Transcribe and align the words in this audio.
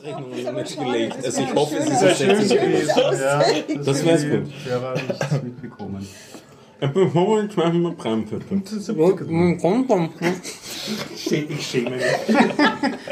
Abrechnungen 0.00 0.30
noch 0.30 0.36
nicht 0.36 0.48
aber 0.48 0.66
schade, 0.66 0.92
gelegt. 0.92 1.16
das 1.18 1.24
Also 1.26 1.40
ich 1.40 1.46
wäre 1.48 1.56
hoffe, 1.56 1.76
es 1.76 1.86
ist 1.86 2.02
ein 2.02 2.14
schön 2.16 2.48
Sätzchen. 2.48 2.66
gewesen. 2.72 2.92
Ja, 2.96 3.42
Das 3.84 4.04
wär's 4.04 4.22
gut. 4.22 4.42
Ja, 4.68 4.82
war 4.82 4.94
nichts 4.94 5.42
mitbekommen. 5.42 6.08
Ein 6.82 6.92
Bevor 6.94 7.42
ich 7.44 7.54
mache 7.56 7.72
mal 7.74 7.92
Brandpöppel. 7.92 8.62
Ich 11.48 11.66
schäme 11.66 11.90
mich. 11.90 12.02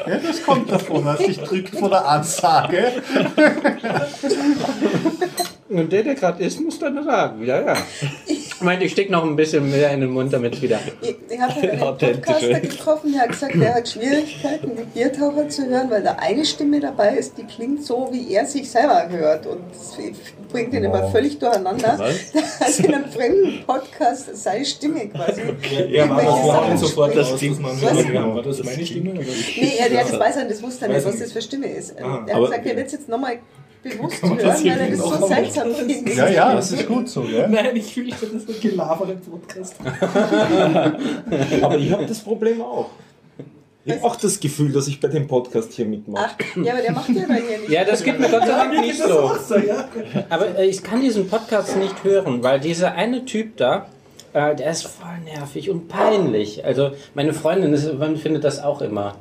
Ja, 0.06 0.16
das 0.26 0.42
kommt 0.42 0.72
davon, 0.72 1.04
was 1.04 1.18
sich 1.18 1.38
drückt 1.38 1.76
vor 1.76 1.90
der 1.90 2.08
Ansage. 2.08 2.92
Und 5.68 5.92
der, 5.92 6.02
der 6.02 6.14
gerade 6.14 6.42
ist, 6.42 6.58
muss 6.60 6.78
dann 6.78 7.04
sagen. 7.04 7.44
Ja, 7.44 7.60
ja. 7.60 7.76
Ich 8.26 8.60
meine, 8.62 8.84
ich 8.84 8.92
stecke 8.92 9.12
noch 9.12 9.22
ein 9.24 9.36
bisschen 9.36 9.70
mehr 9.70 9.90
in 9.92 10.00
den 10.00 10.10
Mund, 10.10 10.32
damit 10.32 10.54
es 10.54 10.62
wieder. 10.62 10.80
Ich, 11.02 11.16
ich 11.38 11.80
habe 11.80 12.00
einen. 12.00 12.20
Podcaster 12.22 12.60
getroffen, 12.60 13.12
der 13.12 13.22
hat 13.22 13.28
gesagt, 13.30 13.54
er 13.56 13.74
hat 13.74 13.88
Schwierigkeiten, 13.88 14.72
die 14.76 14.82
Biertaucher 14.98 15.48
zu 15.48 15.66
hören, 15.66 15.90
weil 15.90 16.02
da 16.02 16.12
eine 16.18 16.44
Stimme 16.44 16.80
dabei 16.80 17.16
ist, 17.16 17.38
die 17.38 17.44
klingt 17.44 17.84
so, 17.84 18.08
wie 18.12 18.32
er 18.32 18.44
sich 18.46 18.70
selber 18.70 19.08
hört. 19.08 19.46
Und 19.46 19.60
das 19.70 19.96
bringt 20.50 20.72
ihn 20.74 20.84
immer 20.84 21.08
völlig 21.10 21.38
durcheinander. 21.38 21.98
Also 22.60 22.82
in 22.84 22.94
einem 22.94 23.10
fremden 23.10 23.64
Podcast 23.66 24.36
seine 24.36 24.64
Stimme 24.64 25.08
quasi. 25.08 25.42
Ja, 25.90 26.06
das 26.06 26.24
vorhin 26.24 26.46
Sachen 26.46 26.78
sofort 26.78 27.16
dass 27.16 27.32
Was? 27.32 27.42
hören 28.06 28.34
War 28.34 28.42
das 28.42 28.62
meine 28.64 28.86
Stimme? 28.86 29.10
Oder? 29.12 29.20
Nee, 29.20 29.72
er, 29.78 29.88
der 29.90 30.04
das 30.04 30.18
weiß 30.18 30.36
er, 30.36 30.44
das 30.46 30.62
wusste 30.62 30.86
er 30.86 30.94
nicht, 30.94 31.06
was 31.06 31.18
das 31.18 31.32
für 31.32 31.42
Stimme 31.42 31.66
ist. 31.66 31.94
Ah. 31.98 32.02
er 32.02 32.12
hat 32.14 32.30
Aber- 32.34 32.46
gesagt, 32.46 32.66
er 32.66 32.76
wird 32.76 32.86
es 32.86 32.92
jetzt 32.92 33.08
nochmal 33.08 33.38
bewusst 33.82 34.22
hören, 34.22 34.38
weil 34.38 34.66
er 34.66 34.90
das 34.90 34.98
so 34.98 35.26
seltsam 35.26 35.74
findet. 35.74 36.16
Ja, 36.16 36.28
ja, 36.28 36.54
das 36.54 36.72
ist 36.72 36.86
gut 36.86 37.08
so, 37.08 37.22
gell? 37.22 37.48
Nein, 37.48 37.76
ich 37.76 37.92
fühle 37.92 38.10
das 38.10 38.22
ist 38.22 38.48
ein 38.48 38.60
Gelaber 38.60 39.08
im 39.10 39.20
Podcast. 39.20 39.76
Aber 41.62 41.78
ich 41.78 41.92
habe 41.92 42.06
das 42.06 42.20
Problem 42.20 42.60
auch. 42.60 42.90
Ich 43.84 43.94
habe 43.94 44.04
auch 44.04 44.16
das 44.16 44.38
Gefühl, 44.38 44.70
dass 44.72 44.86
ich 44.86 45.00
bei 45.00 45.08
dem 45.08 45.26
Podcast 45.26 45.72
hier 45.72 45.86
mitmache. 45.86 46.30
Ach, 46.38 46.56
ja, 46.62 46.74
aber 46.74 46.82
der 46.82 46.92
macht 46.92 47.08
ja 47.08 47.26
dann 47.26 47.36
hier 47.36 47.58
nicht. 47.58 47.70
Ja, 47.70 47.84
das 47.84 48.04
geht 48.04 48.20
mir 48.20 48.28
Gott 48.28 48.42
sei 48.42 48.48
Dank 48.48 48.78
nicht 48.80 49.02
so. 49.02 49.34
so, 49.48 49.56
ja. 49.56 49.88
Aber 50.28 50.58
äh, 50.58 50.66
ich 50.66 50.82
kann 50.82 51.00
diesen 51.00 51.26
Podcast 51.26 51.74
nicht 51.78 52.04
hören, 52.04 52.42
weil 52.42 52.60
dieser 52.60 52.92
eine 52.92 53.24
Typ 53.24 53.56
da, 53.56 53.86
äh, 54.34 54.54
der 54.54 54.72
ist 54.72 54.86
voll 54.86 55.18
nervig 55.24 55.70
und 55.70 55.88
peinlich. 55.88 56.66
Also 56.66 56.90
meine 57.14 57.32
Freundin 57.32 57.72
ist, 57.72 57.90
man 57.94 58.18
findet 58.18 58.44
das 58.44 58.62
auch 58.62 58.82
immer 58.82 59.14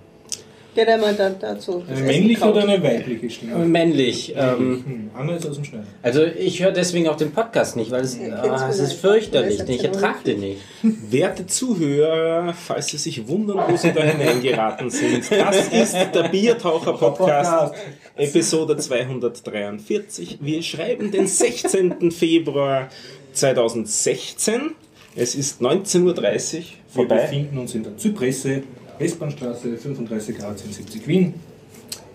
Der, 0.77 0.85
der 0.85 0.97
mal 0.99 1.13
da, 1.15 1.29
dazu. 1.31 1.83
Eine 1.87 1.95
Essen 1.95 2.05
männliche 2.05 2.45
oder 2.45 2.61
eine 2.61 2.81
weibliche 2.83 3.29
Stimme? 3.29 3.65
männlich. 3.65 4.33
Ähm, 4.37 4.83
Hm, 4.85 5.09
Anna 5.15 5.35
ist 5.35 5.45
aus 5.47 5.55
dem 5.55 5.65
Schneider. 5.65 5.85
also 6.03 6.23
ich 6.23 6.61
höre 6.63 6.71
deswegen 6.71 7.07
auch 7.07 7.17
den 7.17 7.31
Podcast 7.31 7.75
nicht, 7.75 7.89
weil 7.91 8.01
es, 8.03 8.17
ah, 8.19 8.67
es 8.69 8.77
ist 8.79 8.89
nicht. 8.89 9.01
fürchterlich. 9.01 9.59
Ich 9.67 9.83
ertrage 9.83 10.19
den 10.25 10.39
nicht. 10.39 10.61
Werte 10.83 11.47
Zuhörer, 11.47 12.53
falls 12.53 12.87
Sie 12.87 12.97
sich 12.97 13.27
wundern, 13.27 13.59
wo 13.67 13.75
Sie 13.75 13.91
da 13.91 14.03
hineingeraten 14.03 14.89
sind, 14.91 15.29
das 15.31 15.67
ist 15.69 15.95
der 16.13 16.29
Biertaucher-Podcast, 16.29 17.73
Episode 18.15 18.77
243. 18.77 20.37
Wir 20.41 20.61
schreiben 20.61 21.11
den 21.11 21.25
16. 21.27 22.11
Februar 22.11 22.89
2016. 23.33 24.71
Es 25.15 25.33
ist 25.35 25.61
19.30 25.61 26.03
Uhr 26.05 26.15
Wir 26.15 26.63
vorbei. 26.89 27.21
befinden 27.23 27.57
uns 27.57 27.73
in 27.73 27.83
der 27.83 27.97
Zypresse, 27.97 28.61
Westbahnstraße 28.99 29.77
35 29.77 30.37
Grad 30.37 30.59
70 30.59 31.07
Wien. 31.07 31.33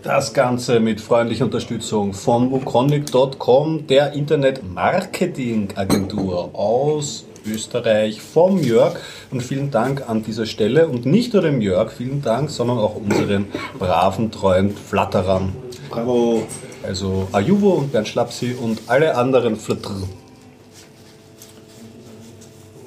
Das 0.02 0.34
Ganze 0.34 0.80
mit 0.80 1.00
freundlicher 1.00 1.44
Unterstützung 1.44 2.12
von 2.12 2.50
wukonic.com, 2.50 3.86
der 3.86 4.14
Internet-Marketing-Agentur 4.14 6.50
aus 6.54 7.24
Österreich, 7.46 8.20
vom 8.20 8.58
Jörg. 8.58 8.96
Und 9.30 9.44
vielen 9.44 9.70
Dank 9.70 10.08
an 10.08 10.24
dieser 10.24 10.46
Stelle. 10.46 10.88
Und 10.88 11.06
nicht 11.06 11.34
nur 11.34 11.42
dem 11.42 11.60
Jörg, 11.60 11.92
vielen 11.92 12.20
Dank, 12.20 12.50
sondern 12.50 12.78
auch 12.78 12.96
unseren 12.96 13.46
braven, 13.78 14.32
treuen 14.32 14.76
Flatterern. 14.76 15.54
Bravo. 15.88 16.48
Also 16.82 17.28
Ajuvo 17.30 17.74
und 17.74 17.92
Bernd 17.92 18.08
Schlapsi 18.08 18.56
und 18.60 18.80
alle 18.88 19.14
anderen 19.14 19.54
Flatterer. 19.54 20.02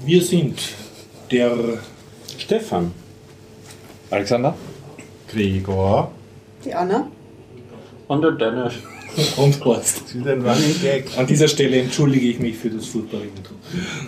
Wir 0.05 0.21
sind 0.21 0.59
der 1.31 1.55
Stefan. 2.37 2.91
Alexander? 4.09 4.55
Gregor. 5.29 6.11
Die 6.63 6.73
Anna. 6.73 7.07
Und 8.07 8.21
der 8.21 8.31
Dennis. 8.31 8.73
und 9.37 9.63
Horst. 9.63 10.01
Das 10.03 10.15
ist 10.15 10.27
ein 10.27 10.45
Running 10.45 10.81
Gag. 10.81 11.17
An 11.17 11.25
dieser 11.25 11.47
Stelle 11.47 11.79
entschuldige 11.79 12.27
ich 12.27 12.39
mich 12.39 12.57
für 12.57 12.69
das 12.69 12.85
furchtbare 12.85 13.23
Intro. 13.23 13.53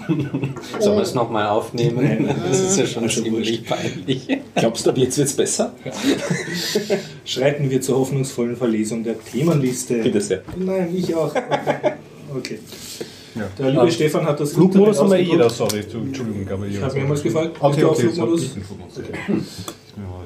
Sollen 0.80 0.97
wir 0.97 1.03
es 1.03 1.13
nochmal 1.13 1.47
aufnehmen? 1.47 2.03
Nein. 2.03 2.35
Das 2.47 2.59
ist 2.59 2.78
ja 2.78 2.85
schon 2.85 3.03
Also 3.03 3.24
ziemlich 3.24 3.63
peinlich. 3.63 4.28
Glaubst 4.56 4.85
du, 4.85 4.90
ab 4.90 4.97
jetzt 4.97 5.18
wird 5.18 5.30
es 5.30 5.35
besser? 5.35 5.74
Schreiten 7.25 7.69
wir 7.69 7.81
zur 7.81 8.00
hoffnungsvollen 8.00 8.58
Verlesung 8.58 9.03
der 9.03 9.16
Themenliste. 9.19 9.96
Bitte 10.03 10.22
sehr. 10.22 10.41
Nein, 10.58 10.94
ich 10.96 11.14
auch. 11.16 11.34
Okay. 12.35 12.59
Ja. 13.37 13.45
Der 13.57 13.69
liebe 13.71 13.83
Ähm, 13.83 13.91
Stefan 13.91 14.25
hat 14.25 14.39
das 14.39 14.53
Flugmodus 14.53 14.99
haben 14.99 15.11
wir 15.11 15.17
eh 15.19 15.23
jeder, 15.23 15.49
sorry. 15.49 15.87
zu- 15.87 15.97
Entschuldigung, 15.97 16.47
aber 16.51 16.65
Ich 16.67 16.81
habe 16.81 16.93
mehrmals 16.95 17.23
gefragt, 17.23 17.57
Okay, 17.59 17.83
auf 17.83 17.91
okay, 17.91 18.01
Flugmodus? 18.09 18.41
so, 18.41 18.47
Flugmodus. 18.61 18.97
Okay. 18.97 19.41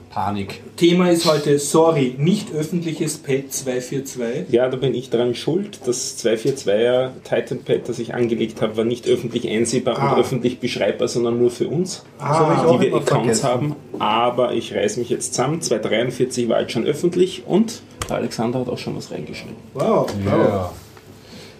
Panik. 0.09 0.61
Thema 0.75 1.09
ist 1.09 1.25
heute, 1.25 1.57
sorry, 1.57 2.15
nicht 2.17 2.53
öffentliches 2.53 3.17
PET 3.19 3.53
242. 3.53 4.49
Ja, 4.51 4.67
da 4.67 4.75
bin 4.75 4.93
ich 4.93 5.09
daran 5.09 5.35
schuld. 5.35 5.79
Das 5.85 6.17
242er 6.21 7.11
Titanpad, 7.23 7.87
das 7.87 7.97
ich 7.97 8.13
angelegt 8.13 8.61
habe, 8.61 8.75
war 8.75 8.83
nicht 8.83 9.07
öffentlich 9.07 9.47
einsehbar 9.47 9.97
Ah. 9.97 10.11
und 10.13 10.19
öffentlich 10.19 10.59
beschreibbar, 10.59 11.07
sondern 11.07 11.39
nur 11.39 11.49
für 11.49 11.69
uns, 11.69 12.03
Ah, 12.19 12.65
die 12.73 12.81
wir 12.81 12.87
Accounts 12.95 13.39
vergessen. 13.39 13.43
haben. 13.45 13.75
Aber 13.99 14.53
ich 14.53 14.75
reiß 14.75 14.97
mich 14.97 15.09
jetzt 15.09 15.33
zusammen. 15.33 15.61
243 15.61 16.49
war 16.49 16.59
jetzt 16.59 16.73
schon 16.73 16.85
öffentlich 16.85 17.43
und 17.47 17.81
der 18.09 18.17
Alexander 18.17 18.59
hat 18.59 18.67
auch 18.67 18.77
schon 18.79 18.97
was 18.97 19.11
reingeschrieben. 19.11 19.55
Wow, 19.73 20.07
wow. 20.25 20.25
Ja. 20.25 20.71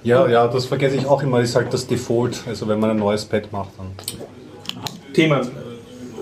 Ja, 0.04 0.28
ja, 0.28 0.48
das 0.48 0.66
vergesse 0.66 0.96
ich 0.96 1.06
auch 1.06 1.22
immer. 1.24 1.40
Das 1.40 1.50
ist 1.50 1.56
halt 1.56 1.74
das 1.74 1.86
Default. 1.88 2.42
Also 2.48 2.68
wenn 2.68 2.80
man 2.80 2.92
ein 2.92 2.98
neues 2.98 3.26
Pad 3.26 3.52
macht, 3.52 3.70
dann. 3.78 3.88
Thema. 5.14 5.42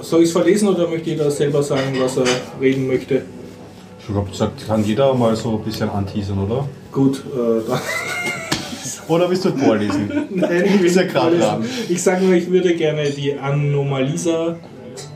Soll 0.01 0.21
ich 0.21 0.27
es 0.27 0.31
verlesen 0.31 0.67
oder 0.69 0.87
möchte 0.87 1.09
jeder 1.09 1.29
selber 1.29 1.61
sagen, 1.61 1.97
was 1.99 2.17
er 2.17 2.23
reden 2.61 2.87
möchte? 2.87 3.21
Ich 3.99 4.07
glaube, 4.07 4.29
das 4.35 4.49
kann 4.67 4.83
jeder 4.83 5.13
mal 5.13 5.35
so 5.35 5.57
ein 5.57 5.63
bisschen 5.63 5.89
anteasern, 5.89 6.39
oder? 6.39 6.67
Gut, 6.91 7.17
äh, 7.35 7.69
dann. 7.69 7.79
Oder 9.07 9.29
willst 9.29 9.43
du 9.45 9.51
vorlesen? 9.57 10.09
Nein, 10.29 10.65
ich 10.65 10.71
ja 10.95 11.01
will 11.01 11.07
grad 11.07 11.31
nicht 11.33 11.43
dran. 11.43 11.65
Ich 11.89 12.01
sage 12.01 12.25
nur, 12.25 12.33
ich 12.35 12.49
würde 12.49 12.73
gerne 12.75 13.09
die 13.09 13.37
Anomalisa, 13.37 14.55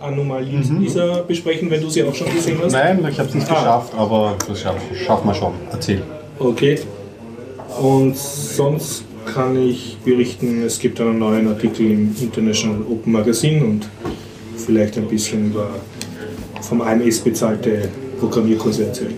Anomalisa 0.02 1.22
besprechen, 1.28 1.70
wenn 1.72 1.82
du 1.82 1.90
sie 1.90 2.04
auch 2.04 2.14
schon 2.14 2.32
gesehen 2.34 2.58
hast. 2.64 2.74
Nein, 2.74 3.06
ich 3.10 3.20
habe 3.20 3.30
es 3.30 3.36
nicht 3.36 3.50
Ah. 3.50 3.54
geschafft, 3.56 3.94
aber 3.98 4.36
das 4.48 4.60
schaff- 4.62 4.76
schaffen 5.06 5.28
wir 5.28 5.34
schon. 5.34 5.54
Erzähl. 5.72 6.02
Okay. 6.40 6.80
Und 7.82 8.18
sonst 8.18 9.04
kann 9.26 9.56
ich 9.56 9.98
berichten, 10.04 10.64
es 10.64 10.80
gibt 10.80 11.00
einen 11.02 11.20
neuen 11.20 11.48
Artikel 11.48 11.90
im 11.92 12.16
International 12.20 12.82
Open 12.90 13.12
Magazine 13.12 13.64
und 13.66 13.90
vielleicht 14.58 14.98
ein 14.98 15.08
bisschen 15.08 15.48
über 15.48 15.70
vom 16.62 16.82
AMS 16.82 17.20
bezahlte 17.20 17.90
Programmierkurse 18.20 18.86
erzählen. 18.86 19.16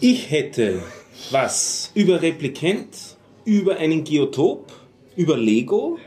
Ich 0.00 0.30
hätte 0.30 0.82
was 1.30 1.90
über 1.94 2.22
Replikant, 2.22 3.16
über 3.44 3.76
einen 3.76 4.02
Geotop, 4.04 4.72
über 5.16 5.36
Lego, 5.36 5.98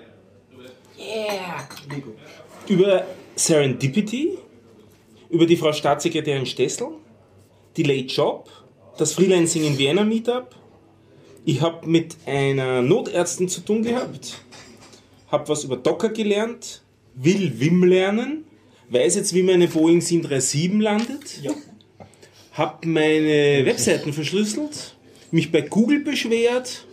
über 2.67 3.05
Serendipity, 3.35 4.37
über 5.29 5.45
die 5.45 5.57
Frau 5.57 5.71
Staatssekretärin 5.73 6.45
Stessel, 6.45 6.87
die 7.77 7.83
Late 7.83 8.13
Job, 8.13 8.49
das 8.97 9.13
Freelancing 9.13 9.65
in 9.65 9.77
Vienna 9.77 10.03
Meetup. 10.03 10.55
Ich 11.45 11.61
habe 11.61 11.87
mit 11.87 12.15
einer 12.25 12.81
Notärztin 12.81 13.49
zu 13.49 13.61
tun 13.61 13.83
gehabt, 13.83 14.41
habe 15.29 15.49
was 15.49 15.63
über 15.63 15.75
Docker 15.75 16.09
gelernt, 16.09 16.83
will 17.15 17.59
Wim 17.59 17.83
lernen, 17.83 18.45
weiß 18.89 19.15
jetzt, 19.15 19.33
wie 19.33 19.43
meine 19.43 19.67
Boeing 19.67 20.01
737 20.01 20.81
landet, 20.81 21.41
habe 22.53 22.87
meine 22.87 23.65
Webseiten 23.65 24.13
verschlüsselt, 24.13 24.95
mich 25.31 25.51
bei 25.51 25.61
Google 25.61 25.99
beschwert, 25.99 26.85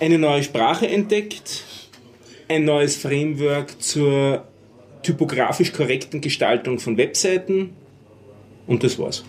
eine 0.00 0.18
neue 0.18 0.42
Sprache 0.42 0.88
entdeckt, 0.88 1.64
ein 2.48 2.64
neues 2.64 2.96
Framework 2.96 3.80
zur 3.80 4.44
typografisch 5.02 5.72
korrekten 5.72 6.20
Gestaltung 6.20 6.78
von 6.78 6.96
Webseiten 6.96 7.70
und 8.66 8.82
das 8.82 8.98
war's. 8.98 9.24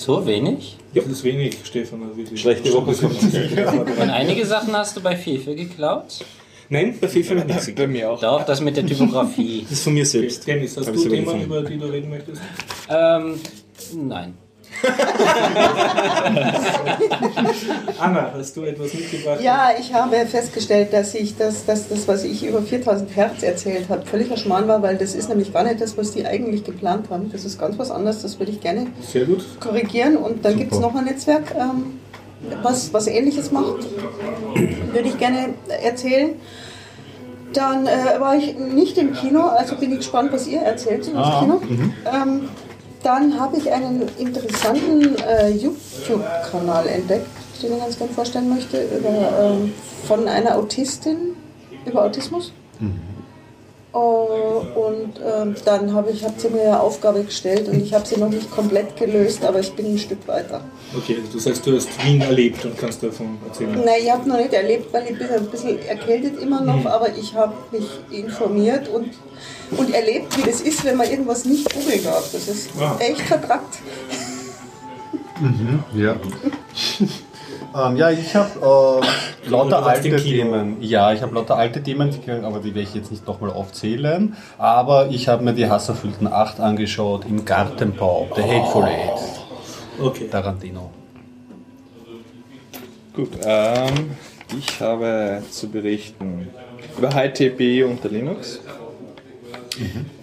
So 0.00 0.24
wenig? 0.26 0.78
Das 0.94 1.04
ist 1.04 1.24
wenig, 1.24 1.58
Stefan. 1.62 2.02
also 2.02 2.16
wirklich. 2.16 2.40
Schlechte 2.40 2.72
Woche 2.72 2.94
kommt. 2.94 3.22
Und 4.00 4.10
einige 4.10 4.46
Sachen 4.46 4.74
hast 4.74 4.96
du 4.96 5.02
bei 5.02 5.14
FIFA 5.14 5.52
geklaut? 5.52 6.24
Nein, 6.70 6.96
bei 6.98 7.06
FIFA 7.06 7.34
noch 7.34 7.44
nichts. 7.44 7.70
Bei 7.74 7.86
mir 7.86 8.10
auch. 8.10 8.18
Doch, 8.18 8.44
das 8.44 8.62
mit 8.62 8.78
der 8.78 8.86
Typografie. 8.86 9.62
Das 9.62 9.72
ist 9.72 9.84
von 9.84 9.92
mir 9.92 10.06
selbst. 10.06 10.46
Dennis, 10.46 10.74
hast 10.74 10.86
Hab 10.86 10.94
du 10.94 11.06
Themen, 11.06 11.42
über 11.42 11.62
die 11.62 11.76
du 11.76 11.84
reden 11.86 12.08
möchtest? 12.08 12.40
ähm, 12.88 13.40
nein. 13.94 14.34
Anna, 17.98 18.32
hast 18.34 18.56
du 18.56 18.64
etwas 18.64 18.94
mitgebracht? 18.94 19.40
Ja, 19.42 19.70
ich 19.78 19.92
habe 19.92 20.16
festgestellt, 20.26 20.92
dass 20.92 21.14
ich 21.14 21.36
das, 21.36 21.64
dass 21.66 21.88
das, 21.88 22.08
was 22.08 22.24
ich 22.24 22.44
über 22.44 22.62
4000 22.62 23.14
Hertz 23.14 23.42
erzählt 23.42 23.88
habe, 23.88 24.06
völliger 24.06 24.36
Schmarrn 24.36 24.68
war, 24.68 24.82
weil 24.82 24.96
das 24.96 25.14
ist 25.14 25.28
nämlich 25.28 25.52
gar 25.52 25.64
nicht 25.64 25.80
das, 25.80 25.96
was 25.98 26.12
die 26.12 26.26
eigentlich 26.26 26.64
geplant 26.64 27.10
haben. 27.10 27.30
Das 27.30 27.44
ist 27.44 27.58
ganz 27.58 27.78
was 27.78 27.90
anderes, 27.90 28.22
das 28.22 28.38
würde 28.38 28.52
ich 28.52 28.60
gerne 28.60 28.86
Sehr 29.00 29.24
gut. 29.24 29.44
korrigieren. 29.60 30.16
Und 30.16 30.44
dann 30.44 30.56
gibt 30.56 30.72
es 30.72 30.78
noch 30.78 30.94
ein 30.94 31.04
Netzwerk, 31.04 31.54
ähm, 31.54 31.98
was, 32.62 32.92
was 32.92 33.06
Ähnliches 33.06 33.52
macht. 33.52 33.86
Würde 34.92 35.08
ich 35.08 35.18
gerne 35.18 35.54
erzählen. 35.82 36.30
Dann 37.52 37.86
äh, 37.86 38.20
war 38.20 38.36
ich 38.36 38.56
nicht 38.56 38.96
im 38.96 39.12
Kino, 39.12 39.42
also 39.42 39.74
bin 39.76 39.90
ich 39.90 39.98
gespannt, 39.98 40.32
was 40.32 40.46
ihr 40.46 40.60
erzählt 40.60 41.06
im 41.08 41.14
Kino. 41.14 41.60
Ähm, 42.12 42.48
dann 43.02 43.38
habe 43.38 43.56
ich 43.56 43.72
einen 43.72 44.02
interessanten 44.18 45.16
äh, 45.16 45.50
YouTube-Kanal 45.50 46.86
entdeckt, 46.86 47.26
den 47.62 47.72
ich 47.72 47.78
ganz 47.78 47.98
gerne 47.98 48.12
vorstellen 48.12 48.48
möchte, 48.48 48.82
über, 48.82 49.08
ähm, 49.40 49.72
von 50.06 50.28
einer 50.28 50.56
Autistin 50.56 51.36
über 51.86 52.04
Autismus. 52.04 52.52
Äh, 53.92 53.96
und 53.96 55.14
ähm, 55.24 55.54
dann 55.64 55.92
habe 55.94 56.10
ich, 56.12 56.24
hat 56.24 56.40
sie 56.40 56.48
mir 56.48 56.62
eine 56.62 56.80
Aufgabe 56.80 57.24
gestellt 57.24 57.68
und 57.68 57.82
ich 57.82 57.92
habe 57.92 58.06
sie 58.06 58.18
noch 58.20 58.28
nicht 58.28 58.50
komplett 58.50 58.96
gelöst, 58.96 59.44
aber 59.44 59.58
ich 59.60 59.72
bin 59.72 59.86
ein 59.94 59.98
Stück 59.98 60.26
weiter. 60.28 60.60
Okay, 60.96 61.16
also 61.20 61.38
das 61.38 61.46
heißt, 61.46 61.66
du 61.66 61.74
hast 61.74 61.88
Wien 62.04 62.20
erlebt 62.20 62.64
und 62.64 62.78
kannst 62.78 63.02
davon 63.02 63.38
erzählen. 63.46 63.72
Nein, 63.84 63.94
ich 64.02 64.10
habe 64.10 64.28
noch 64.28 64.36
nicht 64.36 64.52
erlebt, 64.52 64.92
weil 64.92 65.10
ich 65.10 65.18
bin 65.18 65.28
ein 65.28 65.46
bisschen 65.46 65.78
erkältet 65.86 66.40
immer 66.40 66.60
noch, 66.60 66.86
aber 66.86 67.08
ich 67.16 67.34
habe 67.34 67.52
mich 67.72 67.88
informiert 68.10 68.88
und, 68.88 69.10
und 69.76 69.94
erlebt, 69.94 70.36
wie 70.36 70.48
das 70.48 70.60
ist, 70.60 70.84
wenn 70.84 70.96
man 70.96 71.10
irgendwas 71.10 71.44
nicht 71.44 71.72
googeln 71.72 72.02
darf. 72.04 72.30
Das 72.32 72.46
ist 72.48 72.70
Ah. 72.80 72.96
echt 73.00 73.20
vertrackt. 73.22 73.78
Ja. 75.96 76.16
ähm, 77.74 77.96
ja, 77.96 78.10
ich 78.10 78.34
habe 78.34 79.02
äh, 79.44 79.48
lauter 79.48 79.84
alte. 79.86 80.16
Themen. 80.16 80.76
Ja, 80.80 81.12
ich 81.12 81.22
habe 81.22 81.34
lauter 81.34 81.56
alte 81.56 81.82
Themen, 81.82 82.10
die, 82.10 82.30
aber 82.30 82.58
die 82.60 82.74
werde 82.74 82.80
ich 82.80 82.94
jetzt 82.94 83.10
nicht 83.10 83.26
nochmal 83.26 83.50
aufzählen. 83.50 84.36
Aber 84.58 85.08
ich 85.08 85.28
habe 85.28 85.42
mir 85.44 85.52
die 85.52 85.68
hasserfüllten 85.68 86.26
8 86.26 86.60
angeschaut 86.60 87.24
im 87.26 87.44
Gartenbau, 87.44 88.28
The 88.34 88.42
Hateful 88.42 88.84
Eight, 88.84 89.20
Okay. 90.00 90.28
Tarantino. 90.30 90.90
Gut, 93.14 93.30
ähm, 93.44 94.12
ich 94.56 94.80
habe 94.80 95.42
zu 95.50 95.68
berichten 95.68 96.48
über 96.96 97.10
HiTP 97.14 97.84
unter 97.84 98.08
Linux. 98.08 98.60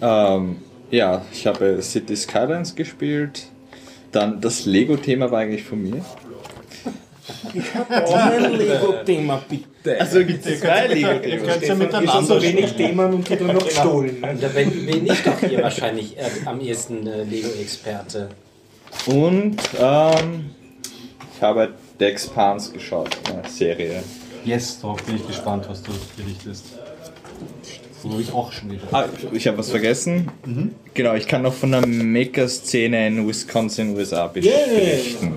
Ähm, 0.00 0.56
ja, 0.90 1.22
ich 1.32 1.46
habe 1.46 1.82
City 1.82 2.16
Skylines 2.16 2.74
gespielt. 2.74 3.46
Dann 4.12 4.40
das 4.40 4.64
Lego-Thema 4.64 5.30
war 5.30 5.40
eigentlich 5.40 5.64
von 5.64 5.82
mir. 5.82 6.02
Ein 8.14 8.52
Lego-Thema, 8.54 9.42
bitte. 9.48 10.00
Also 10.00 10.24
gibt 10.24 10.46
es 10.46 10.60
zwei 10.60 10.86
Lego-Themen. 10.86 11.46
Könnt 11.46 11.62
ihr 11.62 11.72
Ist 11.72 11.78
miteinander 11.78 12.12
schon 12.12 12.26
so 12.26 12.42
wenig. 12.42 12.72
Themen 12.72 13.14
und 13.14 13.26
tut 13.28 13.40
dann 13.40 13.54
noch 13.54 13.64
gestohlen. 13.66 14.20
Ne? 14.20 14.36
Da 14.40 14.48
bin, 14.48 14.86
bin 14.86 15.06
ich 15.06 15.22
doch 15.22 15.38
hier 15.40 15.62
wahrscheinlich 15.62 16.16
äh, 16.16 16.22
am 16.46 16.60
ehesten 16.60 17.06
äh, 17.06 17.24
Lego-Experte. 17.24 18.28
Und 19.06 19.56
ähm, 19.78 20.50
ich 21.34 21.42
habe 21.42 21.74
The 21.98 22.04
Expanse 22.06 22.72
geschaut, 22.72 23.16
eine 23.30 23.48
Serie. 23.48 24.02
Yes, 24.44 24.80
darauf 24.80 25.02
bin 25.02 25.16
ich 25.16 25.26
gespannt, 25.26 25.66
was 25.68 25.82
du 25.82 25.92
berichtest. 26.16 26.64
Wo 28.02 28.12
habe 28.12 28.22
ich 28.22 28.32
auch 28.32 28.52
schon 28.52 28.70
wieder. 28.70 28.82
Ah, 28.92 29.06
ich 29.32 29.46
habe 29.48 29.58
was 29.58 29.70
vergessen. 29.70 30.30
Genau, 30.94 31.14
ich 31.14 31.26
kann 31.26 31.42
noch 31.42 31.52
von 31.54 31.72
der 31.72 31.86
Maker-Szene 31.86 33.08
in 33.08 33.28
Wisconsin, 33.28 33.96
USA 33.96 34.28
berichten. 34.28 35.34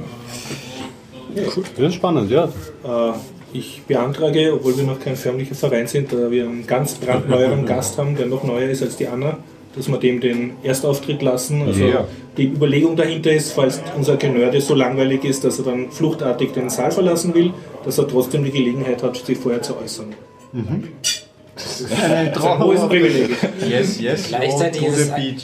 Ja, 1.78 1.92
spannend, 1.92 2.32
ja. 2.32 2.46
Äh, 2.84 3.14
ich 3.54 3.82
beantrage, 3.88 4.54
obwohl 4.54 4.78
wir 4.78 4.84
noch 4.86 5.00
kein 5.00 5.16
förmlicher 5.16 5.56
Verein 5.56 5.88
sind, 5.88 6.12
da 6.14 6.32
wir 6.32 6.44
einen 6.46 6.66
ganz 6.66 6.96
brandneueren 6.96 7.66
Gast 7.72 7.98
haben, 7.98 8.16
der 8.16 8.28
noch 8.28 8.44
neuer 8.44 8.70
ist 8.70 8.82
als 8.82 8.96
die 8.98 9.08
Anna, 9.08 9.38
dass 9.76 9.88
wir 9.90 9.98
dem 9.98 10.20
den 10.22 10.52
Erstauftritt 10.64 11.22
lassen. 11.22 11.62
Also 11.64 11.84
Ja. 11.86 12.08
die 12.38 12.46
Überlegung 12.48 12.96
dahinter 12.96 13.32
ist, 13.34 13.52
falls 13.54 13.82
unser 13.98 14.16
Genörde 14.18 14.62
so 14.62 14.74
langweilig 14.74 15.24
ist, 15.26 15.44
dass 15.44 15.60
er 15.60 15.66
dann 15.66 15.92
fluchtartig 15.92 16.52
den 16.54 16.70
Saal 16.70 16.92
verlassen 16.92 17.34
will, 17.34 17.52
dass 17.84 17.98
er 17.98 18.08
trotzdem 18.08 18.44
die 18.44 18.52
Gelegenheit 18.52 19.04
hat, 19.04 19.18
sich 19.18 19.38
vorher 19.38 19.62
zu 19.62 19.78
äußern. 19.78 20.08
Ein 20.54 20.90
Ein 22.04 22.60
hohes 22.60 22.82
Privileg. 22.88 23.30
Yes, 23.68 24.00
yes. 24.00 24.28
Gleichzeitig 24.28 24.84
ist 24.84 24.98
es 24.98 25.12
ein-. 25.12 25.36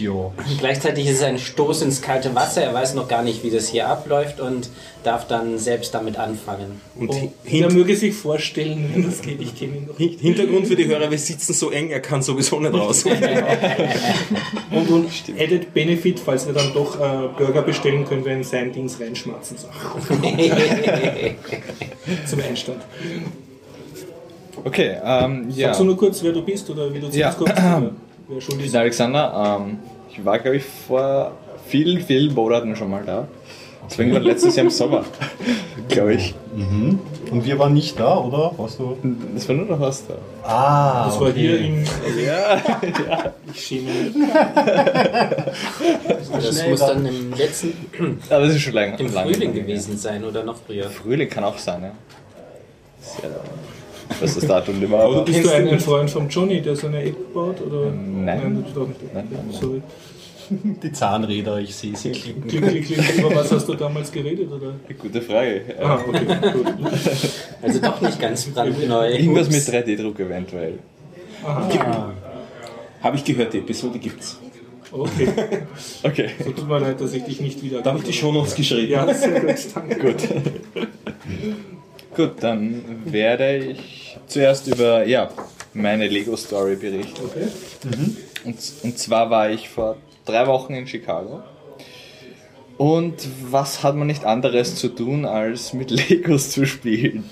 Gleichzeitig 0.60 1.08
ist 1.08 1.18
es 1.18 1.24
ein 1.24 1.38
Stoß 1.40 1.82
ins 1.84 2.02
kalte 2.02 2.34
Wasser. 2.36 2.62
Er 2.64 2.74
weiß 2.74 2.94
noch 2.96 3.08
gar 3.08 3.24
nicht, 3.24 3.44
wie 3.44 3.50
das 3.50 3.68
hier 3.70 3.88
abläuft 3.88 4.40
und 4.40 4.70
darf 5.04 5.28
dann 5.28 5.58
selbst 5.58 5.94
damit 5.94 6.18
anfangen. 6.18 6.82
Und 6.96 7.14
hin 7.44 7.64
er 7.64 7.72
möge 7.72 7.96
sich 7.96 8.14
vorstellen, 8.14 8.90
wenn 8.94 9.06
das 9.06 9.22
geht, 9.22 9.40
ich 9.42 9.56
kenne 9.58 9.78
ihn 9.78 9.86
noch. 9.88 9.98
Hin- 9.98 10.18
Hintergrund 10.20 10.68
für 10.68 10.76
die 10.76 10.86
Hörer, 10.88 11.10
wir 11.10 11.18
sitzen 11.18 11.54
so 11.54 11.72
eng, 11.72 11.90
er 11.92 12.02
kann 12.02 12.22
sowieso 12.22 12.60
nicht 12.60 12.74
raus. 12.74 13.06
Und, 14.72 14.90
und 14.90 15.10
Added 15.40 15.74
Benefit, 15.74 16.20
falls 16.20 16.46
wir 16.46 16.54
dann 16.54 16.74
doch 16.74 16.96
äh, 17.00 17.30
Burger 17.38 17.62
bestellen, 17.62 18.06
können 18.06 18.26
wir 18.26 18.34
in 18.34 18.44
sein 18.44 18.72
Dings 18.74 19.00
reinschmatzen. 19.00 19.58
So. 19.58 19.68
Zum 22.30 22.40
Einstand. 22.42 22.82
Okay, 24.64 24.98
ähm, 25.04 25.50
ja. 25.50 25.68
Sagst 25.68 25.82
du 25.82 25.86
nur 25.86 25.98
kurz, 25.98 26.22
wer 26.24 26.32
du 26.34 26.42
bist 26.42 26.70
oder 26.70 26.94
wie 26.94 27.00
du 27.00 27.10
zu 27.10 27.18
Ja. 27.18 27.30
uns 27.30 27.38
kommst? 27.38 27.54
Ich 28.40 28.46
bin 28.58 28.76
Alexander. 28.76 29.58
Ähm, 29.62 29.80
ich 30.12 30.26
war, 30.26 30.38
glaube 30.40 30.58
ich, 30.58 30.64
vor 30.66 31.32
vielen, 31.66 32.02
vielen 32.02 32.34
Monaten 32.34 32.76
schon 32.76 32.90
mal 32.92 33.02
da. 33.06 33.26
Deswegen 33.90 34.12
war 34.12 34.20
letztes 34.20 34.54
Jahr 34.58 34.66
im 34.66 34.70
Sommer, 34.70 35.06
glaube 35.88 36.16
ich. 36.16 36.36
Und 36.54 37.46
wir 37.46 37.58
waren 37.58 37.74
nicht 37.74 37.98
da, 37.98 38.18
oder? 38.18 38.52
Warst 38.58 38.80
du? 38.80 38.98
Das 39.34 39.48
war 39.48 39.56
nur 39.56 39.66
noch 39.66 39.80
was 39.80 40.04
da. 40.08 40.16
Ah, 40.44 41.06
Das 41.06 41.22
war 41.22 41.32
hier 41.32 41.58
im. 41.58 41.86
Also 42.06 42.20
Ja, 42.20 42.62
ich 43.54 43.64
schäme 43.66 43.92
mich. 43.92 44.14
Das 46.34 46.68
muss 46.68 46.80
dann 46.82 47.06
im 47.06 47.34
letzten, 47.34 47.74
aber 48.30 48.46
das 48.46 48.56
ist 48.56 48.62
schon 48.62 48.74
lange. 48.74 48.98
im 49.00 49.14
lange 49.14 49.32
Frühling 49.34 49.54
her. 49.54 49.62
gewesen 49.64 49.98
sein 49.98 50.24
oder 50.26 50.44
noch 50.44 50.58
früher. 50.66 50.90
Frühling 50.90 51.30
kann 51.30 51.46
auch 51.46 51.58
sein, 51.58 51.82
ja. 51.84 51.92
Sehr, 53.00 53.30
ich 53.30 53.77
das 54.20 54.40
Datum 54.40 54.80
nicht 54.80 54.90
mehr. 54.90 55.00
Aber 55.00 55.16
Aber 55.18 55.26
bist 55.26 55.44
du 55.44 55.50
ein, 55.50 55.68
ein 55.68 55.80
Freund 55.80 56.10
von 56.10 56.30
Johnny, 56.30 56.62
der 56.62 56.76
so 56.76 56.88
eine 56.88 57.04
App 57.04 57.34
baut? 57.34 57.62
Oder? 57.62 57.92
Nein. 57.92 58.56
du 58.56 58.62
bist 58.62 58.78
auch 58.78 58.88
nicht. 58.88 59.14
Nein, 59.14 59.28
nein, 59.32 59.40
nein. 59.50 59.60
Sorry. 59.60 59.82
Die 60.50 60.92
Zahnräder, 60.94 61.60
ich 61.60 61.76
sehe 61.76 61.96
sie 61.96 62.12
klicken. 62.12 62.48
Klick, 62.48 62.66
klick, 62.66 62.86
klick. 62.86 63.18
Über 63.18 63.36
was 63.36 63.52
hast 63.52 63.68
du 63.68 63.74
damals 63.74 64.12
geredet? 64.12 64.50
Oder? 64.50 64.76
Gute 64.98 65.22
Frage. 65.22 65.62
Ah, 65.82 66.00
okay, 66.08 66.26
gut. 66.54 66.74
Also 67.62 67.80
doch 67.82 68.00
nicht 68.00 68.20
ganz 68.20 68.46
brandneu. 68.46 69.10
Irgendwas 69.10 69.50
mit 69.50 69.58
Ups. 69.58 69.70
3D-Druck 69.70 70.20
eventuell. 70.22 70.80
Habe 71.44 73.16
ich 73.16 73.26
gehört, 73.26 73.54
die 73.54 73.58
Episode 73.58 74.00
gibt's. 74.00 74.40
Okay. 74.92 75.28
Okay. 76.04 76.30
So 76.44 76.52
tut 76.52 76.68
mir 76.68 76.80
leid, 76.80 77.02
dass 77.02 77.14
ich 77.14 77.24
dich 77.24 77.42
nicht 77.42 77.62
wieder. 77.62 77.82
Da 77.82 77.90
habe 77.90 78.00
ich 78.00 78.06
die 78.06 78.14
Shownotes 78.14 78.56
geschrieben. 78.56 78.92
Ja, 78.92 79.14
sehr 79.14 79.42
gut, 79.42 79.56
danke. 79.76 80.00
Gut. 80.00 80.28
Gut, 82.18 82.42
dann 82.42 82.84
werde 83.06 83.58
ich 83.58 84.18
zuerst 84.26 84.66
über 84.66 85.06
ja, 85.06 85.30
meine 85.76 86.08
Lego-Story 86.08 86.76
berichten. 86.76 87.24
Okay. 87.24 87.48
Und, 88.44 88.58
und 88.82 88.98
zwar 88.98 89.30
war 89.30 89.52
ich 89.52 89.70
vor 89.70 89.98
drei 90.26 90.48
Wochen 90.48 90.74
in 90.74 90.88
Chicago. 90.88 91.44
Und 92.80 93.14
was 93.52 93.84
hat 93.84 93.96
man 93.96 94.08
nicht 94.08 94.26
anderes 94.26 94.78
zu 94.78 94.90
tun, 94.90 95.26
als 95.26 95.74
mit 95.74 95.92
Legos 96.10 96.50
zu 96.50 96.66
spielen? 96.66 97.30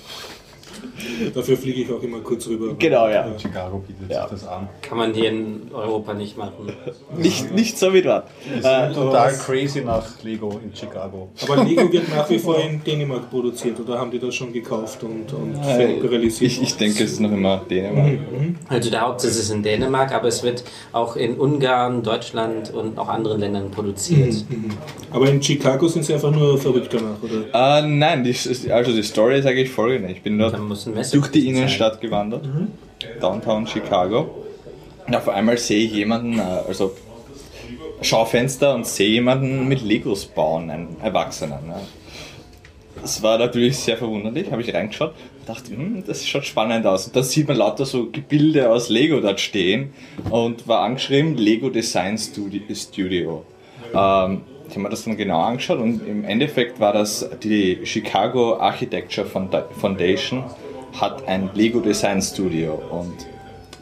Dafür 1.34 1.56
fliege 1.56 1.82
ich 1.82 1.92
auch 1.92 2.02
immer 2.02 2.18
kurz 2.20 2.46
rüber. 2.48 2.74
Genau, 2.78 3.08
ja. 3.08 3.26
Chicago 3.38 3.78
bietet 3.86 4.10
Ja. 4.10 4.22
sich 4.28 4.38
das 4.40 4.48
an. 4.48 4.68
Kann 4.82 4.98
man 4.98 5.12
hier 5.14 5.30
in 5.30 5.70
Europa 5.72 6.14
nicht 6.14 6.36
machen. 6.36 6.72
Nicht, 7.16 7.52
nicht 7.54 7.78
so 7.78 7.92
wie 7.94 8.02
dort. 8.02 8.28
Äh, 8.62 8.92
Total 8.92 9.32
crazy 9.34 9.80
nach 9.82 10.04
Lego 10.22 10.60
in 10.62 10.74
Chicago. 10.74 11.28
Aber 11.42 11.64
Lego 11.64 11.90
wird 11.92 12.08
nach 12.14 12.28
wie 12.28 12.38
vor 12.38 12.58
in 12.60 12.82
Dänemark 12.84 13.30
produziert 13.30 13.78
oder 13.80 13.98
haben 13.98 14.10
die 14.10 14.18
das 14.18 14.34
schon 14.34 14.52
gekauft 14.52 15.02
und, 15.02 15.32
und 15.32 15.56
realisiert? 15.64 16.52
ich, 16.52 16.62
ich 16.62 16.76
denke, 16.76 17.04
es 17.04 17.12
ist 17.12 17.20
noch 17.20 17.32
immer 17.32 17.62
Dänemark. 17.70 18.18
Also 18.68 18.90
der 18.90 19.00
Hauptsitz 19.02 19.36
ist 19.36 19.50
in 19.50 19.62
Dänemark, 19.62 20.12
aber 20.12 20.28
es 20.28 20.42
wird 20.42 20.64
auch 20.92 21.16
in 21.16 21.36
Ungarn, 21.36 22.02
Deutschland 22.02 22.72
und 22.72 22.98
auch 22.98 23.08
anderen 23.08 23.40
Ländern 23.40 23.70
produziert. 23.70 24.44
Aber 25.10 25.28
in 25.28 25.42
Chicago 25.42 25.88
sind 25.88 26.04
sie 26.04 26.14
einfach 26.14 26.30
nur 26.30 26.58
verrückt 26.58 26.92
danach, 26.92 27.16
oder? 27.22 27.78
Äh, 27.78 27.88
nein, 27.88 28.24
die, 28.24 28.34
also 28.70 28.92
die 28.92 29.02
Story 29.02 29.38
ist 29.38 29.46
eigentlich 29.46 29.70
folgende. 29.70 30.12
Ich 30.12 30.22
bin 30.22 30.38
dort 30.38 30.54
Ein 30.86 30.94
Messer 30.94 31.18
durch 31.18 31.30
die. 31.30 31.48
Innenstadt 31.48 32.00
gewandert, 32.00 32.48
Downtown 33.20 33.66
Chicago. 33.66 34.44
Und 35.06 35.14
auf 35.14 35.28
einmal 35.28 35.56
sehe 35.58 35.84
ich 35.84 35.92
jemanden, 35.92 36.38
äh, 36.38 36.42
also 36.42 36.96
Schaufenster 38.02 38.74
und 38.74 38.86
sehe 38.86 39.08
jemanden 39.08 39.68
mit 39.68 39.82
Legos 39.82 40.26
bauen, 40.26 40.70
einen 40.70 40.96
Erwachsenen. 41.00 41.66
Ne? 41.66 41.76
Das 43.00 43.22
war 43.22 43.38
natürlich 43.38 43.78
sehr 43.78 43.96
verwunderlich, 43.96 44.50
habe 44.50 44.62
ich 44.62 44.74
reingeschaut 44.74 45.14
und 45.40 45.48
dachte, 45.48 45.70
hm, 45.70 46.04
das 46.06 46.26
schaut 46.26 46.44
spannend 46.44 46.86
aus. 46.86 47.06
Und 47.06 47.16
dann 47.16 47.22
sieht 47.22 47.46
man 47.46 47.56
lauter 47.58 47.84
so 47.84 48.10
Gebilde 48.10 48.70
aus 48.70 48.88
Lego 48.88 49.20
dort 49.20 49.38
stehen 49.38 49.92
und 50.30 50.66
war 50.66 50.80
angeschrieben 50.80 51.36
Lego 51.36 51.70
Design 51.70 52.16
Studi- 52.16 52.74
Studio. 52.74 53.44
Ähm, 53.94 54.42
ich 54.68 54.72
habe 54.72 54.80
mir 54.80 54.88
das 54.90 55.04
dann 55.04 55.16
genau 55.16 55.40
angeschaut 55.40 55.78
und 55.78 56.06
im 56.06 56.24
Endeffekt 56.24 56.80
war 56.80 56.92
das 56.92 57.28
die 57.42 57.78
Chicago 57.84 58.56
Architecture 58.56 59.26
Foundation 59.26 60.44
hat 61.00 61.26
ein 61.28 61.50
Lego 61.54 61.80
Design 61.80 62.20
Studio 62.22 62.80
und 62.90 63.14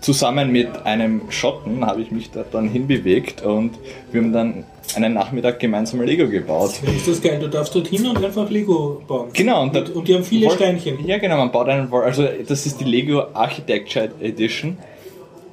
zusammen 0.00 0.52
mit 0.52 0.68
einem 0.84 1.22
Schotten 1.30 1.84
habe 1.86 2.02
ich 2.02 2.10
mich 2.10 2.30
dort 2.30 2.52
dann 2.52 2.68
hinbewegt 2.68 3.42
und 3.42 3.72
wir 4.12 4.20
haben 4.20 4.32
dann 4.32 4.64
einen 4.96 5.14
Nachmittag 5.14 5.58
gemeinsam 5.60 6.02
Lego 6.02 6.28
gebaut. 6.28 6.74
Ist 6.94 7.08
das 7.08 7.22
geil, 7.22 7.38
du 7.40 7.48
darfst 7.48 7.74
dort 7.74 7.86
hin 7.88 8.06
und 8.06 8.22
einfach 8.22 8.50
Lego 8.50 9.02
bauen. 9.08 9.30
Genau, 9.32 9.62
und, 9.62 9.74
Und, 9.74 9.90
und 9.96 10.06
die 10.06 10.14
haben 10.14 10.24
viele 10.24 10.46
Wall- 10.48 10.56
Steinchen. 10.56 11.06
Ja, 11.06 11.16
genau, 11.18 11.38
man 11.38 11.50
baut 11.50 11.68
einen 11.70 11.90
Wall. 11.90 12.02
Also, 12.04 12.28
das 12.46 12.66
ist 12.66 12.80
die 12.80 12.84
Lego 12.84 13.22
Architecture 13.32 14.10
Edition. 14.20 14.76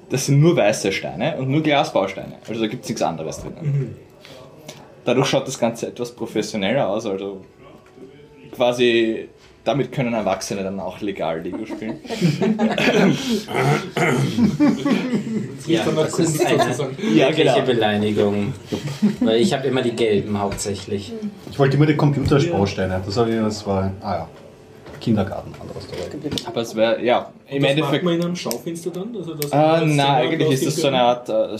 Das 0.09 0.25
sind 0.25 0.41
nur 0.41 0.57
weiße 0.57 0.91
Steine 0.91 1.37
und 1.37 1.49
nur 1.49 1.61
Glasbausteine. 1.63 2.33
Also, 2.47 2.59
da 2.59 2.67
gibt 2.67 2.83
es 2.83 2.89
nichts 2.89 3.01
anderes 3.01 3.39
drin. 3.39 3.53
Mhm. 3.61 3.95
Dadurch 5.05 5.27
schaut 5.27 5.47
das 5.47 5.57
Ganze 5.57 5.87
etwas 5.87 6.11
professioneller 6.11 6.89
aus. 6.89 7.05
Also, 7.05 7.39
quasi, 8.51 9.29
damit 9.63 9.91
können 9.91 10.13
Erwachsene 10.13 10.63
dann 10.63 10.79
auch 10.79 11.01
legal 11.01 11.41
Lego 11.41 11.65
spielen. 11.65 11.99
Ja, 15.67 15.85
das 15.85 16.17
ist 16.19 16.43
eine 16.43 16.63
sozusagen. 16.63 16.97
Ja, 17.15 17.31
genau. 17.31 17.61
Beleidigung. 17.61 18.53
Weil 19.19 19.41
ich 19.41 19.53
habe 19.53 19.67
immer 19.67 19.81
die 19.81 19.91
gelben 19.95 20.39
hauptsächlich. 20.39 21.13
Ich 21.51 21.59
wollte 21.59 21.77
immer 21.77 21.85
die 21.85 21.95
Computerbausteine. 21.95 23.01
Das, 23.05 23.17
ich, 23.17 23.35
das 23.35 23.65
war, 23.67 23.91
ah 24.01 24.13
ja, 24.13 24.27
Kindergarten, 24.99 25.53
anderes 25.59 25.83
Story. 25.83 26.01
Aber 26.45 26.61
es 26.61 26.75
wäre, 26.75 27.03
ja, 27.03 27.31
im 27.47 27.61
das 27.61 27.71
Endeffekt. 27.71 28.03
macht 28.03 28.03
man 28.03 28.13
in 28.15 28.25
einem 28.25 28.35
Schaufenster 28.35 28.89
dann? 28.91 29.15
Also 29.15 29.35
das 29.35 29.45
Äh, 29.45 29.49
das 29.51 29.81
nein, 29.81 29.95
Zimmer 29.95 30.13
eigentlich 30.17 30.51
ist 30.51 30.65
das 30.67 30.75
so 30.77 30.87
eine? 30.87 31.01
Art. 31.01 31.29
Äh, 31.29 31.55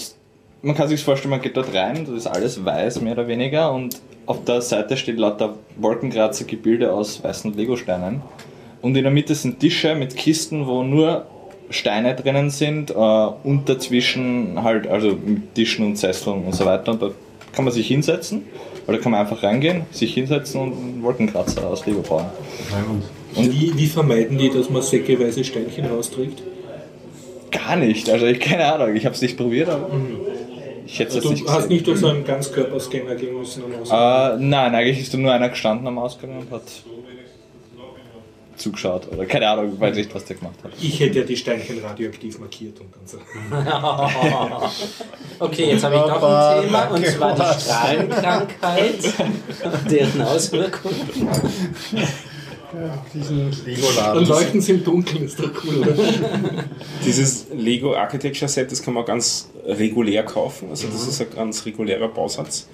man 0.61 0.75
kann 0.75 0.87
sich 0.87 1.03
vorstellen, 1.03 1.31
man 1.31 1.41
geht 1.41 1.57
dort 1.57 1.73
rein, 1.73 2.05
das 2.05 2.15
ist 2.15 2.27
alles 2.27 2.63
weiß, 2.63 3.01
mehr 3.01 3.13
oder 3.13 3.27
weniger, 3.27 3.71
und 3.71 3.99
auf 4.25 4.43
der 4.45 4.61
Seite 4.61 4.95
steht 4.97 5.17
lauter 5.17 5.55
Wolkenkratzer 5.77 6.45
Gebilde 6.45 6.93
aus 6.93 7.23
weißen 7.23 7.55
Legosteinen. 7.55 8.21
Und 8.81 8.95
in 8.95 9.03
der 9.03 9.11
Mitte 9.11 9.35
sind 9.35 9.59
Tische 9.59 9.95
mit 9.95 10.15
Kisten, 10.15 10.67
wo 10.67 10.83
nur 10.83 11.25
Steine 11.69 12.15
drinnen 12.15 12.49
sind, 12.49 12.91
äh, 12.91 12.93
und 12.93 13.67
dazwischen 13.67 14.61
halt, 14.63 14.87
also 14.87 15.09
mit 15.09 15.55
Tischen 15.55 15.85
und 15.85 15.97
Sesseln 15.97 16.43
und 16.45 16.53
so 16.53 16.65
weiter. 16.65 16.91
Und 16.91 17.01
da 17.01 17.11
kann 17.53 17.65
man 17.65 17.73
sich 17.73 17.87
hinsetzen, 17.87 18.43
oder 18.87 18.97
kann 18.99 19.11
man 19.11 19.21
einfach 19.21 19.43
reingehen, 19.43 19.83
sich 19.91 20.13
hinsetzen 20.13 20.61
und 20.61 20.73
einen 20.73 21.03
Wolkenkratzer 21.03 21.65
aus 21.65 21.85
Lego 21.85 22.01
bauen. 22.01 22.25
Und 23.35 23.51
wie, 23.51 23.71
wie 23.75 23.87
vermeiden 23.87 24.37
die, 24.37 24.49
dass 24.49 24.69
man 24.69 24.81
säckeweise 24.81 25.43
Steinchen 25.43 25.85
rausträgt? 25.85 26.43
Gar 27.51 27.75
nicht, 27.75 28.09
also 28.09 28.25
ich 28.25 28.39
keine 28.39 28.65
Ahnung, 28.65 28.95
ich 28.95 29.05
habe 29.05 29.15
es 29.15 29.21
nicht 29.21 29.37
probiert, 29.37 29.69
aber 29.69 29.89
ich 30.85 31.00
hätte 31.00 31.15
jetzt 31.15 31.25
Du 31.25 31.29
nicht 31.31 31.47
hast 31.47 31.55
gesehen. 31.55 31.69
nicht 31.69 31.88
durch 31.88 32.00
so 32.00 32.07
einen 32.07 32.25
Ganzkörperscanner 32.25 33.15
gehen 33.15 33.38
müssen. 33.38 33.63
Um 33.63 33.71
Äh, 33.71 34.38
nein, 34.38 34.75
eigentlich 34.75 35.00
ist 35.00 35.13
da 35.13 35.17
nur 35.17 35.31
einer 35.31 35.50
gestanden 35.50 35.88
am 35.88 35.97
Ausgang 35.97 36.38
und 36.39 36.51
hat 36.51 36.63
zugeschaut. 38.57 39.07
Oder 39.11 39.25
keine 39.25 39.50
Ahnung, 39.50 39.79
weiß 39.79 39.95
nicht, 39.95 40.13
was 40.13 40.25
der 40.25 40.35
gemacht 40.35 40.55
hat. 40.63 40.71
ich 40.79 41.00
hätte 41.00 41.19
ja 41.19 41.25
die 41.25 41.35
Steinchen 41.35 41.79
radioaktiv 41.83 42.38
markiert 42.39 42.79
und 42.79 42.93
dann 42.93 43.07
so. 43.07 43.17
Okay, 45.39 45.71
jetzt 45.71 45.83
habe 45.83 45.95
ich 45.95 46.01
noch 46.01 46.21
ein 46.21 46.63
Thema 46.65 46.83
und 46.89 47.05
zwar 47.07 47.33
die 47.35 47.61
Strahlenkrankheit 47.61 49.00
und 49.63 49.91
deren 49.91 50.21
Auswirkungen. 50.21 50.95
Diesen 53.13 53.47
Und 53.47 53.65
Lego-Laden. 53.65 54.25
Leuchten 54.25 54.61
sie 54.61 54.71
im 54.73 54.83
Dunkeln, 54.83 55.25
ist 55.25 55.39
doch 55.39 55.51
cool? 55.63 55.85
Dieses 57.05 57.47
Lego 57.53 57.95
Architecture 57.95 58.49
Set, 58.49 58.71
das 58.71 58.81
kann 58.81 58.93
man 58.93 59.05
ganz 59.05 59.49
regulär 59.65 60.23
kaufen. 60.23 60.69
Also 60.69 60.87
das 60.87 61.07
ist 61.07 61.21
ein 61.21 61.27
ganz 61.35 61.65
regulärer 61.65 62.07
Bausatz 62.07 62.67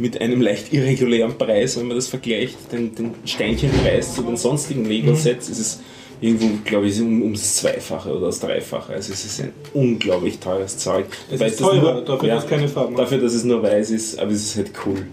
mit 0.00 0.20
einem 0.20 0.40
leicht 0.40 0.72
irregulären 0.72 1.36
Preis, 1.36 1.78
wenn 1.78 1.86
man 1.86 1.96
das 1.96 2.08
vergleicht, 2.08 2.72
den, 2.72 2.94
den 2.94 3.14
Steinchenpreis 3.26 4.14
zu 4.14 4.22
den 4.22 4.36
sonstigen 4.36 4.86
Lego-Sets, 4.86 5.50
ist 5.50 5.58
es 5.58 5.80
irgendwo, 6.22 6.48
glaube 6.64 6.86
ich, 6.86 7.00
um, 7.00 7.22
um 7.22 7.32
das 7.32 7.56
Zweifache 7.56 8.10
oder 8.10 8.26
das 8.26 8.40
Dreifache. 8.40 8.94
Also 8.94 9.12
es 9.12 9.24
ist 9.24 9.40
ein 9.40 9.52
unglaublich 9.74 10.38
teures 10.38 10.78
Zeug. 10.78 11.06
Es 11.30 11.40
ist 11.40 11.60
teurer, 11.60 12.02
dafür, 12.02 12.28
dass 12.28 12.46
keine 12.46 12.68
Farben 12.68 12.96
Dafür, 12.96 13.18
dass 13.18 13.34
es 13.34 13.44
nur 13.44 13.62
weiß 13.62 13.90
ist, 13.90 14.18
aber 14.18 14.30
es 14.30 14.42
ist 14.42 14.56
halt 14.56 14.72
cool. 14.86 15.06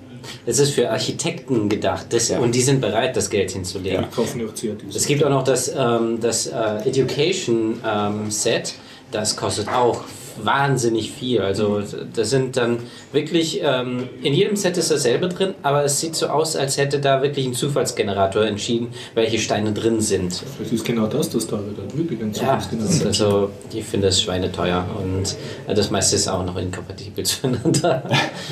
Es 0.45 0.59
ist 0.59 0.71
für 0.71 0.89
Architekten 0.89 1.69
gedacht 1.69 2.07
das, 2.09 2.29
Ja. 2.29 2.39
und 2.39 2.53
die 2.53 2.61
sind 2.61 2.81
bereit, 2.81 3.15
das 3.15 3.29
Geld 3.29 3.51
hinzulegen. 3.51 4.05
Die 4.09 4.15
kaufen 4.15 4.39
ja 4.41 4.47
auch 4.47 4.53
CADs. 4.53 4.95
Es 4.95 5.05
gibt 5.05 5.23
auch 5.23 5.29
noch 5.29 5.43
das, 5.43 5.71
ähm, 5.75 6.19
das 6.19 6.47
äh, 6.47 6.53
Education 6.85 7.79
ähm, 7.85 8.29
Set, 8.31 8.73
das 9.11 9.35
kostet 9.35 9.67
auch 9.69 10.01
wahnsinnig 10.43 11.11
viel. 11.11 11.41
Also 11.41 11.81
das 12.13 12.29
sind 12.29 12.57
dann 12.57 12.79
wirklich, 13.11 13.61
ähm, 13.63 14.09
in 14.21 14.33
jedem 14.33 14.55
Set 14.55 14.77
ist 14.77 14.91
dasselbe 14.91 15.27
drin, 15.29 15.53
aber 15.63 15.83
es 15.83 15.99
sieht 15.99 16.15
so 16.15 16.27
aus, 16.27 16.55
als 16.55 16.77
hätte 16.77 16.99
da 16.99 17.21
wirklich 17.21 17.45
ein 17.45 17.53
Zufallsgenerator 17.53 18.45
entschieden, 18.45 18.89
welche 19.15 19.39
Steine 19.39 19.73
drin 19.73 20.01
sind. 20.01 20.43
Das 20.59 20.71
ist 20.71 20.85
genau 20.85 21.07
das, 21.07 21.29
das 21.29 21.47
teure 21.47 21.71
dann 21.75 21.97
wirklich 21.97 22.19
ein 22.21 22.27
Ja, 22.33 22.59
Zufallsgenerator. 22.59 22.97
das, 23.07 23.21
also 23.21 23.49
ich 23.73 23.85
finde 23.85 24.07
das 24.07 24.21
schweineteuer 24.21 24.85
und 25.01 25.35
äh, 25.67 25.73
das 25.73 25.91
meiste 25.91 26.15
ist 26.15 26.27
auch 26.27 26.45
noch 26.45 26.57
inkompatibel 26.57 27.23
zueinander. 27.25 28.03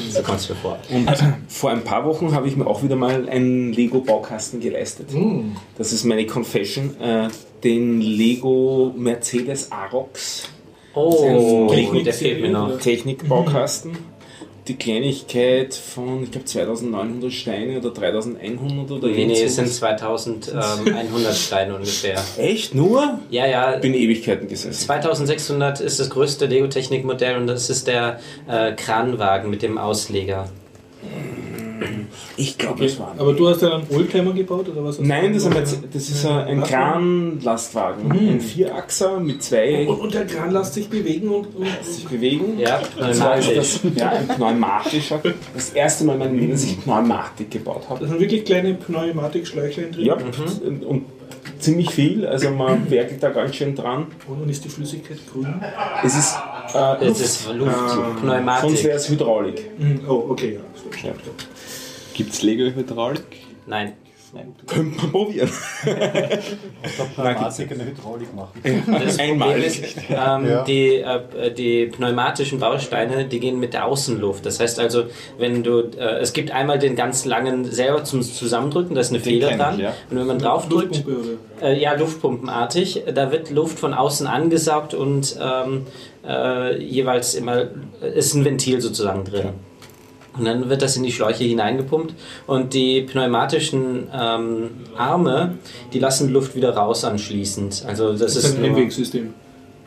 so 0.10 0.22
kommt 0.22 0.40
es 0.40 0.50
mir 0.50 0.56
vor. 0.56 0.78
Und 0.90 1.10
vor 1.48 1.72
ein 1.72 1.84
paar 1.84 2.06
Wochen 2.06 2.34
habe 2.34 2.48
ich 2.48 2.56
mir 2.56 2.68
auch 2.68 2.84
wieder 2.84 2.96
mal 2.96 3.28
einen 3.30 3.74
Lego-Baukasten 3.74 4.60
geleistet. 4.60 5.10
Das 5.78 5.92
ist 5.92 6.04
meine 6.06 6.26
Confession. 6.26 7.00
Äh, 7.02 7.28
den 7.64 8.00
Lego 8.02 8.94
Mercedes 8.96 9.72
Arox. 9.72 10.44
Oh, 10.96 11.68
Technik- 11.72 12.04
der 12.06 12.14
fehlt 12.14 12.42
mir 12.42 12.50
noch. 12.50 12.80
Technikbaukasten. 12.80 13.98
Die 14.68 14.76
Kleinigkeit 14.78 15.76
von, 15.76 16.24
ich 16.24 16.32
glaube, 16.32 16.46
2900 16.46 17.32
Steine 17.32 17.78
oder 17.78 17.92
3100 17.92 18.90
oder 18.98 19.08
Nee, 19.10 19.26
nee, 19.26 19.34
es 19.44 19.56
sind 19.58 19.68
sowas. 19.68 19.78
2100 19.78 21.36
Steine 21.36 21.76
ungefähr. 21.76 22.20
Echt? 22.40 22.74
Nur? 22.74 23.20
Ja, 23.30 23.46
ja, 23.46 23.78
Bin 23.78 23.94
Ewigkeiten 23.94 24.48
gesessen. 24.48 24.74
2600 24.86 25.82
ist 25.82 26.00
das 26.00 26.10
größte 26.10 26.48
Lego-Technik-Modell 26.48 27.38
und 27.38 27.46
das 27.46 27.70
ist 27.70 27.86
der 27.86 28.20
äh, 28.48 28.72
Kranwagen 28.74 29.52
mit 29.52 29.62
dem 29.62 29.78
Ausleger. 29.78 30.50
Ich 32.38 32.58
glaube, 32.58 32.86
es 32.86 33.00
war. 33.00 33.14
Aber 33.18 33.34
du 33.34 33.48
hast 33.50 33.62
ja 33.62 33.74
einen 33.76 33.88
Oldtimer 33.90 34.34
gebaut 34.34 34.70
oder 34.70 34.84
was? 34.84 35.00
Nein, 35.00 35.34
das 35.34 35.44
ist 35.46 35.56
ein, 35.56 35.64
das 35.94 36.10
ist 36.10 36.26
ein, 36.26 36.48
ein 36.48 36.64
Kranlastwagen. 36.64 38.12
Ein 38.12 38.42
Vierachser 38.42 39.20
mit 39.20 39.42
zwei 39.44 39.88
Und, 39.88 40.00
und 40.00 40.14
der 40.14 40.26
Kran 40.26 40.52
lässt 40.52 40.74
sich 40.74 40.90
bewegen 40.90 41.30
und, 41.30 41.56
und 41.56 41.68
sich 41.84 42.08
bewegen. 42.08 42.58
Ja, 42.60 42.82
Das 42.98 43.20
war 43.20 43.36
pneumatisch. 43.38 43.56
das, 43.56 43.80
ja, 43.96 44.10
ein 44.10 44.28
pneumatischer. 44.28 45.22
Das 45.54 45.70
erste 45.72 46.04
Mal 46.06 46.14
in 46.14 46.20
meinem 46.20 46.40
Leben, 46.40 46.52
dass 46.52 46.64
ich 46.64 46.82
Pneumatik 46.84 47.52
gebaut 47.52 47.84
habe. 47.90 48.02
da 48.02 48.08
sind 48.08 48.20
wirklich 48.20 48.46
kleine 48.46 48.74
Pneumatikschläuchlein 48.76 49.92
drin. 49.92 50.06
Ja, 50.06 50.16
und, 50.66 50.84
und 50.86 51.06
ziemlich 51.60 51.90
viel. 51.90 52.26
Also 52.26 52.50
man 52.52 52.90
werkelt 52.90 53.22
da 53.24 53.30
ganz 53.30 53.56
schön 53.56 53.76
dran. 53.76 54.08
Und 54.28 54.42
dann 54.42 54.50
ist 54.50 54.64
die 54.64 54.70
Flüssigkeit 54.70 55.18
grün. 55.32 55.62
Es 56.04 56.16
ist 56.18 56.36
äh, 56.74 57.06
Das 57.08 57.20
ist 57.20 57.54
Luft, 57.54 57.72
sonst 57.90 58.22
Pneumatik. 58.22 58.84
wäre 58.84 58.98
es 58.98 59.10
Hydraulik. 59.10 59.70
Mhm. 59.80 60.02
Oh, 60.08 60.26
okay, 60.30 60.56
ja. 60.56 60.62
Ja. 62.16 62.24
Gibt 62.24 62.34
es 62.34 62.42
Lego-Hydraulik? 62.42 63.24
Nein. 63.68 63.94
Könnte 64.68 64.98
man 64.98 65.12
probieren. 65.12 65.50
Pneumatik 67.16 67.72
eine 67.72 67.86
Hydraulik 67.86 68.34
machen. 68.36 68.62
Das 69.06 69.18
Einmal. 69.18 69.50
Problem 69.52 69.68
ist, 69.68 69.84
ähm, 70.10 70.46
Ja. 70.50 70.64
die, 70.64 70.96
äh, 70.98 71.52
die 71.54 71.86
pneumatischen 71.86 72.60
Bausteine, 72.60 73.26
die 73.26 73.40
gehen 73.40 73.60
mit 73.62 73.74
der 73.74 73.86
Außenluft. 73.86 74.46
Das 74.46 74.60
heißt 74.60 74.80
also, 74.80 75.04
wenn 75.38 75.64
du, 75.64 75.90
äh, 75.98 76.20
es 76.20 76.34
gibt 76.34 76.52
einmal 76.52 76.80
den 76.80 76.98
ganz 76.98 77.24
langen 77.24 77.64
selber 77.64 78.04
zum 78.04 78.22
Zusammendrücken, 78.22 78.96
da 78.96 79.02
ist 79.02 79.12
eine 79.12 79.22
Feder 79.22 79.48
kenn 79.50 79.58
ich, 79.58 79.64
dran. 79.64 79.80
ja. 79.80 79.94
Und 80.10 80.18
wenn 80.18 80.28
man 80.28 80.40
draufdrückt, 80.40 81.06
Luftpumpe 81.06 81.40
oder? 81.62 81.70
Äh, 81.70 81.80
ja, 81.82 81.94
Luftpumpenartig. 81.94 83.04
Da 83.14 83.32
wird 83.32 83.52
Luft 83.52 83.80
von 83.80 83.94
außen 83.94 84.28
angesaugt 84.28 84.94
und 84.94 85.38
ähm, 85.42 85.86
äh, 86.28 86.78
jeweils 86.84 87.36
immer 87.36 87.68
ist 88.02 88.34
ein 88.34 88.44
Ventil 88.44 88.82
sozusagen 88.82 89.24
drin. 89.24 89.50
Und 90.38 90.46
dann 90.46 90.70
wird 90.70 90.82
das 90.82 90.98
in 90.98 91.04
die 91.04 91.12
Schläuche 91.12 91.44
hineingepumpt 91.44 92.14
und 92.48 92.74
die 92.74 93.02
pneumatischen 93.02 94.08
ähm, 94.14 94.70
Arme, 94.98 95.58
die 95.94 96.00
lassen 96.00 96.32
Luft 96.32 96.56
wieder 96.56 96.76
raus 96.76 97.06
anschließend. 97.06 97.86
Also 97.88 98.12
das, 98.12 98.20
Das 98.20 98.36
ist 98.36 98.46
ist 98.46 98.58
ein 98.58 98.66
Einwegsystem. 98.66 99.34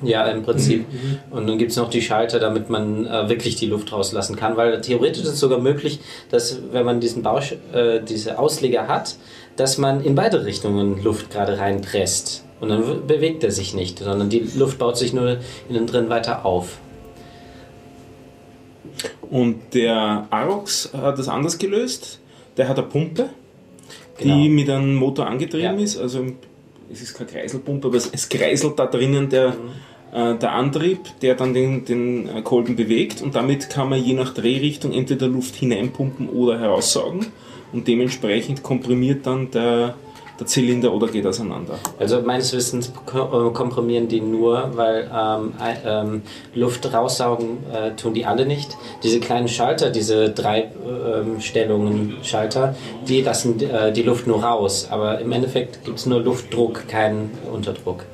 ja, 0.02 0.26
im 0.26 0.42
Prinzip. 0.42 0.86
Und 1.30 1.46
dann 1.48 1.58
gibt 1.58 1.72
es 1.72 1.76
noch 1.76 1.90
die 1.90 2.00
Schalter, 2.02 2.38
damit 2.38 2.70
man 2.70 3.06
äh, 3.06 3.28
wirklich 3.28 3.56
die 3.56 3.66
Luft 3.66 3.92
rauslassen 3.92 4.36
kann, 4.36 4.56
weil 4.56 4.80
theoretisch 4.80 5.22
ist 5.24 5.30
es 5.30 5.40
sogar 5.40 5.58
möglich, 5.58 6.00
dass 6.30 6.60
wenn 6.72 6.84
man 6.86 7.00
diesen 7.00 7.22
Bausch, 7.22 7.54
äh, 7.72 8.00
diese 8.00 8.38
Ausleger 8.38 8.88
hat, 8.88 9.16
dass 9.56 9.76
man 9.76 10.02
in 10.02 10.14
beide 10.14 10.44
Richtungen 10.44 11.02
Luft 11.02 11.30
gerade 11.30 11.58
reinpresst. 11.58 12.44
Und 12.60 12.70
dann 12.70 13.06
bewegt 13.06 13.44
er 13.44 13.50
sich 13.52 13.74
nicht, 13.74 13.98
sondern 13.98 14.30
die 14.30 14.48
Luft 14.56 14.78
baut 14.78 14.96
sich 14.96 15.12
nur 15.12 15.38
innen 15.68 15.86
drin 15.86 16.08
weiter 16.08 16.44
auf. 16.46 16.78
Und 19.30 19.56
der 19.74 20.26
Arox 20.30 20.90
hat 20.94 21.18
das 21.18 21.28
anders 21.28 21.58
gelöst. 21.58 22.20
Der 22.56 22.68
hat 22.68 22.78
eine 22.78 22.86
Pumpe, 22.86 23.30
Genau. 24.18 24.34
die 24.36 24.48
mit 24.48 24.68
einem 24.68 24.94
Motor 24.96 25.26
angetrieben 25.26 25.78
Ja. 25.78 25.84
ist. 25.84 25.98
Also 25.98 26.24
es 26.90 27.02
ist 27.02 27.14
keine 27.14 27.30
Kreiselpumpe, 27.30 27.88
aber 27.88 27.96
es, 27.98 28.28
kreiselt 28.28 28.78
da 28.78 28.86
drinnen 28.86 29.28
der, 29.28 29.54
äh, 30.12 30.34
der 30.34 30.52
Antrieb, 30.52 30.98
der 31.22 31.34
dann 31.34 31.52
den, 31.54 31.84
den 31.84 32.28
äh, 32.28 32.42
Kolben 32.42 32.74
bewegt 32.74 33.22
und 33.22 33.34
damit 33.34 33.70
kann 33.70 33.90
man 33.90 34.02
je 34.02 34.14
nach 34.14 34.32
Drehrichtung 34.34 34.92
entweder 34.92 35.28
Luft 35.28 35.54
hineinpumpen 35.54 36.28
oder 36.30 36.58
heraussaugen 36.58 37.26
und 37.72 37.86
dementsprechend 37.86 38.62
komprimiert 38.62 39.26
dann 39.26 39.50
der, 39.50 39.94
der 40.38 40.46
Zylinder 40.46 40.92
oder 40.92 41.08
geht 41.08 41.26
auseinander. 41.26 41.74
Also 41.98 42.20
meines 42.22 42.52
Wissens 42.52 42.92
äh, 43.12 43.50
komprimieren 43.52 44.06
die 44.08 44.20
nur, 44.20 44.70
weil 44.76 45.10
ähm, 45.12 45.52
ähm, 45.84 46.22
Luft 46.54 46.92
raussaugen 46.92 47.58
äh, 47.72 47.96
tun 47.96 48.14
die 48.14 48.24
alle 48.24 48.46
nicht. 48.46 48.76
Diese 49.02 49.18
kleinen 49.20 49.48
Schalter, 49.48 49.90
diese 49.90 50.30
drei 50.30 50.70
ähm, 50.86 51.40
Stellungen 51.40 52.16
Schalter, 52.22 52.76
die 53.08 53.22
lassen 53.22 53.60
äh, 53.60 53.92
die 53.92 54.02
Luft 54.02 54.26
nur 54.28 54.42
raus. 54.44 54.86
Aber 54.90 55.18
im 55.20 55.32
Endeffekt 55.32 55.84
gibt 55.84 55.98
es 55.98 56.06
nur 56.06 56.20
Luftdruck, 56.20 56.86
keinen 56.88 57.30
Unterdruck. 57.52 58.04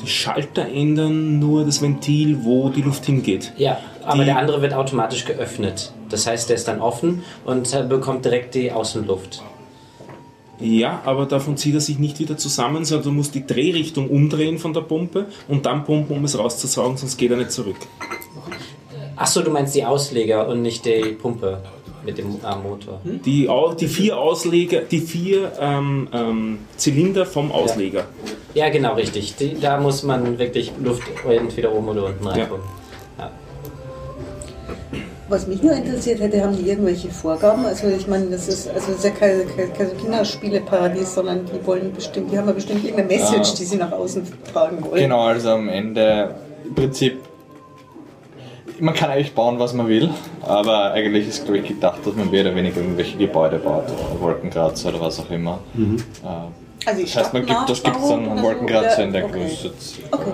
Die 0.00 0.06
Schalter 0.06 0.66
ändern 0.72 1.40
nur 1.40 1.64
das 1.64 1.82
Ventil, 1.82 2.38
wo 2.44 2.68
die 2.68 2.82
Luft 2.82 3.06
hingeht. 3.06 3.52
Ja, 3.56 3.78
aber 4.04 4.20
Die- 4.20 4.26
der 4.26 4.38
andere 4.38 4.62
wird 4.62 4.72
automatisch 4.72 5.24
geöffnet. 5.24 5.90
Das 6.08 6.26
heißt, 6.28 6.48
der 6.48 6.54
ist 6.56 6.68
dann 6.68 6.80
offen 6.80 7.24
und 7.44 7.74
äh, 7.74 7.82
bekommt 7.82 8.24
direkt 8.24 8.54
die 8.54 8.70
Außenluft. 8.70 9.42
Ja, 10.60 11.00
aber 11.04 11.26
davon 11.26 11.56
zieht 11.56 11.74
er 11.74 11.80
sich 11.80 11.98
nicht 11.98 12.18
wieder 12.18 12.36
zusammen, 12.36 12.84
sondern 12.84 13.04
du 13.04 13.12
musst 13.12 13.34
die 13.34 13.46
Drehrichtung 13.46 14.08
umdrehen 14.10 14.58
von 14.58 14.72
der 14.72 14.80
Pumpe 14.80 15.26
und 15.46 15.66
dann 15.66 15.84
pumpen, 15.84 16.16
um 16.16 16.24
es 16.24 16.36
rauszusaugen, 16.38 16.96
sonst 16.96 17.16
geht 17.16 17.30
er 17.30 17.36
nicht 17.36 17.52
zurück. 17.52 17.76
Achso, 19.16 19.42
du 19.42 19.50
meinst 19.50 19.74
die 19.74 19.84
Ausleger 19.84 20.48
und 20.48 20.62
nicht 20.62 20.84
die 20.84 21.00
Pumpe 21.20 21.62
mit 22.04 22.18
dem 22.18 22.26
äh, 22.44 22.56
Motor. 22.62 23.00
Die, 23.04 23.48
Au- 23.48 23.74
die 23.74 23.88
vier 23.88 24.16
Ausleger, 24.18 24.80
die 24.82 25.00
vier 25.00 25.52
ähm, 25.60 26.08
ähm, 26.12 26.58
Zylinder 26.76 27.26
vom 27.26 27.50
Ausleger. 27.52 28.06
Ja, 28.54 28.68
genau, 28.70 28.94
richtig. 28.94 29.34
Die, 29.36 29.58
da 29.60 29.78
muss 29.80 30.02
man 30.04 30.38
wirklich 30.38 30.72
Luft 30.82 31.02
entweder 31.28 31.72
oben 31.74 31.88
oder 31.88 32.06
unten 32.06 32.26
reinpumpen. 32.26 32.66
Ja. 32.68 32.77
Was 35.28 35.46
mich 35.46 35.62
nur 35.62 35.72
interessiert 35.74 36.20
hätte, 36.20 36.42
haben 36.42 36.56
die 36.56 36.68
irgendwelche 36.70 37.10
Vorgaben? 37.10 37.66
Also 37.66 37.86
ich 37.88 38.06
meine, 38.06 38.26
das 38.30 38.48
ist, 38.48 38.68
also 38.68 38.86
das 38.86 38.96
ist 38.96 39.04
ja 39.04 39.10
kein, 39.10 39.42
kein, 39.54 39.72
kein 39.74 39.96
Kinderspieleparadies, 39.98 41.14
sondern 41.14 41.44
die 41.44 41.66
wollen 41.66 41.92
bestimmt, 41.92 42.32
die 42.32 42.38
haben 42.38 42.46
ja 42.46 42.52
bestimmt 42.54 42.82
irgendeine 42.82 43.08
Message, 43.08 43.50
Ja. 43.50 43.56
die 43.56 43.64
sie 43.64 43.76
nach 43.76 43.92
außen 43.92 44.22
tragen 44.50 44.82
wollen. 44.82 45.02
Genau, 45.02 45.20
also 45.24 45.50
am 45.50 45.68
Ende 45.68 46.34
im 46.64 46.74
Prinzip, 46.74 47.18
man 48.80 48.94
kann 48.94 49.10
eigentlich 49.10 49.34
bauen, 49.34 49.58
was 49.58 49.74
man 49.74 49.86
will, 49.88 50.08
aber 50.42 50.92
eigentlich 50.92 51.28
ist, 51.28 51.44
glaube 51.44 51.58
ich, 51.58 51.68
gedacht, 51.68 51.98
dass 52.06 52.14
man 52.14 52.30
mehr 52.30 52.42
oder 52.46 52.54
weniger 52.54 52.80
irgendwelche 52.80 53.18
Gebäude 53.18 53.58
baut, 53.58 53.84
oder 53.84 54.20
Wolkenkratzer 54.20 54.88
oder 54.88 55.02
was 55.02 55.20
auch 55.20 55.30
immer. 55.30 55.58
Äh, 55.76 56.88
Also 56.88 57.02
das 57.02 57.16
heißt, 57.16 57.32
man 57.34 57.44
gibt, 57.44 57.68
das 57.68 57.82
gibt 57.82 57.96
es 57.96 58.08
dann 58.08 58.30
einen 58.30 58.42
Wolkenkratzer 58.42 59.02
in 59.04 59.12
der 59.12 59.26
okay. 59.26 59.40
Größe. 59.46 59.72
Okay. 60.10 60.32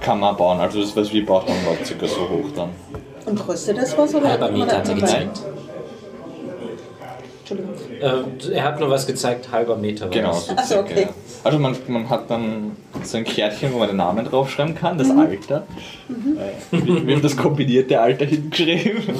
Kann 0.00 0.20
man 0.20 0.36
bauen, 0.36 0.60
also 0.60 0.80
das, 0.82 0.94
was 0.94 1.10
wir 1.10 1.24
bauen, 1.24 1.44
haben, 1.46 1.64
war 1.66 1.82
circa 1.86 2.06
so 2.06 2.28
hoch 2.28 2.50
dann. 2.54 2.68
Und 3.26 3.38
kostet 3.46 3.78
das 3.78 3.96
was? 3.96 4.14
Oder 4.14 4.30
Halber 4.30 4.50
Meter 4.50 4.78
hat 4.78 4.88
er 4.88 4.94
gezeigt. 4.94 5.40
Entschuldigung. 7.40 7.74
Äh, 8.00 8.54
er 8.54 8.64
hat 8.64 8.80
nur 8.80 8.90
was 8.90 9.06
gezeigt, 9.06 9.50
halber 9.50 9.76
Meter. 9.76 10.04
war 10.06 10.10
Genau, 10.10 10.32
so 10.32 10.52
Ach 10.56 10.70
okay. 10.78 11.02
ja. 11.02 11.08
Also 11.44 11.58
man, 11.58 11.76
man 11.88 12.08
hat 12.08 12.30
dann 12.30 12.76
so 13.02 13.16
ein 13.18 13.24
Kärtchen, 13.24 13.72
wo 13.72 13.78
man 13.78 13.88
den 13.88 13.96
Namen 13.96 14.24
draufschreiben 14.24 14.74
kann, 14.74 14.94
Mhm. 14.94 14.98
das 14.98 15.10
Alter. 15.10 15.66
Äh, 16.08 16.76
wir, 16.84 17.06
wir 17.06 17.14
haben 17.16 17.22
das 17.22 17.36
kombinierte 17.36 18.00
Alter 18.00 18.24
hingeschrieben. 18.24 19.14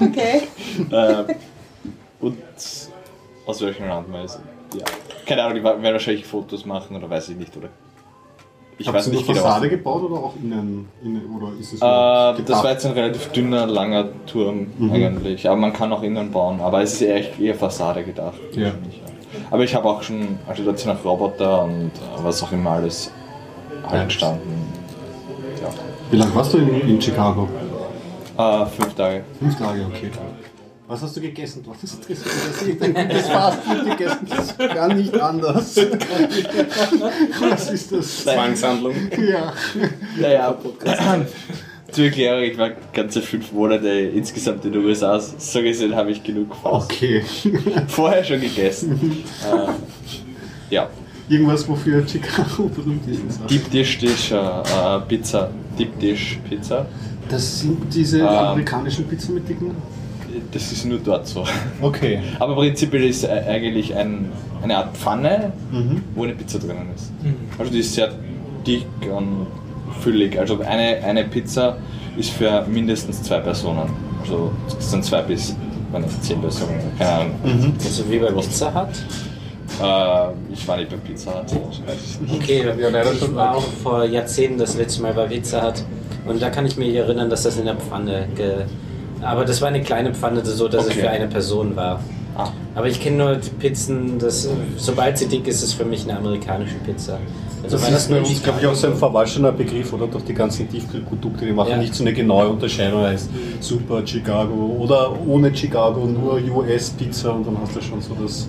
Okay. 0.00 0.42
äh, 0.90 1.34
und 2.20 2.38
aus 3.46 3.60
welchem 3.62 3.88
Land 3.88 4.10
man 4.10 4.24
ist. 4.24 4.40
Ja. 4.76 4.84
Keine 5.26 5.42
Ahnung, 5.44 5.56
die 5.56 5.62
werden 5.64 5.82
wahrscheinlich 5.82 6.26
Fotos 6.26 6.64
machen 6.64 6.96
oder 6.96 7.08
weiß 7.08 7.30
ich 7.30 7.36
nicht, 7.36 7.56
oder? 7.56 7.68
Ich 8.80 8.86
Habt 8.86 8.96
weiß 8.96 9.08
nicht 9.08 9.28
eine 9.28 9.34
genau. 9.34 9.46
Fassade 9.46 9.68
gebaut 9.68 10.02
oder 10.04 10.14
auch 10.14 10.32
innen? 10.42 10.88
innen 11.04 11.36
oder 11.36 11.52
ist 11.60 11.74
es 11.74 11.82
Äh, 11.82 12.42
das 12.46 12.64
war 12.64 12.70
jetzt 12.70 12.86
ein 12.86 12.92
relativ 12.92 13.28
dünner, 13.28 13.66
langer 13.66 14.06
Turm 14.24 14.68
Mhm. 14.78 14.92
eigentlich. 14.92 15.46
Aber 15.46 15.56
man 15.58 15.74
kann 15.74 15.92
auch 15.92 16.02
innen 16.02 16.30
bauen. 16.30 16.62
Aber 16.62 16.80
es 16.80 16.94
ist 16.94 17.02
eher, 17.02 17.38
eher 17.38 17.54
Fassade 17.54 18.02
gedacht. 18.02 18.40
Ja. 18.56 18.70
Aber 19.50 19.64
ich 19.64 19.74
habe 19.74 19.86
auch 19.86 20.02
schon, 20.02 20.38
also 20.48 20.64
sind 20.74 20.90
auch 20.92 21.04
Roboter 21.04 21.64
und 21.64 21.90
äh, 21.94 22.24
was 22.24 22.42
auch 22.42 22.52
immer 22.52 22.70
alles 22.70 23.12
halt 23.86 24.08
gestanden. 24.08 24.50
Ja. 25.60 25.68
Wie 26.10 26.16
lange 26.16 26.34
warst 26.34 26.54
du 26.54 26.58
in, 26.58 26.80
in 26.88 27.02
Chicago? 27.02 27.48
Äh, 28.38 28.64
fünf 28.64 28.94
Tage. 28.94 29.24
Fünf 29.40 29.58
Tage, 29.58 29.84
okay. 29.90 30.10
Was 30.90 31.02
hast 31.02 31.16
du 31.16 31.20
gegessen? 31.20 31.64
Das? 31.64 31.96
Das 32.08 32.62
ist 32.66 32.82
ein 32.82 32.94
gutes 32.94 33.28
Fastfood 33.28 33.84
gegessen. 33.96 34.26
Das 34.28 34.58
kann 34.58 34.96
nicht 34.96 35.14
anders. 35.20 35.76
Was 37.40 37.70
ist 37.70 37.92
das? 37.92 38.24
Zwangshandlung. 38.24 38.94
Ja. 39.30 39.52
Naja, 40.20 40.58
zur 41.92 42.04
Erklärung, 42.06 42.42
ich 42.42 42.58
war 42.58 42.70
ganze 42.92 43.22
fünf 43.22 43.52
Monate 43.52 43.88
insgesamt 43.88 44.64
in 44.64 44.72
den 44.72 44.84
USA. 44.84 45.20
So 45.20 45.62
gesehen 45.62 45.94
habe 45.94 46.10
ich 46.10 46.24
genug 46.24 46.56
fast 46.56 46.90
Okay. 46.90 47.22
vorher 47.86 48.24
schon 48.24 48.40
gegessen. 48.40 49.24
äh, 49.44 50.74
ja. 50.74 50.88
Irgendwas, 51.28 51.68
wofür 51.68 52.04
Chicago 52.08 52.64
berühmt 52.64 53.06
ist. 53.06 53.22
Deep 53.48 53.70
Dish 53.70 53.98
Dish, 53.98 54.32
äh, 54.32 55.00
Pizza. 55.06 55.52
Deep 55.78 55.96
Dish 56.00 56.40
Pizza. 56.48 56.86
Das 57.28 57.60
sind 57.60 57.94
diese 57.94 58.18
Ähm. 58.22 58.26
amerikanischen 58.26 59.06
Pizzen 59.06 59.34
mit 59.36 59.48
dicken. 59.48 59.70
Das 60.52 60.72
ist 60.72 60.84
nur 60.84 60.98
dort 60.98 61.26
so. 61.26 61.44
Okay. 61.80 62.20
Aber 62.38 62.54
prinzipiell 62.54 63.04
ist 63.04 63.24
äh, 63.24 63.28
eigentlich 63.48 63.94
ein, 63.94 64.30
eine 64.62 64.76
Art 64.76 64.96
Pfanne, 64.96 65.52
Mhm. 65.70 66.02
wo 66.14 66.24
eine 66.24 66.34
Pizza 66.34 66.58
drinnen 66.58 66.88
ist. 66.94 67.12
Also 67.58 67.70
die 67.72 67.80
ist 67.80 67.94
sehr 67.94 68.10
dick 68.66 68.86
und 69.14 69.46
füllig. 70.00 70.38
Also 70.38 70.60
eine, 70.60 71.02
eine 71.04 71.24
Pizza 71.24 71.76
ist 72.16 72.30
für 72.30 72.66
mindestens 72.66 73.22
zwei 73.22 73.38
Personen. 73.40 73.88
Also 74.22 74.50
es 74.78 74.90
sind 74.90 75.04
zwei 75.04 75.22
bis 75.22 75.54
wenn 75.92 76.04
zehn 76.20 76.40
Personen. 76.40 76.80
Keine 76.98 77.10
Ahnung. 77.10 77.74
Also 77.84 78.08
wie 78.10 78.18
bei 78.18 78.30
Pizza 78.30 78.72
Hut. 78.74 78.88
Äh, 79.82 80.52
ich 80.52 80.66
war 80.68 80.76
nicht 80.76 80.90
bei 80.90 80.96
Pizza 80.96 81.32
Hut. 81.50 81.80
Okay, 82.36 82.64
ich 83.12 83.18
schon 83.18 83.34
war 83.34 83.56
auch 83.56 83.66
vor 83.82 84.04
Jahrzehnten 84.04 84.58
das 84.58 84.76
letzte 84.76 85.02
Mal 85.02 85.12
bei 85.14 85.26
Pizza 85.26 85.66
Hut. 85.66 85.84
Und 86.26 86.40
da 86.40 86.50
kann 86.50 86.66
ich 86.66 86.76
mich 86.76 86.94
erinnern, 86.94 87.30
dass 87.30 87.42
das 87.44 87.56
in 87.58 87.64
der 87.64 87.76
Pfanne 87.76 88.28
ge 88.36 88.52
aber 89.22 89.44
das 89.44 89.60
war 89.60 89.68
eine 89.68 89.82
kleine 89.82 90.14
Pfanne, 90.14 90.44
so 90.44 90.68
dass 90.68 90.84
es 90.86 90.90
Okay. 90.92 91.00
für 91.00 91.10
eine 91.10 91.26
Person 91.28 91.76
war. 91.76 92.00
Ah. 92.36 92.48
Aber 92.74 92.86
ich 92.86 93.00
kenne 93.00 93.16
nur 93.16 93.36
die 93.36 93.50
Pizzen, 93.50 94.18
das, 94.18 94.48
sobald 94.76 95.18
sie 95.18 95.26
dick 95.26 95.46
ist, 95.48 95.56
ist 95.56 95.62
es 95.64 95.72
für 95.74 95.84
mich 95.84 96.04
eine 96.08 96.16
amerikanische 96.18 96.76
Pizza. 96.76 97.18
Also 97.62 97.76
Das 97.76 97.90
ist 97.90 98.08
bei 98.10 98.18
uns, 98.18 98.42
glaube 98.42 98.60
ich, 98.60 98.66
auch 98.66 98.74
so 98.74 98.86
ein 98.86 98.94
verwaschener 98.94 99.52
Begriff, 99.52 99.92
oder? 99.92 100.06
Durch 100.06 100.24
die 100.24 100.32
ganzen 100.32 100.68
Tiefkühlprodukte, 100.70 101.44
die 101.44 101.52
machen 101.52 101.70
Ja. 101.72 101.76
nicht 101.76 101.94
so 101.94 102.04
eine 102.04 102.12
genaue 102.14 102.48
Unterscheidung, 102.48 103.02
heißt 103.02 103.28
Super 103.60 104.06
Chicago 104.06 104.76
oder 104.78 105.12
ohne 105.26 105.54
Chicago, 105.54 106.06
nur 106.06 106.40
US-Pizza 106.56 107.32
und 107.34 107.46
dann 107.46 107.58
hast 107.62 107.76
du 107.76 107.82
schon 107.82 108.00
so 108.00 108.14
das 108.22 108.48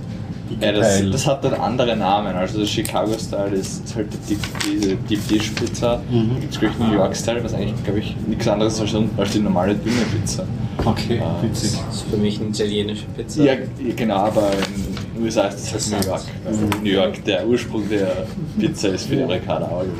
Ja, 0.59 0.71
das, 0.71 1.01
das 1.11 1.27
hat 1.27 1.43
dann 1.43 1.53
andere 1.53 1.95
Namen. 1.95 2.35
Also 2.35 2.59
das 2.59 2.69
Chicago 2.69 3.13
Style 3.17 3.55
ist, 3.55 3.95
halt 3.95 4.07
die, 4.29 4.37
diese 4.65 4.95
Deep 4.95 5.27
Dish 5.27 5.49
Pizza. 5.51 6.01
Mhm. 6.09 6.31
Da 6.33 6.39
gibt 6.39 6.53
es 6.53 6.59
gleich 6.59 6.71
New 6.79 6.93
York 6.93 7.15
Style, 7.15 7.43
was 7.43 7.53
eigentlich, 7.53 7.83
glaube 7.83 7.99
ich, 7.99 8.15
nichts 8.27 8.47
anderes 8.47 8.73
ist 8.73 8.81
als, 8.81 8.93
als 9.17 9.31
die 9.31 9.39
normale 9.39 9.75
dünne 9.75 10.01
Pizza. 10.11 10.43
okay, 10.85 11.21
witzig. 11.41 11.79
Das 11.87 11.95
ist 11.95 12.09
für 12.09 12.17
mich 12.17 12.39
eine 12.39 12.49
italienische 12.49 13.05
Pizza. 13.15 13.43
Ja, 13.43 13.53
genau, 13.95 14.15
aber 14.15 14.49
in 14.51 14.95
den 15.15 15.23
USA 15.23 15.43
ist 15.43 15.73
das 15.73 15.91
halt 15.91 16.03
New 16.03 16.09
York. 16.09 16.21
Also 16.45 16.59
New 16.83 16.89
York, 16.89 17.23
der 17.25 17.47
Ursprung 17.47 17.87
der 17.89 18.25
Pizza 18.59 18.89
ist 18.89 19.07
für 19.07 19.15
die 19.15 19.23
Amerikaner 19.23 19.65
auch. 19.71 19.83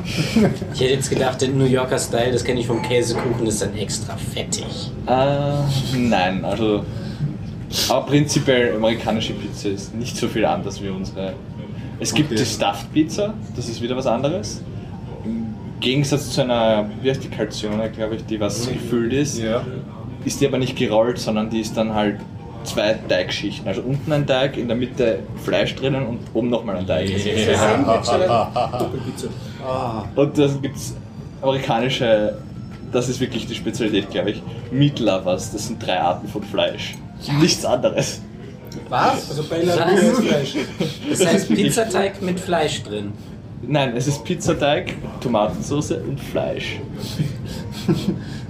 Ich 0.74 0.80
hätte 0.80 0.94
jetzt 0.94 1.10
gedacht, 1.10 1.40
der 1.40 1.48
New 1.48 1.64
Yorker 1.64 1.98
Style, 1.98 2.32
das 2.32 2.44
kenne 2.44 2.60
ich 2.60 2.66
vom 2.66 2.82
Käsekuchen, 2.82 3.46
ist 3.46 3.62
dann 3.62 3.76
extra 3.76 4.16
fettig. 4.16 4.90
Äh, 5.06 5.96
nein, 5.96 6.44
also. 6.44 6.84
Aber 7.88 8.06
prinzipiell 8.06 8.74
amerikanische 8.76 9.32
Pizza 9.34 9.68
ist 9.70 9.94
nicht 9.94 10.16
so 10.16 10.28
viel 10.28 10.44
anders 10.44 10.82
wie 10.82 10.88
unsere. 10.88 11.34
Es 12.00 12.12
gibt 12.12 12.32
Okay. 12.32 12.40
die 12.40 12.46
Stuffed 12.46 12.92
Pizza, 12.92 13.34
das 13.56 13.68
ist 13.68 13.80
wieder 13.80 13.96
was 13.96 14.06
anderes. 14.06 14.60
Im 15.24 15.54
Gegensatz 15.80 16.30
zu 16.30 16.42
einer, 16.42 16.88
wie 17.00 17.10
heißt 17.10 17.22
die 17.22 17.28
Calzone, 17.28 17.90
glaube 17.90 18.16
ich, 18.16 18.26
die 18.26 18.40
was 18.40 18.68
gefüllt 18.68 19.12
ist, 19.12 19.38
Ja. 19.38 19.62
ist 20.24 20.40
die 20.40 20.46
aber 20.46 20.58
nicht 20.58 20.76
gerollt, 20.76 21.18
sondern 21.18 21.48
die 21.50 21.60
ist 21.60 21.76
dann 21.76 21.94
halt 21.94 22.18
zwei 22.64 22.94
Teigschichten. 23.08 23.66
Also 23.68 23.82
unten 23.82 24.12
ein 24.12 24.26
Teig, 24.26 24.56
in 24.56 24.68
der 24.68 24.76
Mitte 24.76 25.20
Fleisch 25.44 25.74
drinnen 25.74 26.06
und 26.06 26.20
oben 26.34 26.48
nochmal 26.50 26.76
ein 26.76 26.86
Teig. 26.86 27.08
Sandwich, 27.08 28.08
oder? 28.08 28.70
Doppelpizza. 28.78 29.28
Ah, 29.64 30.04
Und 30.14 30.38
dann 30.38 30.62
gibt 30.62 30.76
es 30.76 30.94
amerikanische, 31.40 32.36
das 32.92 33.08
ist 33.08 33.20
wirklich 33.20 33.46
die 33.46 33.54
Spezialität, 33.54 34.10
glaube 34.10 34.30
ich, 34.30 34.42
Meat 34.70 34.98
Lovers. 35.00 35.52
Das 35.52 35.66
sind 35.68 35.84
drei 35.84 36.00
Arten 36.00 36.28
von 36.28 36.42
Fleisch. 36.42 36.94
Nichts 37.40 37.64
anderes. 37.64 38.20
Was? 38.88 39.30
Also 39.30 39.42
ist 39.42 39.48
Fleisch. 40.20 40.54
Das 41.10 41.26
heißt 41.26 41.48
Pizzateig 41.54 42.22
mit 42.22 42.40
Fleisch 42.40 42.82
drin. 42.82 43.12
Nein, 43.64 43.94
es 43.96 44.06
ist 44.08 44.24
Pizzateig, 44.24 44.94
Tomatensauce 45.20 45.92
und 45.92 46.18
Fleisch. 46.18 46.80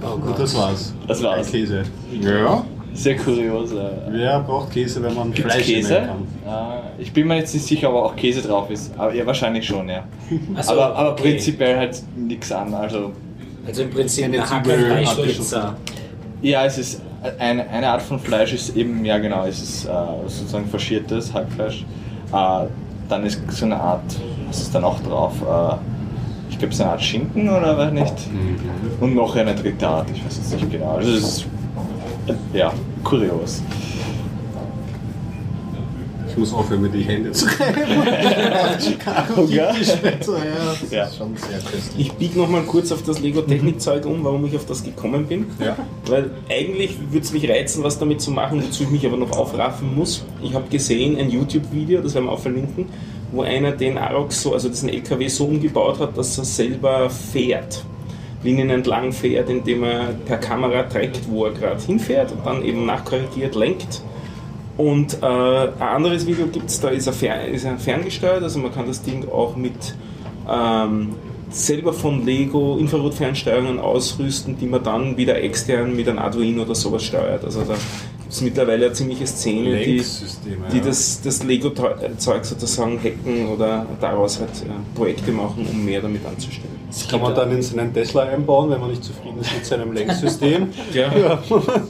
Oh 0.03 0.17
Gott. 0.19 0.39
das 0.39 0.57
war's. 0.57 0.95
Das 1.07 1.23
war's. 1.23 1.51
Käse. 1.51 1.83
Ja. 2.21 2.65
sehr 2.95 3.17
kurios. 3.17 3.71
Wer 4.09 4.41
braucht 4.41 4.71
Käse, 4.73 5.03
wenn 5.03 5.15
man 5.15 5.33
Gibt's 5.33 5.53
Fleisch 5.55 5.67
Käse? 5.67 5.95
kann? 6.07 6.27
Äh, 6.99 7.03
ich 7.03 7.13
bin 7.13 7.27
mir 7.29 7.37
jetzt 7.37 7.55
nicht 7.55 7.67
sicher, 7.67 7.91
ob 7.95 8.05
auch 8.13 8.17
Käse 8.17 8.43
drauf 8.43 8.71
ist. 8.71 8.93
Aber 8.99 9.15
ja, 9.15 9.25
wahrscheinlich 9.27 9.67
schon, 9.67 9.89
ja. 9.89 10.05
So, 10.61 10.73
aber 10.73 10.97
aber 10.97 11.13
okay. 11.13 11.23
prinzipiell 11.33 11.77
halt 11.79 12.03
nichts 12.17 12.51
an. 12.53 12.73
Also 12.75 13.13
Also 13.67 13.83
im 13.83 13.91
Prinzip 13.91 14.25
Eine 14.25 14.39
eine 14.43 14.51
Hacke 14.51 14.71
Zwiebel- 14.71 14.87
Fleischpizza. 15.05 15.77
ja, 16.43 16.65
es 16.65 16.79
ist 16.79 17.01
eine, 17.39 17.69
eine 17.69 17.89
Art 17.89 18.03
von 18.03 18.19
Fleisch 18.19 18.53
ist 18.53 18.77
eben, 18.77 19.05
ja 19.05 19.19
genau, 19.19 19.45
es 19.47 19.63
ist 19.63 19.85
äh, 19.85 19.89
sozusagen 20.27 20.67
faschiertes 20.67 21.33
Hackfleisch. 21.33 21.85
Äh, 22.33 22.67
dann 23.09 23.25
ist 23.25 23.41
so 23.51 23.67
eine 23.67 23.79
Art, 23.79 24.03
was 24.49 24.63
ist 24.63 24.75
da 24.75 24.81
noch 24.81 25.01
drauf? 25.03 25.35
Äh, 25.43 25.77
ich 26.51 26.59
glaube, 26.59 26.73
es 26.73 26.79
ist 26.79 26.81
eine 26.81 26.91
Art 26.93 27.03
Schinken 27.03 27.49
oder 27.49 27.77
weiß 27.77 27.93
nicht. 27.93 28.15
Und 29.01 29.15
noch 29.15 29.35
eine 29.37 29.55
dritte 29.55 29.89
Art, 29.89 30.09
ich 30.11 30.25
weiß 30.25 30.37
jetzt 30.37 30.53
nicht 30.55 30.71
genau. 30.71 30.97
Also 30.97 31.11
es 31.11 31.23
ist 31.25 31.47
äh, 32.27 32.59
ja 32.59 32.73
kurios. 33.05 33.63
Ich 36.33 36.39
muss 36.39 36.55
aufhören, 36.55 36.81
mir 36.81 36.89
die 36.89 37.03
Hände 37.03 37.31
zu 37.33 37.45
reiben. 37.45 37.77
Schweizer, 39.75 40.39
ja, 40.39 40.75
das 40.81 40.91
Ja. 40.91 41.05
köstlich. 41.71 42.07
Ich 42.07 42.13
biege 42.13 42.39
nochmal 42.39 42.63
kurz 42.63 42.91
auf 42.91 43.03
das 43.03 43.21
Lego-Technik-Zeug 43.21 44.07
um, 44.07 44.25
warum 44.25 44.47
ich 44.47 44.57
auf 44.57 44.65
das 44.65 44.83
gekommen 44.83 45.27
bin. 45.27 45.47
Ja. 45.61 45.77
Weil 46.07 46.31
eigentlich 46.49 46.97
würde 47.11 47.23
es 47.25 47.33
mich 47.35 47.47
reizen, 47.51 47.85
was 47.85 47.99
damit 47.99 48.23
zu 48.23 48.31
machen, 48.31 48.63
wozu 48.65 48.85
ich 48.85 48.91
mich 48.91 49.05
aber 49.05 49.19
noch 49.19 49.31
aufraffen 49.33 49.95
muss. 49.95 50.25
Ich 50.43 50.55
habe 50.55 50.67
gesehen, 50.71 51.19
ein 51.19 51.29
YouTube-Video, 51.29 52.01
das 52.01 52.15
werden 52.15 52.25
wir 52.25 52.33
auch 52.33 52.39
verlinken, 52.41 52.87
wo 53.31 53.43
einer 53.43 53.73
den 53.73 53.99
Arox 53.99 54.41
so, 54.41 54.55
also 54.55 54.71
diesen 54.71 54.89
LKW 54.89 55.29
so 55.29 55.45
umgebaut 55.45 56.01
hat, 56.01 56.17
dass 56.17 56.39
er 56.39 56.45
selber 56.47 57.11
fährt. 57.11 57.85
Linien 58.43 58.71
entlang 58.71 59.13
fährt, 59.13 59.51
indem 59.51 59.85
er 59.85 60.15
per 60.25 60.39
Kamera 60.39 60.85
trägt, 60.85 61.31
wo 61.31 61.45
er 61.45 61.53
gerade 61.53 61.81
hinfährt 61.83 62.33
und 62.33 62.47
dann 62.47 62.65
eben 62.65 62.87
nachkorrigiert 62.87 63.55
lenkt. 63.55 64.03
Und 64.77 65.23
äh, 65.23 65.27
ein 65.27 65.81
anderes 65.81 66.27
Video 66.27 66.47
gibt 66.47 66.71
es, 66.71 66.81
da 66.81 66.89
ist 66.89 67.07
er, 67.07 67.13
fer 67.13 67.47
ist 67.47 67.65
er 67.65 67.77
ferngesteuert, 67.79 68.43
also 68.43 68.59
man 68.59 68.73
kann 68.73 68.87
das 68.87 69.03
Ding 69.03 69.29
auch 69.29 69.55
mit 69.55 69.95
ähm, 70.51 71.11
selber 71.51 71.93
von 71.93 72.25
Lego 72.25 72.79
Infrarotfernsteuerungen 72.79 73.79
ausrüsten, 73.79 74.57
die 74.59 74.67
man 74.67 74.83
dann 74.83 75.17
wieder 75.17 75.41
extern 75.43 75.95
mit 75.95 76.09
einem 76.09 76.19
Arduino 76.19 76.63
oder 76.63 76.75
sowas 76.75 77.05
steuert. 77.05 77.45
Also 77.45 77.63
da 77.63 77.75
gibt 78.33 78.37
es 78.37 78.41
mittlerweile 78.41 78.87
eine 78.87 78.95
ziemliche 78.95 79.27
Szene, 79.27 79.77
die, 79.77 80.03
die 80.73 80.79
ja. 80.79 80.85
das, 80.85 81.21
das 81.21 81.43
Lego-Zeug 81.43 82.45
sozusagen 82.47 82.99
hacken 82.99 83.49
oder 83.49 83.85
daraus 84.01 84.41
halt 84.41 84.49
äh, 84.63 84.97
Projekte 84.97 85.33
machen, 85.33 85.67
um 85.71 85.85
mehr 85.85 86.01
damit 86.01 86.25
anzustellen. 86.25 86.73
Das 86.89 87.09
kann 87.09 87.21
man 87.21 87.35
dann 87.35 87.51
in 87.53 87.63
seinen 87.63 87.93
Tesla 87.93 88.23
einbauen, 88.23 88.71
wenn 88.71 88.81
man 88.81 88.91
nicht 88.91 89.05
zufrieden 89.05 89.41
ist 89.41 89.55
mit 89.55 89.67
seinem 89.67 89.93
Lenksystem. 89.93 90.69
Ja. 90.93 91.11
Oder 91.49 91.83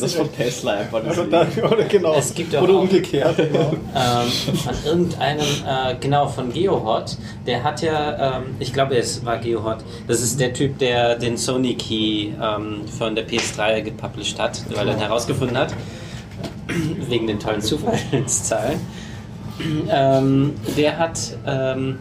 das 0.00 0.14
von 0.14 0.32
Tesla 0.32 0.74
einfach. 0.74 1.02
das 1.04 1.18
Oder, 1.18 1.26
dann, 1.28 1.48
oder 1.72 1.84
genau. 1.84 2.14
Es 2.14 2.32
gibt 2.34 2.54
auch- 2.54 2.62
oder 2.62 2.78
umgekehrt. 2.78 3.36
Genau. 3.36 3.72
ähm, 3.96 4.56
von 4.56 4.74
irgendeinem, 4.84 5.40
äh, 5.40 5.94
genau, 6.00 6.28
von 6.28 6.52
Geohot, 6.52 7.16
der 7.46 7.64
hat 7.64 7.82
ja, 7.82 8.38
ähm, 8.38 8.42
ich 8.60 8.72
glaube 8.72 8.96
es 8.96 9.24
war 9.24 9.38
Geohot, 9.38 9.78
das 10.06 10.20
ist 10.20 10.38
der 10.38 10.52
Typ, 10.52 10.78
der 10.78 11.16
den 11.16 11.36
Sony 11.36 11.74
Key 11.74 12.30
ähm, 12.40 12.86
von 12.86 13.14
der 13.14 13.26
PS3 13.26 13.82
gepublished 13.82 14.38
hat, 14.38 14.62
weil 14.74 14.88
er 14.88 14.94
ihn 14.94 15.00
herausgefunden 15.00 15.56
hat, 15.58 15.74
wegen 17.08 17.26
den 17.26 17.38
tollen 17.38 17.60
Zufallszahlen. 17.60 18.80
Ähm, 19.88 20.54
der 20.76 20.98
hat 20.98 21.36
ähm, 21.46 22.00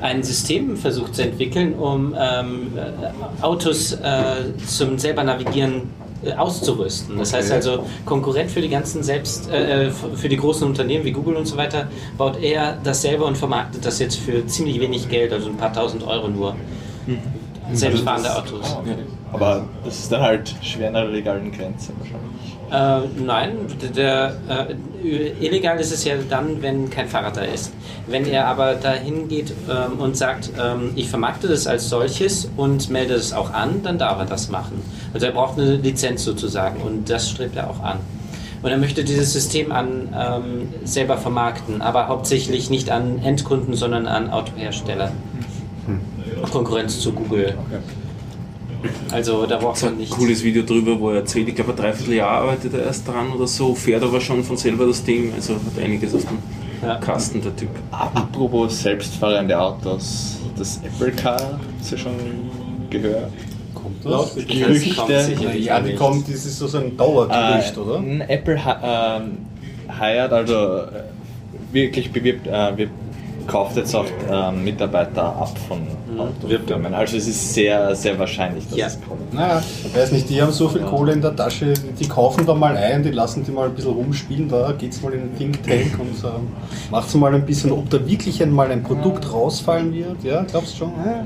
ein 0.00 0.24
System 0.24 0.76
versucht 0.76 1.14
zu 1.14 1.22
entwickeln, 1.22 1.74
um 1.74 2.16
ähm, 2.18 2.72
äh, 2.76 3.42
Autos 3.44 3.92
äh, 3.92 4.56
zum 4.66 4.98
selber 4.98 5.22
navigieren 5.22 5.82
äh, 6.24 6.32
auszurüsten. 6.32 7.16
Das 7.18 7.32
heißt 7.32 7.48
Okay. 7.48 7.56
also, 7.56 7.86
Konkurrent 8.04 8.50
für 8.50 8.60
die 8.60 8.68
ganzen 8.68 9.02
selbst, 9.02 9.50
äh, 9.50 9.86
äh, 9.86 9.90
für 9.90 10.28
die 10.28 10.36
großen 10.36 10.66
Unternehmen 10.66 11.04
wie 11.04 11.12
Google 11.12 11.36
und 11.36 11.46
so 11.46 11.56
weiter, 11.56 11.88
baut 12.18 12.42
er 12.42 12.76
das 12.82 13.02
selber 13.02 13.26
und 13.26 13.38
vermarktet 13.38 13.86
das 13.86 13.98
jetzt 13.98 14.16
für 14.16 14.46
ziemlich 14.46 14.80
wenig 14.80 15.08
Geld, 15.08 15.32
also 15.32 15.48
ein 15.48 15.56
paar 15.56 15.72
tausend 15.72 16.02
Euro 16.06 16.28
nur. 16.28 16.56
Selbstfahrende 17.72 18.36
Autos. 18.36 18.76
Aber 19.32 19.64
das 19.84 20.00
ist 20.00 20.12
dann 20.12 20.22
halt 20.22 20.54
schwer 20.60 20.88
an 20.88 20.94
der 20.94 21.04
legalen 21.06 21.52
Grenze 21.52 21.92
wahrscheinlich. 21.98 22.58
Äh, 22.70 23.00
nein, 23.18 23.66
der, 23.96 24.36
äh, 24.48 25.44
illegal 25.44 25.80
ist 25.80 25.92
es 25.92 26.04
ja 26.04 26.14
dann, 26.28 26.62
wenn 26.62 26.88
kein 26.88 27.08
Fahrrad 27.08 27.36
da 27.36 27.42
ist. 27.42 27.72
Wenn 28.06 28.26
er 28.26 28.46
aber 28.46 28.74
dahin 28.74 29.28
geht 29.28 29.52
ähm, 29.68 29.98
und 29.98 30.16
sagt, 30.16 30.50
ähm, 30.60 30.92
ich 30.94 31.08
vermarkte 31.08 31.48
das 31.48 31.66
als 31.66 31.88
solches 31.88 32.48
und 32.56 32.88
melde 32.90 33.14
es 33.14 33.32
auch 33.32 33.52
an, 33.52 33.82
dann 33.82 33.98
darf 33.98 34.18
er 34.18 34.26
das 34.26 34.50
machen. 34.50 34.82
Also 35.12 35.26
er 35.26 35.32
braucht 35.32 35.58
eine 35.58 35.76
Lizenz 35.76 36.24
sozusagen 36.24 36.80
und 36.82 37.10
das 37.10 37.30
strebt 37.30 37.56
er 37.56 37.70
auch 37.70 37.80
an. 37.82 37.98
Und 38.62 38.70
er 38.70 38.78
möchte 38.78 39.02
dieses 39.02 39.32
System 39.32 39.72
an 39.72 40.08
ähm, 40.14 40.68
selber 40.84 41.16
vermarkten, 41.16 41.82
aber 41.82 42.08
hauptsächlich 42.08 42.70
nicht 42.70 42.90
an 42.90 43.18
Endkunden, 43.22 43.74
sondern 43.74 44.06
an 44.06 44.30
Autohersteller. 44.30 45.12
Konkurrenz 46.52 47.00
zu 47.00 47.12
Google. 47.12 47.54
Also 49.10 49.46
da 49.46 49.56
braucht 49.58 49.78
So 49.78 49.86
man 49.86 49.94
ein 49.96 49.98
nicht. 49.98 50.10
cooles 50.12 50.42
Video 50.42 50.62
drüber, 50.62 50.98
wo 51.00 51.10
er 51.10 51.16
erzählt, 51.16 51.48
ich 51.48 51.54
glaube, 51.54 51.72
ein 51.72 51.76
Dreivierteljahr 51.76 52.30
arbeitet 52.30 52.74
er 52.74 52.84
erst 52.84 53.06
dran 53.06 53.30
oder 53.32 53.46
so, 53.46 53.74
fährt 53.74 54.02
aber 54.02 54.20
schon 54.20 54.42
von 54.44 54.56
selber 54.56 54.86
das 54.86 55.02
Ding, 55.04 55.32
also 55.34 55.54
hat 55.54 55.82
einiges 55.82 56.14
auf 56.14 56.24
dem 56.26 56.38
Ja. 56.86 56.96
Kasten, 56.96 57.42
der 57.42 57.54
Typ. 57.56 57.68
Apropos 57.90 58.80
selbstfahrende 58.82 59.58
Autos, 59.58 60.38
das 60.56 60.80
Apple 60.84 61.12
Car, 61.12 61.58
hast 61.78 61.92
du 61.92 61.96
schon 61.98 62.12
gehört? 62.88 63.30
Kommt 63.74 64.04
Laut 64.04 64.30
das? 64.36 64.46
Gerüchte. 64.46 64.94
kommt 65.36 65.54
Ja, 65.60 65.80
die 65.80 65.94
kommt, 65.94 66.26
das 66.28 66.46
ist 66.46 66.58
so 66.58 66.66
so 66.66 66.78
ein 66.78 66.96
Dauergerücht, 66.96 67.76
Äh, 67.76 67.80
oder? 67.80 68.02
Apple 68.28 68.54
ähm, 68.82 69.38
hired, 69.98 70.32
also 70.32 70.54
äh, 70.54 70.86
wirklich 71.72 72.10
bewirbt, 72.12 72.46
äh, 72.46 72.76
wir 72.76 72.88
kauft 73.46 73.76
jetzt 73.76 73.94
auch 73.94 74.06
ähm, 74.30 74.64
Mitarbeiter 74.64 75.24
ab 75.24 75.56
von 75.68 75.80
Autofirmen. 76.18 76.94
Also 76.94 77.16
es 77.16 77.26
ist 77.28 77.54
sehr, 77.54 77.94
sehr 77.94 78.18
wahrscheinlich, 78.18 78.66
dass 78.68 78.78
Ja. 78.78 78.86
es 78.86 78.98
kommt. 79.06 79.32
Naja, 79.32 79.62
ich 79.84 79.94
weiß 79.96 80.12
nicht, 80.12 80.28
die 80.28 80.40
haben 80.40 80.52
so 80.52 80.68
viel 80.68 80.82
Kohle 80.82 81.12
in 81.12 81.20
der 81.20 81.34
Tasche, 81.36 81.74
die 81.98 82.08
kaufen 82.08 82.46
da 82.46 82.54
mal 82.54 82.76
ein, 82.76 83.02
die 83.02 83.10
lassen 83.10 83.44
die 83.44 83.50
mal 83.50 83.68
ein 83.68 83.74
bisschen 83.74 83.92
rumspielen, 83.92 84.48
da 84.48 84.72
geht's 84.72 85.02
mal 85.02 85.12
in 85.12 85.20
den 85.20 85.36
Think 85.36 85.62
Tank 85.62 85.98
und 85.98 86.24
ähm, 86.24 86.48
macht's 86.90 87.14
mal 87.14 87.34
ein 87.34 87.46
bisschen, 87.46 87.72
ob 87.72 87.88
da 87.90 88.04
wirklich 88.06 88.42
einmal 88.42 88.70
ein 88.70 88.82
Produkt 88.82 89.32
rausfallen 89.32 89.92
wird, 89.92 90.22
ja, 90.24 90.42
glaubst 90.42 90.74
du 90.74 90.78
schon? 90.78 90.92
Ja. 91.04 91.24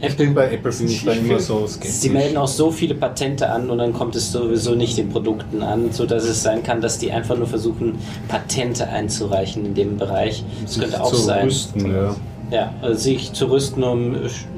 Ich 0.00 0.16
bin 0.16 0.32
bei 0.32 0.52
Apple 0.52 0.70
bin 0.72 0.86
ich 0.86 1.04
da 1.04 1.10
immer 1.12 1.40
so 1.40 1.66
skeptisch. 1.66 1.90
Sie 1.90 2.10
melden 2.10 2.36
auch 2.36 2.46
so 2.46 2.70
viele 2.70 2.94
Patente 2.94 3.48
an 3.48 3.68
und 3.68 3.78
dann 3.78 3.92
kommt 3.92 4.14
es 4.14 4.30
sowieso 4.30 4.76
nicht 4.76 4.96
den 4.96 5.08
Produkten 5.08 5.60
an, 5.62 5.90
sodass 5.90 6.22
es 6.24 6.42
sein 6.42 6.62
kann, 6.62 6.80
dass 6.80 6.98
die 6.98 7.10
einfach 7.10 7.36
nur 7.36 7.48
versuchen, 7.48 7.98
Patente 8.28 8.86
einzureichen 8.88 9.64
in 9.66 9.74
dem 9.74 9.96
Bereich. 9.96 10.44
Das 10.62 10.78
könnte 10.78 11.02
auch 11.02 11.10
zu 11.10 11.16
sein. 11.16 11.46
Rüsten, 11.46 11.92
ja. 11.92 12.14
Ja, 12.50 12.72
also 12.80 12.98
sich 12.98 13.32
zu 13.32 13.50
rüsten, 13.50 13.82
um 13.82 14.16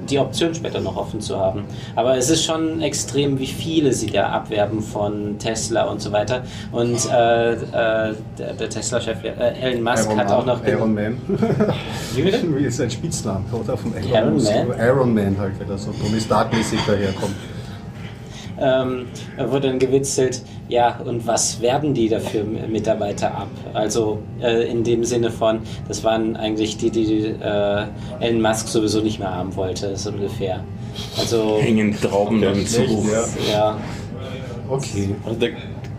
die 0.09 0.18
Option 0.18 0.55
später 0.55 0.81
noch 0.81 0.96
offen 0.96 1.20
zu 1.20 1.38
haben. 1.38 1.64
Aber 1.96 2.16
es 2.16 2.31
ist 2.31 2.44
schon 2.44 2.81
extrem, 2.83 3.38
wie 3.38 3.46
viele 3.46 3.92
sie 3.92 4.07
da 4.07 4.29
abwerben 4.29 4.81
von 4.81 5.38
Tesla 5.38 5.85
und 5.85 6.00
so 6.00 6.12
weiter. 6.12 6.42
Und 6.72 6.98
äh, 7.11 7.53
äh, 7.53 8.14
der, 8.38 8.53
der 8.59 8.70
Tesla-Chef 8.70 9.24
äh, 9.24 9.31
Elon 9.61 9.83
Musk 9.83 10.07
Iron 10.07 10.18
hat 10.18 10.31
auch 10.31 10.46
noch. 10.46 10.64
Iron 10.66 10.94
Man. 10.94 11.18
Wie 12.14 12.22
bitte? 12.22 12.57
Wie 12.57 12.64
ist 12.64 12.76
sein 12.76 12.90
Spitzname, 12.90 13.44
oder? 13.53 13.76
Von 13.76 13.94
Elon 13.94 14.11
Iron 14.11 14.35
Musk. 14.35 14.53
Man? 14.68 14.79
Iron 14.81 15.14
Man 15.14 15.38
halt, 15.38 15.61
weil 15.61 15.70
er 15.70 15.79
so 15.79 15.92
Tony 15.92 16.20
Stark-mäßig 16.20 16.81
daherkommt. 16.87 17.35
Ähm, 18.61 19.07
wurde 19.38 19.68
dann 19.68 19.79
gewitzelt, 19.79 20.42
ja, 20.68 21.01
und 21.05 21.27
was 21.27 21.61
werben 21.61 21.94
die 21.94 22.09
dafür 22.09 22.44
Mitarbeiter 22.44 23.35
ab? 23.35 23.49
Also 23.75 24.20
äh, 24.40 24.70
in 24.70 24.85
dem 24.85 25.05
Sinne 25.05 25.31
von, 25.31 25.61
das 25.88 26.05
waren 26.05 26.37
eigentlich 26.37 26.77
die, 26.77 26.90
die 26.90 27.25
äh, 27.25 27.85
Elon 28.20 28.42
Musk 28.42 28.68
sowieso 28.68 29.01
nicht 29.01 29.18
mehr 29.18 29.35
haben 29.35 29.55
wollte, 29.57 29.96
so 29.96 30.11
ungefähr. 30.11 30.64
Also, 31.18 31.59
Hängen 31.61 31.96
Trauben 32.01 32.40
dann 32.40 32.66
zu 32.66 32.87
hoch. 32.87 33.07
Ja. 33.07 33.53
ja. 33.53 33.79
Okay. 34.68 35.14
Also 35.25 35.38
der 35.38 35.51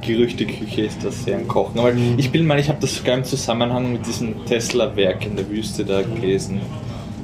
Gerüchteküche 0.02 0.82
ist 0.84 1.04
das 1.04 1.24
sehr 1.24 1.40
im 1.40 1.48
Kochen. 1.48 1.80
Aber 1.80 1.94
ich 2.18 2.32
bin 2.32 2.46
mal, 2.46 2.60
ich 2.60 2.70
habe 2.70 2.80
das 2.82 2.96
sogar 2.96 3.18
im 3.18 3.24
Zusammenhang 3.24 3.92
mit 3.92 4.06
diesem 4.06 4.46
Tesla-Werk 4.46 5.26
in 5.26 5.36
der 5.36 5.50
Wüste 5.50 5.86
da 5.86 6.02
gelesen. 6.02 6.62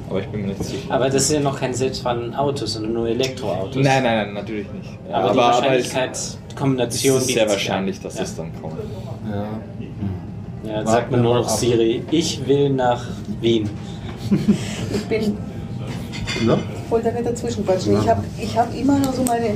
Aber 0.08 0.20
ich 0.20 0.26
bin 0.28 0.42
mir 0.42 0.48
nicht 0.48 0.64
sicher. 0.64 0.92
Aber 0.92 1.10
das 1.10 1.28
sind 1.28 1.36
ja 1.36 1.42
noch 1.42 1.58
keine 1.58 1.74
selbstfahrenden 1.74 2.34
Autos, 2.34 2.74
sondern 2.74 2.92
nur 2.94 3.08
Elektroautos. 3.08 3.76
Nein, 3.76 4.02
nein, 4.02 4.26
nein, 4.26 4.34
natürlich 4.34 4.66
nicht. 4.72 4.90
Ja, 5.08 5.16
aber, 5.16 5.32
die 5.32 5.40
aber 5.40 5.76
die 5.76 6.08
es 6.10 6.38
Kombination 6.56 7.18
ist 7.18 7.28
sehr 7.28 7.48
wahrscheinlich, 7.48 8.00
dass 8.00 8.16
ja. 8.16 8.22
es 8.22 8.36
dann 8.36 8.50
kommt. 8.60 8.74
Ja. 9.30 9.46
Ja, 10.68 10.86
sagt 10.86 11.10
man 11.10 11.22
nur 11.22 11.34
noch. 11.34 11.48
Siri, 11.48 12.02
ich 12.10 12.46
will 12.46 12.70
nach 12.70 13.04
Wien. 13.40 13.70
Ich 14.92 15.04
bin 15.04 15.36
Ja. 16.46 16.58
Ich 16.84 16.90
wollte 16.90 17.08
da 17.08 17.14
nicht 17.14 17.26
dazwischen 17.26 17.64
quatschen. 17.64 18.00
Ich 18.00 18.08
habe 18.08 18.24
ich 18.40 18.56
hab 18.58 18.74
immer 18.74 18.98
noch 18.98 19.12
so 19.12 19.22
meine, 19.22 19.50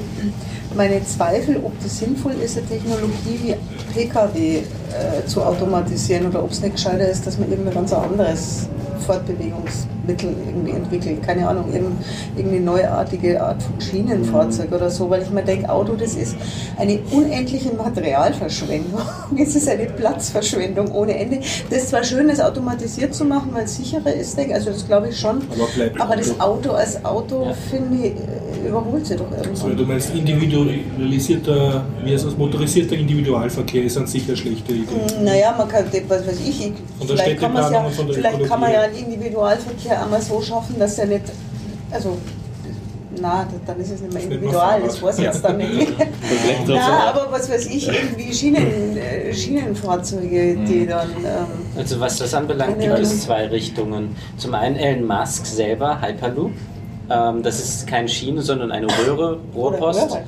meine 0.74 1.04
Zweifel, 1.04 1.56
ob 1.62 1.72
das 1.82 1.98
sinnvoll 1.98 2.32
ist, 2.42 2.58
eine 2.58 2.66
Technologie 2.66 3.40
wie 3.42 3.54
Pkw 3.94 4.62
äh, 4.92 5.26
zu 5.26 5.42
automatisieren 5.42 6.26
oder 6.28 6.42
ob 6.42 6.50
es 6.50 6.60
nicht 6.60 6.76
gescheiter 6.76 7.08
ist, 7.08 7.26
dass 7.26 7.38
man 7.38 7.50
irgendwas 7.50 7.74
ganz 7.74 7.92
anderes 7.92 8.68
Fortbewegungsmittel 9.02 10.34
irgendwie 10.46 10.70
entwickelt. 10.70 11.22
Keine 11.22 11.48
Ahnung, 11.48 11.72
irgendeine 11.72 12.60
neuartige 12.60 13.42
Art 13.42 13.62
von 13.62 13.80
Schienenfahrzeug 13.80 14.72
oder 14.72 14.90
so, 14.90 15.10
weil 15.10 15.22
ich 15.22 15.30
mir 15.30 15.42
denke, 15.42 15.68
Auto, 15.68 15.94
das 15.94 16.14
ist 16.14 16.36
eine 16.78 16.98
unendliche 17.10 17.72
Materialverschwendung. 17.74 19.00
Es 19.38 19.56
ist 19.56 19.68
eine 19.68 19.86
Platzverschwendung 19.86 20.92
ohne 20.92 21.18
Ende. 21.18 21.40
Das 21.70 21.82
ist 21.82 21.88
zwar 21.88 22.04
schön, 22.04 22.28
das 22.28 22.40
automatisiert 22.40 23.14
zu 23.14 23.24
machen, 23.24 23.50
weil 23.52 23.64
es 23.64 23.76
sicherer 23.76 24.12
ist, 24.12 24.36
denke 24.36 24.54
also 24.54 24.70
das 24.70 24.86
glaube 24.86 25.08
ich 25.08 25.18
schon. 25.18 25.38
Aber, 25.50 26.04
aber 26.04 26.16
das 26.16 26.38
Auto 26.38 26.70
als 26.72 27.04
Auto, 27.04 27.46
ja. 27.46 27.54
finde 27.54 28.06
ich, 28.06 28.12
äh, 28.12 28.68
überholt 28.68 29.06
sich 29.06 29.16
doch 29.16 29.30
irgendwie. 29.30 29.62
Also 29.62 29.74
du 29.74 29.84
meinst 29.84 30.14
individualisierter, 30.14 31.84
wie 32.04 32.12
heißt 32.12 32.26
das, 32.26 32.36
motorisierter 32.36 32.94
Individualverkehr 32.94 33.84
ist 33.84 33.96
an 33.96 34.06
sich 34.06 34.28
eine 34.28 34.36
schlechte 34.36 34.72
Idee. 34.82 35.22
Naja, 35.22 35.54
man 35.56 35.68
kann, 35.68 35.84
was 36.08 36.26
weiß 36.26 36.40
ich, 36.40 36.72
vielleicht 37.00 37.40
kann, 37.40 37.54
ja, 37.54 37.84
vielleicht 38.12 38.44
kann 38.44 38.60
man 38.60 38.72
ja 38.72 38.82
einen 38.82 38.96
Individualverkehr 38.96 40.02
einmal 40.02 40.20
so 40.20 40.40
schaffen, 40.40 40.78
dass 40.78 40.98
er 40.98 41.06
nicht, 41.06 41.24
also 41.90 42.16
na, 43.20 43.46
dann 43.66 43.80
ist 43.80 43.92
es 43.92 44.00
nicht 44.00 44.12
mehr 44.12 44.22
individual, 44.22 44.82
das 44.82 45.02
weiß 45.02 45.18
ich 45.18 45.24
jetzt 45.24 45.44
dann 45.44 45.58
nicht. 45.58 45.92
na, 46.66 47.10
aber 47.10 47.30
was 47.30 47.50
weiß 47.50 47.66
ich, 47.66 47.88
irgendwie 47.88 48.32
Schienen, 48.32 48.96
äh, 48.96 49.32
Schienenfahrzeuge, 49.32 50.56
die 50.56 50.80
mhm. 50.80 50.88
dann. 50.88 51.10
Ähm, 51.10 51.46
also, 51.76 52.00
was 52.00 52.18
das 52.18 52.34
anbelangt, 52.34 52.80
gibt 52.80 52.98
es 52.98 53.22
zwei 53.22 53.46
Richtungen. 53.46 54.16
Zum 54.36 54.54
einen 54.54 54.76
Elon 54.76 55.06
Musk 55.06 55.46
selber, 55.46 56.00
Hyperloop. 56.00 56.52
Ähm, 57.10 57.42
das 57.42 57.60
ist 57.60 57.86
keine 57.86 58.08
Schiene, 58.08 58.42
sondern 58.42 58.72
eine 58.72 58.86
Röhre, 58.86 59.38
Rohrpost. 59.54 60.18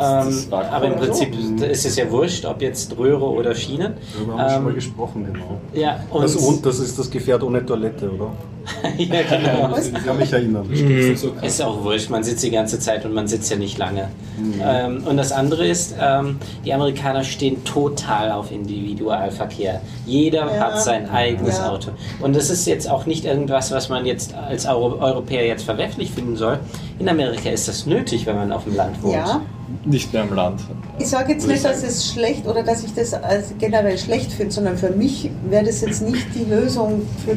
Ähm, 0.00 0.44
aber 0.50 0.86
im 0.86 0.96
Prinzip 0.96 1.34
so. 1.34 1.64
ist 1.64 1.84
es 1.84 1.96
ja 1.96 2.10
wurscht, 2.10 2.44
ob 2.44 2.62
jetzt 2.62 2.96
Röhre 2.96 3.28
oder 3.28 3.54
Schienen. 3.54 3.94
Darüber 4.14 4.32
haben 4.32 4.38
wir 4.38 4.46
ähm, 4.46 4.54
schon 4.54 4.64
mal 4.64 4.74
gesprochen, 4.74 5.26
genau. 5.32 5.60
Ja, 5.74 6.00
und 6.10 6.22
das, 6.22 6.62
das 6.62 6.78
ist 6.78 6.98
das 6.98 7.10
Gefährt 7.10 7.42
ohne 7.42 7.64
Toilette, 7.64 8.10
oder? 8.10 8.32
ja, 8.98 9.22
genau. 9.22 9.76
Ich 9.82 10.04
kann 10.06 10.18
mich 10.18 10.32
erinnern. 10.32 10.66
Mhm. 10.68 11.16
Ist 11.42 11.62
auch 11.62 11.82
wurscht, 11.82 12.10
man 12.10 12.22
sitzt 12.22 12.42
die 12.44 12.50
ganze 12.50 12.78
Zeit 12.78 13.04
und 13.04 13.12
man 13.12 13.26
sitzt 13.26 13.50
ja 13.50 13.56
nicht 13.56 13.78
lange. 13.78 14.08
Mhm. 14.38 14.62
Ähm, 14.64 15.04
und 15.06 15.16
das 15.16 15.32
andere 15.32 15.66
ist, 15.66 15.94
ähm, 16.00 16.38
die 16.64 16.72
Amerikaner 16.72 17.24
stehen 17.24 17.64
total 17.64 18.30
auf 18.32 18.50
Individualverkehr. 18.50 19.80
Jeder 20.06 20.46
ja. 20.46 20.60
hat 20.60 20.82
sein 20.82 21.10
eigenes 21.10 21.58
ja. 21.58 21.70
Auto. 21.70 21.90
Und 22.20 22.36
das 22.36 22.50
ist 22.50 22.66
jetzt 22.66 22.88
auch 22.88 23.06
nicht 23.06 23.24
irgendwas, 23.24 23.72
was 23.72 23.88
man 23.88 24.06
jetzt 24.06 24.34
als 24.34 24.66
Euro 24.66 24.98
Europäer 25.00 25.46
jetzt 25.46 25.64
verwerflich 25.64 26.10
finden 26.10 26.36
soll. 26.36 26.58
In 26.98 27.08
Amerika 27.08 27.50
ist 27.50 27.68
das 27.68 27.86
nötig, 27.86 28.26
wenn 28.26 28.36
man 28.36 28.52
auf 28.52 28.64
dem 28.64 28.76
Land 28.76 29.02
wohnt. 29.02 29.14
Ja. 29.14 29.42
Nicht 29.84 30.12
mehr 30.12 30.22
im 30.22 30.34
Land. 30.34 30.60
Ich 30.98 31.08
sage 31.08 31.32
jetzt 31.32 31.48
nicht, 31.48 31.64
dass 31.64 31.82
es 31.82 32.12
schlecht 32.12 32.46
oder 32.46 32.62
dass 32.62 32.84
ich 32.84 32.94
das 32.94 33.14
als 33.14 33.54
generell 33.58 33.98
schlecht 33.98 34.32
finde, 34.32 34.52
sondern 34.52 34.76
für 34.76 34.90
mich 34.90 35.30
wäre 35.48 35.64
das 35.64 35.80
jetzt 35.80 36.02
nicht 36.02 36.26
die 36.34 36.44
Lösung 36.44 37.02
für, 37.24 37.36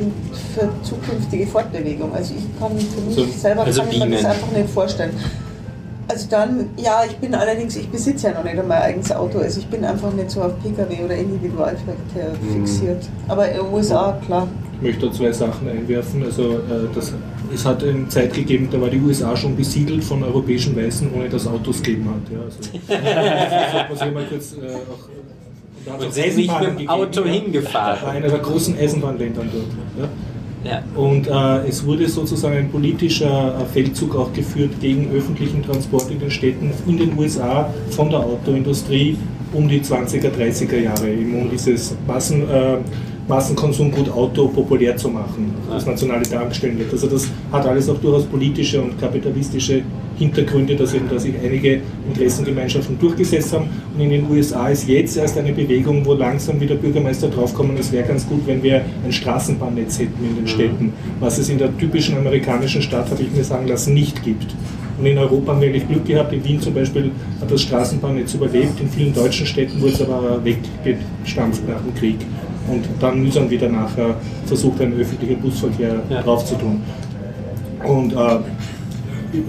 für 0.54 0.70
zukünftige 0.84 1.48
Fortbewegung. 1.48 2.14
Also 2.14 2.34
ich 2.36 2.60
kann 2.60 2.78
für 2.78 3.02
mich 3.02 3.16
so, 3.16 3.26
selber 3.26 3.64
also 3.64 3.82
kann 3.82 3.92
ich 3.92 4.00
mir 4.00 4.12
das 4.12 4.26
einfach 4.26 4.52
nicht 4.52 4.70
vorstellen. 4.70 5.12
Also 6.08 6.28
dann, 6.30 6.70
ja, 6.78 7.04
ich 7.04 7.18
bin 7.18 7.34
allerdings, 7.34 7.76
ich 7.76 7.90
besitze 7.90 8.28
ja 8.28 8.34
noch 8.34 8.44
nicht 8.44 8.56
mein 8.56 8.82
eigenes 8.82 9.12
Auto, 9.12 9.40
also 9.40 9.60
ich 9.60 9.68
bin 9.68 9.84
einfach 9.84 10.14
nicht 10.14 10.30
so 10.30 10.44
auf 10.44 10.54
Pkw 10.62 11.04
oder 11.04 11.16
Individualverkehr 11.16 12.30
mhm. 12.42 12.54
fixiert. 12.54 13.04
Aber 13.28 13.50
in 13.50 13.58
den 13.58 13.74
USA, 13.74 14.20
klar. 14.26 14.48
Ich 14.76 14.82
möchte 14.82 15.08
da 15.08 15.12
zwei 15.12 15.32
Sachen 15.32 15.68
einwerfen. 15.68 16.24
Also 16.24 16.54
äh, 16.54 16.88
das, 16.94 17.12
es 17.56 17.66
hat 17.66 17.84
eine 17.84 18.08
Zeit 18.10 18.34
gegeben, 18.34 18.68
da 18.72 18.80
war 18.80 18.90
die 18.90 19.00
USA 19.00 19.36
schon 19.36 19.56
besiedelt 19.56 20.04
von 20.04 20.24
europäischen 20.24 20.76
Weißen, 20.76 21.10
ohne 21.14 21.30
dass 21.30 21.48
Autos 21.48 21.82
gegeben 21.82 22.10
hat. 22.10 22.32
Ja, 22.32 22.42
also, 22.44 23.96
das 24.06 24.14
mal 24.14 24.26
kurz 24.26 24.54
äh, 24.54 24.76
auch 24.76 25.10
da 25.86 26.06
und 26.06 26.14
sind 26.14 26.38
nicht 26.38 26.60
mit 26.60 26.80
dem 26.80 26.90
Auto 26.90 27.24
gegeben, 27.24 27.46
hingefahren. 27.46 28.02
War 28.02 28.12
einer 28.12 28.28
der 28.28 28.40
großen 28.40 28.78
Eisenbahnländern 28.78 29.50
dort. 29.54 29.66
Ja. 30.00 30.10
Ja. 30.66 30.84
Und 30.96 31.28
äh, 31.28 31.68
es 31.68 31.86
wurde 31.86 32.10
sozusagen 32.10 32.58
ein 32.58 32.72
politischer 32.72 33.56
äh, 33.60 33.66
Feldzug 33.72 34.16
auch 34.16 34.34
geführt 34.34 34.72
gegen 34.82 35.12
öffentlichen 35.16 35.62
Transport 35.62 36.10
in 36.10 36.20
den 36.20 36.32
Städten 36.32 36.72
in 36.88 36.98
den 36.98 37.16
USA 37.18 37.72
von 37.92 38.10
der 38.10 38.22
Autoindustrie 38.22 39.16
um 39.54 39.70
die 39.70 39.80
20er, 39.80 40.32
30er 40.32 40.80
Jahre, 40.80 41.08
eben 41.08 41.40
um 41.40 41.52
dieses 41.52 41.96
Massen, 42.08 42.50
äh, 42.50 42.78
Massenkonsumgut 43.28 44.10
Auto 44.10 44.48
populär 44.48 44.96
zu 44.98 45.10
machen, 45.10 45.54
das 45.70 45.86
nationale 45.86 46.24
Tankstellen 46.24 46.78
wird. 46.78 46.92
Also 46.92 47.08
das 47.08 47.28
hat 47.52 47.66
alles 47.66 47.90
auch 47.90 47.98
durchaus 47.98 48.26
politische 48.26 48.82
und 48.82 49.00
kapitalistische 49.00 49.82
Hintergründe, 50.18 50.76
dass 50.76 50.94
eben 50.94 51.10
da 51.10 51.18
sich 51.18 51.34
einige 51.44 51.82
Interessengemeinschaften 52.08 53.00
durchgesetzt 53.00 53.54
haben. 53.54 53.68
Und 53.94 54.02
in 54.02 54.12
den 54.12 54.30
USA 54.30 54.70
ist 54.70 54.88
jetzt 54.88 55.18
erst 55.18 55.38
eine 55.38 55.52
Bewegung, 55.52 56.06
wo 56.06 56.14
langsam 56.14 56.60
wieder 56.62 56.76
Bürgermeister 56.76 57.28
draufkommen, 57.30 57.76
es 57.78 57.92
wäre 57.92 58.08
ganz 58.08 58.28
gut, 58.28 58.46
wenn 58.46 58.62
wir 58.62 58.84
ein 59.04 59.12
Straßenbahnnetz 59.12 60.00
hätten 60.00 60.24
in 60.24 60.36
den 60.36 60.44
mhm. 60.44 60.48
Städten, 60.48 60.94
was 61.20 61.38
es 61.40 61.50
in 61.50 61.58
der 61.58 61.76
typischen 61.78 62.18
amerikanischen 62.18 62.82
Stadt, 62.82 63.10
habe 63.10 63.24
ich 63.24 63.32
mir 63.32 63.44
sagen 63.44 63.68
lassen, 63.68 63.94
nicht 63.94 64.24
gibt. 64.24 64.56
Und 64.98 65.06
in 65.06 65.18
Europa 65.18 65.52
haben 65.52 65.62
wir 65.62 65.68
eigentlich 65.68 65.88
Glück 65.88 66.06
gehabt. 66.06 66.32
In 66.32 66.44
Wien 66.46 66.62
zum 66.62 66.74
Beispiel 66.74 67.12
hat 67.42 67.52
das 67.52 67.64
Straßenbahnnetz 67.64 68.34
überlebt. 68.34 68.80
In 68.80 68.90
vielen 68.90 69.14
deutschen 69.14 69.46
Städten 69.46 69.82
wurde 69.82 69.92
es 69.92 70.02
aber 70.02 70.40
weggestampft 70.46 71.68
nach 71.68 71.82
dem 71.82 71.94
Krieg 71.96 72.18
und 72.68 72.86
dann 73.00 73.22
mühsam 73.22 73.50
wieder 73.50 73.70
nachher 73.70 74.16
versucht, 74.46 74.82
einen 74.82 75.00
öffentlichen 75.00 75.40
Busverkehr 75.40 76.02
ja. 76.10 76.22
drauf 76.22 76.46
zu 76.46 76.56
tun. 76.56 76.82
Und 77.84 78.14
äh, 78.14 78.40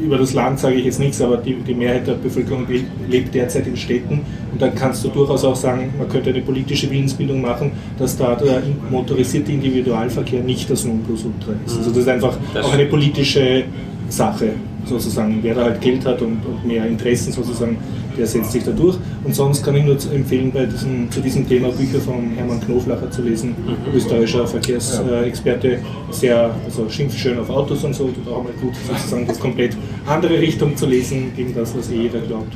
über 0.03 0.19
das 0.19 0.35
Land 0.35 0.59
sage 0.59 0.77
ich 0.77 0.85
jetzt 0.85 0.99
nichts, 0.99 1.21
aber 1.21 1.37
die, 1.37 1.55
die, 1.55 1.75
Mehrheit 1.75 2.07
der 2.07 2.15
Bevölkerung 2.15 2.67
lebt 3.09 3.35
derzeit 3.35 3.67
in 3.67 3.77
Städten 3.77 4.21
und 4.53 4.61
dann 4.61 4.75
kannst 4.75 5.05
du 5.05 5.09
durchaus 5.09 5.45
auch 5.45 5.55
sagen, 5.55 5.93
man 5.99 6.09
könnte 6.09 6.31
eine 6.31 6.41
politische 6.41 6.91
Willensbildung 6.91 7.41
machen, 7.41 7.73
dass 7.99 8.17
da 8.17 8.35
der 8.35 8.63
motorisierte 8.91 9.53
Individualverkehr 9.53 10.43
nicht 10.43 10.69
das 10.71 10.85
Nonplusultra 10.85 11.53
ist. 11.65 11.77
Also 11.79 11.91
das 11.91 11.99
ist 11.99 12.09
einfach 12.09 12.37
das 12.53 12.67
auch 12.67 12.73
eine 12.73 12.87
politische 12.87 13.65
Sache 14.09 14.53
sozusagen. 14.85 15.39
Wer 15.43 15.55
da 15.55 15.65
halt 15.65 15.81
Geld 15.81 16.05
hat 16.05 16.23
und, 16.23 16.39
und 16.45 16.65
mehr 16.67 16.87
Interessen 16.87 17.33
sozusagen, 17.33 17.77
der 18.17 18.27
setzt 18.27 18.53
sich 18.53 18.65
da 18.65 18.71
durch. 18.71 18.97
Und 19.25 19.35
sonst 19.35 19.65
kann 19.65 19.77
ich 19.77 19.85
nur 19.85 19.97
empfehlen, 20.13 20.51
bei 20.53 20.67
diesem, 20.67 21.11
zu 21.11 21.21
diesem 21.21 21.47
Thema 21.47 21.69
Bücher 21.69 22.01
von 22.01 22.31
Hermann 22.37 22.61
Knoflacher 22.61 23.11
zu 23.11 23.23
lesen, 23.23 23.51
mhm. 23.51 23.95
österreichischer 23.95 24.47
Verkehrsexperte, 24.47 25.79
sehr, 26.11 26.51
also 26.65 26.89
schimpft 26.89 27.19
schön 27.19 27.39
auf 27.39 27.51
Autos 27.51 27.85
und 27.85 27.95
so, 27.95 28.09
tut 28.09 28.29
auch 28.29 28.43
mal 28.43 28.53
gut, 28.61 28.75
sozusagen 28.87 29.27
das 29.27 29.39
komplett 29.39 29.77
andere 30.07 30.39
Richtung 30.39 30.77
zu 30.77 30.87
lesen, 30.87 31.33
gegen 31.37 31.55
das, 31.55 31.77
was 31.77 31.91
eh 31.91 32.03
jeder 32.03 32.21
glaubt. 32.21 32.55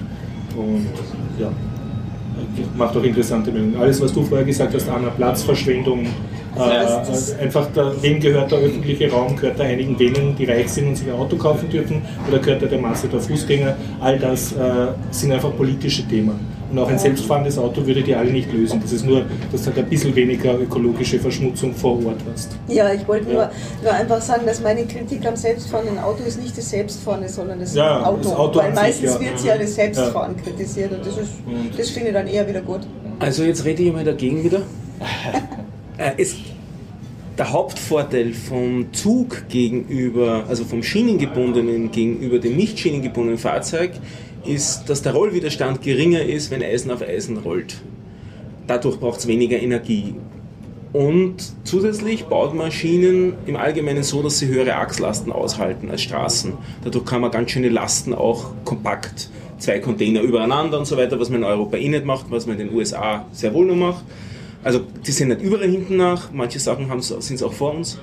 Und 0.56 0.86
ja, 1.38 1.50
macht 2.76 2.96
auch 2.96 3.02
interessante 3.02 3.50
Meldungen. 3.50 3.76
Alles, 3.76 4.00
was 4.00 4.12
du 4.12 4.22
vorher 4.22 4.46
gesagt 4.46 4.74
hast, 4.74 4.88
Anna, 4.88 5.10
Platzverschwendung, 5.10 6.06
also 6.56 7.32
äh, 7.32 7.42
einfach, 7.42 7.66
der, 7.72 8.02
wem 8.02 8.20
gehört 8.20 8.50
der 8.50 8.58
öffentliche 8.58 9.10
Raum? 9.10 9.36
Gehört 9.36 9.58
er 9.60 9.66
einigen 9.66 9.98
wenigen, 9.98 10.34
die 10.36 10.44
reich 10.44 10.68
sind 10.68 10.88
und 10.88 10.96
sich 10.96 11.08
ein 11.08 11.14
Auto 11.14 11.36
kaufen 11.36 11.68
dürfen? 11.68 12.02
Oder 12.28 12.38
gehört 12.38 12.62
er 12.62 12.68
der 12.68 12.78
Masse 12.78 13.08
der 13.08 13.20
Fußgänger? 13.20 13.76
All 14.00 14.18
das 14.18 14.52
äh, 14.52 14.56
sind 15.10 15.32
einfach 15.32 15.54
politische 15.56 16.06
Themen. 16.06 16.60
Und 16.70 16.78
auch 16.78 16.88
ein 16.88 16.98
selbstfahrendes 16.98 17.58
Auto 17.58 17.84
würde 17.84 18.02
die 18.02 18.14
alle 18.14 18.30
nicht 18.30 18.52
lösen. 18.52 18.80
Das 18.80 18.92
ist 18.92 19.04
nur, 19.04 19.24
dass 19.50 19.62
du 19.62 19.66
halt 19.68 19.78
ein 19.78 19.88
bisschen 19.88 20.14
weniger 20.14 20.56
ökologische 20.56 21.18
Verschmutzung 21.18 21.74
vor 21.74 21.96
Ort 22.06 22.20
hast. 22.32 22.52
Ja, 22.68 22.92
ich 22.92 23.06
wollte 23.08 23.28
nur, 23.28 23.50
nur 23.82 23.92
einfach 23.92 24.20
sagen, 24.20 24.46
dass 24.46 24.60
meine 24.60 24.84
Kritik 24.86 25.26
am 25.26 25.34
selbstfahrenden 25.34 25.98
Auto 25.98 26.22
ist 26.22 26.40
nicht 26.40 26.56
das 26.56 26.70
Selbstfahren, 26.70 27.26
sondern 27.26 27.58
das, 27.58 27.74
ja, 27.74 28.04
Auto. 28.04 28.22
das 28.22 28.34
Auto. 28.34 28.58
Weil 28.60 28.72
meistens 28.72 29.14
sich, 29.14 29.20
ja. 29.20 29.32
wird 29.32 29.44
ja 29.44 29.58
das 29.58 29.74
Selbstfahren 29.74 30.36
ja. 30.36 30.42
kritisiert 30.42 30.92
und 30.92 31.04
das, 31.04 31.18
ist, 31.18 31.32
das 31.76 31.90
finde 31.90 32.10
ich 32.10 32.14
dann 32.14 32.28
eher 32.28 32.46
wieder 32.48 32.60
gut. 32.60 32.80
Also 33.18 33.42
jetzt 33.42 33.64
rede 33.64 33.82
ich 33.82 33.92
mal 33.92 34.04
dagegen 34.04 34.44
wieder. 34.44 34.62
Äh, 36.00 36.12
es, 36.16 36.36
der 37.36 37.52
Hauptvorteil 37.52 38.32
vom 38.32 38.92
Zug 38.92 39.48
gegenüber, 39.48 40.44
also 40.48 40.64
vom 40.64 40.82
schienengebundenen 40.82 41.90
gegenüber 41.90 42.38
dem 42.38 42.56
nicht 42.56 42.78
schienengebundenen 42.78 43.38
Fahrzeug, 43.38 43.92
ist, 44.44 44.84
dass 44.88 45.02
der 45.02 45.12
Rollwiderstand 45.12 45.82
geringer 45.82 46.22
ist, 46.22 46.50
wenn 46.50 46.62
Eisen 46.62 46.90
auf 46.90 47.02
Eisen 47.02 47.36
rollt. 47.36 47.76
Dadurch 48.66 48.98
braucht 48.98 49.20
es 49.20 49.26
weniger 49.26 49.60
Energie. 49.60 50.14
Und 50.92 51.36
zusätzlich 51.64 52.24
baut 52.24 52.54
man 52.54 52.72
Schienen 52.72 53.34
im 53.46 53.56
Allgemeinen 53.56 54.02
so, 54.02 54.22
dass 54.22 54.38
sie 54.38 54.48
höhere 54.48 54.76
Achslasten 54.76 55.32
aushalten 55.32 55.90
als 55.90 56.02
Straßen. 56.02 56.54
Dadurch 56.82 57.04
kann 57.04 57.20
man 57.20 57.30
ganz 57.30 57.50
schöne 57.50 57.68
Lasten 57.68 58.14
auch 58.14 58.46
kompakt, 58.64 59.28
zwei 59.58 59.78
Container 59.78 60.22
übereinander 60.22 60.78
und 60.78 60.86
so 60.86 60.96
weiter, 60.96 61.20
was 61.20 61.28
man 61.28 61.42
in 61.42 61.46
Europa 61.46 61.76
eh 61.76 61.88
nicht 61.88 62.06
macht, 62.06 62.26
was 62.30 62.46
man 62.46 62.58
in 62.58 62.68
den 62.68 62.76
USA 62.76 63.26
sehr 63.32 63.52
wohl 63.52 63.66
nur 63.66 63.76
macht. 63.76 64.04
Also 64.62 64.80
die 65.06 65.12
sind 65.12 65.28
nicht 65.28 65.42
überall 65.42 65.68
hinten 65.68 65.96
nach, 65.96 66.32
manche 66.32 66.60
Sachen 66.60 66.88
sind 67.00 67.34
es 67.36 67.42
auch 67.42 67.52
vor 67.52 67.74
uns. 67.74 67.98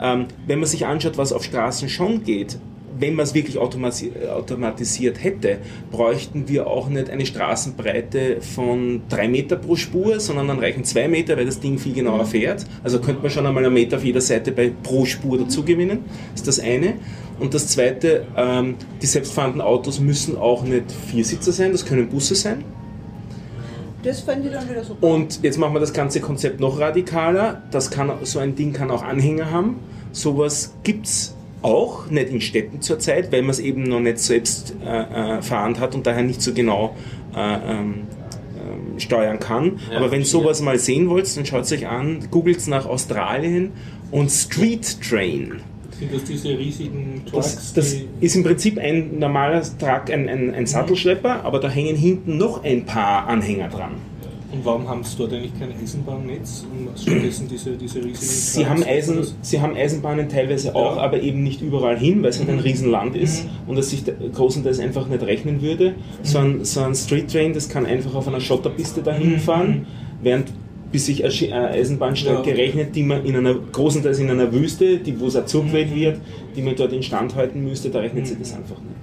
Ähm, 0.00 0.26
wenn 0.46 0.58
man 0.58 0.68
sich 0.68 0.86
anschaut, 0.86 1.18
was 1.18 1.32
auf 1.32 1.44
Straßen 1.44 1.88
schon 1.88 2.24
geht, 2.24 2.58
wenn 3.00 3.14
man 3.14 3.24
es 3.24 3.34
wirklich 3.34 3.58
automatisiert 3.58 5.22
hätte, 5.22 5.58
bräuchten 5.90 6.48
wir 6.48 6.66
auch 6.66 6.88
nicht 6.88 7.10
eine 7.10 7.24
Straßenbreite 7.24 8.40
von 8.40 9.02
drei 9.08 9.28
Meter 9.28 9.56
pro 9.56 9.76
Spur, 9.76 10.20
sondern 10.20 10.48
dann 10.48 10.58
reichen 10.58 10.84
zwei 10.84 11.08
Meter, 11.08 11.36
weil 11.36 11.46
das 11.46 11.60
Ding 11.60 11.78
viel 11.78 11.94
genauer 11.94 12.26
fährt. 12.26 12.66
Also 12.82 13.00
könnte 13.00 13.22
man 13.22 13.30
schon 13.30 13.46
einmal 13.46 13.64
einen 13.64 13.74
Meter 13.74 13.96
auf 13.96 14.04
jeder 14.04 14.20
Seite 14.20 14.52
bei 14.52 14.70
pro 14.82 15.06
Spur 15.06 15.38
dazu 15.38 15.64
gewinnen. 15.64 16.04
Das 16.32 16.42
ist 16.42 16.48
das 16.48 16.60
eine. 16.60 16.94
Und 17.38 17.54
das 17.54 17.68
zweite, 17.68 18.26
ähm, 18.36 18.74
die 19.00 19.06
selbstfahrenden 19.06 19.62
Autos 19.62 19.98
müssen 19.98 20.36
auch 20.36 20.62
nicht 20.62 20.92
Viersitzer 20.92 21.52
sein, 21.52 21.72
das 21.72 21.86
können 21.86 22.08
Busse 22.08 22.34
sein. 22.34 22.64
Das 24.02 24.20
fände 24.20 24.48
ich 24.48 24.54
dann 24.54 24.68
wieder 24.68 24.82
super. 24.82 25.06
Und 25.06 25.42
jetzt 25.42 25.58
machen 25.58 25.74
wir 25.74 25.80
das 25.80 25.92
ganze 25.92 26.20
Konzept 26.20 26.60
noch 26.60 26.80
radikaler. 26.80 27.62
Das 27.70 27.90
kann, 27.90 28.10
so 28.22 28.38
ein 28.38 28.54
Ding 28.54 28.72
kann 28.72 28.90
auch 28.90 29.02
Anhänger 29.02 29.50
haben. 29.50 29.76
Sowas 30.12 30.74
gibt 30.82 31.06
es 31.06 31.34
auch, 31.62 32.08
nicht 32.10 32.30
in 32.30 32.40
Städten 32.40 32.80
zurzeit, 32.80 33.30
weil 33.32 33.42
man 33.42 33.50
es 33.50 33.58
eben 33.58 33.82
noch 33.82 34.00
nicht 34.00 34.18
selbst 34.18 34.74
äh, 34.84 35.38
äh, 35.38 35.42
fahrend 35.42 35.78
hat 35.78 35.94
und 35.94 36.06
daher 36.06 36.22
nicht 36.22 36.40
so 36.40 36.54
genau 36.54 36.96
äh, 37.36 37.38
ähm, 37.38 38.06
ähm, 38.56 38.98
steuern 38.98 39.38
kann. 39.38 39.78
Ja, 39.90 39.98
Aber 39.98 40.10
wenn 40.10 40.20
ihr 40.20 40.26
sowas 40.26 40.62
mal 40.62 40.78
sehen 40.78 41.08
wollt, 41.10 41.36
dann 41.36 41.44
schaut 41.44 41.64
es 41.64 41.72
euch 41.72 41.86
an, 41.86 42.28
googelt 42.30 42.66
nach 42.68 42.86
Australien 42.86 43.72
und 44.10 44.30
Street 44.30 44.98
Train. 45.02 45.60
Sind 46.00 46.12
das 46.14 46.24
diese 46.24 46.48
riesigen 46.58 47.22
Trucks, 47.30 47.54
Das, 47.54 47.72
das 47.74 47.96
ist 48.20 48.34
im 48.34 48.42
Prinzip 48.42 48.78
ein 48.78 49.18
normaler 49.18 49.62
Truck, 49.78 50.10
ein, 50.10 50.28
ein, 50.28 50.52
ein 50.54 50.66
Sattelschlepper, 50.66 51.44
aber 51.44 51.60
da 51.60 51.68
hängen 51.68 51.94
hinten 51.94 52.36
noch 52.38 52.64
ein 52.64 52.84
paar 52.86 53.28
Anhänger 53.28 53.68
dran. 53.68 53.92
Und 54.52 54.64
warum 54.64 54.88
haben 54.88 55.04
sie 55.04 55.16
dort 55.16 55.32
eigentlich 55.32 55.52
kein 55.60 55.68
Eisenbahnnetz 55.80 56.64
und 56.68 56.98
stattdessen 56.98 57.46
diese, 57.48 57.70
diese 57.76 57.98
riesigen 57.98 58.16
Sie 58.18 58.62
Trucks? 58.64 58.68
haben, 58.70 58.82
Eisen, 58.82 59.18
sie 59.42 59.60
haben 59.60 59.76
Eisenbahnen 59.76 60.28
teilweise 60.28 60.74
auch, 60.74 60.96
Ja. 60.96 61.02
aber 61.02 61.20
eben 61.22 61.44
nicht 61.44 61.60
überall 61.62 61.96
hin, 61.96 62.20
weil 62.22 62.30
es 62.30 62.40
halt 62.40 62.48
ein 62.48 62.58
Riesenland 62.58 63.14
ist 63.14 63.46
und 63.68 63.78
es 63.78 63.90
sich 63.90 64.02
großenteils 64.34 64.80
einfach 64.80 65.06
nicht 65.06 65.22
rechnen 65.22 65.62
würde. 65.62 65.94
So 66.24 66.38
ein, 66.38 66.64
so 66.64 66.80
ein 66.80 66.96
Street 66.96 67.30
Train, 67.30 67.52
das 67.52 67.68
kann 67.68 67.86
einfach 67.86 68.12
auf 68.16 68.26
einer 68.26 68.40
Schotterpiste 68.40 69.02
dahin 69.02 69.38
fahren, 69.38 69.86
während 70.20 70.48
bis 70.92 71.06
sich 71.06 71.24
eine 71.52 71.68
Eisenbahnstrecke 71.68 72.50
Ja. 72.50 72.56
rechnet, 72.56 72.94
die 72.96 73.02
man 73.02 73.24
in 73.24 73.36
einer 73.36 73.54
großenteils 73.54 74.18
in 74.18 74.30
einer 74.30 74.52
Wüste, 74.52 74.98
die, 74.98 75.18
wo 75.20 75.26
es 75.26 75.36
auch 75.36 75.46
zugewählt 75.46 75.94
wird, 75.94 76.18
die 76.56 76.62
man 76.62 76.74
dort 76.76 76.92
instand 76.92 77.34
halten 77.34 77.62
müsste, 77.64 77.90
da 77.90 78.00
rechnet 78.00 78.26
sich 78.26 78.38
das 78.38 78.54
einfach 78.54 78.78
nicht. 78.78 78.96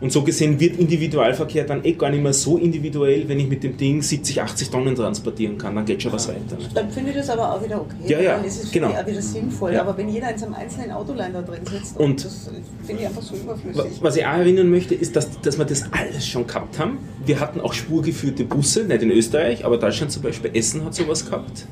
Und 0.00 0.12
so 0.12 0.22
gesehen 0.22 0.58
wird 0.60 0.78
Individualverkehr 0.78 1.64
dann 1.64 1.84
eh 1.84 1.92
gar 1.92 2.10
nicht 2.10 2.22
mehr 2.22 2.32
so 2.32 2.58
individuell, 2.58 3.28
wenn 3.28 3.38
ich 3.40 3.48
mit 3.48 3.62
dem 3.62 3.76
Ding 3.76 4.02
70, 4.02 4.42
80 4.42 4.70
Tonnen 4.70 4.94
transportieren 4.94 5.56
kann, 5.58 5.74
dann 5.74 5.84
geht 5.84 6.02
schon 6.02 6.12
was 6.12 6.28
weiter. 6.28 6.56
Ne? 6.58 6.68
Dann 6.74 6.90
finde 6.90 7.10
ich 7.10 7.16
das 7.16 7.30
aber 7.30 7.54
auch 7.54 7.64
wieder 7.64 7.80
okay. 7.80 7.94
Ja, 8.06 8.20
ja, 8.20 8.36
Dann 8.36 8.44
ist 8.44 8.64
es 8.64 8.70
genau. 8.72 8.88
auch 8.88 9.06
wieder 9.06 9.22
sinnvoll. 9.22 9.72
Ja. 9.72 9.80
Aber 9.82 9.96
wenn 9.96 10.08
jeder 10.08 10.30
in 10.30 10.38
seinem 10.38 10.54
einzelnen 10.54 10.90
Autolein 10.90 11.32
da 11.32 11.42
drin 11.42 11.60
sitzt, 11.64 11.96
Und- 11.98 12.24
das 12.24 12.50
finde 12.84 13.02
ich 13.02 13.08
einfach 13.08 13.22
so 13.22 13.34
überflüssig. 13.36 13.92
Was 14.00 14.16
ich 14.16 14.24
auch 14.26 14.32
erinnern 14.32 14.70
möchte, 14.70 14.94
ist, 14.94 15.16
dass, 15.16 15.40
dass 15.40 15.58
wir 15.58 15.64
das 15.64 15.84
alles 15.92 16.26
schon 16.26 16.46
gehabt 16.46 16.78
haben. 16.78 16.98
Wir 17.24 17.40
hatten 17.40 17.60
auch 17.60 17.72
spurgeführte 17.72 18.44
Busse, 18.44 18.84
nicht 18.84 19.02
in 19.02 19.10
Österreich, 19.10 19.64
aber 19.64 19.78
Deutschland 19.78 20.12
zum 20.12 20.22
Beispiel, 20.22 20.50
Essen 20.54 20.84
hat 20.84 20.94
sowas 20.94 21.24
gehabt, 21.24 21.66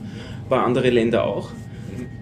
war 0.48 0.64
andere 0.64 0.90
Länder 0.90 1.24
auch. 1.24 1.50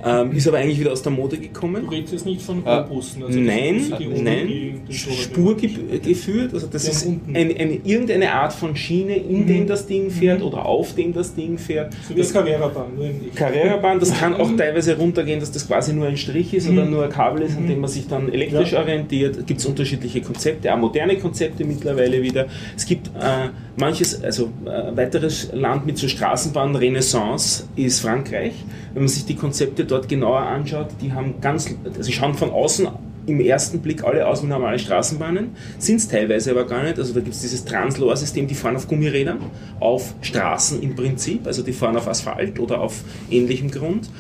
Ähm, 0.05 0.33
ist 0.33 0.49
aber 0.49 0.59
eigentlich 0.59 0.81
wieder 0.81 0.93
aus 0.93 1.03
der 1.03 1.13
Mode 1.13 1.37
gekommen. 1.39 1.85
Du 1.85 1.91
redest 1.91 2.13
jetzt 2.13 2.27
nicht 2.27 2.41
von 2.43 2.63
Ah. 2.65 2.83
Go-Bussen. 2.83 3.23
Also 3.25 3.39
Nein, 3.39 3.83
nein, 4.23 4.81
spurgeführt, 4.91 6.55
also 6.55 6.67
das 6.67 6.85
ist 6.89 7.07
eine, 7.07 7.55
eine, 7.55 7.75
irgendeine 7.85 8.33
Art 8.33 8.53
von 8.53 8.75
Schiene, 8.77 9.17
in 9.17 9.47
dem 9.47 9.67
das 9.67 9.87
Ding 9.87 10.11
fährt 10.11 10.43
oder 10.43 10.65
auf 10.65 10.95
dem 10.95 11.13
das 11.13 11.35
Ding 11.35 11.59
fährt. 11.59 11.93
So 12.09 12.15
wie 12.15 12.21
Das 12.21 12.33
Carrera-Bahn. 12.33 12.93
Carrera-Bahn, 13.35 14.01
das 14.01 14.19
kann 14.19 14.35
auch 14.41 14.51
teilweise 14.57 14.97
runtergehen, 14.97 15.41
dass 15.41 15.53
das 15.53 15.67
quasi 15.67 15.93
nur 15.93 16.07
ein 16.07 16.17
Strich 16.17 16.55
ist 16.55 16.69
oder 16.69 16.85
nur 16.85 17.05
ein 17.05 17.11
Kabel 17.11 17.43
ist, 17.43 17.57
an 17.57 17.67
dem 17.67 17.81
man 17.81 17.91
sich 17.91 18.07
dann 18.09 18.33
elektrisch 18.33 18.73
Ja. 18.73 18.81
orientiert. 18.81 19.47
Gibt 19.47 19.61
es 19.61 19.67
unterschiedliche 19.67 20.21
Konzepte, 20.21 20.73
auch 20.73 20.79
moderne 20.79 21.17
Konzepte 21.19 21.65
mittlerweile 21.65 22.23
wieder. 22.23 22.47
Es 22.77 22.87
gibt 22.87 23.09
äh, 23.09 23.49
manches, 23.77 24.23
also 24.23 24.51
äh, 24.65 24.97
weiteres 24.97 25.51
Land 25.53 25.87
mit 25.87 25.99
so 25.99 26.09
Straßenbahn-Renaissance 26.09 27.65
ist 27.77 28.01
Frankreich. 28.01 28.53
Wenn 28.93 29.03
man 29.03 29.09
sich 29.09 29.25
die 29.25 29.37
Konzepte 29.37 29.85
dort 29.85 30.09
genauer 30.09 30.41
anschaut, 30.41 30.89
die 31.01 31.13
haben 31.13 31.41
ganz, 31.41 31.75
also 31.97 32.11
schauen 32.11 32.35
von 32.35 32.51
außen 32.51 32.89
im 33.27 33.41
ersten 33.41 33.81
Blick 33.81 34.05
alle 34.05 34.27
aus 34.27 34.43
wie 34.43 34.47
normale 34.47 34.79
Straßenbahnen, 34.79 35.51
sind 35.79 35.97
es 35.97 36.09
teilweise 36.09 36.51
aber 36.51 36.67
gar 36.67 36.83
nicht. 36.83 36.99
Also 36.99 37.13
da 37.13 37.21
gibt 37.21 37.35
es 37.35 37.43
dieses 37.43 37.65
Transloa-System, 37.65 38.47
die 38.47 38.55
fahren 38.55 38.77
auf 38.77 38.89
Gummirädern, 38.89 39.39
auf 39.79 40.15
Straßen 40.23 40.83
im 40.83 40.95
Prinzip, 40.97 41.47
also 41.47 41.63
die 41.63 41.73
fahren 41.73 41.97
auf 41.97 42.09
Asphalt 42.09 42.59
oder 42.59 42.81
auf 42.81 43.03
ähnlichem 43.31 43.71
Grund. 43.71 44.11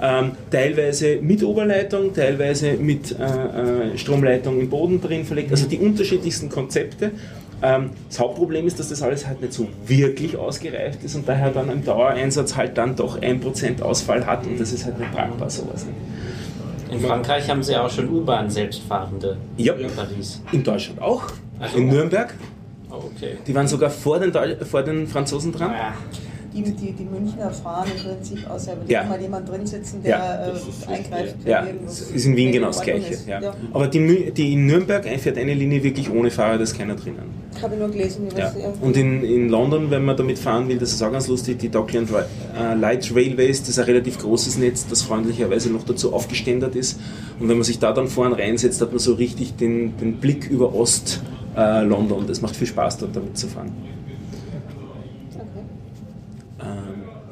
Ähm, 0.00 0.32
teilweise 0.50 1.18
mit 1.20 1.42
Oberleitung, 1.42 2.14
teilweise 2.14 2.74
mit 2.74 3.18
äh, 3.18 3.24
äh, 3.94 3.98
Stromleitung 3.98 4.60
im 4.60 4.68
Boden 4.68 5.00
drin 5.00 5.24
verlegt, 5.24 5.50
also 5.50 5.66
die 5.66 5.78
unterschiedlichsten 5.78 6.48
Konzepte. 6.48 7.10
Ähm, 7.60 7.90
das 8.08 8.20
Hauptproblem 8.20 8.66
ist, 8.66 8.78
dass 8.78 8.88
das 8.90 9.02
alles 9.02 9.26
halt 9.26 9.40
nicht 9.40 9.52
so 9.52 9.66
wirklich 9.86 10.36
ausgereift 10.36 11.02
ist 11.02 11.16
und 11.16 11.28
daher 11.28 11.50
dann 11.50 11.70
im 11.70 11.84
Dauereinsatz 11.84 12.54
halt 12.56 12.78
dann 12.78 12.94
doch 12.94 13.20
1% 13.20 13.82
Ausfall 13.82 14.24
hat 14.26 14.46
und 14.46 14.60
das 14.60 14.72
ist 14.72 14.84
halt 14.84 14.98
nicht 14.98 15.12
tragbar 15.12 15.50
sowas. 15.50 15.86
In 16.90 17.00
Frankreich 17.00 17.50
haben 17.50 17.62
sie 17.62 17.76
auch 17.76 17.90
schon 17.90 18.08
U-Bahn 18.08 18.48
selbstfahrende 18.48 19.36
Ja, 19.56 19.74
in 19.74 19.90
Paris. 19.90 20.40
in 20.52 20.62
Deutschland 20.62 21.02
auch, 21.02 21.24
Also- 21.58 21.78
in 21.78 21.88
Nürnberg. 21.88 22.32
Oh, 22.90 23.02
okay. 23.14 23.36
Die 23.46 23.54
waren 23.54 23.68
sogar 23.68 23.90
vor 23.90 24.18
den, 24.18 24.32
Deu 24.32 24.54
vor 24.64 24.82
den 24.82 25.06
Franzosen 25.06 25.52
dran. 25.52 25.70
Ah, 25.72 25.92
Die, 26.54 26.62
die, 26.62 26.92
die 26.92 27.04
Münchner 27.04 27.50
fahren 27.50 27.88
im 27.94 28.02
Prinzip 28.02 28.48
außer 28.50 28.72
wenn 28.80 28.88
Ja. 28.88 29.04
mal 29.04 29.20
jemand 29.20 29.48
drin 29.48 29.66
sitzen, 29.66 30.02
der 30.02 30.10
Ja, 30.10 30.46
äh, 30.46 30.92
eingreift. 30.92 31.36
Ja, 31.44 31.66
irgendwas 31.66 32.00
ist 32.00 32.24
in 32.24 32.36
Wien 32.36 32.52
genau 32.52 32.68
das 32.68 32.80
Gleiche. 32.80 33.18
Ja. 33.26 33.40
Ja. 33.40 33.54
Aber 33.72 33.86
die, 33.86 34.30
die 34.32 34.54
in 34.54 34.66
Nürnberg 34.66 35.04
fährt 35.04 35.36
eine 35.36 35.52
Linie 35.52 35.82
wirklich 35.82 36.10
ohne 36.10 36.30
Fahrer, 36.30 36.56
da 36.56 36.64
ist 36.64 36.76
keiner 36.76 36.94
drinnen. 36.94 37.38
Habe 37.60 37.74
ich 37.74 37.80
nur 37.80 37.90
gelesen. 37.90 38.28
Ja. 38.36 38.52
Und 38.80 38.96
in, 38.96 39.22
in 39.22 39.48
London, 39.48 39.90
wenn 39.90 40.04
man 40.04 40.16
damit 40.16 40.38
fahren 40.38 40.68
will, 40.68 40.78
das 40.78 40.92
ist 40.92 41.02
auch 41.02 41.12
ganz 41.12 41.28
lustig, 41.28 41.58
die 41.58 41.68
Dockland 41.68 42.08
äh, 42.10 42.74
Light 42.74 43.12
Railways, 43.14 43.60
das 43.60 43.70
ist 43.70 43.78
ein 43.78 43.84
relativ 43.84 44.18
großes 44.18 44.58
Netz, 44.58 44.86
das 44.88 45.02
freundlicherweise 45.02 45.70
noch 45.70 45.84
dazu 45.84 46.12
aufgeständert 46.12 46.76
ist. 46.76 46.98
Und 47.40 47.48
wenn 47.48 47.56
man 47.56 47.64
sich 47.64 47.78
da 47.78 47.92
dann 47.92 48.06
vorn 48.08 48.32
reinsetzt, 48.32 48.80
hat 48.80 48.90
man 48.90 48.98
so 49.00 49.14
richtig 49.14 49.56
den, 49.56 49.96
den 49.98 50.16
Blick 50.16 50.48
über 50.48 50.74
Ost-London. 50.74 52.26
das 52.26 52.40
macht 52.40 52.56
viel 52.56 52.66
Spaß, 52.66 52.98
dort 52.98 53.14
damit 53.16 53.36
zu 53.36 53.48
fahren. 53.48 53.72
Ähm, 56.60 56.66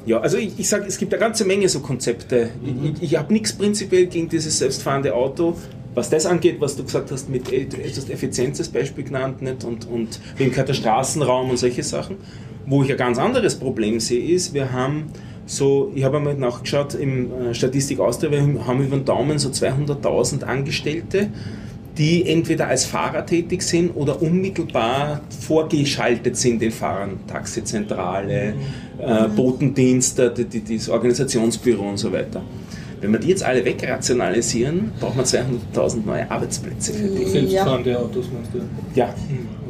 ja, 0.07 0.21
also 0.21 0.37
ich, 0.37 0.57
ich 0.57 0.69
sage, 0.69 0.85
es 0.87 0.97
gibt 0.97 1.13
eine 1.13 1.19
ganze 1.19 1.43
Menge 1.43 1.67
so 1.67 1.81
Konzepte. 1.81 2.49
Ich, 2.63 3.03
ich 3.03 3.17
habe 3.17 3.33
nichts 3.33 3.51
prinzipiell 3.51 4.07
gegen 4.07 4.29
dieses 4.29 4.57
selbstfahrende 4.57 5.13
Auto. 5.13 5.57
Was 5.93 6.09
das 6.09 6.25
angeht, 6.25 6.61
was 6.61 6.77
du 6.77 6.83
gesagt 6.85 7.11
hast, 7.11 7.29
mit 7.29 7.51
äh, 7.51 7.67
hast 7.93 8.09
Effizienz 8.09 8.57
als 8.59 8.69
Beispiel 8.69 9.03
genannt 9.03 9.41
nicht? 9.41 9.65
und, 9.65 9.85
und 9.89 10.19
wem 10.37 10.51
gehört 10.51 10.69
der 10.69 10.75
Straßenraum 10.75 11.49
und 11.49 11.57
solche 11.57 11.83
Sachen. 11.83 12.17
Wo 12.65 12.83
ich 12.83 12.91
ein 12.91 12.97
ganz 12.97 13.17
anderes 13.17 13.55
Problem 13.55 13.99
sehe, 13.99 14.33
ist, 14.33 14.53
wir 14.53 14.71
haben 14.71 15.07
so, 15.45 15.91
ich 15.93 16.05
habe 16.05 16.17
einmal 16.17 16.35
nachgeschaut, 16.35 16.93
im 16.93 17.31
äh, 17.31 17.53
Statistik 17.53 17.99
Austria, 17.99 18.31
wir 18.31 18.65
haben 18.65 18.81
über 18.81 18.95
den 18.95 19.03
Daumen 19.05 19.39
so 19.39 19.49
200.000 19.49 20.43
Angestellte, 20.43 21.31
die 21.97 22.27
entweder 22.27 22.67
als 22.67 22.85
Fahrer 22.85 23.25
tätig 23.25 23.61
sind 23.63 23.91
oder 23.95 24.21
unmittelbar 24.21 25.21
vorgeschaltet 25.41 26.37
sind 26.37 26.61
den 26.61 26.71
Fahrern, 26.71 27.19
Taxizentrale, 27.27 28.53
äh, 28.99 29.27
Botendienste, 29.35 30.31
die, 30.31 30.45
die, 30.59 30.77
das 30.77 30.89
Organisationsbüro 30.89 31.89
und 31.89 31.97
so 31.97 32.11
weiter. 32.11 32.41
Wenn 33.01 33.11
wir 33.11 33.19
die 33.19 33.27
jetzt 33.29 33.43
alle 33.43 33.63
wegrationalisieren, 33.63 34.91
braucht 34.99 35.15
man 35.15 35.25
200.000 35.25 36.05
neue 36.05 36.29
Arbeitsplätze 36.29 36.93
für 36.93 37.07
die. 37.07 37.25
Selbstfahrende 37.25 37.99
Autos 37.99 38.25
meinst 38.33 38.51
du? 38.53 38.59
Ja. 38.95 39.13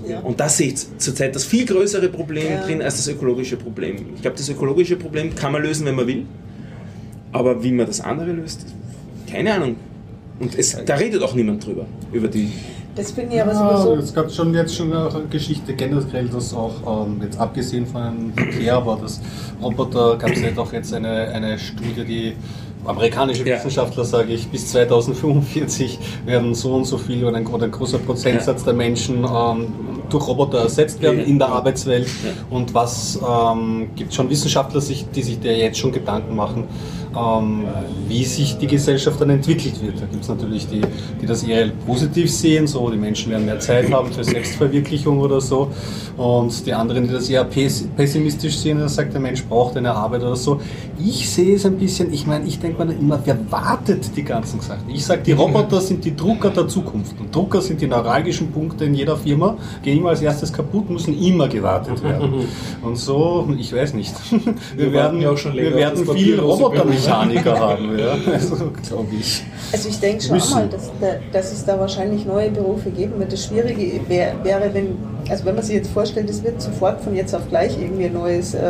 Ja. 0.07 0.19
Und 0.21 0.39
da 0.39 0.47
sehe 0.47 0.67
ich 0.67 0.75
zurzeit 0.97 1.35
das 1.35 1.43
viel 1.43 1.65
größere 1.65 2.07
Problem 2.07 2.45
Ja. 2.49 2.61
drin 2.65 2.81
als 2.81 2.95
das 2.97 3.09
ökologische 3.09 3.57
Problem. 3.57 3.97
Ich 4.15 4.21
glaube, 4.21 4.37
das 4.37 4.47
ökologische 4.47 4.95
Problem 4.95 5.35
kann 5.35 5.51
man 5.51 5.61
lösen, 5.61 5.85
wenn 5.85 5.95
man 5.95 6.07
will. 6.07 6.25
Aber 7.33 7.61
wie 7.61 7.71
man 7.73 7.85
das 7.85 7.99
andere 7.99 8.31
löst, 8.31 8.65
keine 9.29 9.53
Ahnung. 9.53 9.75
Und 10.39 10.57
es, 10.57 10.77
da 10.85 10.95
redet 10.95 11.21
auch 11.23 11.33
niemand 11.33 11.65
drüber, 11.65 11.85
über 12.11 12.27
die 12.27 12.51
Das 12.95 13.11
finde 13.11 13.35
ich 13.35 13.41
aber 13.41 13.53
Ja, 13.53 13.77
sowieso. 13.77 13.95
es 14.01 14.13
gab 14.13 14.31
schon 14.31 14.53
jetzt 14.53 14.75
schon 14.75 14.93
eine 14.93 15.09
Geschichte 15.29 15.73
generell, 15.73 16.27
dass 16.27 16.53
auch 16.53 17.05
ähm, 17.07 17.19
jetzt 17.23 17.39
abgesehen 17.39 17.85
von 17.87 18.01
dem 18.03 18.33
Verkehr, 18.33 18.75
aber 18.75 18.99
das 19.01 19.19
Roboter 19.61 20.15
gab 20.17 20.31
es 20.31 20.41
jetzt 20.41 20.59
auch 20.59 20.71
jetzt 20.73 20.93
eine, 20.93 21.09
eine 21.29 21.57
Studie, 21.57 22.03
die 22.05 22.33
amerikanische 22.85 23.47
Ja. 23.47 23.55
Wissenschaftler, 23.57 24.05
sage 24.05 24.31
ich, 24.33 24.47
bis 24.47 24.71
2045 24.71 25.99
werden 26.25 26.53
so 26.55 26.73
und 26.75 26.85
so 26.85 26.97
viel 26.97 27.23
oder 27.25 27.35
ein, 27.37 27.45
oder 27.47 27.65
ein 27.65 27.71
großer 27.71 27.97
Prozentsatz 27.97 28.63
der 28.63 28.73
Menschen 28.73 29.25
ähm, 29.25 29.67
durch 30.09 30.27
Roboter 30.27 30.59
ersetzt 30.59 31.01
werden 31.01 31.19
Ja. 31.19 31.25
in 31.25 31.39
der 31.39 31.49
Arbeitswelt. 31.49 32.07
Ja. 32.07 32.31
Und 32.55 32.73
was 32.73 33.19
ähm, 33.27 33.89
gibt 33.95 34.13
schon 34.13 34.29
Wissenschaftler, 34.29 34.79
sich, 34.81 35.05
die 35.13 35.23
sich 35.23 35.39
da 35.39 35.49
jetzt 35.49 35.79
schon 35.79 35.91
Gedanken 35.91 36.35
machen, 36.35 36.65
ähm, 37.17 37.65
wie 38.07 38.23
sich 38.23 38.57
die 38.57 38.67
Gesellschaft 38.67 39.19
dann 39.19 39.29
entwickelt 39.29 39.81
wird. 39.81 39.95
Da 40.01 40.05
gibt 40.05 40.23
es 40.23 40.29
natürlich 40.29 40.67
die, 40.67 40.81
die 41.21 41.25
das 41.25 41.43
eher 41.43 41.67
positiv 41.85 42.31
sehen, 42.31 42.67
so 42.67 42.89
die 42.89 42.97
Menschen 42.97 43.31
werden 43.31 43.45
mehr 43.45 43.59
Zeit 43.59 43.91
haben 43.91 44.11
für 44.11 44.23
Selbstverwirklichung 44.23 45.19
oder 45.19 45.41
so. 45.41 45.69
Und 46.17 46.65
die 46.65 46.73
anderen, 46.73 47.07
die 47.07 47.13
das 47.13 47.29
eher 47.29 47.49
pes- 47.49 47.87
pessimistisch 47.95 48.57
sehen, 48.57 48.79
da 48.79 48.87
sagt 48.87 49.13
der 49.13 49.21
Mensch 49.21 49.43
braucht 49.43 49.77
eine 49.77 49.93
Arbeit 49.93 50.21
oder 50.21 50.35
so. 50.35 50.59
Ich 51.03 51.29
sehe 51.29 51.55
es 51.55 51.65
ein 51.65 51.77
bisschen, 51.77 52.11
ich 52.13 52.25
meine, 52.25 52.45
ich 52.45 52.59
denke 52.59 52.79
mir 52.83 52.91
dann 52.91 52.99
immer, 52.99 53.19
wer 53.23 53.37
wartet 53.51 54.15
die 54.15 54.23
ganzen 54.23 54.59
Sachen? 54.61 54.89
Ich 54.89 55.05
sage, 55.05 55.21
die 55.23 55.33
Roboter 55.33 55.79
sind 55.81 56.03
die 56.05 56.15
Drucker 56.15 56.49
der 56.49 56.67
Zukunft. 56.67 57.19
Und 57.19 57.35
Drucker 57.35 57.61
sind 57.61 57.81
die 57.81 57.87
neuralgischen 57.87 58.51
Punkte 58.51 58.85
in 58.85 58.93
jeder 58.95 59.15
Firma, 59.17 59.57
gehen 59.83 59.99
immer 59.99 60.09
als 60.09 60.21
erstes 60.21 60.51
kaputt, 60.51 60.89
müssen 60.89 61.17
immer 61.21 61.47
gewartet 61.47 62.03
werden. 62.03 62.45
Und 62.83 62.97
so, 62.97 63.47
ich 63.59 63.73
weiß 63.73 63.93
nicht. 63.93 64.13
Wir, 64.75 64.87
Wir 64.87 64.93
werden, 64.93 65.21
ja 65.21 65.29
auch 65.31 65.37
schon 65.37 65.53
länger 65.53 65.69
wir 65.71 65.75
werden 65.77 66.05
das 66.05 66.15
viele 66.15 66.37
papierlose 66.37 66.63
Robotermechaniker 67.07 67.59
haben, 67.59 67.99
ja. 67.99 68.15
Also, 68.33 68.71
glaube 68.87 69.15
ich. 69.19 69.43
Also 69.71 69.89
ich 69.89 69.99
denke 69.99 70.23
schon 70.23 70.35
Müssen. 70.35 70.53
mal, 70.53 70.67
dass, 70.67 70.91
da, 71.01 71.07
dass 71.31 71.51
es 71.51 71.65
da 71.65 71.79
wahrscheinlich 71.79 72.25
neue 72.25 72.51
Berufe 72.51 72.89
geben 72.89 73.19
wird. 73.19 73.33
Das 73.33 73.45
Schwierige 73.45 73.99
wär, 74.07 74.33
wäre, 74.43 74.73
wenn 74.73 74.97
Also 75.29 75.45
wenn 75.45 75.55
man 75.55 75.63
sich 75.63 75.75
jetzt 75.75 75.91
vorstellt, 75.91 76.29
es 76.29 76.43
wird 76.43 76.61
sofort 76.61 77.01
von 77.01 77.15
jetzt 77.15 77.35
auf 77.35 77.47
gleich 77.49 77.77
irgendwie 77.79 78.05
ein 78.05 78.13
neues 78.13 78.53
äh, 78.53 78.61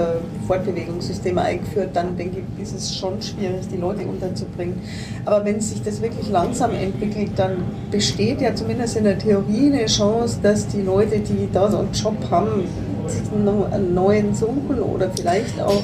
Fortbewegungssystem 0.48 1.38
eingeführt, 1.38 1.90
dann 1.94 2.18
denke 2.18 2.38
ich, 2.40 2.64
ist 2.64 2.76
es 2.76 2.98
schon 2.98 3.22
schwierig, 3.22 3.68
die 3.72 3.78
Leute 3.78 4.06
unterzubringen. 4.06 4.82
Aber 5.26 5.46
wenn 5.46 5.62
sich 5.62 5.84
das 5.84 6.02
wirklich 6.02 6.30
langsam 6.30 6.72
entwickelt, 6.72 7.32
dann 7.36 7.58
besteht 7.92 8.42
ja 8.42 8.56
zumindest 8.56 8.98
in 8.98 9.04
der 9.04 9.18
Theorie 9.20 9.72
eine 9.72 9.86
Chance, 9.86 10.40
dass 10.42 10.68
die 10.68 10.82
Leute, 10.82 11.20
die 11.20 11.48
da 11.52 11.70
so 11.70 11.78
einen 11.78 11.92
Job 11.92 12.18
haben, 12.32 12.64
sich 13.08 13.22
einen 13.32 13.94
neuen 13.94 14.34
suchen 14.34 14.80
oder 14.82 15.10
vielleicht 15.16 15.62
auch 15.62 15.84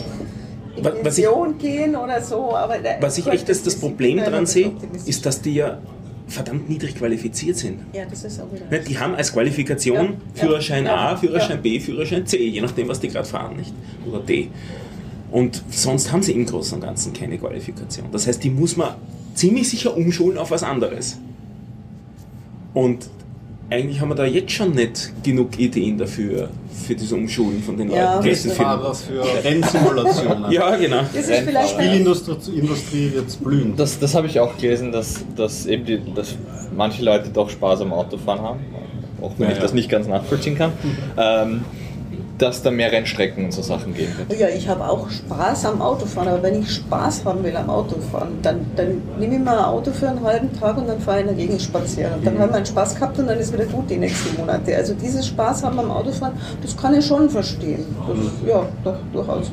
in 0.75 0.83
Was- 0.83 0.93
was 1.03 1.17
ich- 1.17 1.25
Pension 1.25 1.57
gehen 1.57 1.95
oder 1.95 2.21
so. 2.21 2.55
Aber 2.55 2.75
Was 3.01 3.17
ich 3.17 3.27
echt 3.27 3.47
das, 3.49 3.63
das 3.63 3.75
Problem 3.75 4.17
daran 4.17 4.45
sehe, 4.45 4.71
ist, 5.05 5.25
dass 5.25 5.41
die 5.41 5.55
ja 5.55 5.77
verdammt 6.27 6.69
niedrig 6.69 6.95
qualifiziert 6.95 7.57
sind. 7.57 7.79
Ja, 7.93 8.05
das 8.09 8.23
ist 8.23 8.39
auch 8.41 8.51
wieder. 8.51 8.65
Ne, 8.69 8.79
Die 8.79 8.97
haben 8.97 9.13
als 9.15 9.31
Qualifikation 9.33 9.95
Ja, 10.35 10.41
Führerschein 10.41 10.85
ja, 10.85 10.95
A, 11.11 11.15
Führerschein 11.17 11.57
ja. 11.57 11.61
B, 11.61 11.79
Führerschein 11.79 12.25
C, 12.25 12.37
je 12.47 12.61
nachdem, 12.61 12.87
was 12.87 12.99
die 12.99 13.09
gerade 13.09 13.27
fahren, 13.27 13.57
nicht? 13.57 13.73
Oder 14.07 14.19
D. 14.19 14.47
Und 15.31 15.63
sonst 15.69 16.11
haben 16.11 16.23
sie 16.23 16.31
im 16.31 16.45
Großen 16.45 16.75
und 16.75 16.81
Ganzen 16.81 17.11
keine 17.13 17.37
Qualifikation. 17.37 18.07
Das 18.11 18.25
heißt, 18.25 18.43
die 18.43 18.49
muss 18.49 18.77
man 18.77 18.95
ziemlich 19.35 19.69
sicher 19.69 19.95
umschulen 19.97 20.37
auf 20.37 20.49
was 20.51 20.63
anderes. 20.63 21.17
Und 22.73 23.09
eigentlich 23.69 23.99
haben 24.01 24.09
wir 24.09 24.15
da 24.15 24.25
jetzt 24.25 24.51
schon 24.51 24.71
nicht 24.71 25.11
genug 25.23 25.57
Ideen 25.57 25.97
dafür, 25.97 26.49
für 26.85 26.95
diese 26.95 27.15
Umschulen 27.15 27.63
von 27.63 27.77
den 27.77 27.89
Ja. 27.91 28.15
Leuten. 28.19 28.35
Für- 28.35 28.49
Fahrer 28.49 28.93
für 28.93 29.23
Rennsimulationen. 29.43 30.45
Ja, 30.51 30.75
genau. 30.75 31.01
Das 31.13 31.27
ist 31.29 31.39
vielleicht 31.39 31.69
Spielindustrie 31.69 32.57
Industrie 32.59 33.11
wird 33.13 33.43
blühen. 33.43 33.73
Das, 33.77 33.99
das 33.99 34.15
habe 34.15 34.27
ich 34.27 34.39
auch 34.39 34.57
gelesen, 34.57 34.91
dass, 34.91 35.23
dass, 35.35 35.65
eben 35.65 35.85
die, 35.85 35.99
dass 36.13 36.35
manche 36.75 37.03
Leute 37.03 37.29
doch 37.29 37.49
Spaß 37.49 37.81
am 37.81 37.93
Autofahren 37.93 38.41
haben, 38.41 38.59
auch 39.21 39.31
wenn 39.37 39.45
Ja, 39.47 39.51
ich 39.53 39.57
ja. 39.57 39.63
das 39.63 39.73
nicht 39.73 39.89
ganz 39.89 40.07
nachvollziehen 40.07 40.57
kann, 40.57 40.71
ähm, 41.17 41.61
dass 42.37 42.63
da 42.63 42.71
mehr 42.71 42.91
Rennstrecken 42.91 43.45
und 43.45 43.51
so 43.53 43.61
Sachen 43.61 43.93
geben 43.93 44.13
wird. 44.17 44.39
Ja, 44.39 44.47
ich 44.47 44.67
habe 44.67 44.87
auch 44.87 45.09
Spaß 45.09 45.65
am 45.65 45.81
Autofahren, 45.81 46.29
aber 46.29 46.43
wenn 46.43 46.61
ich 46.61 46.71
Spaß 46.71 47.25
haben 47.25 47.43
will 47.43 47.55
am 47.55 47.69
Autofahren, 47.69 48.41
dann, 48.41 48.65
dann 48.75 49.01
nehme 49.19 49.35
ich 49.35 49.41
mal 49.41 49.57
ein 49.57 49.65
Auto 49.65 49.91
für 49.91 50.09
einen 50.09 50.23
halben 50.23 50.51
Tag 50.59 50.77
und 50.77 50.87
dann 50.87 50.99
fahre 50.99 51.21
ich 51.21 51.29
in 51.29 51.35
der 51.35 51.45
Gegend 51.45 51.61
spazieren. 51.61 52.13
Und 52.15 52.25
dann 52.25 52.39
haben 52.39 52.49
wir 52.49 52.57
einen 52.57 52.65
Spaß 52.65 52.95
gehabt 52.95 53.19
und 53.19 53.27
dann 53.27 53.37
ist 53.37 53.53
wieder 53.53 53.65
gut 53.65 53.89
die 53.89 53.97
nächsten 53.97 54.35
Monate. 54.39 54.75
Also 54.75 54.93
dieses 54.95 55.27
Spaß 55.27 55.63
haben 55.63 55.79
am 55.79 55.91
Autofahren, 55.91 56.33
das 56.61 56.75
kann 56.75 56.93
ich 56.95 57.05
schon 57.05 57.29
verstehen. 57.29 57.85
Das, 58.07 58.49
ja, 58.49 58.65
doch, 58.83 58.97
durchaus. 59.11 59.51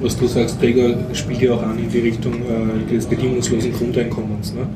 Was 0.00 0.16
du 0.18 0.26
sagst, 0.26 0.60
Gregor, 0.60 0.94
spielt 1.12 1.40
ja 1.40 1.54
auch 1.54 1.62
an 1.62 1.78
in 1.78 1.88
die 1.88 2.00
Richtung 2.00 2.32
äh, 2.34 2.92
des 2.92 3.06
bedingungslosen 3.06 3.72
Grundeinkommens. 3.72 4.52
Ne? 4.52 4.66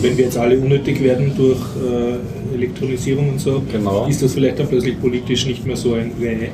Wenn 0.00 0.16
wir 0.16 0.24
jetzt 0.24 0.38
alle 0.38 0.58
unnötig 0.58 1.02
werden 1.02 1.30
durch 1.36 1.58
äh, 1.58 2.54
Elektronisierung 2.54 3.30
und 3.30 3.40
so, 3.40 3.62
Genau. 3.70 4.06
ist 4.06 4.22
das 4.22 4.32
vielleicht 4.34 4.58
dann 4.58 4.66
plötzlich 4.68 5.00
politisch 5.00 5.46
nicht 5.46 5.64
mehr 5.66 5.76
so 5.76 5.94
ein 5.94 6.12
Wäh, 6.18 6.48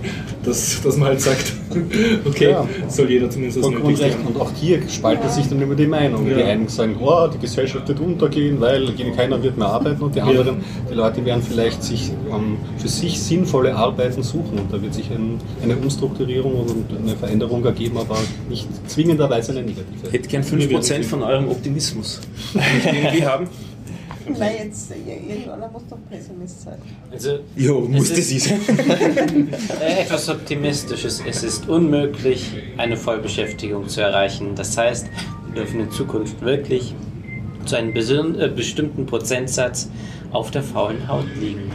dass, 0.45 0.81
dass 0.83 0.97
man 0.97 1.09
halt 1.09 1.21
sagt, 1.21 1.53
okay, 2.27 2.51
Ja. 2.51 2.66
soll 2.89 3.11
jeder 3.11 3.31
zumindest 3.31 3.59
das 3.59 3.64
Vollkommen 3.64 3.85
Nötigste 3.93 4.07
recht. 4.07 4.19
haben. 4.19 4.35
Und 4.35 4.41
auch 4.41 4.51
hier 4.61 4.81
spaltet 4.89 5.31
sich 5.31 5.47
dann 5.49 5.61
über 5.62 5.75
die 5.75 5.87
Meinung. 5.87 6.29
Ja. 6.29 6.37
Die 6.39 6.43
einen 6.43 6.69
sagen, 6.69 6.97
oh, 7.01 7.29
die 7.33 7.39
Gesellschaft 7.39 7.87
wird 7.89 8.01
untergehen, 8.01 8.61
weil 8.61 8.89
keiner 9.16 9.43
wird 9.43 9.57
mehr 9.59 9.69
arbeiten. 9.69 10.03
Und 10.03 10.14
die 10.14 10.21
anderen, 10.21 10.59
die 10.91 10.95
Leute 10.95 11.25
werden 11.25 11.43
vielleicht 11.43 11.83
sich 11.83 12.11
ähm, 12.31 12.57
für 12.79 12.89
sich 12.89 13.21
sinnvolle 13.21 13.75
Arbeiten 13.75 14.23
suchen. 14.23 14.59
Und 14.59 14.73
da 14.73 14.81
wird 14.83 14.95
sich 14.95 15.11
ein, 15.11 15.39
eine 15.62 15.77
Umstrukturierung 15.77 16.53
und 16.61 16.85
eine 17.03 17.16
Veränderung 17.16 17.64
ergeben, 17.64 17.97
aber 18.09 18.21
nicht 18.49 18.67
zwingenderweise 18.89 19.53
eine 19.53 19.63
negative. 19.63 20.07
Ich 20.07 20.13
hätte 20.13 20.29
gern 20.29 20.43
5% 20.43 21.03
von 21.05 21.23
eurem 21.23 21.49
Optimismus. 21.49 22.21
Irgendwie 22.55 23.25
haben. 23.25 23.49
Weil 24.37 24.57
jetzt, 24.67 24.91
äh, 24.91 24.97
irgendeiner 25.27 25.69
muss 25.71 25.83
doch 25.89 25.97
Pessimist 26.11 26.63
sein. 26.63 26.75
Also, 27.11 27.39
Jo, 27.57 27.89
ist- 27.95 28.15
sie 28.17 28.39
sein. 28.39 28.61
Äh, 29.81 30.03
etwas 30.03 30.29
Optimistisches. 30.29 31.23
Es 31.27 31.43
ist 31.43 31.69
unmöglich, 31.69 32.51
eine 32.77 32.97
Vollbeschäftigung 32.97 33.89
zu 33.89 34.03
erreichen. 34.03 34.55
Das 34.55 34.77
heißt, 34.77 35.07
wir 35.47 35.63
dürfen 35.63 35.81
in 35.81 35.91
Zukunft 35.91 36.43
wirklich 36.43 36.95
zu 37.65 37.77
einem 37.77 37.95
äh, 37.97 38.49
bestimmten 38.49 39.07
Prozentsatz 39.07 39.89
auf 40.33 40.51
der 40.51 40.63
faulen 40.63 41.09
Haut 41.09 41.27
liegen. 41.41 41.71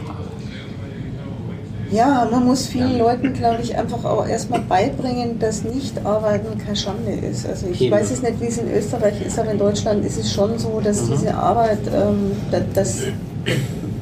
Ja, 1.94 2.26
man 2.30 2.44
muss 2.44 2.66
vielen 2.66 2.98
Leuten, 2.98 3.32
glaube 3.32 3.62
ich, 3.62 3.76
einfach 3.76 4.04
auch 4.04 4.26
erstmal 4.26 4.60
beibringen, 4.60 5.38
dass 5.38 5.62
Nicht-Arbeiten 5.62 6.58
keine 6.58 6.74
Schande 6.74 7.12
ist. 7.12 7.46
Also 7.48 7.66
ich 7.70 7.88
weiß 7.90 8.10
es 8.10 8.22
nicht, 8.22 8.40
wie 8.40 8.46
es 8.46 8.58
in 8.58 8.72
Österreich 8.72 9.24
ist, 9.24 9.38
aber 9.38 9.52
in 9.52 9.58
Deutschland 9.58 10.04
ist 10.04 10.18
es 10.18 10.32
schon 10.32 10.58
so, 10.58 10.80
dass 10.82 11.08
diese 11.08 11.34
Arbeit, 11.34 11.78
ähm, 11.94 12.32
da- 12.50 12.60
dass, 12.74 12.98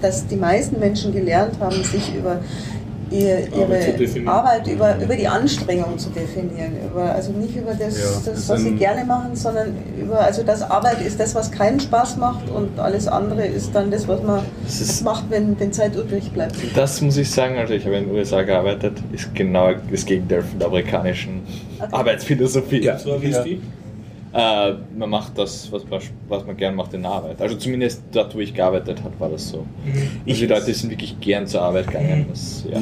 dass 0.01 0.27
die 0.27 0.37
meisten 0.37 0.79
Menschen 0.81 1.13
gelernt 1.13 1.55
haben, 1.61 1.83
sich 1.85 2.15
über 2.17 2.39
ihr, 3.13 3.41
ihre. 3.53 4.29
Arbeit, 4.29 4.67
über, 4.67 4.97
über 5.03 5.15
die 5.17 5.29
Anstrengung 5.29 5.99
zu 5.99 6.11
definieren. 6.11 6.73
Über, 6.91 7.13
also 7.15 7.33
nicht 7.33 7.55
über 7.57 7.73
das, 7.75 7.99
Ja, 7.99 8.33
das 8.33 8.49
was 8.49 8.61
sie 8.63 8.73
gerne 8.73 9.05
machen, 9.05 9.35
sondern 9.35 9.75
über, 10.01 10.21
also 10.21 10.43
das 10.43 10.63
Arbeit 10.63 11.01
ist 11.03 11.21
das, 11.21 11.35
was 11.35 11.51
keinen 11.51 11.79
Spaß 11.81 12.17
macht 12.17 12.49
und 12.51 12.79
alles 12.81 13.07
andere 13.09 13.47
ist 13.47 13.75
dann 13.75 13.91
das, 13.91 14.09
was 14.09 14.23
man 14.23 14.43
Das 14.65 14.81
ist- 14.81 15.05
macht, 15.05 15.25
wenn, 15.31 15.59
wenn 15.61 15.73
Zeit 15.73 15.95
übrig 15.95 16.31
bleibt. 16.33 16.57
Das 16.75 17.01
muss 17.01 17.17
ich 17.17 17.31
sagen, 17.31 17.57
also 17.59 17.75
ich 17.75 17.85
habe 17.85 17.97
in 17.97 18.07
den 18.07 18.15
USA 18.15 18.43
gearbeitet, 18.43 18.95
ist 19.13 19.35
genau 19.35 19.71
das 19.91 20.05
Gegenteil 20.07 20.43
von 20.43 20.59
der 20.59 20.69
amerikanischen 20.69 21.43
Arbeitsphilosophie. 21.91 22.83
Ja. 22.83 22.99
So, 22.99 23.21
wie 23.23 23.29
ist 23.29 23.43
die? 23.43 23.61
Äh, 24.33 24.73
man 24.97 25.11
macht 25.11 25.37
das, 25.37 25.71
was 25.71 25.87
man, 25.89 26.01
was 26.29 26.47
man 26.47 26.57
gern 26.57 26.75
macht 26.75 26.95
in 26.95 27.03
der 27.03 27.11
Arbeit. 27.11 27.41
Also 27.41 27.57
zumindest 27.57 28.03
dort, 28.13 28.35
wo 28.35 28.41
ich 28.41 28.55
gearbeitet 28.55 29.03
habe, 29.05 29.19
war 29.21 29.29
das 29.29 29.51
so. 29.51 29.67
Also 30.27 30.41
die 30.41 30.47
Leute 30.47 30.73
sind 30.73 30.91
wirklich 30.91 31.21
gern 31.21 31.47
zur 31.47 31.63
Arbeit 31.63 31.89
gegangen. 31.89 32.27
Das, 32.31 32.65
ja. 32.71 32.81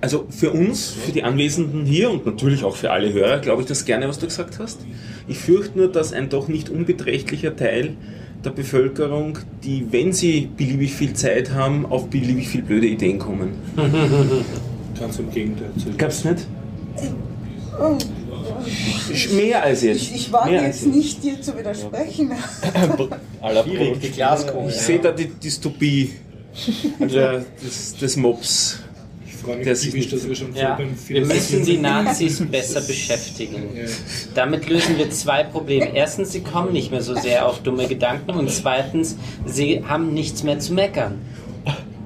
Also 0.00 0.26
für 0.30 0.50
uns, 0.50 0.90
für 0.90 1.12
die 1.12 1.22
Anwesenden 1.22 1.84
hier 1.84 2.10
und 2.10 2.24
natürlich 2.26 2.64
auch 2.64 2.76
für 2.76 2.90
alle 2.90 3.12
Hörer, 3.12 3.38
glaube 3.38 3.62
ich 3.62 3.68
das 3.68 3.84
gerne, 3.84 4.08
was 4.08 4.18
du 4.18 4.26
gesagt 4.26 4.58
hast. 4.58 4.80
Ich 5.28 5.38
fürchte 5.38 5.78
nur, 5.78 5.92
dass 5.92 6.12
ein 6.12 6.28
doch 6.28 6.48
nicht 6.48 6.70
unbeträchtlicher 6.70 7.54
Teil 7.54 7.96
der 8.44 8.50
Bevölkerung, 8.50 9.38
die, 9.62 9.86
wenn 9.90 10.12
sie 10.12 10.48
beliebig 10.56 10.92
viel 10.94 11.12
Zeit 11.12 11.52
haben, 11.52 11.86
auf 11.86 12.08
beliebig 12.08 12.48
viel 12.48 12.62
blöde 12.62 12.86
Ideen 12.86 13.18
kommen. 13.18 13.50
Ganz 14.98 15.18
im 15.18 15.30
Gegenteil. 15.30 15.70
Gab's 15.96 16.24
nicht? 16.24 16.46
Mehr 19.34 19.62
als 19.62 19.82
jetzt. 19.82 20.02
Ich, 20.02 20.14
ich 20.14 20.32
wage 20.32 20.52
jetzt 20.52 20.86
nicht, 20.86 21.22
dir 21.22 21.40
zu 21.40 21.56
widersprechen. 21.56 22.32
Aller 23.40 23.64
Schwierig, 23.64 24.00
die 24.00 24.10
Glaskugel. 24.10 24.68
Ich 24.70 24.76
sehe 24.76 24.98
da 24.98 25.12
die 25.12 25.26
Dystopie 25.28 26.12
der, 26.98 27.44
des, 27.62 27.96
des 27.96 28.16
Mobs. 28.16 28.78
Ich 29.26 29.34
freue 29.34 29.56
mich 29.56 29.66
Das 29.66 29.80
typisch, 29.80 30.08
dass 30.08 30.28
wir 30.28 30.36
schon 30.36 30.54
Ja, 30.54 30.74
beim 30.76 30.94
wir 31.08 31.26
müssen 31.26 31.64
die. 31.64 31.78
Nazis 31.78 32.40
besser 32.46 32.80
beschäftigen. 32.80 33.70
Ja. 33.74 33.82
Damit 34.34 34.68
lösen 34.68 34.98
wir 34.98 35.10
zwei 35.10 35.42
Probleme. 35.42 35.90
Erstens, 35.94 36.30
sie 36.32 36.40
kommen 36.40 36.72
nicht 36.72 36.90
mehr 36.92 37.02
so 37.02 37.14
sehr 37.16 37.48
auf 37.48 37.58
dumme 37.60 37.88
Gedanken 37.88 38.30
und 38.32 38.50
zweitens, 38.50 39.16
sie 39.44 39.82
haben 39.84 40.14
nichts 40.14 40.42
mehr 40.44 40.60
zu 40.60 40.74
meckern. 40.74 41.18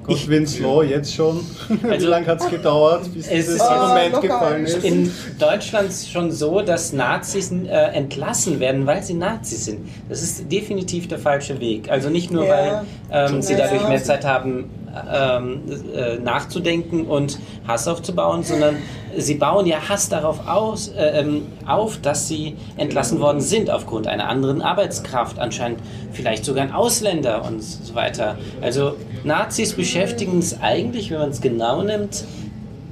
Gott, 0.07 0.29
Vince 0.29 0.61
Law 0.63 0.83
jetzt 0.83 1.13
schon. 1.13 1.39
Wie 1.69 1.89
Also- 1.89 2.07
lange 2.07 2.25
hat 2.27 2.41
es 2.41 2.49
gedauert, 2.49 3.13
bis 3.13 3.25
Es 3.25 3.29
dieses 3.31 3.55
ist- 3.55 3.61
Argument 3.61 4.15
Ah, 4.15 4.19
gefallen 4.19 4.65
ist? 4.65 4.83
In 4.83 5.11
Deutschland 5.39 5.91
schon 5.93 6.31
so, 6.31 6.61
dass 6.61 6.93
Nazis 6.93 7.51
äh, 7.51 7.67
entlassen 7.93 8.59
werden, 8.59 8.85
weil 8.87 9.03
sie 9.03 9.13
Nazis 9.13 9.65
sind. 9.65 9.87
Das 10.09 10.21
ist 10.23 10.51
definitiv 10.51 11.07
der 11.07 11.19
falsche 11.19 11.59
Weg. 11.59 11.89
Also 11.91 12.09
nicht 12.09 12.31
nur, 12.31 12.45
Ja. 12.45 12.83
weil 13.11 13.27
ähm, 13.35 13.41
sie 13.41 13.55
dadurch 13.55 13.81
ja. 13.81 13.89
mehr 13.89 14.03
Zeit 14.03 14.25
haben, 14.25 14.69
ähm, 15.13 15.61
äh, 15.95 16.15
nachzudenken 16.17 17.05
und 17.05 17.37
Hass 17.67 17.87
aufzubauen, 17.87 18.41
sondern 18.43 18.77
sie 19.15 19.35
bauen 19.35 19.67
ja 19.67 19.77
Hass 19.89 20.09
darauf 20.09 20.47
aus, 20.47 20.87
äh, 20.87 21.19
ähm, 21.19 21.43
auf, 21.67 21.99
dass 22.01 22.27
sie 22.27 22.55
entlassen 22.77 23.19
worden 23.19 23.39
sind 23.41 23.69
aufgrund 23.69 24.07
einer 24.07 24.27
anderen 24.27 24.61
Arbeitskraft, 24.63 25.37
anscheinend 25.37 25.79
vielleicht 26.13 26.45
sogar 26.45 26.63
ein 26.63 26.71
Ausländer 26.71 27.45
und 27.45 27.61
so 27.61 27.93
weiter. 27.93 28.37
Also 28.61 28.95
Nazis 29.27 29.73
beschäftigen 29.73 30.39
es 30.39 30.59
eigentlich, 30.61 31.11
wenn 31.11 31.19
man 31.19 31.29
es 31.29 31.41
genau 31.41 31.83
nimmt, 31.83 32.23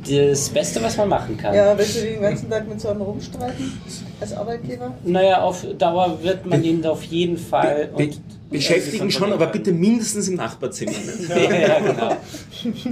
das 0.08 0.50
Beste, 0.50 0.84
was 0.84 0.98
man 0.98 1.10
machen 1.10 1.38
kann. 1.38 1.56
Ja, 1.56 1.76
willst 1.78 1.98
du 1.98 2.02
den 2.02 2.22
ganzen 2.22 2.50
Tag 2.50 2.68
mit 2.68 2.80
so 2.80 2.90
einem 2.90 3.02
rumstreiten 3.02 3.74
als 4.22 4.34
Arbeitgeber? 4.34 4.94
Naja, 5.04 5.42
auf 5.42 5.66
Dauer 5.78 6.20
wird 6.22 6.46
man 6.46 6.64
ihn 6.64 6.86
auf 6.86 7.04
jeden 7.04 7.38
Fall. 7.38 7.90
Be 7.96 8.04
Und 8.04 8.22
beschäftigen 8.50 9.10
schon, 9.12 9.34
aber 9.34 9.48
bitte 9.48 9.72
mindestens 9.72 10.28
im 10.28 10.36
Nachbarzimmer. 10.36 10.92
Ja, 11.30 11.56
ja, 11.56 11.80
genau. 11.80 12.18
Ich 12.64 12.86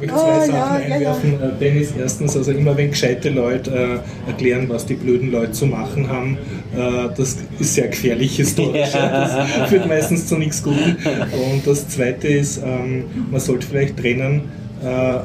möchte 0.00 0.14
Ah, 0.14 0.18
zwei 0.18 0.46
ja, 0.46 0.46
Sachen 0.46 0.52
ja, 0.52 0.88
ja. 0.88 0.94
einwerfen. 0.94 1.32
Äh, 1.34 1.58
Dennis, 1.60 1.92
erstens, 1.98 2.36
also 2.36 2.50
immer 2.52 2.76
wenn 2.76 2.90
gescheite 2.90 3.30
Leute 3.30 4.00
äh, 4.26 4.30
erklären, 4.30 4.68
was 4.68 4.86
die 4.86 4.94
blöden 4.94 5.30
Leute 5.30 5.52
zu 5.52 5.66
machen 5.66 6.08
haben, 6.08 6.38
äh, 6.74 7.08
das 7.16 7.36
ist 7.58 7.74
sehr 7.74 7.88
gefährlich 7.88 8.36
historisch. 8.36 8.90
Ja. 8.94 9.46
Das 9.58 9.68
führt 9.70 9.86
meistens 9.88 10.26
zu 10.26 10.36
nichts 10.36 10.62
Guten. 10.62 10.96
Und 11.52 11.66
das 11.66 11.88
zweite 11.88 12.28
ist, 12.28 12.60
ähm, 12.64 13.04
man 13.30 13.40
sollte 13.40 13.66
vielleicht 13.66 13.96
trennen, 13.96 14.42
äh, 14.82 15.18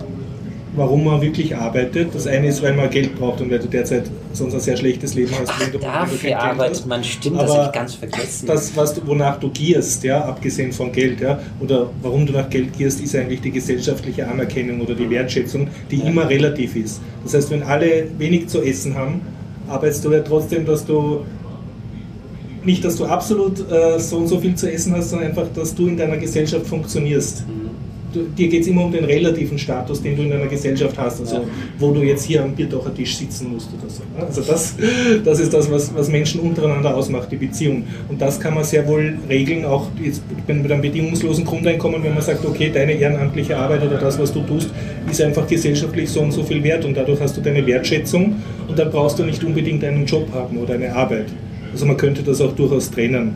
warum 0.78 1.04
man 1.04 1.22
wirklich 1.22 1.56
arbeitet. 1.56 2.14
Das 2.14 2.28
eine 2.28 2.48
ist, 2.48 2.62
weil 2.62 2.74
man 2.74 2.90
Geld 2.90 3.18
braucht 3.18 3.42
und 3.42 3.52
weil 3.52 3.60
du 3.60 3.68
derzeit 3.68 4.04
sonst 4.32 4.54
ein 4.54 4.60
sehr 4.60 4.78
schlechtes 4.78 5.16
Leben 5.16 5.32
hast. 5.40 5.50
Ach, 5.50 5.70
du, 5.70 5.78
dafür 5.80 6.40
arbeitet 6.40 6.86
man. 6.86 7.04
Stimmt, 7.04 7.38
das 7.38 7.50
Aber 7.50 7.60
habe 7.60 7.66
ich 7.68 7.72
ganz 7.74 7.96
vergessen. 7.96 8.46
Das, 8.46 8.76
was 8.78 8.94
du, 8.94 9.06
wonach 9.06 9.40
du 9.40 9.50
gierst, 9.50 10.04
ja, 10.04 10.24
abgesehen 10.24 10.72
von 10.72 10.92
Geld, 10.92 11.20
ja, 11.20 11.40
oder 11.60 11.90
warum 12.02 12.26
du 12.26 12.34
nach 12.34 12.50
Geld 12.50 12.78
gierst, 12.78 13.02
ist 13.02 13.16
eigentlich 13.16 13.42
die 13.42 13.52
gesellschaftliche 13.52 14.28
Anerkennung 14.28 14.80
oder 14.82 14.94
die 14.94 15.10
Wertschätzung, 15.10 15.68
die 15.90 15.98
immer 15.98 16.30
relativ 16.30 16.76
ist. 16.76 17.02
Das 17.24 17.34
heißt, 17.34 17.52
wenn 17.52 17.64
alle 17.64 18.08
wenig 18.18 18.48
zu 18.48 18.62
essen 18.62 18.96
haben, 18.96 19.22
arbeitest 19.68 20.06
du 20.06 20.12
ja 20.12 20.20
trotzdem, 20.20 20.66
dass 20.66 20.86
du 20.86 21.26
nicht, 22.64 22.84
dass 22.84 22.98
du 22.98 23.06
absolut 23.06 23.60
äh, 23.72 24.00
so 24.00 24.18
und 24.18 24.28
so 24.28 24.40
viel 24.40 24.54
zu 24.56 24.72
essen 24.72 24.96
hast, 24.96 25.10
sondern 25.10 25.30
einfach, 25.30 25.48
dass 25.56 25.74
du 25.74 25.88
in 25.88 25.98
deiner 25.98 26.18
Gesellschaft 26.18 26.68
funktionierst. 26.68 27.46
Du, 27.48 27.67
dir 28.38 28.48
geht 28.48 28.62
es 28.62 28.68
immer 28.68 28.86
um 28.86 28.92
den 28.92 29.06
relativen 29.06 29.58
Status, 29.58 30.02
den 30.02 30.16
du 30.16 30.24
in 30.24 30.30
deiner 30.30 30.48
Gesellschaft 30.48 30.98
hast, 30.98 31.20
also 31.22 31.46
wo 31.78 31.92
du 31.92 32.02
jetzt 32.02 32.24
hier 32.26 32.44
am 32.44 32.54
Bierdacher 32.54 32.94
Tisch 32.94 33.18
sitzen 33.18 33.52
musst 33.54 33.70
oder 33.78 33.90
so. 33.90 34.04
ne? 34.04 34.26
Also 34.26 34.42
das, 34.42 34.76
das 35.24 35.40
ist 35.40 35.54
das, 35.54 35.72
was, 35.72 35.94
was 35.94 36.10
Menschen 36.10 36.42
untereinander 36.42 36.96
ausmacht, 36.96 37.32
die 37.32 37.38
Beziehung. 37.38 37.84
Und 38.10 38.22
das 38.22 38.40
kann 38.40 38.54
man 38.54 38.64
sehr 38.64 38.88
wohl 38.88 39.18
regeln, 39.30 39.66
auch 39.66 39.88
jetzt 40.04 40.22
mit 40.48 40.72
einem 40.72 40.82
bedingungslosen 40.82 41.46
Grundeinkommen, 41.46 42.04
wenn 42.04 42.14
man 42.14 42.24
sagt, 42.24 42.46
okay, 42.46 42.72
deine 42.74 42.94
ehrenamtliche 42.94 43.58
Arbeit 43.58 43.84
oder 43.84 43.98
das, 43.98 44.18
was 44.20 44.34
du 44.34 44.42
tust, 44.42 44.70
ist 45.10 45.22
einfach 45.22 45.48
gesellschaftlich 45.48 46.10
so 46.10 46.22
und 46.22 46.32
so 46.32 46.44
viel 46.44 46.64
wert 46.64 46.86
und 46.86 46.96
dadurch 46.96 47.20
hast 47.20 47.38
du 47.38 47.42
deine 47.42 47.66
Wertschätzung 47.66 48.36
und 48.68 48.78
dann 48.78 48.92
brauchst 48.92 49.20
du 49.20 49.24
nicht 49.24 49.44
unbedingt 49.44 49.84
einen 49.84 50.06
Job 50.06 50.28
haben 50.34 50.58
oder 50.58 50.76
eine 50.76 50.94
Arbeit. 50.94 51.28
Also 51.72 51.86
man 51.86 51.98
könnte 51.98 52.24
das 52.24 52.42
auch 52.42 52.54
durchaus 52.54 52.90
trennen. 52.90 53.36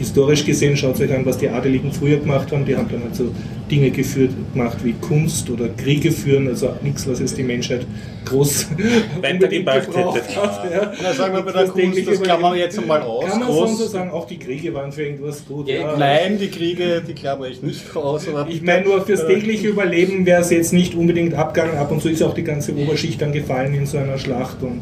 Historisch 0.00 0.46
gesehen, 0.46 0.76
schaut 0.78 0.98
euch 0.98 1.12
an, 1.12 1.26
was 1.26 1.36
die 1.36 1.48
Adeligen 1.50 1.92
früher 1.92 2.16
gemacht 2.16 2.50
haben. 2.50 2.64
Die 2.64 2.74
haben 2.74 2.88
dann 2.90 3.02
halt 3.02 3.14
so 3.14 3.30
Dinge 3.70 3.90
geführt, 3.90 4.30
gemacht 4.54 4.78
wie 4.82 4.94
Kunst 4.94 5.50
oder 5.50 5.68
Kriege 5.68 6.10
führen, 6.10 6.48
also 6.48 6.74
nichts, 6.82 7.06
was 7.06 7.20
jetzt 7.20 7.36
die 7.36 7.42
Menschheit 7.42 7.86
groß 8.24 8.66
Weitergebracht 9.22 9.88
hätte. 9.94 10.42
hat. 10.42 10.70
Ja. 10.72 10.92
Na, 11.02 11.12
sagen 11.12 11.34
wir 11.34 11.42
bei 11.42 11.52
der 11.52 11.62
Das 11.62 11.70
Kunst, 11.72 11.84
tägliche 11.84 12.10
das 12.12 12.22
klammern 12.22 12.54
wir 12.54 12.60
jetzt 12.60 12.86
mal 12.86 13.02
aus. 13.02 13.26
Kann 13.26 13.40
man 13.40 13.48
Groß- 13.50 13.76
so 13.76 13.86
sagen, 13.86 14.10
auch 14.10 14.26
die 14.26 14.38
Kriege 14.38 14.72
waren 14.72 14.90
für 14.90 15.02
irgendwas 15.04 15.44
gut. 15.46 15.68
Ja, 15.68 15.96
Nein, 15.98 16.38
die 16.40 16.48
Kriege, 16.48 17.02
die 17.06 17.12
klammere 17.12 17.50
ich 17.50 17.62
nicht 17.62 17.82
aus. 17.94 18.26
Aber 18.26 18.48
Ich 18.48 18.62
meine 18.62 18.84
nur 18.86 19.04
fürs 19.04 19.26
tägliche 19.26 19.68
Überleben 19.68 20.24
wäre 20.24 20.40
es 20.40 20.50
jetzt 20.50 20.72
nicht 20.72 20.94
unbedingt 20.94 21.34
abgegangen. 21.34 21.76
Ab 21.76 21.92
und 21.92 22.00
zu 22.00 22.08
ist 22.08 22.22
auch 22.22 22.34
die 22.34 22.44
ganze 22.44 22.74
Oberschicht 22.74 23.20
dann 23.20 23.32
gefallen 23.32 23.74
in 23.74 23.84
so 23.84 23.98
einer 23.98 24.16
Schlacht 24.16 24.62
und 24.62 24.80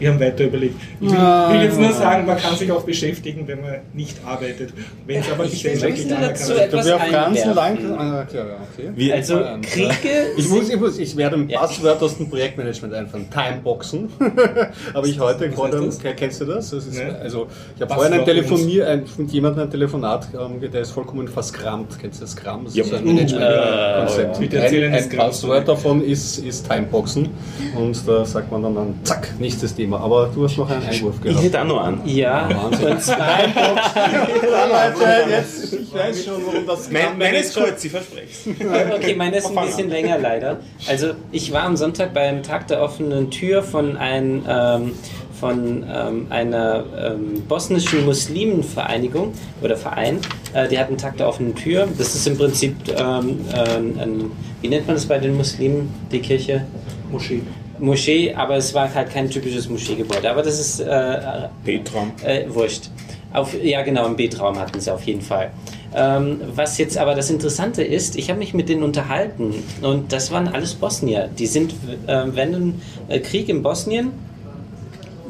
die 0.00 0.08
haben 0.08 0.20
weiter 0.20 0.44
überlegt. 0.44 0.76
Ich 1.00 1.10
will, 1.10 1.16
will 1.18 1.62
jetzt 1.62 1.78
nur 1.78 1.92
sagen, 1.92 2.26
man 2.26 2.36
kann 2.38 2.56
sich 2.56 2.70
auch 2.72 2.82
beschäftigen, 2.82 3.46
wenn 3.46 3.60
man 3.60 3.74
nicht 3.94 4.16
arbeitet. 4.24 4.72
Wenn 5.06 5.20
es 5.20 5.30
aber 5.30 5.44
Ich 5.44 5.52
gesellschaftlich 5.62 5.98
möchte 6.06 6.16
anerkannt 6.16 6.40
dazu 6.40 6.52
ist. 6.52 6.60
etwas 6.60 6.86
wir 6.86 6.96
auf 6.96 7.10
ganz 7.10 7.40
einwerfen. 7.42 7.54
lang. 7.88 7.98
Ah, 7.98 8.24
klar, 8.24 8.46
ja, 8.46 8.56
okay. 8.72 8.90
Wir, 8.94 9.14
Also 9.14 9.40
Kriege 9.62 9.92
Ich, 10.36 10.48
muss, 10.48 10.68
ich, 10.68 10.76
muss, 10.80 10.98
ich 10.98 11.16
werde 11.16 11.36
ein 11.36 11.48
Ja. 11.48 11.60
Passwort 11.60 12.02
aus 12.02 12.16
dem 12.16 12.28
Projektmanagement 12.30 12.94
einfallen. 12.94 13.26
Timeboxen. 13.30 14.08
Habe 14.94 15.08
ich 15.08 15.18
heute 15.18 15.50
heißt 15.50 16.02
Kennst 16.16 16.40
du 16.40 16.44
das? 16.44 16.70
das 16.70 16.86
ist, 16.86 17.00
also, 17.22 17.46
ich 17.76 17.82
habe 17.82 17.94
vorhin 17.94 18.12
ein 18.14 18.24
Telefonier, 18.24 18.86
ein, 18.88 19.04
mit 19.16 19.30
jemandem 19.30 19.64
ein 19.64 19.70
Telefonat, 19.70 20.28
ähm, 20.34 20.60
der 20.70 20.80
ist 20.82 20.90
vollkommen 20.90 21.26
verscrammt. 21.28 21.98
Kennst 22.00 22.20
du 22.20 22.24
das 22.24 22.32
Scrum? 22.32 22.64
Das 22.64 22.74
Ja. 22.74 22.84
ist 22.84 22.90
so 22.90 22.96
ein 22.96 23.06
Äh, 23.06 23.12
Management-Konzept. 23.12 24.54
Erzähl 24.54 24.84
ein 24.84 24.94
ein 24.94 25.02
ein. 25.02 25.16
Passwort 25.18 25.68
davon 25.68 26.02
ist, 26.02 26.38
ist 26.38 26.68
Timeboxen. 26.68 27.28
Und 27.76 28.06
da 28.06 28.24
sagt 28.24 28.50
man 28.52 28.62
dann, 28.62 28.74
dann, 28.74 28.94
zack, 29.04 29.28
nächstes 29.38 29.74
Thema. 29.74 29.87
Aber 29.92 30.30
du 30.34 30.44
hast 30.44 30.56
noch 30.58 30.68
einen 30.70 30.82
Einwurf 30.82 31.16
ich 31.16 31.22
gehabt. 31.22 31.44
hätte 31.44 31.60
auch 31.60 31.64
noch 31.64 31.84
einen. 31.84 32.02
Ja, 32.06 32.48
Wahnsinn. 32.50 32.88
und 32.88 33.02
zwar, 33.02 33.38
Leute, 33.46 35.30
jetzt, 35.30 35.72
ich 35.72 35.94
weiß 35.94 36.24
schon, 36.24 36.34
warum 36.46 36.66
das 36.66 36.90
Mein, 36.90 37.18
meine 37.18 37.38
ist 37.38 37.54
kurz, 37.54 37.84
ich 37.84 37.90
verspreche 37.90 38.26
es. 38.26 38.94
okay, 38.94 39.14
meine 39.14 39.36
ist 39.36 39.46
ein 39.46 39.66
bisschen 39.66 39.90
länger 39.90 40.18
leider. 40.18 40.58
Also 40.88 41.12
ich 41.32 41.52
war 41.52 41.62
am 41.62 41.76
Sonntag 41.76 42.14
beim 42.14 42.42
Tag 42.42 42.68
der 42.68 42.82
offenen 42.82 43.30
Tür 43.30 43.62
von, 43.62 43.96
ein, 43.96 44.44
ähm, 44.48 44.92
von 45.38 45.84
ähm, 45.92 46.26
einer 46.30 46.84
ähm, 46.98 47.42
bosnischen 47.48 48.04
Muslimenvereinigung 48.04 49.32
oder 49.62 49.76
Verein. 49.76 50.18
Äh, 50.54 50.68
die 50.68 50.78
hatten 50.78 50.96
Tag 50.96 51.16
der 51.16 51.28
offenen 51.28 51.54
Tür. 51.54 51.88
Das 51.98 52.14
ist 52.14 52.26
im 52.26 52.36
Prinzip, 52.36 52.76
ähm, 52.88 53.40
ähm, 53.54 53.98
ein, 54.00 54.30
wie 54.60 54.68
nennt 54.68 54.86
man 54.86 54.96
das 54.96 55.06
bei 55.06 55.18
den 55.18 55.36
Muslimen, 55.36 55.92
die 56.10 56.20
Kirche? 56.20 56.64
Moschee. 57.10 57.42
Moschee, 57.78 58.34
aber 58.34 58.56
es 58.56 58.74
war 58.74 58.92
halt 58.92 59.10
kein 59.10 59.30
typisches 59.30 59.68
Moscheegebäude. 59.68 60.30
Aber 60.30 60.42
das 60.42 60.58
ist 60.58 60.80
äh, 60.80 61.48
Petram. 61.64 62.12
äh, 62.24 62.44
wurscht. 62.48 62.90
Auf, 63.32 63.54
ja, 63.62 63.82
genau, 63.82 64.06
im 64.06 64.16
B-Traum 64.16 64.58
hatten 64.58 64.80
sie 64.80 64.92
auf 64.92 65.02
jeden 65.02 65.20
Fall. 65.20 65.50
Ähm, 65.94 66.40
was 66.54 66.78
jetzt 66.78 66.98
aber 66.98 67.14
das 67.14 67.30
Interessante 67.30 67.82
ist, 67.82 68.16
ich 68.16 68.30
habe 68.30 68.38
mich 68.38 68.54
mit 68.54 68.68
denen 68.68 68.82
unterhalten 68.82 69.54
und 69.82 70.12
das 70.12 70.30
waren 70.30 70.48
alles 70.48 70.74
Bosnier. 70.74 71.28
Die 71.38 71.46
sind, 71.46 71.74
äh, 72.06 72.12
ein 72.12 72.80
äh, 73.08 73.20
Krieg 73.20 73.48
in 73.48 73.62
Bosnien 73.62 74.12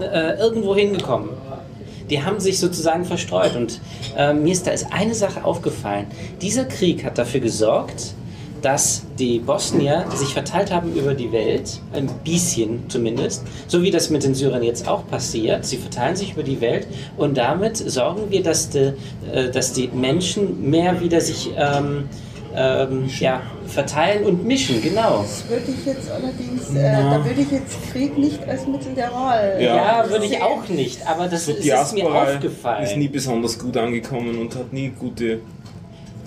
äh, 0.01 0.39
irgendwo 0.39 0.75
hingekommen. 0.75 1.31
Die 2.11 2.23
haben 2.23 2.41
sich 2.41 2.59
sozusagen 2.59 3.05
verstreut 3.05 3.55
und 3.55 3.81
äh, 4.17 4.33
mir 4.33 4.53
ist 4.53 4.67
da 4.67 4.71
ist 4.71 4.87
eine 4.93 5.15
Sache 5.15 5.45
aufgefallen. 5.45 6.07
Dieser 6.41 6.65
Krieg 6.65 7.05
hat 7.05 7.19
dafür 7.19 7.41
gesorgt, 7.41 8.15
dass 8.63 9.03
die 9.19 9.39
Bosnier 9.39 10.05
sich 10.15 10.33
verteilt 10.33 10.73
haben 10.73 10.95
über 10.95 11.15
die 11.15 11.33
Welt, 11.33 11.81
ein 11.93 12.09
bisschen 12.25 12.89
zumindest, 12.89 13.45
so 13.67 13.83
wie 13.83 13.91
das 13.91 14.11
mit 14.11 14.25
den 14.25 14.35
Syrern 14.35 14.63
jetzt 14.63 14.87
auch 14.89 15.07
passiert. 15.07 15.65
Sie 15.65 15.77
verteilen 15.77 16.17
sich 16.17 16.33
über 16.33 16.43
die 16.43 16.61
Welt 16.61 16.87
und 17.17 17.37
damit 17.37 17.77
sorgen 17.77 18.31
wir, 18.31 18.43
dass 18.43 18.71
die, 18.71 18.93
äh, 19.33 19.51
dass 19.51 19.73
die 19.73 19.89
Menschen 19.89 20.69
mehr 20.71 21.01
wieder 21.01 21.21
sich 21.21 21.51
ähm, 21.57 22.09
ähm, 22.55 23.09
ja, 23.21 23.43
verteilen 23.67 24.25
und 24.25 24.45
mischen, 24.45 24.81
genau. 24.83 25.23
Das 25.23 25.49
würde 25.49 25.65
ich 25.69 25.87
jetzt 25.87 26.11
allerdings, 26.11 26.75
äh, 26.75 27.03
da 27.03 27.25
würde 27.25 27.41
ich 27.43 27.51
jetzt 27.51 27.93
Krieg 27.93 28.17
nicht 28.17 28.47
als 28.49 28.67
Mittel 28.67 28.95
der 28.95 29.13
Wahl. 29.13 29.59
Ja. 29.61 29.77
Ja, 30.03 30.11
würde 30.11 30.25
ich 30.27 30.43
auch 30.43 30.67
nicht, 30.69 31.07
aber 31.07 31.29
das 31.29 31.47
So 31.47 31.53
ist, 31.53 31.67
ist 31.67 31.93
mir 31.95 32.07
aufgefallen. 32.07 32.85
ist 32.85 32.97
nie 32.97 33.09
besonders 33.09 33.59
gut 33.59 33.77
angekommen 33.77 34.39
und 34.39 34.55
hat 34.57 34.73
nie 34.73 34.89
gute 34.99 35.41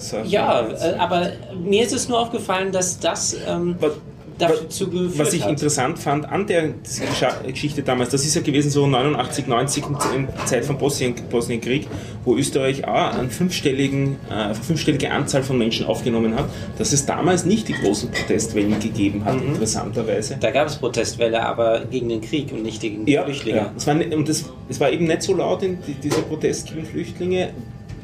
Sachen. 0.02 0.30
Ja, 0.30 0.68
äh, 0.68 0.95
aber 0.97 1.30
mir 1.64 1.84
ist 1.84 1.93
es 1.93 2.10
nur 2.10 2.20
aufgefallen, 2.20 2.72
dass 2.72 2.99
das 2.99 3.36
ähm, 3.47 3.76
Was- 3.80 3.93
dazu 4.38 4.89
geführt 4.89 5.20
Was 5.20 5.34
ich 5.34 5.43
hat. 5.43 5.52
interessant 5.52 5.99
fand 5.99 6.26
an 6.28 6.47
der 6.47 6.70
Geschichte 7.45 7.84
damals, 7.84 8.10
das 8.10 8.26
ist 8.26 8.34
ja 8.36 8.41
gewesen 8.41 8.72
so 8.72 8.88
89, 8.88 9.45
90 9.45 9.84
in 10.16 10.28
Zeit 10.45 10.66
vom 10.66 10.80
Bosnien, 10.80 11.14
Bosnienkrieg, 11.30 11.86
wo 12.26 12.36
Österreich 12.36 12.88
auch 12.88 13.14
eine 13.20 13.30
fünfstelligen, 13.30 14.16
äh, 14.32 14.56
fünfstellige 14.56 15.12
Anzahl 15.12 15.43
von 15.43 15.60
Menschen 15.60 15.86
aufgenommen 15.86 16.34
hat, 16.36 16.45
dass 16.80 16.91
es 16.91 17.06
damals 17.06 17.45
nicht 17.45 17.68
die 17.68 17.74
großen 17.74 18.10
Protestwellen 18.10 18.80
gegeben 18.80 19.24
hat, 19.26 19.36
interessanterweise. 19.41 20.38
Da 20.39 20.49
gab 20.49 20.68
es 20.68 20.76
Protestwelle, 20.78 21.45
aber 21.45 21.82
gegen 21.86 22.10
den 22.10 22.22
Krieg 22.22 22.52
und 22.52 22.64
nicht 22.64 22.82
gegen 22.82 23.06
die 23.06 23.12
Ja, 23.14 23.24
Flüchtlinge. 23.26 23.58
ja. 23.58 23.72
Es, 23.78 23.86
war, 23.86 23.93
ne- 23.93 24.16
und 24.16 24.28
das, 24.28 24.45
es 24.70 24.80
war 24.80 24.89
eben 24.91 25.06
nicht 25.06 25.22
so 25.22 25.36
laut 25.36 25.62
in 25.62 25.78
die, 25.86 25.93
dieser 25.93 26.22
Protest 26.24 26.70
gegen 26.74 26.86
Flüchtlinge. 26.88 27.49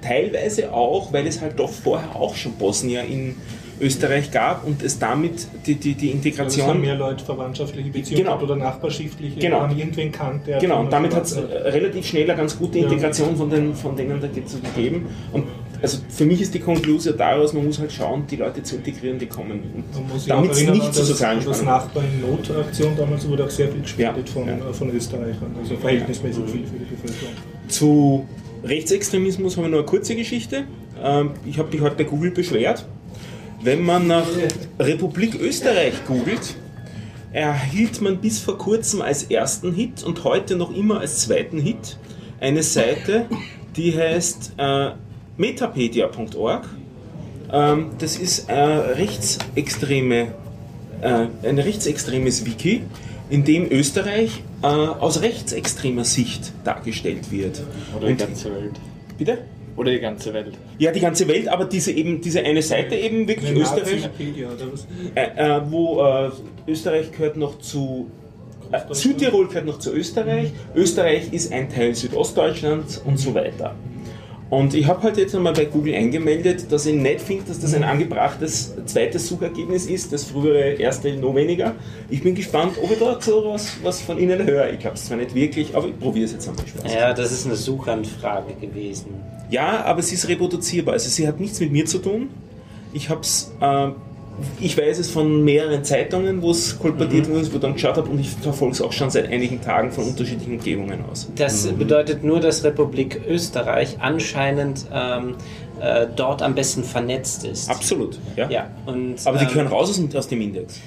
Teilweise 0.08 0.72
auch, 0.74 1.12
weil 1.14 1.28
es 1.28 1.42
halt 1.42 1.60
doch 1.60 1.70
vorher 1.72 2.16
auch 2.16 2.36
schon 2.36 2.54
Bosnier 2.54 3.04
in 3.04 3.36
Österreich 3.80 4.32
gab 4.32 4.66
und 4.66 4.82
es 4.82 4.98
damit 4.98 5.48
die, 5.68 5.76
die, 5.76 5.94
die 5.94 6.08
Es 6.08 6.14
haben 6.14 6.18
Integration. 6.18 6.82
mehr 6.82 6.96
Leute 6.96 7.24
verwandtschaftliche 7.24 7.90
Beziehungen 7.92 8.24
Genau. 8.26 8.42
oder 8.42 8.56
nachbarschaftliche, 8.56 9.40
Genau. 9.40 9.62
haben 9.62 9.78
irgendwen 9.78 10.12
kannt, 10.12 10.48
der 10.48 10.58
Genau, 10.58 10.80
und 10.80 10.92
damit 10.92 11.14
hat 11.14 11.26
es 11.26 11.38
relativ 11.38 12.08
schnell 12.08 12.24
eine 12.24 12.36
ganz 12.36 12.58
gute 12.58 12.80
Ja. 12.80 12.86
Integration 12.86 13.36
von, 13.38 13.50
den, 13.52 13.76
von 13.76 13.96
denen 13.96 14.20
da 14.20 14.28
gegeben. 14.28 15.06
Und 15.32 15.44
also 15.80 16.00
für 16.10 16.26
mich 16.26 16.42
ist 16.42 16.56
die 16.56 16.60
Konklusion 16.60 17.16
daraus, 17.18 17.54
man 17.54 17.66
muss 17.68 17.78
halt 17.78 17.92
schauen, 17.92 18.24
die 18.26 18.38
Leute 18.38 18.64
zu 18.64 18.78
integrieren, 18.78 19.20
die 19.20 19.28
kommen. 19.28 19.52
Und 19.76 19.94
Man 19.94 20.08
muss 20.12 20.24
sich 20.24 20.30
damit 20.34 20.52
es 20.54 20.68
nicht 20.68 20.94
zu 20.96 21.04
sozialen 21.04 21.38
das 21.46 21.58
Spannungen 21.60 21.66
Nachbarn 21.84 22.06
in 22.16 22.22
Notaktion 22.32 22.98
damals 22.98 23.28
wurde 23.30 23.44
auch 23.46 23.50
sehr 23.52 23.68
viel 23.68 23.82
gespendet 23.82 24.28
Ja, 24.28 24.34
von, 24.34 24.48
ja. 24.48 24.54
äh, 24.56 24.74
von 24.74 24.90
Österreichern, 24.90 25.56
also 25.62 25.76
verhältnismäßig 25.76 26.46
viel 26.46 26.66
für 26.66 26.78
die 26.80 26.86
Bevölkerung. 26.96 27.34
Zu 27.68 28.26
Rechtsextremismus 28.68 29.58
habe 29.58 29.68
ich 29.68 29.72
noch 29.72 29.80
eine 29.80 29.86
kurze 29.88 30.16
Geschichte. 30.16 30.66
Ähm, 31.04 31.32
Ich 31.46 31.58
habe 31.58 31.70
mich 31.72 31.82
heute 31.82 31.96
bei 31.96 32.04
Google 32.04 32.32
beschwert. 32.32 32.86
Wenn 33.62 33.84
man 33.84 34.08
nach 34.08 34.28
Republik 34.80 35.40
Österreich 35.42 35.94
googelt, 36.06 36.56
erhielt 37.32 38.02
man 38.02 38.18
bis 38.18 38.40
vor 38.40 38.58
kurzem 38.58 39.02
als 39.02 39.24
ersten 39.24 39.74
Hit 39.74 40.04
und 40.04 40.24
heute 40.24 40.56
noch 40.56 40.76
immer 40.76 41.00
als 41.00 41.20
zweiten 41.20 41.60
Hit 41.60 41.98
eine 42.40 42.64
Seite, 42.64 43.26
die 43.76 43.98
heißt 43.98 44.54
äh, 44.58 44.92
metapedia.org. 45.38 46.70
Ähm, 47.52 47.92
das 47.98 48.18
ist 48.18 48.50
eine 48.50 48.96
rechtsextreme, 48.98 50.34
äh, 51.02 51.28
ein 51.44 51.60
rechtsextremes 51.60 52.46
Wiki, 52.46 52.84
in 53.30 53.44
dem 53.44 53.70
Österreich 53.72 54.44
äh, 54.62 54.68
aus 54.68 55.22
rechtsextremer 55.22 56.06
Sicht 56.06 56.54
dargestellt 56.64 57.32
wird. 57.32 57.62
Oder 57.96 58.08
die 58.08 58.12
Und- 58.14 58.20
ganze 58.20 58.54
Welt. 58.54 58.74
Bitte? 59.18 59.38
Oder 59.76 59.92
die 59.92 60.00
ganze 60.00 60.34
Welt. 60.34 60.54
Ja, 60.80 60.92
die 60.92 61.00
ganze 61.00 61.28
Welt, 61.28 61.48
aber 61.48 61.66
diese 61.66 61.92
eben 61.92 62.20
diese 62.20 62.42
eine 62.42 62.64
Seite 62.64 62.96
eben 62.96 63.28
wirklich 63.28 63.52
Eine 63.52 63.60
Österreich, 63.60 64.10
äh, 65.14 65.22
äh, 65.36 65.62
wo 65.70 66.02
äh, 66.02 66.32
Österreich 66.68 67.12
gehört 67.12 67.38
noch 67.38 67.60
zu 67.60 68.10
äh, 68.72 68.80
Südtirol 68.92 69.48
gehört 69.48 69.66
noch 69.68 69.78
zu 69.80 69.94
Österreich, 69.94 70.52
Österreich 70.76 71.32
ist 71.32 71.54
ein 71.54 71.70
Teil 71.70 71.94
Südostdeutschlands 71.94 72.98
und 72.98 73.20
so 73.20 73.34
weiter. 73.36 73.76
Und 74.50 74.74
ich 74.74 74.88
habe 74.88 75.04
halt 75.04 75.18
jetzt 75.18 75.36
einmal 75.36 75.54
bei 75.54 75.66
Google 75.66 75.94
eingemeldet, 75.94 76.72
dass 76.72 76.86
ich 76.86 76.96
nicht 76.96 77.22
finde, 77.22 77.46
dass 77.46 77.60
das 77.60 77.74
ein 77.74 77.84
angebrachtes 77.84 78.74
zweites 78.86 79.28
Suchergebnis 79.28 79.88
ist, 79.88 80.14
das 80.14 80.24
frühere 80.26 80.74
erste 80.74 81.14
noch 81.18 81.36
weniger. 81.36 81.76
Ich 82.10 82.24
bin 82.24 82.34
gespannt, 82.34 82.74
ob 82.82 82.90
ich 82.90 82.98
da 82.98 83.20
so 83.20 83.44
was, 83.46 83.78
was 83.84 84.02
von 84.02 84.18
Ihnen 84.18 84.46
höre. 84.46 84.72
Ich 84.72 84.80
glaube 84.80 84.96
es 84.96 85.06
zwar 85.06 85.18
nicht 85.18 85.36
wirklich, 85.36 85.76
aber 85.76 85.88
ich 85.88 86.00
probiere 86.00 86.26
es 86.26 86.32
jetzt 86.32 86.48
einmal. 86.48 86.66
Spaß. 86.66 86.94
Ja, 86.94 87.14
das 87.14 87.32
ist 87.32 87.46
eine 87.46 87.56
Suchanfrage 87.56 88.54
gewesen. 88.54 89.16
Ja, 89.50 89.84
aber 89.84 90.02
sie 90.02 90.16
ist 90.16 90.28
reproduzierbar. 90.28 90.94
Also 90.94 91.10
sie 91.10 91.28
hat 91.28 91.40
nichts 91.40 91.60
mit 91.60 91.72
mir 91.72 91.86
zu 91.86 91.98
tun. 92.00 92.30
Ich 92.94 93.10
habe 93.10 93.22
es, 93.22 93.52
äh, 93.60 93.90
ich 94.60 94.78
weiß 94.78 95.00
es 95.00 95.10
von 95.10 95.44
mehreren 95.44 95.84
Zeitungen, 95.84 96.42
wo 96.42 96.52
es 96.52 96.78
kolportiert 96.78 97.30
wurde, 97.30 97.52
wo 97.52 97.56
ich 97.56 97.60
dann 97.60 97.74
geschaut 97.74 97.98
habe 97.98 98.10
und 98.10 98.20
ich 98.20 98.30
verfolge 98.30 98.74
es 98.74 98.82
auch 98.82 98.92
schon 98.92 99.10
seit 99.10 99.32
einigen 99.32 99.62
Tagen 99.62 99.92
von 99.92 100.06
unterschiedlichen 100.06 100.54
Umgebungen 100.54 101.04
aus. 101.10 101.30
Das 101.36 101.68
bedeutet 101.68 102.24
nur, 102.24 102.40
dass 102.40 102.64
Republik 102.64 103.22
Österreich 103.28 103.98
anscheinend 104.00 104.86
ähm, 104.94 105.36
äh, 105.80 106.08
dort 106.16 106.42
am 106.42 106.56
besten 106.56 106.84
vernetzt 106.84 107.44
ist. 107.46 107.70
Absolut, 107.70 108.20
ja. 108.36 108.50
Ja, 108.50 108.70
und, 108.86 109.16
Aber 109.26 109.38
die 109.38 109.46
ähm, 109.46 109.50
gehören 109.50 109.68
raus 109.68 109.90
aus 109.90 109.98
dem, 109.98 110.16
aus 110.16 110.28
dem 110.28 110.42
Index. 110.42 110.80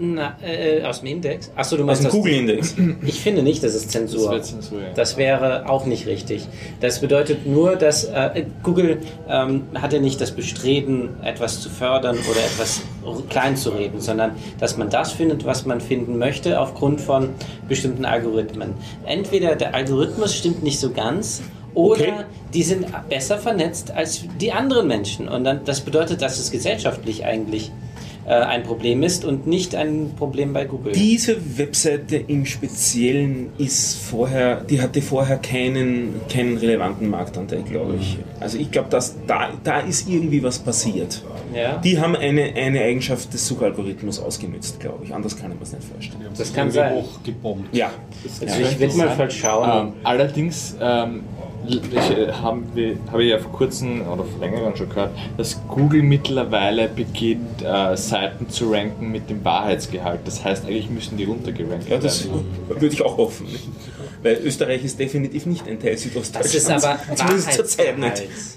Na, 0.00 0.36
äh, 0.42 0.82
aus 0.84 1.00
dem 1.00 1.08
Index? 1.08 1.50
Achso, 1.56 1.76
du 1.76 1.82
Aus 1.82 1.86
meinst 1.86 2.02
dem 2.02 2.04
das- 2.06 2.12
Google-Index. 2.14 2.74
Ich 3.06 3.20
finde 3.20 3.42
nicht, 3.42 3.62
das 3.64 3.74
ist 3.74 3.90
Zensur. 3.90 4.20
Das 4.30 4.30
wäre 4.30 4.42
Zensur, 4.42 4.80
ja. 4.80 4.86
Das 4.94 5.16
wäre 5.16 5.68
auch 5.68 5.86
nicht 5.86 6.06
richtig. 6.06 6.46
Das 6.80 7.00
bedeutet 7.00 7.46
nur, 7.46 7.74
dass 7.76 8.04
äh, 8.04 8.44
Google 8.62 8.98
ähm, 9.28 9.62
hat 9.74 9.92
ja 9.92 9.98
nicht 9.98 10.20
das 10.20 10.30
Bestreben, 10.30 11.16
etwas 11.24 11.60
zu 11.60 11.68
fördern 11.68 12.16
oder 12.30 12.40
etwas 12.40 12.82
klein 13.28 13.56
zu 13.56 13.70
reden, 13.70 14.00
sondern 14.00 14.32
dass 14.60 14.76
man 14.76 14.88
das 14.88 15.12
findet, 15.12 15.44
was 15.44 15.66
man 15.66 15.80
finden 15.80 16.16
möchte, 16.18 16.60
aufgrund 16.60 17.00
von 17.00 17.30
bestimmten 17.68 18.04
Algorithmen. 18.04 18.74
Entweder 19.04 19.56
der 19.56 19.74
Algorithmus 19.74 20.34
stimmt 20.34 20.62
nicht 20.62 20.78
so 20.78 20.90
ganz. 20.92 21.42
Oder 21.74 21.92
Okay. 22.02 22.12
die 22.54 22.62
sind 22.62 22.86
besser 23.08 23.38
vernetzt 23.38 23.90
als 23.92 24.22
die 24.40 24.52
anderen 24.52 24.86
Menschen. 24.88 25.28
Und 25.28 25.44
dann, 25.44 25.60
das 25.64 25.80
bedeutet, 25.80 26.22
dass 26.22 26.38
es 26.38 26.50
gesellschaftlich 26.50 27.24
eigentlich 27.24 27.70
äh, 28.28 28.32
ein 28.32 28.62
Problem 28.62 29.02
ist 29.02 29.24
und 29.24 29.46
nicht 29.46 29.74
ein 29.74 30.12
Problem 30.16 30.52
bei 30.52 30.66
Google. 30.66 30.92
Diese 30.92 31.36
Webseite 31.58 32.16
im 32.16 32.44
Speziellen 32.44 33.50
ist 33.58 33.98
vorher, 33.98 34.60
die 34.60 34.82
hatte 34.82 35.00
vorher 35.00 35.38
keinen, 35.38 36.20
keinen 36.28 36.58
relevanten 36.58 37.08
Marktanteil, 37.08 37.62
glaube 37.62 37.96
ich. 37.98 38.18
Also 38.38 38.58
ich 38.58 38.70
glaube, 38.70 38.90
dass 38.90 39.16
da, 39.26 39.50
da 39.64 39.80
ist 39.80 40.08
irgendwie 40.08 40.42
was 40.42 40.58
passiert. 40.58 41.22
ja? 41.54 41.78
Die 41.78 41.98
haben 41.98 42.14
eine, 42.14 42.54
eine 42.54 42.82
Eigenschaft 42.82 43.32
des 43.32 43.46
Suchalgorithmus 43.46 44.20
ausgenutzt, 44.20 44.78
glaube 44.78 45.04
ich. 45.04 45.14
Anders 45.14 45.36
kann 45.36 45.50
ich 45.50 45.54
mir 45.54 45.60
das 45.60 45.72
nicht 45.72 45.84
vorstellen. 45.84 46.26
Das 46.36 46.52
kann 46.52 46.70
sein. 46.70 46.94
hochgebombt. 46.96 47.74
Ja. 47.74 47.90
Also 48.42 48.60
ich 48.60 48.78
will 48.78 48.92
mal 48.92 49.16
mal 49.16 49.30
schauen. 49.30 49.88
Ähm, 49.88 49.92
allerdings 50.04 50.76
ähm, 50.80 51.22
ich, 51.68 52.16
äh, 52.18 52.32
haben 52.32 52.66
wir, 52.74 52.96
habe 53.12 53.22
ich 53.24 53.30
ja 53.30 53.38
vor 53.38 53.52
kurzem 53.52 54.00
oder 54.02 54.24
vor 54.24 54.40
längerem 54.40 54.74
schon 54.76 54.88
gehört, 54.88 55.10
dass 55.36 55.60
Google 55.68 56.02
mittlerweile 56.02 56.88
beginnt, 56.88 57.62
äh, 57.62 57.96
Seiten 57.96 58.48
zu 58.48 58.70
ranken 58.72 59.10
mit 59.10 59.28
dem 59.30 59.44
Wahrheitsgehalt. 59.44 60.20
Das 60.24 60.44
heißt, 60.44 60.64
eigentlich 60.66 60.90
müssen 60.90 61.16
die 61.16 61.24
runtergerankt 61.24 61.88
Ja, 61.88 61.98
das 61.98 62.24
werden. 62.26 62.44
würde 62.68 62.86
ich 62.86 63.02
auch 63.02 63.16
hoffen. 63.16 63.46
Weil 64.22 64.38
Österreich 64.44 64.84
ist 64.84 64.98
definitiv 64.98 65.46
nicht 65.46 65.68
ein 65.68 65.78
Teil 65.78 65.96
Südostdeutschlands. 65.96 66.52
Das 66.66 66.78
ist 66.78 66.84
aber 66.84 66.98
Zumindest 67.16 67.52
zur 67.52 67.64
Zeit 67.66 67.98
Wahrheitsgehalt. 68.00 68.28
nicht. 68.28 68.48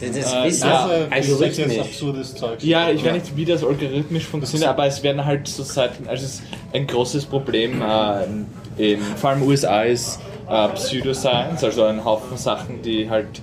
Das 0.00 0.16
Äh, 0.16 0.20
ja, 0.20 0.26
auch 0.36 0.44
Das 0.44 0.52
ist 0.52 0.60
jetzt 0.60 1.12
algorithmisch. 1.30 1.78
absurdes 1.80 2.34
Zeug. 2.36 2.62
Ja, 2.62 2.90
ich 2.90 3.04
weiß 3.04 3.12
nicht, 3.14 3.36
wie 3.36 3.44
das 3.44 3.64
algorithmisch 3.64 4.26
funktioniert, 4.26 4.68
aber 4.70 4.86
es 4.86 5.02
werden 5.02 5.24
halt 5.24 5.48
so 5.48 5.64
Seiten, 5.64 6.06
also 6.06 6.24
es 6.24 6.34
ist 6.34 6.42
ein 6.72 6.86
großes 6.86 7.24
Problem 7.26 7.82
äh, 7.82 8.92
in 8.92 9.00
vor 9.16 9.30
allem 9.30 9.42
USA 9.42 9.82
ist 9.82 10.20
äh, 10.48 10.68
Pseudoscience, 10.68 11.64
also 11.64 11.84
ein 11.84 12.04
Haufen 12.04 12.36
Sachen, 12.36 12.82
die 12.82 13.08
halt 13.08 13.40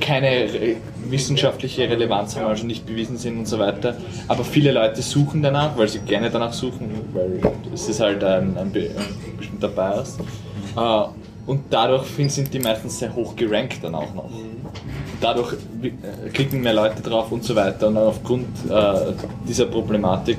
keine 0.00 0.48
wissenschaftliche 1.08 1.88
Relevanz 1.88 2.36
haben, 2.36 2.46
also 2.46 2.66
nicht 2.66 2.86
bewiesen 2.86 3.16
sind 3.16 3.38
und 3.38 3.46
so 3.46 3.58
weiter. 3.58 3.96
Aber 4.28 4.44
viele 4.44 4.72
Leute 4.72 5.02
suchen 5.02 5.42
danach, 5.42 5.76
weil 5.78 5.88
sie 5.88 6.00
gerne 6.00 6.30
danach 6.30 6.52
suchen, 6.52 6.90
weil 7.12 7.40
es 7.72 7.88
ist 7.88 8.00
halt 8.00 8.22
ein, 8.22 8.56
ein, 8.56 8.72
ein 8.74 9.36
bestimmter 9.36 9.68
Bias. 9.68 10.18
Äh, 10.76 11.04
und 11.46 11.62
dadurch 11.70 12.06
sind 12.28 12.52
die 12.52 12.58
meistens 12.58 12.98
sehr 12.98 13.14
hoch 13.14 13.36
gerankt 13.36 13.78
dann 13.82 13.94
auch 13.94 14.12
noch 14.14 14.30
dadurch 15.20 15.54
äh, 15.82 16.28
klicken 16.30 16.60
mehr 16.62 16.74
Leute 16.74 17.02
drauf 17.02 17.32
und 17.32 17.44
so 17.44 17.54
weiter. 17.54 17.88
Und 17.88 17.94
dann 17.94 18.04
aufgrund 18.04 18.46
äh, 18.68 19.12
dieser 19.48 19.66
Problematik 19.66 20.38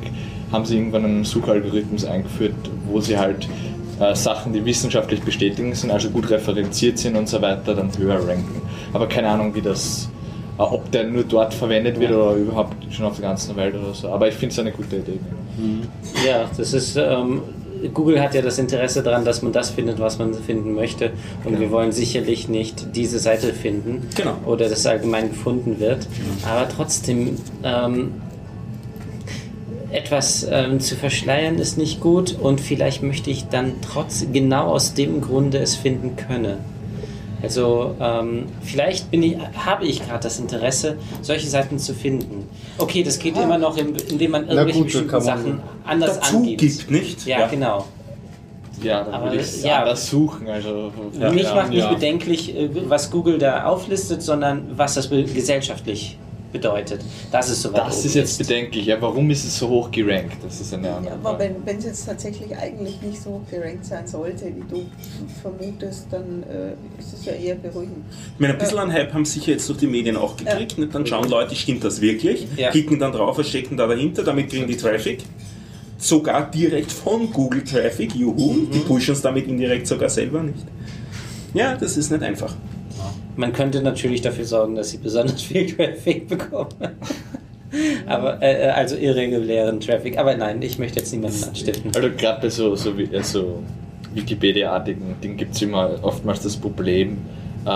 haben 0.52 0.66
sie 0.66 0.78
irgendwann 0.78 1.06
einen 1.06 1.24
Suchalgorithmus 1.24 2.06
eingeführt, 2.06 2.56
wo 2.86 3.02
sie 3.02 3.18
halt 3.18 3.48
äh, 4.00 4.16
Sachen, 4.16 4.54
die 4.54 4.64
wissenschaftlich 4.66 5.22
bestätigt 5.22 5.76
sind, 5.76 5.92
also 5.92 6.10
gut 6.10 6.30
referenziert 6.30 6.98
sind 6.98 7.16
und 7.16 7.28
so 7.28 7.42
weiter, 7.42 7.74
dann 7.76 7.90
höher 7.98 8.16
ranken. 8.28 8.62
Aber 8.94 9.08
keine 9.08 9.30
Ahnung, 9.30 9.54
wie 9.56 9.62
das, 9.62 10.10
äh, 10.58 10.62
ob 10.62 10.90
der 10.92 11.06
nur 11.06 11.24
dort 11.24 11.54
verwendet 11.54 12.00
wird 12.00 12.12
oder 12.12 12.34
überhaupt 12.36 12.76
schon 12.92 13.06
auf 13.06 13.16
der 13.20 13.30
ganzen 13.30 13.56
Welt 13.56 13.76
oder 13.76 13.94
so. 13.94 14.10
Aber 14.10 14.28
ich 14.28 14.36
finde 14.36 14.54
es 14.54 14.60
eine 14.60 14.72
gute 14.72 14.98
Idee. 14.98 15.20
Ja, 16.26 16.50
das 16.56 16.74
ist. 16.74 16.96
Ähm, 16.98 17.42
Google 17.94 18.20
hat 18.20 18.34
ja 18.34 18.42
das 18.42 18.58
Interesse 18.58 19.04
daran, 19.04 19.24
dass 19.24 19.44
man 19.44 19.52
das 19.52 19.70
findet, 19.70 20.00
was 20.00 20.18
man 20.18 20.34
finden 20.34 20.74
möchte. 20.74 21.12
Und 21.44 21.60
wir 21.60 21.70
wollen 21.70 21.92
sicherlich 21.92 22.50
nicht 22.50 22.96
diese 22.96 23.20
Seite 23.20 23.54
finden 23.54 24.08
Genau. 24.16 24.36
oder 24.48 24.68
das 24.68 24.86
allgemein 24.88 25.30
gefunden 25.30 25.80
wird. 25.80 26.08
Aber 26.50 26.68
trotzdem, 26.70 27.38
ähm, 27.64 28.14
etwas 29.92 30.46
ähm, 30.50 30.80
zu 30.80 30.96
verschleiern 30.96 31.56
ist 31.60 31.78
nicht 31.78 32.00
gut 32.02 32.38
und 32.40 32.60
vielleicht 32.60 33.04
möchte 33.04 33.30
ich 33.30 33.48
dann 33.48 33.74
trotz 33.82 34.26
genau 34.34 34.68
aus 34.68 34.94
dem 34.94 35.22
Grunde 35.22 35.60
es 35.60 35.76
finden 35.76 36.16
können. 36.16 36.58
Also 37.42 37.96
ähm, 38.00 38.46
vielleicht 38.64 39.12
bin 39.12 39.22
ich, 39.24 39.38
habe 39.66 39.86
ich 39.86 40.04
gerade 40.06 40.24
das 40.24 40.40
Interesse, 40.40 40.98
solche 41.22 41.48
Seiten 41.48 41.78
zu 41.78 41.94
finden. 41.94 42.48
Okay, 42.80 43.04
das 43.04 43.20
geht 43.20 43.38
immer 43.38 43.58
noch, 43.60 43.78
im- 43.78 43.96
indem 44.10 44.32
man 44.32 44.48
irgendwelche 44.48 44.80
gut, 44.80 44.86
bestimmten 44.88 45.12
man 45.12 45.22
Sachen 45.22 45.60
anders 45.86 46.20
Dazu 46.20 46.38
angibt. 46.38 46.62
gibt, 46.62 46.92
nicht? 46.92 47.26
Ja, 47.28 47.46
genau. 47.48 47.86
Ja, 48.84 49.04
dann 49.04 49.14
Aber 49.14 49.32
würde 49.32 49.38
ich 49.44 49.64
ja. 49.64 49.80
anders 49.82 50.08
suchen. 50.10 50.48
Also, 50.50 50.92
Mich 51.34 51.44
macht 51.54 51.70
nicht 51.70 51.80
ja. 51.80 51.94
bedenklich, 51.94 52.56
äh, 52.56 52.70
was 52.90 53.10
Google 53.10 53.38
da 53.38 53.66
auflistet, 53.66 54.22
sondern 54.22 54.68
was 54.76 54.96
das 54.96 55.10
gesellschaftlich 55.10 56.18
bedeutet. 56.58 57.02
Das 57.32 57.50
ist 57.50 57.62
so 57.62 57.72
weit 57.74 57.88
Das 57.88 57.98
oben 57.98 58.06
ist 58.06 58.16
jetzt 58.16 58.38
bedenklich. 58.38 58.86
Ja, 58.86 59.02
warum 59.02 59.30
ist 59.30 59.46
es 59.46 59.58
so 59.58 59.68
hoch 59.70 59.92
gerankt? 59.92 60.38
Das 60.44 60.60
ist 60.60 60.74
eine 60.74 60.94
andere 60.94 61.14
Aber 61.16 61.38
Frage. 61.38 61.40
wenn 61.44 61.66
wenn 61.66 61.78
es 61.78 61.86
jetzt 61.86 62.06
tatsächlich 62.06 62.56
eigentlich 62.56 63.02
nicht 63.02 63.22
so 63.22 63.42
gerankt 63.50 63.86
sein 63.86 64.08
sollte, 64.08 64.46
wie 64.46 64.64
du 64.70 64.86
vermutest, 65.42 66.08
dann 66.12 66.44
äh, 66.44 67.00
ist 67.00 67.14
es 67.14 67.26
ja 67.26 67.34
eher 67.34 67.56
beruhigend. 67.56 68.06
Ich 68.34 68.40
meine, 68.40 68.54
ein 68.54 68.60
bisschen 68.60 68.80
an 68.80 68.92
Hype 68.92 69.14
haben 69.14 69.26
sicher 69.26 69.52
jetzt 69.52 69.68
durch 69.70 69.80
die 69.80 69.88
Medien 69.88 70.16
auch 70.18 70.36
gekriegt. 70.36 70.78
Nicht? 70.78 70.94
Dann 70.94 71.06
schauen 71.06 71.30
Leute, 71.30 71.56
stimmt 71.56 71.84
das 71.84 72.02
wirklich? 72.02 72.48
Ja. 72.56 72.72
Klicken 72.72 73.00
dann 73.00 73.12
drauf, 73.12 73.38
was 73.38 73.48
steckt 73.48 73.70
denn 73.70 73.78
da 73.78 73.88
dahinter? 73.88 74.24
Damit 74.24 74.50
kriegen 74.50 74.68
die 74.68 74.78
Traffic. 74.78 75.20
Sogar 75.98 76.50
direkt 76.52 76.92
von 76.92 77.32
Google 77.32 77.64
Traffic. 77.64 78.14
Juhu. 78.16 78.68
Die 78.74 78.80
pushen 78.80 79.14
es 79.14 79.22
damit 79.22 79.48
indirekt 79.48 79.88
sogar 79.88 80.10
selber 80.10 80.44
nicht. 80.44 80.66
Ja, 81.54 81.76
das 81.76 81.98
ist 81.98 82.12
nicht 82.12 82.24
einfach. 82.24 82.54
Man 83.38 83.54
könnte 83.54 83.82
natürlich 83.82 84.22
dafür 84.22 84.46
sorgen, 84.46 84.76
dass 84.76 84.90
sie 84.90 84.98
besonders 84.98 85.42
viel 85.42 85.66
Traffic 85.76 86.28
bekommen. 86.28 86.70
Aber, 88.08 88.42
äh, 88.42 88.68
äh, 88.68 88.70
also 88.70 88.96
irregulären 88.96 89.80
Traffic. 89.80 90.18
Aber 90.18 90.36
nein, 90.36 90.62
ich 90.62 90.80
möchte 90.80 91.00
jetzt 91.00 91.12
niemanden 91.14 91.44
anstiften. 91.44 91.92
Also 91.96 92.10
gerade 92.18 92.42
bei 92.42 92.50
so, 92.50 92.76
so, 92.76 92.98
wie- 92.98 93.10
so 93.22 93.62
Wikipedia-artigen 94.14 95.16
Dingen 95.22 95.38
gibt 95.38 95.56
es 95.56 95.62
immer 95.62 95.92
oftmals 96.02 96.42
das 96.42 96.56
Problem, 96.56 97.18
äh, 97.66 97.70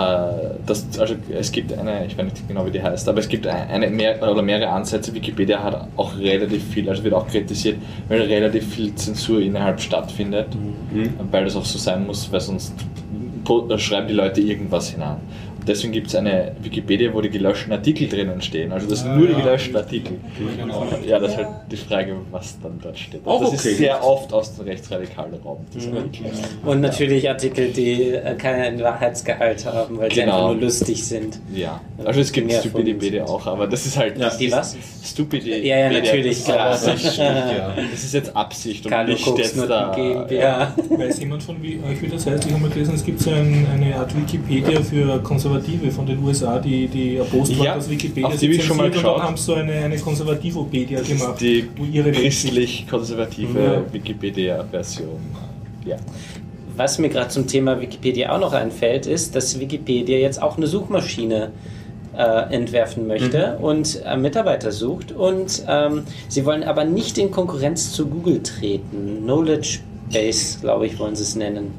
dass, 0.66 0.86
also 0.98 1.14
es 1.30 1.52
gibt 1.52 1.72
eine, 1.78 2.06
ich 2.06 2.16
weiß 2.16 2.24
nicht 2.24 2.48
genau 2.48 2.66
wie 2.66 2.70
die 2.70 2.82
heißt, 2.82 3.06
aber 3.08 3.18
es 3.20 3.28
gibt 3.28 3.46
eine 3.46 3.88
mehr, 3.90 4.20
oder 4.28 4.42
mehrere 4.42 4.70
Ansätze. 4.70 5.14
Wikipedia 5.14 5.62
hat 5.62 5.86
auch 5.96 6.18
relativ 6.18 6.64
viel, 6.72 6.88
also 6.88 7.04
wird 7.04 7.14
auch 7.14 7.28
kritisiert, 7.28 7.76
weil 8.08 8.22
relativ 8.22 8.66
viel 8.74 8.94
Zensur 8.94 9.40
innerhalb 9.40 9.80
stattfindet, 9.80 10.48
weil 11.30 11.44
das 11.44 11.54
auch 11.54 11.64
so 11.66 11.78
sein 11.78 12.06
muss, 12.06 12.32
weil 12.32 12.40
sonst 12.40 12.72
äh, 13.68 13.78
schreiben 13.78 14.08
die 14.08 14.14
Leute 14.14 14.40
irgendwas 14.40 14.88
hinein. 14.90 15.16
Deswegen 15.66 15.92
gibt 15.92 16.08
es 16.08 16.14
eine 16.16 16.52
Wikipedia, 16.62 17.12
wo 17.14 17.20
die 17.20 17.30
gelöschten 17.30 17.72
Artikel 17.72 18.08
drinnen 18.08 18.40
stehen. 18.42 18.72
Also 18.72 18.88
das 18.88 19.00
sind 19.00 19.16
nur 19.16 19.28
die 19.28 19.34
gelöschten 19.34 19.76
Artikel. 19.76 20.18
Ja, 21.06 21.18
das 21.18 21.32
ist 21.32 21.36
halt 21.38 21.48
die 21.70 21.76
Frage, 21.76 22.16
was 22.30 22.58
dann 22.60 22.78
dort 22.82 22.98
steht. 22.98 23.20
Auch 23.26 23.40
das 23.40 23.48
okay. 23.50 23.68
ist 23.70 23.78
sehr 23.78 24.04
oft 24.04 24.32
aus 24.32 24.56
dem 24.56 24.64
rechtsradikalen 24.66 25.34
Raum. 25.44 25.58
Artikel. 25.74 26.30
Und 26.64 26.80
natürlich 26.80 27.28
Artikel, 27.28 27.68
die 27.68 28.10
äh, 28.14 28.34
keinen 28.34 28.80
Wahrheitsgehalt 28.80 29.64
haben, 29.66 29.98
weil 29.98 30.10
sie 30.10 30.20
Genau. 30.20 30.32
einfach 30.48 30.52
nur 30.54 30.62
lustig 30.62 31.04
sind. 31.04 31.38
Ja, 31.54 31.80
also 32.04 32.20
es 32.20 32.32
gibt 32.32 32.52
Stupidipedia 32.52 33.24
auch, 33.24 33.46
aber 33.46 33.66
das 33.66 33.86
ist 33.86 33.96
halt. 33.96 34.18
Ja. 34.18 34.24
das 34.26 34.38
Die 34.38 34.46
ist 34.46 34.52
was? 34.52 34.76
Stupidipedia. 35.04 35.76
Ja, 35.76 35.90
ja, 35.92 36.00
natürlich, 36.00 36.38
das 36.38 36.44
klar. 36.44 36.74
Ist 36.74 36.88
Absicht, 36.88 37.18
ja. 37.18 37.74
Das 37.92 38.02
ist 38.04 38.14
jetzt 38.14 38.34
Absicht 38.36 38.84
und 38.84 38.90
Carlo 38.90 39.12
nicht 39.12 39.24
Koks 39.24 39.38
jetzt 39.40 39.58
da. 39.68 39.92
GmbH. 39.94 40.74
Weiß 40.90 41.20
jemand 41.20 41.42
von 41.42 41.62
wie- 41.62 41.78
euch, 41.88 42.00
wie 42.02 42.08
das 42.08 42.26
heißt? 42.26 42.44
Ich 42.46 42.52
habe 42.52 42.62
mal 42.62 42.70
gelesen, 42.70 42.94
es 42.94 43.04
gibt 43.04 43.20
so 43.20 43.30
ein, 43.30 43.66
eine 43.72 43.94
Art 43.96 44.14
Wikipedia 44.16 44.80
für 44.82 45.18
Konservative 45.22 45.51
von 45.90 46.06
den 46.06 46.22
USA, 46.22 46.58
die, 46.58 46.86
die 46.88 47.16
erbost 47.16 47.52
Ja, 47.56 47.74
dass 47.74 47.88
Wikipedia 47.90 48.28
auf 48.28 48.36
die 48.36 48.46
ich 48.50 48.64
schon 48.64 48.76
mal 48.76 48.86
und 48.86 48.92
geschaut. 48.92 49.18
dann 49.18 49.26
haben 49.28 49.36
sie 49.36 49.42
so 49.44 49.54
eine, 49.54 49.72
eine 49.72 49.98
Konservativopedia 49.98 51.00
gemacht, 51.02 51.40
Die 51.40 51.68
wo 51.76 51.84
ihre 51.84 52.10
christlich-konservative 52.12 53.58
Ja. 53.58 53.92
Wikipedia-Version. 53.92 55.20
Ja. 55.84 55.96
Was 56.76 56.98
mir 56.98 57.08
gerade 57.08 57.28
zum 57.28 57.46
Thema 57.46 57.80
Wikipedia 57.80 58.34
auch 58.34 58.40
noch 58.40 58.52
einfällt, 58.52 59.06
ist, 59.06 59.34
dass 59.36 59.58
Wikipedia 59.60 60.18
jetzt 60.18 60.40
auch 60.40 60.56
eine 60.56 60.66
Suchmaschine 60.66 61.50
äh, 62.16 62.54
entwerfen 62.54 63.06
möchte 63.06 63.58
und 63.60 64.02
äh, 64.04 64.16
Mitarbeiter 64.16 64.72
sucht. 64.72 65.12
Und 65.12 65.64
ähm, 65.68 66.02
sie 66.28 66.44
wollen 66.46 66.62
aber 66.62 66.84
nicht 66.84 67.18
in 67.18 67.30
Konkurrenz 67.30 67.92
zu 67.92 68.06
Google 68.06 68.42
treten. 68.42 69.18
Knowledge 69.22 69.80
Base, 70.12 70.58
glaube 70.60 70.86
ich, 70.86 70.98
wollen 70.98 71.16
sie 71.16 71.22
es 71.22 71.34
nennen. 71.36 71.70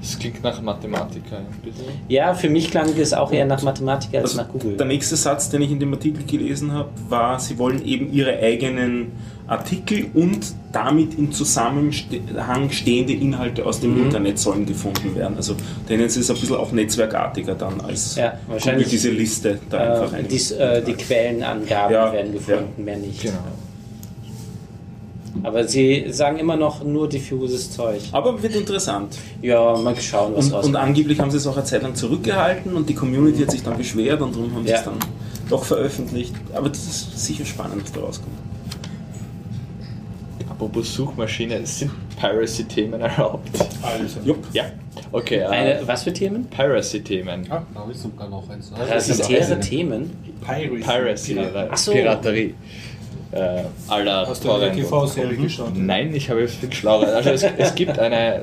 Das 0.00 0.18
klingt 0.18 0.42
nach 0.42 0.60
Mathematiker 0.62 1.38
ein 1.38 1.46
bisschen. 1.62 1.84
Ja, 2.08 2.34
für 2.34 2.48
mich 2.50 2.70
klang 2.70 2.96
das 2.98 3.12
auch 3.12 3.32
eher 3.32 3.44
nach 3.46 3.62
Mathematiker 3.62 4.18
als 4.18 4.30
Also 4.30 4.42
nach 4.42 4.48
Google. 4.48 4.76
Der 4.76 4.86
nächste 4.86 5.16
Satz, 5.16 5.48
den 5.50 5.62
ich 5.62 5.70
in 5.70 5.78
dem 5.80 5.92
Artikel 5.92 6.24
gelesen 6.24 6.72
habe, 6.72 6.88
war, 7.08 7.38
sie 7.38 7.58
wollen 7.58 7.84
eben 7.84 8.12
ihre 8.12 8.36
eigenen 8.38 9.12
Artikel 9.46 10.06
und 10.14 10.54
damit 10.72 11.14
in 11.18 11.30
Zusammenhang 11.32 12.70
stehende 12.70 13.12
Inhalte 13.12 13.66
aus 13.66 13.80
dem 13.80 14.00
Internet 14.02 14.38
sollen 14.38 14.64
gefunden 14.64 15.14
werden. 15.14 15.36
Also 15.36 15.54
denen 15.88 16.04
ist 16.04 16.16
es 16.16 16.30
ein 16.30 16.36
bisschen 16.36 16.56
auch 16.56 16.72
netzwerkartiger 16.72 17.54
dann 17.54 17.80
als 17.80 18.16
Ja, 18.16 18.38
wahrscheinlich, 18.48 18.84
Google 18.86 18.90
diese 18.98 19.10
Liste 19.10 19.58
da 19.68 19.78
einfach 19.78 20.12
Äh, 20.14 20.16
ein. 20.18 20.28
dies, 20.28 20.52
äh, 20.52 20.82
die 20.82 20.94
Quellenangaben 20.94 21.92
Ja, 21.92 22.12
werden 22.12 22.32
gefunden, 22.32 22.84
mehr 22.84 22.96
nicht. 22.96 23.20
Genau. 23.20 23.34
Aber 25.42 25.64
sie 25.66 26.06
sagen 26.10 26.38
immer 26.38 26.56
noch 26.56 26.84
nur 26.84 27.08
diffuses 27.08 27.70
Zeug. 27.70 28.00
Aber 28.12 28.42
wird 28.42 28.54
interessant. 28.54 29.16
Ja, 29.40 29.76
mal 29.78 29.96
schauen, 30.00 30.32
was 30.36 30.46
Und, 30.46 30.50
und 30.52 30.56
rauskommt. 30.58 30.76
angeblich 30.76 31.18
haben 31.20 31.30
sie 31.30 31.38
es 31.38 31.46
auch 31.46 31.56
eine 31.56 31.64
Zeit 31.64 31.82
lang 31.82 31.94
zurückgehalten 31.94 32.74
und 32.74 32.88
die 32.88 32.94
Community 32.94 33.42
hat 33.42 33.50
sich 33.50 33.62
dann 33.62 33.76
beschwert 33.76 34.20
und 34.20 34.34
darum 34.36 34.54
haben 34.54 34.64
sie 34.64 34.70
Ja. 34.72 34.78
es 34.78 34.84
dann 34.84 34.94
doch 35.48 35.64
veröffentlicht. 35.64 36.34
Aber 36.54 36.68
das 36.68 36.78
ist 36.84 37.24
sicher 37.26 37.44
spannend, 37.44 37.82
was 37.82 37.92
da 37.92 38.00
rauskommt. 38.00 38.36
Apropos 40.50 40.94
Suchmaschine, 40.94 41.66
sind 41.66 41.90
Piracy-Themen 42.20 43.00
erlaubt? 43.00 43.48
Also. 43.82 44.20
Jupp. 44.24 44.44
Ja. 44.52 44.64
Okay, 45.10 45.38
äh, 45.38 45.44
Eine, 45.46 45.80
was 45.86 46.04
für 46.04 46.12
Themen? 46.12 46.46
Piracy-Themen. 46.46 47.46
Ah, 47.50 47.62
da 47.74 47.80
habe 47.80 47.92
ich 47.92 47.98
sogar 47.98 48.28
noch 48.28 48.48
eins. 48.48 48.70
Parasitäre 48.70 49.58
Themen? 49.60 50.10
Piracy. 50.44 50.82
Piracy. 50.84 51.38
Ach 51.70 51.76
so. 51.76 51.92
Piraterie. 51.92 52.54
Äh, 53.32 53.62
aller 53.88 54.26
Hast 54.28 54.44
du 54.44 54.52
eine 54.52 54.72
TV-Serie 54.72 55.36
geschaut? 55.36 55.72
Nein, 55.74 56.14
ich 56.14 56.28
habe 56.30 56.46
viel 56.46 56.72
schlauer. 56.72 57.06
Also 57.08 57.30
es, 57.30 57.42
es 57.42 57.74
gibt 57.74 57.98
eine, 57.98 58.42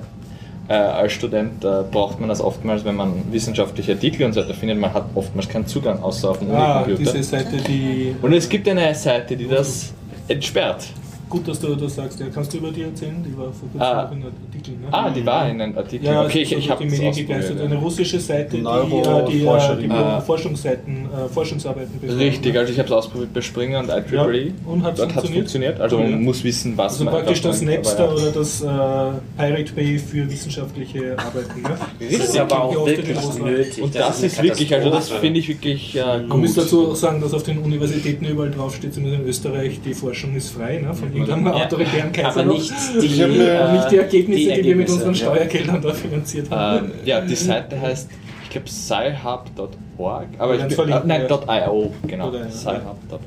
äh, 0.67 0.73
als 0.73 1.13
Student 1.13 1.63
äh, 1.63 1.83
braucht 1.91 2.19
man 2.19 2.27
das 2.29 2.41
oftmals, 2.41 2.83
wenn 2.85 2.95
man 2.95 3.13
wissenschaftliche 3.31 3.91
Artikel 3.93 4.25
und 4.25 4.33
so 4.33 4.41
weiter 4.41 4.53
findet, 4.55 4.79
man 4.79 4.91
hat 4.93 5.05
oftmals 5.15 5.47
keinen 5.47 5.67
Zugang 5.67 6.01
außer 6.01 6.31
auf 6.31 6.39
dem 6.39 6.51
Ah, 6.51 6.81
Unicomputer. 6.81 7.11
diese 7.13 7.23
Seite, 7.23 7.57
die. 7.57 8.15
Und 8.21 8.33
es 8.33 8.49
gibt 8.49 8.67
eine 8.67 8.93
Seite, 8.95 9.37
die 9.37 9.47
das 9.47 9.93
entsperrt. 10.27 10.87
Gut, 11.29 11.47
dass 11.47 11.59
du 11.59 11.75
das 11.75 11.93
sagst. 11.95 12.19
Ja, 12.19 12.25
kannst 12.33 12.51
du 12.53 12.57
über 12.57 12.71
die 12.71 12.81
erzählen? 12.81 13.23
Die 13.23 13.37
war 13.37 13.45
vor 13.53 13.69
kurzem 13.71 13.81
Ah. 13.81 14.05
auch 14.05 14.11
in 14.11 14.17
einem 14.23 14.31
Artikel. 14.47 14.71
Ne? 14.73 14.87
Ah, 14.91 15.09
die 15.11 15.25
war 15.25 15.47
in 15.49 15.61
einem 15.61 15.77
Artikel. 15.77 16.05
Ja, 16.07 16.23
okay, 16.25 16.41
ich, 16.41 16.51
ich 16.53 16.69
habe 16.71 16.83
die 16.83 16.89
Medien 16.89 17.13
gegeistert. 17.13 17.61
Eine 17.61 17.75
russische 17.75 18.19
Seite, 18.19 18.57
die, 18.57 18.57
äh, 18.57 18.61
die, 18.61 18.65
äh, 18.65 19.43
Neuroforscherin. 19.43 19.89
die 19.89 19.95
Ah. 19.95 20.19
Forschungsseiten, 20.21 21.05
äh, 21.05 21.29
Forschungsarbeiten 21.31 21.99
betreibt. 21.99 22.19
Richtig, 22.19 22.57
also 22.57 22.73
ich 22.73 22.79
habe 22.79 22.87
es 22.87 22.93
ausprobiert 22.93 23.33
bei 23.33 23.41
Springer 23.41 23.79
und 23.79 23.89
IEEE. 23.89 24.47
Ja, 24.47 24.53
und 24.65 24.83
hat's 24.83 24.97
Dort 24.99 25.15
hat 25.15 25.23
es 25.23 25.29
funktioniert? 25.29 25.77
funktioniert. 25.77 25.81
Also 25.81 25.99
ja. 25.99 26.07
man 26.07 26.23
muss 26.23 26.43
wissen, 26.43 26.73
was 26.75 26.93
Also 26.93 27.05
man 27.05 27.13
praktisch 27.13 27.41
das 27.41 27.61
man- 27.61 27.75
Napster 27.75 28.11
oder 28.13 28.31
das 28.31 28.61
äh, 28.61 28.65
Pirate 29.37 29.73
Bay 29.73 29.99
für 29.99 30.29
wissenschaftliche 30.31 31.15
Arbeiten. 31.19 31.61
Ne? 31.61 31.69
Das 31.99 32.11
ist 32.29 32.37
aber 32.39 32.63
auch 32.63 32.85
wirklich 32.87 33.17
Russland. 33.17 33.45
nötig. 33.45 33.83
Und 33.83 33.93
das, 33.93 34.17
eine 34.17 34.25
ist 34.25 34.41
wirklich, 34.43 34.73
also 34.73 34.89
das 34.89 35.09
finde 35.09 35.39
ich 35.39 35.47
wirklich 35.47 35.95
äh, 35.95 35.99
Man 36.01 36.29
gut. 36.29 36.39
muss 36.41 36.55
dazu 36.55 36.87
auch 36.89 36.95
sagen, 36.95 37.21
dass 37.21 37.33
auf 37.35 37.43
den 37.43 37.59
Universitäten 37.59 38.25
überall 38.25 38.49
draufsteht, 38.49 38.93
zumindest 38.95 39.21
in 39.21 39.29
Österreich, 39.29 39.79
die 39.85 39.93
Forschung 39.93 40.35
ist 40.35 40.49
frei, 40.49 40.79
ne? 40.79 40.93
von 40.93 41.18
irgendeinem 41.27 41.57
Ja, 41.57 41.65
autoritären 41.65 42.11
Kaiser 42.11 42.39
aber 42.41 42.43
nicht 42.53 42.73
die, 43.01 43.07
mir- 43.07 43.59
äh, 43.59 43.71
nicht 43.73 43.91
die 43.91 43.97
Ergebnisse, 43.97 44.39
die, 44.39 44.45
wir 44.47 44.55
mit 44.55 44.65
Ergebnisse, 44.89 44.93
unseren. 44.93 45.15
Steuergeldern 45.15 45.81
da 45.81 45.93
finanziert 45.93 46.49
haben. 46.51 46.85
Ähm, 46.85 46.91
ja, 47.05 47.21
die 47.21 47.35
Seite 47.35 47.79
heißt, 47.81 48.09
ich 48.43 48.49
glaube, 48.49 48.67
sci-hub.org, 48.69 50.27
aber 50.37 50.55
ich 50.55 50.75
bin, 50.77 50.89
äh, 50.89 51.01
nein. 51.05 51.27
.io, 51.29 51.91
genau, 52.07 52.31
sci-hub.org. 52.49 53.21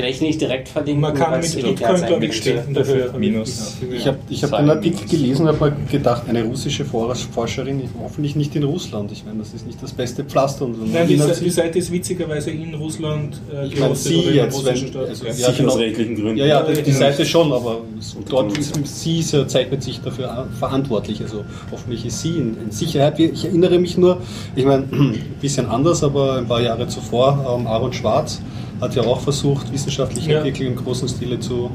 Vielleicht 0.00 0.22
nicht 0.22 0.40
direkt 0.40 0.68
verlinken, 0.68 1.02
Man 1.02 1.14
kann 1.14 1.40
mit 1.40 1.54
Bitcoin, 1.54 2.32
stehen 2.32 2.72
dafür. 2.72 3.12
Minus. 3.18 3.76
Ich 3.92 4.06
habe 4.06 4.16
ich 4.30 4.42
hab 4.42 4.50
den 4.56 4.70
Artikel 4.70 4.96
minus. 4.96 5.10
gelesen 5.10 5.42
und 5.42 5.48
habe 5.60 5.70
mir 5.72 5.86
gedacht, 5.90 6.22
eine 6.28 6.42
russische 6.44 6.84
Forsch- 6.84 7.26
Forscherin, 7.30 7.82
hoffentlich 8.02 8.34
nicht 8.34 8.56
in 8.56 8.62
Russland. 8.62 9.12
Ich 9.12 9.24
meine, 9.26 9.40
das 9.40 9.52
ist 9.52 9.66
nicht 9.66 9.82
das 9.82 9.92
beste 9.92 10.24
Pflaster. 10.24 10.64
Und 10.64 10.90
Nein, 10.92 11.06
die, 11.06 11.16
die 11.44 11.50
Seite 11.50 11.78
ist 11.78 11.92
witzigerweise 11.92 12.50
in 12.50 12.74
Russland 12.74 13.38
äh, 13.54 13.66
Ich 13.66 13.78
meine, 13.78 13.94
sie 13.94 14.16
oder 14.16 14.28
in 14.30 14.34
jetzt, 14.36 14.54
russischen 14.56 14.82
wenn- 14.86 14.90
Staat. 14.92 15.08
also, 15.10 15.26
ja, 15.26 15.32
Sicher 15.32 15.52
genau. 15.52 15.72
aus 15.72 15.78
rechtlichen 15.78 16.14
Gründen. 16.16 16.36
Ja, 16.38 16.46
ja, 16.46 16.62
die, 16.62 16.82
die 16.82 16.90
Ja. 16.90 16.96
Seite 16.96 17.26
schon, 17.26 17.52
aber 17.52 17.82
so 17.98 18.18
dort 18.28 18.56
ist 18.56 18.74
sie 18.86 19.18
ist 19.18 19.36
zeichnet 19.50 19.82
sich 19.82 20.00
dafür 20.00 20.30
an- 20.32 20.48
verantwortlich. 20.58 21.20
Also 21.22 21.44
hoffentlich 21.70 22.06
ist 22.06 22.22
sie 22.22 22.30
in, 22.38 22.56
in 22.64 22.70
Sicherheit. 22.70 23.18
Ich 23.18 23.44
erinnere 23.44 23.78
mich 23.78 23.98
nur, 23.98 24.18
ich 24.56 24.64
meine, 24.64 24.84
ein 24.90 25.18
bisschen 25.42 25.66
anders, 25.66 26.02
aber 26.02 26.36
ein 26.38 26.46
paar 26.48 26.62
Jahre 26.62 26.88
zuvor, 26.88 27.56
ähm, 27.58 27.66
Aaron 27.66 27.92
Schwarz 27.92 28.40
hat 28.80 28.94
ja 28.94 29.02
auch 29.02 29.20
versucht, 29.20 29.72
wissenschaftliche 29.72 30.32
Ja. 30.32 30.38
Artikel 30.38 30.66
im 30.66 30.76
großen 30.76 31.08
Stile 31.08 31.38
zu 31.40 31.70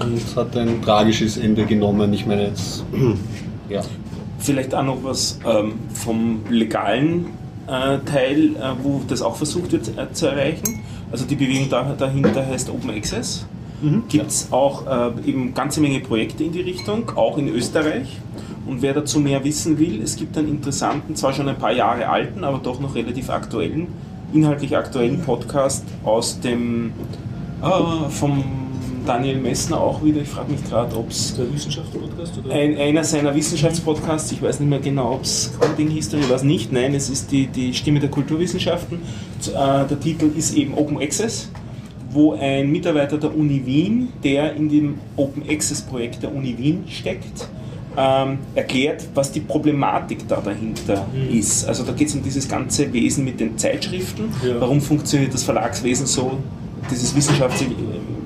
und 0.00 0.36
hat 0.36 0.56
ein 0.56 0.80
tragisches 0.82 1.36
Ende 1.36 1.64
genommen. 1.64 2.12
Ich 2.12 2.26
meine 2.26 2.48
jetzt, 2.48 2.84
ja. 3.68 3.82
Vielleicht 4.38 4.74
auch 4.74 4.82
noch 4.84 5.04
was 5.04 5.38
ähm, 5.46 5.74
vom 5.92 6.40
legalen 6.48 7.26
äh, 7.66 7.98
Teil, 8.06 8.56
äh, 8.56 8.72
wo 8.82 9.02
das 9.06 9.20
auch 9.20 9.36
versucht 9.36 9.72
wird 9.72 9.88
äh, 9.98 10.10
zu 10.12 10.26
erreichen. 10.28 10.80
Also 11.12 11.26
die 11.26 11.34
Bewegung 11.34 11.68
da, 11.68 11.94
dahinter 11.96 12.46
heißt 12.46 12.70
Open 12.70 12.90
Access. 12.90 13.46
Gibt 14.10 14.30
es 14.30 14.48
auch 14.50 14.86
äh, 14.86 15.10
eben 15.26 15.54
ganze 15.54 15.80
Menge 15.80 16.00
Projekte 16.00 16.44
in 16.44 16.52
die 16.52 16.60
Richtung, 16.60 17.10
auch 17.16 17.38
in 17.38 17.48
Österreich. 17.48 18.18
Und 18.66 18.82
wer 18.82 18.92
dazu 18.92 19.20
mehr 19.20 19.42
wissen 19.42 19.78
will, 19.78 20.02
es 20.02 20.16
gibt 20.16 20.36
einen 20.36 20.48
interessanten, 20.48 21.16
zwar 21.16 21.32
schon 21.32 21.48
ein 21.48 21.56
paar 21.56 21.72
Jahre 21.72 22.08
alten, 22.08 22.44
aber 22.44 22.58
doch 22.58 22.78
noch 22.78 22.94
relativ 22.94 23.30
aktuellen, 23.30 23.88
inhaltlich 24.32 24.76
aktuellen 24.76 25.20
Podcast 25.20 25.84
aus 26.04 26.40
dem 26.40 26.92
äh, 27.62 28.08
vom 28.08 28.44
Daniel 29.06 29.38
Messner 29.38 29.80
auch 29.80 30.04
wieder. 30.04 30.20
Ich 30.20 30.28
frage 30.28 30.52
mich 30.52 30.64
gerade, 30.64 30.96
ob 30.96 31.10
es 31.10 31.34
Der 31.34 31.52
Wissenschaftspodcast? 31.52 32.38
Oder? 32.38 32.54
ein, 32.54 32.76
einer 32.76 33.04
seiner 33.04 33.34
Wissenschaftspodcasts, 33.34 34.32
ich 34.32 34.42
weiß 34.42 34.60
nicht 34.60 34.68
mehr 34.68 34.78
genau, 34.78 35.14
ob 35.14 35.22
es 35.22 35.52
Coding 35.58 35.88
History 35.88 36.28
war, 36.28 36.36
es 36.36 36.42
nicht, 36.42 36.72
nein, 36.72 36.94
es 36.94 37.08
ist 37.08 37.32
die, 37.32 37.46
die 37.46 37.74
Stimme 37.74 38.00
der 38.00 38.10
Kulturwissenschaften. 38.10 38.98
Äh, 38.98 39.86
der 39.86 40.00
Titel 40.00 40.30
ist 40.36 40.54
eben 40.54 40.74
Open 40.74 40.98
Access, 40.98 41.50
wo 42.10 42.34
ein 42.34 42.70
Mitarbeiter 42.70 43.18
der 43.18 43.34
Uni 43.34 43.64
Wien, 43.64 44.08
der 44.22 44.54
in 44.54 44.68
dem 44.68 44.98
Open 45.16 45.42
Access 45.48 45.80
Projekt 45.82 46.22
der 46.22 46.34
Uni 46.34 46.56
Wien 46.58 46.84
steckt, 46.88 47.48
ähm, 47.96 48.38
erklärt, 48.54 49.06
was 49.14 49.32
die 49.32 49.40
Problematik 49.40 50.26
da 50.28 50.40
dahinter 50.40 51.06
ist. 51.32 51.66
Also 51.66 51.82
da 51.84 51.92
geht 51.92 52.08
es 52.08 52.14
um 52.14 52.22
dieses 52.22 52.48
ganze 52.48 52.92
Wesen 52.92 53.24
mit 53.24 53.40
den 53.40 53.58
Zeitschriften, 53.58 54.24
Ja. 54.46 54.60
warum 54.60 54.80
funktioniert 54.80 55.34
das 55.34 55.42
Verlagswesen 55.42 56.06
so, 56.06 56.38
dieses 56.90 57.14
wissenschaftliche, 57.14 57.74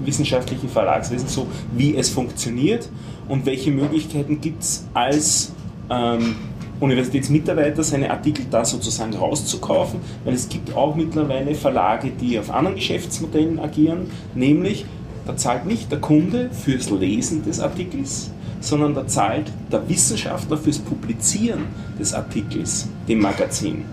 wissenschaftliche 0.05 0.69
Verlagswesen 0.69 1.29
so, 1.29 1.47
wie 1.77 1.97
es 1.97 2.11
funktioniert? 2.11 2.89
Und 3.29 3.47
welche 3.47 3.71
Möglichkeiten 3.71 4.41
gibt 4.41 4.62
es 4.62 4.85
als 4.93 5.53
ähm, 5.91 6.37
Universitätsmitarbeiter 6.81 7.83
seine 7.83 8.11
Artikel 8.11 8.45
da 8.51 8.65
sozusagen 8.65 9.15
rauszukaufen, 9.15 10.01
weil 10.25 10.35
es 10.35 10.49
gibt 10.49 10.75
auch 10.77 10.95
mittlerweile 10.95 11.55
Verlage, 11.55 12.11
die 12.11 12.39
auf 12.39 12.51
anderen 12.51 12.77
Geschäftsmodellen 12.77 13.59
agieren, 13.59 14.11
nämlich 14.35 14.85
da 15.27 15.37
zahlt 15.37 15.65
nicht 15.65 15.91
der 15.91 16.01
Kunde 16.01 16.51
fürs 16.53 16.91
Lesen 16.91 17.45
des 17.45 17.61
Artikels, 17.61 18.31
sondern 18.65 18.95
da 18.95 19.07
zahlt 19.07 19.51
der 19.71 19.89
Wissenschaftler 19.89 20.57
fürs 20.57 20.79
Publizieren 20.79 21.67
des 21.99 22.15
Artikels, 22.15 22.89
dem 23.09 23.21
Magazin. 23.21 23.85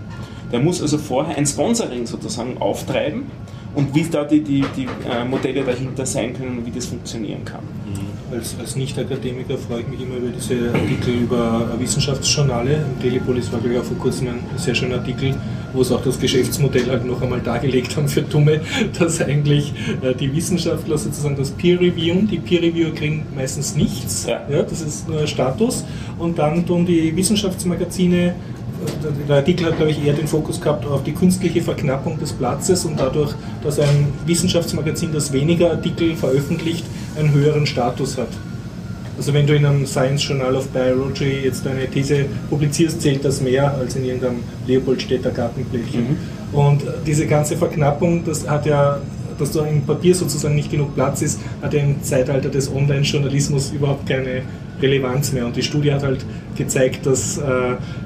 Der 0.51 0.59
muss 0.59 0.81
also 0.81 0.97
vorher 0.97 1.37
ein 1.37 1.45
Sponsoring 1.45 2.05
sozusagen 2.05 2.57
auftreiben 2.59 3.23
und 3.73 3.93
wie 3.95 4.03
da 4.03 4.23
die, 4.23 4.41
die, 4.41 4.65
die 4.75 4.87
äh, 5.09 5.23
Modelle 5.23 5.63
dahinter 5.63 6.05
sein 6.05 6.33
können 6.33 6.59
und 6.59 6.65
wie 6.65 6.71
das 6.71 6.87
funktionieren 6.87 7.45
kann. 7.45 7.61
Als, 8.31 8.55
als 8.59 8.75
Nicht-Akademiker 8.77 9.57
freue 9.57 9.81
ich 9.81 9.87
mich 9.87 10.01
immer 10.01 10.15
über 10.15 10.29
diese 10.29 10.73
Artikel 10.73 11.13
über 11.15 11.69
Wissenschaftsjournale. 11.77 12.75
Im 12.75 13.01
Telepolis 13.01 13.51
war, 13.51 13.59
glaube 13.59 13.75
ich, 13.75 13.79
auch 13.81 13.85
vor 13.85 13.97
kurzem 13.97 14.27
ein 14.27 14.39
sehr 14.57 14.73
schöner 14.73 14.95
Artikel, 14.95 15.35
wo 15.73 15.83
sie 15.83 15.95
auch 15.95 16.03
das 16.03 16.19
Geschäftsmodell 16.19 16.89
halt 16.89 17.05
noch 17.05 17.21
einmal 17.21 17.41
dargelegt 17.41 17.95
haben 17.95 18.07
für 18.07 18.21
Dumme, 18.21 18.61
dass 18.99 19.21
eigentlich 19.21 19.73
äh, 20.01 20.13
die 20.13 20.33
Wissenschaftler 20.35 20.97
sozusagen 20.97 21.35
das 21.35 21.51
Peer-Reviewen, 21.51 22.27
die 22.27 22.39
Peer-Reviewer 22.39 22.91
kriegen 22.91 23.25
meistens 23.35 23.75
nichts, 23.75 24.25
Ja. 24.27 24.41
ja, 24.49 24.63
das 24.63 24.81
ist 24.81 25.07
nur 25.07 25.19
ein 25.19 25.27
Status, 25.27 25.83
und 26.17 26.37
dann 26.37 26.65
tun 26.65 26.85
die 26.85 27.15
Wissenschaftsmagazine 27.15 28.35
der 29.27 29.37
Artikel 29.37 29.67
hat, 29.67 29.77
glaube 29.77 29.91
ich, 29.91 30.03
eher 30.03 30.13
den 30.13 30.27
Fokus 30.27 30.59
gehabt 30.59 30.85
auf 30.85 31.03
die 31.03 31.13
künstliche 31.13 31.61
Verknappung 31.61 32.19
des 32.19 32.33
Platzes 32.33 32.85
und 32.85 32.99
dadurch, 32.99 33.33
dass 33.63 33.79
ein 33.79 34.07
Wissenschaftsmagazin, 34.25 35.11
das 35.13 35.31
weniger 35.31 35.71
Artikel 35.71 36.15
veröffentlicht, 36.15 36.85
einen 37.17 37.31
höheren 37.31 37.65
Status 37.65 38.17
hat. 38.17 38.29
Also 39.17 39.33
wenn 39.33 39.45
du 39.45 39.55
in 39.55 39.65
einem 39.65 39.85
Science 39.85 40.27
Journal 40.27 40.55
of 40.55 40.67
Biology 40.69 41.41
jetzt 41.43 41.67
eine 41.67 41.87
These 41.87 42.25
publizierst, 42.49 43.01
zählt 43.01 43.23
das 43.23 43.41
mehr 43.41 43.73
als 43.75 43.95
in 43.95 44.05
irgendeinem 44.05 44.43
Leopoldstädter 44.67 45.31
Gartenblättchen. 45.31 46.17
Und 46.51 46.83
äh, 46.83 46.87
diese 47.05 47.27
ganze 47.27 47.57
Verknappung, 47.57 48.23
das 48.25 48.47
hat 48.47 48.65
ja, 48.65 48.99
dass 49.37 49.51
da 49.51 49.65
im 49.65 49.81
Papier 49.81 50.15
sozusagen 50.15 50.55
nicht 50.55 50.71
genug 50.71 50.95
Platz 50.95 51.21
ist, 51.21 51.39
hat 51.61 51.73
ja 51.73 51.81
im 51.81 52.01
Zeitalter 52.03 52.49
des 52.49 52.71
Online-Journalismus 52.73 53.71
überhaupt 53.71 54.07
keine 54.07 54.43
Relevanz 54.81 55.31
mehr. 55.31 55.45
Und 55.45 55.55
die 55.55 55.63
Studie 55.63 55.93
hat 55.93 56.03
halt 56.03 56.25
gezeigt, 56.55 57.05
dass 57.05 57.37
äh, 57.37 57.41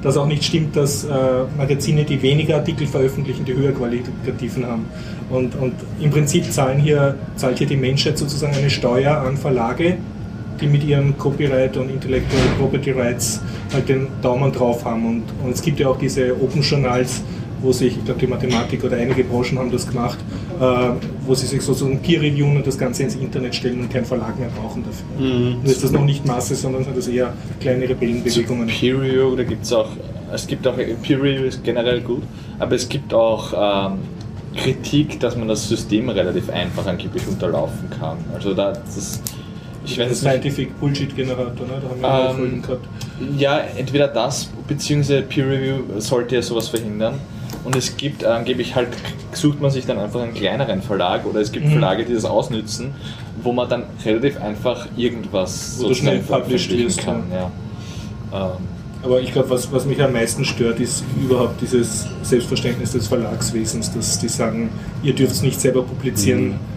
das 0.01 0.17
auch 0.17 0.27
nicht 0.27 0.43
stimmt, 0.43 0.75
dass 0.75 1.05
äh, 1.05 1.09
Magazine, 1.57 2.03
die 2.03 2.21
weniger 2.21 2.55
Artikel 2.55 2.87
veröffentlichen, 2.87 3.45
die 3.45 3.53
höher 3.53 3.71
qualitativen 3.71 4.65
haben. 4.65 4.85
Und, 5.29 5.55
und 5.55 5.73
im 5.99 6.11
Prinzip 6.11 6.51
zahlen 6.51 6.79
hier, 6.79 7.15
zahlt 7.35 7.57
hier 7.57 7.67
die 7.67 7.77
Menschheit 7.77 8.17
sozusagen 8.17 8.55
eine 8.55 8.69
Steuer 8.69 9.17
an 9.17 9.37
Verlage, 9.37 9.97
die 10.59 10.67
mit 10.67 10.83
ihren 10.83 11.17
Copyright 11.17 11.77
und 11.77 11.89
Intellectual 11.89 12.43
Property 12.59 12.91
Rights 12.91 13.41
halt 13.73 13.89
den 13.89 14.07
Daumen 14.21 14.51
drauf 14.51 14.85
haben. 14.85 15.05
Und, 15.05 15.23
und 15.43 15.51
es 15.51 15.61
gibt 15.61 15.79
ja 15.79 15.89
auch 15.89 15.97
diese 15.97 16.33
Open 16.41 16.61
Journals, 16.61 17.21
wo 17.61 17.71
sich, 17.71 17.97
ich 17.97 18.05
glaube 18.05 18.19
die 18.19 18.27
Mathematik 18.27 18.83
oder 18.83 18.97
einige 18.97 19.23
Branchen 19.23 19.57
haben 19.57 19.71
das 19.71 19.87
gemacht, 19.87 20.19
äh, 20.59 20.63
wo 21.25 21.33
sie 21.33 21.47
sich 21.47 21.61
sozusagen 21.61 21.99
Peer 21.99 22.21
reviewen 22.21 22.57
und 22.57 22.67
das 22.67 22.77
Ganze 22.77 23.03
ins 23.03 23.15
Internet 23.15 23.55
stellen 23.55 23.81
und 23.81 23.91
keinen 23.91 24.05
Verlag 24.05 24.37
mehr 24.39 24.49
brauchen 24.49 24.83
dafür. 24.83 25.27
Mhm. 25.27 25.59
Und 25.59 25.65
ist 25.65 25.83
das 25.83 25.91
noch 25.91 26.05
nicht 26.05 26.25
Masse, 26.25 26.55
sondern 26.55 26.83
sind 26.83 26.97
das 26.97 27.07
eher 27.07 27.33
kleine 27.59 27.89
Rebellenbewegungen. 27.89 28.67
Peer 28.67 28.99
Review, 29.01 29.35
da 29.35 29.43
gibt 29.43 29.63
es 29.63 29.73
auch, 29.73 29.89
es 30.33 30.47
gibt 30.47 30.67
auch, 30.67 30.75
Peer 30.75 31.21
Review 31.21 31.45
ist 31.45 31.63
generell 31.63 32.01
gut, 32.01 32.23
aber 32.59 32.75
es 32.75 32.87
gibt 32.87 33.13
auch 33.13 33.91
ähm, 33.91 33.99
Kritik, 34.55 35.19
dass 35.19 35.35
man 35.35 35.47
das 35.47 35.67
System 35.67 36.09
relativ 36.09 36.49
einfach 36.49 36.85
angeblich 36.85 37.27
unterlaufen 37.27 37.89
kann. 37.89 38.17
Also 38.33 38.53
da, 38.53 38.71
das, 38.71 39.21
ich 39.85 39.99
weiß 39.99 40.19
Scientific 40.19 40.79
Bullshit 40.79 41.15
Generator, 41.15 41.67
ne? 41.67 41.81
da 41.81 41.89
haben 41.89 42.01
wir 42.01 42.29
ähm, 42.29 42.35
Folgen 42.35 42.61
gehabt. 42.61 42.87
Ja, 43.37 43.59
entweder 43.77 44.07
das, 44.07 44.49
beziehungsweise 44.67 45.21
Peer 45.21 45.47
Review 45.47 45.99
sollte 45.99 46.35
ja 46.35 46.41
sowas 46.41 46.69
verhindern. 46.69 47.15
Und 47.63 47.75
es 47.75 47.97
gibt 47.97 48.23
angeblich 48.23 48.75
halt, 48.75 48.89
sucht 49.33 49.59
man 49.59 49.71
sich 49.71 49.85
dann 49.85 49.97
einfach 49.97 50.21
einen 50.21 50.33
kleineren 50.33 50.81
Verlag 50.81 51.25
oder 51.25 51.39
es 51.39 51.51
gibt 51.51 51.65
mhm. 51.65 51.71
Verlage, 51.71 52.05
die 52.05 52.13
das 52.13 52.25
ausnützen, 52.25 52.93
wo 53.41 53.53
man 53.53 53.67
dann 53.69 53.83
relativ 54.05 54.39
einfach 54.41 54.87
irgendwas 54.95 55.77
wo 55.79 55.93
schnell 55.93 56.21
veröffentlichen 56.21 56.95
kann. 56.97 57.23
Ja. 57.31 57.51
Ähm. 58.33 58.75
Aber 59.01 59.21
ich 59.21 59.31
glaube, 59.31 59.51
was, 59.51 59.71
was 59.71 59.85
mich 59.85 60.01
am 60.01 60.13
meisten 60.13 60.45
stört, 60.45 60.79
ist 60.79 61.03
überhaupt 61.19 61.61
dieses 61.61 62.07
Selbstverständnis 62.23 62.91
des 62.91 63.07
Verlagswesens, 63.07 63.93
dass 63.93 64.17
die 64.19 64.29
sagen, 64.29 64.69
ihr 65.03 65.13
dürft 65.13 65.33
es 65.33 65.41
nicht 65.43 65.61
selber 65.61 65.83
publizieren. 65.83 66.49
Mhm 66.49 66.74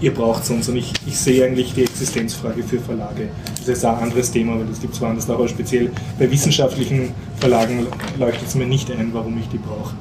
ihr 0.00 0.14
braucht 0.14 0.44
es 0.44 0.50
uns. 0.50 0.68
Und 0.68 0.76
ich, 0.76 0.92
ich 1.06 1.18
sehe 1.18 1.44
eigentlich 1.44 1.74
die 1.74 1.82
Existenzfrage 1.82 2.62
für 2.62 2.78
Verlage. 2.78 3.28
Das 3.58 3.78
ist 3.78 3.84
ein 3.84 3.96
anderes 3.96 4.30
Thema, 4.30 4.58
weil 4.58 4.66
das 4.66 4.80
gibt 4.80 4.94
es 4.94 5.00
woanders 5.00 5.28
auch, 5.28 5.34
aber 5.34 5.48
speziell 5.48 5.90
bei 6.18 6.30
wissenschaftlichen 6.30 7.12
Verlagen 7.38 7.86
leuchtet 8.18 8.48
es 8.48 8.54
mir 8.54 8.66
nicht 8.66 8.90
ein, 8.90 9.10
warum 9.12 9.38
ich 9.38 9.48
die 9.48 9.58
brauche. 9.58 9.94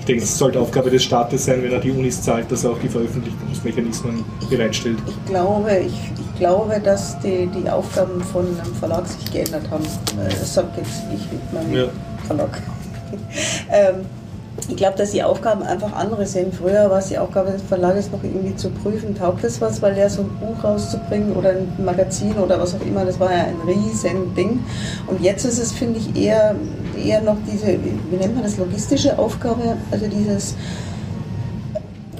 Ich 0.00 0.06
denke, 0.06 0.22
es 0.24 0.36
sollte 0.36 0.58
Aufgabe 0.58 0.90
des 0.90 1.04
Staates 1.04 1.44
sein, 1.44 1.62
wenn 1.62 1.72
er 1.72 1.78
die 1.78 1.90
Unis 1.90 2.20
zahlt, 2.22 2.50
dass 2.50 2.64
er 2.64 2.70
auch 2.70 2.78
die 2.78 2.88
Veröffentlichungsmechanismen 2.88 4.24
bereitstellt. 4.48 4.98
Ich 5.06 5.30
glaube, 5.30 5.78
ich, 5.86 5.92
ich 5.92 6.38
glaube 6.38 6.80
dass 6.82 7.18
die, 7.20 7.46
die 7.46 7.68
Aufgaben 7.68 8.20
von 8.22 8.46
einem 8.46 8.74
Verlag 8.74 9.06
sich 9.06 9.30
geändert 9.30 9.70
haben. 9.70 9.84
Das 10.16 10.54
sagt 10.54 10.76
jetzt 10.78 11.02
ich 11.14 11.30
mit 11.30 11.52
meinem 11.52 11.74
ja. 11.74 11.88
Verlag. 12.26 12.62
ähm, 13.70 14.06
ich 14.70 14.76
glaube, 14.76 14.96
dass 14.96 15.10
die 15.10 15.22
Aufgaben 15.22 15.62
einfach 15.64 15.92
andere 15.92 16.26
sind. 16.26 16.54
Früher 16.54 16.88
war 16.90 16.98
es 16.98 17.08
die 17.08 17.18
Aufgabe 17.18 17.50
des 17.50 17.62
Verlages 17.62 18.10
noch 18.12 18.22
irgendwie 18.22 18.54
zu 18.54 18.70
prüfen, 18.70 19.16
taugt 19.16 19.42
das 19.42 19.60
was, 19.60 19.82
weil 19.82 19.98
ja 19.98 20.08
so 20.08 20.22
ein 20.22 20.30
Buch 20.38 20.62
rauszubringen 20.62 21.32
oder 21.32 21.50
ein 21.50 21.72
Magazin 21.84 22.34
oder 22.34 22.60
was 22.60 22.74
auch 22.74 22.86
immer, 22.86 23.04
das 23.04 23.18
war 23.18 23.32
ja 23.32 23.44
ein 23.44 23.56
riesen 23.66 24.34
Ding. 24.36 24.60
Und 25.08 25.20
jetzt 25.20 25.44
ist 25.44 25.58
es, 25.58 25.72
finde 25.72 25.98
ich, 25.98 26.22
eher, 26.22 26.54
eher 26.96 27.20
noch 27.20 27.36
diese, 27.50 27.66
wie 27.66 28.16
nennt 28.16 28.34
man 28.34 28.44
das, 28.44 28.58
logistische 28.58 29.18
Aufgabe, 29.18 29.76
also 29.90 30.06
dieses, 30.06 30.54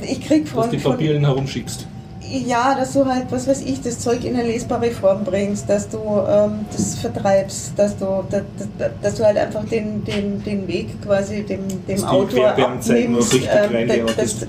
ich 0.02 0.20
krieg 0.20 0.48
von... 0.48 0.62
Dass 0.62 0.70
die 0.70 0.78
Papieren 0.78 1.24
herumschickst 1.24 1.86
ja, 2.30 2.74
dass 2.74 2.92
du 2.92 3.04
halt, 3.04 3.26
was 3.30 3.46
weiß 3.46 3.62
ich, 3.62 3.80
das 3.82 3.98
Zeug 3.98 4.24
in 4.24 4.34
eine 4.34 4.44
lesbare 4.44 4.90
Form 4.90 5.24
bringst, 5.24 5.68
dass 5.68 5.88
du 5.88 5.98
ähm, 5.98 6.66
das 6.70 6.94
vertreibst, 6.96 7.72
dass 7.76 7.96
du, 7.96 8.24
dass, 8.30 8.42
dass, 9.02 9.14
du 9.16 9.24
halt 9.24 9.36
einfach 9.36 9.64
den, 9.64 10.04
den, 10.04 10.42
den 10.42 10.68
Weg 10.68 11.02
quasi 11.02 11.42
dem, 11.42 11.66
dem 11.86 12.04
Autor 12.04 12.50
abnimmst, 12.50 13.34
äh, 13.34 14.04
dass, 14.16 14.46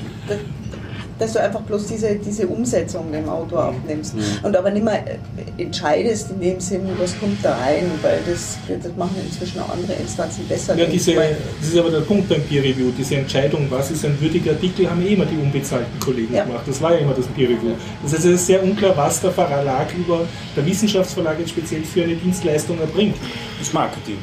dass 1.22 1.34
du 1.34 1.40
einfach 1.40 1.62
bloß 1.62 1.86
diese, 1.86 2.16
diese 2.16 2.48
Umsetzung 2.48 3.12
dem 3.12 3.30
Autor 3.30 3.66
abnimmst 3.66 4.16
mhm. 4.16 4.24
und 4.42 4.58
aber 4.58 4.72
nicht 4.72 4.84
mehr 4.84 5.06
äh, 5.06 5.62
entscheidest 5.62 6.32
in 6.32 6.42
dem 6.42 6.60
Sinn, 6.60 6.82
was 6.98 7.18
kommt 7.20 7.46
da 7.46 7.58
rein, 7.58 7.92
weil 8.02 8.20
das, 8.28 8.58
das 8.68 8.92
machen 8.98 9.16
inzwischen 9.24 9.62
auch 9.62 9.70
andere 9.70 9.94
Instanzen 9.94 10.48
besser. 10.48 10.76
Ja, 10.76 10.86
diese, 10.86 11.14
das 11.14 11.68
ist 11.70 11.78
aber 11.78 11.92
der 11.92 12.00
Punkt 12.00 12.28
beim 12.28 12.42
Peer 12.42 12.64
Review, 12.64 12.92
diese 12.98 13.18
Entscheidung, 13.18 13.68
was 13.70 13.92
ist 13.92 14.04
ein 14.04 14.20
würdiger 14.20 14.54
Artikel, 14.54 14.90
haben 14.90 15.06
eh 15.06 15.14
immer 15.14 15.26
die 15.26 15.38
unbezahlten 15.38 16.00
Kollegen 16.00 16.34
ja. 16.34 16.44
gemacht. 16.44 16.64
Das 16.66 16.82
war 16.82 16.94
ja 16.94 16.98
immer 16.98 17.14
das 17.14 17.28
Peer 17.28 17.50
Review. 17.50 17.76
Das 18.02 18.14
heißt, 18.14 18.26
es 18.26 18.32
ist 18.32 18.48
sehr 18.48 18.64
unklar, 18.64 18.98
was 18.98 19.22
der 19.22 19.32
Verlag 19.32 19.94
über 19.96 20.22
der 20.56 20.66
Wissenschaftsverlag 20.66 21.38
jetzt 21.38 21.52
speziell 21.52 21.84
für 21.84 22.04
eine 22.04 22.16
Dienstleistung 22.16 22.80
erbringt. 22.80 23.16
Das 23.60 23.72
Marketing. 23.74 24.18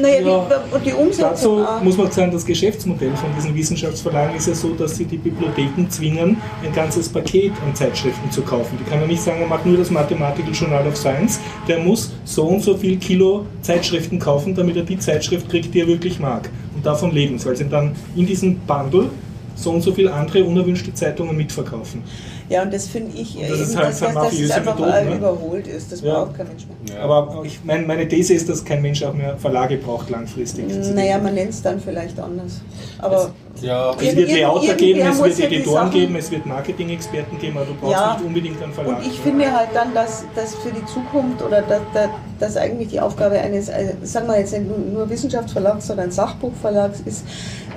Naja, 0.00 0.20
ja, 0.20 0.46
die, 0.78 0.90
die 0.90 0.92
Umsetzung. 0.92 1.62
Dazu 1.62 1.84
muss 1.84 1.96
man 1.96 2.10
sagen, 2.10 2.32
das 2.32 2.44
Geschäftsmodell 2.44 3.14
von 3.16 3.30
diesen 3.36 3.54
Wissenschaftsverlagen 3.54 4.36
ist 4.36 4.48
ja 4.48 4.54
so, 4.54 4.70
dass 4.74 4.96
sie 4.96 5.04
die 5.04 5.16
Bibliotheken 5.16 5.88
zwingen, 5.88 6.36
ein 6.64 6.72
ganzes 6.72 7.08
Paket 7.08 7.52
an 7.66 7.74
Zeitschriften 7.74 8.30
zu 8.30 8.42
kaufen. 8.42 8.78
Die 8.80 8.88
kann 8.88 9.00
man 9.00 9.08
nicht 9.08 9.22
sagen, 9.22 9.40
er 9.40 9.48
macht 9.48 9.66
nur 9.66 9.76
das 9.76 9.90
Mathematical 9.90 10.52
Journal 10.52 10.86
of 10.86 10.96
Science, 10.96 11.40
der 11.66 11.80
muss 11.80 12.12
so 12.24 12.44
und 12.44 12.62
so 12.62 12.76
viel 12.76 12.96
Kilo 12.96 13.46
Zeitschriften 13.62 14.18
kaufen, 14.18 14.54
damit 14.54 14.76
er 14.76 14.82
die 14.82 14.98
Zeitschrift 14.98 15.48
kriegt, 15.48 15.74
die 15.74 15.80
er 15.80 15.86
wirklich 15.86 16.18
mag. 16.18 16.48
Und 16.74 16.86
davon 16.86 17.10
leben 17.10 17.38
sie, 17.38 17.46
weil 17.46 17.56
sie 17.56 17.68
dann 17.68 17.96
in 18.14 18.26
diesem 18.26 18.58
Bundle 18.60 19.10
so 19.58 19.70
und 19.70 19.82
so 19.82 19.92
viele 19.92 20.12
andere 20.12 20.44
unerwünschte 20.44 20.94
Zeitungen 20.94 21.36
mitverkaufen. 21.36 22.02
Ja, 22.48 22.62
und 22.62 22.72
das 22.72 22.88
finde 22.88 23.14
ich, 23.14 23.34
das 23.34 23.50
eben, 23.50 23.62
ist 23.62 23.76
halt 23.76 23.88
dass, 23.88 24.00
dass, 24.00 24.14
dass 24.14 24.32
es 24.32 24.50
einfach 24.50 24.78
Methoden, 24.78 25.08
ne? 25.10 25.16
überholt 25.16 25.66
ist. 25.66 25.92
Das 25.92 26.00
ja. 26.00 26.14
braucht 26.14 26.36
kein 26.36 26.48
Mensch 26.48 26.64
mehr. 26.66 26.96
Ja. 26.96 27.02
Aber 27.02 27.42
ich, 27.44 27.60
mein, 27.62 27.86
meine 27.86 28.08
These 28.08 28.32
ist, 28.32 28.48
dass 28.48 28.64
kein 28.64 28.80
Mensch 28.80 29.02
auch 29.02 29.12
mehr 29.12 29.36
Verlage 29.36 29.76
braucht 29.76 30.08
langfristig. 30.08 30.64
Naja, 30.94 31.18
man 31.18 31.34
nennt 31.34 31.50
es 31.50 31.60
dann 31.60 31.78
vielleicht 31.78 32.18
anders. 32.18 32.62
Aber 33.00 33.32
es, 33.54 33.62
ja. 33.62 33.94
es 34.00 34.16
wird 34.16 34.30
Layouter 34.30 34.74
geben, 34.74 35.00
es 35.00 35.22
wird 35.22 35.40
Editoren 35.40 35.90
geben, 35.90 36.16
es 36.16 36.30
wird 36.30 36.46
Marketing-Experten 36.46 37.38
geben, 37.38 37.58
aber 37.58 37.66
du 37.66 37.74
brauchst 37.74 37.92
ja. 37.92 38.14
nicht 38.14 38.26
unbedingt 38.26 38.62
einen 38.62 38.72
Verlag. 38.72 38.98
Und 38.98 39.06
ich 39.06 39.18
finde 39.20 39.52
halt 39.52 39.68
dann, 39.74 39.92
dass, 39.92 40.24
dass 40.34 40.54
für 40.54 40.70
die 40.70 40.84
Zukunft 40.86 41.42
oder 41.42 41.62
dass, 41.62 42.08
dass, 42.38 42.56
eigentlich 42.56 42.88
die 42.88 43.00
Aufgabe 43.00 43.38
eines, 43.38 43.68
also 43.68 43.92
sagen 44.04 44.26
wir 44.26 44.38
jetzt 44.38 44.52
nicht 44.52 44.64
nur 44.66 45.10
Wissenschaftsverlags, 45.10 45.86
sondern 45.86 46.10
Sachbuchverlags 46.10 47.00
ist, 47.04 47.24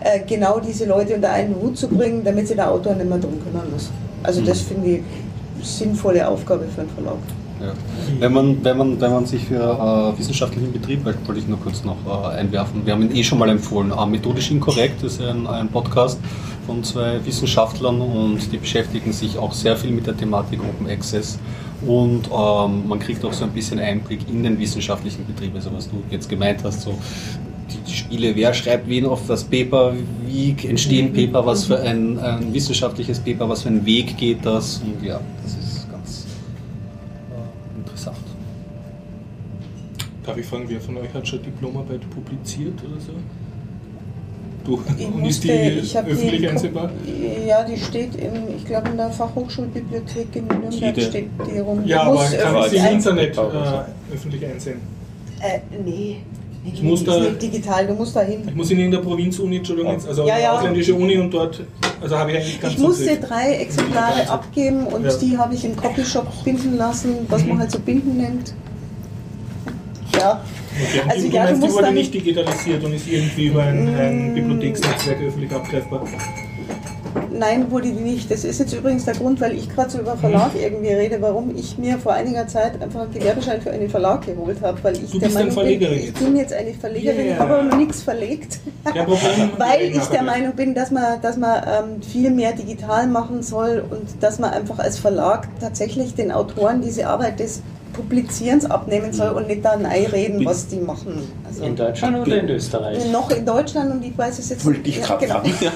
äh, 0.04 0.20
genau 0.28 0.60
diese 0.60 0.86
Leute 0.86 1.16
unter 1.16 1.32
einen 1.32 1.56
Hut 1.56 1.78
zu 1.78 1.88
bringen, 1.88 2.24
damit 2.24 2.48
sich 2.48 2.56
der 2.56 2.72
Autor 2.72 2.96
nicht 2.96 3.10
mehr 3.10 3.20
drum 3.20 3.42
kümmern 3.44 3.70
muss. 3.72 3.90
Also 4.24 4.42
das 4.42 4.62
finde 4.62 4.90
ich 4.90 5.02
sinnvolle 5.64 6.28
Aufgabe 6.28 6.66
für 6.74 6.82
einen 6.82 6.90
Verlag. 6.90 7.18
Ja. 7.62 7.74
Wenn, 8.20 8.34
man, 8.34 8.64
wenn, 8.64 8.78
man, 8.78 9.00
wenn 9.00 9.12
man 9.12 9.26
sich 9.28 9.46
für 9.46 9.62
äh, 9.62 10.18
wissenschaftlichen 10.18 10.72
Betrieb, 10.72 11.06
wollte 11.06 11.40
ich 11.40 11.48
nur 11.48 11.60
kurz 11.60 11.84
noch 11.84 11.98
äh, 12.08 12.38
einwerfen, 12.38 12.86
wir 12.86 12.94
haben 12.94 13.04
ihn 13.04 13.16
eh 13.16 13.24
schon 13.24 13.38
mal 13.38 13.50
empfohlen, 13.50 13.92
äh, 13.92 14.06
Methodisch 14.08 14.50
Inkorrekt 14.50 15.04
ist 15.04 15.22
ein, 15.22 15.46
ein 15.46 15.68
Podcast 15.68 16.20
von 16.66 16.84
zwei 16.84 17.24
Wissenschaftlern 17.24 18.02
und 18.02 18.52
die 18.52 18.58
beschäftigen 18.58 19.14
sich 19.14 19.38
auch 19.38 19.54
sehr 19.54 19.78
viel 19.78 19.92
mit 19.92 20.08
der 20.08 20.18
Thematik 20.18 20.60
Open 20.62 20.90
Access 20.90 21.38
und 21.86 22.28
ähm, 22.28 22.88
man 22.88 23.00
kriegt 23.00 23.24
auch 23.26 23.34
so 23.34 23.46
ein 23.46 23.52
bisschen 23.52 23.80
Einblick 23.80 24.28
in 24.28 24.42
den 24.42 24.58
wissenschaftlichen 24.60 25.26
Betrieb, 25.28 25.54
also 25.54 25.72
was 25.74 25.90
du 25.90 26.02
jetzt 26.10 26.30
gemeint 26.30 26.64
hast, 26.64 26.82
so 26.82 26.98
die, 27.86 27.94
Spiele, 27.94 28.36
wer 28.36 28.54
schreibt 28.54 28.88
wen 28.88 29.06
auf 29.06 29.26
das 29.28 29.44
Paper, 29.44 29.94
wie 30.26 30.56
entstehen 30.68 31.12
mhm. 31.12 31.14
Paper, 31.14 31.46
was 31.46 31.66
für 31.66 31.80
ein, 31.80 32.20
ein, 32.20 32.54
wissenschaftliches 32.54 33.20
Paper, 33.20 33.50
was 33.50 33.64
für 33.64 33.70
einen 33.70 33.86
Weg 33.86 34.18
geht 34.18 34.46
das 34.46 34.82
und 34.84 35.04
ja, 35.04 35.20
das 35.44 35.54
ist 35.54 35.92
ganz 35.92 36.26
äh, 37.30 37.80
interessant. 37.80 38.18
Darf 40.26 40.38
ich 40.38 40.46
fragen, 40.46 40.66
wer 40.68 40.82
von 40.82 40.98
euch 40.98 41.14
hat 41.14 41.28
schon 41.28 41.42
Diplomarbeit 41.44 42.02
publiziert 42.10 42.80
oder 42.84 43.00
so? 43.00 43.14
Du, 44.64 44.80
ich 44.98 45.08
und 45.14 45.26
ist 45.26 45.44
die 45.44 45.52
öffentlich 45.52 46.48
einsehbar? 46.48 46.92
Ja, 47.48 47.64
die 47.64 47.78
steht 47.78 48.16
in, 48.16 48.56
ich 48.56 48.66
glaube 48.66 48.90
in 48.90 48.98
der 48.98 49.10
Fachhochschulbibliothek 49.10 50.36
in 50.36 50.48
Nürnberg 50.48 50.74
Jede. 50.74 51.02
steht 51.02 51.30
die 51.52 51.60
rum. 51.60 51.82
Ja, 51.86 52.04
aber 52.04 52.26
kann 52.26 52.54
man 52.54 52.70
sie 52.70 52.78
im 52.78 52.86
Internet 52.86 53.38
äh, 53.38 54.14
öffentlich 54.14 54.46
einsehen? 54.46 54.80
Äh, 55.40 55.60
nee. 55.84 56.18
Ich 56.64 56.82
muss 56.84 57.04
da, 57.04 57.20
nicht 57.20 57.42
digital, 57.42 57.88
du 57.88 57.94
musst 57.94 58.16
da 58.16 58.22
hin. 58.22 58.44
Ich 58.48 58.56
muss 58.56 58.70
in 58.70 58.78
irgendeiner 58.78 59.04
Provinzuni, 59.04 59.58
Entschuldigung, 59.58 59.94
also 59.94 60.28
ja, 60.28 60.38
ja. 60.38 60.58
ausländische 60.58 60.94
Uni 60.94 61.18
und 61.18 61.32
dort, 61.32 61.62
also 62.00 62.18
habe 62.18 62.32
ich 62.32 62.38
eigentlich 62.38 62.62
ganz 62.62 62.74
Ich 62.74 62.80
musste 62.80 63.18
drei 63.18 63.54
Exemplare 63.56 64.30
abgeben 64.30 64.86
und 64.86 65.04
ja. 65.04 65.18
die 65.18 65.38
habe 65.38 65.56
ich 65.56 65.66
im 65.66 65.76
Copyshop 65.76 66.28
binden 66.44 66.78
lassen, 66.78 67.26
was 67.30 67.42
mhm. 67.44 67.50
man 67.50 67.60
halt 67.60 67.72
so 67.72 67.80
binden 67.80 68.18
nennt. 68.18 68.54
Ja. 70.14 70.44
Okay. 70.72 71.02
Also, 71.08 71.28
du 71.28 71.36
ja, 71.36 71.44
meinst, 71.44 71.64
du 71.64 71.68
die 71.68 71.74
wurde 71.74 71.92
nicht 71.92 72.14
digitalisiert 72.14 72.84
und 72.84 72.94
ist 72.94 73.08
irgendwie 73.08 73.48
über 73.48 73.64
ein, 73.64 73.88
ein. 73.96 74.34
Bibliotheksnetzwerk 74.34 75.22
öffentlich 75.22 75.52
abgreifbar? 75.52 76.04
Nein, 77.42 77.72
wurde 77.72 77.88
die 77.88 77.94
nicht. 77.94 78.30
Das 78.30 78.44
ist 78.44 78.60
jetzt 78.60 78.72
übrigens 78.72 79.06
der 79.06 79.16
Grund, 79.16 79.42
weil 79.42 79.54
ich 79.54 79.68
gerade 79.68 79.90
so 79.90 79.98
über 79.98 80.16
Verlag 80.16 80.54
mhm. 80.54 80.60
irgendwie 80.60 80.94
rede, 80.94 81.20
warum 81.22 81.56
ich 81.56 81.76
mir 81.76 81.98
vor 81.98 82.14
einiger 82.14 82.48
Zeit 82.48 82.80
einfach 82.80 83.02
einen 83.02 83.14
Gewerbeschein 83.14 83.60
für 83.60 83.72
einen 83.72 83.90
Verlag 83.90 84.24
geholt 84.28 84.62
habe. 84.62 84.78
Weil 84.84 84.94
ich 85.04 85.10
du 85.10 85.18
der 85.18 85.32
Meinung 85.32 85.56
bin, 85.56 85.82
ich 85.82 86.14
bin 86.14 86.36
jetzt 86.36 86.54
eine 86.54 86.72
Verlegerin, 86.76 87.26
yeah. 87.26 87.40
habe 87.40 87.54
aber 87.56 87.64
noch 87.64 87.78
nichts 87.78 88.04
verlegt. 88.04 88.60
Ja, 88.94 89.08
weil 89.58 89.82
ich 89.82 90.06
der 90.06 90.22
Meinung 90.22 90.56
bin, 90.56 90.76
dass 90.76 90.92
man, 90.92 91.20
dass 91.24 91.38
man 91.38 91.64
ähm, 91.66 92.02
viel 92.04 92.30
mehr 92.30 92.54
digital 92.54 93.08
machen 93.08 93.42
soll 93.42 93.84
und 93.90 94.22
dass 94.22 94.38
man 94.38 94.52
einfach 94.52 94.78
als 94.78 95.00
Verlag 95.00 95.48
tatsächlich 95.60 96.14
den 96.14 96.32
Autoren 96.32 96.84
diese 96.84 97.08
Arbeit 97.08 97.40
des 97.40 97.64
publizieren 97.94 98.60
es 98.60 98.66
abnehmen 98.66 99.14
soll 99.14 99.32
und 99.32 99.48
nicht 99.48 99.64
da 99.64 99.72
reden, 99.74 100.46
was 100.46 100.68
die 100.68 100.78
machen. 100.78 101.28
Also 101.46 101.64
In 101.64 101.76
Deutschland 101.76 102.18
oder 102.26 102.40
in 102.40 102.50
Österreich? 102.50 103.12
noch 103.12 103.30
in 103.32 103.46
Deutschland 103.46 103.92
und 103.92 104.04
ich 104.04 104.18
weiß 104.18 104.40
es 104.40 104.50
jetzt 104.50 104.66
Wollte 104.66 104.90
ich 104.90 104.98
ja, 104.98 105.06
gerade 105.06 105.26
genau. 105.26 105.40
fragen. 105.40 105.54
Ja. 105.62 105.72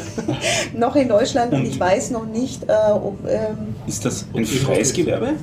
noch 0.80 0.96
in 0.96 1.08
Deutschland 1.08 1.54
und 1.54 1.66
ich 1.66 1.80
weiß 1.80 2.12
noch 2.12 2.26
nicht, 2.26 2.64
äh, 2.64 2.92
ob 2.92 3.18
ähm, 3.28 3.76
Ist 3.88 4.06
das 4.06 4.26
ein 4.34 4.46
freies 4.46 4.94
Gewerbe? 4.94 5.34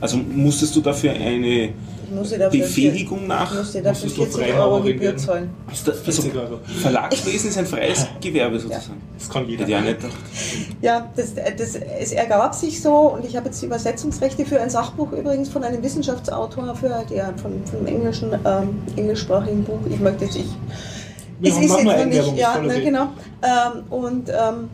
Also 0.00 0.16
musstest 0.16 0.74
du 0.76 0.80
dafür 0.80 1.12
eine 1.12 1.70
muss 2.10 2.30
dir 2.30 2.38
dafür 2.38 2.60
Befähigung 2.60 3.26
nach? 3.26 3.50
ich 3.52 3.58
muss 3.58 3.72
dir 3.72 3.82
dafür 3.82 4.04
musstest 4.04 4.18
du 4.18 4.38
40 4.38 4.54
Euro 4.54 4.82
Gebühr 4.82 5.16
zahlen. 5.16 5.50
Ist 5.72 5.86
das, 5.86 6.06
also 6.06 6.22
40 6.22 6.36
Euro. 6.36 6.60
Verlagswesen 6.80 7.50
ist 7.50 7.58
ein 7.58 7.66
freies 7.66 8.06
Gewerbe 8.20 8.58
sozusagen. 8.58 9.00
Das 9.18 9.28
kann 9.28 9.48
jeder. 9.48 9.66
Ich 9.66 9.74
auch 9.74 9.80
nicht. 9.80 9.98
Ja, 10.80 11.10
das, 11.16 11.34
das, 11.34 11.74
es 11.76 12.12
ergab 12.12 12.54
sich 12.54 12.80
so 12.80 12.94
und 12.94 13.24
ich 13.24 13.36
habe 13.36 13.46
jetzt 13.46 13.60
die 13.62 13.66
Übersetzungsrechte 13.66 14.44
für 14.46 14.60
ein 14.60 14.70
Sachbuch 14.70 15.12
übrigens 15.12 15.48
von 15.48 15.64
einem 15.64 15.82
Wissenschaftsautor 15.82 16.74
für 16.74 17.04
der 17.10 17.34
von, 17.40 17.64
von 17.66 17.78
einem 17.78 17.86
englischen, 17.86 18.32
ähm, 18.32 18.82
englischsprachigen 18.96 19.64
Buch. 19.64 19.80
Ich 19.88 20.00
möchte 20.00 20.24
jetzt, 20.24 20.36
ich. 20.36 20.46
Ja, 21.40 21.50
es 21.50 21.56
ist 21.56 21.62
jetzt 21.62 21.84
noch 21.84 22.04
nicht, 22.04 22.36
ja, 22.36 22.58
ne, 22.58 22.68
okay. 22.68 22.84
genau. 22.84 23.08
Ähm, 23.42 23.84
und 23.88 24.28
ähm, 24.28 24.68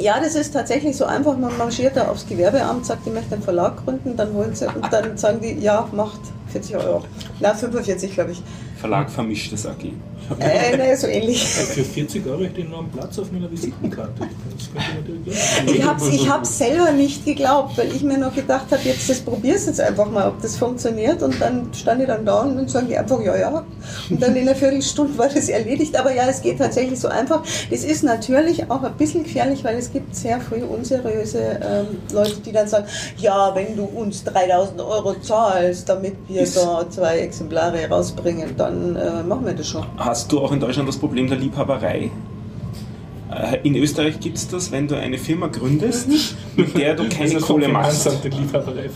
ja, 0.00 0.18
das 0.18 0.34
ist 0.34 0.52
tatsächlich 0.52 0.96
so 0.96 1.04
einfach. 1.04 1.36
Man 1.36 1.56
marschiert 1.58 1.96
da 1.96 2.08
aufs 2.08 2.26
Gewerbeamt, 2.26 2.86
sagt, 2.86 3.06
ich 3.06 3.12
möchte 3.12 3.34
einen 3.34 3.42
Verlag 3.42 3.84
gründen, 3.84 4.16
dann 4.16 4.32
wollen 4.34 4.54
sie 4.54 4.66
und 4.66 4.90
dann 4.90 5.16
sagen 5.18 5.40
die, 5.42 5.58
ja, 5.60 5.86
macht 5.92 6.20
40 6.50 6.76
Euro. 6.76 7.02
Na, 7.40 7.54
45, 7.54 8.14
glaube 8.14 8.32
ich. 8.32 8.42
Verlag 8.80 9.10
vermischtes 9.10 9.66
AG. 9.66 9.92
Äh, 10.38 10.76
naja, 10.76 10.96
so 10.96 11.06
ähnlich. 11.08 11.42
Für 11.44 11.82
40 11.82 12.24
Euro 12.26 12.44
hätte 12.44 12.60
ich 12.60 12.68
noch 12.68 12.78
einen 12.80 12.90
Platz 12.90 13.18
auf 13.18 13.32
meiner 13.32 13.50
Visitenkarte. 13.50 14.28
Ich 14.56 14.68
natürlich 14.72 15.34
auch. 15.34 15.66
Ich 15.74 15.82
habe 15.84 16.08
ich 16.14 16.28
hab's 16.30 16.58
selber 16.58 16.92
nicht 16.92 17.24
geglaubt, 17.24 17.76
weil 17.76 17.88
ich 17.94 18.02
mir 18.02 18.16
noch 18.16 18.34
gedacht 18.34 18.66
habe, 18.70 18.80
jetzt 18.84 19.10
das 19.10 19.20
probier's 19.20 19.66
jetzt 19.66 19.80
einfach 19.80 20.08
mal, 20.08 20.28
ob 20.28 20.40
das 20.40 20.56
funktioniert. 20.56 21.22
Und 21.22 21.40
dann 21.40 21.68
stand 21.74 22.02
ich 22.02 22.06
dann 22.06 22.24
da 22.24 22.42
und 22.42 22.56
dann 22.56 22.68
sagen 22.68 22.86
die 22.88 22.96
einfach, 22.96 23.20
ja, 23.22 23.36
ja. 23.36 23.64
Und 24.08 24.22
dann 24.22 24.36
in 24.36 24.46
einer 24.48 24.54
Viertelstunde 24.56 25.18
war 25.18 25.28
das 25.28 25.48
erledigt. 25.48 25.98
Aber 25.98 26.14
ja, 26.14 26.28
es 26.28 26.40
geht 26.40 26.58
tatsächlich 26.58 27.00
so 27.00 27.08
einfach. 27.08 27.42
Das 27.70 27.82
ist 27.82 28.04
natürlich 28.04 28.70
auch 28.70 28.82
ein 28.84 28.94
bisschen 28.94 29.24
gefährlich, 29.24 29.64
weil 29.64 29.76
es 29.78 29.92
gibt 29.92 30.14
sehr 30.14 30.40
früh 30.40 30.62
unseriöse 30.62 31.58
ähm, 31.60 31.86
Leute, 32.12 32.36
die 32.40 32.52
dann 32.52 32.68
sagen, 32.68 32.86
ja, 33.18 33.52
wenn 33.54 33.76
du 33.76 33.82
uns 33.84 34.22
3000 34.22 34.80
Euro 34.80 35.14
zahlst, 35.20 35.88
damit 35.88 36.14
wir 36.28 36.42
Ist- 36.42 36.56
da 36.56 36.86
zwei 36.88 37.18
Exemplare 37.18 37.88
rausbringen, 37.88 38.54
dann 38.56 38.69
äh, 38.70 39.22
machen 39.22 39.44
wir 39.46 39.54
das 39.54 39.68
schon. 39.68 39.84
Hast 39.96 40.30
du 40.32 40.40
auch 40.40 40.52
in 40.52 40.60
Deutschland 40.60 40.88
das 40.88 40.96
Problem 40.96 41.28
der 41.28 41.38
Liebhaberei? 41.38 42.10
Äh, 43.30 43.58
In 43.62 43.76
Österreich 43.76 44.18
gibt 44.20 44.36
es 44.38 44.48
das, 44.48 44.72
wenn 44.72 44.88
du 44.88 44.96
eine 44.96 45.18
Firma 45.18 45.46
gründest, 45.46 46.08
mit 46.56 46.76
der 46.76 46.94
du 46.94 47.08
keine 47.08 47.36
Kohle 47.36 47.68
machst, 47.68 48.08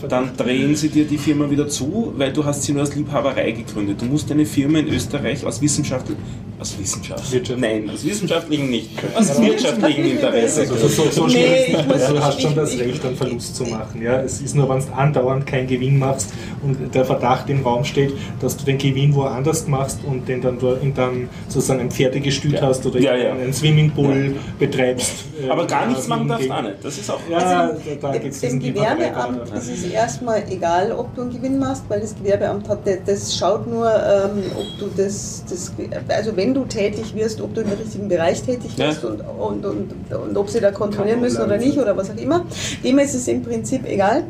dann 0.09 0.35
drehen 0.35 0.75
sie 0.75 0.89
dir 0.89 1.05
die 1.05 1.17
Firma 1.17 1.49
wieder 1.49 1.67
zu, 1.67 2.13
weil 2.17 2.33
du 2.33 2.43
hast 2.43 2.63
sie 2.63 2.73
nur 2.73 2.81
als 2.81 2.95
Liebhaberei 2.95 3.51
gegründet. 3.51 4.01
Du 4.01 4.05
musst 4.05 4.31
eine 4.31 4.45
Firma 4.45 4.79
in 4.79 4.87
Österreich 4.89 5.45
aus 5.45 5.61
wissenschaftlichen, 5.61 6.21
aus 6.59 6.77
Wissenschaft, 6.79 7.31
Wirtschaft. 7.31 7.59
nein, 7.59 7.89
aus 7.89 8.03
wissenschaftlichen 8.05 8.69
nicht, 8.69 8.89
aus 9.15 9.41
wirtschaftlichen 9.41 10.05
Interesse. 10.05 10.61
Also 10.61 10.87
so, 10.87 11.03
so 11.09 11.29
schlimm 11.29 11.43
Nee, 11.45 11.75
Also 11.87 12.13
du 12.13 12.23
hast 12.23 12.41
schon 12.41 12.55
das 12.55 12.77
Recht, 12.77 13.05
einen 13.05 13.15
Verlust 13.15 13.55
zu 13.55 13.63
machen. 13.65 14.01
Ja? 14.01 14.21
Es 14.21 14.41
ist 14.41 14.55
nur, 14.55 14.67
wenn 14.69 14.79
du 14.79 14.93
andauernd 14.93 15.45
keinen 15.45 15.67
Gewinn 15.67 15.99
machst 15.99 16.33
und 16.63 16.93
der 16.93 17.05
Verdacht 17.05 17.49
im 17.49 17.61
Raum 17.63 17.83
steht, 17.83 18.13
dass 18.41 18.57
du 18.57 18.65
den 18.65 18.77
Gewinn 18.77 19.13
woanders 19.15 19.67
machst 19.67 19.99
und 20.05 20.27
den 20.27 20.41
dann, 20.41 20.57
in 20.81 20.93
dann 20.93 21.29
sozusagen 21.47 21.81
ein 21.81 21.91
Pferdegestüt 21.91 22.61
hast 22.61 22.85
oder 22.85 22.99
Ja, 22.99 23.15
ja. 23.15 23.33
einen 23.33 23.53
Swimmingpool 23.53 24.24
betreibst. 24.59 25.13
äh, 25.45 25.49
Aber 25.49 25.65
gar 25.67 25.85
nichts 25.87 26.07
machen 26.07 26.27
darfst 26.27 26.47
du 26.47 26.53
auch 26.53 26.61
nicht. 26.61 26.75
Das 26.83 26.97
ist 26.97 27.09
auch. 27.09 27.19
Ja, 27.29 27.37
Also, 27.37 27.81
da, 28.01 28.17
geht's 28.17 28.39
dem 28.41 28.59
Gewerbeamt 28.59 29.49
ist 29.55 29.69
es 29.69 29.83
erstmal 29.91 30.43
egal, 30.49 30.91
ob 30.91 31.13
du 31.15 31.21
einen 31.21 31.31
Gewinn 31.31 31.59
machst, 31.59 31.83
weil 31.89 32.01
das 32.01 32.15
Gewerbeamt 32.15 32.67
hat, 32.69 32.79
das 33.05 33.35
schaut 33.37 33.67
nur, 33.67 33.87
ähm, 33.87 34.43
ob 34.55 34.79
du 34.79 34.89
das, 35.01 35.43
das, 35.49 35.71
also 36.09 36.35
wenn 36.35 36.53
du 36.53 36.65
tätig 36.65 37.13
wirst, 37.15 37.41
ob 37.41 37.53
du 37.53 37.61
im 37.61 37.69
richtigen 37.69 38.07
Bereich 38.07 38.41
tätig 38.43 38.71
Ja. 38.77 38.87
wirst 38.89 39.03
und, 39.05 39.21
und, 39.21 39.65
und, 39.65 39.91
und 40.13 40.37
ob 40.37 40.49
sie 40.49 40.59
da 40.59 40.71
kontrollieren 40.71 41.21
müssen 41.21 41.41
oder 41.41 41.57
nicht 41.57 41.77
oder 41.77 41.95
was 41.97 42.09
auch 42.11 42.17
immer. 42.17 42.45
Dem 42.83 42.99
ist 42.99 43.13
es 43.15 43.27
im 43.27 43.43
Prinzip 43.43 43.85
egal. 43.85 44.23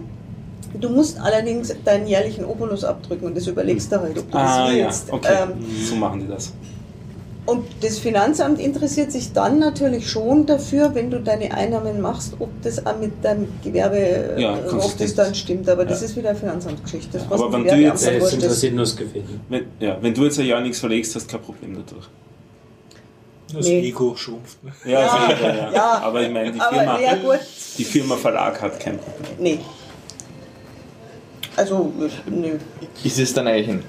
Du 0.77 0.89
musst 0.89 1.17
allerdings 1.21 1.73
deinen 1.85 2.05
jährlichen 2.05 2.43
Obolus 2.43 2.83
abdrücken 2.83 3.27
und 3.27 3.37
das 3.37 3.47
überlegst 3.47 3.89
du 3.93 4.01
halt, 4.01 4.17
ob 4.17 4.29
du 4.29 4.37
Ah 4.37 4.67
das 4.67 4.75
ja, 4.75 4.85
willst. 4.85 5.13
okay. 5.13 5.33
Ähm, 5.43 5.65
so 5.89 5.95
machen 5.95 6.19
die 6.19 6.27
das. 6.27 6.51
Und 7.45 7.65
das 7.81 7.99
Finanzamt 7.99 8.59
interessiert 8.59 9.11
sich 9.11 9.31
dann 9.33 9.59
natürlich 9.59 10.09
schon 10.09 10.45
dafür, 10.45 10.95
wenn 10.95 11.11
du 11.11 11.19
deine 11.19 11.53
Einnahmen 11.53 12.01
machst, 12.01 12.33
ob 12.39 12.49
das 12.63 12.85
auch 12.85 12.97
mit 12.99 13.23
deinem 13.23 13.47
Gewerbe, 13.63 14.35
Ja, 14.37 14.57
äh, 14.57 14.69
ob 14.71 14.97
das 14.97 15.13
dann 15.15 15.35
stimmt. 15.35 15.69
Aber 15.69 15.85
das 15.85 16.01
Ja. 16.01 16.05
ist 16.07 16.15
wieder 16.15 16.29
eine 16.29 16.39
Finanzamtsgeschichte. 16.39 17.19
Das 17.19 17.23
Ja, 17.23 17.31
aber 17.31 17.53
wenn 17.53 17.63
du 17.65 17.75
jetzt- 17.75 18.07
ist. 18.07 18.33
interessiert 18.33 18.73
nur 18.73 18.83
das. 18.85 18.97
Wenn, 19.49 19.65
ja, 19.79 19.97
wenn 20.01 20.13
du 20.13 20.23
jetzt 20.23 20.39
ein 20.39 20.45
Jahr 20.47 20.61
nichts 20.61 20.79
verlegst, 20.79 21.13
hast 21.15 21.27
du 21.27 21.37
kein 21.37 21.41
Problem 21.45 21.75
dadurch. 21.85 22.07
Das 23.53 23.67
Nee. 23.67 23.87
Ego 23.89 24.15
schrumpft. 24.15 24.63
Ne? 24.63 24.71
Ja, 24.85 25.01
Ja, 25.01 25.27
sicher, 25.29 25.55
ja. 25.55 25.71
ja. 25.71 26.01
aber 26.03 26.21
ich 26.23 26.31
meine, 26.31 26.51
die 26.51 26.59
Aber 26.59 26.75
Firma, 26.77 26.99
ja, 26.99 27.15
gut. 27.15 27.39
die 27.77 27.83
Firma 27.83 28.15
Verlag 28.15 28.59
hat 28.61 28.79
kein 28.79 28.97
Problem. 28.97 29.35
Nee. 29.37 29.59
Also, 31.55 31.91
nö. 32.29 32.57
Ist 33.03 33.19
es 33.19 33.33
dann 33.33 33.47
eigentlich 33.47 33.69
ein 33.69 33.83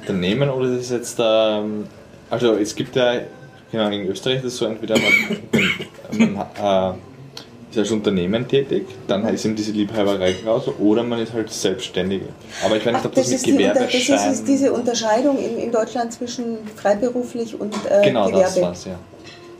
Unternehmen 0.00 0.48
oder 0.48 0.68
ist 0.70 0.84
es 0.84 0.90
jetzt, 0.90 1.16
ähm, 1.20 1.84
also 2.30 2.54
es 2.54 2.74
gibt 2.74 2.96
ja, 2.96 3.20
genau, 3.70 3.88
in 3.88 4.06
Österreich 4.06 4.38
ist 4.38 4.44
es 4.44 4.56
so, 4.56 4.66
entweder 4.66 4.96
man, 4.98 6.34
man 6.34 6.94
äh, 6.94 6.98
ist 7.70 7.78
als 7.78 7.90
Unternehmen 7.90 8.46
tätig, 8.48 8.86
dann 9.06 9.26
ist 9.28 9.44
eben 9.44 9.56
diese 9.56 9.72
Liebhaberei 9.72 10.36
raus, 10.44 10.64
oder 10.78 11.02
man 11.02 11.20
ist 11.20 11.32
halt 11.32 11.52
Selbstständiger. 11.52 12.26
Aber 12.64 12.76
ich 12.76 12.86
weiß 12.86 12.94
nicht, 12.94 13.04
ob 13.04 13.14
das, 13.14 13.30
das, 13.30 13.46
mit 13.46 13.60
ist 13.60 14.08
das 14.08 14.26
ist 14.26 14.48
diese 14.48 14.72
Unterscheidung 14.72 15.38
in, 15.38 15.58
in 15.58 15.72
Deutschland 15.72 16.12
zwischen 16.12 16.58
freiberuflich 16.76 17.58
und 17.58 17.74
äh, 17.88 18.04
genau, 18.04 18.26
Gewerbe. 18.26 18.44
das 18.44 18.60
war's, 18.60 18.84
ja. 18.86 18.98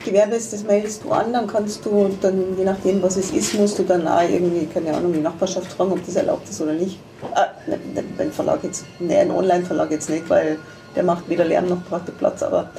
Gewerbe 0.05 0.35
ist, 0.35 0.53
das 0.53 0.65
meldest 0.65 1.05
du 1.05 1.11
an, 1.11 1.33
dann 1.33 1.47
kannst 1.47 1.85
du 1.85 2.11
dann, 2.23 2.57
je 2.57 2.65
nachdem 2.65 3.03
was 3.03 3.17
es 3.17 3.33
ist, 3.33 3.55
musst 3.55 3.79
du 3.79 3.83
dann 3.83 4.09
auch 4.09 4.23
irgendwie, 4.23 4.67
keine 4.67 4.95
Ahnung, 4.95 5.13
die 5.13 5.21
Nachbarschaft 5.21 5.71
fragen, 5.73 5.93
ob 5.93 6.05
das 6.07 6.17
erlaubt 6.17 6.49
ist 6.49 6.61
oder 6.61 6.73
nicht. 6.73 6.99
Äh, 7.35 7.71
ne, 7.71 7.79
ne, 7.95 8.05
ein 8.19 8.33
Verlag 8.33 8.61
jetzt, 8.65 8.87
ne, 8.99 9.19
ein 9.19 9.31
Online-Verlag 9.31 9.91
jetzt 9.91 10.09
nicht, 10.09 10.29
weil 10.31 10.59
der 10.97 11.03
macht 11.05 11.29
weder 11.29 11.45
Lärm 11.45 11.69
noch 11.69 11.83
braucht 11.83 12.09
der 12.09 12.13
Platz, 12.13 12.43
aber 12.43 12.71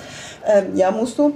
ähm, 0.46 0.76
ja, 0.76 0.92
musst 0.92 1.18
du. 1.18 1.34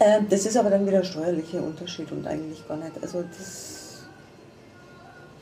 Ähm, 0.00 0.26
das 0.30 0.46
ist 0.46 0.56
aber 0.56 0.70
dann 0.70 0.86
wieder 0.86 0.98
ein 0.98 1.04
steuerlicher 1.04 1.62
Unterschied 1.62 2.10
und 2.12 2.26
eigentlich 2.26 2.66
gar 2.66 2.76
nicht. 2.76 2.92
Also 3.02 3.22
das. 3.36 3.76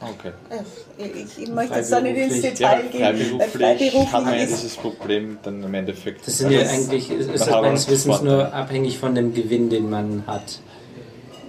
Okay. 0.00 0.30
äh, 0.50 1.04
Ich, 1.18 1.42
ich 1.42 1.50
möchte 1.50 1.74
jetzt 1.74 1.90
da 1.90 2.00
nicht 2.00 2.16
ins 2.16 2.34
Freiberuflich, 2.58 2.60
Ja, 2.60 3.12
Detail 3.12 3.14
gehen. 3.18 3.38
weil 3.40 3.48
freiberuflich 3.48 4.12
hat 4.12 4.24
man 4.24 4.34
ja 4.34 4.40
ist- 4.44 4.50
dieses 4.62 4.76
Problem 4.76 5.38
dann 5.42 5.62
im 5.64 5.74
Endeffekt. 5.74 6.26
Das 6.26 6.38
sind 6.38 6.50
ja 6.52 6.60
Also 6.60 6.72
eigentlich, 6.72 7.10
ist 7.10 7.30
ist 7.30 7.48
aber 7.48 7.62
meines 7.62 7.88
Wissens 7.90 8.20
nur 8.22 8.52
abhängig 8.54 8.98
von 8.98 9.14
dem 9.16 9.34
Gewinn, 9.34 9.70
den 9.70 9.90
man 9.90 10.22
hat. 10.26 10.60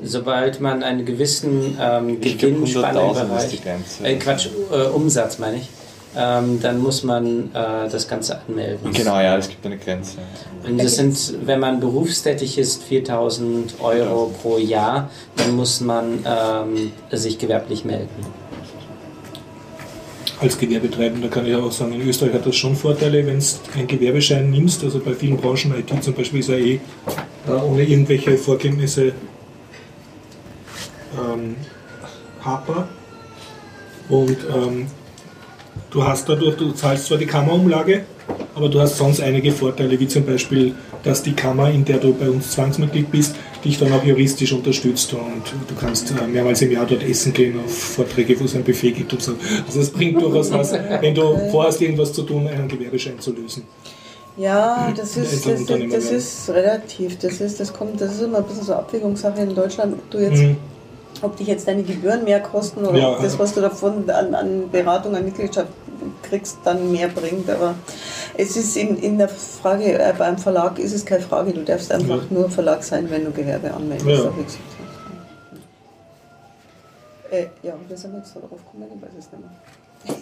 Sobald 0.03 0.61
man 0.61 0.81
einen 0.81 1.05
gewissen 1.05 1.77
ähm, 1.79 2.17
Ich 2.21 2.37
glaub, 2.39 2.53
Gewinnspanne 2.53 2.99
100.000 2.99 3.21
im 3.31 3.37
ist 3.37 3.47
die 3.51 3.55
Bereich, 3.57 3.63
Grenze. 3.63 4.03
äh, 4.07 4.15
Quatsch, 4.17 4.47
äh, 4.71 4.83
Umsatz 4.87 5.37
meine 5.39 5.57
ich, 5.57 5.69
ähm, 6.15 6.59
dann 6.61 6.79
muss 6.79 7.03
man 7.03 7.53
äh, 7.53 7.89
das 7.89 8.07
Ganze 8.07 8.39
anmelden. 8.41 8.91
Genau, 8.93 9.19
ja, 9.19 9.37
es 9.37 9.47
gibt 9.47 9.65
eine 9.65 9.77
Grenze. 9.77 10.17
Und 10.65 10.77
das 10.77 10.95
sind, 10.95 11.45
wenn 11.45 11.59
man 11.59 11.79
berufstätig 11.79 12.57
ist, 12.57 12.83
4000 12.83 13.75
Euro 13.79 14.33
pro 14.41 14.57
Jahr, 14.57 15.09
dann 15.35 15.55
muss 15.55 15.81
man 15.81 16.25
ähm, 16.25 16.91
sich 17.11 17.37
gewerblich 17.37 17.85
melden. 17.85 18.09
Als 20.41 20.57
Gewerbetreibender 20.57 21.27
kann 21.27 21.45
ich 21.45 21.53
auch 21.53 21.71
sagen, 21.71 21.93
in 21.93 22.07
Österreich 22.07 22.33
hat 22.33 22.45
das 22.45 22.55
schon 22.55 22.75
Vorteile, 22.75 23.25
wenn 23.27 23.39
du 23.39 23.45
einen 23.75 23.87
Gewerbeschein 23.87 24.49
nimmst. 24.49 24.83
Also 24.83 24.99
bei 24.99 25.13
vielen 25.13 25.37
Branchen, 25.37 25.73
IT 25.77 26.01
zum 26.01 26.13
Beispiel, 26.13 26.39
ist 26.39 26.49
ja 26.49 26.55
eh 26.55 26.79
äh, 27.47 27.51
ohne 27.51 27.83
irgendwelche 27.83 28.37
Vorkenntnisse 28.37 29.11
ähm, 31.17 31.55
happer. 32.43 32.87
Und 34.07 34.37
ähm, 34.55 34.87
du 35.89 36.03
hast 36.03 36.27
dadurch, 36.29 36.55
du 36.55 36.71
zahlst 36.71 37.05
zwar 37.05 37.17
die 37.17 37.25
Kammerumlage, 37.25 38.01
aber 38.55 38.69
du 38.69 38.79
hast 38.79 38.97
sonst 38.97 39.21
einige 39.21 39.51
Vorteile, 39.51 39.99
wie 39.99 40.07
zum 40.07 40.25
Beispiel, 40.25 40.73
dass 41.03 41.23
die 41.23 41.33
Kammer, 41.33 41.71
in 41.71 41.85
der 41.85 41.97
du 41.97 42.13
bei 42.13 42.29
uns 42.29 42.51
Zwangsmitglied 42.51 43.11
bist, 43.11 43.35
dich 43.63 43.77
dann 43.77 43.91
auch 43.93 44.03
juristisch 44.03 44.53
unterstützt 44.53 45.13
und 45.13 45.43
du 45.67 45.75
kannst 45.79 46.11
äh, 46.11 46.27
mehrmals 46.27 46.61
im 46.61 46.71
Jahr 46.71 46.85
dort 46.85 47.03
essen 47.03 47.33
gehen 47.33 47.59
auf 47.63 47.71
Vorträge, 47.71 48.39
wo 48.39 48.45
es 48.45 48.55
ein 48.55 48.63
Buffet 48.63 48.91
gibt 48.91 49.11
und 49.13 49.21
so. 49.21 49.33
Also 49.65 49.81
es 49.81 49.89
bringt 49.89 50.21
durchaus 50.21 50.51
was, 50.51 50.73
wenn 50.73 51.13
du 51.15 51.37
vorhast, 51.51 51.81
irgendwas 51.81 52.13
zu 52.13 52.23
tun, 52.23 52.47
einen 52.47 52.67
Gewerbeschein 52.67 53.19
zu 53.19 53.33
lösen. 53.33 53.63
Ja, 54.37 54.93
das 54.95 55.17
ist, 55.17 55.45
das, 55.45 55.65
das, 55.65 56.11
ist 56.11 56.49
relativ. 56.49 57.17
Das 57.19 57.41
ist, 57.41 57.59
das 57.59 57.73
kommt, 57.73 57.99
das 57.99 58.13
ist 58.13 58.21
immer 58.21 58.37
ein 58.37 58.45
bisschen 58.45 58.63
so 58.63 58.73
Abwägungssache 58.73 59.41
in 59.41 59.53
Deutschland, 59.53 59.93
ob 59.93 60.09
du 60.09 60.17
jetzt, 60.19 60.41
Mhm. 60.41 60.55
Ob 61.21 61.35
dich 61.37 61.47
jetzt 61.47 61.67
deine 61.67 61.83
Gebühren 61.83 62.23
mehr 62.23 62.39
kosten 62.39 62.85
oder 62.85 62.97
Ja, 62.97 63.11
ob 63.11 63.21
das, 63.21 63.33
ja. 63.33 63.39
was 63.39 63.53
du 63.53 63.61
davon 63.61 64.09
an, 64.09 64.33
an 64.35 64.69
Beratung, 64.69 65.15
an 65.15 65.25
Mitgliedschaft 65.25 65.67
kriegst, 66.23 66.57
dann 66.63 66.91
mehr 66.91 67.09
bringt. 67.09 67.49
Aber 67.49 67.75
es 68.37 68.55
ist 68.55 68.77
in, 68.77 68.97
in 68.97 69.17
der 69.17 69.27
Frage, 69.29 69.99
äh, 69.99 70.13
beim 70.17 70.37
Verlag 70.37 70.79
ist 70.79 70.93
es 70.93 71.05
keine 71.05 71.21
Frage, 71.21 71.51
du 71.53 71.63
darfst 71.63 71.91
einfach 71.91 72.17
Ja. 72.17 72.21
nur 72.29 72.49
Verlag 72.49 72.83
sein, 72.83 73.09
wenn 73.09 73.25
du 73.25 73.31
Gewerbe 73.31 73.73
anmeldest. 73.73 74.07
Ja. 74.25 74.31
Äh, 77.31 77.47
ja, 77.63 77.73
wir 77.87 77.97
sind 77.97 78.15
jetzt 78.15 78.35
da 78.35 78.39
drauf 78.39 78.49
gekommen, 78.65 78.87
ich 78.95 79.01
weiß 79.01 79.09
es 79.19 79.29
nicht 79.31 79.41
mehr. 79.41 80.15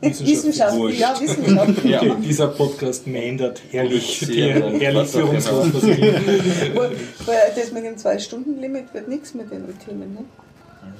Wissenschaft, 0.00 0.76
ja, 0.98 1.20
Wissenschaft. 1.20 1.84
Ja. 1.84 1.98
Okay, 2.02 2.12
dieser 2.24 2.48
Podcast 2.48 3.06
meandert 3.06 3.62
herrlich, 3.70 4.20
herrlich 4.26 5.08
führungslos. 5.08 5.66
Weil 5.82 7.52
Das 7.56 7.72
mit 7.72 7.84
dem 7.84 7.96
Zwei-Stunden-Limit 7.96 8.92
wird 8.94 9.08
nichts 9.08 9.34
mit 9.34 9.50
den 9.50 9.64
Themen. 9.78 10.14
Ne? 10.14 10.24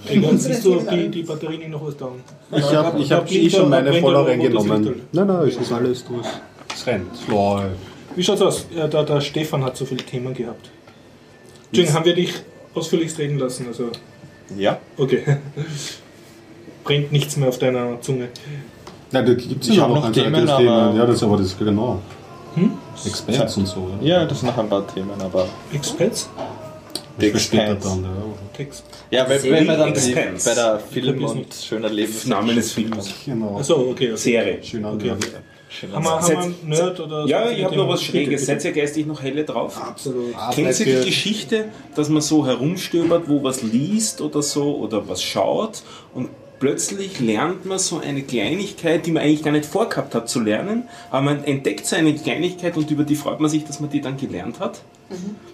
Egal, 0.08 0.38
siehst 0.38 0.64
du, 0.64 0.76
ob 0.76 0.88
die, 0.88 1.08
die 1.08 1.22
Batterien 1.22 1.70
noch 1.70 1.84
was 1.86 1.96
taugen? 1.96 2.20
Ich 2.54 2.62
habe 2.72 3.00
ich 3.00 3.08
Da 3.08 3.16
hab 3.18 3.30
eh 3.30 3.50
schon 3.50 3.68
meine 3.68 3.90
brennt 3.90 4.02
voll 4.02 4.14
der 4.14 4.26
reingenommen. 4.26 5.02
Nein, 5.12 5.26
nein, 5.26 5.48
es 5.48 5.56
ist 5.56 5.72
alles 5.72 6.04
durch. 6.04 6.26
Es 6.74 6.86
rennt. 6.86 7.28
Läuft. 7.28 7.70
Wie 8.14 8.22
schaut's 8.22 8.42
aus? 8.42 8.66
Ja, 8.74 8.88
der, 8.88 9.04
der 9.04 9.20
Stefan 9.20 9.64
hat 9.64 9.76
so 9.76 9.84
viele 9.84 10.04
Themen 10.04 10.34
gehabt. 10.34 10.70
Entschuldigung, 11.66 11.94
haben 11.98 12.04
wir 12.04 12.14
dich 12.14 12.34
ausführlichst 12.74 13.18
reden 13.18 13.38
lassen? 13.38 13.66
Also, 13.68 13.90
Ja. 14.56 14.78
okay. 14.96 15.22
Brennt 16.84 17.12
nichts 17.12 17.36
mehr 17.36 17.48
auf 17.48 17.58
deiner 17.58 18.00
Zunge. 18.00 18.28
Nein, 19.12 19.26
da 19.26 19.34
gibt 19.34 19.62
es 19.62 19.68
Ich 19.68 19.76
ja 19.76 19.86
noch 19.86 20.04
ein 20.04 20.12
Themen, 20.12 20.32
zweites 20.34 20.50
aber- 20.50 20.58
Thema. 20.58 20.94
Ja, 20.96 21.06
das 21.06 21.16
ist 21.16 21.22
aber 21.22 21.36
das, 21.36 21.58
genau. 21.58 21.98
Hm? 22.54 22.72
Experts 23.04 23.56
und 23.56 23.66
so. 23.66 23.88
Ja. 24.00 24.20
Ja, 24.20 24.24
das 24.26 24.40
sind 24.40 24.48
noch 24.48 24.58
ein 24.58 24.68
paar 24.68 24.86
Themen, 24.86 25.10
aber. 25.20 25.46
Experts? 25.72 26.28
Das 27.18 27.42
später 27.42 27.62
Experts. 27.72 27.84
dann, 27.84 28.02
ja. 28.04 28.10
Text. 28.56 28.84
Ja, 29.10 29.28
wenn, 29.28 29.42
wir 29.66 29.76
dann 29.76 29.94
die, 29.94 30.14
bei 30.14 30.54
der 30.54 30.78
Film 30.78 31.24
und 31.24 31.54
schöner 31.54 31.88
Leben 31.88 32.12
Name 32.26 32.54
des 32.54 32.72
Films. 32.72 33.10
Genau. 33.24 33.58
Achso, 33.58 33.74
okay. 33.76 34.08
okay. 34.08 34.16
Serie. 34.16 34.62
Schön 34.62 34.84
Okay. 34.84 35.10
angehört. 35.10 35.42
Haben 35.94 36.04
wir, 36.04 36.10
haben 36.10 36.28
wir 36.28 36.38
einen 36.38 36.54
Nerd 36.64 37.00
oder 37.00 37.26
Ja, 37.26 37.46
so 37.46 37.54
ich 37.54 37.64
habe 37.64 37.76
noch 37.76 37.88
was? 37.88 38.02
Schräges. 38.02 38.44
Seid 38.44 38.62
ihr 38.64 38.72
geistig 38.72 39.06
noch 39.06 39.22
helle 39.22 39.44
drauf? 39.44 39.80
Absolut. 39.82 40.34
Kennt 40.54 40.78
ihr 40.80 41.00
die 41.00 41.06
Geschichte, 41.06 41.66
dass 41.94 42.08
man 42.10 42.20
so 42.20 42.46
herumstöbert, 42.46 43.22
wo 43.26 43.42
was 43.42 43.62
liest 43.62 44.20
oder 44.20 44.42
so 44.42 44.76
oder 44.76 45.08
was 45.08 45.22
schaut 45.22 45.82
und 46.14 46.28
plötzlich 46.62 47.18
lernt 47.18 47.66
man 47.66 47.80
so 47.80 47.98
eine 47.98 48.22
Kleinigkeit, 48.22 49.04
die 49.04 49.10
man 49.10 49.24
eigentlich 49.24 49.42
gar 49.42 49.50
nicht 49.50 49.66
vorgehabt 49.66 50.14
hat 50.14 50.28
zu 50.28 50.38
lernen, 50.38 50.84
aber 51.10 51.22
man 51.22 51.42
entdeckt 51.42 51.84
so 51.86 51.96
eine 51.96 52.14
Kleinigkeit 52.14 52.76
und 52.76 52.88
über 52.88 53.02
die 53.02 53.16
freut 53.16 53.40
man 53.40 53.50
sich, 53.50 53.64
dass 53.64 53.80
man 53.80 53.90
die 53.90 54.00
dann 54.00 54.16
gelernt 54.16 54.60
hat. 54.60 54.80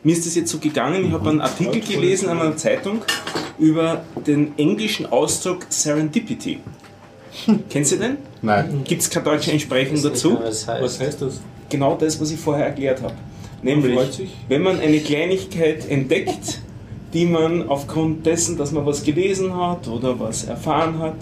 Mir 0.02 0.12
ist 0.12 0.26
das 0.26 0.34
jetzt 0.34 0.50
so 0.50 0.58
gegangen, 0.58 1.06
ich 1.06 1.12
habe 1.12 1.30
einen 1.30 1.40
Artikel 1.40 1.80
gelesen 1.80 2.28
in 2.28 2.36
einer 2.36 2.58
Zeitung 2.58 3.00
über 3.58 4.04
den 4.26 4.52
englischen 4.58 5.06
Ausdruck 5.06 5.64
Serendipity. 5.70 6.60
Kennst 7.70 7.92
du 7.92 7.96
den? 7.96 8.18
Nein. 8.42 8.82
Gibt 8.84 9.00
es 9.00 9.08
keine 9.08 9.24
deutsche 9.24 9.50
Entsprechung 9.50 10.02
dazu? 10.02 10.32
mehr, 10.32 10.42
was 10.42 10.68
heißt. 10.68 10.82
Was 10.82 11.00
heißt 11.00 11.22
das? 11.22 11.40
Genau 11.70 11.96
das, 11.96 12.20
was 12.20 12.30
ich 12.30 12.38
vorher 12.38 12.66
erklärt 12.66 13.00
habe. 13.00 13.14
Nämlich, 13.62 13.94
freut 13.94 14.12
sich. 14.12 14.36
wenn 14.48 14.60
man 14.60 14.78
eine 14.78 15.00
Kleinigkeit 15.00 15.88
entdeckt, 15.88 16.60
die 17.14 17.24
man 17.26 17.68
aufgrund 17.68 18.26
dessen, 18.26 18.56
dass 18.58 18.72
man 18.72 18.84
was 18.86 19.02
gelesen 19.02 19.54
hat 19.56 19.88
oder 19.88 20.18
was 20.20 20.44
erfahren 20.44 20.98
hat, 20.98 21.16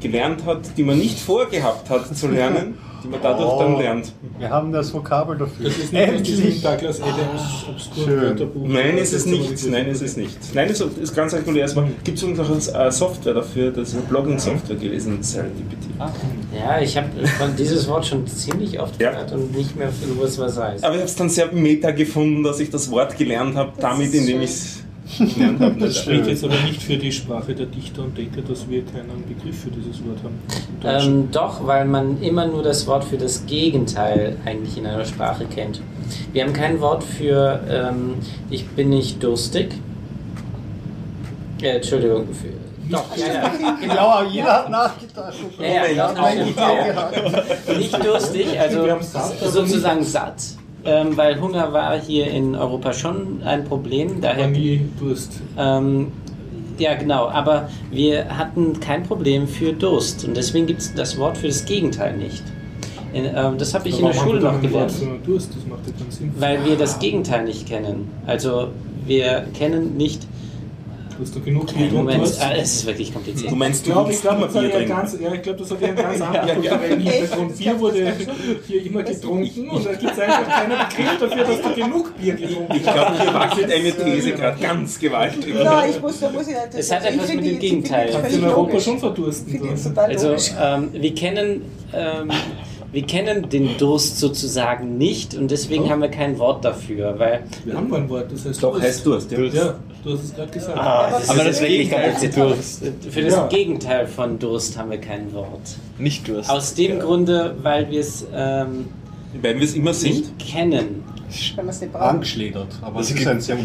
gelernt 0.00 0.44
hat, 0.46 0.60
die 0.76 0.82
man 0.82 0.98
nicht 0.98 1.18
vorgehabt 1.18 1.88
hat 1.90 2.16
zu 2.16 2.28
lernen, 2.28 2.74
die 3.02 3.08
man 3.08 3.20
dadurch 3.22 3.50
Oh. 3.52 3.58
dann 3.58 3.78
lernt. 3.78 4.12
Wir 4.38 4.48
haben 4.50 4.70
das 4.72 4.92
Vokabel 4.92 5.36
dafür. 5.36 5.66
Das 5.66 5.76
ist 5.78 5.92
nicht 5.92 6.02
Endlich! 6.08 6.62
Douglas 6.62 7.00
Adams. 7.00 8.06
Wörterbuch. 8.06 8.66
Nein, 8.68 8.96
ist 8.98 9.12
es 9.12 9.26
nicht. 9.26 9.66
Nein, 9.70 9.86
ist 9.86 10.02
es 10.02 10.16
nicht. 10.16 10.36
Nein, 10.54 10.68
es 10.70 10.80
ist 10.80 11.14
ganz 11.16 11.34
regulär. 11.34 11.64
Es 11.64 11.74
gibt 12.04 12.22
übrigens 12.22 12.40
auch 12.70 12.74
eine 12.80 12.92
Software 12.92 13.34
dafür, 13.34 13.70
das 13.70 13.88
ist 13.88 13.94
eine 13.96 14.04
Blogging-Software 14.04 14.76
gewesen, 14.76 15.22
Serendipity. 15.22 15.88
Ja, 16.58 16.80
ich 16.80 16.96
habe 16.96 17.08
dieses 17.58 17.88
Wort 17.88 18.06
schon 18.06 18.26
ziemlich 18.26 18.78
oft 18.78 19.00
Ja. 19.00 19.10
gehört 19.10 19.32
und 19.32 19.56
nicht 19.56 19.74
mehr 19.76 19.88
gewusst, 20.06 20.38
was 20.38 20.52
es 20.52 20.58
heißt. 20.58 20.84
Aber 20.84 20.94
ich 20.94 21.00
habe 21.00 21.08
es 21.10 21.16
dann 21.16 21.28
sehr 21.30 21.50
meta 21.52 21.90
gefunden, 21.90 22.42
dass 22.42 22.60
ich 22.60 22.70
das 22.70 22.90
Wort 22.90 23.16
gelernt 23.18 23.56
habe, 23.56 23.72
damit, 23.80 24.12
indem 24.14 24.40
ich 24.42 24.50
es 24.50 24.83
gelernt. 25.18 25.60
Das 25.80 25.98
spricht 25.98 26.26
jetzt 26.26 26.44
aber 26.44 26.54
nicht 26.66 26.82
für 26.82 26.96
die 26.96 27.12
Sprache 27.12 27.54
der 27.54 27.66
Dichter 27.66 28.02
und 28.02 28.16
Denker, 28.16 28.42
dass 28.42 28.68
wir 28.68 28.82
keinen 28.84 29.24
Begriff 29.26 29.62
für 29.62 29.70
dieses 29.70 30.02
Wort 30.04 30.18
haben. 30.22 30.38
Ähm, 30.84 31.28
doch, 31.30 31.66
weil 31.66 31.84
man 31.84 32.22
immer 32.22 32.46
nur 32.46 32.62
das 32.62 32.86
Wort 32.86 33.04
für 33.04 33.16
das 33.16 33.46
Gegenteil 33.46 34.36
eigentlich 34.44 34.76
in 34.76 34.86
einer 34.86 35.04
Sprache 35.04 35.44
kennt. 35.46 35.80
Wir 36.32 36.44
haben 36.44 36.52
kein 36.52 36.80
Wort 36.80 37.02
für 37.02 37.60
ähm, 37.68 38.16
ich 38.50 38.66
bin 38.66 38.90
nicht 38.90 39.22
durstig. 39.22 39.74
Äh, 41.62 41.76
Entschuldigung. 41.76 42.26
Für, 42.28 42.48
doch, 42.90 43.16
ja, 43.16 43.26
ja. 43.26 43.52
Genau. 43.80 43.94
Ja, 43.94 44.24
jeder 44.24 44.52
hat 44.52 44.70
nachgedacht. 44.70 45.34
Ja, 45.58 45.86
ja, 45.86 46.12
doch, 46.12 46.14
gehabt. 46.14 47.78
Nicht 47.78 48.04
durstig, 48.04 48.60
also 48.60 48.86
sozusagen 49.50 50.04
satt. 50.04 50.42
Ähm, 50.86 51.16
weil 51.16 51.40
Hunger 51.40 51.72
war 51.72 51.98
hier 51.98 52.26
in 52.26 52.54
Europa 52.54 52.92
schon 52.92 53.42
ein 53.42 53.64
Problem. 53.64 54.10
aber 54.12 54.20
Daher 54.20 54.48
nie 54.48 54.82
Durst. 54.98 55.40
Ähm, 55.58 56.12
ja, 56.78 56.94
genau, 56.94 57.28
aber 57.28 57.68
wir 57.90 58.36
hatten 58.36 58.80
kein 58.80 59.04
Problem 59.04 59.46
für 59.46 59.72
Durst 59.72 60.24
und 60.24 60.36
deswegen 60.36 60.66
gibt 60.66 60.80
es 60.80 60.94
das 60.94 61.16
Wort 61.18 61.38
für 61.38 61.46
das 61.46 61.64
Gegenteil 61.64 62.16
nicht. 62.16 62.42
In, 63.12 63.26
ähm, 63.26 63.58
das 63.58 63.72
habe 63.74 63.88
ich 63.88 63.98
in 63.98 64.06
der 64.06 64.12
Schule 64.12 64.40
noch 64.40 64.60
gelernt, 64.60 64.92
Durst, 65.24 65.54
das 65.54 65.64
macht 65.66 65.86
ja 65.86 65.92
keinen 65.92 66.10
Sinn. 66.10 66.32
weil 66.36 66.64
wir 66.64 66.76
das 66.76 66.98
Gegenteil 66.98 67.44
nicht 67.44 67.68
kennen. 67.68 68.10
Also 68.26 68.68
wir 69.06 69.46
kennen 69.56 69.96
nicht. 69.96 70.26
Du 71.16 71.22
hast 71.22 71.36
doch 71.36 71.44
genug 71.44 71.72
Bier 71.72 71.90
Moment, 71.92 72.18
Durst. 72.20 72.42
ah, 72.42 72.52
es 72.56 72.74
ist 72.74 72.86
wirklich 72.86 73.12
kompliziert. 73.12 73.50
Du 73.50 73.54
meinst, 73.54 73.86
Ich 73.86 73.92
du 73.92 74.04
willst 74.06 74.16
ich 74.16 74.22
glaube, 74.22 74.46
das 74.46 74.54
ja 74.54 74.84
ganz, 74.84 75.16
ja, 75.20 75.32
ich 75.32 75.42
glaube, 75.42 75.58
das 75.60 75.70
hat 75.70 75.80
ja 75.80 75.86
einen 75.88 75.96
ganz 75.96 76.20
anderen 76.20 77.00
Hintergrund. 77.00 77.58
Bier 77.58 77.80
wurde 77.80 78.12
hier 78.66 78.86
immer 78.86 79.02
getrunken 79.04 79.70
und 79.70 79.86
da 79.86 79.92
gibt 79.92 80.12
es 80.12 80.18
einfach 80.18 80.48
keinen 80.48 80.78
Begriff 80.88 81.18
dafür, 81.20 81.44
dass 81.44 81.62
du 81.62 81.74
genug 81.82 82.16
Bier 82.16 82.34
getrunken 82.34 82.68
hast. 82.68 82.76
Ich 82.76 82.82
glaube, 82.82 83.22
hier 83.22 83.34
wackelt 83.34 83.72
eine 83.72 83.92
These 83.92 84.32
gerade 84.32 84.60
ganz 84.60 84.98
gewaltig. 84.98 85.54
Nein, 85.62 85.90
ich 85.90 86.00
muss, 86.02 86.20
da 86.20 86.30
muss 86.30 86.48
ich 86.48 86.54
das, 86.54 86.74
Es 86.74 86.92
hat 86.92 87.02
ich 87.02 87.10
etwas 87.10 87.26
finde 87.30 87.42
mit 87.44 87.52
dem 87.52 87.58
Gegenteil. 87.60 88.08
Kannst 88.10 88.32
du 88.32 88.38
in 88.38 88.44
Europa 88.44 88.80
schon 88.80 88.98
verdursten. 88.98 89.60
Also 89.96 90.34
ähm, 90.60 90.88
wir 90.92 91.14
kennen 91.14 91.62
ähm, 91.92 92.30
wir 92.94 93.02
kennen 93.02 93.48
den 93.50 93.76
Durst 93.76 94.18
sozusagen 94.20 94.96
nicht 94.96 95.34
und 95.34 95.50
deswegen 95.50 95.84
Oh. 95.84 95.90
haben 95.90 96.00
wir 96.02 96.08
kein 96.08 96.38
Wort 96.38 96.64
dafür, 96.64 97.18
weil 97.18 97.42
Wir 97.64 97.74
haben 97.74 97.92
ein 97.92 98.08
Wort, 98.08 98.32
das 98.32 98.44
heißt 98.46 98.62
Doch, 98.62 98.72
Durst. 98.72 98.86
heißt 98.86 99.06
Durst. 99.06 99.32
Ja. 99.32 99.38
Ja, 99.40 99.74
du 100.04 100.12
hast 100.12 100.24
es 100.24 100.34
gerade 100.34 100.52
gesagt. 100.52 100.78
Aber 100.78 101.16
aber 101.28 101.44
das 101.44 101.56
ist 101.56 101.60
wirklich 101.60 101.90
Gegenteil 101.90 102.10
kompliziert. 102.12 102.94
Für 103.10 103.22
das 103.22 103.32
Ja. 103.34 103.46
Gegenteil 103.48 104.06
von 104.06 104.38
Durst 104.38 104.78
haben 104.78 104.90
wir 104.90 104.98
kein 104.98 105.32
Wort. 105.34 105.60
Nicht 105.98 106.26
Durst. 106.28 106.48
Aus 106.50 106.74
dem 106.74 107.00
Grunde, 107.00 107.56
weil 107.62 107.90
wir 107.90 108.00
es 108.00 108.24
ähm, 108.34 108.86
Weil 109.42 109.56
wir 109.56 109.64
es 109.64 109.74
immer 109.74 109.92
sind. 109.92 110.14
nicht 110.14 110.38
kennen. 110.38 111.02
Wenn 111.56 111.64
wir 111.66 111.70
es 111.70 111.80
nicht 111.80 111.92
brauchen. 111.92 112.04
Angeschledert. 112.04 112.68
Aber 112.80 113.00
das 113.00 113.10
ist 113.10 113.26
ein 113.26 113.40
sehr 113.40 113.56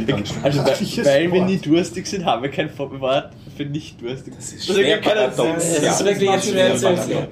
Also, 0.41 0.59
weil, 0.65 1.05
weil 1.05 1.31
wir 1.31 1.45
nie 1.45 1.57
durstig 1.57 2.07
sind, 2.07 2.25
haben 2.25 2.41
wir 2.41 2.49
kein 2.49 2.69
Wort 2.79 3.29
für 3.55 3.65
nicht 3.65 4.01
durstig. 4.01 4.33
Das 4.35 4.51
ist 4.53 4.67
das 4.67 4.75
schwer 4.75 4.87
Ja, 4.89 4.97
ist 4.97 5.37
wirklich 5.37 5.77
das 5.85 6.01
jetzt 6.01 6.25
macht 6.25 6.43
schwer 6.45 6.75
zu 6.77 6.87
erklären. 6.87 7.27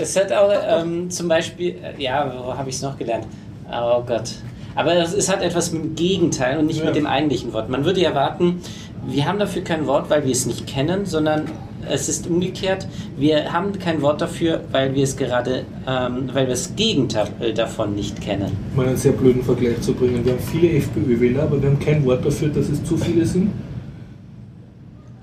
Es 0.00 0.16
hat 0.16 0.32
auch 0.32 0.50
ähm, 0.68 1.10
zum 1.10 1.28
Beispiel, 1.28 1.76
äh, 1.82 2.00
ja, 2.02 2.32
wo 2.36 2.54
habe 2.56 2.68
ich 2.68 2.76
es 2.76 2.82
noch 2.82 2.96
gelernt? 2.98 3.26
Oh 3.70 4.02
Gott. 4.06 4.30
Aber 4.76 4.94
es, 4.94 5.12
es 5.14 5.28
hat 5.30 5.42
etwas 5.42 5.72
mit 5.72 5.82
dem 5.84 5.94
Gegenteil 5.94 6.58
und 6.58 6.66
nicht 6.66 6.80
Ja. 6.80 6.86
mit 6.86 6.96
dem 6.96 7.06
eigentlichen 7.06 7.52
Wort. 7.52 7.68
Man 7.68 7.84
würde 7.84 8.04
erwarten, 8.04 8.60
wir 9.06 9.26
haben 9.26 9.38
dafür 9.38 9.62
kein 9.62 9.86
Wort, 9.86 10.10
weil 10.10 10.24
wir 10.24 10.32
es 10.32 10.46
nicht 10.46 10.66
kennen, 10.66 11.04
sondern 11.06 11.44
es 11.88 12.08
ist 12.08 12.26
umgekehrt. 12.26 12.86
Wir 13.16 13.52
haben 13.52 13.78
kein 13.78 14.00
Wort 14.00 14.20
dafür, 14.20 14.62
weil 14.72 14.94
wir 14.94 15.04
es 15.04 15.16
gerade, 15.16 15.64
ähm, 15.86 16.30
weil 16.32 16.44
wir 16.46 16.54
das 16.54 16.74
Gegenteil 16.76 17.28
davon 17.54 17.94
nicht 17.94 18.20
kennen. 18.20 18.56
Um 18.74 18.80
einen 18.84 18.96
sehr 18.96 19.12
blöden 19.12 19.42
Vergleich 19.42 19.80
zu 19.82 19.92
bringen. 19.92 20.24
Wir 20.24 20.32
haben 20.32 20.40
viele 20.40 20.70
FPÖ-Wähler, 20.78 21.42
aber 21.42 21.60
wir 21.60 21.68
haben 21.68 21.78
kein 21.78 22.04
Wort 22.06 22.24
dafür, 22.24 22.48
dass 22.48 22.68
es 22.68 22.82
zu 22.84 22.96
viele 22.96 23.26
sind. 23.26 23.50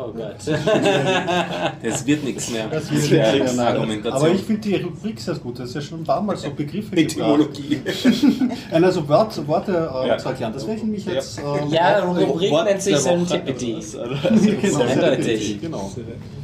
Oh 0.03 0.11
Gott. 0.13 0.35
Das 1.83 2.05
wird 2.05 2.23
nichts 2.23 2.49
mehr. 2.51 2.67
Das 2.67 2.87
Das 2.89 3.09
wird 3.09 3.11
ja, 3.11 3.31
nichts. 3.33 3.55
nein. 3.55 3.67
Argumentation. 3.67 4.13
Aber 4.21 4.29
ich 4.33 4.41
finde 4.41 4.61
die 4.61 4.75
Rubrik 4.75 5.19
sehr 5.19 5.35
gut. 5.35 5.59
Das 5.59 5.69
ist 5.69 5.75
ja 5.75 5.81
schon 5.81 6.01
ein 6.01 6.03
paar 6.03 6.21
Mal 6.21 6.35
so 6.37 6.49
Begriffe. 6.51 6.95
Etymologie. 6.95 7.81
Also 8.71 9.07
Wort, 9.07 9.47
Worte 9.47 9.71
äh, 10.03 10.07
Ja. 10.07 10.17
zu 10.17 10.29
erklären. 10.29 10.53
Das 10.53 10.65
werde 10.67 10.79
ich 10.81 10.85
mich 10.87 11.05
jetzt. 11.05 11.39
ähm, 11.39 11.69
Ja. 11.71 11.99
Rubrik 12.03 12.51
Wort 12.51 12.65
nennt 12.65 12.81
sich 12.81 12.97
Serendipity. 12.97 13.75
oder? 13.95 14.19
Genau. 14.61 14.79
Eindeutig. 14.81 15.61
Genau. 15.61 15.91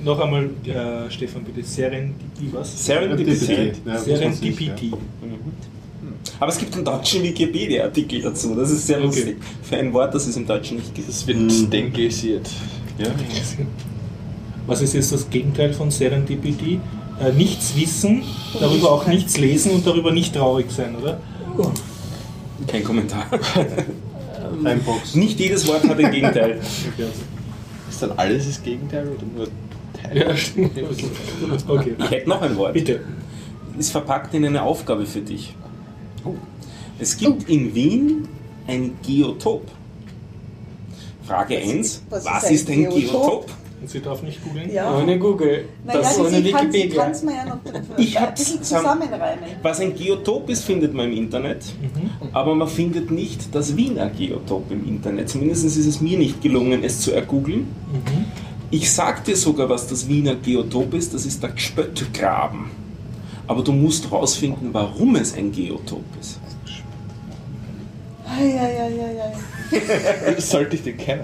Noch 0.04 0.20
einmal, 0.20 0.46
äh, 0.66 1.10
Stefan, 1.12 1.44
bitte. 1.44 1.66
Serendipity, 1.68 2.54
was? 2.54 2.86
Serendipity. 2.86 3.72
Ja, 3.86 3.98
Serendipity. 3.98 4.92
Aber 6.40 6.52
es 6.52 6.58
gibt 6.60 6.76
einen 6.76 6.86
deutschen 6.86 7.24
Wikipedia-Artikel 7.24 8.22
dazu. 8.22 8.54
Das 8.56 8.70
ist 8.70 8.86
sehr 8.86 8.98
Okay. 8.98 9.06
lustig. 9.08 9.38
Für 9.64 9.78
ein 9.78 9.92
Wort, 9.94 10.14
das 10.14 10.28
es 10.28 10.38
im 10.38 10.46
Deutschen 10.46 10.78
nicht 10.78 10.94
gibt. 10.94 11.08
Das 11.10 11.26
wird 11.26 11.74
denglisiert. 11.74 12.48
Ja. 12.98 13.08
Was 14.66 14.82
ist 14.82 14.94
jetzt 14.94 15.12
das 15.12 15.30
Gegenteil 15.30 15.74
von 15.74 15.92
Serendipity? 15.92 16.80
Äh, 17.20 17.32
nichts 17.32 17.76
wissen, 17.76 18.24
darüber 18.60 18.92
auch 18.92 19.08
nichts 19.08 19.38
lesen 19.38 19.72
und 19.72 19.88
darüber 19.88 20.12
nicht 20.12 20.36
traurig 20.36 20.70
sein, 20.72 20.96
oder? 20.96 21.20
Kein 22.68 22.84
Kommentar. 22.84 23.26
Timebox. 24.64 25.16
Nicht 25.16 25.40
jedes 25.40 25.68
Wort 25.68 25.84
hat 25.88 26.00
ein 26.00 26.12
Gegenteil. 26.12 26.60
Ist 27.90 28.02
dann 28.02 28.12
alles 28.18 28.46
das 28.48 28.62
Gegenteil 28.64 29.08
oder 29.08 29.24
nur 29.36 29.48
Teil? 30.02 30.18
Ja, 30.18 30.36
stimmt. 30.36 30.72
Okay, 31.68 31.96
Ich 31.98 32.12
hätte 32.12 32.30
noch 32.30 32.42
ein 32.42 32.56
Wort. 32.58 32.74
bitte. 32.74 33.02
Ist 33.78 33.92
verpackt 33.92 34.34
in 34.34 34.46
eine 34.46 34.64
Aufgabe 34.64 35.06
für 35.06 35.22
dich. 35.22 35.56
Es 37.00 37.18
gibt 37.18 37.48
in 37.50 37.74
Wien 37.76 38.28
ein 38.68 38.92
Geotop. 39.06 39.66
Frage 41.28 41.58
1. 41.58 42.04
was 42.10 42.26
Was 42.26 42.50
ist 42.50 42.70
ein 42.70 42.84
ist 42.84 42.88
ein 42.88 42.90
Geotop? 43.02 43.46
Und 43.80 43.90
sie 43.92 44.00
darf 44.00 44.24
nicht 44.24 44.44
googeln? 44.44 44.74
Ja. 44.74 44.98
Ohne 44.98 45.20
Google. 45.20 45.66
Naja, 45.86 46.00
das 46.00 46.14
ist 46.14 46.20
ohne 46.20 46.30
sie 46.42 46.52
kann 46.52 46.74
Wikipedia. 46.74 47.10
es 47.12 47.22
mir 47.22 47.36
ja 47.36 47.46
noch 47.46 47.58
Ich 47.98 48.18
ein 48.18 48.34
bisschen 48.34 48.64
zusammen- 48.64 48.84
zusammenreimen. 49.02 49.44
Was 49.62 49.80
ein 49.80 49.94
Geotop 49.94 50.50
ist, 50.50 50.64
findet 50.64 50.96
man 50.96 51.12
im 51.12 51.18
Internet, 51.18 51.64
aber 52.34 52.56
man 52.56 52.68
findet 52.68 53.12
nicht 53.12 53.54
das 53.54 53.78
Wiener 53.78 54.10
Geotop 54.10 54.72
im 54.72 54.88
Internet. 54.88 55.30
Zumindest 55.30 55.64
ist 55.66 55.78
es 55.78 56.02
mir 56.02 56.18
nicht 56.18 56.42
gelungen, 56.42 56.84
es 56.84 57.02
zu 57.02 57.12
ergoogeln. 57.12 57.68
Ich 58.72 58.92
sag 58.92 59.24
dir 59.26 59.36
sogar, 59.38 59.70
was 59.70 59.86
das 59.88 60.08
Wiener 60.08 60.36
Geotop 60.36 60.94
ist, 60.96 61.14
das 61.14 61.26
ist 61.28 61.44
der 61.44 61.52
Gspöttgraben. 61.52 62.66
Aber 63.46 63.62
du 63.64 63.72
musst 63.72 64.10
herausfinden, 64.10 64.70
warum 64.74 65.16
es 65.18 65.36
ein 65.36 65.52
Geotop 65.52 66.04
ist. 66.20 66.40
Eieieiei. 68.38 70.36
Sollte 70.38 70.76
ich 70.76 70.84
den 70.84 70.98
kennen, 70.98 71.24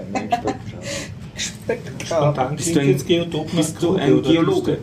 Spöttgraben? 1.36 2.06
Spontan 2.06 2.56
Bist 2.56 2.74
du 2.74 2.80
ein- 2.80 2.88
jetzt 2.88 3.06
Geotop 3.06 3.50
bist 3.56 3.82
du 3.82 3.96
ein 3.96 4.12
oder 4.12 4.30
Geologe? 4.30 4.78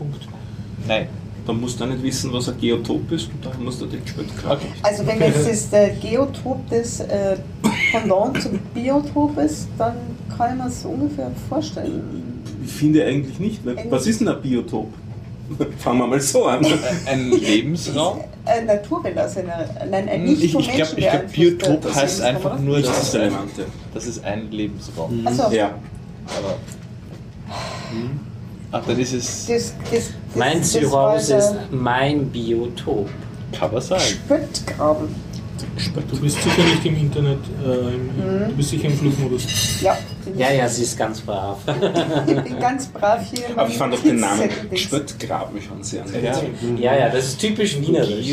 Nein. 0.88 1.08
Dann 1.46 1.60
musst 1.60 1.80
du 1.80 1.86
nicht 1.86 2.04
wissen, 2.04 2.32
was 2.34 2.50
ein 2.50 2.60
Geotop 2.60 3.12
ist 3.12 3.30
und 3.32 3.44
dann 3.44 3.64
musst 3.64 3.82
du 3.82 3.88
den 3.88 4.04
Gspöttgraben. 4.06 4.68
Also 4.84 5.06
wenn 5.08 5.20
jetzt 5.20 5.50
das 5.50 5.70
der 5.72 5.90
Geotop 5.90 6.60
das 6.70 7.00
äh, 7.02 7.38
Pendant 7.92 8.42
zum 8.42 8.60
Biotop 8.74 9.38
ist, 9.40 9.68
dann 9.78 9.96
kann 10.38 10.52
ich 10.52 10.58
mir 10.58 10.64
das 10.66 10.86
ungefähr 10.86 11.32
vorstellen. 11.50 12.04
Ich 12.64 12.72
finde 12.72 13.04
eigentlich 13.06 13.40
nicht. 13.40 13.66
weil- 13.66 13.78
Was 13.90 14.06
ist 14.06 14.22
denn 14.22 14.28
ein 14.28 14.42
Biotop? 14.42 14.88
Fangen 15.80 16.00
wir 16.00 16.08
mal 16.08 16.22
so 16.22 16.46
an. 16.46 16.66
Ein 17.06 17.32
Lebensraum? 17.32 18.22
Ein 18.46 18.66
naturbelassener, 18.66 19.70
nein, 19.90 20.10
ein 20.10 20.24
nicht 20.24 20.44
Ich, 20.44 20.56
ich 20.56 20.72
glaube, 20.72 20.96
glaub, 20.96 21.32
Biotop 21.32 21.94
heißt 21.96 22.22
einfach 22.22 22.60
nur, 22.60 22.82
das 22.82 23.14
es, 23.14 23.16
ein, 23.16 23.34
das 23.94 24.06
ist 24.08 24.24
ein 24.24 24.50
Lebensraum. 24.52 25.26
Achso, 25.28 25.52
Ja. 25.52 25.76
Aber. 26.26 26.56
Ach, 28.72 28.82
dann 28.86 29.00
ist 29.00 29.14
es. 29.14 29.46
das, 29.48 29.74
das, 29.84 29.92
das, 29.92 30.10
Mein 30.36 30.60
das 30.60 30.72
Zuhause 30.72 31.34
war 31.34 31.40
ist 31.40 31.56
mein 31.72 32.26
Biotop. 32.28 33.10
Kann 33.52 33.72
man 33.74 33.82
sagen. 33.82 34.02
Spöttgraben. 34.02 35.08
Du 36.10 36.20
bist 36.20 36.42
sicher 36.42 36.64
nicht 36.64 36.86
im 36.86 36.98
Internet, 36.98 37.40
äh, 37.64 37.94
im, 37.94 38.08
Mhm. 38.08 38.50
du 38.50 38.56
bist 38.56 38.70
sicher 38.70 38.88
im 38.88 38.98
Flugmodus. 38.98 39.46
Ja, 39.82 39.98
Ja, 40.38 40.52
ja, 40.52 40.68
sie 40.68 40.84
ist 40.84 40.98
ganz 40.98 41.22
brav. 41.22 41.60
ich 42.28 42.36
bin 42.44 42.60
ganz 42.60 42.88
brav 42.88 43.22
hier. 43.34 43.46
Aber 43.56 43.70
ich 43.70 43.78
fand 43.78 43.94
auch 43.94 44.00
den 44.02 44.20
Namen. 44.20 44.50
Spöttgraben 44.76 45.62
schon 45.62 45.84
sehr 45.84 46.06
nett. 46.06 46.24
Ja. 46.24 46.94
Ja, 46.94 47.00
ja, 47.00 47.10
das 47.10 47.26
ist 47.30 47.40
typisch 47.42 47.80
wienerisch. 47.80 48.28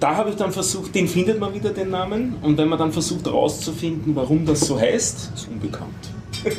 Da 0.00 0.16
habe 0.16 0.30
ich 0.30 0.36
dann 0.36 0.52
versucht, 0.52 0.94
den 0.94 1.08
findet 1.08 1.38
man 1.40 1.52
wieder 1.54 1.70
den 1.70 1.90
Namen 1.90 2.36
und 2.42 2.56
wenn 2.58 2.68
man 2.68 2.78
dann 2.78 2.92
versucht 2.92 3.26
herauszufinden, 3.26 4.14
warum 4.16 4.44
das 4.46 4.60
so 4.60 4.78
heißt, 4.78 5.32
ist 5.34 5.48
unbekannt. 5.48 5.88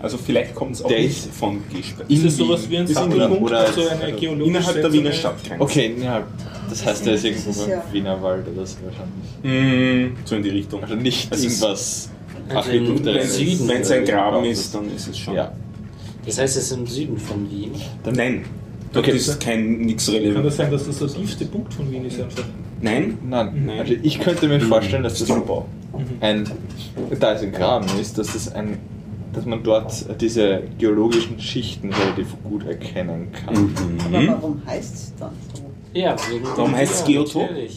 also 0.00 0.18
vielleicht 0.18 0.54
kommt 0.54 0.72
es 0.76 0.82
auch 0.82 0.88
Der 0.88 1.00
nicht 1.00 1.26
ist 1.26 1.34
von 1.34 1.62
Gespött. 1.72 2.10
Ist 2.10 2.24
es 2.24 2.36
sowas 2.36 2.68
wie 2.68 2.78
ein 2.78 2.84
Ist 2.84 2.94
Sammelpunkt, 2.94 3.42
oder- 3.42 3.66
oder- 3.76 3.90
eine 4.02 4.12
geologische 4.12 4.48
Innerhalb 4.50 4.80
der? 4.82 4.92
Wiener 4.92 5.12
Stadtgrenze. 5.12 5.62
Okay, 5.62 5.94
ja, 6.02 6.22
das 6.68 6.84
heißt, 6.84 7.06
der 7.06 7.14
ist 7.14 7.24
irgendwo 7.24 7.52
beim 7.52 7.70
ja- 7.70 7.84
Wienerwald 7.92 8.46
oder 8.48 8.66
so 8.66 8.76
wahrscheinlich. 8.84 10.12
Mm, 10.12 10.16
so 10.24 10.36
in 10.36 10.42
die 10.42 10.48
Richtung. 10.50 10.82
Also 10.82 10.94
nicht 10.94 11.30
irgendwas. 11.34 12.10
Im 12.50 12.56
Architekturelles. 12.56 13.36
Süden. 13.36 13.68
Wenn 13.68 13.82
es 13.82 13.90
ein 13.90 14.04
Graben 14.04 14.44
ist, 14.44 14.74
dann 14.74 14.94
ist 14.94 15.08
es 15.08 15.18
schon. 15.18 15.34
Ja. 15.34 15.52
Das 16.26 16.38
heißt, 16.38 16.56
es 16.56 16.64
ist 16.64 16.72
im 16.72 16.86
Süden 16.86 17.18
von 17.18 17.50
Wien. 17.50 17.72
Nein, 18.10 18.44
dort 18.92 19.06
Okay. 19.06 19.16
ist 19.16 19.40
kein 19.40 19.78
nichts 19.78 20.06
Kann 20.06 20.14
das 20.14 20.22
relevant. 20.24 20.52
sein, 20.52 20.70
dass 20.70 20.86
das 20.86 20.98
der 20.98 21.08
tiefste 21.08 21.44
Punkt 21.46 21.74
von 21.74 21.90
Wien 21.90 22.04
ist 22.06 22.20
einfach? 22.20 22.44
Nein? 22.80 23.18
Nein, 23.28 23.62
Nein. 23.66 23.78
also 23.80 23.94
ich 24.02 24.20
könnte 24.20 24.46
mir 24.48 24.60
vorstellen, 24.60 25.02
dass 25.02 25.18
das 25.18 25.28
Super. 25.28 25.64
ein, 26.20 26.44
da 27.20 27.32
es 27.34 27.42
ein 27.42 27.52
Graben 27.52 27.86
ist, 28.00 28.16
dass 28.18 28.32
das 28.32 28.52
ein, 28.54 28.78
dass 29.32 29.44
man 29.46 29.62
dort 29.62 29.92
diese 30.20 30.62
geologischen 30.78 31.40
Schichten 31.40 31.92
relativ 31.92 32.28
gut 32.44 32.66
erkennen 32.66 33.28
kann. 33.32 33.70
Aber 34.06 34.20
Mhm. 34.20 34.28
warum 34.28 34.62
heißt 34.66 34.94
es 34.94 35.12
dann 35.18 35.32
so? 35.54 35.62
Ja, 35.94 36.16
wegen 36.28 36.44
Warum 36.56 36.74
heißt 36.74 36.92
es 36.94 37.04
Geotop? 37.04 37.48
Weil 37.50 37.68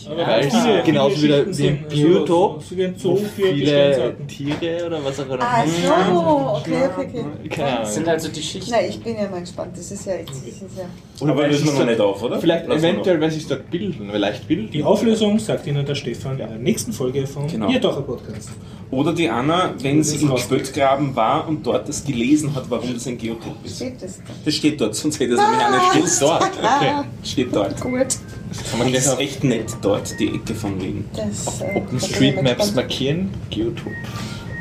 viele- 0.49 0.80
es 0.80 0.85
genauso 0.85 1.22
wie, 1.22 1.27
der, 1.27 1.53
sind 1.53 1.80
so- 1.84 1.95
Biotop, 1.95 2.64
so 2.98 3.11
wo 3.11 3.15
für 3.18 3.53
viele. 3.53 4.15
Tiere 4.27 4.85
oder 4.88 5.03
was 5.06 5.19
auch 5.19 5.26
immer. 5.26 5.38
Ah, 5.39 5.64
so, 5.68 6.57
okay, 6.57 6.89
okay, 6.98 7.26
okay. 7.45 7.61
Das 7.80 7.94
sind 7.94 8.07
also 8.07 8.30
die 8.30 8.41
Schichten. 8.41 8.72
Na, 8.72 8.81
ich 8.81 8.99
bin 9.02 9.15
ja 9.18 9.30
mal 9.30 9.39
gespannt. 9.41 9.77
Das 9.77 9.91
ist 9.91 10.06
ja 10.07 10.15
jetzt. 10.15 10.31
Das 10.31 10.38
ist 10.48 10.61
ja 10.77 10.85
Oder 11.22 11.31
Aber 11.34 11.48
lösen 11.48 11.77
wir 11.77 11.85
nicht 11.85 11.99
auf, 12.02 12.23
oder? 12.23 12.39
Vielleicht 12.39 12.68
Lassen 12.68 12.81
wir 12.81 12.89
eventuell, 12.89 13.22
weil 13.22 13.30
sich 13.31 13.48
dort 13.48 13.69
bilden, 13.69 14.10
vielleicht 14.11 14.48
bilden. 14.48 14.72
Die 14.72 14.84
Auflösung 14.84 15.38
sagt 15.38 15.68
Ihnen 15.68 15.85
der 15.85 15.95
Stefan 15.95 16.31
in 16.34 16.38
der 16.39 16.49
nächsten 16.57 16.94
Folge 16.94 17.27
von 17.27 17.45
Genau. 17.48 17.69
Ihr 17.69 17.80
Tocher 17.80 18.02
Podcast. 18.02 18.49
Oder 18.89 19.14
die 19.14 19.30
Anna, 19.30 19.73
wenn 19.80 20.01
sie 20.03 20.26
im. 20.26 20.38
Spöttgraben 20.38 21.15
war 21.15 21.47
und 21.47 21.65
dort 21.65 21.89
das 21.89 22.05
gelesen 22.05 22.55
hat, 22.55 22.65
warum 22.69 22.93
das 22.93 23.05
ein 23.07 23.18
Geotop 23.18 23.57
ist. 23.65 23.76
steht 23.77 24.01
das 24.01 24.18
da. 24.18 24.23
Das 24.45 24.53
steht 24.53 24.80
dort, 24.80 24.95
sonst 24.95 25.19
hätte 25.19 25.34
es 25.34 25.41
nämlich 25.41 25.65
auch 25.65 25.72
nicht 25.72 25.93
gewusst. 25.93 26.22
Dort, 26.22 26.43
okay. 26.43 26.93
Steht 27.23 27.55
dort. 27.55 27.81
Gut. 27.81 27.91
Kann 27.91 28.80
man 28.80 28.88
Und 28.88 28.93
gleich 28.93 29.03
das 29.03 29.14
ist 29.14 29.19
echt 29.19 29.43
nett 29.43 29.76
dort, 29.81 30.18
die 30.19 30.27
Ecke 30.35 30.55
von 30.55 30.81
Wien. 30.81 31.03
Das, 31.14 31.59
äh, 31.61 31.77
OpenStreetMaps 31.77 32.69
ich 32.69 32.76
markieren, 32.76 33.30
Geotop. 33.49 33.91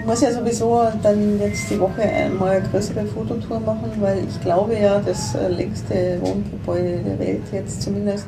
muss 0.04 0.20
ja 0.22 0.32
sowieso 0.32 0.88
dann 1.04 1.38
jetzt 1.40 1.70
die 1.70 1.78
Woche 1.78 2.02
einmal 2.02 2.56
eine 2.56 2.68
größere 2.68 3.06
Fototour 3.06 3.60
machen, 3.60 3.92
weil 4.00 4.24
ich 4.28 4.40
glaube 4.40 4.76
ja, 4.76 5.00
das 5.00 5.36
äh, 5.36 5.48
längste 5.48 6.18
Wohngebäude 6.20 6.98
der 7.04 7.18
Welt 7.20 7.42
jetzt 7.52 7.82
zumindest. 7.82 8.26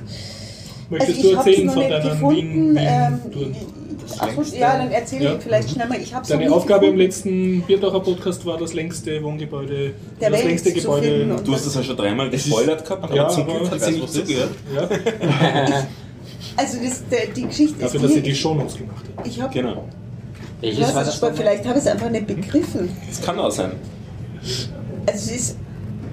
Möchtest 0.91 1.19
also 1.19 1.29
ich 1.29 1.35
du 1.35 1.39
erzählen 1.39 1.67
noch 1.67 1.75
von 1.75 1.83
nicht 1.83 1.93
deiner 1.93 2.11
gefunden. 2.11 2.77
ähm, 2.79 3.21
Wien-Tour? 3.25 3.78
Achso, 4.19 4.57
ja, 4.57 4.79
dann 4.79 4.91
erzähle 4.91 5.25
Ja. 5.25 5.35
ich 5.37 5.43
vielleicht 5.43 5.71
schnell 5.71 5.89
mal. 5.89 6.01
Ich 6.01 6.15
habe 6.15 6.27
Deine 6.27 6.53
Aufgabe 6.53 6.87
im 6.87 6.97
letzten 6.97 7.63
Bierdacher 7.63 8.01
Podcast 8.01 8.45
war 8.47 8.57
das 8.59 8.73
längste 8.75 9.23
Wohngebäude, 9.23 9.93
Der 10.21 10.31
das 10.31 10.39
Welt 10.39 10.49
längste 10.49 10.73
Gebäude. 10.73 11.37
Du 11.45 11.53
hast 11.53 11.67
das 11.67 11.75
ja 11.75 11.83
schon 11.83 11.97
dreimal 11.97 12.31
gespoilert 12.31 12.85
gehabt, 12.85 13.05
aber 13.05 13.15
Ja, 13.15 13.29
zum 13.29 13.43
aber 13.45 13.59
Glück 13.61 13.71
hat 13.71 13.77
ich 13.79 13.83
sie 13.85 13.93
weiß, 13.95 14.01
nicht 14.01 14.13
zugehört. 14.13 14.51
Ja, 14.75 14.89
Also 16.57 16.79
das, 16.83 17.03
der, 17.09 17.27
die 17.35 17.43
Geschichte 17.47 17.79
dafür, 17.81 18.01
ist 18.01 18.05
dass 18.05 18.13
sie 18.15 18.23
die, 18.23 18.35
Shownotes 18.35 18.77
gemacht 18.77 19.05
hat. 19.17 19.27
ich 19.27 19.41
habe 19.41 19.53
Genau. 19.53 19.85
Welches 20.61 20.95
war 20.95 21.05
das? 21.05 21.15
nochmal? 21.21 21.37
vielleicht 21.37 21.65
habe 21.67 21.79
ich 21.79 21.85
es 21.85 21.91
einfach 21.91 22.11
nicht 22.11 22.27
begriffen. 22.27 22.89
Das 23.09 23.23
kann 23.23 23.39
auch 23.39 23.51
sein. 23.51 23.73
Also 24.43 24.61
es 25.07 25.31
ist, 25.31 25.57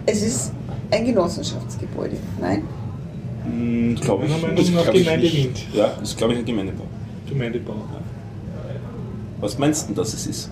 es 0.06 0.22
ist 0.22 0.52
ein 0.92 1.06
Genossenschaftsgebäude. 1.06 2.18
Nein? 2.40 2.64
Hm, 3.44 3.96
glaube 3.96 4.26
ich. 4.26 4.32
Das 4.32 4.70
nach 4.70 4.84
glaub 4.84 4.96
ich 4.96 5.34
nicht. 5.34 5.74
Ja, 5.74 5.94
das 6.00 6.10
ist 6.10 6.18
glaube 6.18 6.34
ich 6.34 6.40
ein 6.40 6.46
Gemeindebau. 6.46 6.84
Gemeindebau. 7.28 7.76
Was 9.40 9.58
meinst 9.58 9.84
du 9.84 9.88
denn, 9.88 9.96
dass 9.96 10.14
es 10.14 10.28
ist? 10.28 10.50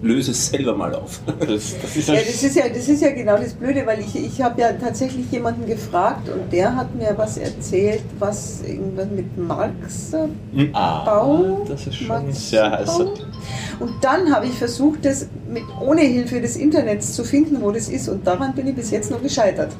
Löse 0.00 0.32
es 0.32 0.48
selber 0.48 0.74
mal 0.76 0.92
auf. 0.96 1.20
Das, 1.38 1.74
das 1.80 1.96
ist 1.96 2.08
Ja, 2.08 2.14
das 2.16 2.42
ist 2.42 2.56
ja, 2.56 2.68
das 2.68 2.88
ist 2.88 3.02
ja 3.02 3.10
genau 3.12 3.36
das 3.36 3.54
Blöde, 3.54 3.86
weil 3.86 4.00
ich, 4.00 4.16
ich 4.16 4.42
habe 4.42 4.60
ja 4.60 4.72
tatsächlich 4.72 5.30
jemanden 5.30 5.64
gefragt 5.66 6.28
und 6.28 6.52
der 6.52 6.74
hat 6.74 6.92
mir 6.94 7.14
was 7.16 7.36
erzählt, 7.36 8.02
was 8.18 8.62
irgendwas 8.66 9.06
mit 9.14 9.38
Marx 9.38 10.12
äh, 10.12 10.68
Ah, 10.72 11.04
Bau. 11.04 11.64
das 11.68 11.86
ist 11.86 11.94
schon 11.96 12.08
Marx 12.08 12.50
sehr 12.50 12.68
heiß. 12.68 12.98
Und 12.98 13.92
dann 14.00 14.34
habe 14.34 14.46
ich 14.46 14.52
versucht, 14.58 15.04
das 15.04 15.28
mit, 15.48 15.62
ohne 15.80 16.00
Hilfe 16.02 16.40
des 16.40 16.56
Internets 16.56 17.12
zu 17.14 17.22
finden, 17.22 17.60
wo 17.60 17.70
das 17.70 17.88
ist. 17.88 18.08
Und 18.08 18.26
daran 18.26 18.54
bin 18.56 18.66
ich 18.66 18.74
bis 18.74 18.90
jetzt 18.90 19.10
noch 19.10 19.22
gescheitert. 19.22 19.70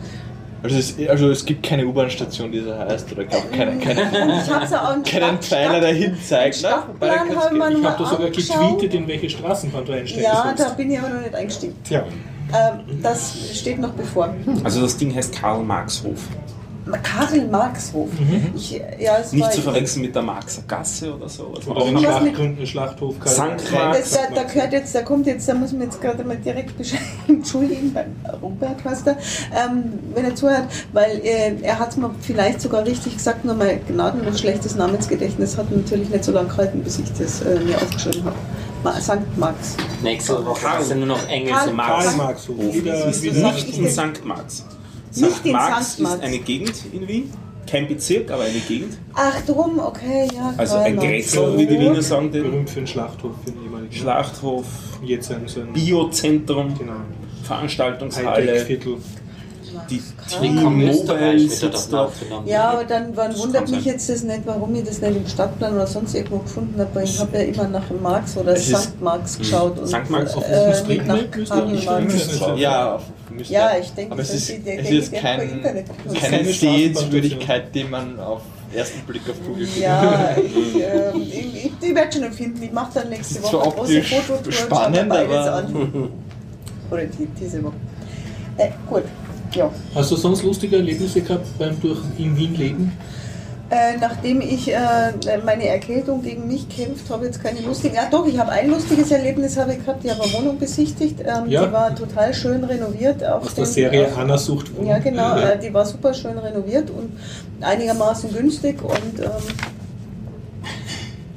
Also 0.63 0.77
es, 0.77 0.95
also 1.09 1.31
es 1.31 1.45
gibt 1.45 1.65
keine 1.65 1.85
U-Bahn-Station, 1.87 2.53
die 2.53 2.61
so 2.61 2.73
heißt, 2.77 3.11
oder 3.13 3.25
auch 3.37 3.51
keine, 3.51 3.79
keine, 3.79 4.03
Und 4.03 4.31
ich 4.43 4.51
habe 4.51 4.65
es 4.65 4.73
auch 4.75 5.03
keinen 5.05 5.39
Pfeiler 5.39 5.81
dahin 5.81 6.17
zeigt. 6.23 6.61
Na, 6.63 6.87
ich 7.01 7.85
habe 7.85 7.99
da 7.99 8.07
sogar 8.09 8.27
angeschaut. 8.27 8.79
getweetet, 8.79 8.95
in 8.95 9.09
welche 9.09 9.29
Straßenbahn 9.31 9.85
du 9.85 9.93
einsteigen 9.93 10.25
Ja, 10.25 10.45
sollst. 10.45 10.61
da 10.61 10.69
bin 10.75 10.91
ich 10.91 10.99
aber 10.99 11.09
noch 11.09 11.21
nicht 11.21 11.35
eingestiegen. 11.35 11.75
Tja, 11.85 12.05
Ähm, 12.55 12.81
das 13.03 13.35
steht 13.59 13.79
noch 13.81 13.91
bevor. 13.91 14.33
Also 14.63 14.83
das 14.83 14.97
Ding 14.97 15.15
heißt 15.15 15.35
Karl-Marx-Hof. 15.35 16.21
Karl 17.03 17.47
Marxhof. 17.49 18.09
Ich, 18.57 18.73
ja, 18.99 19.19
Nicht 19.31 19.53
zu 19.53 19.61
verwechseln 19.63 20.03
mit 20.03 20.15
der 20.15 20.23
Marxer 20.23 20.63
Gasse 20.67 21.15
oder 21.15 21.29
so. 21.29 21.53
Also 21.55 21.71
oder 21.71 21.91
mit- 21.93 22.01
Schlachtgründen, 22.03 22.67
Schlachthof, 22.67 23.21
Karl- 23.21 23.35
Sankt 23.35 23.73
Marx. 23.73 23.99
Das, 23.99 24.11
da, 24.13 24.35
da 24.35 24.43
gehört 24.45 24.73
jetzt, 24.73 24.95
da 24.95 25.03
kommt 25.03 25.27
jetzt, 25.27 25.49
da 25.49 25.55
muss 25.55 25.73
man 25.73 25.83
jetzt 25.83 26.01
gerade 26.01 26.25
mal 26.25 26.37
direkt 26.37 26.77
bescheid 26.77 27.01
entschuldigen 27.29 27.93
beim 27.93 28.15
Robert 28.43 28.79
er, 29.07 29.17
ähm, 29.55 29.85
wenn 30.15 30.25
er 30.25 30.35
zuhört, 30.35 30.65
weil 30.93 31.21
äh, 31.25 31.55
er 31.63 31.79
hat 31.79 31.91
es 31.91 31.97
mir 31.97 32.11
vielleicht 32.21 32.61
sogar 32.61 32.85
richtig 32.85 33.17
gesagt, 33.17 33.45
nur 33.45 33.55
mein 33.55 33.81
gnadenlos 33.87 34.41
schlechtes 34.41 34.75
Namensgedächtnis 34.75 35.57
hat 35.57 35.71
natürlich 35.71 36.09
nicht 36.09 36.25
so 36.25 36.33
lange 36.33 36.49
gehalten, 36.49 36.83
bis 36.83 36.99
ich 36.99 37.13
das 37.13 37.43
äh, 37.43 37.61
mir 37.61 37.77
aufgeschrieben 37.77 38.25
habe. 38.25 38.37
Ma 38.83 39.01
Sankt 39.01 39.39
Marx. 39.39 39.77
Nächste 40.03 40.45
Woche 40.45 40.83
sind 40.83 40.99
nur 40.99 41.09
noch 41.09 41.29
Engel 41.29 41.53
Karl- 41.53 41.73
Marx. 41.73 42.05
Karl 42.07 42.17
Marx 42.17 42.49
Hof. 42.49 42.75
Wieder, 42.75 43.07
ist 43.07 43.23
wieder 43.23 43.53
nicht 43.53 43.79
in 43.79 43.89
St. 43.89 44.25
Marx. 44.25 44.65
Nicht 45.15 45.45
in 45.47 45.53
Marx 45.53 45.93
St. 45.95 46.01
Marx. 46.01 46.17
ist 46.17 46.23
eine 46.23 46.39
Gegend 46.39 46.73
in 46.93 47.07
Wien. 47.09 47.33
Kein 47.71 47.87
Bezirk, 47.89 48.31
aber 48.31 48.43
eine 48.43 48.59
Gegend. 48.59 48.99
Ach 49.15 49.41
drum, 49.47 49.79
okay, 49.79 50.29
ja. 50.35 50.53
Also 50.57 50.77
ein. 50.77 50.97
Grätzl, 50.99 51.57
wie 51.57 51.67
die 51.67 51.79
Wiener 51.79 52.03
sagen, 52.03 52.31
den 52.33 52.43
berühmt 52.43 52.69
für 52.71 52.81
den 52.81 52.87
Schlachthof, 52.87 53.33
für 53.45 53.53
den 53.53 53.63
ehemaligen 53.65 53.93
Schlachthof, 53.93 54.67
Jetzt 55.05 55.31
ein, 55.33 55.47
so 55.47 55.61
ein 55.61 55.73
Biozentrum, 55.73 56.77
genau, 56.79 56.93
Veranstaltungshalle, 57.45 58.29
Hightech-Viertel. 58.53 58.97
die 59.91 59.99
Karl- 59.99 60.01
Willkommen 60.01 60.01
in 60.01 60.03
T-Mobile 60.29 61.49
sitzt 61.49 61.95
aufgenommen. 61.95 62.47
Ja, 62.47 62.71
aber 62.71 62.85
dann 62.85 63.17
wann 63.17 63.31
Das 63.33 63.41
wundert 63.41 63.69
mich 63.71 63.85
jetzt 63.85 64.09
das 64.09 64.23
nicht, 64.23 64.41
warum 64.45 64.75
ich 64.75 64.85
das 64.85 65.01
nicht 65.01 65.17
im 65.17 65.27
Stadtplan 65.27 65.75
oder 65.75 65.87
sonst 65.87 66.15
irgendwo 66.15 66.39
gefunden 66.39 66.79
habe, 66.81 66.91
weil 66.95 67.05
ich 67.05 67.19
habe 67.19 67.37
ja 67.37 67.45
immer 67.45 67.69
nach 67.69 67.85
dem 67.89 68.03
Marx 68.03 68.37
oder 68.37 68.57
St. 68.57 69.01
Marx 69.01 69.39
geschaut 69.39 69.79
und 69.79 69.87
St. 69.87 70.09
Marx 70.11 70.35
auf 70.35 70.49
äh, 70.49 70.75
Street 70.75 71.07
nicht 71.07 71.49
nach. 71.49 72.57
Ja, 72.57 72.95
auf 72.97 73.03
müsste. 73.31 73.53
Ja, 73.55 73.71
ich 73.81 73.91
denke, 73.93 74.13
aber 74.13 74.23
es 74.23 74.29
das 74.29 74.37
ist, 74.37 74.49
die- 74.49 74.71
es 74.71 74.89
die- 74.89 74.97
ist 74.99 75.13
die- 75.13 75.17
kein, 75.17 75.63
keine 76.21 76.45
Sehenswürdigkeit, 76.45 77.75
die 77.75 77.85
man 77.85 78.19
auf 78.21 78.43
ersten 78.75 79.01
Blick 79.07 79.23
auf 79.29 79.37
Google 79.47 79.67
findet. 79.67 79.83
Ja, 79.83 80.31
ich, 80.37 80.75
ähm, 80.83 81.23
ich, 81.23 81.65
ich, 81.67 81.73
ich 81.81 81.95
werde 81.95 82.13
schon 82.13 82.23
empfinden. 82.25 82.63
Ich 82.63 82.73
mache 82.73 82.91
dann 82.95 83.09
nächste 83.11 83.43
Woche 83.43 83.63
eine 83.63 83.73
große 83.73 84.03
Fototour 84.03 84.37
und 84.39 84.55
schau 84.55 84.65
mir 84.65 84.67
spannend, 84.77 85.09
beides 85.09 85.37
aber- 85.37 85.55
an. 85.57 86.09
Oder 86.91 87.05
die, 87.07 87.27
diese 87.41 87.63
Woche. 87.63 87.75
Äh, 88.59 88.69
gut, 88.89 89.03
ja. 89.55 89.71
Hast 89.95 90.11
du 90.11 90.17
sonst 90.17 90.43
lustige 90.43 90.77
Erlebnisse 90.77 91.21
gehabt 91.21 91.47
beim 91.59 91.81
durch 91.81 91.99
in 92.19 92.37
Wien 92.37 92.55
leben? 92.55 92.93
Äh, 93.71 93.97
nachdem 93.99 94.43
ich 94.43 94.69
äh, 94.71 94.77
meine 95.47 95.67
Erkältung 95.67 96.21
gegen 96.23 96.47
mich 96.47 96.69
kämpft, 96.69 97.09
habe 97.09 97.25
ich 97.25 97.33
jetzt 97.33 97.43
keine 97.43 97.61
lustigen. 97.61 97.95
Ja, 97.95 98.03
doch, 98.11 98.27
ich 98.27 98.39
habe 98.39 98.51
ein 98.53 98.69
lustiges 98.69 99.11
Erlebnis 99.11 99.57
habe 99.57 99.73
ich 99.73 99.79
gehabt. 99.83 100.05
Ich 100.05 100.11
habe 100.11 100.23
eine 100.25 100.33
Wohnung 100.35 100.59
besichtigt. 100.59 101.21
Ähm, 101.21 101.49
Ja. 101.49 101.65
Die 101.65 101.73
war 101.73 101.95
total 101.95 102.35
schön 102.35 102.63
renoviert. 102.65 103.25
Auf 103.25 103.45
Aus 103.47 103.55
der 103.55 103.65
dem- 103.65 103.73
Serie 103.73 104.07
auf- 104.09 104.19
Anna 104.19 104.37
sucht 104.37 104.77
Wohnung. 104.77 104.91
Ja, 104.91 104.99
genau. 104.99 105.37
Äh, 105.39 105.59
die 105.59 105.73
war 105.73 105.87
super 105.87 106.13
schön 106.13 106.37
renoviert 106.37 106.91
und 106.91 107.13
einigermaßen 107.63 108.31
günstig. 108.35 108.77
Und 108.83 109.21
ähm, 109.25 109.31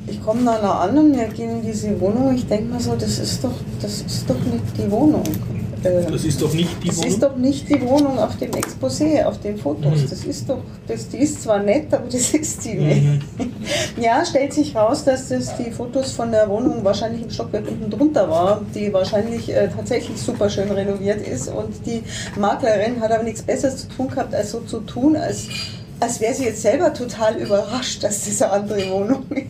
ich 0.08 0.22
komme 0.24 0.44
dann 0.44 0.62
da 0.62 0.72
an 0.80 0.98
und 0.98 1.16
wir 1.18 1.28
gehen 1.30 1.52
in 1.52 1.62
diese 1.66 1.98
Wohnung. 2.02 2.36
Ich 2.36 2.46
denke 2.48 2.66
mir 2.74 2.80
so, 2.82 2.96
das 2.96 3.18
ist 3.18 3.44
doch, 3.46 3.52
das 3.82 4.02
ist 4.02 4.30
doch 4.30 4.36
nicht 4.36 4.64
die 4.78 4.92
Wohnung. 4.92 5.24
Äh, 5.86 6.12
Das 6.12 6.24
ist 6.24 6.42
doch 6.42 6.54
nicht 6.54 6.84
die 6.84 6.88
das 6.88 6.98
Wohnung. 6.98 7.10
ist 7.12 7.24
doch 7.24 7.36
nicht 7.36 7.70
die 7.70 7.82
Wohnung 7.82 8.18
auf 8.20 8.36
dem 8.38 8.52
Exposé, 8.52 9.24
auf 9.24 9.40
den 9.40 9.58
Fotos. 9.58 10.02
Mhm. 10.02 10.10
Das 10.10 10.26
ist 10.26 10.50
doch, 10.50 10.60
das, 10.88 11.10
die 11.10 11.18
ist 11.18 11.42
zwar 11.44 11.60
nett, 11.60 11.94
aber 11.94 12.06
das 12.06 12.34
ist 12.34 12.66
die 12.66 12.74
nicht. 12.76 13.04
Mhm. 13.04 13.22
Ja, 14.02 14.26
stellt 14.26 14.54
sich 14.54 14.76
raus, 14.76 15.04
dass 15.06 15.30
das 15.30 15.56
die 15.58 15.72
Fotos 15.72 16.12
von 16.12 16.32
der 16.32 16.50
Wohnung 16.50 16.84
wahrscheinlich 16.84 17.24
im 17.24 17.30
Stockwerk 17.30 17.66
unten 17.70 17.90
drunter 17.90 18.30
war, 18.30 18.62
die 18.76 18.92
wahrscheinlich 18.92 19.50
äh, 19.50 19.70
tatsächlich 19.70 20.18
super 20.18 20.50
schön 20.50 20.70
renoviert 20.70 21.26
ist. 21.26 21.48
Und 21.48 21.74
die 21.86 22.04
Maklerin 22.38 23.00
hat 23.02 23.12
aber 23.12 23.24
nichts 23.24 23.42
Besseres 23.42 23.78
zu 23.78 23.88
tun 23.90 24.10
gehabt, 24.10 24.36
als 24.36 24.52
so 24.52 24.60
zu 24.62 24.80
tun, 24.82 25.16
als, 25.16 25.48
als 26.00 26.20
wäre 26.20 26.34
sie 26.34 26.44
jetzt 26.46 26.62
selber 26.62 26.94
total 26.94 27.36
überrascht, 27.38 28.04
dass 28.04 28.26
das 28.26 28.42
eine 28.42 28.52
andere 28.52 28.90
Wohnung 28.92 29.24
ist. 29.30 29.46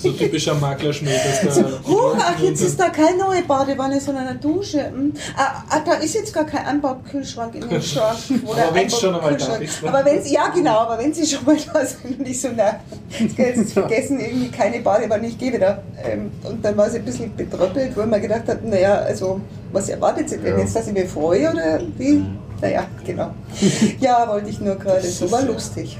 So 0.00 0.12
typischer 0.12 0.54
Maklerschmäh, 0.54 1.10
dass 1.42 1.56
da. 1.56 1.64
Huch, 1.86 2.16
ach, 2.18 2.38
jetzt 2.40 2.62
ist 2.62 2.78
da 2.78 2.88
keine 2.88 3.18
neue 3.18 3.42
Badewanne, 3.42 4.00
sondern 4.00 4.28
eine 4.28 4.38
Dusche. 4.38 4.86
Hm. 4.86 5.12
Ah, 5.36 5.64
ah, 5.68 5.80
da 5.84 5.94
ist 5.94 6.14
jetzt 6.14 6.32
gar 6.32 6.44
kein 6.44 6.64
Anbaukühlschrank 6.66 7.54
in 7.56 7.68
dem 7.68 7.82
Schrank. 7.82 8.18
Aber 8.44 8.74
wenn's 8.74 8.98
schon 8.98 9.14
einmal 9.14 9.36
da 9.36 9.56
ist, 9.56 9.82
ne? 9.82 9.88
Aber 9.88 10.04
wenn's, 10.04 10.30
ja 10.30 10.48
genau, 10.48 10.78
aber 10.78 10.98
wenn 10.98 11.12
sie 11.12 11.26
schon 11.26 11.44
mal 11.44 11.56
da 11.72 11.84
sind 11.84 12.20
und 12.20 12.28
ich 12.28 12.40
so, 12.40 12.48
na, 12.54 12.80
jetzt 13.36 13.72
vergessen, 13.72 14.20
irgendwie 14.20 14.50
keine 14.50 14.80
Badewanne, 14.80 15.26
ich 15.26 15.38
gehe 15.38 15.52
wieder. 15.52 15.82
Ähm, 16.04 16.30
und 16.44 16.64
dann 16.64 16.76
war 16.76 16.88
sie 16.88 16.98
ein 16.98 17.04
bisschen 17.04 17.34
betröppelt, 17.34 17.96
wo 17.96 18.04
man 18.06 18.20
gedacht 18.20 18.46
hat, 18.46 18.64
naja, 18.64 18.96
also, 19.00 19.40
was 19.72 19.88
erwartet 19.88 20.28
sie 20.30 20.38
denn 20.38 20.58
jetzt, 20.58 20.76
dass 20.76 20.86
ich 20.86 20.92
mich 20.92 21.08
freue 21.08 21.50
oder 21.50 21.80
wie? 21.96 22.24
Naja, 22.60 22.86
genau. 23.04 23.32
Ja, 24.00 24.28
wollte 24.28 24.50
ich 24.50 24.60
nur 24.60 24.76
gerade, 24.76 25.06
so 25.06 25.30
war 25.30 25.42
lustig. 25.42 25.98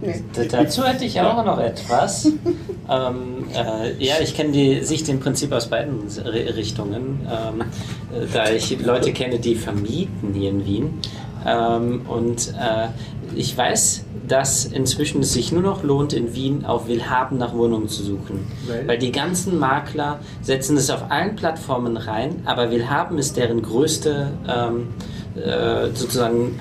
Nee. 0.00 0.22
Dazu 0.50 0.84
hätte 0.84 1.04
ich 1.04 1.20
auch 1.20 1.44
noch 1.44 1.58
etwas. 1.58 2.26
ähm, 2.90 3.46
äh, 3.54 4.02
ja, 4.02 4.14
ich 4.22 4.34
kenne 4.34 4.52
die 4.52 4.82
Sicht 4.84 5.08
im 5.08 5.20
Prinzip 5.20 5.52
aus 5.52 5.68
beiden 5.68 6.06
Richtungen, 6.24 7.26
ähm, 7.28 7.62
äh, 7.62 8.26
da 8.32 8.50
ich 8.50 8.80
Leute 8.80 9.12
kenne, 9.12 9.38
die 9.38 9.54
vermieten 9.54 10.34
hier 10.34 10.50
in 10.50 10.64
Wien. 10.64 11.00
Ähm, 11.46 12.02
und 12.08 12.48
äh, 12.48 12.88
ich 13.34 13.56
weiß, 13.56 14.04
dass 14.26 14.64
inzwischen 14.64 15.22
es 15.22 15.32
sich 15.32 15.52
nur 15.52 15.62
noch 15.62 15.82
lohnt, 15.82 16.12
in 16.12 16.34
Wien 16.34 16.64
auf 16.64 16.86
Willhaben 16.86 17.38
nach 17.38 17.54
Wohnungen 17.54 17.88
zu 17.88 18.02
suchen. 18.02 18.46
Weil? 18.66 18.86
Weil 18.86 18.98
die 18.98 19.12
ganzen 19.12 19.58
Makler 19.58 20.20
setzen 20.42 20.76
es 20.76 20.90
auf 20.90 21.10
allen 21.10 21.34
Plattformen 21.36 21.96
rein, 21.96 22.42
aber 22.44 22.70
Willhaben 22.70 23.18
ist 23.18 23.36
deren 23.36 23.62
größte 23.62 24.32
ähm, 24.48 24.88
äh, 25.34 25.88
sozusagen 25.94 26.58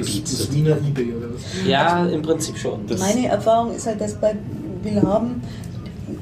Einzugsgebiet. 0.00 0.24
Das 0.24 0.32
ist 0.40 0.52
Wiener 0.54 0.76
Ebay 0.76 1.12
oder 1.14 1.26
was? 1.34 1.66
Ja, 1.66 2.06
im 2.06 2.22
Prinzip 2.22 2.56
schon. 2.58 2.86
Das- 2.86 3.00
Meine 3.00 3.26
Erfahrung 3.28 3.74
ist 3.74 3.86
halt, 3.86 4.00
dass 4.00 4.14
bei 4.14 4.34
Willhaben 4.82 5.42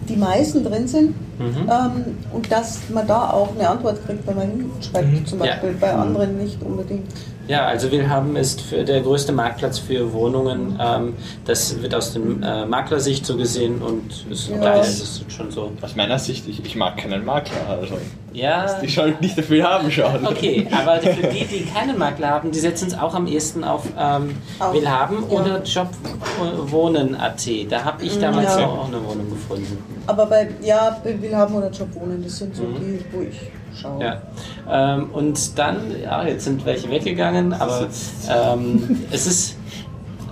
die 0.08 0.16
meisten 0.16 0.62
drin 0.64 0.86
sind 0.88 1.14
Mhm. 1.40 1.68
ähm, 1.70 2.04
und 2.32 2.52
dass 2.52 2.80
man 2.90 3.06
da 3.06 3.30
auch 3.30 3.48
eine 3.58 3.68
Antwort 3.68 4.04
kriegt, 4.06 4.26
wenn 4.26 4.36
man 4.36 4.50
hinschreibt, 4.50 5.06
Mhm. 5.12 5.26
zum 5.26 5.38
Ja. 5.40 5.46
Beispiel. 5.46 5.72
Bei 5.80 5.92
anderen 5.92 6.36
nicht 6.38 6.62
unbedingt. 6.62 7.06
Ja, 7.48 7.64
also 7.66 7.90
Willhaben 7.90 8.36
ist 8.36 8.60
für 8.60 8.84
der 8.84 9.00
größte 9.00 9.32
Marktplatz 9.32 9.78
für 9.80 10.12
Wohnungen. 10.12 10.78
Ähm, 10.80 11.14
das 11.46 11.82
wird 11.82 11.94
aus 11.96 12.12
dem 12.12 12.42
äh, 12.44 12.64
Maklersicht 12.64 13.26
so 13.26 13.36
gesehen 13.36 13.82
und 13.82 14.24
ist, 14.30 14.50
Ja. 14.50 14.58
da 14.60 14.74
ist 14.80 15.00
es 15.02 15.24
schon 15.34 15.50
so. 15.50 15.72
Aus 15.82 15.96
meiner 15.96 16.18
Sicht, 16.20 16.46
ich, 16.46 16.64
ich 16.64 16.76
mag 16.76 16.96
keinen 16.98 17.24
Makler. 17.24 17.56
Also. 17.68 17.94
Ja, 18.32 18.66
Die 18.80 18.88
sollen 18.88 19.16
nicht 19.20 19.36
dafür 19.36 19.64
haben 19.64 19.90
schauen. 19.90 20.24
okay, 20.24 20.68
aber 20.70 21.00
für 21.00 21.26
die, 21.26 21.44
die 21.46 21.64
keinen 21.64 21.98
Makler 21.98 22.28
haben, 22.28 22.52
die 22.52 22.60
setzen 22.60 22.86
es 22.86 22.96
auch 22.96 23.14
am 23.14 23.26
ehesten 23.26 23.64
auf 23.64 23.82
ähm, 23.98 24.36
Auf, 24.60 24.72
Willhaben 24.72 25.24
ja. 25.28 25.36
oder 25.40 25.62
Jobwohnen.at. 25.64 27.48
Da 27.68 27.84
habe 27.84 28.04
ich 28.04 28.18
damals 28.20 28.56
Ja. 28.56 28.66
auch 28.66 28.86
eine 28.86 29.02
Wohnung 29.04 29.30
gefunden. 29.30 29.78
Aber 30.06 30.26
bei, 30.26 30.48
ja, 30.62 30.96
bei 31.02 31.20
Willhaben 31.30 31.54
oder 31.54 31.70
Jobwohnen, 31.70 32.22
das 32.24 32.38
sind 32.38 32.56
so 32.56 32.64
Mhm. 32.64 32.74
die, 32.80 33.04
wo 33.12 33.22
ich 33.22 33.40
schaue. 33.80 34.02
Ja. 34.02 34.22
Ähm, 34.68 35.10
und 35.12 35.58
dann, 35.58 35.76
ja, 36.02 36.24
jetzt 36.26 36.44
sind 36.44 36.64
welche 36.66 36.90
weggegangen, 36.90 37.52
aber 37.52 37.86
ähm, 38.28 38.98
es 39.12 39.26
ist 39.26 39.56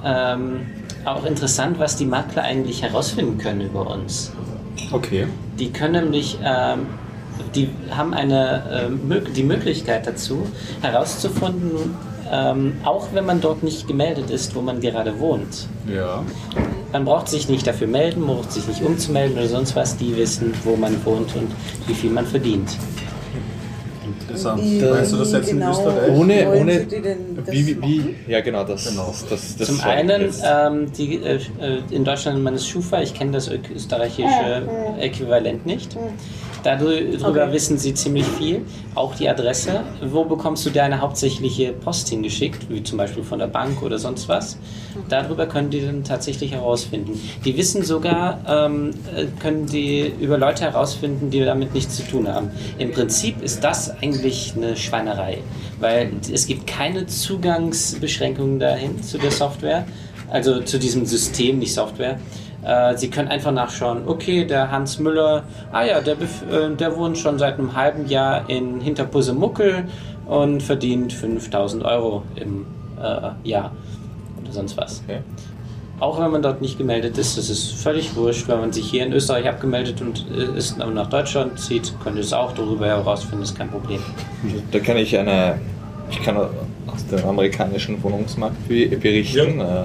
ähm, 0.05 0.67
auch 1.05 1.25
interessant, 1.25 1.79
was 1.79 1.97
die 1.97 2.05
Makler 2.05 2.43
eigentlich 2.43 2.83
herausfinden 2.83 3.39
können 3.39 3.61
über 3.61 3.89
uns. 3.89 4.33
Okay. 4.93 5.27
Die 5.59 5.71
können 5.71 6.05
nämlich, 6.05 6.39
ähm, 6.45 6.87
die 7.55 7.71
haben 7.91 8.13
eine, 8.13 8.91
mög- 9.09 9.33
die 9.33 9.45
Möglichkeit 9.45 10.07
dazu, 10.07 10.47
herauszufinden, 10.83 11.95
ähm, 12.31 12.75
auch 12.85 13.09
wenn 13.15 13.25
man 13.25 13.41
dort 13.41 13.63
nicht 13.63 13.87
gemeldet 13.87 14.31
ist, 14.31 14.55
wo 14.57 14.61
man 14.61 14.81
gerade 14.81 15.19
wohnt. 15.21 15.69
Ja. 15.93 16.23
Man 16.93 17.05
braucht 17.05 17.29
sich 17.29 17.49
nicht 17.49 17.67
dafür 17.67 17.87
melden, 17.87 18.21
man 18.23 18.37
braucht 18.37 18.53
sich 18.53 18.67
nicht 18.67 18.83
umzumelden 18.83 19.37
oder 19.39 19.49
sonst 19.49 19.77
was. 19.77 19.97
Die 19.97 20.17
wissen, 20.17 20.55
wo 20.65 20.75
man 20.77 21.05
wohnt 21.05 21.35
und 21.37 21.51
wie 21.87 21.95
viel 21.95 22.11
man 22.11 22.27
verdient. 22.27 22.71
Interessant. 24.21 24.63
Wie- 24.63 24.81
Meinst 24.81 25.13
du 25.13 25.17
das 25.19 25.33
jetzt 25.33 25.49
in 25.51 25.59
genau 25.59 25.71
Österreich? 25.73 26.11
Ohne- 26.13 26.49
ohne- 26.51 26.87
Wie, 27.47 27.83
wie, 27.83 28.15
ja, 28.27 28.41
genau, 28.41 28.65
das. 28.65 28.89
Genau. 28.89 29.15
das, 29.29 29.57
das, 29.57 29.69
Zum 29.69 29.81
einen, 29.83 30.33
ähm, 30.45 30.91
die, 30.97 31.17
äh, 31.23 31.37
äh, 31.61 31.81
in 31.91 32.05
Deutschland 32.05 32.37
nennt 32.37 32.45
man 32.45 32.55
es 32.55 32.67
Schufa, 32.67 33.01
ich 33.03 33.13
kenne 33.15 33.33
das 33.33 33.49
österreichische 33.49 34.63
Mhm. 34.63 35.01
Äquivalent 35.01 35.67
nicht. 35.67 35.97
Darüber 36.63 37.29
Okay. 37.29 37.53
wissen 37.53 37.79
sie 37.79 37.95
ziemlich 37.95 38.27
viel. 38.27 38.63
Auch 38.95 39.15
die 39.15 39.29
Adresse. 39.29 39.81
Wo 40.03 40.25
bekommst 40.25 40.67
du 40.67 40.71
deine 40.71 41.01
hauptsächliche 41.01 41.73
Post 41.73 42.09
hingeschickt, 42.09 42.69
wie 42.69 42.83
zum 42.83 42.99
Beispiel 42.99 43.23
von 43.23 43.39
der 43.39 43.47
Bank 43.47 43.83
oder 43.83 43.99
sonst 43.99 44.29
was? 44.29 44.59
Darüber 45.09 45.47
können 45.47 45.71
die 45.71 45.81
dann 45.81 46.03
tatsächlich 46.05 46.53
herausfinden. 46.53 47.21
Die 47.45 47.57
wissen 47.57 47.83
sogar, 47.85 48.41
ähm, 48.49 48.91
äh, 49.15 49.27
können 49.41 49.67
die 49.67 50.13
über 50.21 50.37
Leute 50.39 50.65
herausfinden, 50.65 51.31
die 51.31 51.45
damit 51.45 51.75
nichts 51.75 51.97
zu 51.97 52.03
tun 52.03 52.27
haben. 52.29 52.51
Im 52.79 52.91
Prinzip 52.93 53.43
ist 53.43 53.63
das 53.63 53.91
eigentlich 54.03 54.55
eine 54.57 54.77
Schweinerei, 54.77 55.39
weil 55.81 56.11
es 56.33 56.47
gibt 56.47 56.67
keine 56.67 57.07
Zugangsbeschränkungen 57.07 58.59
dahin 58.59 59.03
zu 59.03 59.19
der 59.19 59.31
Software, 59.31 59.87
also 60.31 60.61
zu 60.61 60.79
diesem 60.79 61.07
System, 61.07 61.59
nicht 61.59 61.75
Software. 61.75 62.19
Äh, 62.69 62.97
Sie 62.99 63.09
können 63.09 63.29
einfach 63.29 63.51
nachschauen, 63.53 64.03
okay, 64.07 64.45
der 64.45 64.71
Hans 64.71 64.99
Müller, 64.99 65.43
ah 65.73 65.85
ja, 65.85 66.01
der, 66.01 66.15
äh, 66.15 66.75
der 66.79 66.95
wohnt 66.97 67.17
schon 67.17 67.39
seit 67.39 67.59
einem 67.59 67.75
halben 67.75 68.07
Jahr 68.09 68.49
in 68.49 68.81
Hinterpusemuckel 68.81 69.85
und 70.27 70.63
verdient 70.63 71.13
5000 71.13 71.83
Euro 71.85 72.23
im 72.37 72.67
äh, 73.03 73.49
Jahr 73.49 73.73
oder 74.43 74.53
sonst 74.53 74.77
was. 74.77 75.03
Okay. 75.07 75.21
Auch 76.01 76.21
wenn 76.21 76.31
man 76.31 76.43
dort 76.43 76.61
nicht 76.61 76.79
gemeldet 76.79 77.19
ist, 77.19 77.39
das 77.39 77.51
ist 77.51 77.73
völlig 77.73 78.15
wurscht. 78.15 78.47
Wenn 78.47 78.61
man 78.61 78.73
sich 78.73 78.89
hier 78.89 79.05
in 79.05 79.13
Österreich 79.13 79.49
abgemeldet 79.49 80.01
und 80.03 80.27
äh, 80.31 80.57
ist 80.59 80.81
und 80.81 80.95
nach 80.95 81.09
Deutschland 81.09 81.59
zieht, 81.59 81.93
könnt 82.05 82.17
ihr 82.17 82.23
es 82.23 82.33
auch 82.35 82.53
darüber 82.53 82.87
herausfinden, 82.87 83.43
ist 83.45 83.57
kein 83.57 83.71
Problem. 83.71 84.01
Da 84.71 84.79
kann 84.79 84.97
ich 84.99 85.17
eine, 85.19 85.59
ich 86.11 86.23
kann 86.23 86.37
aus 86.37 87.07
dem 87.11 87.25
amerikanischen 87.27 88.01
Wohnungsmarkt 88.03 88.69
be- 88.69 88.89
berichten, 88.97 89.59
äh, 89.61 89.85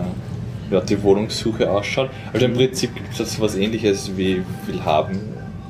dort 0.74 0.90
die 0.90 1.02
Wohnungssuche 1.02 1.70
ausschaut. 1.70 2.10
Also 2.34 2.46
im 2.46 2.54
Prinzip 2.54 2.94
gibt 2.96 3.18
es 3.20 3.40
was 3.40 3.56
ähnliches 3.56 4.12
wie 4.18 4.42
Willhaben, 4.66 5.16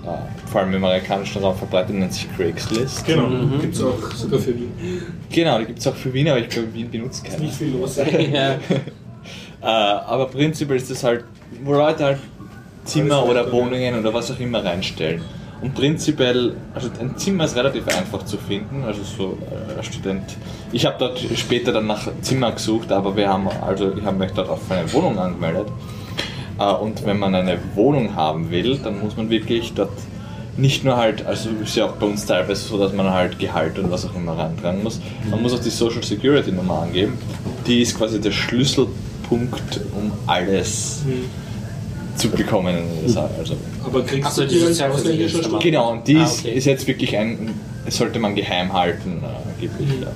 äh, 0.04 0.50
vor 0.50 0.62
allem 0.62 0.74
im 0.74 0.84
amerikanischen 0.84 1.42
Raum 1.44 1.56
verbreitet, 1.56 1.96
nennt 1.96 2.14
sich 2.14 2.28
Craigslist. 2.36 3.06
Genau, 3.06 3.28
Mhm. 3.28 3.62
gibt 3.62 3.76
es 3.76 3.84
auch 3.84 4.12
sogar 4.16 4.40
für 4.40 4.56
Wien. 4.56 4.72
Genau, 5.32 5.60
die 5.60 5.66
gibt 5.66 5.80
es 5.80 5.88
auch 5.88 5.96
für 5.96 6.14
Wien, 6.14 6.28
aber 6.30 6.40
ich 6.40 6.50
glaube, 6.50 6.74
Wien 6.74 6.90
benutzt 6.90 7.24
Ist 7.26 7.32
keiner. 7.34 7.44
nicht 7.46 7.56
viel 7.56 7.70
los. 7.76 7.98
ja. 8.34 8.54
Äh, 9.62 9.66
aber 9.66 10.28
prinzipiell 10.28 10.78
ist 10.78 10.92
das 10.92 11.04
halt, 11.04 11.24
wo 11.64 11.74
Leute 11.74 12.04
halt 12.04 12.18
Zimmer 12.86 13.26
oder 13.26 13.50
Wohnungen 13.52 13.98
oder 14.00 14.14
was 14.14 14.30
auch 14.32 14.40
immer 14.40 14.64
reinstellen. 14.64 15.22
Und 15.64 15.74
prinzipiell, 15.76 16.58
also 16.76 16.90
ein 17.00 17.18
Zimmer 17.18 17.46
ist 17.46 17.56
relativ 17.56 17.88
einfach 17.88 18.26
zu 18.26 18.36
finden, 18.36 18.84
also 18.84 19.02
so 19.02 19.38
äh, 19.50 19.78
als 19.78 19.86
Student. 19.86 20.36
Ich 20.74 20.86
habe 20.86 20.98
dort 21.00 21.20
später 21.38 21.72
dann 21.72 21.88
nach 21.88 22.10
Zimmer 22.22 22.52
gesucht, 22.52 22.92
aber 22.92 23.16
wir 23.16 23.30
haben, 23.30 23.48
also 23.48 23.94
ich 23.96 24.04
habe 24.04 24.18
mich 24.18 24.32
dort 24.32 24.50
auf 24.50 24.60
eine 24.70 24.92
Wohnung 24.92 25.18
angemeldet. 25.18 25.68
Äh, 26.60 26.66
und 26.66 27.06
wenn 27.06 27.18
man 27.18 27.34
eine 27.34 27.58
Wohnung 27.76 28.14
haben 28.14 28.52
will, 28.52 28.78
dann 28.78 29.00
muss 29.00 29.16
man 29.16 29.30
wirklich 29.30 29.74
dort 29.74 29.94
nicht 30.58 30.84
nur 30.84 30.98
halt, 30.98 31.26
also 31.26 31.50
ist 31.64 31.78
ja 31.78 31.86
auch 31.86 31.94
bei 31.94 32.08
uns 32.08 32.26
teilweise 32.26 32.68
so, 32.68 32.78
dass 32.78 32.92
man 32.92 33.10
halt 33.10 33.40
Gehalt 33.40 33.80
und 33.80 33.90
was 33.90 34.06
auch 34.06 34.16
immer 34.16 34.38
reintragen 34.38 34.84
muss. 34.84 35.00
Man 35.30 35.42
muss 35.42 35.54
auch 35.54 35.62
die 35.62 35.70
Social 35.70 36.04
Security 36.04 36.52
Nummer 36.52 36.82
angeben. 36.82 37.18
Die 37.66 37.82
ist 37.82 37.98
quasi 37.98 38.20
der 38.20 38.32
Schlüsselpunkt, 38.32 39.80
um 39.96 40.12
alles 40.28 41.04
zu 42.16 42.30
bekommen 42.30 42.76
USA. 43.04 43.30
Also, 43.38 43.56
Aber 43.84 44.04
kriegst 44.04 44.38
du 44.38 44.46
die 44.46 44.62
als 44.62 44.82
ausländischer. 44.82 45.40
Student? 45.40 45.64
genau, 45.64 45.92
und 45.92 46.08
die 46.08 46.18
Ah, 46.18 46.24
ist, 46.26 46.40
okay. 46.40 46.54
ist 46.54 46.66
jetzt 46.66 46.88
wirklich 46.88 47.16
ein, 47.18 47.52
das 47.86 47.98
sollte 47.98 48.20
man 48.20 48.36
geheim 48.36 48.72
halten, 48.74 49.22
äh, 49.24 49.52
angeblich. 49.66 50.02
Ja. 50.02 50.08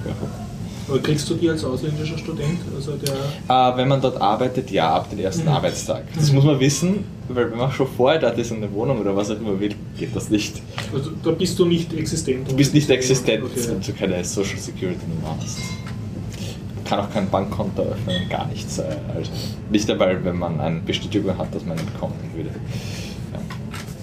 Aber 0.89 0.99
kriegst 0.99 1.29
du 1.29 1.33
die 1.35 1.49
als 1.49 1.65
ausländischer 1.65 2.17
Student? 2.17 2.59
Also 2.75 2.93
der 2.93 3.73
Äh, 3.73 3.77
wenn 3.77 3.89
man 3.89 3.99
dort 3.99 4.21
arbeitet, 4.21 4.71
ja, 4.71 4.89
ab 4.95 5.09
dem 5.09 5.19
ersten 5.19 5.45
Arbeitstag. 5.47 6.03
Das 6.15 6.31
muss 6.31 6.45
man 6.45 6.59
wissen, 6.61 7.03
weil 7.27 7.51
wenn 7.51 7.57
man 7.57 7.71
schon 7.73 7.87
vorher 7.97 8.21
dort 8.21 8.37
ist 8.37 8.51
in 8.51 8.61
der 8.61 8.71
Wohnung 8.71 8.99
oder 9.01 9.13
was 9.15 9.29
auch 9.29 9.35
immer 9.37 9.59
will, 9.59 9.75
geht 9.99 10.15
das 10.15 10.29
nicht. 10.29 10.61
Also 10.93 11.09
da 11.23 11.31
bist 11.31 11.59
du 11.59 11.65
nicht 11.65 11.93
existent. 11.93 12.49
Du 12.49 12.55
bist 12.55 12.73
nicht 12.73 12.89
existent, 12.89 13.43
Okay. 13.43 13.61
wenn 13.67 13.81
du 13.81 13.91
keine 13.93 14.23
Social 14.23 14.57
Security 14.57 15.01
Nummer 15.13 15.35
hast. 15.41 15.57
Kann 16.87 16.99
auch 16.99 17.11
kein 17.11 17.29
Bankkonto 17.29 17.81
öffnen, 17.81 18.29
gar 18.29 18.47
nichts. 18.47 18.77
äh, 18.79 18.83
Also 19.15 19.31
nicht 19.69 19.89
einmal, 19.89 20.23
wenn 20.23 20.37
man 20.37 20.59
eine 20.59 20.79
Bestätigung 20.79 21.37
hat, 21.37 21.53
dass 21.53 21.65
man 21.65 21.75
nicht 21.77 21.99
kommen 21.99 22.13
würde. 22.35 22.49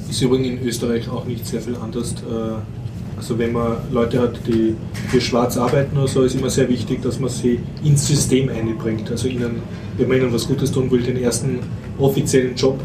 Ist 0.08 0.20
übrigens 0.22 0.60
in 0.60 0.66
Österreich 0.68 1.08
auch 1.08 1.24
nicht 1.24 1.46
sehr 1.46 1.60
viel 1.60 1.76
anders. 1.76 2.12
äh, 2.12 3.16
Also 3.16 3.38
wenn 3.38 3.52
man 3.52 3.76
Leute 3.90 4.20
hat, 4.20 4.38
die 4.46 4.76
für 5.08 5.20
schwarz 5.20 5.56
arbeiten 5.56 5.96
oder 5.96 6.08
so, 6.08 6.22
ist 6.22 6.34
immer 6.34 6.50
sehr 6.50 6.68
wichtig, 6.68 7.00
dass 7.02 7.18
man 7.20 7.30
sie 7.30 7.60
ins 7.82 8.06
System 8.06 8.48
einbringt. 8.48 9.10
Also 9.10 9.28
ihnen, 9.28 9.62
wenn 9.96 10.08
man 10.08 10.18
ihnen 10.18 10.32
was 10.32 10.46
Gutes 10.46 10.70
tun 10.72 10.90
will, 10.90 11.02
den 11.02 11.16
ersten 11.22 11.60
offiziellen 11.98 12.54
Job 12.56 12.80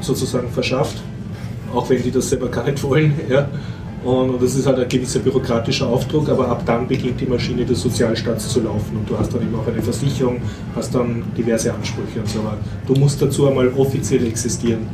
sozusagen 0.00 0.48
verschafft, 0.50 0.96
auch 1.74 1.88
wenn 1.90 2.02
die 2.02 2.10
das 2.10 2.30
selber 2.30 2.48
gar 2.48 2.64
nicht 2.64 2.82
wollen. 2.82 3.12
Ja. 3.28 3.48
Und, 4.06 4.40
das 4.40 4.54
ist 4.54 4.66
halt 4.66 4.78
ein 4.78 4.88
gewisser 4.88 5.18
bürokratischer 5.18 5.88
Aufdruck, 5.88 6.28
aber 6.28 6.48
ab 6.48 6.62
dann 6.64 6.86
beginnt 6.86 7.20
die 7.20 7.26
Maschine 7.26 7.64
des 7.64 7.82
Sozialstaats 7.82 8.48
zu 8.48 8.60
laufen 8.60 8.98
und 8.98 9.10
du 9.10 9.18
hast 9.18 9.34
dann 9.34 9.42
eben 9.42 9.54
auch 9.56 9.66
eine 9.66 9.82
Versicherung, 9.82 10.40
hast 10.76 10.94
dann 10.94 11.24
diverse 11.36 11.74
Ansprüche 11.74 12.20
und 12.20 12.28
so 12.28 12.38
weiter. 12.38 12.58
Du 12.86 12.94
musst 12.94 13.20
dazu 13.20 13.48
einmal 13.48 13.68
offiziell 13.76 14.24
existieren. 14.28 14.86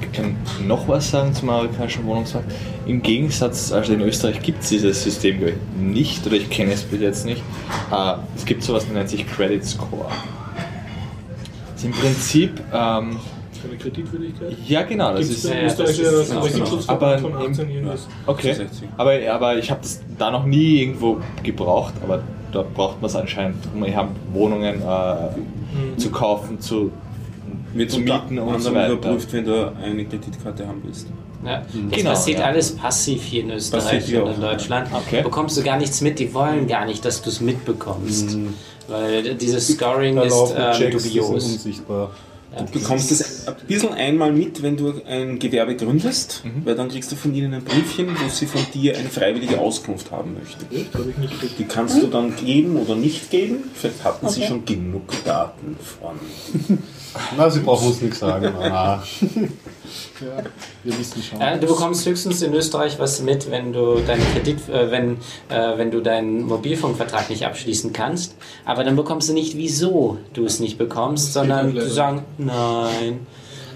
Ich 0.00 0.12
kann 0.12 0.36
noch 0.64 0.86
was 0.86 1.10
sagen 1.10 1.34
zum 1.34 1.50
amerikanischen 1.50 2.04
Wohnungsmarkt. 2.06 2.52
Im 2.86 3.02
Gegensatz, 3.02 3.72
also 3.72 3.94
in 3.94 4.00
Österreich 4.02 4.40
gibt 4.42 4.62
es 4.62 4.68
dieses 4.68 5.02
System 5.02 5.40
nicht, 5.80 6.24
oder 6.24 6.36
ich 6.36 6.50
kenne 6.50 6.72
es 6.72 6.82
bis 6.82 7.00
jetzt 7.00 7.26
nicht. 7.26 7.42
Äh, 7.90 8.14
es 8.36 8.44
gibt 8.44 8.62
sowas, 8.62 8.84
das 8.84 8.92
nennt 8.92 9.08
sich 9.08 9.26
Credit 9.26 9.64
Score. 9.64 10.06
Das 11.74 11.82
ist 11.82 11.84
im 11.84 11.92
Prinzip, 11.92 12.60
ähm, 12.72 13.16
Keine 13.62 13.76
Kreditwürdigkeit? 13.76 14.56
ja 14.66 14.82
genau, 14.82 15.14
das 15.14 15.28
ist, 15.28 15.44
ja, 15.44 15.62
das 15.62 15.78
ist- 15.98 16.28
genau. 16.30 16.42
Rechnungsschutzverband 16.42 17.24
Aber 17.24 17.30
von 17.32 17.44
im- 17.44 17.50
18 17.52 17.70
irgendwas? 17.70 18.08
okay, 18.26 18.52
60. 18.54 18.88
aber, 18.96 19.12
aber 19.30 19.56
ich 19.58 19.70
habe 19.70 19.80
das 19.82 20.00
da 20.18 20.30
noch 20.30 20.44
nie 20.44 20.80
irgendwo 20.82 21.18
gebraucht, 21.42 21.94
aber 22.02 22.22
da 22.52 22.62
braucht 22.62 23.00
man 23.00 23.08
es 23.08 23.16
anscheinend, 23.16 23.56
um 23.74 23.84
Wohnungen 24.34 24.82
äh, 24.82 25.98
zu 25.98 26.10
kaufen, 26.10 26.60
zu, 26.60 26.90
Wird 27.72 27.90
zu 27.90 28.00
mieten 28.00 28.38
und 28.38 28.60
so 28.60 28.74
weiter. 28.74 28.92
überprüft, 28.92 29.32
wenn 29.32 29.44
du 29.44 29.72
eine 29.82 30.04
Kreditkarte 30.04 30.66
haben 30.66 30.82
willst. 30.84 31.06
Ja. 31.44 31.60
Das 31.60 31.98
Genau, 31.98 32.10
passiert 32.10 32.38
ja. 32.40 32.44
alles 32.44 32.76
passiv 32.76 33.22
hier 33.22 33.42
in 33.42 33.50
Österreich 33.50 34.04
hier 34.04 34.24
und 34.24 34.34
in. 34.34 34.40
Deutschland. 34.40 34.88
Okay. 34.92 35.22
Bekommst 35.22 35.56
du 35.56 35.62
gar 35.62 35.76
nichts 35.78 36.00
mit, 36.00 36.18
die 36.18 36.32
wollen 36.34 36.66
gar 36.68 36.84
nicht, 36.86 37.04
dass 37.04 37.20
du 37.22 37.30
es 37.30 37.40
mitbekommst. 37.40 38.36
Weil 38.88 39.34
dieses 39.34 39.68
Scoring 39.68 40.16
Da 40.16 40.22
ist 40.22 40.54
ähm, 40.56 40.90
dubios. 40.90 41.28
unsichtbar. 41.30 42.10
Ja. 42.54 42.62
Du 42.64 42.72
bekommst 42.78 43.10
es 43.10 43.31
ein 43.46 43.54
bisschen 43.66 43.92
einmal 43.92 44.32
mit, 44.32 44.62
wenn 44.62 44.76
du 44.76 44.94
ein 45.06 45.38
Gewerbe 45.38 45.76
gründest, 45.76 46.42
weil 46.64 46.74
dann 46.74 46.88
kriegst 46.88 47.10
du 47.12 47.16
von 47.16 47.34
ihnen 47.34 47.54
ein 47.54 47.64
Briefchen, 47.64 48.08
wo 48.08 48.28
sie 48.28 48.46
von 48.46 48.60
dir 48.74 48.96
eine 48.96 49.08
freiwillige 49.08 49.58
Auskunft 49.60 50.10
haben 50.10 50.34
möchten. 50.34 50.74
Echt? 50.74 50.94
Habe 50.94 51.10
ich 51.10 51.16
nicht 51.18 51.32
gekriegt. 51.32 51.58
Die 51.58 51.64
kannst 51.64 52.02
du 52.02 52.06
dann 52.06 52.34
geben 52.36 52.76
oder 52.76 52.94
nicht 52.94 53.30
geben. 53.30 53.64
Vielleicht 53.74 54.02
hatten 54.04 54.28
sie 54.28 54.40
Okay. 54.42 54.48
schon 54.48 54.64
genug 54.64 55.24
Daten 55.24 55.76
von. 56.00 56.78
Na, 57.36 57.50
sie 57.50 57.60
brauchen 57.60 57.88
uns 57.88 58.00
nichts 58.00 58.18
sagen. 58.20 58.52
Ja, 60.20 60.42
wir 60.84 60.98
wissen 60.98 61.22
schon. 61.22 61.40
Ja, 61.40 61.56
du 61.56 61.66
bekommst 61.66 62.06
höchstens 62.06 62.40
in 62.42 62.54
Österreich 62.54 62.98
was 62.98 63.20
mit, 63.22 63.50
wenn 63.50 63.72
du 63.72 63.96
deinen 64.06 64.22
Kredit, 64.32 64.68
äh, 64.68 64.90
wenn, 64.90 65.16
äh, 65.48 65.76
wenn 65.76 65.90
du 65.90 66.00
deinen 66.00 66.44
Mobilfunkvertrag 66.44 67.28
nicht 67.28 67.44
abschließen 67.44 67.92
kannst. 67.92 68.36
Aber 68.64 68.84
dann 68.84 68.96
bekommst 68.96 69.28
du 69.28 69.32
nicht, 69.34 69.56
wieso 69.56 70.18
du 70.32 70.44
es 70.46 70.60
nicht 70.60 70.78
bekommst, 70.78 71.32
sondern 71.32 71.74
leider. 71.74 71.90
sagen 71.90 72.22
nein. 72.38 73.26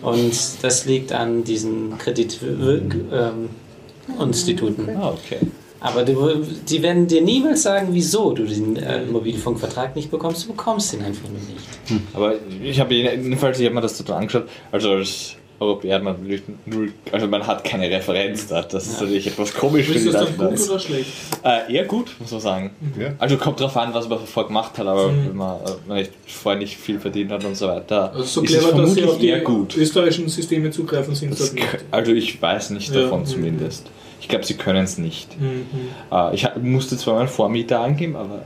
Und 0.03 0.35
das 0.63 0.87
liegt 0.87 1.13
an 1.13 1.45
diesen 1.45 1.99
Kreditinstituten. 1.99 4.89
Ähm. 4.89 4.97
Ah, 4.97 5.11
okay. 5.11 5.39
Aber 5.81 6.05
du, 6.05 6.45
die 6.69 6.83
werden 6.83 7.07
dir 7.07 7.21
niemals 7.21 7.63
sagen, 7.63 7.89
wieso 7.91 8.33
du 8.33 8.45
den 8.45 8.77
äh, 8.77 9.05
Mobilfunkvertrag 9.05 9.95
nicht 9.95 10.11
bekommst. 10.11 10.45
Du 10.45 10.49
bekommst 10.49 10.95
ihn 10.95 11.03
einfach 11.03 11.29
nur 11.29 11.39
nicht. 11.39 11.69
Aber 12.13 12.35
ich 12.63 12.81
habe 12.81 12.95
jedenfalls, 12.95 13.61
ich 13.61 13.67
habe 13.67 13.75
mir 13.75 13.83
das 13.83 13.99
total 13.99 14.21
angeschaut, 14.21 14.49
also 14.73 14.93
als 14.93 15.37
Europäer 15.59 15.95
hat 15.97 16.03
man 16.03 16.17
natürlich 16.21 16.43
null, 16.67 16.93
also 17.13 17.27
man 17.29 17.47
hat 17.47 17.65
keine 17.65 17.89
Referenz 17.91 18.47
da, 18.47 18.61
das 18.61 18.87
ist 18.89 19.01
natürlich 19.01 19.27
etwas 19.27 19.55
komisch 19.55 19.87
für 19.87 19.95
Ist 19.95 20.07
die 20.07 20.13
das 20.13 20.37
gut 20.37 20.69
oder 20.71 20.79
schlecht? 20.79 21.09
Äh, 21.43 21.73
eher 21.73 21.85
gut, 21.85 22.15
muss 22.19 22.31
man 22.31 22.41
sagen. 22.41 22.71
Ja. 23.01 23.15
Also 23.19 23.39
kommt 23.39 23.59
drauf 23.61 23.75
an, 23.77 23.95
was 23.95 24.07
man 24.09 24.19
vorher 24.27 24.49
gemacht 24.49 24.77
hat, 24.77 24.87
aber 24.87 25.09
Mhm. 25.11 25.29
wenn 25.29 25.37
man 25.37 25.57
äh, 25.57 25.61
wenn 25.87 25.97
ich 25.99 26.11
vorher 26.27 26.59
nicht 26.61 26.77
viel 26.77 27.01
verdient 27.01 27.31
hat 27.33 27.43
und 27.45 27.57
so 27.57 27.69
weiter, 27.69 28.13
Also 28.13 28.25
so 28.25 28.43
ist 28.43 28.51
es 28.53 28.59
clever, 28.59 28.77
dass 28.79 28.95
sie 28.95 29.01
vermutlich 29.01 29.33
auf 29.33 29.39
die 29.41 29.45
gut. 29.45 29.77
österreichischen 29.79 30.29
Systeme 30.29 30.71
zugreifen, 30.71 31.15
sind 31.15 31.33
Das 31.33 31.53
nicht. 31.55 31.67
also 31.91 32.13
ich 32.13 32.41
weiß 32.43 32.71
nicht 32.71 32.95
Ja. 32.95 33.03
davon 33.03 33.21
Mhm. 33.21 33.27
zumindest. 33.27 33.87
Ich 34.21 34.29
glaube, 34.29 34.45
sie 34.45 34.55
können 34.55 34.85
es 34.85 34.99
nicht. 34.99 35.41
Mhm. 35.41 35.67
Äh, 36.13 36.35
ich 36.35 36.47
musste 36.61 36.99
zwar 36.99 37.15
meinen 37.15 37.29
Vormieter 37.29 37.81
angeben, 37.81 38.17
aber 38.17 38.43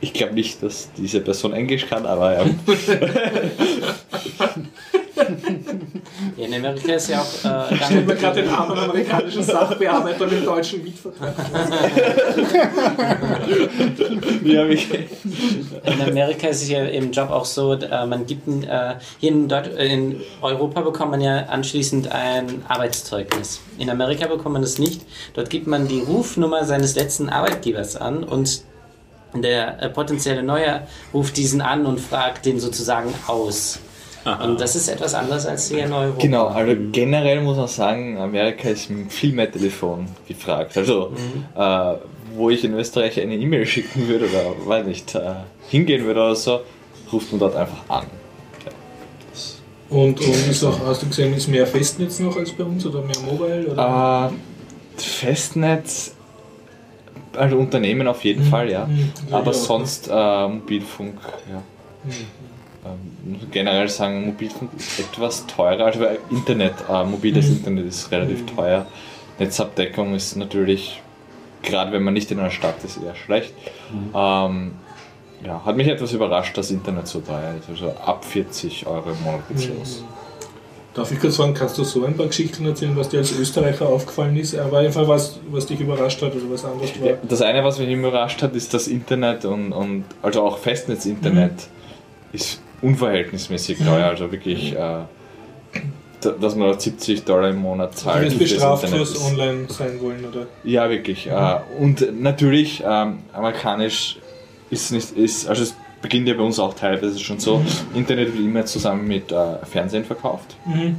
ich 0.00 0.12
glaube 0.12 0.34
nicht, 0.34 0.62
dass 0.62 0.90
diese 0.96 1.20
Person 1.20 1.52
Englisch 1.52 1.86
kann, 1.88 2.06
aber 2.06 2.34
ja. 2.34 2.44
Ja, 6.36 6.46
in 6.46 6.54
Amerika 6.54 6.94
ist 6.94 7.08
ja 7.08 7.20
auch 7.20 7.70
äh, 7.70 7.74
Ich 7.74 7.84
stelle 7.84 8.02
mir 8.02 8.14
gerade 8.14 8.42
den 8.42 8.50
armen 8.50 8.78
amerikanischen 8.78 9.42
Sachbearbeiter 9.42 10.26
mit 10.26 10.32
dem 10.32 10.44
deutschen 10.44 10.82
Mietvertrag 10.82 11.34
In 15.84 16.02
Amerika 16.02 16.48
ist 16.48 16.62
es 16.62 16.68
ja 16.68 16.84
im 16.84 17.10
Job 17.10 17.30
auch 17.30 17.44
so, 17.44 17.74
äh, 17.74 18.06
man 18.06 18.26
gibt 18.26 18.46
ein, 18.46 18.64
äh, 18.64 18.94
hier 19.18 19.30
in, 19.30 19.50
äh, 19.50 19.92
in 19.92 20.20
Europa 20.40 20.80
bekommt 20.80 21.12
man 21.12 21.20
ja 21.20 21.46
anschließend 21.46 22.10
ein 22.10 22.62
Arbeitszeugnis. 22.68 23.60
In 23.78 23.90
Amerika 23.90 24.26
bekommt 24.26 24.54
man 24.54 24.62
es 24.62 24.78
nicht. 24.78 25.02
Dort 25.34 25.50
gibt 25.50 25.66
man 25.66 25.88
die 25.88 26.00
Rufnummer 26.00 26.64
seines 26.64 26.94
letzten 26.94 27.28
Arbeitgebers 27.28 27.96
an 27.96 28.24
und 28.24 28.62
der 29.34 29.90
potenzielle 29.94 30.42
Neue 30.42 30.86
ruft 31.14 31.36
diesen 31.36 31.62
an 31.62 31.86
und 31.86 32.00
fragt 32.00 32.44
den 32.44 32.60
sozusagen 32.60 33.14
aus. 33.26 33.80
Und 34.24 34.60
das 34.60 34.76
ist 34.76 34.88
etwas 34.88 35.14
anderes 35.14 35.46
als 35.46 35.68
hier 35.68 35.84
in 35.84 35.92
Europa. 35.92 36.20
Genau, 36.20 36.46
also 36.46 36.76
generell 36.92 37.40
muss 37.40 37.56
man 37.56 37.66
sagen, 37.66 38.18
Amerika 38.18 38.68
ist 38.68 38.88
viel 39.08 39.32
mehr 39.32 39.50
Telefon 39.50 40.06
gefragt. 40.28 40.76
Also, 40.76 41.12
äh, 41.56 41.94
wo 42.36 42.50
ich 42.50 42.64
in 42.64 42.74
Österreich 42.74 43.20
eine 43.20 43.34
E-Mail 43.34 43.66
schicken 43.66 44.06
würde 44.06 44.26
oder, 44.26 44.54
weiß 44.64 44.86
nicht, 44.86 45.14
äh, 45.14 45.34
hingehen 45.68 46.04
würde 46.04 46.20
oder 46.20 46.36
so, 46.36 46.60
ruft 47.12 47.32
man 47.32 47.40
dort 47.40 47.56
einfach 47.56 47.88
an. 47.88 48.06
Und, 49.90 50.20
und 50.20 50.48
ist 50.48 50.64
auch, 50.64 50.78
hast 50.86 51.02
du 51.02 51.08
gesehen, 51.08 51.34
ist 51.34 51.48
mehr 51.48 51.66
Festnetz 51.66 52.18
noch 52.18 52.34
als 52.36 52.52
bei 52.52 52.64
uns 52.64 52.86
oder 52.86 53.02
mehr 53.02 53.18
Mobile? 53.26 53.66
Oder? 53.72 54.30
Äh, 54.32 55.00
Festnetz, 55.00 56.14
also 57.36 57.56
Unternehmen 57.56 58.06
auf 58.06 58.24
jeden 58.24 58.44
Fall, 58.44 58.70
ja. 58.70 58.86
Mhm. 58.86 59.10
Aber 59.30 59.52
ja. 59.52 59.52
sonst 59.52 60.08
äh, 60.10 60.48
Mobilfunk, 60.48 61.18
ja. 61.50 61.62
Ähm, 62.84 63.38
generell 63.52 63.88
sagen, 63.88 64.26
Mobilfunk 64.26 64.70
ist 64.76 64.98
etwas 64.98 65.46
teurer, 65.46 65.86
also 65.86 66.04
Internet, 66.30 66.74
äh, 66.90 67.04
mobiles 67.04 67.46
Mhm. 67.48 67.56
Internet 67.58 67.86
ist 67.86 68.10
relativ 68.10 68.44
teuer. 68.56 68.86
Netzabdeckung 69.38 70.14
ist 70.14 70.36
natürlich, 70.36 71.00
gerade 71.62 71.92
wenn 71.92 72.02
man 72.02 72.14
nicht 72.14 72.30
in 72.32 72.40
einer 72.40 72.50
Stadt 72.50 72.82
ist, 72.84 72.98
eher 73.02 73.14
schlecht. 73.14 73.54
Ähm, 74.14 74.72
ja, 75.44 75.64
hat 75.64 75.76
mich 75.76 75.86
etwas 75.88 76.12
überrascht, 76.12 76.56
dass 76.58 76.70
Internet 76.70 77.06
so 77.06 77.20
teuer 77.20 77.54
ist. 77.58 77.68
Also 77.68 77.90
ab 78.04 78.24
40 78.24 78.86
Euro 78.86 79.10
im 79.10 79.22
Monat 79.22 79.48
geht's 79.48 79.68
Mhm. 79.68 79.78
los. 79.78 80.04
Darf 80.94 81.10
ich 81.10 81.18
kurz 81.20 81.36
fragen, 81.36 81.54
kannst 81.54 81.78
du 81.78 81.84
so 81.84 82.04
ein 82.04 82.14
paar 82.16 82.26
Geschichten 82.26 82.66
erzählen, 82.66 82.94
was 82.96 83.08
dir 83.08 83.18
als 83.18 83.32
Österreicher 83.32 83.88
aufgefallen 83.88 84.36
ist? 84.36 84.54
Aber 84.58 84.78
einfach 84.80 85.08
was, 85.08 85.38
was 85.50 85.64
dich 85.66 85.80
überrascht 85.80 86.20
hat 86.20 86.34
oder 86.34 86.50
was 86.50 86.64
anderes 86.66 87.00
war? 87.00 87.08
Ja, 87.08 87.14
das 87.26 87.40
eine, 87.40 87.64
was 87.64 87.78
mich 87.78 87.88
überrascht 87.88 88.42
hat, 88.42 88.54
ist 88.54 88.74
das 88.74 88.88
Internet 88.88 89.44
und, 89.46 89.72
und 89.72 90.04
also 90.20 90.42
auch 90.42 90.58
Festnetz-Internet 90.58 91.68
ist 92.32 92.60
unverhältnismäßig 92.82 93.80
Mhm. 93.80 93.86
teuer. 93.86 94.06
Also 94.06 94.30
wirklich, 94.32 94.72
äh, 94.74 94.76
da- 96.20 96.30
dass 96.40 96.54
man 96.56 96.72
da 96.72 96.78
70 96.78 97.24
Dollar 97.24 97.48
im 97.50 97.56
Monat 97.58 97.92
Du 97.94 97.96
zahlt. 97.98 98.24
wirst 98.24 98.36
fürs 98.36 98.50
bestraft 98.50 98.88
fürs 98.88 99.24
Online 99.24 99.66
sein 99.68 100.00
wollen, 100.00 100.24
oder? 100.24 100.46
Ja, 100.64 100.88
wirklich. 100.90 101.26
Äh, 101.28 101.58
und 101.80 102.20
natürlich, 102.20 102.82
ähm, 102.86 103.20
amerikanisch 103.32 104.16
ist 104.70 104.92
nicht, 104.92 105.12
ist, 105.16 105.48
also 105.48 105.62
es 105.62 105.74
beginnt 106.00 106.26
ja 106.28 106.34
bei 106.34 106.42
uns 106.42 106.58
auch 106.58 106.74
teilweise 106.74 107.18
schon 107.18 107.38
so, 107.38 107.62
Internet 107.94 108.34
wird 108.36 108.44
immer 108.44 108.64
zusammen 108.66 109.06
mit 109.06 109.30
äh, 109.32 109.56
Fernsehen 109.70 110.04
verkauft. 110.04 110.56
Mhm. 110.66 110.96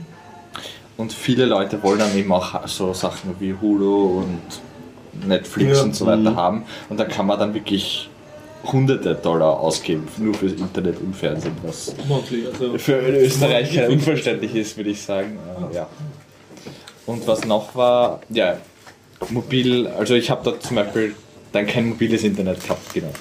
Und 0.95 1.11
viele 1.11 1.45
Leute 1.45 1.81
wollen 1.83 1.99
dann 1.99 2.15
eben 2.17 2.31
auch 2.31 2.67
so 2.67 2.93
Sachen 2.93 3.35
wie 3.39 3.53
Hulu 3.59 4.19
und 4.19 5.27
Netflix 5.27 5.79
Ja. 5.79 5.83
und 5.83 5.95
so 5.95 6.05
weiter 6.05 6.35
haben. 6.35 6.63
Und 6.89 6.99
da 6.99 7.05
kann 7.05 7.25
man 7.25 7.39
dann 7.39 7.53
wirklich 7.53 8.09
hunderte 8.63 9.15
Dollar 9.15 9.59
ausgeben, 9.59 10.07
nur 10.17 10.33
fürs 10.33 10.53
Internet 10.53 10.99
und 10.99 11.15
Fernsehen, 11.15 11.55
was 11.63 11.93
also 12.59 12.77
für 12.77 12.97
einen 12.97 13.15
Österreicher 13.15 13.89
unverständlich 13.89 14.55
ist, 14.55 14.77
würde 14.77 14.91
ich 14.91 15.01
sagen. 15.01 15.37
Ja. 15.73 15.87
Und 17.05 17.27
was 17.27 17.45
noch 17.45 17.75
war, 17.75 18.21
ja, 18.29 18.57
mobil, 19.29 19.87
also 19.87 20.15
ich 20.15 20.29
habe 20.29 20.49
da 20.49 20.59
zum 20.59 20.77
Beispiel 20.77 21.15
dann 21.51 21.67
kein 21.67 21.89
mobiles 21.89 22.23
Internet 22.23 22.63
gehabt, 22.63 22.93
genau, 22.93 23.11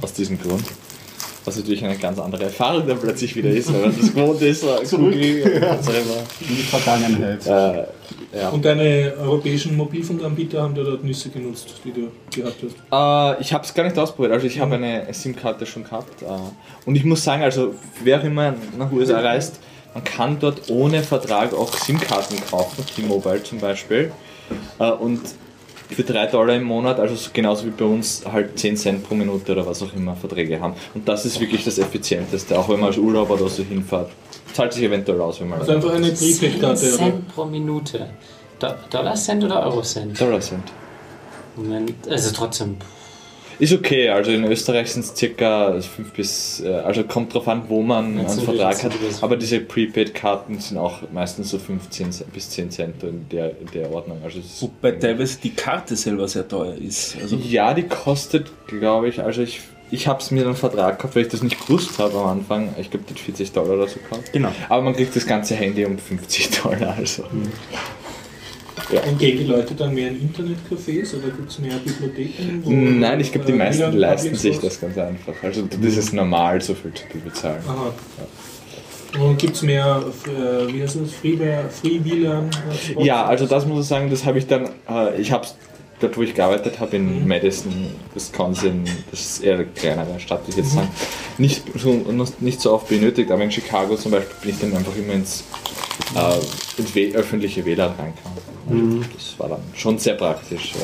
aus 0.00 0.12
diesem 0.12 0.40
Grund. 0.40 0.64
Was 1.44 1.56
natürlich 1.56 1.84
eine 1.84 1.96
ganz 1.96 2.18
andere 2.18 2.44
Erfahrung 2.44 2.86
dann 2.86 2.98
plötzlich 2.98 3.36
wieder 3.36 3.50
ist, 3.50 3.72
wenn 3.72 3.82
man 3.82 3.96
das 3.96 4.14
gewohnt 4.14 4.40
ist, 4.40 4.64
auch 4.64 4.80
immer. 4.80 5.12
In 5.12 6.56
die 6.56 6.62
Vergangenheit. 6.62 7.46
Äh, 7.46 7.84
ja. 8.34 8.48
Und 8.48 8.64
deine 8.64 9.14
europäischen 9.20 9.76
Mobilfunkanbieter 9.76 10.62
haben 10.62 10.74
da 10.74 10.82
dort 10.82 11.04
Nüsse 11.04 11.28
genutzt, 11.28 11.68
die 11.84 11.92
du 11.92 12.10
gehabt 12.34 12.56
hast. 12.62 13.38
Äh, 13.38 13.42
ich 13.42 13.52
habe 13.52 13.64
es 13.64 13.74
gar 13.74 13.84
nicht 13.84 13.98
ausprobiert. 13.98 14.32
Also 14.32 14.46
ich 14.46 14.58
habe 14.58 14.74
eine 14.74 15.06
SIM-Karte 15.12 15.66
schon 15.66 15.84
gehabt. 15.84 16.22
Äh, 16.22 16.26
und 16.86 16.96
ich 16.96 17.04
muss 17.04 17.22
sagen, 17.22 17.42
also 17.42 17.74
wer 18.02 18.20
auch 18.20 18.24
immer 18.24 18.54
nach 18.78 18.90
USA 18.90 19.20
reist, 19.20 19.60
man 19.92 20.02
kann 20.02 20.38
dort 20.40 20.68
ohne 20.70 21.02
Vertrag 21.02 21.54
auch 21.54 21.76
SIM-Karten 21.76 22.36
kaufen, 22.50 22.84
T-Mobile 22.96 23.42
zum 23.42 23.60
Beispiel. 23.60 24.10
Äh, 24.78 24.90
und 24.90 25.20
für 25.90 26.02
3 26.02 26.26
Dollar 26.26 26.56
im 26.56 26.64
Monat, 26.64 26.98
also 26.98 27.14
so 27.14 27.30
genauso 27.32 27.66
wie 27.66 27.70
bei 27.70 27.84
uns, 27.84 28.22
halt 28.30 28.58
10 28.58 28.76
Cent 28.76 29.08
pro 29.08 29.14
Minute 29.14 29.52
oder 29.52 29.66
was 29.66 29.82
auch 29.82 29.92
immer 29.94 30.16
Verträge 30.16 30.60
haben. 30.60 30.74
Und 30.94 31.08
das 31.08 31.24
ist 31.26 31.40
wirklich 31.40 31.64
das 31.64 31.78
Effizienteste, 31.78 32.58
auch 32.58 32.68
wenn 32.68 32.80
man 32.80 32.88
als 32.88 32.98
Urlauber 32.98 33.34
oder 33.34 33.48
so 33.48 33.62
hinfährt. 33.62 34.10
Zahlt 34.52 34.72
sich 34.72 34.84
eventuell 34.84 35.20
aus, 35.20 35.40
wenn 35.40 35.48
man 35.48 35.60
Also 35.60 35.72
einfach 35.72 35.94
eine 35.94 36.10
Prepaid-Karte, 36.10 36.86
oder? 36.86 36.96
Cent 36.96 37.28
pro 37.34 37.44
Minute. 37.44 38.08
Do 38.58 38.68
Dollar 38.90 39.14
Cent 39.14 39.44
oder 39.44 39.64
Euro 39.64 39.82
Cent? 39.82 40.20
Dollar 40.20 40.40
sind. 40.40 40.62
Moment, 41.56 41.94
also 42.08 42.30
trotzdem. 42.32 42.76
Ist 43.58 43.72
okay, 43.72 44.08
also 44.08 44.30
in 44.30 44.44
Österreich 44.44 44.92
sind 44.92 45.04
es 45.04 45.14
circa 45.16 45.80
5 45.80 46.12
bis, 46.12 46.62
äh, 46.64 46.68
also 46.68 47.04
kommt 47.04 47.34
drauf 47.34 47.46
an, 47.48 47.62
wo 47.68 47.82
man 47.82 48.18
einen 48.18 48.28
Vertrag 48.28 48.82
hat, 48.82 48.92
aber 49.20 49.36
diese 49.36 49.60
Prepaid-Karten 49.60 50.58
sind 50.58 50.78
auch 50.78 51.02
meistens 51.12 51.50
so 51.50 51.58
15 51.58 52.12
Cent 52.12 52.32
bis 52.32 52.50
10 52.50 52.70
Cent 52.70 53.02
in 53.02 53.28
der, 53.28 53.50
in 53.60 53.66
der 53.72 53.90
Ordnung. 53.92 54.18
Also 54.24 54.40
Wobei 54.60 54.92
teilweise 54.92 55.38
die 55.42 55.50
Karte 55.54 55.96
selber 55.96 56.26
sehr 56.28 56.46
teuer 56.46 56.74
ist. 56.74 57.16
Also 57.20 57.36
ja, 57.36 57.74
die 57.74 57.84
kostet, 57.84 58.50
glaube 58.66 59.08
ich, 59.08 59.20
also 59.20 59.42
ich, 59.42 59.60
ich 59.90 60.08
habe 60.08 60.20
es 60.20 60.30
mir 60.30 60.44
einen 60.44 60.56
Vertrag 60.56 60.98
gekauft, 60.98 61.16
weil 61.16 61.22
ich 61.22 61.28
das 61.28 61.42
nicht 61.42 61.60
gewusst 61.66 61.98
habe 61.98 62.18
am 62.18 62.26
Anfang. 62.26 62.74
Ich 62.78 62.90
glaube, 62.90 63.04
die 63.08 63.14
hat 63.14 63.20
40 63.20 63.52
Dollar 63.52 63.74
oder 63.74 63.88
so 63.88 64.00
gekauft. 64.00 64.32
Genau. 64.32 64.50
Aber 64.68 64.82
man 64.82 64.94
kriegt 64.94 65.14
das 65.14 65.26
ganze 65.26 65.54
Handy 65.54 65.84
um 65.84 65.98
50 65.98 66.62
Dollar, 66.62 66.96
also. 66.98 67.24
Und 68.90 69.18
gehen 69.18 69.38
die 69.38 69.44
Leute 69.44 69.74
dann 69.74 69.94
mehr 69.94 70.08
in 70.08 70.28
Internetcafés 70.28 71.14
oder 71.16 71.28
gibt 71.28 71.50
es 71.50 71.58
mehr 71.58 71.76
Bibliotheken? 71.78 73.00
Nein, 73.00 73.20
ich 73.20 73.32
glaube, 73.32 73.46
die 73.46 73.52
äh, 73.52 73.56
meisten 73.56 73.82
WLAN 73.82 73.96
leisten 73.96 74.34
sich 74.34 74.58
das 74.58 74.80
ganz 74.80 74.98
einfach. 74.98 75.34
Also 75.42 75.62
das 75.62 75.96
ist 75.96 76.12
normal, 76.12 76.60
so 76.60 76.74
viel 76.74 76.92
zu 76.92 77.18
bezahlen. 77.18 77.62
Aha. 77.66 77.92
Und 79.18 79.38
gibt 79.38 79.54
es 79.54 79.62
mehr, 79.62 80.02
äh, 80.26 80.72
wie 80.72 80.82
heißt 80.82 80.96
das, 81.00 81.12
Free, 81.12 81.36
Free 81.70 82.00
WLAN? 82.02 82.50
Hotspots? 82.68 83.06
Ja, 83.06 83.24
also 83.24 83.46
das 83.46 83.66
muss 83.66 83.84
ich 83.84 83.88
sagen, 83.88 84.10
das 84.10 84.24
habe 84.24 84.38
ich 84.38 84.46
dann, 84.46 84.68
äh, 84.88 85.20
ich 85.20 85.32
habe 85.32 85.44
es 85.44 85.54
dort, 86.00 86.16
wo 86.16 86.22
ich 86.22 86.34
gearbeitet 86.34 86.80
habe, 86.80 86.96
in 86.96 87.26
Madison, 87.26 87.72
Wisconsin, 88.12 88.84
das 89.10 89.20
ist 89.20 89.44
eher 89.44 89.54
eine 89.54 89.66
kleinere 89.66 90.18
Stadt, 90.18 90.40
würde 90.42 90.50
ich 90.50 90.56
jetzt 90.58 90.74
sagen, 90.74 90.88
nicht 91.38 91.62
so, 91.76 92.04
nicht 92.40 92.60
so 92.60 92.72
oft 92.72 92.88
benötigt, 92.88 93.30
aber 93.30 93.42
in 93.44 93.52
Chicago 93.52 93.96
zum 93.96 94.10
Beispiel 94.12 94.34
bin 94.42 94.50
ich 94.50 94.58
dann 94.60 94.76
einfach 94.76 94.96
immer 94.96 95.14
ins, 95.14 95.44
äh, 96.16 96.80
ins 96.80 97.14
öffentliche 97.14 97.64
WLAN 97.64 97.92
reingekommen. 97.92 98.53
Also 98.68 99.00
Das 99.14 99.38
war 99.38 99.48
dann 99.50 99.62
schon 99.74 99.98
sehr 99.98 100.14
praktisch. 100.14 100.72
Ja. 100.74 100.80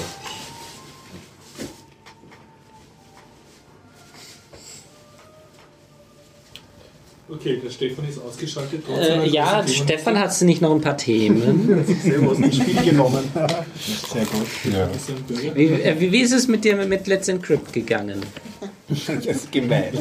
Okay, 7.32 7.61
der 7.65 7.70
Stefan 7.70 8.09
ist 8.09 8.20
ausgeschaltet. 8.20 8.82
Äh, 8.89 9.12
ein 9.12 9.32
ja. 9.32 9.65
Stefan, 9.66 10.19
hast 10.19 10.40
du 10.40 10.47
nicht 10.47 10.61
noch 10.61 10.73
ein 10.73 10.81
paar 10.81 10.97
Themen? 10.97 11.85
Sehr 12.02 12.27
was 12.28 12.39
ins 12.39 12.57
Spiel 12.57 12.82
genommen. 12.82 13.23
Sehr 14.12 14.24
gut. 14.24 14.73
Ja. 14.73 14.86
Ein. 14.86 15.55
Wie, 15.55 15.66
äh, 15.66 16.01
wie, 16.01 16.11
wie 16.12 16.20
ist 16.20 16.32
es 16.32 16.48
mit 16.48 16.65
dir 16.65 16.77
mit 16.77 17.07
Let's 17.07 17.28
Encrypt 17.28 17.73
gegangen? 17.73 18.23
Das 18.89 19.27
ist 19.27 19.53
gemein. 19.53 19.93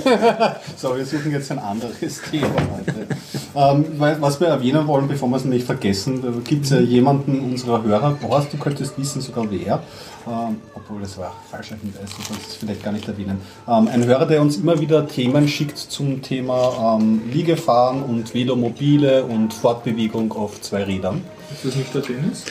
So, 0.75 0.95
wir 0.95 1.05
suchen 1.05 1.31
jetzt 1.31 1.51
ein 1.51 1.59
anderes 1.59 2.21
Thema 2.31 2.55
heute. 2.75 3.07
Ähm, 3.55 3.85
was 4.19 4.39
wir 4.39 4.47
erwähnen 4.47 4.87
wollen, 4.87 5.07
bevor 5.07 5.29
wir 5.29 5.37
es 5.37 5.45
nicht 5.45 5.65
vergessen, 5.65 6.21
da 6.21 6.31
gibt 6.43 6.65
es 6.65 6.71
ja 6.71 6.79
jemanden 6.79 7.39
unserer 7.39 7.83
Hörer, 7.83 8.17
Horst, 8.23 8.53
du 8.53 8.57
könntest 8.57 8.97
wissen 8.97 9.21
sogar 9.21 9.49
wer, 9.49 9.81
ähm, 10.27 10.57
obwohl 10.73 11.01
das 11.01 11.17
war 11.17 11.27
ein 11.27 11.49
falscher 11.49 11.75
Hinweis, 11.75 12.09
du 12.15 12.33
sollst 12.33 12.49
es 12.49 12.55
vielleicht 12.55 12.83
gar 12.83 12.91
nicht 12.91 13.07
erwähnen. 13.07 13.39
Ähm, 13.67 13.87
ein 13.87 14.05
Hörer, 14.05 14.25
der 14.25 14.41
uns 14.41 14.57
immer 14.57 14.79
wieder 14.79 15.07
Themen 15.07 15.47
schickt 15.47 15.77
zum 15.77 16.21
Thema 16.21 16.97
ähm, 16.99 17.21
Liegefahren 17.31 18.03
und 18.03 18.33
Velomobile 18.33 19.23
und 19.23 19.53
Fortbewegung 19.53 20.31
auf 20.33 20.61
zwei 20.61 20.83
Rädern. 20.83 21.23
Ist 21.51 21.65
das 21.65 21.75
nicht 21.75 21.93
der 21.93 22.01
Dennis? 22.01 22.45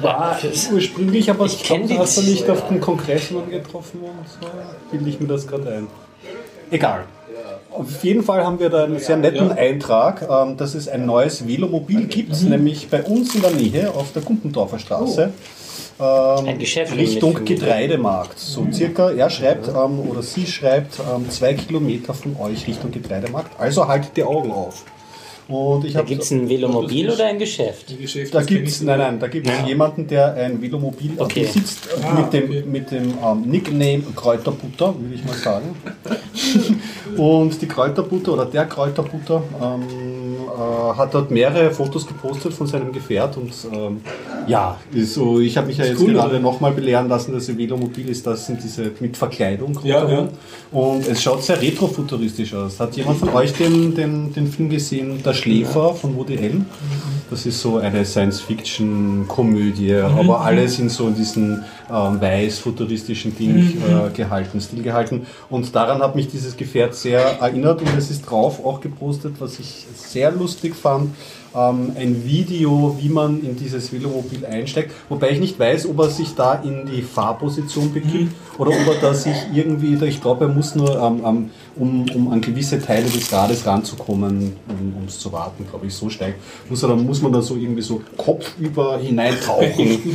War 0.00 0.38
ursprünglich, 0.72 1.30
aber 1.30 1.46
Ich 1.46 1.62
glaube, 1.62 1.86
die 1.86 1.98
hast 1.98 2.18
du 2.18 2.22
nicht 2.22 2.48
auf 2.50 2.68
dem 2.68 2.80
Kongress 2.80 3.30
mal 3.30 3.44
getroffen 3.46 4.00
und 4.00 4.28
so. 4.28 4.48
Bilde 4.90 5.08
ich 5.08 5.20
mir 5.20 5.28
das 5.28 5.46
gerade 5.46 5.68
ein. 5.70 5.86
Egal. 6.70 7.04
Auf 7.70 8.04
jeden 8.04 8.22
Fall 8.22 8.44
haben 8.44 8.60
wir 8.60 8.70
da 8.70 8.84
einen 8.84 9.00
sehr 9.00 9.16
netten 9.16 9.50
Eintrag, 9.50 10.28
ähm, 10.30 10.56
dass 10.56 10.74
es 10.74 10.86
ein 10.86 11.06
neues 11.06 11.46
Velomobil 11.46 12.06
gibt, 12.06 12.40
nämlich 12.42 12.88
bei 12.88 13.02
uns 13.02 13.34
in 13.34 13.42
der 13.42 13.50
Nähe 13.50 13.90
auf 13.92 14.12
der 14.12 14.22
Gumpendorfer 14.22 14.78
Straße. 14.78 15.32
Ähm, 16.00 16.46
Ein 16.46 16.58
Geschäft 16.58 16.96
Richtung 16.96 17.44
Getreidemarkt. 17.44 18.38
So 18.38 18.66
circa, 18.72 19.10
er 19.10 19.28
schreibt 19.28 19.68
ähm, 19.68 20.00
oder 20.08 20.22
sie 20.22 20.46
schreibt 20.46 20.98
ähm, 21.00 21.28
zwei 21.30 21.54
Kilometer 21.54 22.14
von 22.14 22.36
euch 22.40 22.66
Richtung 22.66 22.92
Getreidemarkt. 22.92 23.58
Also 23.58 23.86
haltet 23.88 24.16
die 24.16 24.22
Augen 24.24 24.52
auf. 24.52 24.84
Und 25.48 25.84
ich 25.84 25.92
Da 25.92 26.02
gibt 26.02 26.22
es 26.22 26.30
ein 26.30 26.48
Velomobil 26.48 27.10
oder 27.10 27.26
ein 27.26 27.38
Geschäft? 27.38 27.90
Die 27.90 27.96
Geschäfte 27.96 28.32
da 28.32 28.38
das 28.38 28.46
kenn 28.46 28.56
gibt 28.58 28.68
es, 28.68 28.80
ich 28.80 28.86
nein, 28.86 28.98
nein, 28.98 29.18
da 29.20 29.26
gibt 29.26 29.46
es 29.46 29.66
jemanden, 29.66 30.06
der 30.06 30.34
ein 30.34 30.60
Velomobil 30.62 31.12
Okay. 31.18 31.42
besitzt 31.42 31.88
Ah, 32.02 32.14
mit 32.14 32.32
dem, 32.32 32.44
okay. 32.44 32.62
mit 32.66 32.90
dem 32.90 33.14
ähm, 33.22 33.42
Nickname 33.42 34.02
Kräuterbutter, 34.16 34.94
würde 34.98 35.14
ich 35.14 35.24
mal 35.24 35.34
sagen. 35.34 35.76
Und 37.16 37.60
die 37.60 37.66
Kräuterbutter 37.66 38.32
oder 38.32 38.46
der 38.46 38.64
Kräuterbutter 38.66 39.42
ähm, 39.62 40.23
äh, 40.54 40.96
hat 40.96 41.12
dort 41.14 41.30
mehrere 41.30 41.70
Fotos 41.72 42.06
gepostet 42.06 42.52
von 42.52 42.66
seinem 42.66 42.92
Gefährt 42.92 43.36
und 43.36 43.52
ähm, 43.72 44.00
ja, 44.46 44.78
so, 45.02 45.40
ich 45.40 45.56
habe 45.56 45.66
mich 45.66 45.78
ja 45.78 45.84
jetzt 45.84 46.00
cool, 46.00 46.12
gerade 46.12 46.38
nochmal 46.38 46.72
belehren 46.72 47.08
lassen, 47.08 47.32
dass 47.32 47.48
ein 47.48 47.58
Velomobil 47.58 48.08
ist, 48.08 48.24
das 48.26 48.46
sind 48.46 48.62
diese 48.62 48.92
mit 49.00 49.16
Verkleidung 49.16 49.78
Ja, 49.82 50.08
ja. 50.08 50.28
und 50.70 51.08
es 51.08 51.22
schaut 51.22 51.42
sehr 51.42 51.60
retrofuturistisch 51.60 52.54
aus. 52.54 52.78
Hat 52.78 52.96
jemand 52.96 53.18
von 53.18 53.30
euch 53.30 53.52
den, 53.54 53.94
den, 53.94 54.32
den 54.32 54.46
Film 54.46 54.68
gesehen, 54.68 55.20
Der 55.24 55.32
Schläfer 55.32 55.94
von 55.94 56.16
Woody 56.16 56.38
Allen? 56.38 56.66
Das 57.30 57.46
ist 57.46 57.60
so 57.60 57.78
eine 57.78 58.04
Science-Fiction-Komödie, 58.04 59.94
aber 59.94 60.42
alles 60.42 60.78
in 60.78 60.88
so 60.88 61.10
diesen 61.10 61.64
ähm, 61.94 62.20
weiß-futuristischen 62.20 63.36
Ding 63.36 63.78
äh, 63.82 64.10
gehalten, 64.10 64.60
Stil 64.60 64.82
gehalten. 64.82 65.26
Und 65.48 65.74
daran 65.74 66.02
hat 66.02 66.16
mich 66.16 66.28
dieses 66.28 66.56
Gefährt 66.56 66.94
sehr 66.94 67.20
erinnert 67.40 67.80
und 67.80 67.96
es 67.96 68.10
ist 68.10 68.22
drauf 68.22 68.64
auch 68.64 68.80
gepostet, 68.80 69.36
was 69.38 69.58
ich 69.60 69.86
sehr 69.94 70.32
lustig 70.32 70.74
fand. 70.74 71.14
Ähm, 71.56 71.92
ein 71.96 72.24
Video, 72.24 72.96
wie 73.00 73.08
man 73.08 73.40
in 73.40 73.56
dieses 73.56 73.92
Velomobil 73.92 74.44
einsteigt, 74.44 74.90
wobei 75.08 75.30
ich 75.30 75.38
nicht 75.38 75.56
weiß, 75.58 75.86
ob 75.88 76.00
er 76.00 76.10
sich 76.10 76.34
da 76.34 76.54
in 76.54 76.86
die 76.86 77.02
Fahrposition 77.02 77.92
begibt 77.92 78.34
oder 78.58 78.70
ob 78.70 78.86
er 78.88 79.00
da 79.00 79.14
sich 79.14 79.36
irgendwie, 79.52 79.94
ich 80.04 80.20
glaube, 80.20 80.46
er 80.46 80.50
muss 80.50 80.74
nur, 80.74 81.00
ähm, 81.00 81.22
ähm, 81.24 81.50
um, 81.76 82.06
um 82.14 82.32
an 82.32 82.40
gewisse 82.40 82.80
Teile 82.80 83.08
des 83.08 83.32
Rades 83.32 83.64
ranzukommen, 83.66 84.54
um 84.68 85.04
es 85.06 85.18
zu 85.20 85.32
warten, 85.32 85.64
glaube 85.68 85.86
ich, 85.86 85.94
so 85.94 86.08
steigt, 86.08 86.40
muss, 86.68 86.82
er, 86.82 86.88
dann, 86.88 87.06
muss 87.06 87.22
man 87.22 87.32
da 87.32 87.40
so 87.40 87.54
irgendwie 87.54 87.82
so 87.82 88.02
kopfüber 88.16 88.98
hineintauchen. 88.98 89.98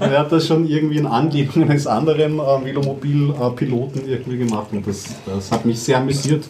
Er 0.00 0.20
hat 0.20 0.32
das 0.32 0.46
schon 0.46 0.66
irgendwie 0.66 0.98
in 0.98 1.06
Anlehnung 1.06 1.68
eines 1.68 1.86
anderen 1.86 2.38
äh, 2.38 2.64
Velomobil-Piloten 2.64 4.08
irgendwie 4.08 4.38
gemacht 4.38 4.68
und 4.72 4.86
das, 4.86 5.04
das 5.26 5.50
hat 5.50 5.64
mich 5.64 5.78
sehr 5.80 5.98
amüsiert. 5.98 6.44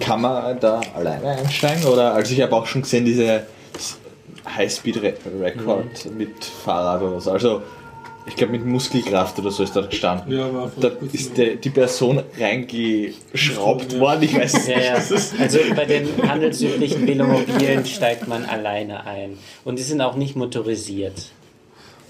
Kann 0.00 0.20
man 0.20 0.58
da 0.60 0.80
alleine 0.94 1.28
einsteigen? 1.28 1.84
Oder 1.86 2.14
also 2.14 2.32
ich 2.32 2.40
habe 2.42 2.54
auch 2.54 2.66
schon 2.66 2.82
gesehen, 2.82 3.04
diese 3.04 3.46
High-Speed-Record 4.56 6.14
mit 6.16 6.44
Fahrrad 6.44 7.02
oder 7.02 7.20
so. 7.20 7.30
Also 7.32 7.62
ich 8.28 8.34
glaube 8.36 8.52
mit 8.52 8.66
Muskelkraft 8.66 9.38
oder 9.38 9.50
so 9.50 9.62
ist 9.62 9.76
da 9.76 9.82
gestanden. 9.82 10.32
Ja, 10.36 10.52
war 10.52 10.70
Da 10.80 10.90
ist 11.12 11.36
der, 11.38 11.56
die 11.56 11.70
Person 11.70 12.22
reingeschraubt 12.38 13.92
Ja. 13.92 14.00
worden. 14.00 14.22
Ich 14.24 14.36
weiß 14.36 14.52
nicht. 14.54 14.68
Ja, 14.68 14.80
ja. 14.80 14.94
das 14.96 15.10
ist. 15.10 15.34
Also 15.40 15.58
bei 15.74 15.84
den 15.84 16.08
handelsüblichen 16.28 17.06
Velomobilen 17.06 17.84
steigt 17.86 18.26
man 18.28 18.44
alleine 18.44 19.06
ein. 19.06 19.38
Und 19.64 19.78
die 19.78 19.82
sind 19.84 20.00
auch 20.00 20.16
nicht 20.16 20.36
motorisiert. 20.36 21.30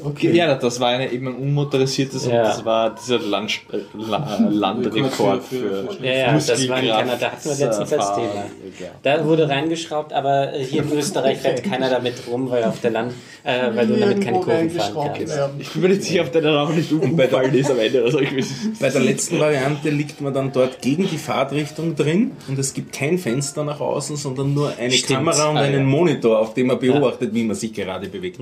Okay. 0.05 0.32
Ja, 0.36 0.55
das 0.55 0.78
war 0.78 0.89
eine, 0.90 1.10
eben 1.10 1.28
ein 1.28 1.35
unmotorisiertes 1.36 2.27
Ja. 2.27 2.32
und 2.32 2.48
das 2.48 2.64
war 2.66 2.94
dieser 2.94 3.18
Land, 3.18 3.60
äh, 3.73 3.78
La, 3.97 4.39
Landrekord 4.51 5.43
für, 5.44 5.89
Ja, 6.02 6.12
ja, 6.12 6.32
das 6.35 6.68
war 6.68 6.81
in 6.81 6.89
Kanada, 6.89 7.16
da 7.18 7.31
hatten 7.32 7.44
wir 7.44 7.51
letztens 7.66 7.68
als 7.78 7.90
Muskelkraft, 7.90 8.16
Thema. 8.16 8.44
ja. 8.78 8.86
Da 9.02 9.24
wurde 9.24 9.48
reingeschraubt, 9.48 10.12
aber 10.12 10.52
äh, 10.52 10.62
hier 10.64 10.82
in 10.82 10.93
Österreich 10.93 11.39
fährt 11.39 11.62
keiner 11.64 11.89
damit 11.89 12.14
rum, 12.31 12.51
weil 12.51 12.64
auf 12.64 12.81
der 12.81 12.90
Land, 12.90 13.14
äh, 13.43 13.74
weil 13.74 13.86
du 13.86 13.97
damit 13.97 14.20
keine 14.23 14.40
Kurven 14.40 14.70
fahren 14.70 15.12
kannst. 15.16 15.39
Ich 15.60 15.70
bin 15.70 15.82
mir 15.82 15.89
nicht 15.89 16.02
sicher, 16.02 16.23
ob 16.23 16.32
der 16.32 16.43
dann 16.43 16.56
auch 16.56 16.70
nicht 16.70 16.93
umgefallen 16.93 17.55
ist 17.55 17.70
am 17.70 17.78
Ende. 17.78 18.02
Also. 18.05 18.20
Bei 18.81 18.90
der 18.90 19.01
letzten 19.01 19.40
Variante 19.40 19.89
liegt 19.89 20.20
man 20.20 20.35
dann 20.35 20.52
dort 20.52 20.82
gegen 20.82 21.09
die 21.09 21.16
Fahrtrichtung 21.18 21.97
drin 21.97 22.32
und 22.48 22.59
es 22.59 22.74
gibt 22.74 22.93
kein 22.94 23.16
Fenster 23.18 23.64
nach 23.64 23.81
außen, 23.81 24.16
sondern 24.16 24.52
nur 24.52 24.73
eine 24.78 24.90
Stimmt. 24.93 25.20
Kamera 25.20 25.48
und 25.48 25.56
Ah, 25.56 25.60
einen 25.60 25.78
ja. 25.78 25.85
Monitor, 25.85 26.39
auf 26.39 26.52
dem 26.52 26.66
man 26.66 26.78
beobachtet, 26.78 27.32
wie 27.32 27.44
man 27.44 27.56
sich 27.56 27.73
gerade 27.73 28.09
bewegt. 28.09 28.39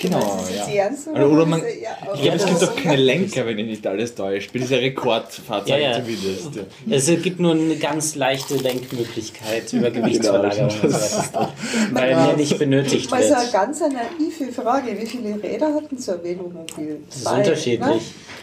Genau, 0.00 0.38
Das 0.48 0.50
ist 0.68 1.08
Also, 1.08 1.28
oder 1.28 1.44
man, 1.44 1.60
Ja, 1.60 1.66
ich 2.14 2.20
glaube, 2.22 2.36
es 2.36 2.46
gibt 2.46 2.62
das- 2.62 2.68
auch 2.68 2.76
keine 2.76 2.96
Lenker, 3.02 3.44
wenn 3.46 3.58
ich 3.58 3.66
nicht 3.66 3.86
alles 3.86 4.14
täuscht. 4.14 4.52
Bei 4.52 4.60
dieser 4.60 4.80
Rekordfahrzeug 4.80 5.68
Ja, 5.68 5.76
ja. 5.76 5.92
zumindest. 5.94 6.50
Ja. 6.54 6.96
Es 6.96 7.06
gibt 7.22 7.40
nur 7.40 7.52
eine 7.52 7.74
ganz 7.76 8.14
leichte 8.14 8.54
Lenkmöglichkeit 8.54 9.72
über 9.72 9.90
Gewichtsverlagerung 9.90 10.70
und 10.70 10.90
so 10.92 10.92
weiter, 10.92 11.52
weil 11.92 12.14
mehr 12.14 12.36
nicht 12.36 12.58
benötigt 12.58 13.10
Mal 13.10 13.22
so 13.24 13.34
eine 13.34 13.42
wird. 13.42 13.52
ganz 13.52 13.80
naive 13.80 14.52
Frage, 14.52 14.96
wie 15.00 15.06
viele 15.06 15.42
Räder 15.42 15.74
hat 15.74 15.90
denn 15.90 15.98
so 15.98 16.12
ein 16.12 16.22
Velomobil? 16.22 17.00
Das 17.08 17.16
ist 17.16 17.26
unterschiedlich. 17.30 18.02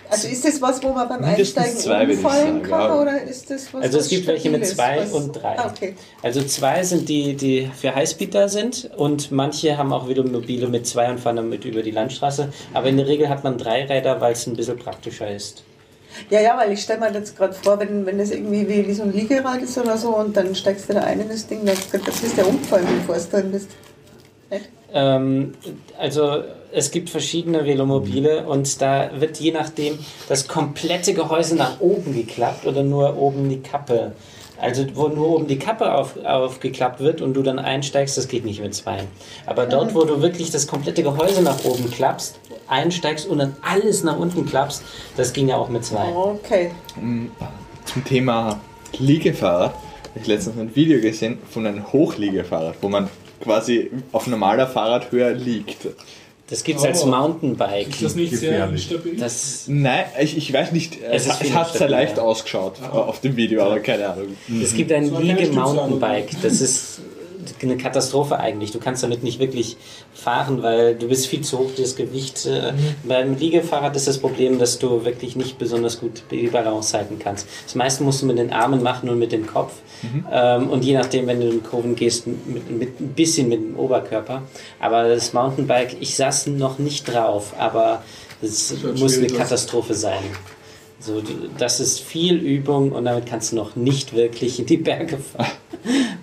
Also 0.10 0.27
ist 0.27 0.45
das 0.45 0.61
was, 0.61 0.84
wo 0.84 0.90
man 0.90 1.10
beim 1.10 1.22
Mindestens 1.22 1.57
Einsteigen 1.57 1.80
zwei, 1.80 2.14
umfallen 2.14 2.64
kann 2.64 2.82
ja. 2.82 3.02
oder 3.02 3.22
ist 3.23 3.49
das 3.49 3.73
was 3.73 3.84
Also 3.84 3.98
es 3.98 4.06
was 4.06 4.10
gibt 4.10 4.27
welche 4.27 4.49
mit 4.49 4.65
zwei 4.68 5.02
was- 5.02 5.11
und 5.11 5.32
drei. 5.34 5.57
Ah, 5.57 5.72
okay. 5.72 5.95
Also 6.22 6.44
zwei 6.44 6.84
sind 6.84 7.10
die, 7.10 7.36
die 7.36 7.69
für 7.76 7.95
Highspeed 7.95 8.34
da 8.36 8.48
sind 8.48 8.91
und 8.98 9.32
manche 9.32 9.77
haben 9.77 9.91
auch 9.94 10.07
Velomobile 10.07 10.68
mit 10.68 10.86
zwei 10.88 11.10
und 11.10 11.19
fahren 11.19 11.38
damit 11.38 11.65
über 11.65 11.82
die 11.82 11.91
Landstraße. 11.91 12.49
Aber 12.73 12.88
in 12.88 12.98
der 12.98 13.07
Regel 13.07 13.30
hat 13.30 13.44
man 13.44 13.57
drei 13.57 13.86
Räder, 13.86 14.22
weil 14.22 14.34
es 14.34 14.45
ein 14.48 14.56
bisschen 14.56 14.77
praktischer 14.77 15.30
ist. 15.34 15.64
Ja, 16.30 16.40
ja, 16.40 16.57
weil 16.57 16.72
ich 16.72 16.82
stelle 16.82 16.99
mir 16.99 17.11
jetzt 17.11 17.38
gerade 17.38 17.53
vor, 17.53 17.80
wenn, 17.80 18.06
wenn 18.06 18.18
das 18.18 18.32
irgendwie 18.32 18.68
wie, 18.69 18.88
wie 18.88 18.94
so 18.94 19.03
ein 19.03 19.14
Liegerad 19.14 19.61
ist 19.61 19.77
oder 19.77 19.98
so 19.98 20.15
und 20.15 20.38
dann 20.38 20.56
steigst 20.56 20.90
du 20.90 20.94
da 20.94 21.02
ein 21.02 21.19
in 21.19 21.30
das 21.30 21.45
Ding, 21.45 21.65
dann 21.65 21.76
das 22.06 22.23
ist 22.23 22.38
der 22.38 22.48
umgefallen, 22.48 22.88
bevor 22.99 23.15
du 23.15 23.38
drin 23.38 23.52
bist. 23.52 23.69
Ähm, 24.94 25.53
also 25.98 26.44
es 26.76 26.91
gibt 26.91 27.10
verschiedene 27.10 27.65
Velomobile 27.65 28.45
und 28.45 28.81
da 28.81 29.10
wird 29.18 29.38
je 29.38 29.52
nachdem 29.52 29.97
das 30.27 30.47
komplette 30.47 31.14
Gehäuse 31.14 31.56
nach 31.56 31.80
oben 31.80 32.14
geklappt 32.14 32.65
oder 32.65 32.84
nur 32.84 33.18
oben 33.18 33.47
die 33.49 33.61
Kappe. 33.61 34.11
Also 34.60 34.85
wo 34.93 35.07
nur 35.07 35.30
oben 35.30 35.47
die 35.47 35.57
Kappe 35.57 35.93
auf, 35.93 36.18
aufgeklappt 36.23 36.99
wird 36.99 37.22
und 37.22 37.34
du 37.34 37.43
dann 37.43 37.60
einsteigst, 37.60 38.18
das 38.18 38.27
geht 38.27 38.45
nicht 38.45 38.61
mit 38.61 38.73
zwei. 38.73 38.99
Aber 39.45 39.65
dort, 39.65 39.95
wo 39.95 40.03
du 40.03 40.22
wirklich 40.22 40.52
das 40.52 40.68
komplette 40.68 41.03
Gehäuse 41.03 41.41
nach 41.41 41.64
oben 41.64 41.89
klappst, 41.91 42.39
einsteigst 42.68 43.27
und 43.27 43.39
dann 43.39 43.56
alles 43.61 44.03
nach 44.03 44.18
unten 44.18 44.45
klappst, 44.45 44.84
das 45.18 45.34
ging 45.34 45.47
ja 45.49 45.57
auch 45.57 45.69
mit 45.69 45.85
zwei. 45.85 46.07
Okay. 46.14 46.72
Zum 47.85 48.06
Thema 48.06 48.60
Liegefahrrad 48.97 49.73
habe 49.73 50.19
ich 50.22 50.27
letztens 50.27 50.57
ein 50.57 50.76
Video 50.76 51.02
gesehen 51.02 51.38
von 51.49 51.65
einem 51.65 51.91
Hochliegefahrrad, 51.91 52.76
wo 52.81 52.89
man 52.89 53.10
quasi 53.41 53.91
auf 54.11 54.27
normaler 54.27 54.68
Fahrradhöhe 54.68 55.34
liegt. 55.34 55.88
Das 56.47 56.63
gibt 56.63 56.80
es 56.80 56.85
als 56.85 57.05
Mountainbike. 57.05 57.89
Ist 57.89 58.03
das 58.03 58.15
nicht 58.15 58.35
sehr 58.38 58.51
Gefährlich. 58.51 58.91
instabil? 58.91 59.17
Das, 59.17 59.63
Nein, 59.67 60.05
ich, 60.22 60.38
ich 60.38 60.53
weiß 60.53 60.73
nicht, 60.73 60.99
Es 61.01 61.26
es, 61.26 61.41
es 61.41 61.53
hat 61.53 61.73
sehr 61.73 61.89
leicht 61.89 62.19
ausgeschaut 62.19 62.76
äh, 62.84 62.85
auf 62.85 63.19
dem 63.22 63.35
Video, 63.35 63.63
aber 63.63 63.80
keine 63.80 64.09
Ahnung. 64.09 64.27
Es 64.61 64.76
gibt 64.76 64.91
ein 64.91 65.11
Liege-Mountainbike. 65.22 66.41
Das 66.43 66.61
ist 66.61 67.01
eine 67.61 67.77
Katastrophe 67.77 68.39
eigentlich. 68.39 68.72
Du 68.72 68.80
kannst 68.80 69.03
damit 69.03 69.23
nicht 69.23 69.39
wirklich 69.39 69.77
fahren, 70.13 70.63
weil 70.63 70.95
du 70.95 71.07
bist 71.07 71.27
viel 71.27 71.41
zu 71.41 71.59
hoch, 71.59 71.72
das 71.77 71.95
Gewicht. 71.95 72.45
Äh, 72.45 72.73
Beim 73.03 73.38
Liegefahrrad 73.38 73.95
ist 73.95 74.07
das 74.07 74.17
Problem, 74.17 74.59
dass 74.59 74.80
du 74.80 75.05
wirklich 75.05 75.35
nicht 75.35 75.57
besonders 75.57 75.99
gut 75.99 76.23
die 76.31 76.47
Balance 76.47 76.97
halten 76.97 77.19
kannst. 77.19 77.47
Das 77.65 77.76
meiste 77.76 78.03
musst 78.03 78.22
du 78.22 78.26
mit 78.26 78.38
den 78.38 78.51
Armen 78.51 78.81
machen 78.84 79.09
und 79.09 79.19
mit 79.19 79.31
dem 79.31 79.47
Kopf. 79.47 79.73
Ähm, 80.31 80.69
und 80.69 80.84
je 80.84 80.93
nachdem, 80.93 81.27
wenn 81.27 81.39
du 81.39 81.49
in 81.49 81.63
Kurven 81.63 81.95
gehst, 81.95 82.27
mit, 82.27 82.69
mit 82.69 82.99
ein 82.99 83.09
bisschen 83.09 83.49
mit 83.49 83.59
dem 83.59 83.77
Oberkörper. 83.77 84.43
Aber 84.80 85.07
das 85.07 85.34
Mountainbike, 85.34 85.97
ich 85.99 86.15
saß 86.15 86.47
noch 86.47 86.80
nicht 86.80 87.11
drauf, 87.11 87.53
aber 87.57 88.03
es 88.41 88.73
muss 88.97 89.17
eine. 89.17 89.27
Katastrophe 89.27 89.93
sein. 89.93 90.23
So, 90.99 91.22
das 91.57 91.80
ist 91.80 91.99
viel 91.99 92.38
Übung 92.38 92.91
und 92.91 93.05
damit 93.05 93.26
kannst 93.26 93.51
du 93.51 93.57
noch 93.57 93.76
nicht 93.76 94.13
wirklich 94.15 94.59
in 94.59 94.65
die 94.65 94.77
Berge 94.77 95.17
fahren. 95.17 95.51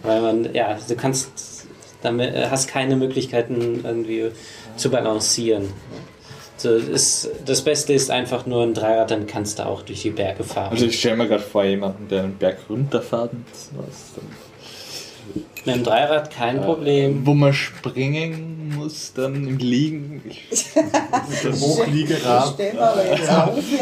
Weil 0.03 0.21
man, 0.21 0.55
ja, 0.55 0.79
du 0.89 0.97
kannst, 0.97 1.67
damit 2.03 2.35
äh, 2.35 2.49
hast 2.51 2.69
keine 2.69 2.97
Möglichkeiten 2.97 3.81
irgendwie 3.85 4.31
zu 4.77 4.91
balancieren. 4.91 5.69
So, 6.57 6.75
ist, 6.75 7.29
das 7.45 7.63
Beste 7.63 7.93
ist 7.93 8.11
einfach 8.11 8.47
nur 8.47 8.63
ein 8.63 8.75
Dreirad, 8.75 9.11
dann 9.11 9.27
kannst 9.27 9.59
du 9.59 9.67
auch 9.67 9.83
durch 9.83 10.03
die 10.03 10.11
Berge 10.11 10.45
fahren. 10.45 10.71
Also 10.71 10.87
ich 10.87 10.99
stelle 10.99 11.17
mir 11.17 11.27
gerade 11.27 11.43
vor, 11.43 11.65
jemanden, 11.65 12.07
der 12.09 12.23
einen 12.23 12.37
Berg 12.37 12.59
was 12.69 14.13
dann, 14.15 14.27
Mit 15.65 15.77
dem 15.77 15.85
Dreirad 15.85 16.31
kein 16.31 16.61
Problem. 16.61 17.27
wo 17.27 17.35
man 17.35 17.53
springen 17.53 18.75
muss, 18.77 19.13
dann 19.15 19.47
im 19.47 19.59
Liegen. 19.59 20.23
Das 21.43 21.61
Hochliegerad. 21.61 22.55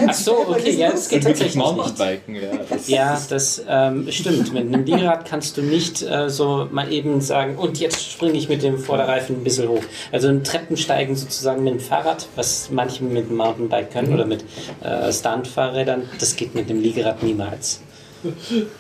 Ach 0.07 0.15
so, 0.15 0.49
okay, 0.49 0.73
ja, 0.73 0.91
das 0.91 1.09
geht 1.09 1.23
tatsächlich 1.23 1.57
nicht. 1.57 1.65
Mountainbiken, 1.65 2.35
ja. 2.35 2.51
Das, 2.69 2.89
Ja, 2.89 3.21
das 3.29 3.63
ähm, 3.69 4.11
stimmt. 4.11 4.53
Mit 4.53 4.67
einem 4.67 4.85
Liegerad 4.85 5.25
kannst 5.25 5.57
du 5.57 5.63
nicht 5.63 6.03
äh, 6.03 6.29
so 6.29 6.69
mal 6.71 6.93
eben 6.93 7.21
sagen, 7.21 7.57
und 7.57 7.79
jetzt 7.79 8.13
springe 8.13 8.35
ich 8.35 8.49
mit 8.49 8.63
dem 8.63 8.79
Vorderreifen 8.79 9.37
ein 9.37 9.45
bisschen 9.45 9.69
hoch. 9.69 9.83
Also 10.13 10.29
ein 10.29 10.45
Treppensteigen 10.45 11.17
sozusagen 11.17 11.65
mit 11.65 11.75
dem 11.75 11.81
Fahrrad, 11.81 12.29
was 12.37 12.71
manche 12.71 13.05
mit 13.05 13.29
dem 13.29 13.37
Mountainbike 13.37 13.93
können 13.93 14.13
oder 14.13 14.27
mit 14.27 14.45
äh, 14.83 15.13
Stuntfahrrädern, 15.13 16.09
das 16.19 16.37
geht 16.37 16.55
mit 16.55 16.69
dem 16.69 16.81
Liegerad 16.81 17.23
niemals. 17.23 17.81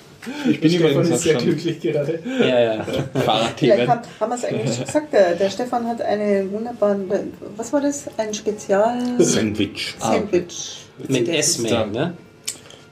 ich 0.51 0.61
bin 0.61 0.71
Stefan 0.71 0.91
übrigens 0.91 1.11
ist 1.11 1.23
sehr 1.23 1.35
glücklich 1.37 1.81
gerade. 1.81 2.19
Ja, 2.41 2.61
ja. 2.61 2.85
Vielleicht 2.85 3.25
Fahrradthemen. 3.25 3.89
haben, 3.89 4.01
haben 4.21 4.31
wir 4.31 4.35
es 4.37 4.45
eigentlich 4.45 4.75
schon 4.77 4.85
gesagt, 4.87 5.13
der, 5.13 5.35
der 5.35 5.51
Stefan 5.51 5.87
hat 5.87 6.03
einen 6.03 6.53
wunderbaren, 6.53 7.11
was 7.57 7.73
war 7.73 7.81
das? 7.81 8.05
Ein 8.17 8.35
Spezial-Sandwich. 8.35 9.95
Sandwich. 9.99 10.85
Mit 11.09 11.29
Esme, 11.29 11.87
ne? 11.87 12.15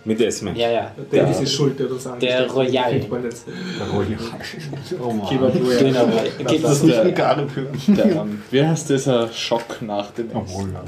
Mit 0.05 0.21
Esme. 0.23 0.53
Ja, 0.57 0.71
ja. 0.71 0.93
Der 1.13 1.25
Dennis 1.25 1.41
ist 1.41 1.53
schuld, 1.53 1.79
der 1.79 1.89
das 1.89 2.07
hat. 2.07 2.23
Royal. 2.55 3.01
Man 3.11 3.25
jetzt. 3.25 3.45
Oh 5.03 5.11
Mann. 5.13 5.27
Royal. 5.27 5.79
Genau. 5.79 6.07
Geht 6.47 6.65
Das 6.65 6.83
nicht 6.83 6.97
der- 6.97 7.05
mit 7.05 7.17
gar 7.17 7.37
nicht 7.43 7.55
hören. 7.55 7.83
Der, 7.89 8.27
wie 8.51 8.65
heißt 8.65 8.89
dieser 8.89 9.29
Schock 9.31 9.83
nach 9.83 10.11
dem 10.13 10.29
Essen? 10.29 10.37
Obwohl, 10.39 10.73
ja. 10.73 10.83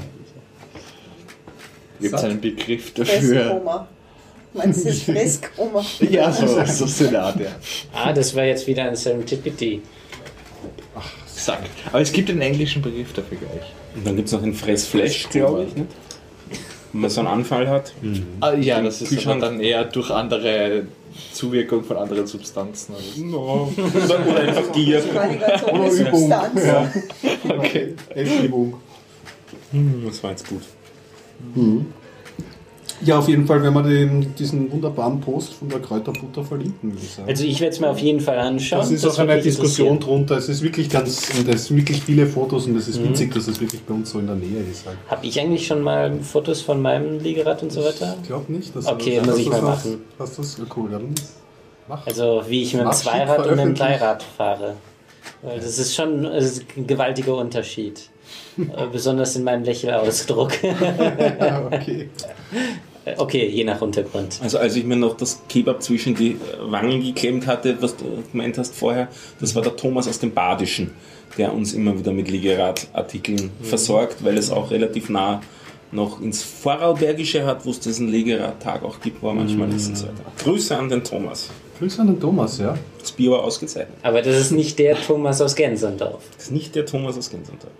Gibt 1.99 2.15
es 2.15 2.23
einen 2.23 2.41
Begriff 2.41 2.93
dafür? 2.95 3.43
Fresskoma. 3.43 3.87
Meinst 4.53 4.83
du 4.83 4.89
das 4.89 5.03
Fresskoma? 5.03 5.83
Ja, 6.09 6.31
so, 6.31 6.45
so, 6.65 6.85
so 6.85 7.07
eine 7.07 7.21
Art, 7.21 7.39
ja. 7.39 7.47
Ah, 7.93 8.11
das 8.11 8.35
war 8.35 8.43
jetzt 8.43 8.67
wieder 8.67 8.83
ein 8.83 8.95
Serendipity. 8.95 9.81
Sack. 11.27 11.61
Aber 11.87 12.01
es 12.01 12.11
gibt 12.11 12.29
einen 12.29 12.41
englischen 12.41 12.81
Begriff 12.81 13.13
dafür 13.13 13.37
gleich. 13.37 13.71
Und 13.95 14.05
dann 14.05 14.15
gibt 14.15 14.27
es 14.27 14.33
noch 14.33 14.41
den 14.41 14.53
Fressflash, 14.53 15.29
glaube 15.29 15.63
ich. 15.67 15.75
Nicht? 15.75 15.87
Wenn 16.91 17.01
man 17.01 17.09
so 17.09 17.21
einen 17.21 17.29
Anfall 17.29 17.67
hat. 17.69 17.93
Ah, 18.41 18.53
ja, 18.53 18.81
das 18.81 19.01
ist 19.01 19.25
dann 19.25 19.59
eher 19.61 19.85
durch 19.85 20.11
andere 20.11 20.83
Zuwirkung 21.33 21.83
von 21.83 21.97
anderen 21.97 22.27
Substanzen. 22.27 22.93
oder 23.33 23.69
Oder 24.27 24.39
einfach 24.41 24.71
Gier. 24.73 25.01
Oder 25.71 25.89
Übung. 25.91 26.29
Ja. 26.29 26.91
so. 27.43 27.53
Okay. 27.53 27.95
Essübung. 28.09 28.73
Hm, 29.71 30.03
Das 30.05 30.21
war 30.21 30.31
jetzt 30.31 30.47
gut. 30.47 30.61
Ja, 33.03 33.17
auf 33.19 33.27
jeden 33.27 33.47
Fall, 33.47 33.63
wenn 33.63 33.73
wir 33.73 33.83
den, 33.83 34.35
diesen 34.35 34.71
wunderbaren 34.71 35.19
Post 35.19 35.53
von 35.53 35.69
der 35.69 35.79
Kräuterbutter 35.79 36.43
verlinken, 36.43 36.93
würde 36.93 37.03
ich 37.03 37.11
sagen. 37.11 37.27
Also 37.29 37.43
ich 37.43 37.59
werde 37.59 37.73
es 37.73 37.79
mir 37.79 37.89
auf 37.89 37.99
jeden 37.99 38.19
Fall 38.19 38.37
anschauen. 38.37 38.81
das 38.81 38.91
ist 38.91 39.05
auch 39.05 39.17
wird 39.17 39.29
eine 39.29 39.41
Diskussion 39.41 39.99
drunter. 39.99 40.37
Es 40.37 40.49
ist 40.49 40.61
wirklich 40.61 40.89
ganz, 40.89 41.29
und 41.37 41.47
es 41.47 41.65
sind 41.65 41.77
wirklich 41.77 42.01
viele 42.01 42.27
Fotos 42.27 42.67
und 42.67 42.75
es 42.75 42.87
ist 42.87 43.03
witzig, 43.03 43.33
dass 43.33 43.47
es 43.47 43.59
wirklich 43.59 43.81
bei 43.81 43.93
uns 43.93 44.11
so 44.11 44.19
in 44.19 44.27
der 44.27 44.35
Nähe 44.35 44.61
ist. 44.69 44.85
Halt. 44.85 44.97
Habe 45.07 45.25
ich 45.25 45.39
eigentlich 45.39 45.65
schon 45.65 45.81
mal 45.81 46.19
Fotos 46.19 46.61
von 46.61 46.81
meinem 46.81 47.19
Liegerad 47.19 47.63
und 47.63 47.71
so 47.71 47.83
weiter? 47.83 48.15
Ich 48.21 48.27
glaube 48.27 48.51
nicht. 48.51 48.75
Dass 48.75 48.85
Okay, 48.85 49.21
muss 49.25 49.37
ich 49.37 49.49
das 49.49 49.61
mal 49.61 49.71
machen. 49.71 50.01
Hast 50.19 50.37
du 50.37 50.41
das? 50.41 50.57
Cool, 50.75 50.89
dann 50.91 51.15
mach. 51.87 52.05
Also 52.05 52.43
wie 52.47 52.63
ich 52.63 52.73
mit 52.73 52.83
dem 52.83 52.91
Zweirad 52.91 53.45
und 53.47 53.55
mit 53.55 53.65
dem. 53.65 53.75
Dreirad 53.75 54.23
fahre. 54.23 54.75
Weil 55.41 55.59
das 55.59 55.79
ist 55.79 55.95
schon 55.95 56.25
es 56.25 56.57
ist 56.57 56.65
ein 56.77 56.87
gewaltiger 56.87 57.35
Unterschied. 57.35 58.01
Äh, 58.57 58.87
Besonders 58.91 59.35
in 59.37 59.45
meinem 59.45 59.63
Lächelausdruck. 59.63 60.51
Ja, 60.63 61.65
okay. 61.65 62.09
okay, 63.17 63.47
je 63.47 63.63
nach 63.63 63.81
Untergrund. 63.81 64.39
Also 64.41 64.57
als 64.57 64.75
ich 64.75 64.83
mir 64.83 64.95
noch 64.95 65.17
das 65.17 65.41
Kebab 65.49 65.81
zwischen 65.81 66.15
die 66.15 66.37
Wangen 66.61 67.01
geklemmt 67.01 67.47
hatte, 67.47 67.81
was 67.81 67.95
du 67.97 68.05
gemeint 68.31 68.57
hast 68.57 68.75
vorher, 68.75 69.07
das 69.39 69.55
war 69.55 69.61
der 69.61 69.75
Thomas 69.75 70.07
aus 70.07 70.19
dem 70.19 70.33
Badischen, 70.33 70.91
der 71.37 71.53
uns 71.53 71.73
immer 71.73 71.97
wieder 71.97 72.11
mit 72.11 72.29
Liegeradartikeln 72.29 73.51
versorgt, 73.61 74.23
weil 74.23 74.37
es 74.37 74.51
auch 74.51 74.71
relativ 74.71 75.09
nah 75.09 75.41
noch 75.91 76.21
ins 76.21 76.41
Vorarlbergische 76.41 77.45
hat, 77.45 77.65
wo 77.65 77.71
es 77.71 77.79
diesen 77.79 78.07
Liegeradtag 78.07 78.83
auch 78.83 79.01
gibt, 79.01 79.21
wo 79.21 79.27
er 79.27 79.33
manchmal 79.33 79.73
ist 79.73 79.89
und 79.89 79.97
so 79.97 80.05
weiter. 80.05 80.23
Grüße 80.41 80.77
an 80.77 80.89
den 80.89 81.03
Thomas. 81.03 81.49
Grüße 81.79 82.01
an 82.01 82.07
den 82.07 82.19
Thomas, 82.19 82.59
ja. 82.59 82.77
Das 82.99 83.11
Bier 83.11 83.31
war 83.31 83.43
ausgezeichnet. 83.43 83.97
Aber 84.03 84.21
das 84.21 84.37
ist 84.37 84.51
nicht 84.51 84.79
der 84.79 84.95
Thomas 84.95 85.41
aus 85.41 85.55
Gensendorf. 85.55 86.23
Das 86.35 86.45
ist 86.45 86.51
nicht 86.51 86.75
der 86.75 86.85
Thomas 86.85 87.17
aus 87.17 87.29
Gensendorf. 87.29 87.73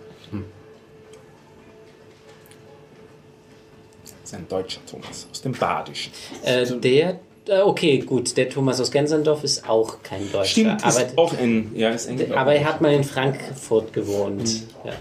Ist 4.32 4.38
ein 4.38 4.48
deutscher 4.48 4.80
Thomas 4.90 5.26
aus 5.30 5.42
dem 5.42 5.52
Badischen. 5.52 6.12
Äh, 6.44 6.66
der, 6.78 7.20
äh, 7.46 7.60
okay, 7.60 7.98
gut, 7.98 8.36
der 8.36 8.48
Thomas 8.48 8.80
aus 8.80 8.90
Gensendorf 8.90 9.44
ist 9.44 9.68
auch 9.68 10.02
kein 10.02 10.30
Deutscher. 10.32 10.46
Stimmt, 10.46 10.84
aber, 10.84 11.02
ist 11.02 11.18
auch 11.18 11.38
ein, 11.38 11.72
ja, 11.74 11.90
ist 11.90 12.08
ein 12.08 12.32
aber 12.32 12.54
er 12.54 12.64
hat 12.64 12.80
mal 12.80 12.92
in 12.92 13.04
Frankfurt 13.04 13.92
gewohnt. 13.92 14.62
Ja. 14.84 14.92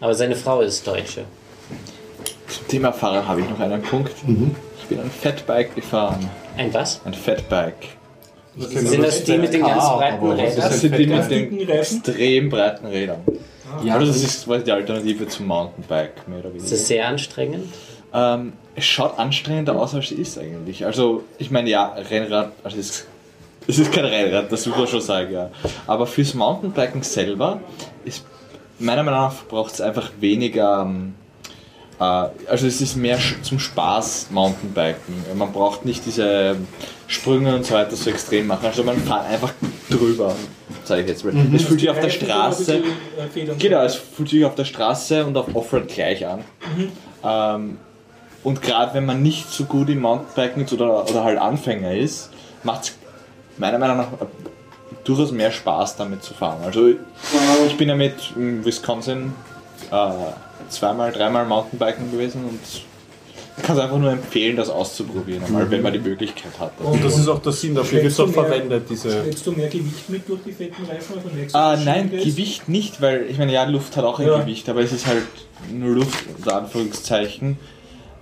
Aber 0.00 0.14
seine 0.14 0.36
Frau 0.36 0.60
ist 0.60 0.86
Deutsche. 0.86 1.24
Zum 2.48 2.68
Thema 2.68 2.92
Fahrrad 2.92 3.26
habe 3.26 3.40
ich 3.40 3.48
noch 3.48 3.58
einen 3.58 3.82
Punkt. 3.82 4.12
Ich 4.80 4.86
bin 4.88 5.00
ein 5.00 5.10
Fatbike 5.10 5.74
gefahren. 5.74 6.28
Ein 6.56 6.72
was? 6.72 7.00
Ein 7.04 7.14
Fatbike. 7.14 7.88
Sind 8.56 9.02
das 9.02 9.22
die 9.22 9.38
mit 9.38 9.52
den 9.52 9.62
ganz 9.62 9.84
breiten 9.84 10.20
was 10.20 10.38
ist 10.38 10.38
Rädern? 10.38 10.56
Das 10.56 10.80
sind 10.80 10.98
die 10.98 11.06
mit 11.06 11.30
den 11.30 11.68
extrem 11.68 12.48
breiten 12.48 12.86
Rädern. 12.86 13.20
Ja, 13.84 13.94
also 13.94 14.06
das 14.06 14.22
ist 14.22 14.46
die 14.66 14.72
Alternative 14.72 15.28
zum 15.28 15.46
Mountainbike, 15.46 16.26
mehr 16.26 16.38
oder 16.38 16.48
Ist 16.48 16.54
weniger. 16.54 16.70
das 16.70 16.88
sehr 16.88 17.06
anstrengend? 17.06 17.72
Ähm, 18.12 18.52
es 18.74 18.84
schaut 18.84 19.18
anstrengender 19.18 19.76
aus, 19.76 19.94
als 19.94 20.10
es 20.10 20.18
ist 20.18 20.38
eigentlich. 20.38 20.84
Also, 20.84 21.24
ich 21.38 21.50
meine, 21.50 21.68
ja, 21.68 21.94
Rennrad, 22.10 22.52
also 22.64 22.78
es, 22.78 23.06
es 23.66 23.78
ist 23.78 23.92
kein 23.92 24.04
Rennrad, 24.04 24.50
das 24.50 24.66
muss 24.66 24.76
man 24.76 24.86
schon 24.86 25.00
sagen, 25.00 25.32
ja. 25.32 25.50
Aber 25.86 26.06
fürs 26.06 26.34
Mountainbiken 26.34 27.02
selber 27.02 27.60
ist, 28.04 28.24
meiner 28.78 29.02
Meinung 29.02 29.20
nach, 29.20 29.44
braucht 29.46 29.74
es 29.74 29.80
einfach 29.80 30.10
weniger. 30.20 30.82
Ähm, 30.82 31.14
äh, 31.98 32.02
also, 32.02 32.66
es 32.66 32.80
ist 32.80 32.96
mehr 32.96 33.18
zum 33.42 33.58
Spaß 33.58 34.28
Mountainbiken. 34.30 35.14
Man 35.34 35.52
braucht 35.52 35.84
nicht 35.84 36.06
diese 36.06 36.56
Sprünge 37.08 37.54
und 37.56 37.66
so 37.66 37.74
weiter 37.74 37.96
so 37.96 38.08
extrem 38.08 38.46
machen. 38.46 38.64
Also, 38.64 38.84
man 38.84 38.96
fährt 38.96 39.26
einfach 39.26 39.52
drüber, 39.90 40.34
sage 40.84 41.02
ich 41.02 41.08
jetzt 41.08 41.24
mal. 41.24 41.34
Es 41.54 41.64
fühlt 41.64 41.80
sich 41.80 41.90
auf 41.90 42.00
der 42.00 42.10
Straße. 42.10 42.82
Genau, 43.58 43.82
es 43.82 43.96
fühlt 43.96 44.28
sich 44.30 44.44
auf 44.44 44.54
der 44.54 44.64
Straße 44.64 45.26
und 45.26 45.36
auf 45.36 45.54
Offroad 45.54 45.88
gleich 45.88 46.24
an. 46.26 46.44
Ähm, 47.24 47.78
und 48.44 48.62
gerade 48.62 48.94
wenn 48.94 49.06
man 49.06 49.22
nicht 49.22 49.50
so 49.50 49.64
gut 49.64 49.88
im 49.88 50.00
Mountainbiken 50.00 50.64
ist 50.64 50.72
oder, 50.72 51.08
oder 51.08 51.24
halt 51.24 51.38
Anfänger 51.38 51.94
ist, 51.94 52.30
macht 52.62 52.84
es 52.84 52.96
meiner 53.58 53.78
Meinung 53.78 53.96
nach 53.98 54.08
durchaus 55.04 55.32
mehr 55.32 55.50
Spaß 55.50 55.96
damit 55.96 56.22
zu 56.22 56.34
fahren. 56.34 56.58
Also 56.64 56.88
ich 57.66 57.76
bin 57.76 57.88
ja 57.88 57.96
mit 57.96 58.14
in 58.36 58.64
Wisconsin 58.64 59.32
äh, 59.90 60.10
zweimal, 60.68 61.12
dreimal 61.12 61.46
Mountainbiken 61.46 62.10
gewesen 62.10 62.44
und 62.44 62.60
ich 63.56 63.64
kann 63.64 63.76
es 63.76 63.82
einfach 63.82 63.98
nur 63.98 64.12
empfehlen, 64.12 64.54
das 64.56 64.70
auszuprobieren, 64.70 65.42
einmal, 65.44 65.68
wenn 65.68 65.82
man 65.82 65.92
die 65.92 65.98
Möglichkeit 65.98 66.52
hat. 66.60 66.70
Und 66.80 67.04
das 67.04 67.18
ist 67.18 67.26
auch 67.26 67.40
der 67.40 67.50
Sinn, 67.50 67.74
dafür 67.74 68.02
wird 68.02 68.12
es 68.12 68.20
auch 68.20 68.28
verwendet, 68.28 68.84
diese. 68.88 69.10
Schlägst 69.22 69.44
du 69.46 69.50
mehr 69.50 69.68
Gewicht 69.68 70.08
mit 70.08 70.28
durch 70.28 70.40
die 70.46 70.52
fetten 70.52 70.84
Reifen? 70.84 71.16
Also 71.16 71.28
merkst 71.34 71.54
du, 71.54 71.58
Ah, 71.58 71.76
nein, 71.76 72.12
ist? 72.12 72.24
Gewicht 72.24 72.68
nicht, 72.68 73.02
weil 73.02 73.26
ich 73.28 73.36
meine, 73.36 73.52
ja, 73.52 73.64
Luft 73.64 73.96
hat 73.96 74.04
auch 74.04 74.20
ein 74.20 74.28
Ja. 74.28 74.38
Gewicht, 74.38 74.68
aber 74.68 74.80
es 74.82 74.92
ist 74.92 75.06
halt 75.06 75.24
nur 75.72 75.96
Luft, 75.96 76.24
unter 76.36 76.56
Anführungszeichen. 76.56 77.58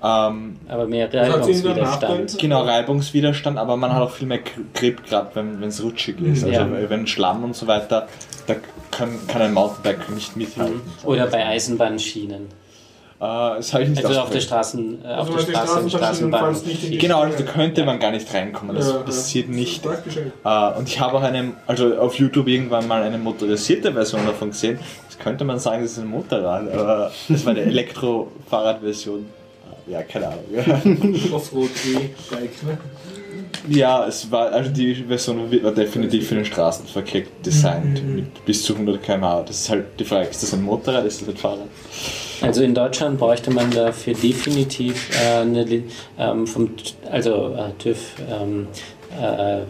Ähm, 0.07 0.57
Aber 0.69 0.87
mehr 0.87 1.13
Reibungswiderstand. 1.13 2.39
Genau, 2.39 2.63
Reibungswiderstand, 2.63 3.59
aber 3.59 3.77
man 3.77 3.93
hat 3.93 4.03
auch 4.03 4.11
viel 4.11 4.29
mehr 4.29 4.39
Gr- 4.39 4.63
Grip, 4.75 5.05
gerade 5.07 5.31
wenn 5.35 5.63
es 5.65 5.83
rutschig 5.83 6.21
ist. 6.21 6.45
Also 6.45 6.55
Ja. 6.55 6.69
wenn 6.89 7.07
Schlamm 7.07 7.43
und 7.43 7.57
so 7.57 7.67
weiter, 7.67 8.07
da 8.47 8.55
kann, 8.91 9.09
kann 9.27 9.43
ein 9.43 9.53
Mountainbike 9.55 10.09
nicht 10.11 10.37
mithalten. 10.37 10.81
Oder 11.05 11.27
bei 11.27 11.45
Eisenbahnschienen. 11.47 12.43
Äh, 12.43 13.21
das 13.21 13.73
habe 13.73 13.85
ich 13.85 13.89
nicht 13.91 14.05
Also 14.05 14.21
auf 14.21 14.29
der. 14.31 14.41
Straßen, 14.43 15.03
äh, 15.03 15.09
auf 15.09 15.31
Also 15.31 15.33
der 15.33 15.39
auf 15.41 15.47
der 15.47 15.55
Straße, 15.55 15.81
im 15.81 15.89
Straßenbahnschienen 15.89 16.31
Straßenbahn. 16.77 16.91
die- 16.93 16.99
Genau, 16.99 17.21
also 17.23 17.39
da 17.39 17.45
könnte 17.51 17.85
man 17.85 17.99
gar 17.99 18.11
nicht 18.11 18.33
reinkommen, 18.35 18.77
das 18.77 18.89
Ja, 18.91 18.97
ja. 18.97 19.01
passiert 19.01 19.49
nicht. 19.49 19.85
Äh, 19.87 20.79
und 20.79 20.87
ich 20.89 21.01
habe 21.01 21.17
auch 21.17 21.23
eine, 21.23 21.55
also 21.67 21.97
auf 21.99 22.15
YouTube 22.19 22.47
irgendwann 22.49 22.87
mal 22.87 23.03
eine 23.03 23.17
motorisierte 23.19 23.93
Version 23.93 24.25
davon 24.27 24.51
gesehen. 24.51 24.79
Das 25.09 25.19
könnte 25.19 25.45
man 25.45 25.59
sagen, 25.59 25.83
das 25.83 25.93
ist 25.93 25.99
ein 25.99 26.09
Motorrad, 26.09 26.71
aber 26.73 27.11
das 27.29 27.45
war 27.47 27.53
eine 27.53 27.63
Elektrofahrradversion. 27.73 29.27
Ja, 29.87 30.03
keine 30.03 30.29
Ahnung. 30.29 30.45
E-Bike, 30.53 30.85
ne? 32.65 32.79
Ja, 33.69 34.07
es 34.07 34.31
war, 34.31 34.53
also 34.53 34.71
die 34.71 34.95
Version 34.95 35.51
war 35.63 35.73
definitiv 35.73 36.29
für 36.29 36.37
den 36.37 36.45
Straßenverkehr 36.45 37.25
designt, 37.45 38.05
mit 38.05 38.45
bis 38.45 38.63
zu 38.63 38.75
100 38.75 39.03
km/h. 39.03 39.43
Das 39.43 39.61
ist 39.61 39.71
halt 39.71 39.87
die 39.99 40.05
Frage, 40.05 40.29
ist 40.29 40.43
das 40.43 40.55
ein 40.55 40.63
Motorrad, 40.63 41.05
ist 41.05 41.23
das 41.23 41.29
ein 41.29 41.37
Fahrrad? 41.37 41.67
Also 42.41 42.63
in 42.63 42.75
Deutschland 42.75 43.19
bräuchte 43.19 43.51
man 43.51 43.71
dafür 43.71 44.15
definitiv 44.15 45.11
äh, 45.21 45.41
eine, 45.41 45.83
ähm, 46.19 46.47
vom, 46.47 46.71
also 47.11 47.55
äh, 47.55 47.83
TÜV 47.83 47.99
ähm, 48.31 48.69
äh, 49.21 49.63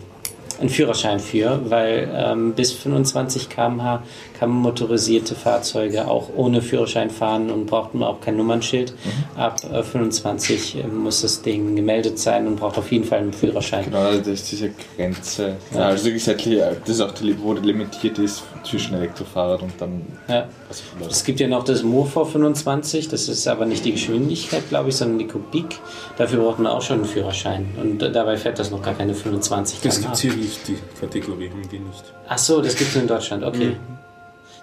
einen 0.61 0.71
Führerschein 0.71 1.21
für, 1.21 1.61
weil 1.71 2.09
ähm, 2.13 2.55
bis 2.55 2.73
25 2.73 3.49
km/h 3.49 4.03
kann 4.39 4.51
man 4.51 4.63
motorisierte 4.63 5.35
Fahrzeuge 5.35 6.09
auch 6.09 6.29
ohne 6.37 6.63
Führerschein 6.63 7.11
fahren 7.11 7.51
und 7.51 7.67
braucht 7.67 7.95
man 7.95 8.09
auch 8.09 8.21
kein 8.21 8.37
Nummernschild. 8.37 8.95
Ab 9.37 9.61
äh, 9.73 9.83
25 9.83 10.85
muss 10.93 11.23
das 11.23 11.43
Ding 11.43 11.75
gemeldet 11.77 12.19
sein 12.19 12.47
und 12.47 12.57
braucht 12.57 12.79
auf 12.79 12.93
jeden 12.93 13.05
Fall 13.05 13.21
einen 13.21 13.33
Führerschein. 13.33 13.87
Genau, 13.87 13.99
also 13.99 14.19
das 14.19 14.29
ist 14.29 14.53
diese 14.53 14.71
Grenze. 14.97 15.57
Ja, 15.75 15.87
also 15.87 16.11
gesetzlich, 16.11 16.59
das 16.59 16.89
ist 16.89 17.01
auch 17.01 17.13
die, 17.13 17.41
wo 17.41 17.55
die 17.55 17.67
limitiert 17.67 18.19
ist 18.19 18.43
zwischen 18.65 18.95
Elektrofahrrad 18.95 19.63
und 19.63 19.73
dann. 19.79 20.03
Ja. 20.29 20.49
Es 21.09 21.25
gibt 21.25 21.41
ja 21.41 21.49
noch 21.49 21.65
das 21.65 21.83
MoV 21.83 22.31
25, 22.31 23.09
das 23.09 23.29
ist 23.29 23.47
aber 23.47 23.67
nicht 23.67 23.85
die 23.85 23.93
Geschwindigkeit, 23.93 24.69
glaube 24.69 24.89
ich, 24.89 24.97
sondern 24.97 25.19
die 25.19 25.27
Kubik. 25.27 25.79
Dafür 26.19 26.41
braucht 26.41 26.59
man 26.59 26.73
auch 26.73 26.83
schon 26.83 26.97
einen 26.97 27.07
Führerschein. 27.07 27.69
Und 27.81 28.03
äh, 28.03 28.11
dabei 28.11 28.37
fährt 28.37 28.59
das 28.59 28.71
noch 28.71 28.83
gar 28.83 28.95
keine 28.95 29.15
25 29.15 29.81
Das 29.81 30.01
gibt 30.01 30.15
es 30.15 30.21
hier 30.21 30.35
nicht, 30.35 30.69
die 30.69 30.77
Kategorie 31.01 31.51
haben 31.51 31.69
die 31.71 31.79
nicht. 31.79 32.05
Ach 32.29 32.39
so, 32.39 32.61
das 32.61 32.77
gibt 32.77 32.91
es 32.91 32.97
in 32.97 33.07
Deutschland, 33.07 33.45
okay. 33.45 33.77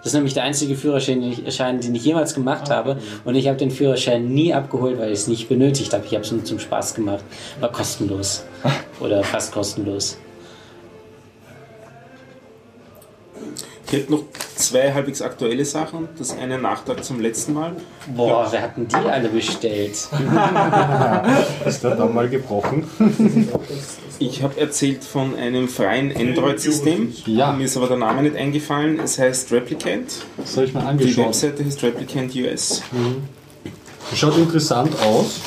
Das 0.03 0.11
ist 0.11 0.15
nämlich 0.15 0.33
der 0.33 0.43
einzige 0.43 0.75
Führerschein, 0.75 1.21
den 1.21 1.31
ich, 1.31 1.55
Schein, 1.55 1.79
den 1.79 1.95
ich 1.95 2.03
jemals 2.03 2.33
gemacht 2.33 2.69
habe. 2.69 2.97
Und 3.23 3.35
ich 3.35 3.47
habe 3.47 3.57
den 3.57 3.71
Führerschein 3.71 4.27
nie 4.27 4.53
abgeholt, 4.53 4.99
weil 4.99 5.13
ich 5.13 5.19
es 5.19 5.27
nicht 5.27 5.47
benötigt 5.47 5.93
habe. 5.93 6.05
Ich 6.05 6.13
habe 6.13 6.23
es 6.23 6.31
nur 6.31 6.43
zum 6.43 6.59
Spaß 6.59 6.93
gemacht. 6.93 7.23
War 7.61 7.71
kostenlos. 7.71 8.43
Oder 8.99 9.23
fast 9.23 9.53
kostenlos. 9.53 10.17
Ich 13.93 13.99
hätte 13.99 14.11
noch 14.11 14.23
zwei 14.55 14.91
halbwegs 14.91 15.21
aktuelle 15.21 15.63
Sachen. 15.65 16.09
Das 16.17 16.35
eine 16.35 16.57
Nachtrag 16.57 17.03
zum 17.03 17.19
letzten 17.19 17.53
Mal. 17.53 17.75
Boah, 18.15 18.47
wer 18.49 18.63
hat 18.63 18.75
denn 18.75 18.87
die 18.87 18.95
alle 18.95 19.29
bestellt? 19.29 19.91
Ist 21.65 21.83
der 21.83 21.95
dann 21.95 22.11
mal 22.13 22.27
gebrochen? 22.27 22.89
Ich 24.19 24.41
habe 24.41 24.57
erzählt 24.59 25.03
von 25.03 25.35
einem 25.35 25.67
freien 25.67 26.15
Android-System. 26.15 27.13
Ja. 27.25 27.51
Mir 27.51 27.65
ist 27.65 27.75
aber 27.75 27.87
der 27.87 27.97
Name 27.97 28.21
nicht 28.21 28.37
eingefallen. 28.37 28.99
Es 28.99 29.19
heißt 29.19 29.51
Replicant. 29.51 30.21
Das 30.37 30.55
habe 30.55 30.67
ich 30.67 30.71
Die 30.71 30.77
angeschaut. 30.77 31.25
Webseite 31.25 31.65
heißt 31.65 31.83
Replicant 31.83 32.33
US. 32.35 32.83
Schaut 34.15 34.37
interessant 34.37 34.93
aus. 35.01 35.41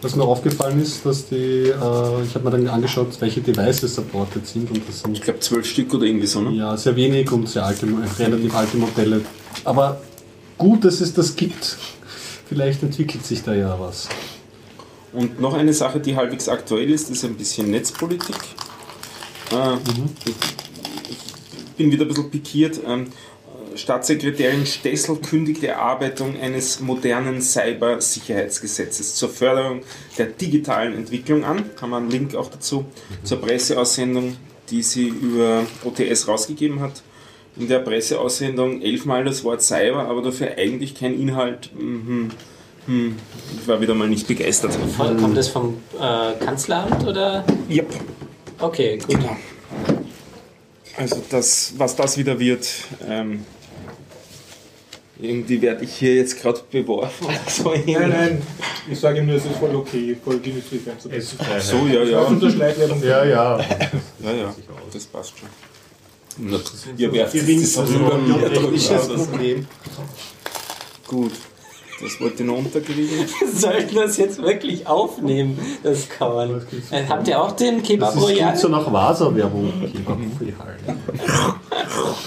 Was 0.00 0.14
mir 0.14 0.24
aufgefallen 0.24 0.80
ist, 0.80 1.04
dass 1.04 1.28
die, 1.28 1.36
äh, 1.36 1.72
ich 2.24 2.34
habe 2.34 2.44
mir 2.44 2.50
dann 2.50 2.68
angeschaut, 2.68 3.08
welche 3.20 3.40
Devices 3.40 3.94
supported 3.94 4.46
sind 4.46 4.70
und 4.70 4.88
das 4.88 5.00
sind 5.00 5.16
Ich 5.16 5.22
glaube 5.22 5.40
zwölf 5.40 5.66
Stück 5.66 5.92
oder 5.94 6.04
irgendwie 6.04 6.26
so. 6.26 6.40
Ne? 6.40 6.52
ja 6.52 6.76
sehr 6.76 6.94
wenig 6.94 7.30
und 7.32 7.48
sehr 7.48 7.64
alte, 7.64 7.86
relativ 8.18 8.54
alte 8.54 8.76
Modelle. 8.76 9.22
Aber 9.64 10.00
gut, 10.56 10.84
dass 10.84 11.00
es 11.00 11.14
das 11.14 11.34
gibt. 11.34 11.76
Vielleicht 12.48 12.82
entwickelt 12.82 13.26
sich 13.26 13.42
da 13.42 13.54
ja 13.54 13.78
was. 13.78 14.08
Und 15.12 15.40
noch 15.40 15.54
eine 15.54 15.72
Sache, 15.72 16.00
die 16.00 16.16
halbwegs 16.16 16.48
aktuell 16.48 16.90
ist, 16.90 17.10
ist 17.10 17.24
ein 17.24 17.34
bisschen 17.34 17.70
Netzpolitik. 17.70 18.36
Äh, 19.52 19.74
ich, 20.24 20.32
ich 21.10 21.76
bin 21.76 21.90
wieder 21.90 22.04
ein 22.04 22.08
bisschen 22.08 22.30
pikiert. 22.30 22.80
Ähm, 22.86 23.08
Staatssekretärin 23.78 24.66
Stessel 24.66 25.16
kündigt 25.16 25.62
die 25.62 25.68
Erarbeitung 25.68 26.38
eines 26.40 26.80
modernen 26.80 27.40
Cybersicherheitsgesetzes 27.40 29.14
zur 29.14 29.28
Förderung 29.28 29.82
der 30.18 30.26
digitalen 30.26 30.94
Entwicklung 30.94 31.44
an. 31.44 31.64
Haben 31.80 31.90
wir 31.90 31.96
einen 31.98 32.10
Link 32.10 32.34
auch 32.34 32.50
dazu 32.50 32.84
zur 33.22 33.40
Presseaussendung, 33.40 34.36
die 34.70 34.82
sie 34.82 35.08
über 35.08 35.64
OTS 35.84 36.26
rausgegeben 36.26 36.80
hat. 36.80 37.02
In 37.56 37.68
der 37.68 37.78
Presseaussendung 37.78 38.82
elfmal 38.82 39.24
das 39.24 39.44
Wort 39.44 39.62
Cyber, 39.62 40.08
aber 40.08 40.22
dafür 40.22 40.56
eigentlich 40.56 40.94
kein 40.94 41.18
Inhalt. 41.18 41.70
Mhm. 41.78 42.30
Hm, 42.86 43.16
ich 43.60 43.68
war 43.68 43.80
wieder 43.80 43.94
mal 43.94 44.08
nicht 44.08 44.26
begeistert. 44.26 44.72
Von, 44.96 45.20
kommt 45.20 45.36
das 45.36 45.48
vom 45.48 45.76
äh, 46.00 46.32
Kanzleramt 46.44 47.06
oder? 47.06 47.44
Yep. 47.70 47.94
Okay, 48.58 48.98
gut. 48.98 49.10
Genau. 49.10 49.36
Also 50.96 51.22
das, 51.30 51.74
was 51.76 51.94
das 51.94 52.18
wieder 52.18 52.40
wird, 52.40 52.68
ähm, 53.06 53.44
irgendwie 55.20 55.60
werde 55.60 55.84
ich 55.84 55.94
hier 55.94 56.14
jetzt 56.16 56.40
gerade 56.40 56.60
beworfen. 56.70 57.26
So 57.48 57.72
Nein, 57.74 58.08
nein, 58.08 58.42
ich 58.90 58.98
sage 58.98 59.22
nur, 59.22 59.36
es 59.36 59.44
ist 59.44 59.56
voll 59.56 59.74
okay, 59.74 60.16
voll 60.22 60.38
genüsslich 60.38 60.88
einzubauen. 60.88 61.22
Ach 61.38 61.60
so, 61.60 61.86
ja, 61.86 62.02
ja. 62.04 62.30
Ja, 63.02 63.24
ja. 63.24 63.58
Ja, 63.58 64.32
ja, 64.32 64.54
das 64.92 65.04
passt 65.06 65.34
schon. 65.38 65.48
Ihr 66.96 67.12
werft 67.12 67.34
das 67.34 67.78
also 67.78 67.94
über 67.94 68.18
mir 68.18 68.38
Problem. 68.38 69.66
Gut, 71.08 71.32
das 72.00 72.20
wollte 72.20 72.42
ich 72.42 72.48
noch 72.48 72.58
unterkriegen. 72.58 73.26
Sollten 73.52 73.94
wir 73.94 74.02
das 74.02 74.16
jetzt 74.18 74.40
wirklich 74.40 74.86
aufnehmen? 74.86 75.58
Das 75.82 76.08
kann 76.08 76.32
man. 76.32 76.66
Äh, 76.90 77.04
habt 77.08 77.26
ihr 77.26 77.40
auch 77.40 77.52
den 77.52 77.78
Das 77.78 77.88
Kebab 77.88 78.14
ist, 78.14 78.24
klingt 78.24 78.40
Royal? 78.40 78.56
so 78.56 78.68
nach 78.68 78.92
Vasa-Werbung. 78.92 79.72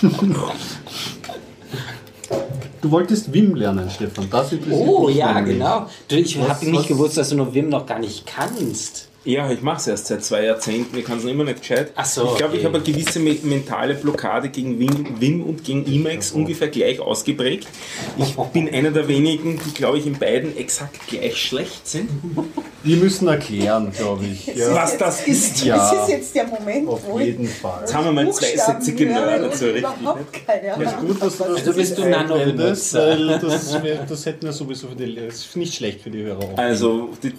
du 2.82 2.92
wolltest 2.92 3.32
Wim 3.34 3.56
lernen, 3.56 3.90
Stefan. 3.90 4.28
Das 4.30 4.52
interessiert 4.52 4.88
Oh 4.88 5.08
mich 5.08 5.16
ja, 5.18 5.34
nämlich. 5.34 5.56
genau. 5.58 5.88
Du, 6.08 6.16
ich 6.16 6.38
habe 6.40 6.70
nicht 6.70 6.88
gewusst, 6.88 7.18
dass 7.18 7.30
du 7.30 7.36
nur 7.36 7.54
Wim 7.54 7.70
noch 7.70 7.86
gar 7.86 8.00
nicht 8.00 8.26
kannst. 8.26 9.08
Ja, 9.24 9.52
ich 9.52 9.62
mache 9.62 9.78
es 9.78 9.88
erst 9.88 10.08
seit 10.08 10.24
zwei 10.26 10.46
Jahrzehnten, 10.46 10.98
ich 10.98 11.06
kann 11.06 11.20
es 11.20 11.24
noch 11.24 11.30
immer 11.30 11.44
nicht 11.44 11.60
gescheit. 11.60 11.92
Ach 11.96 12.06
so, 12.06 12.32
ich 12.32 12.38
glaube, 12.40 12.56
ich 12.58 12.66
okay. 12.66 12.74
habe 12.74 12.84
eine 12.84 12.84
gewisse 12.94 13.20
me 13.20 13.38
mentale 13.44 13.94
Blockade 13.94 14.50
gegen 14.50 14.80
Wim, 14.80 15.22
Wim 15.22 15.44
und 15.44 15.64
gegen 15.64 15.86
Emacs 15.86 16.32
ungefähr 16.32 16.70
gleich 16.70 17.00
ausgeprägt. 17.00 17.68
Ich 18.18 18.36
bin 18.54 18.74
einer 18.74 18.90
der 18.90 19.08
wenigen, 19.08 19.60
die, 19.64 19.74
glaube 19.76 20.00
ich, 20.00 20.08
in 20.08 20.18
beiden 20.18 20.58
exakt 20.58 21.08
gleich 21.08 21.38
schlecht 21.38 21.88
sind. 21.88 22.10
Wir 22.82 22.98
müssen 22.98 23.28
erklären, 23.28 23.92
glaube 23.96 24.26
ich. 24.26 24.48
Ja, 24.56 24.74
Was 24.74 24.98
das 24.98 25.28
ist. 25.28 25.64
Ja. 25.64 25.78
Das 25.78 26.02
ist 26.02 26.10
jetzt 26.10 26.34
der 26.36 26.48
Moment, 26.48 26.88
auf 26.90 27.02
wo 27.08 27.20
ich 27.20 27.28
jeden 27.28 27.48
Fall. 27.48 27.82
Jetzt 27.82 27.94
haben 27.94 28.06
wir 28.06 28.12
mal 28.14 28.32
zwei 28.34 28.58
Sätze 28.58 28.94
genördet, 28.96 29.56
so 29.56 29.66
richtig. 29.66 29.84
überhaupt 30.02 30.48
keine 30.48 30.74
Ahnung. 30.74 30.84
Ja, 30.88 31.00
gut, 31.00 31.22
dass 31.22 31.38
du 31.38 31.44
das 31.44 31.58
Also 31.58 31.74
bist 31.74 31.96
du 32.00 32.06
Nano-Benutzer. 32.10 33.08
weil 33.08 33.40
das, 33.40 33.84
wär- 33.84 34.04
das 34.10 34.26
hätten 34.26 34.48
wir 34.48 34.52
sowieso 34.54 34.88
für 34.88 34.96
die, 34.96 35.14
das 35.16 35.36
ist 35.46 35.56
nicht 35.58 35.76
schlecht 35.76 36.02
für 36.02 36.10
die 36.10 36.24
Hörer. 36.24 36.40
auch. 36.40 36.58
Also, 36.58 37.10
die, 37.22 37.34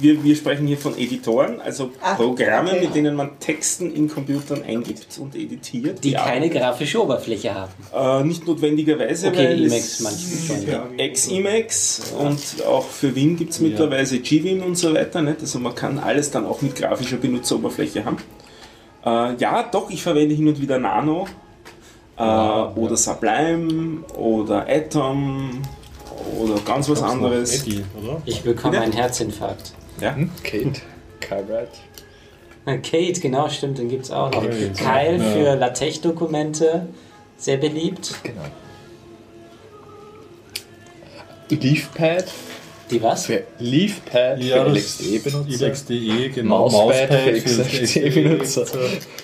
wir, 0.00 0.22
wir 0.24 0.34
sprechen 0.34 0.66
hier 0.66 0.78
von 0.78 0.96
Editoren, 0.98 1.60
also 1.60 1.90
Ach, 2.02 2.16
Programme, 2.16 2.70
okay. 2.72 2.80
mit 2.84 2.94
denen 2.94 3.14
man 3.14 3.38
Texten 3.38 3.94
in 3.94 4.08
Computern 4.08 4.62
eingibt 4.62 5.18
und 5.18 5.34
editiert. 5.36 6.02
Die 6.02 6.10
Ja. 6.12 6.24
keine 6.24 6.48
grafische 6.50 7.02
Oberfläche 7.02 7.54
haben. 7.54 7.72
Äh, 7.94 8.24
nicht 8.26 8.46
notwendigerweise, 8.46 9.28
Okay, 9.28 9.38
weil 9.48 9.64
Emacs 9.66 9.84
es- 9.84 10.00
manchmal 10.00 10.58
schon. 10.58 10.68
Ja, 10.68 10.88
Ex-Emacs 10.96 12.12
und 12.18 12.38
auch 12.66 12.84
für 12.86 13.14
Win 13.14 13.36
gibt 13.36 13.52
es 13.52 13.60
mittlerweile 13.60 14.04
GWin 14.18 14.62
und 14.62 14.76
so 14.76 14.92
weiter. 14.94 15.22
Nicht? 15.22 15.40
Also 15.40 15.58
man 15.58 15.74
kann 15.74 15.98
alles 15.98 16.30
dann 16.30 16.46
auch 16.46 16.60
mit 16.62 16.74
grafischer 16.74 17.16
Benutzeroberfläche 17.18 18.04
haben. 18.04 18.16
Äh, 19.04 19.36
ja, 19.38 19.62
doch, 19.70 19.90
ich 19.90 20.02
verwende 20.02 20.34
hin 20.34 20.48
und 20.48 20.60
wieder 20.60 20.78
Nano 20.78 21.26
äh, 22.16 22.22
oder 22.22 22.96
Sublime 22.96 24.02
oder 24.16 24.66
Atom 24.68 25.60
oder 26.38 26.60
ganz 26.60 26.88
was 26.88 27.02
anderes. 27.02 27.62
Eddie, 27.62 27.84
oder? 28.00 28.22
Ich 28.24 28.42
bekomme 28.42 28.80
einen 28.80 28.92
Herzinfarkt. 28.92 29.72
Ja? 30.00 30.16
Kate, 30.42 30.80
Cartwright. 31.20 31.70
Kate, 32.64 33.20
genau, 33.20 33.48
stimmt, 33.48 33.78
den 33.78 33.88
gibt 33.88 34.04
es 34.04 34.10
auch 34.10 34.30
noch. 34.30 34.42
Kate, 34.42 34.72
Kyle 34.72 35.18
ja. 35.18 35.32
für 35.32 35.54
LaTeX-Dokumente, 35.56 36.88
sehr 37.36 37.58
beliebt. 37.58 38.14
Genau. 38.22 38.42
Leafpad 41.50 42.24
Die 42.90 43.02
was? 43.02 43.26
für 43.26 43.42
Leafpad 43.58 44.38
Ja, 44.40 44.64
für 44.64 44.70
das 44.74 45.00
LXD-Benutzer. 45.00 45.66
LXDE, 45.68 46.28
genau. 46.34 46.68
Mauspad 46.68 47.14
für 47.14 47.32
XD 47.32 47.82
XD-Benutzer. 47.82 48.66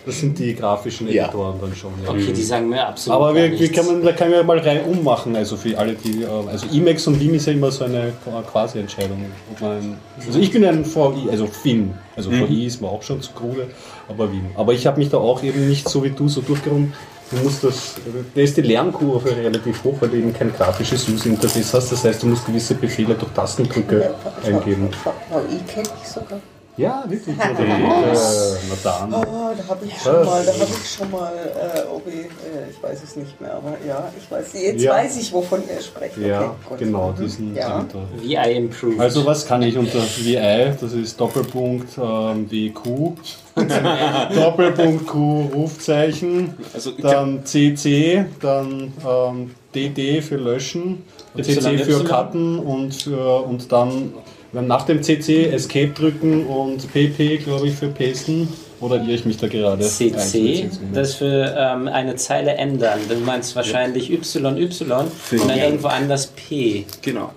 Das 0.06 0.18
sind 0.20 0.38
die 0.38 0.54
grafischen 0.54 1.08
Ja. 1.12 1.24
Editoren 1.24 1.60
dann 1.60 1.74
schon. 1.74 1.92
Ja. 2.02 2.10
Okay, 2.10 2.32
die 2.34 2.42
sagen 2.42 2.68
mir 2.70 2.86
absolut 2.86 3.20
Aber 3.20 3.34
wir, 3.34 3.58
wir 3.58 3.72
kann 3.72 3.86
man, 3.86 4.02
da 4.02 4.12
kann 4.12 4.30
man 4.30 4.46
mal 4.46 4.58
rein 4.58 4.84
ummachen, 4.84 5.36
also 5.36 5.56
für 5.56 5.76
alle, 5.76 5.92
die. 5.94 6.22
äh, 6.22 6.26
Also 6.50 6.66
Emacs 6.72 7.06
und 7.06 7.20
Vim 7.20 7.34
ist 7.34 7.46
ja 7.46 7.52
immer 7.52 7.70
so 7.70 7.84
eine 7.84 8.12
quasi 8.50 8.78
Entscheidung. 8.78 9.24
Man, 9.60 9.98
also 10.26 10.38
ich 10.38 10.50
bin 10.50 10.64
ein 10.64 10.84
VI, 10.86 11.28
also 11.30 11.46
Fin. 11.46 11.94
Also 12.16 12.30
VI 12.30 12.66
ist 12.66 12.80
mir 12.80 12.88
auch 12.88 13.02
schon 13.02 13.20
zu 13.20 13.32
krude, 13.32 13.66
aber 14.08 14.32
Vim. 14.32 14.46
Aber 14.56 14.72
ich 14.72 14.86
habe 14.86 14.98
mich 14.98 15.10
da 15.10 15.18
auch 15.18 15.42
eben 15.42 15.68
nicht 15.68 15.88
so 15.88 16.02
wie 16.02 16.10
du 16.10 16.28
so 16.28 16.40
durchgerungen. 16.40 16.92
Du 17.30 17.36
musst 17.36 17.62
das, 17.62 17.94
da 18.34 18.40
ist 18.40 18.56
die 18.56 18.62
Lernkurve 18.62 19.36
relativ 19.36 19.84
hoch, 19.84 19.96
weil 20.00 20.08
du 20.08 20.16
eben 20.16 20.32
kein 20.32 20.52
grafisches 20.52 21.08
User-Interface 21.08 21.74
hast. 21.74 21.92
Das 21.92 22.04
heißt, 22.04 22.22
du 22.24 22.26
musst 22.26 22.44
gewisse 22.44 22.74
Befehle 22.74 23.14
durch 23.14 23.30
Tastendrücke 23.32 24.14
eingeben. 24.44 24.88
VI 24.88 25.72
kenne 25.72 25.88
ich 26.02 26.08
sogar. 26.08 26.40
Ja, 26.80 27.04
wirklich. 27.08 27.36
Äh, 27.38 27.42
na 28.68 28.76
dann. 28.82 29.12
Oh, 29.14 29.50
da 29.56 29.68
habe 29.68 29.84
ich 29.86 29.94
schon 30.02 30.24
mal, 30.24 30.44
da 30.44 30.52
habe 30.52 30.66
ich 30.82 30.90
schon 30.90 31.10
mal, 31.10 31.32
äh, 31.34 31.94
OB, 31.94 32.06
äh, 32.08 32.70
ich 32.70 32.82
weiß 32.82 33.02
es 33.04 33.16
nicht 33.16 33.40
mehr, 33.40 33.54
aber 33.54 33.76
ja, 33.86 34.10
ich 34.18 34.30
weiß, 34.30 34.52
jetzt 34.54 34.82
Ja. 34.82 34.92
weiß 34.92 35.16
ich, 35.20 35.32
wovon 35.32 35.62
ihr 35.68 35.80
sprecht. 35.82 36.16
Ja, 36.18 36.40
Okay, 36.40 36.50
gut. 36.68 36.78
genau, 36.78 37.10
Mhm. 37.16 37.22
diesen 37.22 37.54
Ja. 37.54 37.84
VI 38.22 38.56
Improved. 38.56 39.00
Also 39.00 39.26
was 39.26 39.46
kann 39.46 39.62
ich 39.62 39.76
unter 39.76 40.00
VI? 40.00 40.72
Das 40.80 40.92
ist 40.92 41.20
Doppelpunkt 41.20 41.88
ähm, 41.98 42.50
WQ, 42.50 43.12
Doppelpunkt 44.34 45.06
Q 45.06 45.50
Rufzeichen, 45.54 46.54
Also 46.72 46.92
dann 46.92 47.44
CC, 47.44 48.24
dann 48.40 48.92
ähm, 49.06 49.50
DD 49.74 50.22
für 50.22 50.36
löschen, 50.36 51.02
CC 51.40 51.78
für 51.78 52.04
cutten 52.04 52.58
und 52.58 52.94
für 52.94 53.44
und 53.44 53.70
dann 53.70 54.12
wenn 54.52 54.66
nach 54.66 54.82
dem 54.82 55.02
CC 55.02 55.46
Escape 55.46 55.88
drücken 55.92 56.46
und 56.46 56.92
PP 56.92 57.38
glaube 57.38 57.68
ich 57.68 57.74
für 57.74 57.88
pasten 57.88 58.48
oder 58.80 58.96
irre 58.96 59.12
ich 59.12 59.24
mich 59.24 59.36
da 59.36 59.46
gerade? 59.46 59.84
CC, 59.84 60.68
das 60.92 61.14
für 61.14 61.54
ähm, 61.56 61.86
eine 61.88 62.16
Zeile 62.16 62.52
ändern. 62.54 62.98
Du 63.08 63.14
meinst 63.16 63.54
wahrscheinlich 63.54 64.08
YY 64.10 64.16
und 64.16 64.40
dann 64.40 64.56
Yang. 64.58 65.58
irgendwo 65.58 65.88
anders 65.88 66.28
P. 66.28 66.84
genau. 67.02 67.30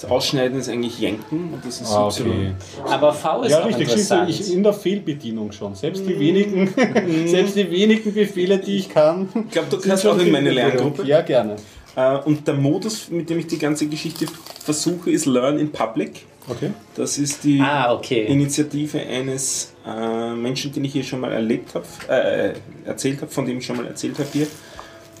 Das 0.00 0.08
Ausschneiden 0.08 0.60
ist 0.60 0.68
eigentlich 0.68 0.96
Jenken 1.00 1.54
und 1.54 1.60
das 1.66 1.80
ist 1.80 1.90
Ah, 1.90 2.06
Y. 2.06 2.30
okay. 2.30 2.52
Aber 2.84 3.12
V 3.12 3.42
ist 3.42 3.50
Ja, 3.50 3.62
auch 3.62 3.66
richtig. 3.66 3.88
interessant. 3.88 4.30
Ich 4.30 4.52
in 4.52 4.62
der 4.62 4.72
Fehlbedienung 4.72 5.50
schon. 5.50 5.74
Selbst 5.74 6.04
die 6.06 6.16
wenigen, 6.20 6.72
selbst 7.26 7.56
die 7.56 7.68
wenigen 7.68 8.14
Befehle, 8.14 8.58
die 8.58 8.76
ich 8.76 8.88
kann. 8.88 9.28
Ich 9.46 9.50
glaube, 9.50 9.66
du 9.70 9.78
kannst 9.80 10.06
auch 10.06 10.16
in 10.18 10.30
meine 10.30 10.50
Lerngruppe. 10.52 11.04
Ja, 11.04 11.20
gerne. 11.22 11.56
Äh, 11.98 12.18
Und 12.24 12.46
der 12.46 12.54
Modus, 12.54 13.08
mit 13.10 13.28
dem 13.28 13.38
ich 13.40 13.46
die 13.48 13.58
ganze 13.58 13.86
Geschichte 13.88 14.26
versuche, 14.62 15.10
ist 15.10 15.26
Learn 15.26 15.58
in 15.58 15.72
Public. 15.72 16.26
Okay. 16.48 16.70
Das 16.94 17.18
ist 17.18 17.44
die 17.44 17.60
Ah, 17.60 17.92
okay. 17.92 18.24
Initiative 18.26 18.98
eines 19.00 19.72
äh, 19.86 20.32
Menschen, 20.34 20.72
den 20.72 20.84
ich 20.84 20.92
hier 20.92 21.02
schon 21.04 21.20
mal 21.20 21.32
erlebt 21.32 21.74
habe, 21.74 21.86
äh, 22.08 22.52
erzählt 22.88 23.20
habe, 23.20 23.30
von 23.30 23.44
dem 23.46 23.58
ich 23.58 23.66
schon 23.66 23.76
mal 23.76 23.86
erzählt 23.86 24.18
habe 24.18 24.28
hier. 24.32 24.46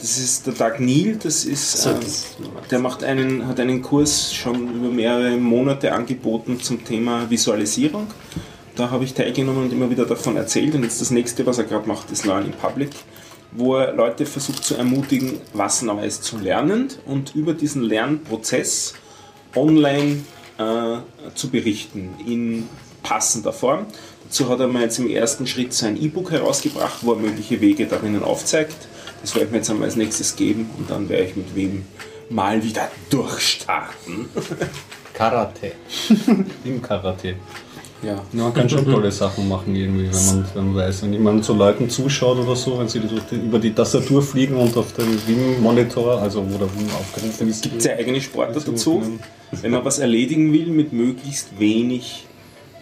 Das 0.00 0.16
ist 0.16 0.46
der 0.46 0.54
Doug 0.54 0.78
Neal, 0.78 1.16
das 1.20 1.44
ist, 1.44 1.82
So, 1.82 1.90
äh, 1.90 1.94
das- 2.00 2.36
der 2.70 2.78
macht 2.78 3.02
einen, 3.02 3.46
hat 3.48 3.58
einen 3.60 3.82
Kurs 3.82 4.32
schon 4.32 4.54
über 4.76 4.88
mehrere 4.88 5.36
Monate 5.36 5.92
angeboten 5.92 6.60
zum 6.60 6.84
Thema 6.84 7.28
Visualisierung. 7.28 8.06
Da 8.76 8.88
habe 8.90 9.02
ich 9.04 9.12
teilgenommen 9.12 9.64
und 9.64 9.72
immer 9.72 9.90
wieder 9.90 10.06
davon 10.06 10.36
erzählt. 10.36 10.72
Und 10.76 10.84
jetzt 10.84 11.00
das 11.00 11.10
nächste, 11.10 11.44
was 11.44 11.58
er 11.58 11.64
gerade 11.64 11.88
macht, 11.88 12.10
ist 12.12 12.24
Learn 12.24 12.44
in 12.46 12.52
Public, 12.52 12.90
wo 13.52 13.76
er 13.76 13.92
Leute 13.92 14.26
versucht 14.26 14.64
zu 14.64 14.76
ermutigen, 14.76 15.40
was 15.52 15.82
Neues 15.82 16.20
zu 16.20 16.38
lernen 16.38 16.88
und 17.06 17.34
über 17.34 17.54
diesen 17.54 17.82
Lernprozess 17.82 18.94
online 19.54 20.24
äh, 20.58 20.98
zu 21.34 21.50
berichten 21.50 22.14
in 22.26 22.68
passender 23.02 23.52
Form. 23.52 23.86
Dazu 24.24 24.48
hat 24.50 24.60
er 24.60 24.68
mal 24.68 24.82
jetzt 24.82 24.98
im 24.98 25.08
ersten 25.08 25.46
Schritt 25.46 25.72
sein 25.72 26.00
E-Book 26.00 26.30
herausgebracht, 26.30 26.98
wo 27.02 27.12
er 27.12 27.18
mögliche 27.18 27.60
Wege 27.60 27.86
darinnen 27.86 28.22
aufzeigt. 28.22 28.76
Das 29.22 29.34
werde 29.34 29.46
ich 29.46 29.52
mir 29.52 29.58
jetzt 29.58 29.70
einmal 29.70 29.86
als 29.86 29.96
nächstes 29.96 30.36
geben 30.36 30.68
und 30.76 30.90
dann 30.90 31.08
werde 31.08 31.24
ich 31.24 31.36
mit 31.36 31.54
wem 31.54 31.86
mal 32.28 32.62
wieder 32.62 32.90
durchstarten. 33.08 34.28
Karate. 35.14 35.72
Im 36.64 36.82
Karate. 36.82 37.36
Ja. 38.02 38.12
Ja, 38.12 38.22
man 38.32 38.54
kann 38.54 38.68
schon 38.68 38.84
tolle 38.90 39.10
Sachen 39.10 39.48
machen 39.48 39.74
irgendwie, 39.74 40.08
wenn 40.12 40.26
man, 40.26 40.44
wenn 40.54 40.66
man 40.72 40.76
weiß, 40.76 41.02
wenn 41.02 41.12
jemand 41.12 41.44
so 41.44 41.52
Leuten 41.54 41.90
zuschaut 41.90 42.38
oder 42.38 42.54
so, 42.54 42.78
wenn 42.78 42.88
sie 42.88 43.00
durch 43.00 43.22
die, 43.30 43.36
über 43.36 43.58
die 43.58 43.72
Tastatur 43.72 44.22
fliegen 44.22 44.56
und 44.56 44.76
auf 44.76 44.92
den 44.92 45.06
Wim-Monitor, 45.26 46.20
also 46.20 46.44
wo 46.48 46.58
der 46.58 46.68
Wim 46.74 46.88
aufgerufen 46.98 47.48
ist. 47.48 47.62
Gibt 47.62 47.78
es 47.78 47.84
ja 47.86 47.94
eigene 47.94 48.20
Sportler 48.20 48.54
Also, 48.54 48.70
dazu, 48.72 49.00
können- 49.00 49.20
wenn 49.62 49.70
man 49.72 49.84
was 49.84 49.98
erledigen 49.98 50.52
will 50.52 50.66
mit 50.66 50.92
möglichst 50.92 51.58
wenig 51.58 52.26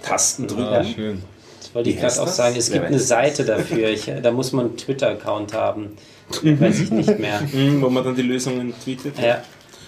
Tasten 0.02 0.46
drücken. 0.46 0.62
Ah, 0.64 0.84
schön. 0.84 1.22
Das 1.60 1.74
wollte 1.74 1.90
ich 1.90 1.96
gerade 1.96 2.20
auch 2.20 2.24
das? 2.26 2.36
sagen. 2.36 2.56
Es 2.58 2.70
gibt 2.70 2.84
eine? 2.84 2.98
Seite 2.98 3.44
dafür. 3.44 3.88
Ich, 3.88 4.10
da 4.22 4.30
muss 4.30 4.52
man 4.52 4.66
einen 4.66 4.76
Twitter-Account 4.76 5.52
haben. 5.54 5.90
Weiß 6.42 6.80
ich 6.80 6.90
nicht 6.90 7.18
mehr. 7.18 7.40
Mhm, 7.52 7.80
wo 7.82 7.88
man 7.88 8.04
dann 8.04 8.14
die 8.16 8.22
Lösungen 8.22 8.74
tweetet. 8.84 9.18
Ja. 9.18 9.42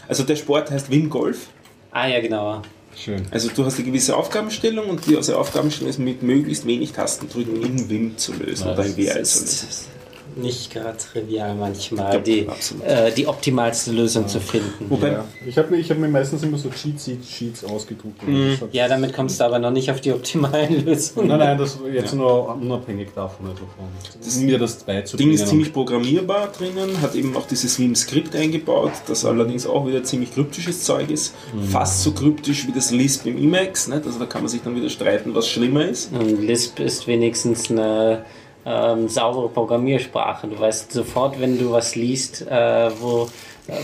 Also 0.08 0.22
der 0.22 0.36
Sport 0.36 0.70
heißt 0.70 0.90
Wim 0.90 1.10
Golf. 1.10 1.48
Ah 1.90 2.06
ja, 2.08 2.20
genau. 2.20 2.62
Schön. 3.04 3.26
Also 3.30 3.48
du 3.54 3.64
hast 3.64 3.76
eine 3.76 3.84
gewisse 3.84 4.16
Aufgabenstellung 4.16 4.88
und 4.88 5.06
diese 5.06 5.38
Aufgabenstellung 5.38 5.90
ist 5.90 5.98
mit 5.98 6.22
möglichst 6.22 6.66
wenig 6.66 6.92
Tastendrücken 6.92 7.62
in 7.62 7.88
Wim 7.88 8.18
zu 8.18 8.32
lösen 8.32 8.68
oder 8.68 8.84
in 8.84 8.96
WL 8.96 9.24
zu 9.24 9.40
lösen. 9.40 9.97
Nicht 10.36 10.70
gerade 10.72 10.96
trivial 10.96 11.54
manchmal, 11.54 12.14
Ja, 12.14 12.20
die, 12.20 12.46
äh, 12.86 13.12
die 13.16 13.26
optimalste 13.26 13.92
Lösung 13.92 14.28
zu 14.28 14.40
finden. 14.40 14.86
Wobei, 14.88 15.12
Ja. 15.12 15.24
Ich 15.46 15.56
habe 15.58 15.70
mir, 15.70 15.78
ich 15.78 15.90
hab 15.90 15.98
mir 15.98 16.08
meistens 16.08 16.42
immer 16.42 16.58
so 16.58 16.68
Cheat-Sheets 16.70 17.64
ausgedruckt. 17.64 18.20
Das 18.22 18.60
hat- 18.60 18.74
Ja, 18.74 18.88
damit 18.88 19.12
kommst 19.14 19.40
du 19.40 19.44
aber 19.44 19.58
noch 19.58 19.70
nicht 19.70 19.90
auf 19.90 20.00
die 20.00 20.12
optimalen 20.12 20.84
Lösungen. 20.84 21.28
Nein, 21.28 21.38
nein, 21.38 21.58
das 21.58 21.78
jetzt 21.92 22.14
nur 22.14 22.54
unabhängig 22.54 23.08
davon. 23.14 23.46
Also 23.46 23.62
von, 23.76 24.44
mir 24.44 24.58
das 24.58 24.76
das 24.76 24.84
beizubringen. 24.84 25.30
Ding 25.32 25.38
ist 25.40 25.48
ziemlich 25.48 25.72
programmierbar 25.72 26.48
drinnen, 26.56 27.00
hat 27.00 27.14
eben 27.14 27.36
auch 27.36 27.46
dieses 27.46 27.78
Vim-Skript 27.78 28.34
eingebaut, 28.36 28.92
das 29.06 29.24
allerdings 29.24 29.66
auch 29.66 29.86
wieder 29.86 30.02
ziemlich 30.04 30.32
kryptisches 30.34 30.82
Zeug 30.84 31.10
ist. 31.10 31.34
Fast 31.70 32.02
so 32.02 32.12
kryptisch 32.12 32.66
wie 32.66 32.72
das 32.72 32.90
Lisp 32.90 33.26
im 33.26 33.36
Emacs. 33.38 33.88
Nicht? 33.88 34.04
Also 34.06 34.18
da 34.18 34.26
kann 34.26 34.42
man 34.42 34.48
sich 34.48 34.62
dann 34.62 34.74
wieder 34.76 34.90
streiten, 34.90 35.34
was 35.34 35.48
schlimmer 35.48 35.86
ist. 35.88 36.12
Und 36.12 36.42
Lisp 36.46 36.80
ist 36.80 37.06
wenigstens 37.06 37.70
eine 37.70 38.24
ähm, 38.68 39.08
saubere 39.08 39.48
Programmiersprache. 39.48 40.46
Du 40.48 40.58
weißt 40.60 40.92
sofort, 40.92 41.40
wenn 41.40 41.58
du 41.58 41.72
was 41.72 41.94
liest, 41.96 42.42
äh, 42.46 42.90
wo 43.00 43.28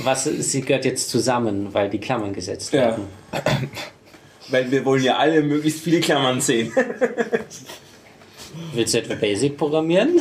was 0.03 0.25
sie 0.25 0.61
gehört 0.63 0.85
jetzt 0.85 1.11
zusammen, 1.11 1.69
weil 1.73 1.91
die 1.91 1.99
Klammern 1.99 2.33
gesetzt 2.33 2.73
Ja. 2.73 2.81
werden. 2.81 3.05
Weil 4.49 4.71
wir 4.71 4.85
wollen 4.85 5.03
ja 5.03 5.17
alle 5.17 5.41
möglichst 5.43 5.81
viele 5.81 6.01
Klammern 6.01 6.39
sehen. 6.39 6.71
Willst 8.75 8.93
du 8.95 8.99
etwa 8.99 9.15
Basic 9.15 9.57
programmieren? 9.57 10.21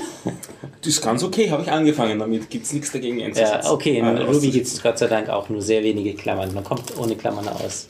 Das 0.81 0.87
ist 0.93 1.01
ganz 1.03 1.23
okay, 1.23 1.51
habe 1.51 1.63
ich 1.63 1.71
angefangen 1.71 2.19
damit. 2.19 2.49
Gibt 2.49 2.65
es 2.65 2.73
nichts 2.73 2.91
dagegen 2.91 3.21
einzusetzen. 3.21 3.59
Ja, 3.63 3.71
okay, 3.71 3.97
in 3.99 4.05
Ah, 4.05 4.21
Ruby 4.23 4.49
gibt 4.49 4.67
es 4.67 4.81
Gott 4.81 4.97
sei 4.97 5.07
Dank 5.07 5.29
auch 5.29 5.49
nur 5.49 5.61
sehr 5.61 5.83
wenige 5.83 6.13
Klammern. 6.13 6.53
Man 6.53 6.63
kommt 6.63 6.97
ohne 6.97 7.15
Klammern 7.15 7.47
aus. 7.49 7.89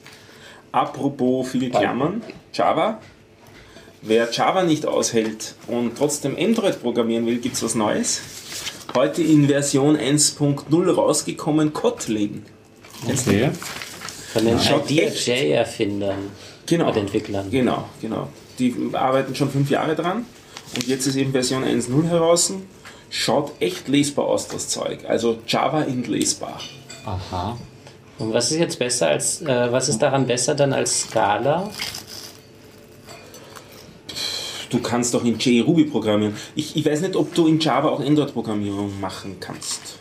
Apropos 0.72 1.50
viele 1.52 1.70
Klammern, 1.70 2.24
Java. 2.52 3.00
Wer 4.06 4.30
Java 4.32 4.64
nicht 4.64 4.86
aushält 4.86 5.56
und 5.68 5.98
trotzdem 5.98 6.36
Android 6.38 6.82
programmieren 6.82 7.26
will, 7.26 7.38
gibt 7.38 7.56
es 7.56 7.64
was 7.64 7.74
Neues. 7.74 8.20
Heute 8.96 9.22
in 9.24 9.48
Version 9.48 9.96
1.0 9.98 10.92
rausgekommen 10.94 11.72
Kotlin. 11.72 12.46
Okay. 13.08 13.50
Von 14.34 14.46
den 14.46 14.58
IDFJ-Erfindern 14.60 16.32
Genau. 16.66 16.90
und 16.90 16.98
Entwicklern. 16.98 17.50
Genau, 17.50 17.86
genau. 18.02 18.28
Die 18.60 18.76
arbeiten 18.94 19.36
schon 19.36 19.50
fünf 19.50 19.70
Jahre 19.70 19.96
dran 19.96 20.26
und 20.76 20.86
jetzt 20.88 21.08
ist 21.08 21.16
eben 21.16 21.32
Version 21.32 21.64
1.0 21.64 22.08
heraus. 22.08 22.52
Schaut 23.10 23.52
echt 23.62 23.88
lesbar 23.88 24.26
aus, 24.26 24.48
das 24.48 24.68
Zeug. 24.70 25.06
Also 25.08 25.38
Java 25.48 25.84
in 25.84 26.04
lesbar. 26.04 26.60
Aha. 27.06 27.58
Und 28.20 28.34
was 28.34 28.52
ist 28.52 28.60
jetzt 28.60 28.80
besser 28.80 29.08
als, 29.08 29.42
äh, 29.42 29.72
was 29.72 29.88
ist 29.88 30.00
daran 30.00 30.26
besser 30.28 30.56
dann 30.56 30.74
als 30.74 31.02
Scala? 31.04 31.70
Du 34.74 34.80
kannst 34.80 35.14
doch 35.14 35.24
in 35.24 35.38
JRuby 35.38 35.86
programmieren. 35.86 36.36
Ich, 36.56 36.76
ich 36.76 36.84
weiß 36.84 37.02
nicht, 37.02 37.16
ob 37.16 37.34
du 37.36 37.46
in 37.48 37.60
Java 37.60 37.90
auch 37.90 38.00
Android-Programmierung 38.00 39.00
machen 39.00 39.38
kannst. 39.40 39.98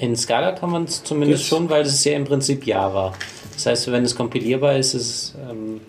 In 0.00 0.16
Scala 0.16 0.52
kann 0.52 0.70
man 0.70 0.84
es 0.84 1.04
zumindest 1.04 1.42
Yes. 1.42 1.48
schon, 1.48 1.68
weil 1.68 1.82
es 1.82 1.92
ist 1.92 2.04
ja 2.04 2.14
im 2.14 2.24
Prinzip 2.24 2.66
Java. 2.66 3.12
Das 3.52 3.66
heißt, 3.66 3.92
wenn 3.92 4.02
es 4.04 4.16
kompilierbar 4.16 4.76
ist, 4.78 4.94
ist 4.94 5.06
es 5.06 5.34
ähm, 5.50 5.80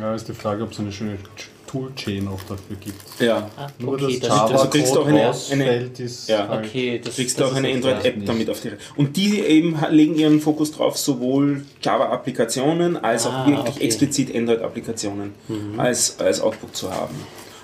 Ja, 0.00 0.14
ist 0.14 0.26
die 0.28 0.32
Frage, 0.34 0.64
ob 0.64 0.72
es 0.72 0.80
eine 0.80 0.90
schöne 0.92 1.18
Toolchain 1.80 2.28
auch 2.28 2.40
dafür 2.42 2.76
gibt. 2.80 3.00
Ja. 3.20 3.50
ah, 3.56 3.66
Nur 3.78 3.94
okay, 3.94 4.18
das 4.20 4.28
das 4.28 4.38
Java 4.38 4.54
Also 4.54 4.68
kriegst 4.70 4.94
du 4.94 5.00
auch 5.00 5.06
eine- 5.06 5.32
eine- 5.52 5.90
Ja. 6.26 6.48
halt 6.48 6.66
Okay, 6.66 7.00
das, 7.04 7.14
kriegst 7.16 7.38
du 7.38 7.42
das 7.42 7.52
auch 7.52 7.56
eine 7.56 7.72
Android-App 7.72 8.26
damit 8.26 8.50
auf 8.50 8.60
die 8.60 8.68
Reihe. 8.68 8.78
Und 8.96 9.16
die 9.16 9.40
eben 9.40 9.78
legen 9.90 10.14
ihren 10.16 10.40
Fokus 10.40 10.72
drauf, 10.72 10.96
sowohl 10.98 11.64
Java-Applikationen 11.82 12.96
als 12.96 13.26
Ah, 13.26 13.42
auch 13.42 13.46
wirklich 13.46 13.76
okay. 13.76 13.84
explizit 13.84 14.34
Android-Applikationen 14.34 15.34
als, 15.76 16.18
als 16.18 16.40
Output 16.40 16.76
zu 16.76 16.90
haben. 16.92 17.14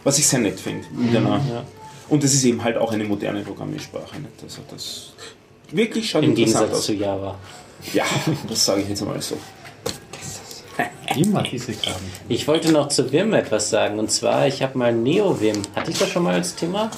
Was 0.04 0.18
ich 0.18 0.26
sehr 0.26 0.40
nett 0.40 0.58
finde. 0.60 0.84
mit 0.96 1.16
einer- 1.16 1.36
Ja. 1.48 1.64
Und 2.08 2.22
das 2.24 2.34
ist 2.34 2.44
eben 2.44 2.62
halt 2.62 2.76
auch 2.76 2.92
eine 2.92 3.04
moderne 3.04 3.40
Programmiersprache. 3.40 4.16
Nicht? 4.18 4.32
Also 4.42 4.60
das 4.70 5.12
wirklich 5.70 6.10
schaut 6.10 6.22
Im 6.24 6.30
interessant 6.30 6.58
Gegensatz 6.66 6.78
aus. 6.80 6.86
zu 6.86 6.92
Java. 6.94 7.38
Ja, 7.94 8.04
das 8.48 8.64
sage 8.64 8.82
ich 8.82 8.88
jetzt 8.88 9.04
mal 9.04 9.20
so. 9.22 9.36
Immer 11.16 11.42
diese 11.42 11.72
Graben. 11.72 12.04
Ich 12.28 12.48
wollte 12.48 12.72
noch 12.72 12.88
zu 12.88 13.12
Vim 13.12 13.34
etwas 13.34 13.70
sagen. 13.70 13.98
Und 13.98 14.10
zwar, 14.10 14.46
ich 14.46 14.62
habe 14.62 14.78
mal 14.78 14.92
NeoVim. 14.92 15.62
Hatte 15.74 15.90
ich 15.90 15.98
das 15.98 16.08
schon 16.10 16.24
mal 16.24 16.34
als 16.34 16.54
Thema? 16.54 16.90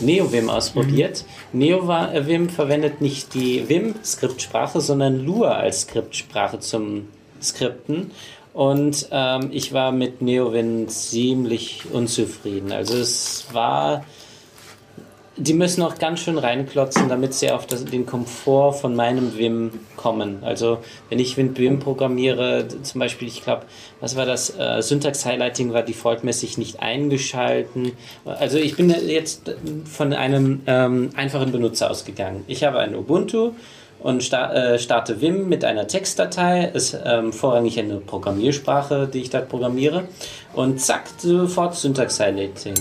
NeoVim 0.00 0.50
ausprobiert. 0.50 1.24
NeoVim 1.52 2.48
verwendet 2.48 3.00
nicht 3.00 3.34
die 3.34 3.68
Vim-Skriptsprache, 3.68 4.80
sondern 4.80 5.24
Lua 5.24 5.52
als 5.52 5.82
Skriptsprache 5.82 6.60
zum 6.60 7.08
Skripten. 7.40 8.10
Und 8.52 9.08
ähm, 9.10 9.48
ich 9.50 9.72
war 9.72 9.92
mit 9.92 10.20
NeoVim 10.20 10.88
ziemlich 10.88 11.84
unzufrieden. 11.90 12.72
Also 12.72 12.96
es 12.96 13.46
war 13.52 14.04
die 15.42 15.54
müssen 15.54 15.82
auch 15.82 15.98
ganz 15.98 16.20
schön 16.20 16.38
reinklotzen, 16.38 17.08
damit 17.08 17.34
sie 17.34 17.50
auf 17.50 17.66
das, 17.66 17.84
den 17.84 18.06
Komfort 18.06 18.74
von 18.74 18.94
meinem 18.94 19.36
Vim 19.36 19.72
kommen. 19.96 20.38
Also 20.42 20.78
wenn 21.08 21.18
ich 21.18 21.36
mit 21.36 21.58
Vim 21.58 21.80
programmiere, 21.80 22.66
zum 22.82 23.00
Beispiel, 23.00 23.26
ich 23.26 23.42
glaube, 23.42 23.62
was 24.00 24.14
war 24.14 24.24
das? 24.24 24.56
Äh, 24.56 24.80
Syntax-Highlighting 24.82 25.72
war 25.72 25.82
defaultmäßig 25.82 26.58
nicht 26.58 26.80
eingeschalten. 26.80 27.92
Also 28.24 28.58
ich 28.58 28.76
bin 28.76 28.90
jetzt 28.90 29.52
von 29.84 30.12
einem 30.12 30.60
ähm, 30.66 31.10
einfachen 31.16 31.50
Benutzer 31.50 31.90
ausgegangen. 31.90 32.44
Ich 32.46 32.62
habe 32.62 32.78
ein 32.78 32.94
Ubuntu 32.94 33.52
und 33.98 34.22
sta 34.22 34.52
äh, 34.52 34.78
starte 34.78 35.20
Vim 35.20 35.48
mit 35.48 35.64
einer 35.64 35.88
Textdatei. 35.88 36.66
Ist 36.66 36.96
ähm, 37.04 37.32
vorrangig 37.32 37.80
eine 37.80 37.96
Programmiersprache, 37.96 39.08
die 39.12 39.22
ich 39.22 39.30
da 39.30 39.40
programmiere. 39.40 40.04
Und 40.52 40.80
zack, 40.80 41.04
sofort 41.18 41.74
Syntax-Highlighting. 41.74 42.74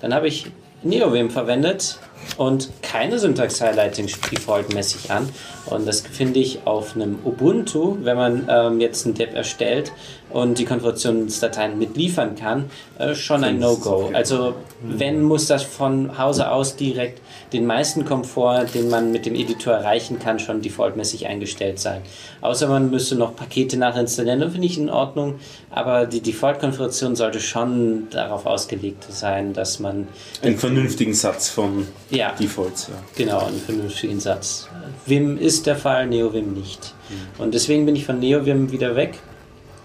Dann 0.00 0.14
habe 0.14 0.28
ich 0.28 0.46
NeoVim 0.82 1.30
verwendet 1.30 1.98
und 2.36 2.70
keine 2.82 3.18
Syntax-Highlighting 3.18 4.08
defaultmäßig 4.30 5.10
an. 5.10 5.28
Und 5.66 5.86
das 5.86 6.00
finde 6.00 6.40
ich 6.40 6.60
auf 6.66 6.94
einem 6.94 7.18
Ubuntu, 7.24 7.96
wenn 8.02 8.16
man 8.16 8.48
ähm, 8.50 8.80
jetzt 8.80 9.06
ein 9.06 9.14
Deb 9.14 9.34
erstellt 9.34 9.92
und 10.30 10.58
die 10.58 10.64
Konfigurationsdateien 10.64 11.78
mitliefern 11.78 12.36
kann, 12.36 12.70
äh, 12.98 13.14
schon 13.14 13.44
ein 13.44 13.58
No-Go. 13.58 14.10
Also 14.12 14.54
wenn, 14.82 15.22
muss 15.22 15.46
das 15.46 15.62
von 15.62 16.18
Hause 16.18 16.50
aus 16.50 16.76
direkt 16.76 17.20
den 17.52 17.66
meisten 17.66 18.04
Komfort, 18.04 18.66
den 18.74 18.90
man 18.90 19.10
mit 19.10 19.24
dem 19.24 19.34
Editor 19.34 19.74
erreichen 19.74 20.18
kann, 20.18 20.38
schon 20.38 20.60
defaultmäßig 20.60 21.26
eingestellt 21.26 21.78
sein. 21.78 22.02
Außer 22.40 22.68
man 22.68 22.90
müsste 22.90 23.14
noch 23.14 23.34
Pakete 23.34 23.76
nachinstallieren, 23.76 24.40
dann 24.40 24.50
finde 24.50 24.66
ich 24.66 24.78
in 24.78 24.90
Ordnung. 24.90 25.36
Aber 25.70 26.06
die 26.06 26.20
Default-Konfiguration 26.20 27.16
sollte 27.16 27.40
schon 27.40 28.08
darauf 28.10 28.46
ausgelegt 28.46 29.06
sein, 29.08 29.52
dass 29.52 29.78
man 29.78 30.08
Einen 30.42 30.58
vernünftigen 30.58 31.14
Satz 31.14 31.48
von 31.48 31.86
ja, 32.10 32.32
Defaults. 32.32 32.88
Ja. 32.88 32.94
Genau, 33.16 33.46
einen 33.46 33.60
vernünftigen 33.60 34.20
Satz. 34.20 34.68
Vim 35.06 35.38
ist 35.38 35.66
der 35.66 35.76
Fall, 35.76 36.06
NeoVim 36.06 36.52
nicht. 36.52 36.94
Und 37.38 37.54
deswegen 37.54 37.86
bin 37.86 37.96
ich 37.96 38.04
von 38.04 38.18
NeoVim 38.18 38.70
wieder 38.72 38.94
weg. 38.96 39.18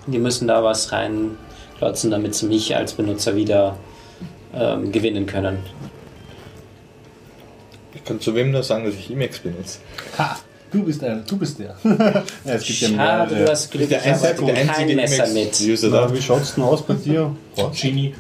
Die 0.08 0.20
müssen 0.20 0.48
da 0.48 0.64
was 0.64 0.92
reinklotzen, 0.92 2.12
damit 2.12 2.36
sie 2.36 2.48
mich 2.48 2.76
als 2.76 2.94
Benutzer 2.94 3.36
wieder 3.38 3.78
ähm, 4.54 4.92
gewinnen 4.92 5.26
können. 5.26 5.60
Ich 8.04 8.10
kann 8.10 8.20
zu 8.20 8.36
wem 8.36 8.52
nur 8.52 8.64
sagen, 8.64 8.84
dass 8.84 8.96
ich 8.96 9.10
Emacs 9.10 9.40
benutze. 9.40 9.80
Ha! 10.18 10.38
Du 10.74 10.84
bist 10.84 11.02
der. 11.02 11.18
Du 11.18 11.38
bist 11.38 11.58
der. 11.60 11.76
ja, 11.84 12.24
es 12.46 12.66
gibt 12.66 12.82
ja 12.82 12.90
Schade, 12.90 13.32
mehrere. 13.32 13.46
du 13.46 13.52
hast 13.52 13.72
Glück, 13.72 13.90
ich 13.90 13.98
habe 13.98 14.46
kein 14.66 14.96
Messer 14.96 15.28
mit. 15.28 15.62
User 15.62 15.88
Na, 15.90 16.08
da. 16.08 16.14
wie 16.14 16.22
schaut's 16.22 16.56
denn 16.56 16.64
aus 16.64 16.82
bei 16.82 16.96
dir? 16.96 17.34
Genie, 17.80 18.14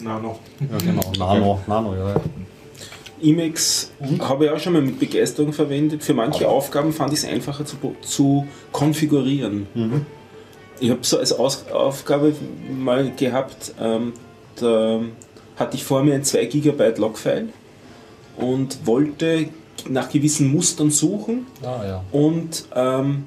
Nano. 0.00 0.38
Ja, 0.60 0.78
genau. 0.78 1.12
Nano, 1.18 1.60
Nano, 1.66 1.94
ja. 1.96 2.14
Emacs 3.20 3.90
habe 4.20 4.46
ich 4.46 4.50
auch 4.52 4.60
schon 4.60 4.74
mal 4.74 4.82
mit 4.82 4.98
Begeisterung 4.98 5.52
verwendet. 5.52 6.02
Für 6.02 6.14
manche 6.14 6.48
Aufgaben 6.48 6.92
fand 6.92 7.12
ich 7.12 7.18
es 7.18 7.24
einfacher 7.26 7.64
zu, 7.66 7.76
zu 8.02 8.46
konfigurieren. 8.72 9.66
Ich 10.80 10.90
habe 10.90 11.00
so 11.02 11.18
als 11.18 11.32
Aus 11.32 11.66
Aufgabe 11.72 12.34
mal 12.70 13.10
gehabt, 13.16 13.74
ähm, 13.80 14.12
da 14.60 15.00
hatte 15.56 15.76
ich 15.76 15.84
vor 15.84 16.02
mir 16.02 16.14
ein 16.14 16.24
2 16.24 16.44
GB 16.46 16.92
Logfile 16.98 17.48
und 18.36 18.86
wollte 18.86 19.48
nach 19.88 20.08
gewissen 20.08 20.50
Mustern 20.52 20.90
suchen 20.90 21.46
Ah, 21.62 21.84
ja. 21.86 22.04
und 22.12 22.64
ähm, 22.74 23.24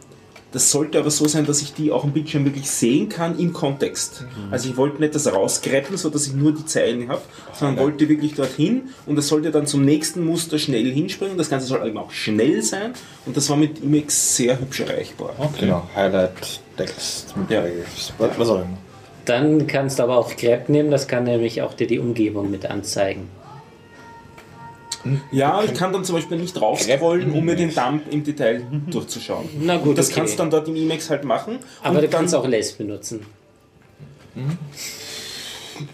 das 0.52 0.72
sollte 0.72 0.98
aber 0.98 1.12
so 1.12 1.28
sein, 1.28 1.46
dass 1.46 1.62
ich 1.62 1.76
die 1.76 1.92
auch 1.92 2.04
am 2.04 2.12
Bildschirm 2.12 2.44
wirklich 2.44 2.72
sehen 2.72 3.08
kann 3.08 3.38
im 3.38 3.54
Kontext. 3.54 4.26
Also 4.50 4.68
ich 4.68 4.78
wollte 4.78 5.00
nicht 5.00 5.14
das 5.14 5.32
rausgreppeln, 5.32 5.96
so 5.96 6.10
dass 6.10 6.26
ich 6.26 6.34
nur 6.34 6.54
die 6.56 6.66
Zeilen 6.66 7.08
habe, 7.08 7.22
sondern 7.54 7.78
wollte 7.86 8.10
wirklich 8.10 8.34
dorthin 8.34 8.90
und 9.06 9.16
das 9.16 9.28
sollte 9.28 9.52
dann 9.52 9.68
zum 9.68 9.86
nächsten 9.86 10.26
Muster 10.26 10.58
schnell 10.58 10.92
hinspringen. 10.92 11.38
Das 11.38 11.52
Ganze 11.52 11.68
soll 11.68 11.88
eben 11.88 12.00
auch 12.00 12.10
schnell 12.10 12.64
sein 12.64 12.94
und 13.28 13.38
das 13.38 13.48
war 13.52 13.58
mit 13.58 13.84
Emacs 13.84 14.38
sehr 14.38 14.60
hübsch 14.60 14.80
erreichbar. 14.80 15.36
Genau, 15.60 15.88
Highlight, 15.96 16.32
Text, 16.78 17.36
Ja. 17.48 17.64
was, 18.18 18.32
was 18.40 18.50
auch 18.50 18.56
immer. 18.62 18.78
Dann 19.26 19.68
kannst 19.68 20.00
du 20.00 20.04
aber 20.04 20.18
auch 20.18 20.36
grep 20.36 20.68
nehmen, 20.70 20.90
das 20.90 21.08
kann 21.08 21.26
nämlich 21.26 21.62
auch 21.62 21.76
dir 21.76 21.86
die 21.86 22.00
Umgebung 22.00 22.50
mit 22.50 22.66
anzeigen. 22.66 23.28
Ja, 25.32 25.64
ich 25.64 25.74
kann 25.74 25.94
dann 25.94 26.04
zum 26.04 26.16
Beispiel 26.16 26.38
nicht 26.38 26.54
draufscrollen, 26.60 27.32
um 27.34 27.46
mir 27.46 27.56
den 27.56 27.74
Dump 27.74 28.04
im 28.12 28.24
Detail 28.24 28.64
durchzuschauen. 28.90 29.48
Na 29.62 29.78
gut, 29.78 29.98
das 29.98 30.08
okay. 30.10 30.20
kannst 30.20 30.34
du 30.34 30.38
dann 30.40 30.50
dort 30.50 30.68
im 30.68 30.76
Emacs 30.76 31.10
halt 31.10 31.24
machen. 31.24 31.60
Aber 31.82 31.96
und 31.96 32.02
du 32.04 32.08
kannst 32.10 32.36
auch 32.36 32.48
Lace 32.48 32.74
benutzen. 32.74 33.26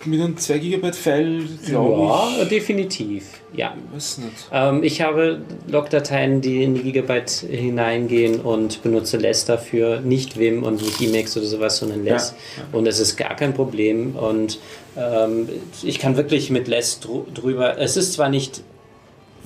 mit 0.06 0.20
einem 0.20 0.36
2 0.38 0.58
GB 0.58 0.94
File, 0.94 1.48
glaube 1.66 2.08
Ja, 2.40 2.46
definitiv. 2.46 3.26
Ja. 3.56 3.76
ich. 3.90 3.96
Weiß 3.96 4.18
nicht. 4.20 4.32
Ähm, 4.52 4.84
ich 4.84 5.02
habe 5.02 5.42
Logdateien, 5.68 6.42
die 6.42 6.64
in 6.64 6.74
die 6.74 6.82
Gigabyte 6.82 7.30
hineingehen 7.50 8.42
und 8.42 8.82
benutze 8.82 9.18
Less 9.18 9.46
dafür, 9.46 10.02
nicht 10.02 10.40
Vim 10.40 10.64
und 10.64 10.82
nicht 10.82 11.00
Emacs 11.02 11.38
oder 11.38 11.46
sowas, 11.46 11.78
sondern 11.78 12.04
Less. 12.04 12.34
Und 12.72 12.88
es 12.88 13.00
ist 13.00 13.16
gar 13.16 13.36
kein 13.36 13.54
Problem. 13.54 14.16
Und 14.16 14.60
ähm, 14.98 15.48
ich 15.84 16.00
kann 16.00 16.18
wirklich 16.18 16.50
mit 16.50 16.68
Less 16.68 17.00
drü- 17.02 17.32
drüber. 17.34 17.78
Es 17.78 17.96
ist 17.96 18.14
zwar 18.14 18.30
nicht 18.30 18.62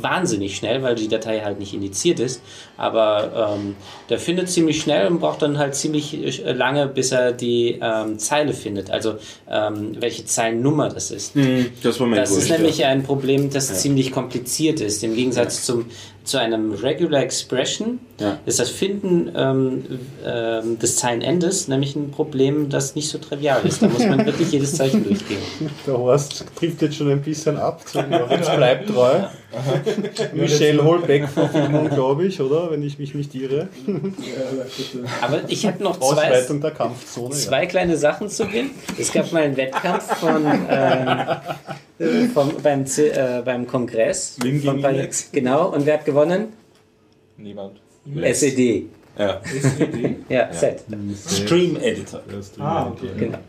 wahnsinnig 0.01 0.55
schnell, 0.55 0.81
weil 0.83 0.95
die 0.95 1.07
Datei 1.07 1.41
halt 1.41 1.59
nicht 1.59 1.73
indiziert 1.73 2.19
ist, 2.19 2.41
Aber 2.77 3.55
ähm, 3.57 3.75
der 4.09 4.19
findet 4.19 4.49
ziemlich 4.49 4.81
schnell 4.81 5.07
und 5.07 5.19
braucht 5.19 5.41
dann 5.41 5.57
halt 5.57 5.75
ziemlich 5.75 6.45
äh, 6.45 6.53
lange, 6.53 6.87
bis 6.87 7.11
er 7.11 7.33
die 7.33 7.77
ähm, 7.81 8.17
Zeile 8.17 8.53
findet. 8.53 8.89
Also 8.89 9.15
ähm, 9.49 9.97
welche 9.99 10.25
Zeilennummer 10.25 10.89
das 10.89 11.11
ist. 11.11 11.35
Hm, 11.35 11.67
Das 11.83 11.99
war 11.99 12.07
mein 12.07 12.19
Das 12.19 12.31
ist 12.31 12.49
nämlich 12.49 12.79
ja. 12.79 12.87
ein 12.89 13.03
Problem, 13.03 13.49
das 13.49 13.81
ziemlich 13.81 14.11
kompliziert 14.11 14.79
ist. 14.79 15.03
Im 15.03 15.15
Gegensatz 15.15 15.63
zum, 15.65 15.85
zu 16.23 16.37
einem 16.37 16.73
Regular 16.73 17.21
Expression 17.21 17.99
Ja. 18.19 18.39
ist 18.45 18.59
das 18.59 18.69
Finden 18.69 19.31
ähm, 19.35 19.83
ähm, 20.25 20.79
des 20.79 20.95
Zeilenendes 20.97 21.67
nämlich 21.67 21.95
ein 21.95 22.11
Problem, 22.11 22.69
das 22.69 22.95
nicht 22.95 23.09
so 23.09 23.17
trivial 23.17 23.61
ist. 23.65 23.81
Da 23.81 23.87
muss 23.87 24.05
man 24.05 24.25
wirklich 24.25 24.51
jedes 24.51 24.75
Zeichen 24.75 25.03
durchgehen. 25.07 25.39
Der 25.85 25.97
Horst 25.97 26.45
trifft 26.55 26.81
jetzt 26.81 26.95
schon 26.95 27.09
ein 27.11 27.21
bisschen 27.21 27.57
ab. 27.57 27.81
Zum 27.87 28.05
bleibt 28.07 28.89
treu. 28.89 29.19
Michelle 30.33 30.83
Holbeck-Verfilmung, 30.83 31.89
glaube 31.89 32.25
ich, 32.25 32.39
oder? 32.39 32.71
Wenn 32.71 32.83
ich 32.83 32.99
mich 32.99 33.15
nicht 33.15 33.33
irre. 33.33 33.67
Aber 35.21 35.41
ich 35.47 35.65
habe 35.65 35.83
noch 35.83 35.97
zwei, 35.97 36.29
Ausweitung 36.29 36.61
der 36.61 36.71
Kampfzone. 36.71 37.33
zwei 37.33 37.65
kleine 37.65 37.97
Sachen 37.97 38.29
zu 38.29 38.45
Beginn. 38.45 38.71
Es 38.97 39.11
gab 39.11 39.31
mal 39.31 39.43
einen 39.43 39.57
Wettkampf 39.57 40.17
von, 40.17 40.45
ähm, 40.45 41.07
äh, 41.99 42.27
vom, 42.33 42.51
beim, 42.61 42.85
äh, 42.97 43.41
beim 43.43 43.65
Kongress. 43.65 44.37
Wim 44.41 44.61
Von 44.61 44.81
gegen. 44.81 45.09
Genau, 45.31 45.69
und 45.69 45.85
wer 45.85 45.95
hat 45.95 46.05
gewonnen? 46.05 46.53
Niemand. 47.37 47.81
SED. 48.05 48.87
Ja. 49.19 49.41
Ja, 50.29 50.53
Set. 50.53 50.83
Stream 51.27 51.75
Editor. 51.75 52.21
Ah, 52.57 52.87
okay. 52.87 53.09
Genau. 53.17 53.39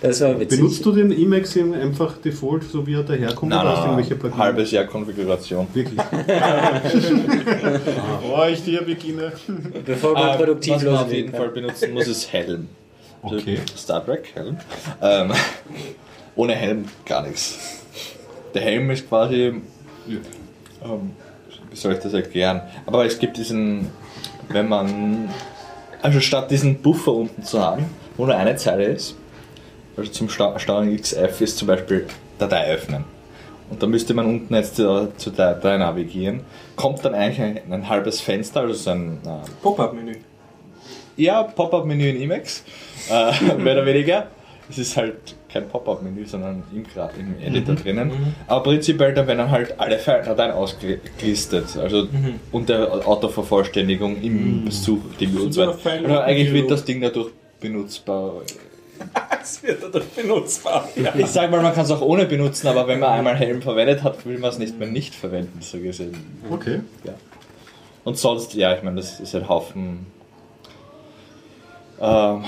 Das 0.00 0.20
war 0.20 0.38
witzig. 0.38 0.60
Benutzt 0.60 0.86
du 0.86 0.92
den 0.92 1.10
Emacs 1.10 1.56
einfach 1.56 2.18
Default, 2.18 2.62
so 2.64 2.86
wie 2.86 2.94
er 2.94 3.02
daherkommt? 3.02 3.50
Nein, 3.50 3.60
oder 3.60 3.70
hast 3.70 3.82
du 3.82 3.88
nein, 3.88 3.98
irgendwelche 3.98 4.38
halbes 4.38 4.70
Jahr 4.70 4.84
Konfiguration. 4.84 5.66
Wirklich. 5.74 5.98
Bevor 8.22 8.48
ich 8.48 8.62
dir 8.62 8.82
beginne. 8.82 9.32
Bevor 9.84 10.12
man 10.12 10.30
Ähm, 10.30 10.36
produktiv 10.36 10.74
was 10.74 10.84
man 10.84 10.94
auf 10.94 11.00
loslegen 11.02 11.26
jeden. 11.26 11.36
Fall 11.36 11.48
benutzen 11.48 11.92
muss, 11.92 12.06
ist 12.06 12.32
Helm. 12.32 12.68
Okay. 13.22 13.58
Star 13.76 14.04
Trek 14.04 14.30
Helm. 14.34 14.58
Ähm, 15.02 15.32
ohne 16.36 16.54
Helm 16.54 16.84
gar 17.04 17.26
nichts. 17.26 17.58
Der 18.54 18.62
Helm 18.62 18.90
ist 18.90 19.08
quasi, 19.08 19.54
ähm, 20.06 21.10
wie 21.70 21.76
soll 21.76 21.94
ich 21.94 21.98
das 21.98 22.12
erklären? 22.12 22.60
Aber 22.86 23.04
es 23.04 23.18
gibt 23.18 23.36
diesen, 23.36 23.88
wenn 24.48 24.68
man, 24.68 25.28
also 26.02 26.20
statt 26.20 26.50
diesen 26.50 26.80
Buffer 26.82 27.12
unten 27.12 27.42
zu 27.42 27.60
haben, 27.60 27.86
wo 28.16 28.26
nur 28.26 28.36
eine 28.36 28.56
Zeile 28.56 28.84
ist, 28.84 29.16
also 29.96 30.10
zum 30.10 30.28
Steuerung 30.28 30.94
XF 30.94 31.40
ist 31.40 31.58
zum 31.58 31.68
Beispiel 31.68 32.06
Datei 32.38 32.72
öffnen. 32.72 33.04
Und 33.70 33.82
da 33.82 33.86
müsste 33.86 34.14
man 34.14 34.26
unten 34.26 34.54
jetzt 34.54 34.76
zur, 34.76 35.16
zur 35.16 35.32
Datei 35.32 35.76
navigieren. 35.76 36.40
Kommt 36.76 37.04
dann 37.04 37.14
eigentlich 37.14 37.40
ein, 37.40 37.72
ein 37.72 37.88
halbes 37.88 38.20
Fenster, 38.20 38.60
also 38.60 38.74
so 38.74 38.90
ein 38.90 39.18
äh, 39.24 39.50
Pop-up-Menü. 39.62 40.16
ja, 41.16 41.42
Pop-up-Menü 41.42 42.10
in 42.10 42.22
Emacs, 42.22 42.62
äh, 43.10 43.54
mehr 43.58 43.74
oder 43.74 43.86
weniger. 43.86 44.28
Es 44.68 44.78
ist 44.78 44.96
halt 44.96 45.34
kein 45.60 45.68
Pop-up-Menü, 45.68 46.26
sondern 46.26 46.62
im, 46.72 46.84
im 47.18 47.40
Editor 47.42 47.74
drinnen. 47.74 48.10
Aber 48.46 48.62
prinzipiell, 48.64 49.14
da 49.14 49.26
werden 49.26 49.38
dann 49.38 49.50
halt 49.50 49.78
alle 49.78 49.96
Dateien 49.96 50.52
ausgelistet. 50.52 51.76
Also 51.76 52.08
unter 52.52 53.06
Autovervollständigung 53.06 54.20
im 54.22 54.70
Suchding 54.70 55.36
und 55.36 55.52
so 55.52 55.62
weiter. 55.62 55.74
File- 55.74 56.04
Also 56.06 56.18
eigentlich 56.20 56.52
wird 56.52 56.70
das 56.70 56.84
Ding 56.84 57.00
dadurch 57.00 57.30
benutzbar. 57.60 58.42
Es 59.42 59.62
wird 59.62 59.80
dadurch 59.82 60.06
benutzbar. 60.06 60.88
Ja. 60.96 61.14
Ich 61.14 61.26
sag 61.26 61.50
mal, 61.50 61.60
man 61.62 61.72
kann 61.74 61.84
es 61.84 61.90
auch 61.90 62.00
ohne 62.00 62.24
benutzen, 62.24 62.66
aber 62.66 62.88
wenn 62.88 62.98
man 62.98 63.10
einmal 63.10 63.36
Helm 63.36 63.60
verwendet 63.62 64.02
hat, 64.02 64.24
will 64.26 64.38
man 64.38 64.50
es 64.50 64.58
nicht 64.58 64.78
mehr 64.78 64.88
nicht 64.88 65.14
verwenden, 65.14 65.58
so 65.60 65.78
gesehen. 65.78 66.16
Okay. 66.50 66.80
Und 68.04 68.16
sonst, 68.18 68.54
ja, 68.54 68.74
ich 68.74 68.82
meine, 68.82 68.96
das 68.96 69.20
ist 69.20 69.34
ein 69.36 69.48
Haufen 69.48 70.06
ähm, 72.00 72.44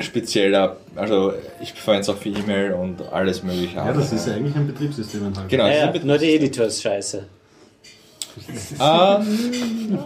spezieller, 0.00 0.76
also 0.96 1.34
ich 1.60 1.72
verwende 1.72 2.02
es 2.02 2.08
auch 2.08 2.16
für 2.18 2.28
E-Mail 2.28 2.72
und 2.72 3.00
alles 3.12 3.42
mögliche. 3.42 3.76
Ja, 3.76 3.92
das 3.92 4.12
ist 4.12 4.26
ja 4.26 4.34
eigentlich 4.34 4.56
ein 4.56 4.66
Betriebssystem 4.66 5.26
enthalten. 5.26 5.48
Genau, 5.48 5.66
Ja, 5.66 5.74
ja, 5.74 5.90
ist 5.90 6.04
nur 6.04 6.18
die 6.18 6.34
Editors 6.34 6.82
scheiße. 6.82 7.24
ähm, 8.80 9.98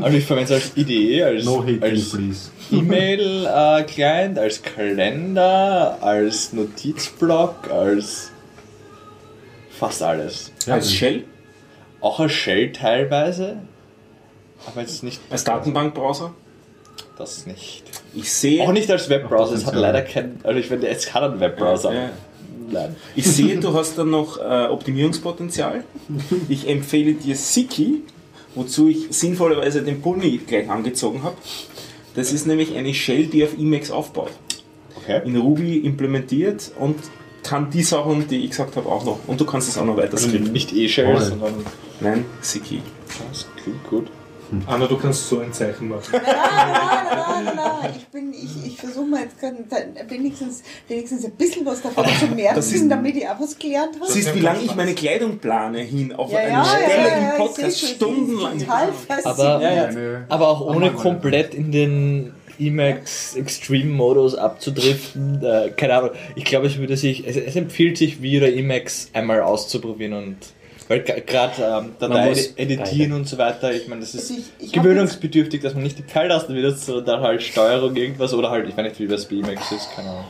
also 0.00 0.16
ich 0.16 0.24
verwende 0.24 0.54
es 0.54 0.62
als 0.64 0.76
IDE, 0.76 1.24
als, 1.24 1.44
No 1.44 1.64
als. 1.80 2.50
E-Mail-Client, 2.70 4.38
als 4.38 4.62
Kalender, 4.62 5.98
als 6.00 6.52
Notizblock, 6.52 7.68
als 7.70 8.30
fast 9.70 10.02
alles. 10.02 10.52
Als 10.68 10.92
Shell, 10.92 11.24
Auch 12.00 12.20
als 12.20 12.32
Shell 12.32 12.70
teilweise, 12.72 13.56
aber 14.66 14.82
jetzt 14.82 15.02
nicht 15.02 15.20
als 15.30 15.42
Datenbankbrowser. 15.42 16.32
das 17.18 17.46
nicht. 17.46 17.82
Ich 18.16 18.32
sehe, 18.32 18.62
Auch 18.64 18.72
nicht 18.72 18.90
als 18.90 19.08
Webbrowser, 19.08 19.54
es 19.54 19.66
hat 19.66 19.74
leider 19.74 20.02
kein, 20.02 20.40
also 20.42 20.58
ich 20.58 20.66
finde, 20.66 20.88
es 20.88 21.06
kann 21.06 21.22
ein 21.32 21.40
Webbrowser. 21.40 21.92
Ja. 21.94 22.10
Nein. 22.68 22.96
ich 23.14 23.24
sehe, 23.26 23.58
du 23.60 23.72
hast 23.74 23.96
dann 23.96 24.10
noch 24.10 24.38
äh, 24.38 24.66
Optimierungspotenzial. 24.68 25.84
Ich 26.48 26.68
empfehle 26.68 27.12
dir 27.14 27.36
Siki, 27.36 28.02
wozu 28.56 28.88
ich 28.88 29.06
sinnvollerweise 29.10 29.82
den 29.82 30.00
Pulli 30.02 30.40
gleich 30.44 30.68
angezogen 30.68 31.22
habe. 31.22 31.36
Das 32.16 32.32
ist 32.32 32.46
nämlich 32.46 32.74
eine 32.76 32.92
Shell, 32.94 33.26
die 33.26 33.44
auf 33.44 33.52
Emacs 33.56 33.90
aufbaut. 33.92 34.32
Okay. 34.96 35.20
In 35.24 35.36
Ruby 35.36 35.76
implementiert 35.78 36.72
und 36.80 36.96
kann 37.44 37.70
die 37.70 37.82
Sachen, 37.84 38.26
die 38.26 38.38
ich 38.44 38.50
gesagt 38.50 38.74
habe, 38.74 38.88
auch 38.88 39.04
noch. 39.04 39.20
Und 39.28 39.40
du 39.40 39.44
kannst 39.44 39.68
es 39.68 39.78
auch 39.78 39.84
noch 39.84 39.96
weiter 39.96 40.14
Also 40.14 40.28
skripten. 40.28 40.52
nicht 40.52 40.72
E-Shell, 40.74 41.20
sondern 41.20 41.54
Nein, 42.00 42.24
Siki. 42.40 42.80
das 43.30 43.46
klingt 43.62 43.84
gut. 43.88 44.06
Anna, 44.66 44.86
du 44.86 44.96
kannst 44.96 45.28
so 45.28 45.40
ein 45.40 45.52
Zeichen 45.52 45.88
machen. 45.88 46.04
Nein, 46.12 46.22
nein, 46.24 47.44
nein, 47.44 47.56
nein, 47.56 47.90
ich 47.96 48.06
bin, 48.08 48.32
ich, 48.32 48.66
ich 48.66 48.76
versuche 48.78 49.06
mal 49.06 49.20
jetzt 49.22 49.38
gerade 49.40 49.56
wenigstens, 50.08 50.62
wenigstens 50.88 51.24
ein 51.24 51.32
bisschen 51.32 51.64
was 51.66 51.82
davon 51.82 52.04
zu 52.18 52.26
merken, 52.28 52.58
ist- 52.58 52.88
damit 52.90 53.16
ich 53.16 53.28
auch 53.28 53.40
was 53.40 53.58
gelernt 53.58 53.96
habe. 54.00 54.10
Siehst, 54.10 54.34
wie 54.34 54.40
lange 54.40 54.62
ich 54.62 54.74
meine 54.74 54.94
Kleidung 54.94 55.38
plane 55.38 55.80
hin 55.80 56.12
auf 56.12 56.30
Ja, 56.32 56.38
eine 56.38 56.50
ja, 56.50 56.64
Stelle 56.64 57.08
ja, 57.08 57.30
im 57.32 57.36
Podcast 57.38 57.80
stundenlang. 57.88 58.64
Aber-. 59.24 60.24
Aber 60.28 60.48
auch 60.48 60.60
ohne 60.62 60.92
komplett 60.92 61.54
in 61.54 61.72
den 61.72 62.32
Emacs 62.58 63.34
Extreme 63.36 63.92
Modus 63.92 64.34
abzudriften, 64.34 65.42
äh, 65.44 65.70
keine 65.76 65.94
Ahnung. 65.94 66.10
Ich 66.36 66.44
glaube, 66.44 66.66
es 66.68 66.78
würde 66.78 66.96
sich, 66.96 67.26
es, 67.26 67.36
es 67.36 67.54
empfiehlt 67.56 67.98
sich, 67.98 68.22
wieder 68.22 68.48
Emacs 68.52 69.10
einmal 69.12 69.42
auszuprobieren 69.42 70.14
und 70.14 70.36
weil 70.88 71.00
gerade 71.02 71.52
ähm, 71.62 71.90
Datei 71.98 72.32
editieren 72.56 73.12
und 73.12 73.28
so 73.28 73.38
weiter, 73.38 73.72
ich 73.72 73.88
meine, 73.88 74.00
das 74.02 74.14
ist 74.14 74.30
Also 74.30 74.42
ich- 74.58 74.66
ich 74.66 74.72
gewöhnungsbedürftig, 74.72 75.62
dass 75.62 75.74
man 75.74 75.82
nicht 75.82 75.98
die 75.98 76.02
Pfeiltasten 76.02 76.54
benutzt, 76.54 76.86
sondern 76.86 77.04
dann 77.06 77.20
halt 77.22 77.42
Steuerung 77.42 77.96
irgendwas 77.96 78.32
oder 78.34 78.50
halt, 78.50 78.68
ich 78.68 78.76
weiß 78.76 78.84
nicht, 78.84 78.98
wie 79.00 79.06
das 79.08 79.30
Emacs 79.30 79.72
ist, 79.72 79.88
keine 79.94 80.10
Ahnung. 80.10 80.24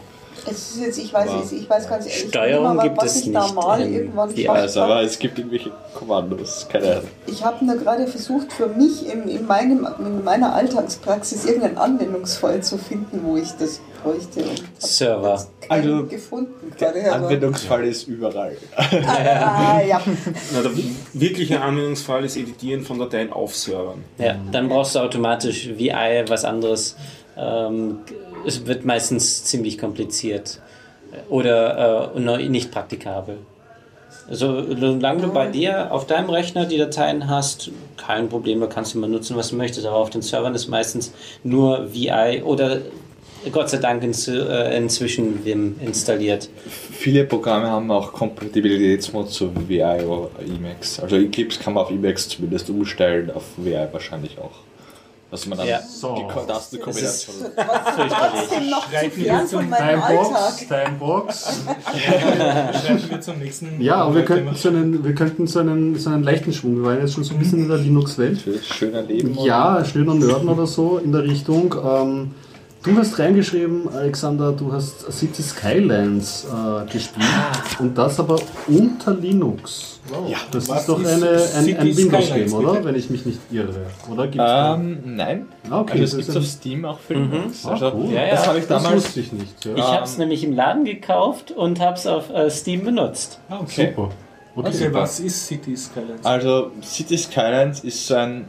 Es 0.48 0.76
ist 0.76 0.80
jetzt, 0.80 0.98
ich 0.98 1.12
weiß, 1.12 1.28
es, 1.44 1.50
ich 1.50 1.68
weiß 1.68 1.88
ganz 1.88 2.06
ehrlich 2.06 2.28
Steuerung 2.28 2.74
nicht 2.74 2.82
gibt 2.84 2.98
was 2.98 3.16
es 3.16 3.26
ich 3.26 3.32
da 3.32 3.42
nicht 3.42 3.54
mal 3.56 3.80
in 3.80 3.92
irgendwann 3.94 4.32
gemacht 4.32 4.56
Also, 4.58 4.80
aber 4.82 5.02
es 5.02 5.18
gibt 5.18 5.38
irgendwelche 5.38 5.72
Kommandos, 5.92 6.68
keine 6.68 6.88
Ahnung. 6.92 7.08
Ich 7.26 7.44
habe 7.44 7.64
nur 7.64 7.74
gerade 7.76 8.06
versucht, 8.06 8.52
für 8.52 8.68
mich 8.68 9.10
in, 9.12 9.26
in, 9.28 9.44
meinem, 9.46 9.84
in 9.98 10.22
meiner 10.22 10.54
Alltagspraxis 10.54 11.46
irgendeinen 11.46 11.78
Anwendungsfall 11.78 12.62
zu 12.62 12.78
finden, 12.78 13.22
wo 13.24 13.36
ich 13.36 13.48
das 13.58 13.80
hab 14.04 14.82
Server. 14.82 15.46
Also, 15.68 16.06
gefunden 16.06 16.72
Der 16.80 17.14
Anwendungsfall 17.14 17.84
ist 17.86 18.06
überall. 18.06 18.56
Ah, 18.76 19.80
ja. 19.80 20.00
Na, 20.52 20.62
der 20.62 20.70
wirkliche 21.12 21.60
Anwendungsfall 21.60 22.24
ist 22.24 22.36
Editieren 22.36 22.82
von 22.82 22.98
Dateien 22.98 23.32
auf 23.32 23.54
Servern. 23.54 24.04
Ja, 24.18 24.36
dann 24.52 24.68
brauchst 24.68 24.94
du 24.94 25.00
automatisch 25.00 25.68
VI, 25.76 26.24
was 26.28 26.44
anderes. 26.44 26.96
Ähm, 27.36 27.98
es 28.46 28.66
wird 28.66 28.84
meistens 28.84 29.44
ziemlich 29.44 29.78
kompliziert 29.78 30.60
oder 31.28 32.14
äh, 32.14 32.48
nicht 32.48 32.70
praktikabel. 32.70 33.38
Also, 34.28 34.74
solange 34.74 35.22
du 35.22 35.28
bei 35.28 35.46
dir 35.46 35.92
auf 35.92 36.06
deinem 36.06 36.30
Rechner 36.30 36.66
die 36.66 36.78
Dateien 36.78 37.28
hast, 37.30 37.70
kein 37.96 38.28
Problem, 38.28 38.60
da 38.60 38.66
kannst 38.66 38.94
du 38.94 38.98
immer 38.98 39.06
nutzen, 39.06 39.36
was 39.36 39.50
du 39.50 39.56
möchtest. 39.56 39.86
Aber 39.86 39.96
auf 39.96 40.10
den 40.10 40.22
Servern 40.22 40.54
ist 40.54 40.66
meistens 40.66 41.12
nur 41.44 41.92
VI 41.94 42.42
oder 42.44 42.78
Gott 43.52 43.70
sei 43.70 43.78
Dank 43.78 44.02
ins, 44.02 44.28
äh, 44.28 44.76
inzwischen 44.76 45.44
Vim 45.44 45.76
installiert. 45.80 46.48
Viele 46.92 47.24
Programme 47.24 47.68
haben 47.70 47.90
auch 47.90 48.12
Kompatibilitätsmod 48.12 49.30
zu 49.30 49.50
VI 49.68 49.82
oder 50.04 50.30
Emacs. 50.44 51.00
Also 51.00 51.16
Eclipse 51.16 51.60
kann 51.62 51.74
man 51.74 51.84
auf 51.84 51.90
Emacs 51.90 52.28
zumindest 52.28 52.68
umstellen, 52.70 53.30
auf 53.30 53.44
VI 53.56 53.86
wahrscheinlich 53.92 54.38
auch. 54.38 54.50
Dass 55.30 55.44
man 55.46 55.58
dann 55.58 55.66
Ja. 55.66 55.80
die 55.80 56.22
Ko- 56.32 56.40
Tastenkombination. 56.46 57.34
Trotzdem 57.56 58.70
noch 58.70 58.86
zu 58.88 59.10
fern 59.10 59.46
von 59.48 59.68
meinem 59.68 60.00
Timebox, 60.00 60.34
Alltag. 60.36 60.86
Timebox. 60.86 61.60
Schreiben 62.86 63.10
wir 63.10 63.20
zum 63.20 63.38
nächsten. 63.38 63.80
Ja, 63.80 63.96
aber 63.96 64.14
wir 64.14 64.24
könnten, 64.24 64.54
so 64.54 64.68
einen, 64.68 65.04
wir 65.04 65.14
könnten 65.16 65.46
so, 65.48 65.58
einen, 65.58 65.98
so 65.98 66.10
einen 66.10 66.22
leichten 66.22 66.52
Schwung, 66.52 66.76
wir 66.76 66.84
waren 66.84 67.00
jetzt 67.00 67.14
schon 67.14 67.24
so 67.24 67.34
ein 67.34 67.40
bisschen 67.40 67.58
in 67.62 67.68
der 67.68 67.78
Linux-Welt. 67.78 68.38
Für 68.38 68.58
schöner 68.62 69.02
Leben. 69.02 69.36
Ja, 69.42 69.84
schöner 69.84 70.14
Nörden 70.14 70.48
oder 70.48 70.66
so 70.66 70.98
in 70.98 71.10
der 71.10 71.24
Richtung. 71.24 71.74
Ähm, 71.84 72.30
Du 72.86 72.96
hast 72.96 73.18
reingeschrieben, 73.18 73.88
Alexander, 73.92 74.52
du 74.52 74.72
hast 74.72 75.12
City 75.12 75.42
Skylines 75.42 76.46
äh, 76.46 76.90
gespielt 76.90 77.26
und 77.80 77.98
das 77.98 78.20
aber 78.20 78.36
unter 78.68 79.12
Linux. 79.12 79.98
Ja. 80.28 80.38
Das 80.52 80.68
Was 80.68 80.80
ist 80.82 80.88
doch 80.88 81.00
ist 81.00 81.08
eine, 81.08 81.30
ein, 81.56 81.76
ein 81.78 81.96
Windows-Game, 81.96 82.52
oder? 82.52 82.72
bitte? 82.74 82.84
Wenn 82.84 82.94
ich 82.94 83.10
mich 83.10 83.26
nicht 83.26 83.40
irre. 83.50 83.86
Oder 84.08 84.22
gibt's 84.28 84.36
da- 84.38 84.74
Ähm, 84.76 84.98
nein. 85.04 85.46
Ah, 85.68 85.80
okay, 85.80 86.00
also 86.00 86.04
es 86.04 86.10
das 86.10 86.16
gibt 86.18 86.28
ist 86.28 86.36
auf 86.36 86.44
Steam 86.46 86.84
auch 86.84 86.98
für 87.00 87.14
Linux. 87.14 87.66
Ah, 87.66 87.70
Also, 87.72 87.92
cool. 87.92 88.12
Ja, 88.12 88.22
ja. 88.22 88.30
Das 88.30 88.46
habe 88.46 88.58
ich 88.60 88.66
Das 88.68 88.82
damals. 88.84 89.04
wusste 89.04 89.20
ich 89.20 89.32
nicht. 89.32 89.64
Ja. 89.64 89.74
Ich 89.74 89.82
habe 89.82 90.04
es 90.04 90.18
nämlich 90.18 90.44
im 90.44 90.52
Laden 90.54 90.84
gekauft 90.84 91.50
und 91.50 91.80
habe 91.80 91.96
es 91.96 92.06
auf 92.06 92.30
äh, 92.30 92.48
Steam 92.50 92.84
benutzt. 92.84 93.40
Ah, 93.48 93.58
okay. 93.62 93.88
Super. 93.96 94.10
Okay. 94.54 94.68
Okay, 94.68 94.88
was 94.94 95.20
ist 95.20 95.44
City 95.48 95.76
Skylines? 95.76 96.24
Also 96.24 96.70
City 96.82 97.18
Skylines 97.18 97.80
ist 97.80 98.06
so 98.06 98.14
ein 98.14 98.46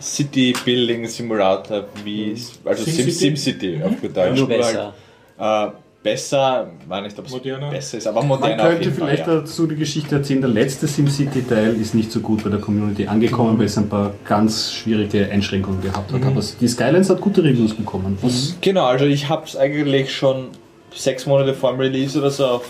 City 0.00 0.54
Building 0.64 1.06
Simulator 1.06 1.84
wie 2.04 2.36
also 2.64 2.84
Sim 2.84 2.92
SimCity? 3.10 3.12
SimCity 3.12 3.82
auf 3.82 4.00
gut 4.00 4.16
Deutsch. 4.16 4.46
Besser. 4.46 4.92
Halt, 5.38 5.72
äh, 5.72 5.76
besser, 6.02 6.70
weiß 6.88 7.02
nicht, 7.04 7.18
ob 7.18 7.26
es 7.26 7.32
Moderner? 7.32 7.70
besser 7.70 7.98
ist, 7.98 8.06
aber 8.06 8.20
Man 8.20 8.28
moderner 8.28 8.62
auf 8.62 8.68
könnte 8.70 8.84
jeden 8.84 8.96
Fall. 8.96 9.08
vielleicht 9.08 9.26
Ja. 9.28 9.34
dazu 9.40 9.66
die 9.66 9.76
Geschichte 9.76 10.14
erzählen, 10.14 10.40
der 10.40 10.48
letzte 10.50 10.86
SimCity-Teil 10.86 11.74
ist 11.78 11.94
nicht 11.94 12.10
so 12.10 12.20
gut 12.20 12.42
bei 12.42 12.48
der 12.50 12.58
Community 12.60 13.06
angekommen, 13.06 13.58
weil 13.58 13.66
es 13.66 13.76
ein 13.76 13.88
paar 13.88 14.14
ganz 14.24 14.72
schwierige 14.72 15.30
Einschränkungen 15.30 15.82
gehabt 15.82 16.10
hat. 16.12 16.22
Aber 16.24 16.40
die 16.60 16.68
Skylines 16.68 17.10
hat 17.10 17.20
gute 17.20 17.44
Reviews 17.44 17.74
bekommen. 17.74 18.16
Was 18.22 18.56
Genau, 18.62 18.86
also 18.86 19.04
ich 19.04 19.28
habe 19.28 19.44
es 19.44 19.56
eigentlich 19.56 20.14
schon 20.14 20.48
sechs 20.94 21.26
Monate 21.26 21.54
vor 21.54 21.70
dem 21.72 21.80
Release 21.80 22.18
oder 22.18 22.30
so 22.30 22.46
auf. 22.46 22.64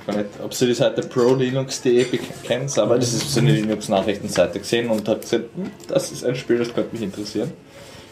Ich 0.00 0.08
weiß 0.08 0.16
nicht, 0.16 0.28
ob 0.42 0.52
Sie 0.52 0.66
die 0.66 0.74
Seite 0.74 1.02
prolinux.de 1.02 2.04
kennt, 2.42 2.78
aber 2.78 2.96
das 2.98 3.12
ist 3.14 3.32
so 3.32 3.40
eine 3.40 3.52
Linux-Nachrichtenseite 3.52 4.58
gesehen 4.58 4.90
und 4.90 5.08
habe 5.08 5.20
gesagt, 5.20 5.44
hm, 5.54 5.70
das 5.88 6.12
ist 6.12 6.24
ein 6.24 6.34
Spiel, 6.36 6.58
das 6.58 6.74
könnte 6.74 6.92
mich 6.94 7.02
interessieren. 7.02 7.52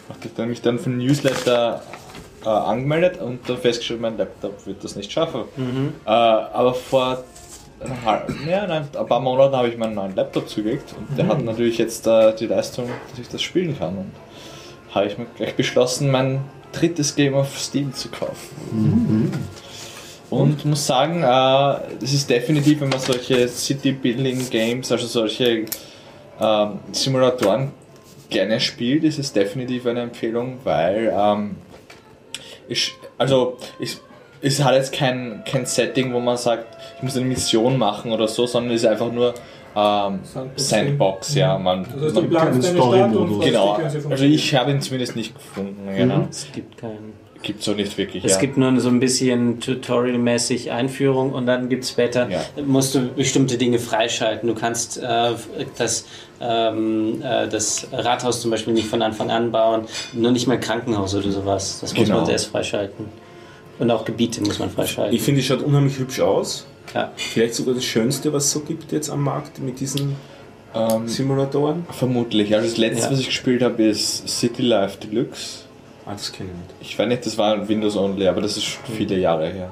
Habe 0.08 0.18
dann 0.36 0.48
mich 0.48 0.62
dann 0.62 0.78
für 0.78 0.90
den 0.90 0.98
Newsletter 0.98 1.82
äh, 2.44 2.48
angemeldet 2.48 3.20
und 3.20 3.48
dann 3.48 3.58
festgestellt, 3.58 4.00
mein 4.00 4.16
Laptop 4.16 4.66
wird 4.66 4.82
das 4.82 4.96
nicht 4.96 5.12
schaffen. 5.12 5.42
Äh, 6.06 6.10
aber 6.10 6.74
vor 6.74 7.24
einem 7.80 8.04
halben- 8.04 8.48
ja, 8.48 8.66
nein, 8.66 8.88
ein 8.96 9.06
paar 9.06 9.20
Monaten 9.20 9.54
habe 9.56 9.68
ich 9.68 9.76
meinen 9.76 9.94
neuen 9.94 10.14
Laptop 10.16 10.48
zugelegt 10.48 10.94
und 10.96 11.18
der 11.18 11.26
hat 11.28 11.42
natürlich 11.42 11.78
jetzt 11.78 12.06
äh, 12.06 12.34
die 12.34 12.46
Leistung, 12.46 12.88
dass 13.10 13.18
ich 13.18 13.28
das 13.28 13.42
spielen 13.42 13.78
kann. 13.78 13.96
Und 13.98 14.12
habe 14.94 15.06
ich 15.06 15.18
mir 15.18 15.26
gleich 15.36 15.54
beschlossen, 15.56 16.10
mein 16.10 16.40
drittes 16.72 17.14
Game 17.14 17.34
auf 17.34 17.58
Steam 17.58 17.92
zu 17.92 18.08
kaufen. 18.08 19.30
Und 20.30 20.64
muss 20.64 20.86
sagen, 20.86 21.22
äh, 21.22 22.02
es 22.02 22.14
ist 22.14 22.30
definitiv, 22.30 22.80
wenn 22.80 22.88
man 22.88 23.00
solche 23.00 23.46
City-Building-Games, 23.48 24.90
also 24.90 25.06
solche 25.06 25.66
ähm, 26.40 26.78
Simulatoren 26.92 27.72
gerne 28.30 28.58
spielt, 28.60 29.04
ist 29.04 29.18
es 29.18 29.32
definitiv 29.32 29.86
eine 29.86 30.00
Empfehlung, 30.00 30.58
weil 30.64 31.12
ähm, 31.14 31.56
ich, 32.66 32.94
also 33.18 33.58
ich, 33.78 33.98
es 34.40 34.64
hat 34.64 34.74
jetzt 34.74 34.92
kein, 34.92 35.44
kein 35.44 35.66
Setting, 35.66 36.12
wo 36.12 36.20
man 36.20 36.36
sagt, 36.36 36.78
ich 36.96 37.02
muss 37.02 37.16
eine 37.16 37.26
Mission 37.26 37.78
machen 37.78 38.10
oder 38.10 38.26
so, 38.26 38.46
sondern 38.46 38.74
es 38.74 38.82
ist 38.82 38.88
einfach 38.88 39.12
nur 39.12 39.34
ähm, 39.76 40.20
Sandbox. 40.24 40.68
Sandbox, 40.68 41.34
ja. 41.34 41.58
Man, 41.58 41.84
Das 41.94 42.02
heißt, 42.02 42.16
du 42.16 42.22
man, 42.22 42.30
keinen 42.32 42.62
Story-Modus. 42.62 43.44
genau, 43.44 43.78
also 44.10 44.24
ich 44.24 44.54
habe 44.54 44.70
ihn 44.72 44.80
zumindest 44.80 45.16
nicht 45.16 45.34
gefunden, 45.34 45.88
genau. 45.96 46.26
Es 46.30 46.46
gibt 46.52 46.76
keinen. 46.78 47.20
Gibt 47.42 47.58
es 47.58 47.64
so 47.64 47.72
nicht 47.72 47.98
wirklich, 47.98 48.24
Es 48.24 48.34
ja. 48.34 48.38
gibt 48.38 48.56
nur 48.56 48.78
so 48.78 48.88
ein 48.88 49.00
bisschen 49.00 49.58
Tutorial-mäßig 49.58 50.70
Einführung 50.70 51.32
und 51.32 51.46
dann 51.46 51.68
gibt 51.68 51.82
es 51.82 51.90
später, 51.90 52.30
Ja. 52.30 52.40
musst 52.64 52.94
du 52.94 53.08
bestimmte 53.08 53.58
Dinge 53.58 53.80
freischalten. 53.80 54.48
Du 54.48 54.54
kannst 54.54 54.98
äh, 55.02 55.30
das, 55.76 56.06
ähm, 56.40 57.20
äh, 57.20 57.48
das 57.48 57.88
Rathaus 57.90 58.40
zum 58.42 58.52
Beispiel 58.52 58.72
nicht 58.74 58.86
von 58.86 59.02
Anfang 59.02 59.32
an 59.32 59.50
bauen, 59.50 59.86
nur 60.12 60.30
nicht 60.30 60.46
mal 60.46 60.60
Krankenhaus 60.60 61.16
oder 61.16 61.32
sowas. 61.32 61.78
Das 61.80 61.92
muss 61.96 62.04
Genau. 62.06 62.20
man 62.20 62.30
erst 62.30 62.46
freischalten. 62.46 63.06
Und 63.80 63.90
auch 63.90 64.04
Gebiete 64.04 64.40
muss 64.42 64.60
man 64.60 64.70
freischalten. 64.70 65.12
Ich 65.16 65.22
finde, 65.22 65.40
es 65.40 65.46
schaut 65.46 65.62
unheimlich 65.62 65.98
hübsch 65.98 66.20
aus. 66.20 66.68
Ja. 66.94 67.12
Vielleicht 67.16 67.54
sogar 67.54 67.74
das 67.74 67.84
Schönste, 67.84 68.32
was 68.32 68.44
es 68.46 68.50
so 68.52 68.60
gibt 68.60 68.92
jetzt 68.92 69.08
am 69.10 69.22
Markt 69.22 69.58
mit 69.60 69.80
diesen 69.80 70.16
Ähm, 70.74 71.06
Simulatoren. 71.06 71.86
vermutlich. 71.90 72.54
Also 72.54 72.66
das 72.68 72.78
letzte, 72.78 73.04
Ja. 73.06 73.10
was 73.12 73.20
ich 73.20 73.26
gespielt 73.26 73.62
habe, 73.62 73.82
ist 73.82 74.26
City 74.28 74.62
Life 74.62 74.98
Deluxe. 74.98 75.64
Ah, 76.06 76.12
das 76.12 76.32
kenne 76.32 76.50
ich 76.50 76.56
nicht. 76.80 76.90
Ich 76.92 76.98
weiß 76.98 77.08
nicht, 77.08 77.24
das 77.26 77.36
war 77.38 77.68
Windows 77.68 77.96
Only, 77.96 78.26
aber 78.26 78.40
das 78.40 78.56
ist 78.56 78.64
schon 78.64 78.84
viele 78.96 79.18
Jahre 79.18 79.48
her. 79.48 79.70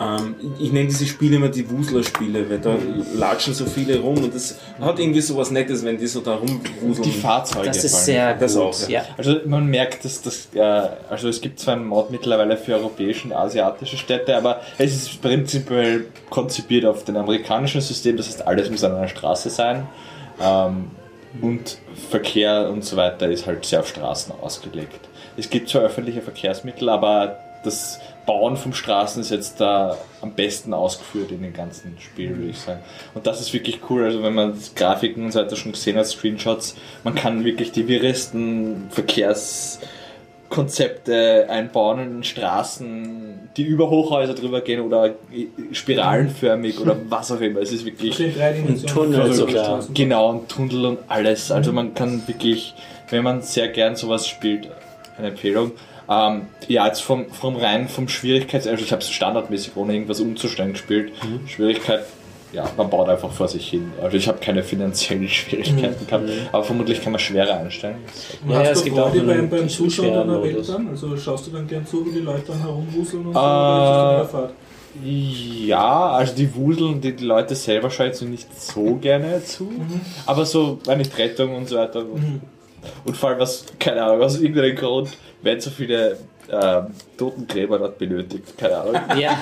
Ähm, 0.00 0.34
ich 0.58 0.72
nenne 0.72 0.88
diese 0.88 1.06
Spiele 1.06 1.36
immer 1.36 1.48
die 1.48 1.68
Wusler-Spiele, 1.68 2.48
weil 2.48 2.58
da 2.58 2.76
latschen 3.14 3.54
so 3.54 3.66
viele 3.66 4.00
rum 4.00 4.16
und 4.16 4.34
das 4.34 4.58
hat 4.80 4.98
irgendwie 4.98 5.20
so 5.20 5.36
was 5.36 5.50
Nettes, 5.50 5.84
wenn 5.84 5.98
die 5.98 6.06
so 6.06 6.20
da 6.20 6.34
rumwuseln. 6.34 7.02
Die 7.02 7.12
Fahrzeuge. 7.12 7.66
Das 7.66 7.84
ist 7.84 8.04
sehr 8.04 8.34
Das 8.34 8.54
gut. 8.54 8.62
auch, 8.62 8.88
ja. 8.88 9.02
Also 9.16 9.36
man 9.46 9.66
merkt, 9.66 10.04
dass 10.04 10.22
das, 10.22 10.48
äh, 10.54 10.60
also 11.10 11.28
es 11.28 11.40
gibt 11.40 11.60
zwar 11.60 11.74
einen 11.74 11.86
Mod 11.86 12.10
mittlerweile 12.10 12.56
für 12.56 12.74
europäische 12.74 13.26
und 13.28 13.32
asiatische 13.34 13.96
Städte, 13.98 14.36
aber 14.36 14.60
es 14.78 14.94
ist 14.94 15.20
prinzipiell 15.22 16.06
konzipiert 16.30 16.86
auf 16.86 17.04
dem 17.04 17.16
amerikanischen 17.16 17.80
System, 17.80 18.16
das 18.16 18.28
heißt 18.28 18.46
alles 18.46 18.70
muss 18.70 18.82
an 18.84 18.94
einer 18.96 19.08
Straße 19.08 19.50
sein. 19.50 19.86
Ähm, 20.40 20.90
und 21.40 21.78
Verkehr 22.10 22.68
und 22.70 22.84
so 22.84 22.96
weiter 22.96 23.28
ist 23.28 23.46
halt 23.46 23.64
sehr 23.64 23.80
auf 23.80 23.88
Straßen 23.88 24.34
ausgelegt. 24.42 25.00
Es 25.36 25.48
gibt 25.48 25.68
zwar 25.70 25.82
öffentliche 25.82 26.20
Verkehrsmittel, 26.20 26.88
aber 26.90 27.38
das 27.64 27.98
Bauen 28.26 28.56
von 28.56 28.72
Straßen 28.72 29.20
ist 29.20 29.30
jetzt 29.30 29.60
da 29.60 29.96
am 30.20 30.32
besten 30.32 30.74
ausgeführt 30.74 31.30
in 31.32 31.42
dem 31.42 31.52
ganzen 31.52 31.96
Spiel, 31.98 32.36
würde 32.36 32.50
ich 32.50 32.58
sagen. 32.58 32.80
Und 33.14 33.26
das 33.26 33.40
ist 33.40 33.52
wirklich 33.52 33.80
cool. 33.90 34.04
Also 34.04 34.22
wenn 34.22 34.34
man 34.34 34.54
das 34.54 34.74
Grafiken 34.74 35.24
und 35.24 35.32
so 35.32 35.40
weiter 35.40 35.56
schon 35.56 35.72
gesehen 35.72 35.96
hat, 35.96 36.06
Screenshots, 36.06 36.76
man 37.02 37.14
kann 37.14 37.44
wirklich 37.44 37.72
die 37.72 37.88
wirresten 37.88 38.86
Verkehrskonzepte 38.90 41.46
einbauen 41.48 42.18
in 42.18 42.24
Straßen, 42.24 43.48
die 43.56 43.64
über 43.64 43.90
Hochhäuser 43.90 44.34
drüber 44.34 44.60
gehen 44.60 44.80
oder 44.80 45.14
spiralenförmig 45.72 46.78
oder 46.78 46.96
was 47.08 47.32
auch 47.32 47.40
immer. 47.40 47.60
Es 47.60 47.72
ist 47.72 47.84
wirklich 47.84 48.18
in 48.20 48.34
drei 48.34 48.52
Dimensionen. 48.52 48.94
Tunnel 48.94 49.22
Also 49.22 49.46
sogar. 49.46 49.64
Straßen. 49.64 49.94
Genau, 49.94 50.30
und 50.30 50.48
Tunnel 50.48 50.86
und 50.86 50.98
alles. 51.08 51.50
Also 51.50 51.72
man 51.72 51.94
kann 51.94 52.22
wirklich, 52.28 52.74
wenn 53.10 53.24
man 53.24 53.42
sehr 53.42 53.66
gern 53.68 53.96
sowas 53.96 54.28
spielt, 54.28 54.68
eine 55.18 55.28
Empfehlung. 55.28 55.72
Ähm, 56.08 56.42
ja, 56.68 56.86
jetzt 56.86 57.02
vom, 57.02 57.30
vom 57.30 57.56
rein 57.56 57.88
vom 57.88 58.08
Schwierigkeits, 58.08 58.66
also 58.66 58.82
ich 58.82 58.92
habe 58.92 59.02
es 59.02 59.10
standardmäßig 59.10 59.76
ohne 59.76 59.94
irgendwas 59.94 60.20
umzustellen 60.20 60.72
gespielt. 60.72 61.12
Schwierigkeit, 61.46 62.04
ja, 62.52 62.68
man 62.76 62.90
baut 62.90 63.08
einfach 63.08 63.30
vor 63.30 63.48
sich 63.48 63.68
hin. 63.68 63.92
Also 64.02 64.16
ich 64.16 64.28
habe 64.28 64.38
keine 64.38 64.62
finanziellen 64.62 65.28
Schwierigkeiten 65.28 66.06
gehabt, 66.06 66.24
aber 66.52 66.64
vermutlich 66.64 67.02
kann 67.02 67.12
man 67.12 67.18
schwerer 67.18 67.58
einstellen. 67.58 67.96
Ja, 68.48 68.56
hast 68.56 68.66
ja, 68.66 68.72
du 68.72 68.78
es 68.78 68.84
gibt 68.84 68.98
auch 68.98 69.12
einen 69.12 69.26
beim, 69.26 69.48
beim 69.48 69.68
Zuschauen 69.68 70.12
deiner 70.12 70.42
Welt 70.42 70.68
dann? 70.68 70.88
Also 70.88 71.16
schaust 71.16 71.46
du 71.46 71.50
dann 71.50 71.66
gern 71.66 71.86
zu, 71.86 72.04
wie 72.06 72.10
die 72.10 72.20
Leute 72.20 72.44
dann 72.48 72.60
herumwuseln 72.60 73.26
und 73.26 73.32
so? 73.32 73.38
Äh, 73.38 73.42
dann 73.42 74.50
Ja, 75.04 76.10
also 76.10 76.34
die 76.34 76.54
wuseln 76.54 77.00
die, 77.00 77.16
die 77.16 77.24
Leute 77.24 77.54
selber 77.54 77.90
schaue 77.90 78.10
ich 78.10 78.16
so 78.16 78.26
nicht 78.26 78.48
so 78.60 78.96
gerne 79.00 79.42
zu. 79.44 79.70
Aber 80.26 80.44
so, 80.44 80.78
wenn 80.84 80.98
nicht 80.98 81.16
Rettung 81.16 81.56
und 81.56 81.68
so 81.68 81.76
weiter. 81.76 82.04
Und 83.04 83.16
vor 83.16 83.30
allem, 83.30 83.38
was, 83.38 83.66
keine 83.78 84.02
Ahnung, 84.02 84.22
aus 84.22 84.40
irgendeinem 84.40 84.76
Grund 84.76 85.10
werden 85.42 85.60
so 85.60 85.70
viele 85.70 86.18
ähm, 86.50 86.86
Totengräber 87.16 87.78
dort 87.78 87.98
benötigt. 87.98 88.56
Keine 88.58 88.78
Ahnung. 88.78 88.96
Ja, 89.18 89.36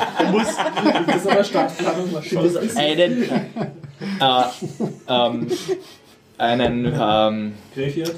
Das 1.07 1.17
ist 1.17 1.31
aber 1.31 1.45
Stadtplanung 1.45 2.12
wahrscheinlich. 2.12 2.77
Einen, 2.77 3.23
äh, 3.23 4.43
ähm, 5.09 5.47
einen, 6.39 6.87
ähm, 6.99 7.53
Friedhof. 7.75 8.15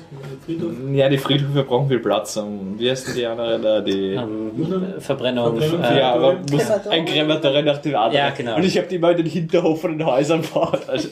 ja, 0.92 1.08
die 1.08 1.18
Friedhöfe 1.18 1.64
brauchen 1.64 1.88
viel 1.88 1.98
Platz. 1.98 2.36
Um, 2.36 2.78
wie 2.78 2.90
heißen 2.90 3.14
die 3.14 3.26
anderen 3.26 3.62
da? 3.62 3.80
Die, 3.80 4.14
ähm, 4.14 4.52
Verbrennung. 4.98 5.58
Verbrennung, 5.60 5.82
äh, 5.82 5.98
ja, 5.98 6.14
aber 6.14 6.34
muss 6.50 6.70
ein 6.88 7.04
Krematorium 7.04 7.64
nach 7.64 7.78
dem 7.78 7.96
anderen. 7.96 8.14
Ja, 8.14 8.30
genau. 8.30 8.56
Und 8.56 8.64
ich 8.64 8.76
habe 8.78 8.86
die 8.86 8.98
mal 8.98 9.12
in 9.12 9.18
den 9.18 9.26
Hinterhof 9.26 9.80
von 9.80 9.96
den 9.98 10.06
Häusern 10.06 10.42
gebaut. 10.42 10.82
Also, 10.86 11.08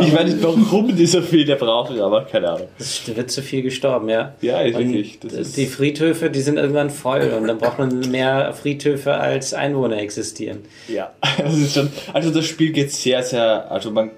ich 0.00 0.14
weiß 0.14 0.24
nicht, 0.24 0.42
warum 0.42 0.94
die 0.96 1.06
so 1.06 1.20
viele 1.20 1.56
brauchen, 1.56 2.00
aber 2.00 2.24
keine 2.24 2.50
Ahnung. 2.50 2.68
Es 2.78 3.02
wird 3.14 3.30
zu 3.30 3.42
viel 3.42 3.62
gestorben, 3.62 4.08
ja. 4.08 4.34
Ja, 4.40 4.64
wirklich. 4.64 5.18
Die 5.20 5.66
Friedhöfe, 5.66 6.30
die 6.30 6.40
sind 6.40 6.56
irgendwann 6.56 6.90
voll 6.90 7.32
und 7.36 7.46
dann 7.46 7.58
braucht 7.58 7.78
man 7.78 8.10
mehr 8.10 8.52
Friedhöfe 8.52 9.14
als 9.14 9.54
Einwohner 9.54 9.98
existieren. 9.98 10.60
ja, 10.88 11.12
das 11.38 11.56
ist 11.56 11.74
schon. 11.74 11.90
Also 12.12 12.30
das 12.30 12.46
Spiel 12.46 12.72
geht 12.72 12.90
sehr, 12.92 13.22
sehr. 13.22 13.70
Also 13.70 13.90
man. 13.90 14.10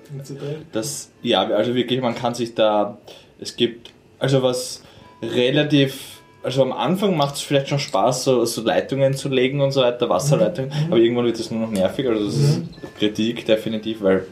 Das, 0.73 1.11
ja, 1.23 1.43
also 1.43 1.75
wirklich, 1.75 2.01
man 2.01 2.15
kann 2.15 2.35
sich 2.35 2.55
da, 2.55 2.99
es 3.41 3.57
gibt, 3.57 3.91
also 4.19 4.43
was 4.43 4.83
relativ, 5.23 6.20
also 6.43 6.63
am 6.63 6.73
Anfang 6.73 7.17
macht 7.17 7.37
es 7.37 7.43
vielleicht 7.43 7.69
schon 7.69 7.79
Spaß, 7.79 8.25
so, 8.25 8.45
so 8.45 8.63
Leitungen 8.63 9.15
zu 9.15 9.29
legen 9.29 9.61
und 9.61 9.73
so 9.73 9.83
weiter, 9.83 10.09
Wasserleitungen, 10.09 10.73
aber 10.89 10.99
irgendwann 10.99 11.27
wird 11.27 11.39
es 11.39 11.51
nur 11.51 11.61
noch 11.61 11.71
nervig, 11.71 12.09
also 12.09 12.25
das 12.25 12.35
ist 12.35 12.63
Kritik 12.99 13.45
definitiv, 13.45 14.03
weil 14.03 14.27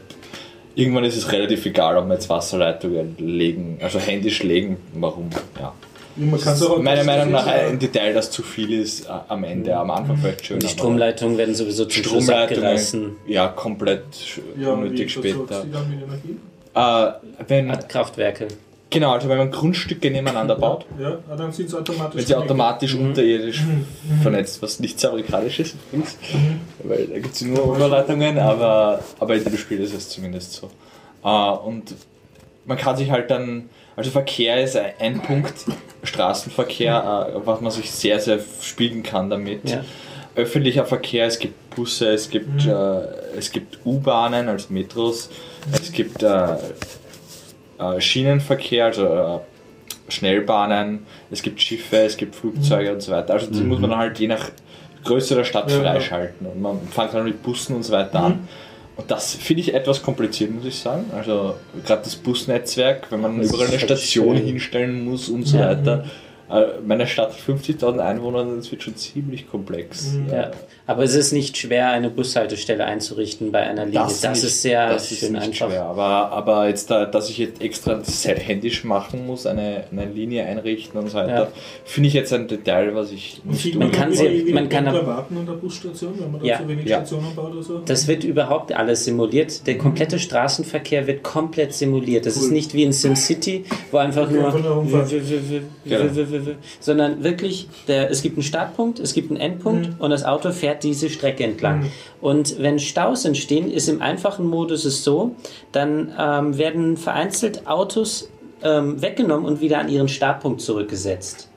irgendwann 0.75 1.03
ist 1.03 1.17
es 1.17 1.31
relativ 1.31 1.65
egal, 1.65 1.97
ob 1.97 2.05
man 2.05 2.13
jetzt 2.13 2.29
Wasserleitungen 2.29 3.15
legen, 3.17 3.79
also 3.81 3.99
händisch 3.99 4.43
legen, 4.43 4.77
warum, 4.93 5.29
ja. 5.59 5.73
Meiner 6.79 7.03
Meinung 7.05 7.31
nach 7.31 7.47
ein 7.47 7.79
Detail, 7.79 8.13
das 8.13 8.29
zu 8.29 8.43
viel 8.43 8.73
ist 8.73 9.05
äh, 9.05 9.09
am 9.29 9.43
Ende, 9.45 9.77
am 9.77 9.89
Anfang 9.89 10.17
vielleicht 10.17 10.45
schön. 10.45 10.59
Die 10.59 10.67
Stromleitungen 10.67 11.37
werden 11.37 11.55
sowieso 11.55 11.85
zum 11.85 12.03
Schluss 12.03 12.23
Stromleitungen, 12.25 12.63
abgerissen. 12.65 13.15
ja, 13.25 13.47
komplett 13.47 14.03
ja, 14.59 14.73
unnötig 14.73 15.13
später. 15.13 15.37
du 15.37 15.67
die 15.67 15.71
dann 15.71 15.89
mit 15.89 15.99
Energie? 16.03 16.37
Äh, 16.75 17.45
wenn, 17.47 17.87
Kraftwerke. 17.87 18.49
Genau, 18.91 19.11
also 19.11 19.29
wenn 19.29 19.37
man 19.37 19.51
Grundstücke 19.51 20.09
nebeneinander 20.09 20.55
baut, 20.55 20.85
Ja, 20.99 21.19
ah, 21.29 21.35
dann 21.35 21.51
sind 21.51 21.67
es 21.67 21.75
automatisch. 21.75 22.19
wenn 22.21 22.25
sie 22.25 22.35
automatisch 22.35 22.95
Mhm. 22.95 23.07
unterirdisch 23.09 23.61
vernetzt, 24.23 24.61
was 24.63 24.79
nicht 24.79 24.99
sehr 24.99 25.11
amerikanisch 25.11 25.59
ist 25.59 25.75
übrigens, 25.91 26.17
weil 26.83 27.05
da 27.05 27.19
gibt 27.19 27.35
es 27.35 27.41
nur 27.41 27.75
Überleitungen, 27.75 28.39
aber, 28.39 29.03
aber 29.19 29.35
in 29.35 29.43
dem 29.43 29.57
Spiel 29.57 29.79
ist 29.81 29.93
es 29.93 30.09
zumindest 30.09 30.53
so. 30.53 30.69
Äh, 31.23 31.27
und 31.29 31.93
man 32.65 32.77
kann 32.77 32.97
sich 32.97 33.11
halt 33.11 33.29
dann, 33.29 33.69
also 33.95 34.09
Verkehr 34.09 34.63
ist 34.63 34.75
ein- 34.75 35.21
Punkt, 35.21 35.53
Straßenverkehr, 36.03 37.31
äh, 37.35 37.45
was 37.45 37.61
man 37.61 37.71
sich 37.71 37.91
sehr, 37.91 38.19
sehr 38.19 38.39
spielen 38.61 39.03
kann 39.03 39.29
damit. 39.29 39.69
Ja. 39.69 39.83
Öffentlicher 40.35 40.85
Verkehr, 40.85 41.25
es 41.25 41.37
gibt 41.39 41.75
Busse, 41.75 42.09
es 42.09 42.29
gibt, 42.29 42.65
äh, 42.65 42.99
es 43.37 43.51
gibt 43.51 43.79
U-Bahnen, 43.85 44.47
also 44.47 44.67
Metros, 44.71 45.29
es 45.71 45.91
gibt 45.91 46.23
äh, 47.79 47.99
Schienenverkehr, 48.01 48.85
also 48.85 49.05
äh, 49.05 49.39
Schnellbahnen, 50.11 51.05
es 51.31 51.41
gibt 51.41 51.61
Schiffe, 51.61 51.97
es 51.97 52.17
gibt 52.17 52.35
Flugzeuge 52.35 52.93
und 52.93 53.01
so 53.01 53.11
weiter. 53.11 53.33
Also 53.33 53.47
die 53.51 53.61
muss 53.61 53.79
man 53.79 53.95
halt 53.95 54.19
je 54.19 54.27
nach 54.27 54.49
Größe 55.03 55.35
der 55.35 55.43
Stadt 55.43 55.71
Ja, 55.71 55.79
freischalten. 55.81 56.47
Und 56.47 56.61
man 56.61 56.79
fängt 56.91 57.13
dann 57.13 57.23
mit 57.25 57.41
Bussen 57.43 57.75
und 57.75 57.83
so 57.83 57.93
weiter 57.93 58.19
an. 58.21 58.47
Und 58.97 59.09
das 59.09 59.35
finde 59.35 59.61
ich 59.61 59.73
etwas 59.73 60.01
kompliziert, 60.03 60.51
muss 60.51 60.65
ich 60.65 60.77
sagen. 60.77 61.05
Also 61.15 61.55
gerade 61.85 62.01
das 62.03 62.15
Busnetzwerk, 62.17 63.07
wenn 63.11 63.21
man 63.21 63.37
Das 63.39 63.49
überall 63.49 63.67
eine 63.67 63.77
halt 63.77 63.81
Station 63.81 64.35
schön. 64.35 64.45
hinstellen 64.45 65.05
muss 65.05 65.29
und 65.29 65.43
so 65.45 65.57
Ja. 65.57 65.69
weiter. 65.69 66.05
Äh, 66.51 66.63
Meine 66.85 67.05
Stadt 67.07 67.29
hat 67.31 67.39
50.000 67.39 67.99
Einwohner, 67.99 68.43
das 68.55 68.69
wird 68.71 68.81
schon 68.83 68.95
ziemlich 68.95 69.49
komplex. 69.49 70.17
Ja. 70.29 70.51
Aber 70.89 71.03
es 71.03 71.13
ist 71.13 71.33
nicht 71.33 71.55
schwer, 71.55 71.91
eine 71.91 72.09
Bushaltestelle 72.09 72.83
einzurichten 72.83 73.51
bei 73.51 73.59
einer 73.59 73.85
Linie. 73.85 73.99
Das, 73.99 74.23
nicht- 74.23 74.43
ist 74.43 74.61
sehr 74.63 74.89
das 74.91 75.11
ist 75.11 75.19
schön 75.19 75.33
nicht 75.33 75.43
einfach. 75.43 75.67
schwer. 75.69 75.83
Aber, 75.83 76.31
aber 76.31 76.67
jetzt, 76.67 76.89
da, 76.89 77.05
dass 77.05 77.29
ich 77.29 77.37
jetzt 77.37 77.61
extra 77.61 77.93
das 77.93 78.25
halt 78.27 78.39
händisch 78.47 78.83
machen 78.83 79.27
muss, 79.27 79.45
eine, 79.45 79.83
eine 79.91 80.05
Linie 80.05 80.45
einrichten 80.45 80.99
und 80.99 81.07
so 81.09 81.13
weiter, 81.13 81.29
Ja. 81.43 81.47
finde 81.85 82.07
ich 82.07 82.15
jetzt 82.15 82.33
ein 82.33 82.47
Detail, 82.47 82.95
was 82.95 83.11
ich 83.11 83.39
nicht 83.45 83.75
man, 83.75 83.91
kann 83.91 84.11
sie- 84.11 84.47
wie 84.47 84.51
man 84.51 84.67
kann 84.67 84.85
Pendler 84.85 85.01
ab- 85.01 85.07
warten 85.07 85.37
an 85.37 85.45
der 85.45 85.53
Busstation, 85.53 86.15
wenn 86.19 86.31
man 86.31 86.41
da 86.41 86.47
Ja. 86.47 86.57
zu 86.59 86.67
wenig 86.67 86.85
Ja. 86.87 86.97
Stationen 86.97 87.35
baut 87.35 87.51
oder 87.53 87.61
so? 87.61 87.77
Das 87.85 88.07
wird 88.07 88.23
überhaupt 88.23 88.73
alles 88.73 89.05
simuliert. 89.05 89.67
Der 89.67 89.77
komplette 89.77 90.17
Straßenverkehr 90.17 91.05
wird 91.05 91.21
komplett 91.21 91.73
simuliert. 91.75 92.25
Das 92.25 92.35
ist 92.35 92.49
nicht 92.51 92.73
wie 92.73 92.81
in 92.81 92.93
SimCity, 92.93 93.65
wo 93.91 93.97
einfach 93.97 94.23
Okay, 94.23 94.33
nur, 94.33 94.45
einfach. 94.47 94.63
Genau. 94.63 96.09
sondern 96.79 97.23
wirklich, 97.23 97.67
der, 97.87 98.09
es 98.09 98.21
gibt 98.23 98.37
einen 98.37 98.43
Startpunkt, 98.43 98.99
es 98.99 99.13
gibt 99.13 99.29
einen 99.31 99.39
Endpunkt 99.39 99.89
und 99.99 100.09
das 100.09 100.25
Auto 100.25 100.51
fährt 100.51 100.78
diese 100.83 101.09
Strecke 101.09 101.43
entlang. 101.43 101.91
Und 102.21 102.59
wenn 102.59 102.79
Staus 102.79 103.25
entstehen, 103.25 103.71
ist 103.71 103.87
im 103.87 104.01
einfachen 104.01 104.45
Modus 104.45 104.85
es 104.85 105.03
so, 105.03 105.35
dann 105.71 106.13
ähm, 106.17 106.57
werden 106.57 106.97
vereinzelt 106.97 107.67
Autos 107.67 108.29
ähm, 108.63 109.01
weggenommen 109.01 109.45
und 109.45 109.61
wieder 109.61 109.79
an 109.79 109.89
ihren 109.89 110.09
Startpunkt 110.09 110.61
zurückgesetzt 110.61 111.49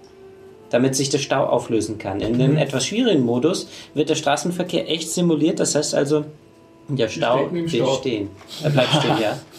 damit 0.70 0.96
sich 0.96 1.10
der 1.10 1.18
Stau 1.18 1.44
auflösen 1.44 1.98
kann. 1.98 2.20
In 2.20 2.34
einem 2.40 2.56
etwas 2.56 2.86
schwierigen 2.86 3.26
Modus 3.26 3.68
wird 3.92 4.08
der 4.08 4.14
Straßenverkehr 4.14 4.88
echt 4.90 5.10
simuliert, 5.10 5.60
das 5.60 5.74
heißt 5.74 5.94
also, 5.94 6.24
der 6.88 7.08
Stau 7.08 7.46
bleibt 7.46 7.70
Stau. 7.70 7.94
stehen. 7.96 8.30
Er 8.62 8.70
bleibt 8.70 8.94
stehen, 8.94 9.18
ja. 9.20 9.38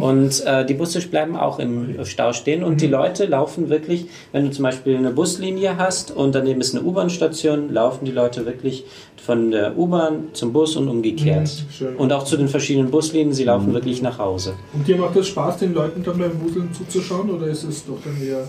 Und 0.00 0.44
äh, 0.44 0.64
die 0.64 0.74
Busse 0.74 1.00
bleiben 1.08 1.36
auch 1.36 1.58
im 1.58 2.04
Stau 2.04 2.32
stehen 2.32 2.62
und 2.62 2.80
die 2.80 2.86
Leute 2.86 3.26
laufen 3.26 3.68
wirklich, 3.68 4.06
wenn 4.32 4.44
du 4.44 4.50
zum 4.50 4.62
Beispiel 4.62 4.96
eine 4.96 5.10
Buslinie 5.10 5.76
hast 5.76 6.10
und 6.10 6.34
daneben 6.34 6.60
ist 6.60 6.74
eine 6.74 6.84
U-Bahn-Station, 6.84 7.72
laufen 7.72 8.04
die 8.04 8.12
Leute 8.12 8.46
wirklich 8.46 8.84
von 9.16 9.50
der 9.50 9.76
U-Bahn 9.76 10.28
zum 10.32 10.52
Bus 10.52 10.76
und 10.76 10.88
umgekehrt. 10.88 11.64
Mhm. 11.80 11.96
Und 11.96 12.12
auch 12.12 12.24
zu 12.24 12.36
den 12.36 12.48
verschiedenen 12.48 12.90
Buslinien, 12.90 13.32
sie 13.32 13.44
laufen 13.44 13.74
wirklich 13.74 14.02
nach 14.02 14.18
Hause. 14.18 14.54
Und 14.72 14.86
dir 14.86 14.96
macht 14.96 15.16
das 15.16 15.28
Spaß, 15.28 15.58
den 15.58 15.74
Leuten 15.74 16.02
dann 16.02 16.18
beim 16.18 16.40
Wuseln 16.40 16.72
zuzuschauen 16.72 17.30
oder 17.30 17.46
ist 17.46 17.64
es 17.64 17.84
doch 17.84 17.98
dann 18.04 18.16
eher. 18.22 18.48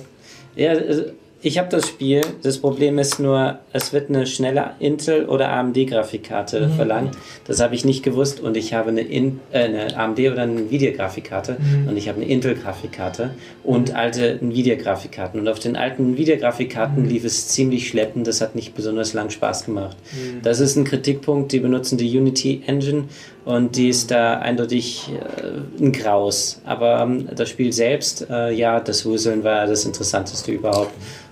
Ja, 0.55 0.73
äh, 0.73 1.11
ich 1.41 1.57
habe 1.59 1.69
das 1.69 1.87
Spiel. 1.87 2.21
Das 2.41 2.57
Problem 2.57 2.97
ist 2.97 3.19
nur, 3.19 3.59
es 3.71 3.93
wird 3.93 4.09
eine 4.09 4.25
schnelle 4.25 4.71
Intel- 4.79 5.25
oder 5.25 5.49
AMD-Grafikkarte 5.49 6.69
verlangt. 6.75 7.15
Das 7.45 7.61
habe 7.61 7.75
ich 7.75 7.85
nicht 7.85 8.03
gewusst 8.03 8.39
und 8.39 8.57
ich 8.57 8.73
habe 8.73 8.89
eine, 8.89 9.01
In 9.01 9.39
äh, 9.51 9.59
eine 9.59 9.97
AMD 9.97 10.19
oder 10.19 10.41
eine 10.41 10.61
Nvidia-Grafikkarte 10.61 11.57
und 11.87 11.95
ich 11.95 12.09
habe 12.09 12.21
eine 12.21 12.29
Intel-Grafikkarte 12.29 13.31
und 13.63 13.95
alte 13.95 14.39
Nvidia-Grafikkarten. 14.41 15.39
Und 15.39 15.47
auf 15.47 15.59
den 15.59 15.75
alten 15.75 16.13
Nvidia-Grafikkarten 16.13 17.07
lief 17.07 17.23
es 17.23 17.47
ziemlich 17.49 17.87
schleppend. 17.87 18.25
Das 18.25 18.41
hat 18.41 18.55
nicht 18.55 18.73
besonders 18.73 19.13
lang 19.13 19.29
Spaß 19.29 19.65
gemacht. 19.65 19.97
Das 20.41 20.59
ist 20.59 20.75
ein 20.75 20.85
Kritikpunkt. 20.85 21.51
Die 21.51 21.59
benutzen 21.59 21.97
die 21.97 22.17
Unity 22.17 22.63
Engine 22.65 23.05
und 23.47 23.77
die 23.77 23.87
ist 23.87 24.11
da 24.11 24.39
eindeutig 24.39 25.09
äh, 25.09 25.81
ein 25.81 25.93
Graus. 25.93 26.59
Aber 26.65 26.99
ähm, 26.99 27.29
das 27.33 27.47
Spiel 27.47 27.71
selbst, 27.71 28.27
äh, 28.29 28.51
ja, 28.51 28.81
das 28.81 29.05
Wuseln 29.05 29.41
war 29.45 29.65
das 29.67 29.85
Interessanteste 29.85 30.51
überhaupt, 30.51 30.91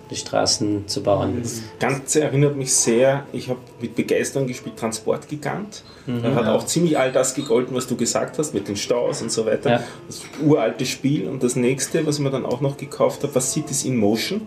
die 0.10 0.16
Straßen 0.16 0.88
zu 0.88 1.04
bauen. 1.04 1.40
Das 1.42 1.62
Ganze 1.78 2.22
erinnert 2.22 2.56
mich 2.56 2.74
sehr, 2.74 3.26
ich 3.34 3.50
habe 3.50 3.60
mit 3.82 3.96
Begeisterung 3.96 4.48
gespielt 4.48 4.78
Transportgigant. 4.78 5.84
Da 6.08 6.36
hat 6.36 6.46
auch 6.46 6.66
ziemlich 6.66 6.98
all 6.98 7.12
das 7.12 7.34
gegolten, 7.34 7.76
was 7.76 7.88
du 7.88 7.98
gesagt 7.98 8.38
hast, 8.38 8.54
mit 8.54 8.68
den 8.68 8.78
Staus 8.78 9.24
und 9.24 9.32
so 9.32 9.46
weiter. 9.46 9.70
Ja. 9.72 9.84
Das 10.08 10.22
uralte 10.42 10.86
Spiel. 10.86 11.28
Und 11.28 11.44
das 11.44 11.56
nächste, 11.56 12.06
was 12.06 12.18
ich 12.18 12.22
mir 12.22 12.30
dann 12.30 12.46
auch 12.46 12.62
noch 12.62 12.78
gekauft 12.78 13.24
habe, 13.24 13.34
war 13.34 13.42
Cities 13.42 13.84
in 13.84 13.98
Motion. 13.98 14.42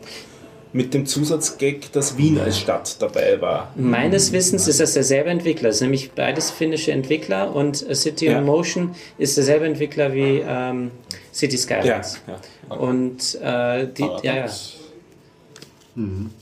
Mit 0.73 0.93
dem 0.93 1.07
Zusatzgag, 1.07 1.93
dass 1.93 2.19
Wien 2.19 2.39
als 2.39 2.59
Stadt 2.59 3.01
dabei 3.01 3.41
war. 3.41 3.73
Meines 3.75 4.33
Wissens 4.33 4.69
ist 4.69 4.81
das 4.81 4.93
derselbe 4.93 5.31
Entwickler. 5.31 5.71
Es 5.71 5.77
ist 5.77 5.81
nämlich 5.83 6.13
beides 6.13 6.51
finnische 6.51 6.93
Entwickler 6.93 7.55
und 7.55 7.89
äh, 7.89 7.95
City 7.95 8.27
Ja. 8.27 8.39
on 8.39 8.45
Motion 8.45 8.95
ist 9.17 9.37
derselbe 9.39 9.65
Entwickler 9.67 10.13
wie 10.13 10.43
ähm, 10.47 10.91
City 11.33 11.57
Ja, 11.57 11.63
Skylines. 11.63 12.21
ja. 12.69 12.77
Und 12.77 13.35
äh, 13.43 13.87
die, 13.97 14.03
ja, 14.23 14.35
ja. 14.37 14.47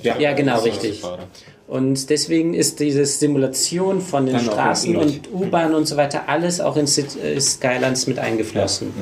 ja. 0.02 0.18
ja, 0.18 0.32
genau, 0.32 0.60
richtig. 0.60 1.02
Und 1.68 2.10
deswegen 2.10 2.54
ist 2.54 2.78
diese 2.80 3.04
Simulation 3.06 4.00
von 4.00 4.26
den 4.26 4.36
Dann 4.36 4.44
Straßen 4.44 4.96
und 4.96 5.32
U-Bahn 5.32 5.74
und 5.74 5.86
so 5.86 5.96
weiter 5.96 6.28
alles 6.28 6.60
auch 6.60 6.76
in 6.76 6.86
City, 6.86 7.18
äh, 7.20 7.40
Skylines 7.40 8.06
mit 8.08 8.18
eingeflossen. 8.18 8.92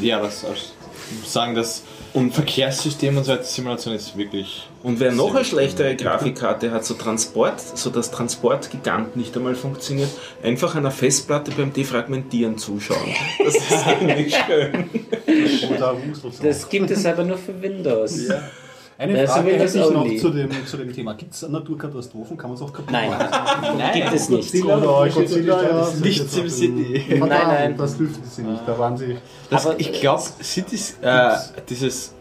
Ja, 0.00 0.20
das 0.20 0.44
sagen, 1.26 1.54
das 1.54 1.82
und 2.14 2.32
Verkehrssystem 2.32 3.16
und 3.16 3.24
so 3.24 3.32
weiter, 3.32 3.42
Simulation 3.42 3.94
ist 3.94 4.16
wirklich. 4.16 4.68
Und 4.84 5.00
wer 5.00 5.10
noch 5.10 5.34
eine 5.34 5.44
schlechtere 5.44 5.96
Grafikkarte 5.96 6.70
hat, 6.70 6.84
so 6.84 6.94
Transport, 6.94 7.60
so 7.60 7.90
dass 7.90 8.12
Transportgigant 8.12 9.16
nicht 9.16 9.36
einmal 9.36 9.56
funktioniert, 9.56 10.10
einfach 10.42 10.76
einer 10.76 10.92
Festplatte 10.92 11.50
beim 11.50 11.72
Defragmentieren 11.72 12.56
zuschauen. 12.56 13.14
Das 13.44 13.56
ist 13.56 13.86
eigentlich 13.86 14.34
schön. 14.34 14.90
Das 16.42 16.68
gibt 16.68 16.90
es 16.90 17.04
aber 17.04 17.24
nur 17.24 17.36
für 17.36 17.60
Windows. 17.60 18.28
Eine 18.96 19.22
Das 19.22 19.32
Frage 19.32 19.52
hätte 19.52 19.78
ich 19.78 19.90
noch 19.90 20.16
zu 20.16 20.30
dem, 20.30 20.66
zu 20.66 20.76
dem 20.76 20.92
Thema. 20.92 21.14
Gibt 21.14 21.34
es 21.34 21.48
Naturkatastrophen? 21.48 22.36
Kann 22.36 22.50
man 22.50 22.56
es 22.56 22.62
auch 22.62 22.72
kaputt 22.72 22.92
Nein, 22.92 23.10
machen? 23.10 23.82
gibt 23.92 24.12
es 24.12 24.28
nicht. 24.28 24.52
Godzilla, 24.52 24.76
oder 24.78 25.10
Godzilla, 25.10 25.62
ja. 25.62 25.68
das 25.68 25.94
ist 25.94 26.04
Nicht 26.04 26.18
jetzt 26.20 26.32
Sim 26.32 26.44
auf 26.44 26.50
City. 26.50 27.04
Nein, 27.18 27.28
nein. 27.28 27.76
Das 27.76 27.96
dürften 27.96 28.24
sie 28.24 28.42
nicht. 28.42 28.62
Da 28.66 28.78
waren 28.78 28.96
sie. 28.96 29.16
Das, 29.50 29.66
Aber- 29.66 29.80
ich 29.80 29.92
glaube, 29.92 30.22
Cities, 30.42 30.96
äh, 31.02 31.30
dieses, 31.68 32.14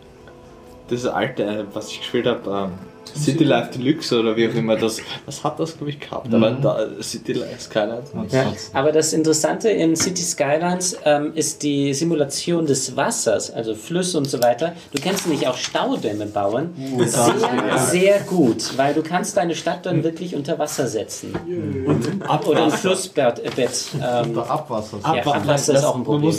dieses 0.89 1.07
alte, 1.11 1.43
äh, 1.43 1.65
was 1.73 1.89
ich 1.89 1.99
gespielt 1.99 2.25
habe, 2.25 2.49
ähm, 2.49 2.92
City 3.15 3.43
Life 3.43 3.77
Deluxe 3.77 4.19
oder 4.19 4.35
wie 4.35 4.47
auch 4.49 4.53
immer, 4.53 4.75
das, 4.75 4.99
was 5.25 5.43
hat 5.43 5.59
das, 5.59 5.77
glaube 5.77 5.91
ich, 5.91 5.99
gehabt? 5.99 6.33
Aber 6.33 6.51
da, 6.51 6.87
City 7.01 7.33
Life 7.33 7.61
Skylines. 7.61 8.11
Ja, 8.31 8.53
aber 8.73 8.91
das 8.91 9.13
Interessante 9.13 9.69
in 9.69 9.95
City 9.95 10.23
Skylines 10.23 10.97
ähm, 11.05 11.31
ist 11.35 11.63
die 11.63 11.93
Simulation 11.93 12.65
des 12.65 12.95
Wassers, 12.95 13.51
also 13.51 13.75
Flüsse 13.75 14.17
und 14.17 14.25
so 14.29 14.41
weiter. 14.41 14.73
Du 14.93 15.01
kannst 15.01 15.27
nämlich 15.27 15.47
auch 15.47 15.57
Staudämme 15.57 16.25
bauen. 16.25 16.73
Sehr, 17.05 17.77
sehr 17.77 18.19
gut, 18.21 18.77
weil 18.77 18.93
du 18.93 19.03
kannst 19.03 19.37
deine 19.37 19.55
Stadt 19.55 19.85
dann 19.85 20.03
wirklich 20.03 20.35
unter 20.35 20.57
Wasser 20.57 20.87
setzen. 20.87 21.33
Oder 22.47 22.63
ein 22.65 22.71
Flussbett. 22.71 23.39
äh, 23.39 23.67
ähm, 24.01 24.33
Der 24.33 24.49
Abwasser. 24.49 24.97
Ja, 25.03 25.25
Abwasser 25.25 25.73
ist 25.73 25.83
auch 25.83 25.95
ein 25.95 26.03
Problem. 26.03 26.33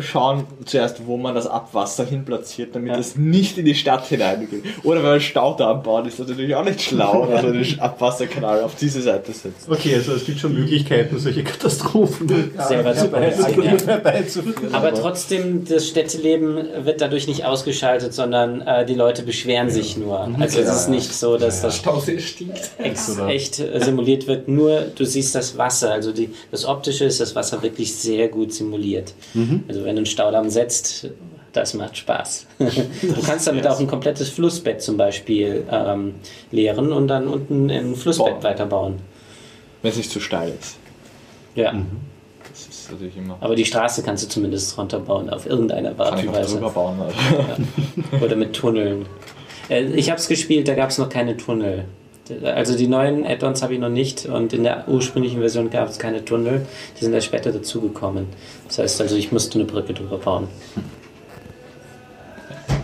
Schauen 0.00 0.44
zuerst, 0.64 1.06
wo 1.06 1.16
man 1.16 1.34
das 1.34 1.46
Abwasser 1.46 2.04
hin 2.04 2.24
platziert, 2.24 2.74
damit 2.74 2.92
Ja. 2.92 2.98
es 2.98 3.16
nicht 3.16 3.58
in 3.58 3.64
die 3.64 3.74
Stadt 3.74 4.06
hineingeht. 4.06 4.62
Oder 4.82 4.96
wenn 4.96 5.02
man 5.04 5.12
einen 5.12 5.20
Staudamm 5.20 5.82
baut, 5.82 6.06
ist 6.06 6.18
das 6.18 6.28
natürlich 6.28 6.54
auch 6.54 6.64
nicht 6.64 6.80
schlau, 6.82 7.26
dass 7.26 7.42
man 7.42 7.52
den 7.54 7.80
Abwasserkanal 7.80 8.62
auf 8.62 8.74
diese 8.76 9.00
Seite 9.02 9.32
setzt. 9.32 9.68
Okay, 9.68 9.94
also 9.94 10.12
es 10.12 10.24
gibt 10.24 10.38
schon 10.38 10.54
Möglichkeiten, 10.54 11.18
solche 11.18 11.42
Katastrophen 11.44 12.28
Selber 12.28 12.94
zu 12.94 13.10
herbeizuführen. 13.10 14.70
ja. 14.70 14.76
Aber 14.78 14.92
trotzdem, 14.94 15.64
das 15.64 15.88
Städteleben 15.88 16.58
wird 16.84 17.00
dadurch 17.00 17.26
nicht 17.26 17.44
ausgeschaltet, 17.44 18.12
sondern 18.14 18.60
äh, 18.62 18.84
die 18.86 18.94
Leute 18.94 19.22
beschweren 19.22 19.70
sich 19.70 19.96
nur. 19.96 20.20
Also 20.38 20.60
es 20.60 20.68
ist 20.68 20.88
nicht 20.88 21.12
so, 21.12 21.36
dass 21.36 21.62
das 21.62 21.76
Stausee 21.76 22.18
stinkt. 22.18 22.70
ex 22.78 23.18
echt 23.28 23.60
äh, 23.60 23.80
simuliert 23.80 24.26
wird, 24.26 24.48
nur 24.48 24.80
du 24.94 25.04
siehst 25.04 25.34
das 25.34 25.56
Wasser. 25.58 25.92
Also 25.92 26.12
die, 26.12 26.30
das 26.50 26.64
Optische 26.64 27.04
ist 27.04 27.20
das 27.20 27.34
Wasser 27.34 27.62
wirklich 27.62 27.94
sehr 27.94 28.28
gut 28.28 28.52
simuliert. 28.52 29.12
Also 29.70 29.84
wenn 29.84 29.94
du 29.94 30.00
einen 30.00 30.06
Staudamm 30.06 30.50
setzt, 30.50 31.06
das 31.52 31.74
macht 31.74 31.96
Spaß. 31.96 32.46
du 32.58 33.22
kannst 33.24 33.46
damit 33.46 33.68
auch 33.68 33.78
ein 33.78 33.86
komplettes 33.86 34.28
Flussbett 34.28 34.82
zum 34.82 34.96
Beispiel 34.96 35.64
ähm, 35.70 36.16
leeren 36.50 36.92
und 36.92 37.06
dann 37.06 37.28
unten 37.28 37.70
ein 37.70 37.94
Flussbett 37.94 38.32
Bauen. 38.34 38.42
weiterbauen. 38.42 38.94
Wenn 39.80 39.92
es 39.92 39.96
nicht 39.96 40.10
zu 40.10 40.18
steil 40.18 40.52
ist. 40.58 40.76
Ja. 41.54 41.72
Das 42.50 42.66
ist 42.66 42.90
natürlich 42.90 43.16
immer. 43.16 43.36
Aber 43.40 43.54
die 43.54 43.64
Straße 43.64 44.02
kannst 44.02 44.24
du 44.24 44.28
zumindest 44.28 44.76
runterbauen, 44.76 45.30
auf 45.30 45.46
irgendeine 45.46 45.96
Art 45.96 46.20
und 46.20 46.32
Weise. 46.32 46.56
drüber 46.56 46.70
bauen. 46.70 46.98
Also. 47.00 48.24
Oder 48.24 48.34
mit 48.34 48.52
Tunneln. 48.52 49.06
Äh, 49.68 49.84
Ich 49.84 50.10
habe 50.10 50.18
es 50.18 50.26
gespielt, 50.26 50.66
da 50.66 50.74
gab 50.74 50.90
es 50.90 50.98
noch 50.98 51.08
keine 51.08 51.36
Tunnel. 51.36 51.84
Also 52.44 52.76
die 52.76 52.86
neuen 52.86 53.26
Add-ons 53.26 53.62
habe 53.62 53.74
ich 53.74 53.80
noch 53.80 53.88
nicht 53.88 54.26
und 54.26 54.52
in 54.52 54.62
der 54.64 54.84
ursprünglichen 54.88 55.40
Version 55.40 55.70
gab 55.70 55.88
es 55.88 55.98
keine 55.98 56.24
Tunnel. 56.24 56.66
Die 56.98 57.04
sind 57.04 57.12
erst 57.12 57.26
später 57.26 57.52
dazugekommen. 57.52 58.26
Das 58.68 58.78
heißt 58.78 59.00
also, 59.00 59.16
ich 59.16 59.32
musste 59.32 59.54
eine 59.58 59.64
Brücke 59.64 59.94
drüber 59.94 60.18
bauen. 60.18 60.48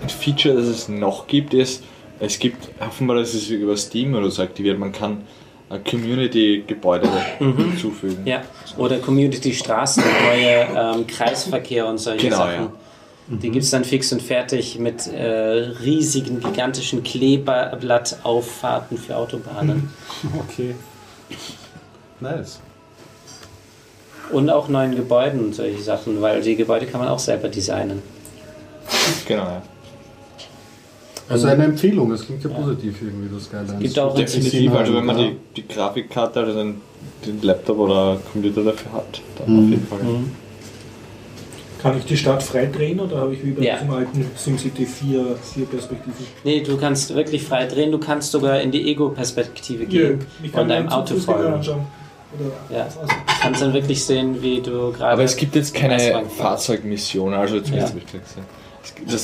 Ein 0.02 0.08
Feature, 0.08 0.54
das 0.56 0.66
es 0.66 0.88
noch 0.88 1.26
gibt, 1.26 1.54
ist, 1.54 1.82
es 2.20 2.38
gibt 2.38 2.68
offenbar, 2.80 3.16
das 3.16 3.34
ist 3.34 3.50
über 3.50 3.76
Steam 3.76 4.14
oder 4.14 4.30
so 4.30 4.42
aktiviert, 4.42 4.78
man 4.78 4.92
kann 4.92 5.22
äh, 5.70 5.78
Community-Gebäude 5.78 7.08
hinzufügen. 7.38 8.22
Ja, 8.24 8.42
oder 8.78 8.98
Community-Straßen, 8.98 10.02
neue 10.24 10.66
ähm, 10.96 11.06
Kreisverkehr 11.06 11.86
und 11.86 11.98
solche 11.98 12.26
Genau, 12.28 12.36
Sachen. 12.38 12.52
ja. 12.54 12.72
Die 13.28 13.50
gibt 13.50 13.64
es 13.64 13.70
dann 13.70 13.84
fix 13.84 14.12
und 14.12 14.22
fertig 14.22 14.78
mit 14.78 15.08
äh, 15.08 15.26
riesigen, 15.26 16.38
gigantischen 16.38 17.02
Kleeblattauffahrten 17.02 18.98
für 18.98 19.16
Autobahnen. 19.16 19.90
Okay. 20.48 20.74
Nice. 22.20 22.60
Und 24.30 24.48
auch 24.48 24.68
neuen 24.68 24.96
Gebäuden 24.96 25.44
und 25.44 25.54
solche 25.54 25.82
Sachen, 25.82 26.22
weil 26.22 26.40
die 26.40 26.56
Gebäude 26.56 26.86
kann 26.86 27.00
man 27.00 27.08
auch 27.08 27.18
selber 27.18 27.48
designen. 27.48 28.02
Genau, 29.26 29.42
ja. 29.42 29.62
Also 31.28 31.48
eine 31.48 31.64
Empfehlung, 31.64 32.10
das 32.10 32.24
klingt 32.24 32.44
ja 32.44 32.50
positiv 32.50 33.02
irgendwie, 33.02 33.34
das 33.34 33.44
Skylines. 33.44 33.80
Gibt 33.80 33.98
auch 33.98 34.14
Definitiv, 34.14 34.72
also 34.72 34.94
wenn 34.94 35.04
man 35.04 35.18
ja. 35.18 35.26
die, 35.26 35.36
die 35.56 35.68
Grafikkarte 35.68 36.44
oder 36.44 36.54
den, 36.54 36.80
den 37.26 37.42
Laptop 37.42 37.78
oder 37.78 38.18
Computer 38.32 38.62
dafür 38.62 38.92
hat, 38.92 39.20
dann 39.38 39.58
auf 39.58 39.68
jeden 39.68 39.86
Fall. 39.86 39.98
Kann 41.86 41.98
ich 41.98 42.04
die 42.04 42.16
Stadt 42.16 42.42
frei 42.42 42.66
drehen 42.66 42.98
oder 43.00 43.18
habe 43.18 43.34
ich 43.34 43.44
wie 43.44 43.52
bei 43.52 43.62
Ja. 43.62 43.76
diesem 43.76 43.90
alten 43.92 44.30
SimCity 44.36 44.86
4, 44.86 45.36
4 45.54 45.66
Perspektiven? 45.66 46.26
Nee, 46.44 46.60
du 46.62 46.76
kannst 46.76 47.14
wirklich 47.14 47.44
frei 47.44 47.66
drehen, 47.66 47.92
du 47.92 47.98
kannst 47.98 48.32
sogar 48.32 48.60
in 48.60 48.70
die 48.72 48.88
Ego-Perspektive 48.90 49.86
gehen 49.86 50.24
ich 50.42 50.52
kann 50.52 50.64
und 50.64 50.72
einem 50.72 50.86
mir 50.86 50.92
Auto 50.92 51.14
folgen. 51.16 51.64
Ja. 52.70 52.82
also, 52.82 52.98
kannst 53.40 53.62
dann 53.62 53.72
wirklich 53.72 54.04
sehen, 54.04 54.42
wie 54.42 54.60
du 54.60 54.92
gerade. 54.92 55.12
Aber 55.12 55.22
es 55.22 55.36
gibt 55.36 55.54
jetzt 55.54 55.72
keine. 55.74 56.24
Fahrzeugmission, 56.36 57.32
also 57.32 57.60
zumindest 57.60 57.94
Ja. 57.94 58.00
habe 58.00 58.22
ich 59.06 59.06
Das 59.12 59.22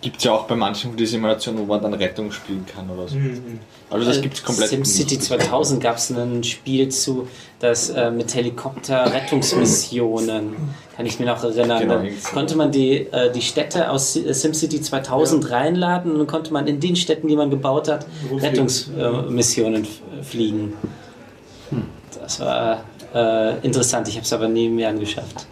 gibt 0.00 0.18
es 0.18 0.24
ja 0.24 0.32
auch 0.32 0.44
bei 0.44 0.54
manchen 0.54 0.90
von 0.90 0.96
den 0.96 1.06
Simulationen, 1.06 1.60
wo 1.60 1.66
man 1.66 1.82
dann 1.82 1.94
Rettung 1.94 2.30
spielen 2.30 2.64
kann 2.66 2.88
oder 2.88 3.08
so. 3.08 3.16
mhm. 3.16 3.58
Also 3.90 4.06
das 4.06 4.22
gibt 4.22 4.34
es 4.34 4.42
komplett 4.42 4.70
SimCity 4.70 5.16
nicht. 5.16 5.26
2000 5.26 5.82
gab 5.82 5.96
es 5.96 6.08
ein 6.10 6.42
Spiel 6.42 6.88
zu, 6.88 7.28
das 7.60 7.90
äh, 7.90 8.10
mit 8.10 8.34
Helikopter-Rettungsmissionen, 8.34 10.56
kann 10.96 11.06
ich 11.06 11.20
mir 11.20 11.26
noch 11.26 11.44
erinnern. 11.44 11.80
Genau, 11.80 12.02
konnte 12.32 12.56
man 12.56 12.72
die, 12.72 13.06
äh, 13.12 13.30
die 13.30 13.42
Städte 13.42 13.90
aus 13.90 14.16
äh, 14.16 14.32
SimCity 14.32 14.80
2000 14.80 15.50
reinladen 15.50 16.12
und 16.12 16.18
dann 16.18 16.26
konnte 16.26 16.50
man 16.52 16.66
in 16.66 16.80
den 16.80 16.96
Städten, 16.96 17.28
die 17.28 17.36
man 17.36 17.50
gebaut 17.50 17.88
hat. 17.88 18.06
Rettungsmissionen 18.32 19.84
äh, 19.84 20.22
fliegen. 20.22 20.72
Das 22.20 22.40
war 22.40 22.82
äh, 23.14 23.58
interessant, 23.64 24.08
ich 24.08 24.16
habe 24.16 24.24
es 24.24 24.32
aber 24.32 24.48
nie 24.48 24.68
mehr 24.68 24.88
angeschafft. 24.88 25.46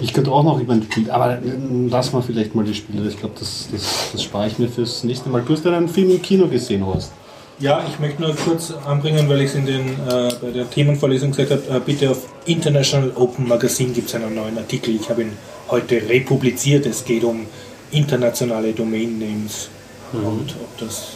Ich 0.00 0.12
könnte 0.12 0.30
auch 0.30 0.44
noch 0.44 0.58
jemand 0.60 0.84
spielen, 0.84 1.10
aber 1.10 1.38
ähm, 1.42 1.88
lass 1.90 2.12
mal 2.12 2.22
vielleicht 2.22 2.54
mal 2.54 2.64
die 2.64 2.74
Spiele. 2.74 3.08
Ich 3.08 3.18
glaube, 3.18 3.34
das, 3.38 3.68
das, 3.72 4.10
das 4.12 4.22
spare 4.22 4.46
ich 4.46 4.58
mir 4.58 4.68
fürs 4.68 5.02
nächste 5.04 5.28
Mal. 5.28 5.42
Du 5.42 5.52
hast 5.52 5.64
ja 5.64 5.76
einen 5.76 5.88
Film 5.88 6.10
im 6.10 6.22
Kino 6.22 6.46
gesehen, 6.46 6.86
Horst. 6.86 7.12
Ja, 7.60 7.84
ich 7.88 7.98
möchte 7.98 8.22
nur 8.22 8.36
kurz 8.36 8.72
anbringen, 8.86 9.28
weil 9.28 9.40
ich 9.40 9.46
es 9.50 9.54
in 9.56 9.66
den, 9.66 9.88
äh, 9.88 10.32
bei 10.40 10.50
der 10.54 10.70
Themenvorlesung 10.70 11.32
gesagt 11.32 11.50
habe, 11.50 11.76
äh, 11.76 11.80
bitte 11.84 12.10
auf 12.10 12.28
International 12.46 13.10
Open 13.16 13.48
Magazine 13.48 13.92
gibt 13.92 14.08
es 14.08 14.14
einen 14.14 14.32
neuen 14.34 14.56
Artikel. 14.56 14.94
Ich 14.94 15.10
habe 15.10 15.22
ihn 15.22 15.32
heute 15.68 15.96
republiziert. 16.08 16.86
Es 16.86 17.04
geht 17.04 17.24
um 17.24 17.46
internationale 17.90 18.72
Domain 18.72 19.18
Names 19.18 19.68
und 20.12 20.54
ob 20.62 20.78
das 20.78 21.08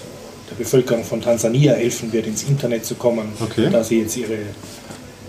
der 0.50 0.56
Bevölkerung 0.56 1.04
von 1.04 1.20
Tansania 1.22 1.74
helfen 1.74 2.12
wird, 2.12 2.26
ins 2.26 2.42
Internet 2.42 2.84
zu 2.84 2.94
kommen, 2.96 3.28
Okay. 3.40 3.68
da 3.70 3.82
sie 3.84 4.00
jetzt 4.00 4.16
ihre, 4.16 4.38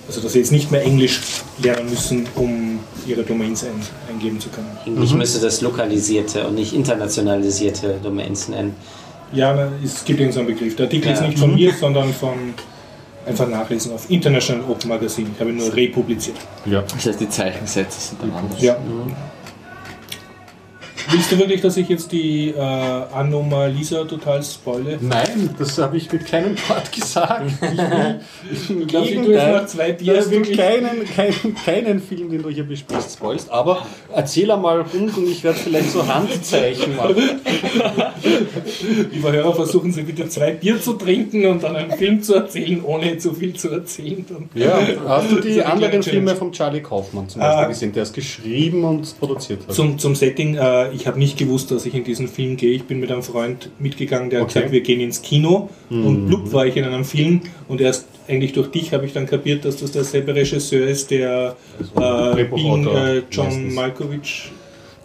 also 0.07 0.21
dass 0.21 0.33
sie 0.33 0.39
jetzt 0.39 0.51
nicht 0.51 0.71
mehr 0.71 0.83
Englisch 0.83 1.21
lernen 1.61 1.89
müssen, 1.89 2.25
um 2.35 2.79
ihre 3.07 3.23
Domains 3.23 3.63
ein, 3.63 3.71
eingeben 4.09 4.39
zu 4.39 4.49
können. 4.49 4.69
Ich 5.03 5.13
müsste 5.13 5.39
das 5.39 5.61
lokalisierte 5.61 6.47
und 6.47 6.55
nicht 6.55 6.73
internationalisierte 6.73 7.99
Domains 8.03 8.47
nennen. 8.49 8.75
Ja, 9.31 9.53
na, 9.53 9.71
es 9.83 10.03
gibt 10.05 10.19
irgendeinen 10.19 10.47
Begriff. 10.47 10.75
Der 10.75 10.85
Artikel 10.85 11.11
ist 11.11 11.21
Ja. 11.21 11.27
nicht 11.27 11.39
von 11.39 11.55
mir, 11.55 11.73
sondern 11.73 12.13
von 12.13 12.53
einfach 13.25 13.47
nachlesen 13.47 13.93
auf 13.93 14.09
International 14.09 14.63
Open 14.69 14.89
Magazine. 14.89 15.29
Ich 15.33 15.39
habe 15.39 15.49
ihn 15.49 15.57
nur 15.57 15.73
republiziert. 15.73 16.37
Ja. 16.65 16.81
Das 16.93 17.05
heißt, 17.05 17.19
die 17.19 17.29
Zeichensätze 17.29 17.99
sind 17.99 18.21
dann 18.21 18.31
anders. 18.33 18.61
Ja. 18.61 18.77
Willst 21.09 21.31
du 21.31 21.37
wirklich, 21.37 21.61
dass 21.61 21.77
ich 21.77 21.89
jetzt 21.89 22.11
die 22.11 22.49
äh, 22.49 22.59
Anomalisa 22.59 24.03
total 24.05 24.41
spoile? 24.43 24.97
Nein, 25.01 25.49
das 25.59 25.77
habe 25.77 25.97
ich 25.97 26.11
mit 26.11 26.25
keinem 26.25 26.55
Wort 26.69 26.91
gesagt. 26.91 27.51
Ich 27.61 27.61
will, 27.61 28.19
ich 28.51 28.69
will 29.15 29.23
du 29.25 29.31
jetzt 29.31 29.47
nach 29.51 29.65
zwei 29.67 29.91
Bier 29.91 30.13
dass 30.15 30.25
du 30.25 30.31
wirklich- 30.31 30.57
keinen, 30.57 31.05
keinen, 31.05 31.55
keinen 31.65 32.01
Film, 32.01 32.31
den 32.31 32.41
du 32.41 32.49
hier 32.49 32.63
besprichst, 32.63 33.13
spoilst. 33.13 33.49
Aber 33.51 33.85
erzähl 34.13 34.49
einmal 34.49 34.81
rund 34.81 35.17
und 35.17 35.27
ich 35.29 35.43
werde 35.43 35.59
vielleicht 35.59 35.91
so 35.91 36.07
Handzeichen 36.07 36.95
machen. 36.95 37.15
Liebe 39.11 39.31
Hörer, 39.31 39.53
versuchen 39.55 39.91
Sie 39.91 40.03
bitte 40.03 40.27
zwei 40.29 40.51
Bier 40.51 40.79
zu 40.81 40.93
trinken 40.93 41.45
und 41.47 41.63
dann 41.63 41.75
einen 41.75 41.91
Film 41.91 42.21
zu 42.21 42.35
erzählen, 42.35 42.81
ohne 42.83 43.17
zu 43.17 43.33
viel 43.33 43.53
zu 43.53 43.69
erzählen. 43.69 44.25
Dann 44.27 44.49
Ja, 44.61 44.79
hast 45.07 45.31
du 45.31 45.39
die 45.41 45.61
anderen 45.63 46.01
Filme 46.03 46.35
von 46.35 46.51
Charlie 46.51 46.81
Kaufmann 46.81 47.29
zum 47.29 47.41
Beispiel 47.41 47.63
Ah. 47.63 47.67
gesehen, 47.67 47.91
der 47.93 48.03
es 48.03 48.13
geschrieben 48.13 48.83
und 48.83 49.19
produziert 49.19 49.67
hat? 49.67 49.75
Zum, 49.75 49.97
zum 49.99 50.15
Setting, 50.15 50.55
äh, 50.55 50.89
ich 50.93 51.07
habe 51.07 51.19
nicht 51.19 51.37
gewusst, 51.37 51.71
dass 51.71 51.85
ich 51.85 51.93
in 51.95 52.03
diesen 52.03 52.27
Film 52.27 52.57
gehe. 52.57 52.71
Ich 52.71 52.83
bin 52.83 52.99
mit 52.99 53.11
einem 53.11 53.23
Freund 53.23 53.69
mitgegangen, 53.79 54.29
der 54.29 54.41
hat 54.41 54.45
Okay. 54.49 54.53
gesagt, 54.59 54.71
wir 54.73 54.81
gehen 54.81 54.99
ins 55.01 55.21
Kino. 55.21 55.69
Und 55.89 56.27
blub 56.27 56.51
war 56.53 56.65
ich 56.65 56.75
in 56.77 56.83
einem 56.85 57.03
Film 57.05 57.41
und 57.67 57.81
erst 57.81 58.07
eigentlich 58.27 58.53
durch 58.53 58.69
dich 58.71 58.93
habe 58.93 59.05
ich 59.05 59.13
dann 59.13 59.25
kapiert, 59.25 59.65
dass 59.65 59.77
das 59.77 59.91
derselbe 59.91 60.33
Regisseur 60.35 60.87
ist, 60.87 61.11
der 61.11 61.55
äh, 61.95 62.43
Being, 62.45 62.87
äh, 62.87 63.21
John. 63.29 63.73
Malkovich 63.73 64.51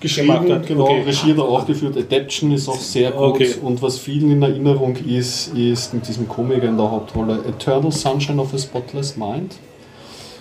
geschrieben, 0.00 0.28
gemacht 0.28 0.50
hat. 0.50 0.66
genau, 0.66 0.84
Okay. 0.84 1.02
Regie 1.06 1.30
hat 1.32 1.38
er 1.38 1.44
auch 1.44 1.66
geführt. 1.66 1.96
Adaption 1.96 2.52
ist 2.52 2.68
auch 2.68 2.78
sehr 2.78 3.10
gut. 3.10 3.18
Okay. 3.20 3.54
Und 3.62 3.82
was 3.82 3.98
vielen 3.98 4.30
in 4.30 4.42
Erinnerung 4.42 4.94
ist, 5.06 5.52
ist 5.54 5.92
mit 5.94 6.06
diesem 6.06 6.28
Komiker 6.28 6.68
in 6.68 6.76
der 6.76 6.88
Hauptrolle 6.90 7.40
Eternal 7.48 7.90
Sunshine 7.90 8.40
of 8.40 8.54
a 8.54 8.58
Spotless 8.58 9.16
Mind. 9.16 9.56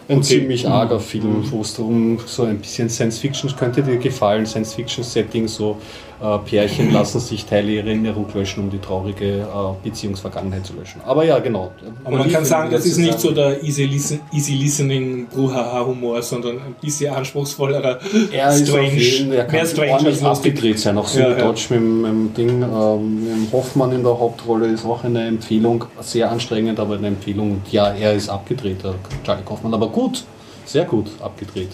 Ein 0.10 0.20
Okay. 0.20 0.24
ziemlich 0.40 0.68
arger 0.68 1.00
Film, 1.02 1.44
wo 1.52 1.62
es 1.62 1.74
darum 1.74 2.18
so 2.26 2.44
ein 2.44 2.60
bisschen 2.60 2.90
Science 2.90 3.20
Fiction 3.20 3.54
könnte 3.58 3.84
dir 3.84 3.98
gefallen, 3.98 4.46
Science 4.46 4.74
Fiction 4.74 5.04
Setting, 5.04 5.48
so 5.50 5.78
äh, 6.22 6.38
Pärchen 6.40 6.92
lassen 6.92 7.20
sich 7.20 7.46
Teile 7.46 7.72
ihrer 7.72 7.88
Erinnerung 7.88 8.26
löschen, 8.34 8.64
um 8.64 8.70
die 8.70 8.80
traurige 8.80 9.42
äh, 9.42 9.46
Beziehungsvergangenheit 9.84 10.66
zu 10.66 10.74
löschen. 10.74 11.02
Aber 11.06 11.24
ja, 11.24 11.38
genau. 11.40 11.72
Aber 12.04 12.18
man 12.18 12.32
kann 12.32 12.44
sagen, 12.46 12.72
das 12.72 12.86
ist 12.86 12.98
nicht 12.98 13.20
so 13.20 13.32
der 13.32 13.64
easy, 13.64 13.86
listen, 13.86 14.20
easy 14.34 14.54
listening 14.54 15.28
Bruhaha-Humor, 15.28 16.22
sondern 16.22 16.56
ein 16.58 16.76
bisschen 16.82 17.14
anspruchsvollerer, 17.14 18.00
Er 18.32 18.50
ist 18.54 18.70
auf 18.72 18.82
jeden, 18.82 19.32
er 19.32 19.44
mehr 19.44 19.46
kann 19.46 19.68
strange 19.68 19.92
ordentlich 19.94 20.24
abgedreht 20.24 20.80
sein. 20.80 20.98
Auch 20.98 21.08
so 21.08 21.20
Ja, 21.20 21.30
mit 21.30 21.38
ja. 21.40 21.44
Dodge 21.46 21.66
mit, 21.70 21.80
dem- 21.80 22.34
Ding, 22.36 22.62
ähm, 22.64 23.24
mit 23.24 23.34
dem 23.34 23.52
Hoffmann 23.52 23.92
in 23.92 24.04
der 24.04 24.20
Hauptrolle 24.20 24.68
ist 24.68 24.86
auch 24.86 25.04
eine 25.04 25.28
Empfehlung. 25.28 25.86
Sehr 26.02 26.32
anstrengend, 26.32 26.80
aber 26.80 26.96
eine 26.96 27.08
Empfehlung. 27.08 27.52
Und 27.52 27.72
ja, 27.72 27.90
er 27.90 28.14
ist 28.14 28.30
abgedreht, 28.30 28.84
der 28.84 28.96
Charlie 29.24 29.44
Kaufmann. 29.44 29.74
Aber 29.74 29.88
gut, 29.90 30.24
sehr 30.66 30.86
gut 30.86 31.08
abgedreht. 31.22 31.70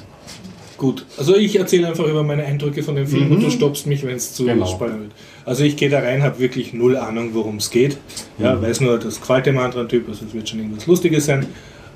Gut, 0.83 1.05
also 1.17 1.33
ich 1.37 1.57
erzähle 1.57 1.87
einfach 1.87 2.05
über 2.05 2.23
meine 2.23 2.43
Eindrücke 2.43 2.83
von 2.83 2.97
dem 2.97 3.07
Film 3.07 3.31
und 3.31 3.41
du 3.41 3.49
stoppst 3.49 3.87
mich, 3.87 4.03
wenn 4.05 4.17
es 4.17 4.33
zu 4.33 4.43
Genau. 4.43 4.65
spannend 4.65 4.99
wird. 4.99 5.11
Also 5.45 5.63
ich 5.63 5.77
gehe 5.77 5.87
da 5.89 5.99
rein, 5.99 6.21
habe 6.23 6.39
wirklich 6.39 6.73
null 6.73 6.97
Ahnung, 6.97 7.29
worum 7.31 7.55
es 7.55 7.69
geht. 7.69 7.95
Ja, 8.37 8.61
weiß 8.61 8.81
nur, 8.81 8.99
das 8.99 9.21
gefällt 9.21 9.45
dem 9.45 9.57
anderen 9.59 9.87
Typ, 9.87 10.09
also 10.09 10.25
es 10.27 10.33
wird 10.33 10.49
schon 10.49 10.59
irgendwas 10.59 10.85
Lustiges 10.85 11.25
sein 11.27 11.45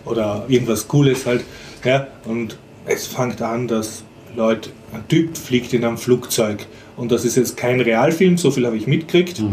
oder 0.05 0.45
irgendwas 0.47 0.87
Cooles 0.87 1.25
halt. 1.25 1.43
Ja, 1.83 2.07
und 2.23 2.55
es 2.85 3.07
fängt 3.07 3.41
an, 3.41 3.67
dass 3.67 4.03
Leute, 4.37 4.69
ein 4.93 5.05
Typ 5.09 5.35
fliegt 5.35 5.73
in 5.73 5.83
einem 5.83 5.97
Flugzeug 5.97 6.65
und 6.95 7.11
das 7.11 7.25
ist 7.25 7.35
jetzt 7.35 7.57
kein 7.57 7.81
Realfilm, 7.81 8.37
so 8.37 8.51
viel 8.51 8.65
habe 8.65 8.77
ich 8.77 8.87
mitgekriegt. 8.87 9.43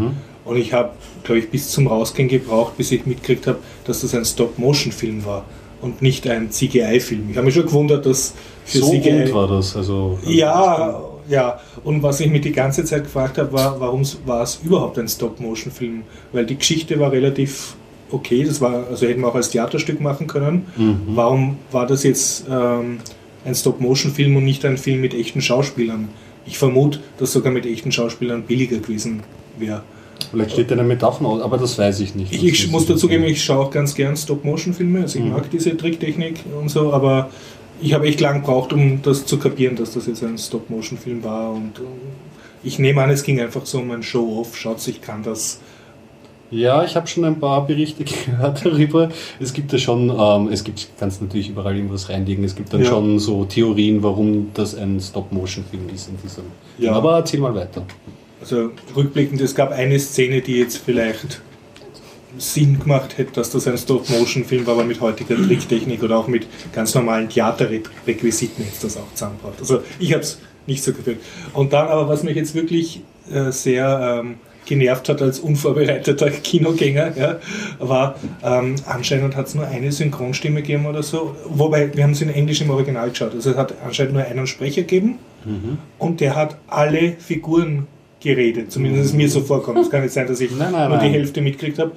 Und 0.45 0.57
ich 0.57 0.73
habe, 0.73 0.91
glaube 1.25 1.41
ich, 1.41 1.49
bis 1.49 1.71
zum 1.71 1.89
Rausgehen 1.89 2.29
gebraucht, 2.29 2.77
bis 2.77 2.93
ich 2.93 3.05
mitgekriegt 3.05 3.49
habe, 3.49 3.59
dass 3.85 4.03
das 4.03 4.15
ein 4.15 4.25
Stop-Motion-Film 4.25 5.25
war 5.25 5.45
und 5.85 6.03
nicht 6.03 6.27
ein 6.29 6.51
CGI-Film. 6.51 7.29
Ich 7.31 7.37
habe 7.37 7.45
mich 7.47 7.55
schon 7.55 7.67
gewundert, 7.67 8.07
dass 8.07 8.35
für 8.65 8.79
so 8.79 8.91
CGI 8.91 9.23
rund 9.23 9.35
war 9.35 9.49
das. 9.49 9.77
Also, 9.77 10.19
ja, 10.27 11.01
ja. 11.29 11.61
Und 11.85 12.03
was 12.03 12.21
ich 12.21 12.31
mich 12.31 12.41
die 12.41 12.53
ganze 12.53 12.85
Zeit 12.85 13.05
gefragt 13.05 13.39
habe, 13.39 13.53
war, 13.53 13.79
warum 13.79 14.03
war 14.25 14.43
es 14.43 14.61
überhaupt 14.65 14.99
ein 14.99 15.09
Stop-Motion-Film? 15.09 16.03
Weil 16.33 16.47
die 16.47 16.57
Geschichte 16.57 16.99
war 16.99 17.13
relativ 17.13 17.77
okay. 18.11 18.45
Das 18.45 18.61
war, 18.61 18.87
also 18.89 19.07
hätten 19.07 19.21
wir 19.21 19.29
auch 19.29 19.35
als 19.35 19.51
Theaterstück 19.51 20.01
machen 20.01 20.27
können. 20.27 20.67
Warum 21.07 21.59
war 21.71 21.87
das 21.87 22.03
jetzt 22.03 22.47
ähm, 22.51 22.99
ein 23.45 23.55
Stop-Motion-Film 23.55 24.37
und 24.37 24.45
nicht 24.45 24.65
ein 24.65 24.79
Film 24.79 25.01
mit 25.01 25.15
echten 25.15 25.43
Schauspielern? 25.43 26.09
Ich 26.47 26.59
vermute, 26.59 27.01
dass 27.19 27.33
sogar 27.33 27.53
mit 27.53 27.67
echten 27.67 27.93
Schauspielern 27.93 28.43
billiger 28.43 28.79
gewesen 28.79 29.23
wäre. 29.59 29.83
Vielleicht 30.31 30.53
steht 30.53 30.71
da 30.71 30.75
eine 30.75 30.83
Metapher 30.85 31.25
aus, 31.27 31.43
aber 31.43 31.59
das 31.59 31.79
weiß 31.79 32.01
ich 32.01 32.15
nicht. 32.15 32.33
Ich, 32.33 32.45
ich 32.45 32.71
muss 32.71 32.87
dazugeben, 32.87 33.25
ich 33.25 33.43
schaue 33.43 33.67
auch 33.67 33.71
ganz 33.71 33.95
gern 33.95 34.17
Stop-Motion-Filme, 34.17 35.03
also 35.03 35.19
ich 35.19 35.25
mag 35.25 35.49
diese 35.51 35.77
Tricktechnik 35.77 36.41
und 36.61 36.69
so, 36.71 36.93
aber 36.93 37.31
ich 37.81 37.93
habe 37.95 38.07
echt 38.07 38.21
lang 38.21 38.41
gebraucht, 38.41 38.73
um 38.73 39.01
das 39.03 39.27
zu 39.27 39.39
kapieren, 39.39 39.77
dass 39.77 39.93
das 39.93 40.07
jetzt 40.07 40.23
ein 40.25 40.39
Stop-Motion-Film 40.39 41.23
war 41.23 41.53
und 41.53 41.73
ich 42.63 42.79
nehme 42.79 43.03
an, 43.03 43.11
es 43.11 43.23
ging 43.23 43.41
einfach 43.41 43.67
so 43.67 43.79
um 43.79 43.91
ein 43.91 44.03
Show-Off, 44.03 44.57
schaut, 44.57 44.87
ich 44.89 45.01
kann 45.03 45.23
das. 45.23 45.61
Ja, 46.51 46.85
ich 46.85 46.95
habe 46.95 47.07
schon 47.07 47.25
ein 47.25 47.39
paar 47.41 47.67
Berichte 47.67 48.05
gehört 48.27 48.65
darüber. 48.65 49.11
Es 49.41 49.53
gibt 49.53 49.73
ja 49.73 49.79
schon, 49.79 50.11
ähm, 50.11 50.49
es 50.53 50.63
gibt, 50.65 50.89
kannst 50.99 51.21
natürlich 51.21 51.49
überall 51.51 51.75
irgendwas 51.77 52.09
reinlegen. 52.09 52.45
Es 52.45 52.55
gibt 52.55 52.73
dann 52.73 52.83
Ja. 52.83 52.87
schon 52.91 53.19
so 53.19 53.45
Theorien, 53.45 54.03
warum 54.03 54.51
das 54.55 54.75
ein 54.77 55.01
Stop-Motion-Film 55.01 55.89
ist 55.95 56.09
in 56.09 56.17
diesem. 56.23 56.45
Ja. 56.79 56.93
Aber 56.93 57.17
erzähl 57.17 57.41
mal 57.41 57.55
weiter. 57.55 57.85
Also 58.45 58.73
rückblickend, 58.95 59.41
es 59.41 59.55
gab 59.55 59.73
eine 59.73 59.99
Szene, 59.99 60.43
die 60.43 60.59
jetzt 60.59 60.77
vielleicht 60.77 61.41
Sinn 62.37 62.79
gemacht 62.79 63.17
hätte, 63.17 63.33
dass 63.33 63.49
das 63.49 63.67
ein 63.67 63.79
Stop-Motion-Film 63.79 64.67
war, 64.67 64.75
aber 64.75 64.85
mit 64.85 65.01
heutiger 65.01 65.35
Tricktechnik 65.35 66.03
oder 66.03 66.19
auch 66.19 66.29
mit 66.29 66.47
ganz 66.75 66.95
normalen 66.95 67.31
Theaterrequisiten 67.31 68.67
jetzt 68.67 68.85
das 68.85 68.99
auch 68.99 69.11
zusammenbracht. 69.15 69.55
Also 69.61 69.83
ich 69.99 70.13
habe 70.13 70.21
es 70.21 70.41
nicht 70.67 70.85
so 70.85 70.93
gefühlt. 70.93 71.21
Und 71.55 71.73
dann 71.73 71.89
aber, 71.89 72.07
was 72.07 72.23
mich 72.23 72.37
jetzt 72.37 72.55
wirklich 72.55 73.01
äh, 73.33 73.51
sehr 73.51 74.21
ähm, 74.23 74.35
genervt 74.67 75.09
hat 75.09 75.23
als 75.23 75.39
unvorbereiteter 75.39 76.29
Kinogänger, 76.43 77.17
ja, 77.17 77.39
war, 77.79 78.17
ähm, 78.43 78.75
anscheinend 78.85 79.37
hat 79.37 79.47
es 79.47 79.55
nur 79.55 79.67
eine 79.67 79.91
Synchronstimme 79.91 80.61
gegeben 80.61 80.85
oder 80.85 81.03
so. 81.03 81.35
Wobei, 81.49 81.97
wir 81.97 82.05
haben 82.05 82.13
es 82.13 82.21
in 82.21 82.29
Englisch 82.29 82.61
im 82.61 82.69
Original 82.69 83.09
geschaut. 83.09 83.33
Also 83.33 83.53
es 83.53 83.57
hat 83.57 83.73
anscheinend 83.83 84.13
nur 84.13 84.23
einen 84.23 84.47
Sprecher 84.47 84.83
gegeben 84.83 85.19
und 85.99 86.21
der 86.21 86.37
hat 86.37 86.59
alle 86.69 87.13
Figuren 87.19 87.87
geredet. 88.25 88.73
Zumindest 88.73 89.07
ist 89.07 89.15
mir 89.15 89.29
so 89.29 89.41
vorkommt. 89.41 89.79
Es 89.79 89.91
kann 89.91 90.03
nicht 90.03 90.13
sein, 90.13 90.27
dass 90.27 90.41
ich 90.41 90.51
Nein, 90.59 90.73
nein, 90.73 90.89
nur 90.89 90.99
die. 90.99 91.09
Hälfte 91.09 91.41
mitgekriegt 91.41 91.79
habe. 91.79 91.93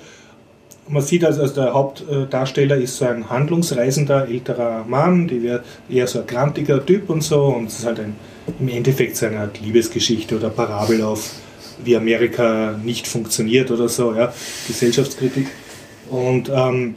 Man 0.89 1.01
sieht 1.01 1.25
also, 1.25 1.41
also 1.41 1.55
der 1.55 1.73
Hauptdarsteller 1.73 2.77
ist 2.77 2.97
so 2.97 3.05
ein 3.05 3.29
handlungsreisender 3.29 4.27
älterer 4.29 4.85
Mann, 4.87 5.27
die 5.27 5.43
wäre 5.43 5.63
eher 5.89 6.07
so 6.07 6.19
ein 6.19 6.27
grantiger 6.27 6.85
Typ 6.85 7.09
und 7.09 7.23
so. 7.23 7.43
Und 7.45 7.67
es 7.67 7.79
ist 7.79 7.85
halt 7.85 7.99
ein, 7.99 8.15
im 8.59 8.69
Endeffekt 8.69 9.17
so 9.17 9.25
eine 9.25 9.39
Art 9.39 9.59
Liebesgeschichte 9.59 10.37
oder 10.37 10.49
Parabel 10.49 11.01
auf, 11.01 11.31
wie 11.83 11.97
Amerika 11.97 12.79
nicht 12.83 13.07
funktioniert 13.07 13.69
oder 13.71 13.89
so, 13.89 14.13
ja, 14.13 14.31
Gesellschaftskritik. 14.67 15.47
Und 16.09 16.49
ähm, 16.53 16.95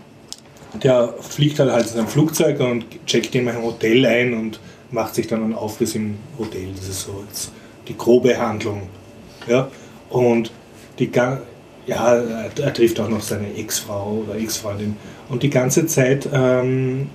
der 0.83 1.15
fliegt 1.21 1.59
halt, 1.59 1.73
halt 1.73 1.87
in 1.87 1.93
sein 1.95 2.07
Flugzeug 2.07 2.61
und 2.61 2.85
checkt 3.07 3.35
in 3.35 3.49
ein 3.49 3.61
Hotel 3.61 4.07
ein 4.07 4.35
und 4.35 4.61
macht 4.93 5.15
sich 5.15 5.27
dann 5.27 5.43
einen 5.43 5.55
Aufriss 5.55 5.95
im 5.95 6.17
Hotel. 6.39 6.69
Das 6.77 6.89
ist 6.89 7.03
so 7.03 7.25
jetzt 7.29 7.51
die 7.89 7.97
grobe 7.97 8.39
Handlung. 8.39 8.83
Ja? 9.47 9.69
Und 10.09 10.51
die 10.99 11.11
ja, 11.87 12.15
er, 12.15 12.51
er 12.57 12.75
trifft 12.75 13.01
auch 13.01 13.09
noch 13.09 13.23
seine 13.23 13.55
Ex-Frau 13.57 14.25
oder 14.25 14.39
Ex-Freundin. 14.39 14.97
Und 15.29 15.43
die 15.43 15.51
ganze 15.51 15.87
Zeit, 15.87 16.29
ähm, 16.33 17.09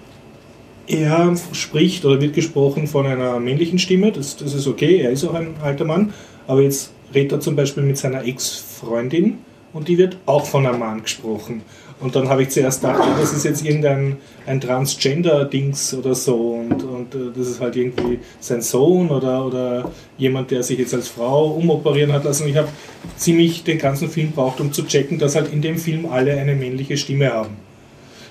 er 0.88 1.36
spricht 1.54 2.06
oder 2.06 2.22
wird 2.22 2.34
gesprochen 2.34 2.88
von 2.88 3.06
einer 3.06 3.40
männlichen 3.40 3.80
Stimme, 3.80 4.12
das, 4.12 4.38
das 4.38 4.54
ist 4.54 4.68
okay, 4.68 5.02
er 5.02 5.12
ist 5.12 5.24
auch 5.24 5.34
ein 5.34 5.56
alter 5.62 5.86
Mann, 5.86 6.14
aber 6.48 6.62
jetzt 6.62 6.92
redet 7.14 7.34
er 7.34 7.40
zum 7.40 7.56
Beispiel 7.56 7.84
mit 7.84 7.98
seiner 7.98 8.26
Ex-Freundin 8.26 9.40
und 9.74 9.88
die 9.88 9.98
wird 9.98 10.18
auch 10.26 10.46
von 10.46 10.66
einem 10.66 10.80
Mann 10.80 11.04
gesprochen. 11.04 11.62
Und 12.00 12.16
dann 12.16 12.28
habe 12.28 12.44
ich 12.44 12.50
zuerst 12.50 12.82
gedacht, 12.82 13.02
das 13.20 13.32
ist 13.32 13.46
jetzt 13.46 13.64
irgendein 13.64 14.18
ein 14.46 14.60
Transgender-Dings 14.60 15.94
oder 15.94 16.14
so 16.14 16.36
und, 16.36 16.84
und 16.84 17.16
äh, 17.16 17.32
das 17.36 17.48
ist 17.48 17.62
halt 17.62 17.76
irgendwie 17.76 18.20
sein 18.40 18.62
Sohn 18.62 19.10
oder, 19.10 19.46
oder 19.46 19.92
jemand, 20.18 20.52
der 20.52 20.62
sich 20.62 20.78
jetzt 20.78 20.94
als 20.94 21.08
Frau 21.08 21.52
umoperieren 21.52 22.12
hat 22.12 22.26
lassen. 22.26 22.48
Ich 22.48 22.58
habe 22.58 22.68
ziemlich 23.16 23.64
den 23.64 23.78
ganzen 23.78 24.10
Film 24.10 24.32
braucht, 24.32 24.60
um 24.60 24.74
zu 24.74 24.84
checken, 24.84 25.18
dass 25.18 25.36
halt 25.36 25.52
in 25.54 25.62
dem 25.62 25.78
Film 25.78 26.06
alle 26.06 26.38
eine 26.38 26.54
männliche 26.54 26.98
Stimme 26.98 27.32
haben. 27.32 27.56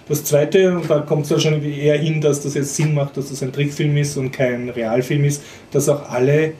Das 0.07 0.23
zweite, 0.23 0.77
und 0.77 0.91
da 0.91 1.01
kommt 1.01 1.25
es 1.25 1.31
ja 1.31 1.41
schon 1.41 1.63
eher 1.65 1.99
hin, 1.99 2.21
dass 2.21 2.43
das 2.43 2.55
jetzt 2.55 2.77
Sinn 2.77 2.93
macht, 2.93 3.17
dass 3.17 3.31
das 3.31 3.43
ein 3.43 3.53
Trickfilm 3.53 3.97
ist 3.97 4.19
und 4.19 4.33
kein 4.33 4.69
Realfilm 4.69 5.25
ist, 5.25 5.43
dass 5.71 5.89
auch 5.89 6.11
alle 6.11 6.53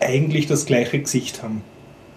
eigentlich 0.00 0.46
das 0.46 0.64
gleiche 0.64 0.98
Gesicht 0.98 1.42
haben. 1.42 1.62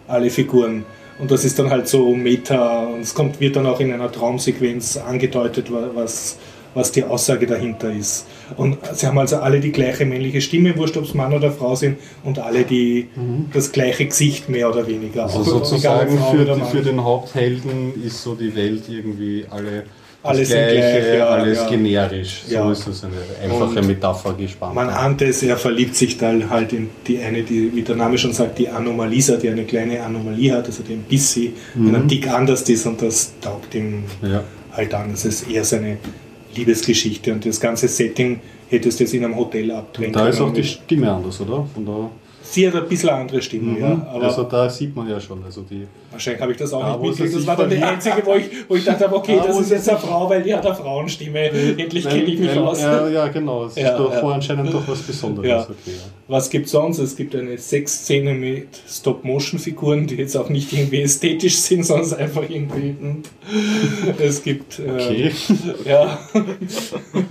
Alle 0.08 0.30
Figuren. 0.30 0.86
Und 1.22 1.30
das 1.32 1.46
ist 1.46 1.60
dann 1.60 1.70
halt 1.70 1.88
so 1.88 2.14
Meta 2.16 2.86
und 2.88 3.02
es 3.02 3.14
kommt, 3.14 3.40
wird 3.40 3.56
dann 3.56 3.68
auch 3.68 3.80
in 3.80 3.94
einer 3.94 4.12
Traumsequenz 4.12 4.98
angedeutet, 4.98 5.72
wa- 5.72 5.92
was, 5.94 6.38
was 6.74 6.92
die 6.92 7.04
Aussage 7.04 7.46
dahinter 7.46 7.92
ist. 7.94 8.26
Und 8.58 8.78
sie 8.94 9.06
haben 9.06 9.20
also 9.20 9.38
alle 9.38 9.60
die 9.60 9.72
gleiche 9.72 10.04
männliche 10.06 10.42
Stimme, 10.42 10.76
wurscht 10.78 10.98
ob 10.98 11.04
es 11.04 11.14
Mann 11.14 11.32
oder 11.32 11.52
Frau 11.52 11.76
sind, 11.76 11.98
und 12.24 12.40
alle 12.40 12.64
die 12.64 13.08
das 13.54 13.72
gleiche 13.72 14.06
Gesicht 14.08 14.50
mehr 14.50 14.68
oder 14.70 14.88
weniger. 14.88 15.24
Also 15.24 15.44
sozusagen 15.60 16.18
für, 16.32 16.46
für 16.66 16.82
den 16.82 17.04
Haupthelden 17.04 17.94
ist 18.04 18.24
so 18.24 18.34
die 18.34 18.56
Welt 18.56 18.84
irgendwie 18.90 19.46
alle 19.50 19.84
Alles 20.24 20.50
Gleiche, 20.50 20.76
gleich, 21.02 21.18
ja, 21.18 21.28
alles 21.30 21.58
ja. 21.58 21.68
generisch. 21.70 22.44
So 22.48 22.54
Ja. 22.54 22.72
ist 22.72 22.88
das 22.88 23.04
eine 23.04 23.14
einfache 23.44 23.80
Und 23.80 23.88
Metapher 23.88 24.34
gespannt. 24.34 24.76
Man 24.76 24.90
ahnt 24.90 25.22
es, 25.24 25.42
er 25.42 25.58
verliebt 25.58 25.96
sich 25.96 26.18
dann 26.18 26.48
halt 26.50 26.74
in 26.74 26.90
die 27.08 27.20
eine, 27.20 27.42
die, 27.42 27.76
wie 27.76 27.82
der 27.82 27.96
Name 27.96 28.18
schon 28.20 28.32
sagt, 28.32 28.60
die 28.60 28.70
Anomalisa, 28.70 29.38
die 29.38 29.50
eine 29.50 29.64
kleine 29.64 30.02
Anomalie 30.04 30.54
hat, 30.54 30.68
also 30.68 30.84
die 30.84 30.94
ein 30.94 31.04
bisschen, 31.04 31.54
Mhm. 31.74 31.96
einen 31.96 32.08
Tick 32.08 32.28
anders 32.28 32.62
ist 32.70 32.86
und 32.86 33.02
das 33.02 33.34
taugt 33.42 33.74
ihm 33.74 34.04
ja. 34.22 34.44
halt 34.74 34.94
an. 34.94 35.10
Das 35.12 35.26
ist 35.26 35.50
eher 35.50 35.64
seine 35.64 35.98
Liebesgeschichte 36.56 37.32
und 37.34 37.46
das 37.46 37.60
ganze 37.60 37.88
Setting 37.88 38.40
hättest 38.70 39.00
du 39.00 39.04
jetzt 39.06 39.14
in 39.14 39.26
einem 39.26 39.36
Hotel 39.36 39.72
abdrehen 39.72 40.14
Da 40.14 40.28
ist 40.28 40.40
auch 40.40 40.54
die 40.54 40.64
Stimme 40.64 41.12
anders, 41.12 41.40
oder? 41.42 41.66
Von 41.74 41.86
da, 41.86 42.10
Sie 42.52 42.68
hat 42.68 42.76
ein 42.76 42.88
bisschen 42.88 43.10
eine 43.10 43.22
andere 43.22 43.42
Stimme, 43.42 43.80
ja. 43.80 44.08
Aber 44.14 44.24
also 44.26 44.44
da 44.44 44.70
sieht 44.70 44.94
man 44.96 45.10
ja 45.10 45.20
schon. 45.22 45.42
Also 45.44 45.62
die, 45.62 45.88
wahrscheinlich 46.12 46.42
habe 46.42 46.52
ich 46.52 46.58
das 46.58 46.74
auch 46.74 46.82
Ja, 46.82 46.98
nicht 46.98 47.02
mitgekriegt. 47.20 47.36
Das 47.38 47.48
war 47.48 47.56
dann 47.56 47.70
die 47.70 47.78
einzige, 47.78 48.22
wo 48.26 48.34
ich, 48.36 48.46
wo 48.68 48.76
ich 48.76 48.84
dachte, 48.84 49.14
okay, 49.14 49.38
Ja, 49.38 49.48
das 49.48 49.60
ist 49.62 49.72
jetzt 49.72 49.90
eine 49.90 50.00
Frau, 50.00 50.30
weil 50.30 50.44
die 50.44 50.54
hat 50.54 50.66
eine 50.66 50.76
Frauenstimme. 50.76 51.40
Endlich 51.50 52.04
kenne 52.08 52.24
ich 52.24 52.40
mich 52.40 52.50
Weil- 52.50 52.58
aus. 52.60 52.82
Ja, 52.82 53.08
ja, 53.08 53.28
genau. 53.30 53.66
Es 53.66 53.76
Ja, 53.76 53.92
ist 53.92 53.98
doch 53.98 54.12
ja. 54.12 54.22
anscheinend 54.22 54.74
doch 54.74 54.86
was 54.88 55.00
Besonderes. 55.02 55.48
Ja. 55.50 55.62
Okay. 55.62 55.96
Was 56.28 56.50
gibt 56.50 56.68
sonst? 56.70 57.00
Es 57.00 57.16
gibt 57.16 57.36
eine 57.36 57.58
Sexszene 57.58 58.34
mit 58.34 58.68
Stop-Motion-Figuren, 58.88 60.08
die 60.08 60.16
jetzt 60.16 60.36
auch 60.38 60.50
nicht 60.50 60.72
irgendwie 60.74 61.02
ästhetisch 61.02 61.58
sind, 61.58 61.86
sondern 61.86 62.06
es 62.06 62.14
einfach 62.14 62.44
irgendwie. 62.50 62.96
hm. 63.00 63.24
Es 64.20 64.44
gibt. 64.44 64.80
Äh, 64.80 64.92
Okay. 64.92 65.32
Ja, 65.86 66.20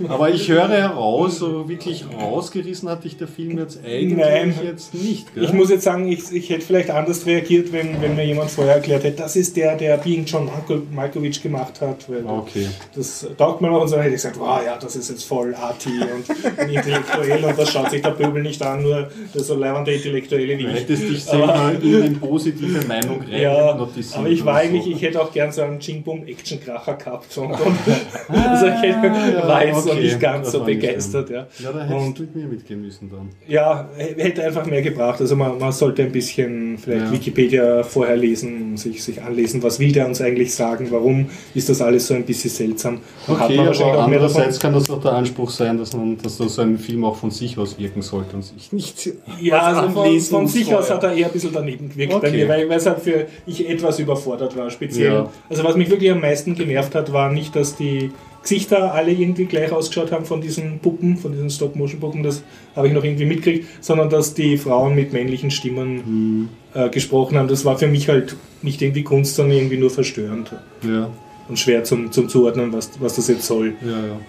Aber 0.07 0.29
ich 0.29 0.47
höre 0.49 0.67
heraus, 0.69 1.37
so 1.39 1.67
wirklich 1.69 2.05
rausgerissen 2.19 2.89
hat 2.89 3.03
dich 3.03 3.17
der 3.17 3.27
Film 3.27 3.57
jetzt 3.57 3.79
eigentlich 3.85 4.17
Nein. 4.17 4.53
jetzt 4.63 4.93
nicht. 4.93 5.10
Gell? 5.33 5.43
ich 5.43 5.53
muss 5.53 5.69
jetzt 5.69 5.83
sagen, 5.83 6.07
ich, 6.11 6.31
ich 6.31 6.49
hätte 6.49 6.61
vielleicht 6.65 6.89
anders 6.89 7.25
reagiert, 7.25 7.71
wenn, 7.71 8.01
wenn 8.01 8.15
mir 8.15 8.25
jemand 8.25 8.49
vorher 8.51 8.75
erklärt 8.75 9.03
hätte, 9.03 9.17
das 9.17 9.35
ist 9.35 9.55
der, 9.57 9.75
der 9.75 9.97
Being 9.97 10.25
John 10.25 10.47
Malko- 10.49 10.81
Malkovich 10.93 11.41
gemacht 11.41 11.81
hat. 11.81 12.09
Weil 12.09 12.25
Okay. 12.25 12.67
Das 12.95 13.27
taugt 13.37 13.61
mir 13.61 13.69
noch 13.69 13.81
und 13.81 13.87
so 13.87 13.97
hätte 13.97 14.07
ich 14.09 14.13
gesagt, 14.15 14.39
wow, 14.39 14.59
ja, 14.65 14.77
das 14.77 14.95
ist 14.95 15.09
jetzt 15.09 15.23
voll 15.23 15.53
arty 15.55 15.89
und 15.99 16.69
intellektuell 16.71 17.43
und 17.43 17.57
das 17.57 17.71
schaut 17.71 17.89
sich 17.91 18.01
der 18.01 18.11
Pöbel 18.11 18.41
nicht 18.41 18.61
an, 18.61 18.81
nur 18.83 19.09
der 19.33 19.43
so 19.43 19.55
leibende 19.55 19.93
Intellektuelle 19.93 20.57
wie 20.57 20.65
ich. 20.67 20.73
hättest 20.81 21.03
dich 21.03 21.23
selber 21.23 21.71
in 21.81 22.01
eine 22.03 22.15
positive 22.15 22.85
Meinung 22.87 23.21
rein 23.21 23.41
Ja, 23.41 23.69
aber 24.15 24.29
ich 24.29 24.45
war 24.45 24.55
eigentlich, 24.57 24.83
so. 24.85 24.91
ich 24.91 25.01
hätte 25.01 25.21
auch 25.21 25.31
gern 25.31 25.51
so 25.51 25.61
einen 25.61 25.79
Ching-Bum-Action-Kracher 25.79 26.93
gehabt. 26.95 27.37
Und, 27.37 27.51
und, 27.51 27.77
also 28.37 28.65
ich 28.67 28.81
hätte, 28.81 29.07
ja, 29.07 29.47
war 29.47 29.65
jetzt 29.65 29.85
noch 29.85 29.93
okay, 29.93 30.03
nicht 30.03 30.19
ganz 30.19 30.45
das 30.45 30.51
so 30.53 30.63
begeistert. 30.63 31.29
Ja. 31.29 31.47
Ja, 31.59 31.71
da 31.71 31.83
hättest 31.83 32.07
Und 32.07 32.17
du 32.19 32.21
mit 32.23 32.35
mir 32.35 32.45
mitgehen 32.45 32.81
müssen 32.81 33.09
dann. 33.09 33.29
ja, 33.47 33.89
hätte 33.97 34.43
einfach 34.43 34.65
mehr 34.65 34.81
gebracht. 34.81 35.00
Also 35.05 35.35
man, 35.35 35.57
man 35.59 35.71
sollte 35.71 36.03
ein 36.03 36.11
bisschen 36.11 36.77
vielleicht 36.77 37.05
Ja. 37.05 37.11
Wikipedia 37.11 37.83
vorher 37.83 38.15
lesen, 38.17 38.77
sich, 38.77 39.03
sich 39.03 39.21
anlesen, 39.21 39.61
was 39.63 39.79
will 39.79 39.91
der 39.91 40.05
uns 40.07 40.21
eigentlich 40.21 40.53
sagen, 40.53 40.87
warum 40.91 41.27
ist 41.55 41.69
das 41.69 41.81
alles 41.81 42.07
so 42.07 42.13
ein 42.13 42.23
bisschen 42.23 42.49
seltsam. 42.49 42.99
Dann 43.27 43.35
Okay, 43.35 43.57
aber 43.59 43.99
andererseits 44.03 44.59
kann 44.59 44.73
das 44.73 44.89
auch 44.89 45.01
der 45.01 45.13
Anspruch 45.13 45.49
sein, 45.49 45.77
dass 45.77 45.93
man, 45.95 46.17
dass 46.17 46.37
so 46.37 46.61
ein 46.61 46.77
Film 46.77 47.03
auch 47.05 47.15
von 47.15 47.31
sich 47.31 47.57
aus 47.57 47.77
wirken 47.79 48.01
sollte 48.01 48.35
und 48.35 48.43
sich 48.43 48.71
nicht 48.71 49.09
Ja, 49.41 49.59
also 49.59 49.89
von, 49.93 50.19
von 50.19 50.47
sich 50.47 50.73
aus 50.73 50.89
hat 50.89 51.03
er 51.03 51.13
eher 51.13 51.27
ein 51.27 51.31
bisschen 51.33 51.51
daneben 51.53 51.89
gewirkt 51.89 52.11
bei 52.11 52.17
Okay. 52.29 52.31
mir, 52.37 52.47
weil, 52.49 52.69
weil 52.69 52.77
es 52.77 52.85
halt 52.85 52.99
für 52.99 53.25
ich 53.45 53.67
etwas 53.69 53.99
überfordert 53.99 54.55
war, 54.55 54.69
speziell. 54.69 55.13
Ja. 55.13 55.29
Also 55.49 55.63
was 55.63 55.75
mich 55.75 55.89
wirklich 55.89 56.11
am 56.11 56.21
meisten 56.21 56.55
genervt 56.55 56.93
hat, 56.95 57.11
war 57.11 57.31
nicht, 57.31 57.55
dass 57.55 57.75
die 57.75 58.11
Gesichter 58.41 58.93
alle 58.93 59.11
irgendwie 59.11 59.45
gleich 59.45 59.71
ausgeschaut 59.71 60.11
haben 60.11 60.25
von 60.25 60.41
diesen 60.41 60.79
Puppen, 60.79 61.17
von 61.17 61.31
diesen 61.31 61.49
Stop-Motion-Puppen, 61.49 62.23
das 62.23 62.43
habe 62.75 62.87
ich 62.87 62.93
noch 62.93 63.03
irgendwie 63.03 63.25
mitgekriegt, 63.25 63.67
sondern 63.81 64.09
dass 64.09 64.33
die 64.33 64.57
Frauen 64.57 64.95
mit 64.95 65.13
männlichen 65.13 65.51
Stimmen 65.51 66.49
äh, 66.73 66.89
gesprochen 66.89 67.37
haben. 67.37 67.47
Das 67.47 67.65
war 67.65 67.77
für 67.77 67.87
mich 67.87 68.09
halt 68.09 68.35
nicht 68.61 68.81
irgendwie 68.81 69.03
Kunst, 69.03 69.35
sondern 69.35 69.57
irgendwie 69.57 69.77
nur 69.77 69.91
verstörend 69.91 70.51
Ja, 70.83 71.09
und 71.49 71.59
schwer 71.59 71.83
zum, 71.83 72.11
zum 72.11 72.29
Zuordnen, 72.29 72.73
was, 72.73 72.91
was 72.99 73.15
das 73.15 73.27
jetzt 73.27 73.45
soll 73.45 73.73
ja, 73.81 73.91
ja. 73.91 74.19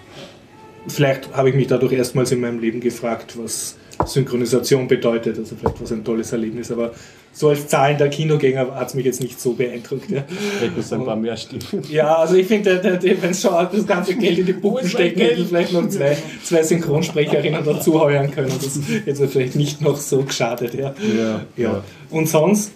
vielleicht 0.88 1.32
habe 1.34 1.48
ich 1.50 1.54
mich 1.54 1.68
dadurch 1.68 1.92
erstmals 1.92 2.32
in 2.32 2.40
meinem 2.40 2.60
Leben 2.60 2.80
gefragt, 2.80 3.38
was 3.38 3.76
Synchronisation 4.06 4.88
bedeutet. 4.88 5.38
Also 5.38 5.56
vielleicht 5.56 5.76
war 5.76 5.84
es 5.84 5.92
ein 5.92 6.04
tolles 6.04 6.32
Erlebnis, 6.32 6.70
aber 6.70 6.92
so 7.32 7.48
als 7.48 7.66
zahlender 7.66 8.08
Kinogänger 8.08 8.74
hat 8.74 8.88
es 8.88 8.94
mich 8.94 9.06
jetzt 9.06 9.22
nicht 9.22 9.40
so 9.40 9.54
beeindruckt. 9.54 10.10
Ja, 10.10 10.24
Vielleicht 10.58 10.76
ist 10.76 10.92
ein 10.92 11.04
paar 11.04 11.16
mehr 11.16 11.36
Stimmen. 11.36 11.82
ja 11.88 12.16
also 12.16 12.34
ich 12.34 12.46
finde, 12.46 13.00
wenn 13.02 13.30
es 13.30 13.40
schon 13.40 13.52
das 13.72 13.86
ganze 13.86 14.14
Geld 14.16 14.38
in 14.38 14.46
die 14.46 14.52
Puppen 14.52 14.86
stecken, 14.86 15.20
hätten 15.20 15.46
vielleicht 15.46 15.72
noch 15.72 15.88
zwei, 15.88 16.16
zwei 16.44 16.62
Synchronsprecherinnen 16.62 17.64
dazu 17.64 18.00
heuern 18.00 18.30
können. 18.30 18.52
Das 18.62 18.78
hätte 19.06 19.22
mir 19.22 19.28
vielleicht 19.28 19.56
nicht 19.56 19.80
noch 19.80 19.96
so 19.96 20.22
geschadet. 20.22 20.74
Ja. 20.74 20.94
Ja, 21.16 21.40
Ja. 21.56 21.84
Und 22.10 22.28
sonst, 22.28 22.72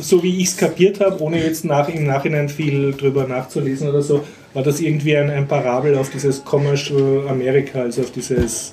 so 0.00 0.22
wie 0.22 0.38
ich 0.38 0.48
es 0.48 0.56
kapiert 0.56 1.00
habe, 1.00 1.20
ohne 1.20 1.42
jetzt 1.42 1.64
nach, 1.64 1.88
im 1.88 2.06
Nachhinein 2.06 2.48
viel 2.48 2.92
drüber 2.92 3.26
nachzulesen 3.26 3.88
oder 3.88 4.02
so, 4.02 4.22
war 4.52 4.62
das 4.62 4.80
irgendwie 4.80 5.16
ein, 5.16 5.30
ein 5.30 5.48
Parabel 5.48 5.96
auf 5.96 6.10
dieses 6.10 6.44
Commercial 6.44 7.26
Amerika, 7.28 7.80
also 7.80 8.02
auf 8.02 8.12
dieses, 8.12 8.72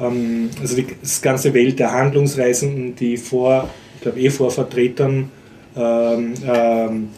ähm, 0.00 0.50
also 0.60 0.74
die 0.74 0.86
das 1.00 1.22
ganze 1.22 1.54
Welt 1.54 1.78
der 1.78 1.92
Handlungsreisenden, 1.92 2.96
die 2.96 3.16
vor, 3.16 3.70
ich 4.06 4.12
glaube 4.12 4.20
eh 4.20 4.30
vor 4.30 4.50
Vertretern, 4.50 5.30
ähm, 5.76 6.34
ähm, 6.46 7.08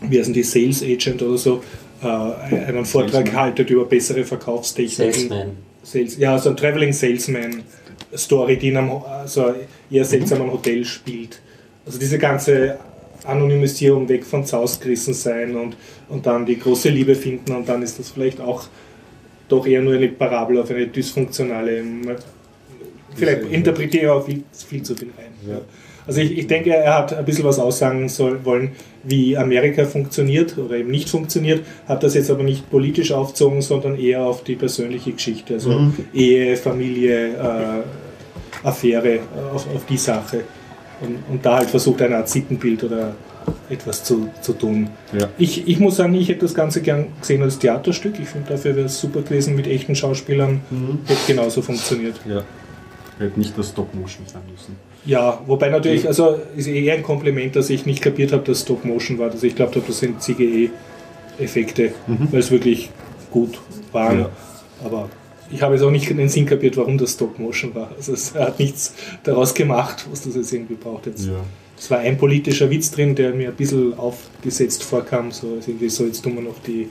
wie 0.00 0.18
heißen 0.18 0.34
die, 0.34 0.42
Sales 0.42 0.82
Agent 0.82 1.22
oder 1.22 1.38
so, 1.38 1.62
äh, 2.02 2.06
einen 2.06 2.84
Vortrag 2.84 3.32
haltet 3.32 3.70
über 3.70 3.84
bessere 3.84 4.24
Verkaufstechniken. 4.24 5.12
Salesman. 5.12 5.50
Sales, 5.82 6.18
ja, 6.18 6.36
so 6.38 6.50
ein 6.50 6.56
Traveling 6.56 6.92
Salesman 6.92 7.62
Story, 8.14 8.56
die 8.56 8.68
in 8.68 8.76
einem 8.76 8.90
also 8.90 9.54
eher 9.88 10.04
seltsamen 10.04 10.50
Hotel 10.50 10.84
spielt. 10.84 11.40
Also 11.84 11.98
diese 11.98 12.18
ganze 12.18 12.76
Anonymisierung 13.24 14.08
weg 14.08 14.24
von 14.24 14.44
Zaus 14.44 14.80
gerissen 14.80 15.14
sein 15.14 15.56
und, 15.56 15.76
und 16.08 16.26
dann 16.26 16.44
die 16.44 16.58
große 16.58 16.88
Liebe 16.88 17.14
finden 17.14 17.54
und 17.54 17.68
dann 17.68 17.82
ist 17.82 17.98
das 18.00 18.10
vielleicht 18.10 18.40
auch 18.40 18.64
doch 19.48 19.64
eher 19.64 19.80
nur 19.80 19.94
eine 19.94 20.08
Parabel 20.08 20.58
auf 20.58 20.70
eine 20.70 20.88
dysfunktionale. 20.88 21.84
Vielleicht 23.14 23.42
interpretiere 23.44 24.04
ich 24.04 24.10
auch 24.10 24.26
viel, 24.26 24.42
viel 24.52 24.82
zu 24.82 24.96
viel 24.96 25.10
rein. 25.16 25.32
Ja. 25.48 25.60
Also 26.06 26.20
ich, 26.20 26.38
ich 26.38 26.46
denke, 26.46 26.70
er 26.74 26.98
hat 26.98 27.12
ein 27.12 27.24
bisschen 27.24 27.44
was 27.44 27.58
aussagen 27.58 28.08
soll, 28.08 28.44
wollen, 28.44 28.72
wie 29.02 29.36
Amerika 29.36 29.84
funktioniert 29.84 30.56
oder 30.58 30.76
eben 30.76 30.90
nicht 30.90 31.08
funktioniert, 31.08 31.62
hat 31.88 32.02
das 32.02 32.14
jetzt 32.14 32.30
aber 32.30 32.42
nicht 32.42 32.70
politisch 32.70 33.12
aufgezogen, 33.12 33.60
sondern 33.62 33.98
eher 33.98 34.22
auf 34.22 34.44
die 34.44 34.54
persönliche 34.56 35.12
Geschichte, 35.12 35.54
also 35.54 35.70
Mhm. 35.70 35.94
Ehe, 36.14 36.56
Familie, 36.56 37.28
äh, 37.34 38.66
Affäre, 38.66 39.14
äh, 39.14 39.20
auf, 39.52 39.66
auf 39.74 39.84
die 39.86 39.96
Sache. 39.96 40.44
Und, 41.00 41.18
und 41.30 41.44
da 41.44 41.58
halt 41.58 41.70
versucht, 41.70 42.00
eine 42.02 42.16
Art 42.16 42.28
Sittenbild 42.28 42.82
oder 42.84 43.14
etwas 43.68 44.02
zu, 44.02 44.28
zu 44.40 44.54
tun. 44.54 44.88
Ja. 45.12 45.28
Ich, 45.38 45.68
ich 45.68 45.78
muss 45.78 45.96
sagen, 45.96 46.14
ich 46.14 46.28
hätte 46.28 46.40
das 46.40 46.54
Ganze 46.54 46.80
gern 46.82 47.08
gesehen 47.20 47.42
als 47.42 47.58
Theaterstück. 47.58 48.14
Ich 48.20 48.28
finde, 48.28 48.50
dafür 48.50 48.74
wäre 48.76 48.86
es 48.86 49.00
super 49.00 49.22
gewesen 49.22 49.54
mit 49.54 49.66
echten 49.66 49.94
Schauspielern. 49.94 50.62
Hätte 51.06 51.20
genauso 51.26 51.62
funktioniert. 51.62 52.16
Ja. 52.28 52.42
Hätte 53.18 53.38
nicht 53.38 53.56
das 53.56 53.68
Stop-Motion 53.68 54.26
sein 54.26 54.42
müssen. 54.50 54.76
Ja, 55.06 55.40
wobei 55.46 55.68
natürlich, 55.68 56.06
also 56.06 56.40
ist 56.56 56.66
eher 56.66 56.94
ein 56.94 57.02
Kompliment, 57.02 57.54
dass 57.54 57.70
ich 57.70 57.86
nicht 57.86 58.02
kapiert 58.02 58.32
habe, 58.32 58.42
dass 58.42 58.62
Stop 58.62 58.84
Motion 58.84 59.18
war. 59.18 59.30
Also 59.30 59.46
ich 59.46 59.54
glaube, 59.54 59.80
das 59.80 59.98
sind 60.00 60.20
CGE-Effekte, 60.20 61.92
weil 62.06 62.40
es 62.40 62.50
wirklich 62.50 62.90
gut 63.30 63.58
waren. 63.92 64.20
Ja. 64.20 64.30
Aber 64.84 65.08
ich 65.50 65.62
habe 65.62 65.74
jetzt 65.74 65.84
auch 65.84 65.90
nicht 65.90 66.10
den 66.10 66.28
Sinn 66.28 66.44
kapiert, 66.44 66.76
warum 66.76 66.98
das 66.98 67.12
Stop 67.12 67.38
Motion 67.38 67.74
war. 67.74 67.92
Also 67.96 68.12
es 68.12 68.34
hat 68.34 68.58
nichts 68.58 68.94
daraus 69.22 69.54
gemacht, 69.54 70.06
was 70.10 70.22
das 70.22 70.34
jetzt 70.34 70.52
irgendwie 70.52 70.74
braucht 70.74 71.06
jetzt. 71.06 71.26
Ja. 71.26 71.40
Es 71.78 71.90
war 71.90 71.98
ein 71.98 72.16
politischer 72.16 72.70
Witz 72.70 72.90
drin, 72.90 73.14
der 73.14 73.32
mir 73.32 73.50
ein 73.50 73.54
bisschen 73.54 73.96
aufgesetzt 73.98 74.82
vorkam. 74.82 75.30
So 75.30 75.54
also 75.54 75.70
irgendwie 75.70 75.88
so, 75.88 76.04
jetzt 76.04 76.22
tun 76.22 76.34
wir 76.34 76.42
noch 76.42 76.58
die, 76.66 76.88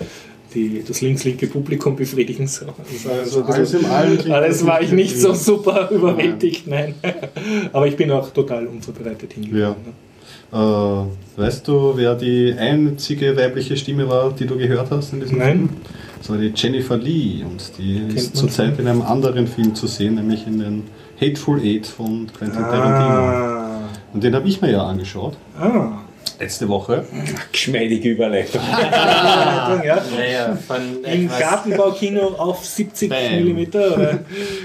die, 0.55 0.83
das 0.87 1.01
links-linke 1.01 1.47
Publikum 1.47 1.95
befriedigen. 1.95 2.47
So. 2.47 2.65
Das 2.65 3.05
war 3.05 3.25
so 3.25 3.43
ein 3.43 3.51
Alles 3.51 3.73
im 3.73 3.85
Allen 3.85 4.31
alles 4.31 4.65
war 4.65 4.81
ich 4.81 4.91
nicht 4.91 5.19
so 5.19 5.33
super 5.33 5.89
überwältigt, 5.91 6.65
nein. 6.67 6.95
Aber 7.73 7.85
ich 7.87 7.95
bin 7.95 8.09
auch 8.11 8.29
total 8.31 8.65
unvorbereitet 8.67 9.33
hingegangen. 9.33 9.75
Ja. 10.51 11.01
Äh, 11.03 11.05
weißt 11.35 11.67
du, 11.67 11.93
wer 11.95 12.15
die 12.15 12.53
einzige 12.57 13.35
weibliche 13.35 13.75
Stimme 13.75 14.07
war, 14.07 14.31
die 14.31 14.45
du 14.45 14.57
gehört 14.57 14.89
hast 14.91 15.13
in 15.13 15.19
diesem 15.19 15.37
Nein. 15.39 15.57
Film? 15.57 15.69
Das 16.19 16.29
war 16.29 16.37
die 16.37 16.51
Jennifer 16.55 16.97
Lee 16.97 17.43
und 17.43 17.71
die 17.77 17.99
man 17.99 18.15
ist 18.15 18.35
zurzeit 18.35 18.79
in 18.79 18.87
einem 18.87 19.01
anderen 19.01 19.47
Film 19.47 19.75
zu 19.75 19.85
sehen, 19.85 20.15
nämlich 20.15 20.47
in 20.47 20.59
den 20.59 20.83
Hateful 21.19 21.59
Eight 21.59 21.85
von 21.85 22.27
Quentin 22.35 22.61
Tarantino. 22.61 23.19
Ah, 23.19 23.79
Und 24.13 24.23
den 24.23 24.33
habe 24.33 24.47
ich 24.47 24.61
mir 24.61 24.71
ja 24.71 24.83
angeschaut, 24.83 25.37
ah. 25.59 25.99
Letzte 26.39 26.67
Woche. 26.67 27.05
Geschmeidige 27.51 28.09
Überleitung. 28.09 28.61
ja. 28.71 30.03
Naja, 30.17 30.57
von 30.67 31.03
Im 31.03 31.27
Gartenbaukino 31.29 32.27
auf 32.37 32.65
70 32.65 33.09
Bam. 33.09 33.43
mm? 33.43 33.67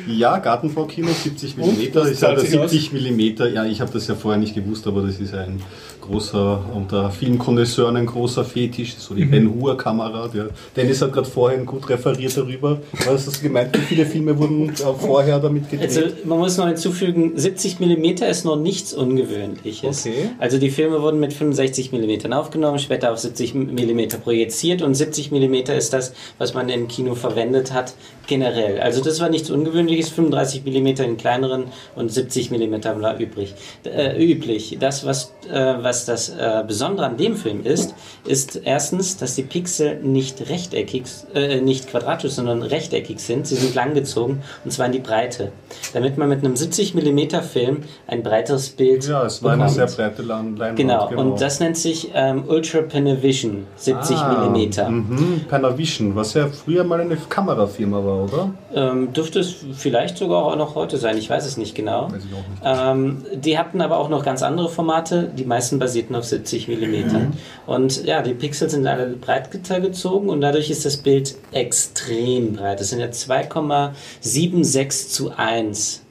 Ja, 0.07 0.39
Gartenbaukino 0.39 1.09
70 1.09 1.59
Und? 1.59 1.79
mm. 1.79 1.81
Ich 1.81 1.93
sich 2.07 2.51
70 2.51 2.93
mm. 2.93 3.55
Ja, 3.55 3.65
ich 3.65 3.81
habe 3.81 3.93
das 3.93 4.07
ja 4.09 4.15
vorher 4.15 4.39
nicht 4.41 4.55
gewusst, 4.55 4.87
aber 4.87 5.03
das 5.03 5.19
ist 5.21 5.35
ein 5.35 5.63
großer, 6.11 6.61
unter 6.75 7.11
vielen 7.11 7.39
Connoisseuren 7.39 7.97
ein 7.97 8.07
großer 8.07 8.45
Fetisch, 8.45 8.97
so 8.97 9.15
Mhm. 9.15 9.19
die 9.19 9.25
Ben 9.27 9.55
Hur 9.55 9.77
Kamera. 9.77 10.29
Der 10.29 10.49
Dennis 10.77 11.01
hat 11.03 11.13
gerade 11.13 11.29
vorhin 11.29 11.65
gut 11.67 11.89
referiert 11.89 12.37
darüber. 12.37 12.79
Was 13.07 13.27
hast 13.27 13.39
du 13.39 13.43
gemeint? 13.45 13.77
Wie 13.77 13.83
viele 13.83 14.07
Filme 14.07 14.37
wurden 14.39 14.75
vorher 14.75 15.39
damit 15.39 15.71
gedreht? 15.71 15.89
Also 15.89 16.01
man 16.25 16.39
muss 16.39 16.57
noch 16.57 16.67
hinzufügen, 16.67 17.33
70 17.37 17.81
mm 17.81 18.05
ist 18.29 18.45
noch 18.45 18.57
nichts 18.57 18.93
Ungewöhnliches. 18.93 20.07
Okay. 20.07 20.31
Also 20.39 20.59
die 20.59 20.71
Filme 20.71 21.01
wurden 21.03 21.21
mit 21.21 21.33
65 21.33 21.93
mm 21.93 22.33
aufgenommen, 22.33 22.79
später 22.79 23.13
auf 23.13 23.19
70 23.19 23.55
mm 23.55 24.01
projiziert 24.23 24.83
und 24.83 24.95
70 24.95 25.31
mm 25.31 25.55
ist 25.77 25.93
das, 25.93 26.13
was 26.39 26.55
man 26.55 26.69
im 26.69 26.89
Kino 26.89 27.15
verwendet 27.15 27.73
hat, 27.73 27.95
generell. 28.27 28.81
Also 28.81 29.03
das 29.03 29.21
war 29.21 29.29
nichts 29.29 29.51
Ungewöhnliches, 29.51 30.09
35 30.11 30.65
mm 30.65 30.87
in 31.03 31.17
kleineren 31.17 31.65
und 31.97 32.13
70 32.13 32.51
mm 32.51 32.75
war 33.01 33.19
übrig, 33.19 33.55
äh, 33.85 34.17
üblich. 34.23 34.77
Das, 34.81 35.05
was, 35.05 35.33
äh, 35.53 35.75
was 35.83 36.00
das 36.05 36.29
äh, 36.31 36.65
Besondere 36.67 37.07
an 37.07 37.17
dem 37.17 37.37
Film 37.37 37.65
ist, 37.65 37.95
ist 38.27 38.61
erstens, 38.65 39.17
dass 39.17 39.35
die 39.35 39.43
Pixel 39.43 40.01
nicht 40.03 40.49
rechteckig, 40.49 41.05
äh, 41.35 41.61
nicht 41.61 41.89
quadratisch, 41.89 42.33
sondern 42.33 42.63
rechteckig 42.63 43.21
sind. 43.21 43.47
Sie 43.47 43.57
sind 43.57 43.75
langgezogen 43.75 44.43
und 44.65 44.71
zwar 44.73 44.87
in 44.87 44.93
die 44.93 44.99
Breite. 44.99 45.53
Damit 45.93 46.19
man 46.19 46.29
mit 46.29 46.45
einem 46.45 46.57
70 46.57 46.95
mm 46.95 47.41
Film 47.43 47.83
ein 48.07 48.23
breiteres 48.23 48.71
Bild 48.71 49.07
ja, 49.07 49.25
es 49.25 49.43
war 49.43 49.53
eine 49.53 49.69
sehr 49.69 49.87
breite 49.87 50.23
Leinwand. 50.23 50.77
Genau, 50.77 51.09
und 51.09 51.41
das 51.41 51.61
nennt 51.61 51.77
sich 51.77 52.11
ähm, 52.15 52.45
Ultra 52.47 52.83
Panavision 52.83 53.67
70 53.77 54.17
Ah, 54.17 54.49
mm. 54.49 54.93
Mhm, 54.93 55.45
Panavision, 55.49 56.15
was 56.15 56.35
ja 56.35 56.49
früher 56.49 56.85
mal 56.85 57.01
eine 57.01 57.17
Kamerafirma 57.17 58.05
war, 58.05 58.25
oder? 58.25 58.51
Ähm, 58.75 59.13
dürfte 59.13 59.41
es 59.41 59.57
vielleicht 59.75 60.19
sogar 60.19 60.45
auch 60.45 60.57
noch 60.57 60.75
heute 60.75 60.97
sein, 60.97 61.17
ich 61.17 61.29
weiß 61.29 61.47
es 61.47 61.57
nicht 61.57 61.75
genau. 61.75 62.11
Weiß 62.11 62.23
ich 62.25 62.35
auch 62.35 62.49
nicht. 62.49 62.63
Ähm, 62.65 63.25
die 63.35 63.59
hatten 63.59 63.81
aber 63.81 63.99
auch 63.99 64.09
noch 64.09 64.25
ganz 64.25 64.43
andere 64.43 64.69
Formate, 64.69 65.31
die 65.37 65.45
meisten 65.45 65.79
basierten 65.91 66.15
auf 66.15 66.25
70 66.25 66.69
mm. 66.69 66.73
Mhm. 66.73 67.33
Und 67.67 68.05
ja, 68.05 68.23
die 68.23 68.35
Pixel 68.35 68.71
sind 68.71 68.87
alle 68.87 69.07
breit 69.09 69.51
gezogen 69.51 70.29
und 70.29 70.41
dadurch 70.41 70.71
ist 70.71 70.85
das 70.85 70.99
Bild 70.99 71.35
extrem 71.53 72.53
breit. 72.55 72.79
Das 72.81 72.91
sind 72.91 73.01
ja 73.01 73.07
2,76 73.07 75.09
zu 75.09 75.33
1. 75.37 76.03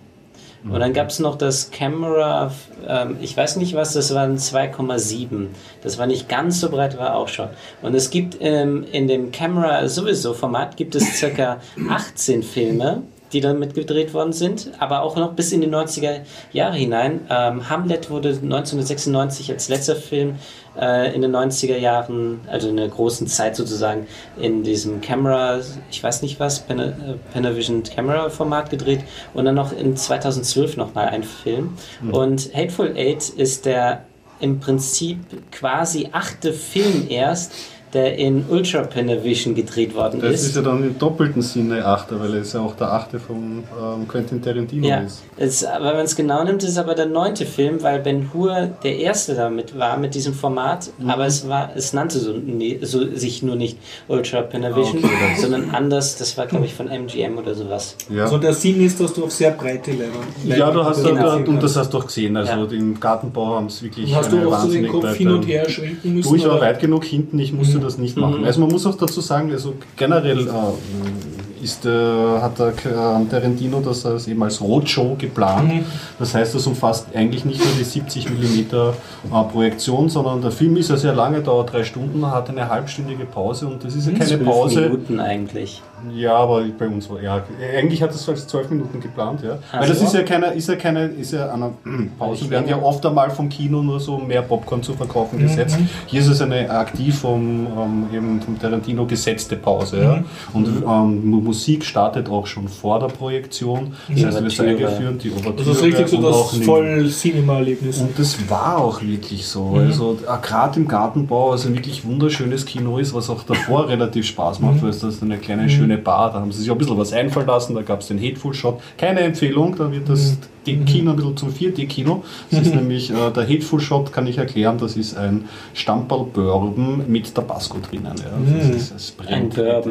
Und 0.66 0.72
Mhm. 0.72 0.80
dann 0.80 0.94
gab 0.94 1.10
es 1.10 1.20
noch 1.20 1.38
das 1.38 1.72
Camera, 1.72 2.52
ähm, 2.86 3.16
ich 3.22 3.38
weiß 3.38 3.56
nicht 3.56 3.76
was, 3.76 3.94
das 3.94 4.14
waren 4.14 4.38
2,7. 4.38 5.48
Das 5.82 5.98
war 5.98 6.06
nicht 6.06 6.28
ganz 6.28 6.60
so 6.60 6.70
breit, 6.70 6.98
war 6.98 7.16
auch 7.16 7.30
schon. 7.30 7.48
Und 7.82 7.96
es 7.96 8.10
gibt 8.10 8.36
ähm, 8.42 8.86
in 8.92 9.08
dem 9.08 9.32
Camera 9.32 9.88
sowieso 9.88 10.34
Format 10.34 10.76
gibt 10.76 10.96
es 10.96 11.18
circa 11.18 11.62
18 11.90 12.44
Filme, 12.44 13.04
die 13.34 13.42
damit 13.42 13.74
gedreht 13.74 14.14
worden 14.14 14.34
sind, 14.34 14.72
aber 14.80 15.02
auch 15.02 15.16
noch 15.16 15.34
bis 15.34 15.52
in 15.52 15.62
die 15.62 15.68
90er 15.68 16.22
Jahre 16.52 16.76
hinein. 16.76 17.22
Ähm, 17.30 17.70
Hamlet 17.70 18.10
wurde 18.10 18.30
1996 18.30 19.52
als 19.52 19.70
letzter 19.70 19.96
Film 19.96 20.36
äh, 20.80 21.14
in 21.14 21.22
den 21.22 21.36
90er 21.36 21.78
Jahren, 21.78 22.42
also 22.48 22.70
in 22.70 22.78
der 22.78 22.88
großen 22.88 23.28
Zeit 23.28 23.56
sozusagen, 23.56 24.08
in 24.40 24.64
diesem 24.64 25.02
Camera, 25.02 25.60
ich 25.92 26.04
weiß 26.04 26.22
nicht 26.22 26.40
was, 26.40 26.66
äh, 26.70 26.94
Panavision 27.34 27.84
Camera 27.84 28.30
Format 28.30 28.70
gedreht 28.70 29.02
und 29.34 29.46
dann 29.46 29.56
noch 29.56 29.72
in 29.72 29.96
2012 29.96 30.78
nochmal 30.78 31.10
ein 31.10 31.24
Film. 31.24 31.78
Und 32.12 32.54
Hateful 32.54 32.96
Eight 32.96 33.30
ist 33.30 33.66
der 33.66 34.06
im 34.40 34.60
Prinzip 34.60 35.20
quasi 35.52 36.10
achte 36.12 36.54
Film 36.54 37.08
erst, 37.10 37.52
der 37.94 38.18
in 38.18 38.46
Ultra 38.50 38.82
Panavision 38.84 39.56
gedreht 39.56 39.96
worden 39.96 40.22
Das 40.22 40.34
ist. 40.36 40.48
ist 40.48 40.56
ja 40.58 40.62
dann 40.62 40.84
im 40.84 41.00
doppelten 41.00 41.42
Sinne 41.42 41.84
Achter, 41.86 42.20
weil 42.20 42.36
es 42.36 42.54
ja 42.54 42.60
auch 42.62 42.76
der 42.76 42.92
Achte 42.94 43.20
von 43.20 43.64
ähm, 43.82 44.08
Quentin 44.08 44.42
Tarantino 44.42 44.88
Ja, 44.88 45.00
ist. 45.00 45.24
es, 45.38 45.64
wenn 45.64 45.82
man 45.82 46.06
es 46.06 46.16
genau 46.16 46.44
nimmt, 46.44 46.62
ist 46.64 46.70
es 46.72 46.78
aber 46.78 46.94
der 46.96 47.08
neunte 47.08 47.46
Film, 47.46 47.82
weil 47.82 48.00
Ben 48.00 48.30
Hur 48.34 48.70
der 48.84 48.98
erste 49.00 49.34
damit 49.36 49.78
war 49.78 49.98
mit 49.98 50.14
diesem 50.14 50.34
Format, 50.34 50.90
Mhm. 51.00 51.10
aber 51.10 51.26
es 51.26 51.48
war, 51.50 51.72
es 51.76 51.94
nannte 51.94 52.20
so, 52.20 52.34
nee, 52.34 52.80
so 52.84 53.06
sich 53.16 53.42
nur 53.44 53.56
nicht 53.56 53.78
Ultra 54.08 54.42
Panavision, 54.42 55.00
Ah, 55.04 55.08
okay, 55.08 55.16
das- 55.34 55.42
sondern 55.42 55.70
anders. 55.72 56.18
Das 56.18 56.38
war 56.38 56.46
glaube 56.46 56.66
ich 56.66 56.74
von 56.74 56.88
MGM 56.90 57.38
oder 57.38 57.56
sowas. 57.56 57.96
Ja. 58.10 58.24
Also 58.24 58.38
der 58.38 58.54
Sinn 58.54 58.86
ist, 58.86 59.00
dass 59.00 59.14
du 59.14 59.24
auf 59.24 59.32
sehr 59.32 59.52
breite 59.52 59.92
Leinwand 59.92 60.28
Ja, 60.46 60.70
du 60.72 60.84
hast 60.84 61.04
Genau. 61.04 61.22
da, 61.22 61.36
und 61.36 61.64
das 61.64 61.76
hast 61.76 61.92
du 61.94 61.98
auch 61.98 62.06
gesehen. 62.06 62.38
Also 62.38 62.52
Ja. 62.52 62.72
im 62.72 63.00
Gartenbau 63.00 63.56
haben 63.56 63.66
es 63.68 63.82
wirklich 63.82 64.14
Hast 64.16 64.32
du 64.32 64.38
eine 64.38 64.48
auch 64.48 64.60
so 64.60 64.72
den 64.72 64.88
Kopf 64.88 65.04
breite- 65.06 65.18
hin 65.18 65.32
und 65.32 65.44
her 65.48 65.68
schwenken 65.70 66.14
müssen? 66.14 66.30
Du, 66.30 66.36
ich 66.36 66.48
war 66.48 66.60
weit 66.62 66.80
genug 66.80 67.04
hinten, 67.06 67.40
ich 67.40 67.52
musste 67.54 67.79
das 67.82 67.98
nicht 67.98 68.18
machen. 68.18 68.46
Also 68.46 68.62
man 68.62 68.70
muss 68.70 68.86
auch 68.86 68.96
dazu 68.96 69.22
sagen, 69.22 69.52
also 69.52 69.76
generell 69.96 70.48
äh, 70.48 71.64
ist, 71.64 71.86
äh, 71.86 71.90
hat 71.90 72.60
der 72.60 72.68
äh, 72.70 73.26
Tarantino 73.30 73.82
das 73.82 74.06
als 74.06 74.28
eben 74.28 74.42
als 74.44 74.62
Roadshow 74.62 75.16
geplant. 75.18 75.86
Das 76.18 76.34
heißt, 76.34 76.56
das 76.56 76.66
umfasst 76.68 77.08
eigentlich 77.14 77.46
nicht 77.46 77.64
nur 77.64 77.74
die 77.78 77.84
70 77.84 78.30
mm 78.30 78.76
äh, 78.76 79.44
Projektion, 79.52 80.10
sondern 80.10 80.42
der 80.42 80.52
Film 80.52 80.78
ist 80.78 80.90
ja 80.90 80.98
sehr 80.98 81.14
lange, 81.14 81.42
dauert 81.42 81.74
drei 81.74 81.84
Stunden, 81.84 82.26
hat 82.26 82.50
eine 82.50 82.70
halbstündige 82.70 83.26
Pause 83.26 83.68
und 83.68 83.84
das 83.84 83.96
ist 83.96 84.08
ja 84.08 84.14
keine 84.14 84.26
Zwölf 84.26 84.46
Pause. 84.46 84.82
Minuten 84.82 85.20
eigentlich. 85.20 85.82
Ja, 86.16 86.36
aber 86.36 86.64
bei 86.78 86.88
uns 86.88 87.10
war 87.10 87.22
ja 87.22 87.42
eigentlich 87.78 88.02
hat 88.02 88.12
es 88.12 88.28
als 88.30 88.48
zwölf 88.48 88.70
Minuten 88.70 89.00
geplant, 89.00 89.42
ja. 89.44 89.58
Ach 89.72 89.82
Weil 89.82 89.88
das 89.90 90.00
so. 90.00 90.06
ist 90.06 90.14
ja 90.14 90.24
keine, 90.24 90.48
ist 90.48 90.68
ja 90.70 90.76
keine, 90.76 91.06
ist 91.06 91.32
ja 91.34 91.52
eine 91.54 91.72
Pause. 92.18 92.50
werden 92.50 92.68
ja 92.68 92.82
oft 92.82 93.06
einmal 93.06 93.30
vom 93.30 93.50
Kino 93.50 93.82
nur 93.82 94.00
so 94.00 94.18
mehr 94.18 94.42
Popcorn 94.42 94.82
zu 94.84 94.94
verkaufen 94.94 95.40
gesetzt. 95.40 95.78
Hier 96.08 96.22
ist 96.22 96.28
es 96.28 96.42
eine 96.42 96.70
aktiv 96.70 97.20
vom, 97.20 97.68
ähm, 97.68 98.06
eben 98.14 98.42
vom 98.42 98.58
Tarantino 98.60 99.06
gesetzte 99.06 99.56
Pause, 99.56 100.02
ja. 100.02 100.24
Und 100.54 100.68
ähm, 100.68 101.30
Mu- 101.30 101.42
Musik 101.42 101.84
startet 101.86 102.30
auch 102.30 102.46
schon 102.48 102.68
vor 102.68 103.00
der 103.00 103.08
Projektion. 103.08 103.94
Das 104.08 104.24
heißt, 104.26 104.42
wird 104.42 104.52
Ouvertüre. 104.60 104.88
eingeführt, 104.88 105.24
die 105.24 105.32
Ouvertüre. 105.32 105.54
Also 105.58 105.70
das 105.70 105.78
ist 105.78 105.84
richtig 105.84 106.08
so 106.08 106.22
das 106.22 106.58
voll 106.66 107.10
Cinema-Erlebnis. 107.10 108.00
und 108.00 108.18
das 108.18 108.50
war 108.50 108.78
auch 108.78 109.02
wirklich 109.02 109.48
so. 109.48 109.74
Also 109.76 110.18
gerade 110.42 110.80
im 110.80 110.88
Gartenbau, 110.88 111.52
also 111.52 111.70
ein 111.70 111.76
wirklich 111.76 112.06
wunderschönes 112.06 112.66
Kino 112.66 112.98
ist, 112.98 113.14
was 113.14 113.30
auch 113.30 113.44
davor 113.44 113.88
relativ 113.90 114.26
Spaß 114.28 114.60
macht, 114.60 114.82
weil 114.82 114.90
es 114.90 115.00
das 115.00 115.22
eine 115.22 115.38
kleine 115.38 115.70
schöne 115.70 115.89
Bar, 115.98 116.32
da 116.32 116.40
haben 116.40 116.52
sie 116.52 116.62
sich 116.62 116.70
auch 116.70 116.76
ein 116.76 116.78
bisschen 116.78 116.98
was 116.98 117.14
einfallen 117.14 117.48
lassen, 117.48 117.76
da 117.76 117.82
gab 117.82 118.02
es 118.02 118.08
den 118.08 118.22
Hateful 118.22 118.54
Shot. 118.54 118.80
Keine 118.98 119.22
Empfehlung, 119.22 119.76
da 119.76 119.92
wird 119.92 120.10
das 120.10 120.38
die 120.66 120.78
Kino 120.80 121.12
ein 121.12 121.16
bisschen 121.16 121.38
zum 121.38 121.50
4D-Kino. 121.50 122.24
Das 122.52 122.62
ist 122.62 122.76
nämlich 122.76 123.10
äh, 123.12 123.32
der 123.32 123.44
Hateful 123.44 123.80
Shot, 123.80 124.12
kann 124.12 124.28
ich 124.28 124.38
erklären, 124.38 124.78
das 124.78 124.98
ist 124.98 125.18
ein 125.18 125.46
Stamperl 125.74 126.26
Bourbon 126.26 127.04
mit 127.08 127.34
Tabasco 127.34 127.78
drinnen. 127.80 128.16
Ja. 128.18 128.60
Das 128.60 128.76
ist, 128.76 128.96
es 128.96 129.12
brennt, 129.12 129.58
äh, 129.58 129.82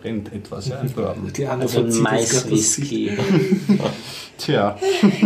brennt 0.00 0.32
etwas, 0.32 0.68
ja, 0.68 0.78
ein 0.78 0.90
Bourbon. 0.90 1.32
Die 1.36 1.46
andere 1.46 1.68
Also 1.68 1.82
das 1.82 1.94
das 1.94 2.02
Maiswhisky. 2.02 3.10
Tja, 4.38 4.76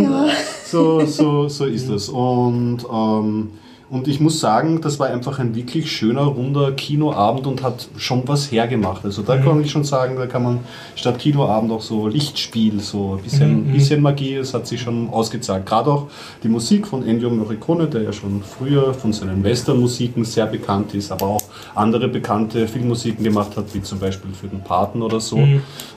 so, 0.65 1.05
so, 1.05 1.47
so 1.47 1.65
ist 1.65 1.89
es. 1.89 2.09
Und, 2.09 2.85
ähm, 2.91 3.51
und 3.91 4.07
ich 4.07 4.21
muss 4.21 4.39
sagen, 4.39 4.79
das 4.79 4.99
war 4.99 5.07
einfach 5.07 5.37
ein 5.39 5.53
wirklich 5.53 5.91
schöner, 5.91 6.21
runder 6.21 6.71
Kinoabend 6.71 7.45
und 7.45 7.61
hat 7.61 7.89
schon 7.97 8.25
was 8.25 8.49
hergemacht. 8.49 9.03
Also 9.03 9.21
da 9.21 9.37
kann 9.37 9.61
ich 9.61 9.69
schon 9.69 9.83
sagen, 9.83 10.15
da 10.15 10.27
kann 10.27 10.43
man 10.43 10.59
statt 10.95 11.19
Kinoabend 11.19 11.73
auch 11.73 11.81
so 11.81 12.07
Lichtspiel, 12.07 12.79
so 12.79 13.17
ein 13.17 13.23
bisschen, 13.23 13.65
bisschen 13.65 14.01
Magie, 14.01 14.35
es 14.35 14.53
hat 14.53 14.65
sich 14.65 14.79
schon 14.79 15.09
ausgezahlt. 15.09 15.65
Gerade 15.65 15.91
auch 15.91 16.07
die 16.41 16.47
Musik 16.47 16.87
von 16.87 17.05
Ennio 17.05 17.29
Morricone, 17.29 17.87
der 17.87 18.03
ja 18.03 18.13
schon 18.13 18.41
früher 18.41 18.93
von 18.93 19.11
seinen 19.11 19.43
Western-Musiken 19.43 20.23
sehr 20.23 20.45
bekannt 20.45 20.93
ist, 20.93 21.11
aber 21.11 21.25
auch 21.25 21.43
andere 21.75 22.07
bekannte 22.07 22.69
Filmmusiken 22.69 23.25
gemacht 23.25 23.57
hat, 23.57 23.73
wie 23.73 23.81
zum 23.81 23.99
Beispiel 23.99 24.31
für 24.33 24.47
den 24.47 24.61
Paten 24.61 25.01
oder 25.01 25.19
so. 25.19 25.35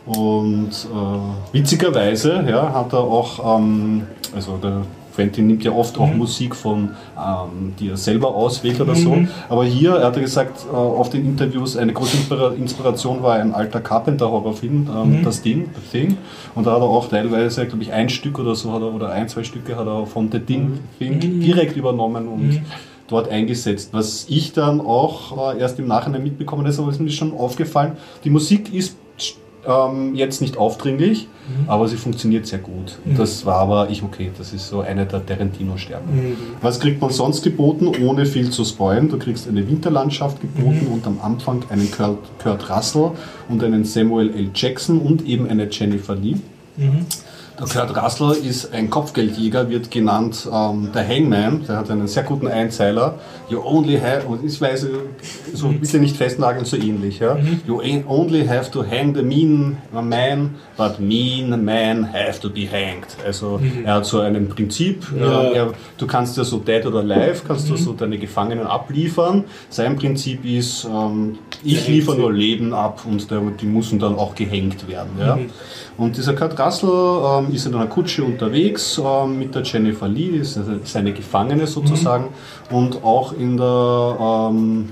Und 0.05 0.71
äh, 0.71 1.55
witzigerweise 1.57 2.45
ja, 2.49 2.75
hat 2.75 2.93
er 2.93 2.99
auch, 2.99 3.57
ähm, 3.57 4.03
also 4.35 4.59
der 4.61 4.83
Quentin 5.15 5.47
nimmt 5.47 5.63
ja 5.65 5.73
oft 5.73 5.99
auch 5.99 6.13
Musik 6.13 6.57
von, 6.57 6.91
ähm, 7.17 7.75
die 7.79 7.89
er 7.89 7.97
selber 7.97 8.35
auswählt 8.35 8.81
oder 8.81 8.95
so. 8.95 9.17
Aber 9.49 9.65
hier, 9.65 9.95
er 9.95 10.07
hat 10.07 10.17
ja 10.17 10.23
gesagt, 10.23 10.67
äh, 10.71 10.75
auf 10.75 11.11
den 11.11 11.25
Interviews, 11.25 11.77
eine 11.77 11.93
große 11.93 12.17
Inspira 12.17 12.53
Inspiration 12.53 13.23
war 13.23 13.35
ein 13.35 13.55
alter 13.55 13.81
Carpenter-Horrorfilm, 13.81 14.89
ähm, 14.95 15.23
das 15.25 15.43
Ding, 15.43 15.71
The 15.75 15.99
Thing. 15.99 16.19
Und 16.55 16.67
da 16.67 16.73
hat 16.73 16.81
er 16.81 16.89
auch 16.89 17.09
teilweise, 17.09 17.67
glaube 17.67 17.83
ich, 17.83 17.93
ein 17.93 18.09
Stück 18.09 18.39
oder 18.39 18.55
so, 18.55 18.73
hat 18.73 18.83
er, 18.83 18.93
oder 18.93 19.11
ein, 19.11 19.29
zwei 19.29 19.45
Stücke 19.45 19.77
hat 19.77 19.87
er 19.87 20.07
von 20.07 20.31
The 20.31 20.41
Thing 20.41 20.81
Film 20.99 21.21
direkt 21.21 21.77
übernommen 21.77 22.27
und 22.27 22.63
dort 23.09 23.29
eingesetzt. 23.29 23.91
Was 23.93 24.27
ich 24.29 24.53
dann 24.53 24.81
auch 24.81 25.55
äh, 25.55 25.61
erst 25.61 25.79
im 25.79 25.87
Nachhinein 25.87 26.23
mitbekommen 26.23 26.67
habe, 26.67 26.77
aber 26.83 26.91
ist 26.91 27.01
mir 27.01 27.11
schon 27.11 27.33
aufgefallen, 27.37 27.93
die 28.25 28.31
Musik 28.31 28.73
ist 28.73 28.97
ähm, 29.67 30.15
jetzt 30.15 30.41
nicht 30.41 30.57
aufdringlich, 30.57 31.29
aber 31.67 31.89
sie 31.89 31.97
funktioniert 31.97 32.47
sehr 32.47 32.59
gut. 32.59 32.99
Das 33.17 33.45
war 33.45 33.57
aber 33.57 33.91
ich 33.91 34.03
okay, 34.03 34.31
das 34.37 34.53
ist 34.53 34.69
so 34.69 34.81
eine 34.81 35.05
der 35.07 35.25
Tarantino-Stärken. 35.25 36.37
Was 36.63 36.81
kriegt 36.81 37.01
man 37.01 37.11
sonst 37.11 37.43
geboten, 37.43 37.89
ohne 38.03 38.25
viel 38.27 38.51
zu 38.51 38.65
spoilen? 38.65 39.09
Du 39.09 39.19
kriegst 39.19 39.47
eine 39.49 39.67
Winterlandschaft 39.69 40.41
geboten 40.41 40.87
und 40.93 41.07
am 41.07 41.19
Anfang 41.23 41.63
einen 41.71 41.91
Kurt, 41.91 42.19
Kurt 42.43 42.71
Russell 42.71 43.11
und 43.49 43.63
einen 43.63 43.85
Samuel 43.85 44.31
L. 44.35 44.51
Jackson 44.55 45.01
und 45.01 45.27
eben 45.27 45.49
eine 45.49 45.69
Jennifer 45.71 46.15
Lee. 46.15 46.37
Der 47.57 47.67
Kurt 47.67 47.97
Russell 47.97 48.45
ist 48.45 48.75
ein 48.75 48.91
Kopfgeldjäger, 48.91 49.71
wird 49.71 49.89
genannt 49.89 50.49
ähm, 50.53 50.91
der 50.93 51.07
Hangman. 51.07 51.65
Der 51.69 51.77
hat 51.77 51.91
einen 51.91 52.09
sehr 52.09 52.25
guten 52.25 52.49
Einzeiler. 52.49 53.17
You 53.49 53.61
only 53.65 53.97
have, 53.97 54.27
und 54.27 54.45
ich 54.45 54.61
weiß, 54.61 54.89
so 55.53 55.69
bitte 55.69 55.99
nicht 55.99 56.17
festnageln, 56.17 56.65
so 56.65 56.77
ähnlich. 56.77 57.21
Ja? 57.21 57.39
You 57.65 57.81
ain't 57.81 58.09
only 58.09 58.45
have 58.45 58.73
to 58.73 58.85
hang 58.85 59.15
the 59.15 59.23
mean 59.23 59.77
man, 59.93 60.57
but 60.77 60.99
mean 60.99 61.65
men 61.65 62.13
have 62.13 62.41
to 62.41 62.51
be 62.51 62.67
hanged. 62.69 63.07
Also 63.25 63.61
er 63.85 63.95
hat 63.95 64.07
so 64.07 64.19
ein 64.19 64.49
Prinzip. 64.49 65.07
Ja. 65.17 65.43
Äh, 65.43 65.53
er, 65.55 65.73
du 65.97 66.07
kannst 66.09 66.37
ja 66.37 66.43
so 66.43 66.59
dead 66.59 66.85
or 66.87 66.97
alive, 66.97 67.43
kannst 67.47 67.71
du 67.71 67.77
so 67.77 67.93
deine 67.93 68.19
Gefangenen 68.19 68.67
abliefern. 68.67 69.45
Sein 69.69 69.95
Prinzip 69.95 70.45
ist, 70.45 70.87
ähm, 70.87 71.39
ich 71.63 71.87
liefere 71.87 72.17
nur 72.17 72.33
Leben 72.33 72.75
ab 72.75 73.03
und 73.09 73.31
der, 73.31 73.41
die 73.61 73.67
müssen 73.67 74.01
dann 74.01 74.17
auch 74.17 74.35
gehängt 74.35 74.89
werden. 74.89 75.11
Ja? 75.21 75.39
Und 75.97 76.17
dieser 76.17 76.35
Kurt 76.35 76.59
Russell 76.59 76.91
ähm, 76.91 77.55
ist 77.55 77.67
in 77.67 77.75
einer 77.75 77.87
Kutsche 77.87 78.25
unterwegs 78.25 79.01
ähm, 79.05 79.39
mit 79.39 79.55
der 79.55 79.63
Jennifer 79.63 80.09
Lee, 80.09 80.39
ist 80.39 80.57
also 80.59 80.73
seine 80.85 81.13
Gefangene 81.13 81.67
sozusagen, 81.67 82.29
und 82.71 83.05
auch 83.05 83.33
in 83.33 83.57
der, 83.57 84.17
ähm, 84.51 84.89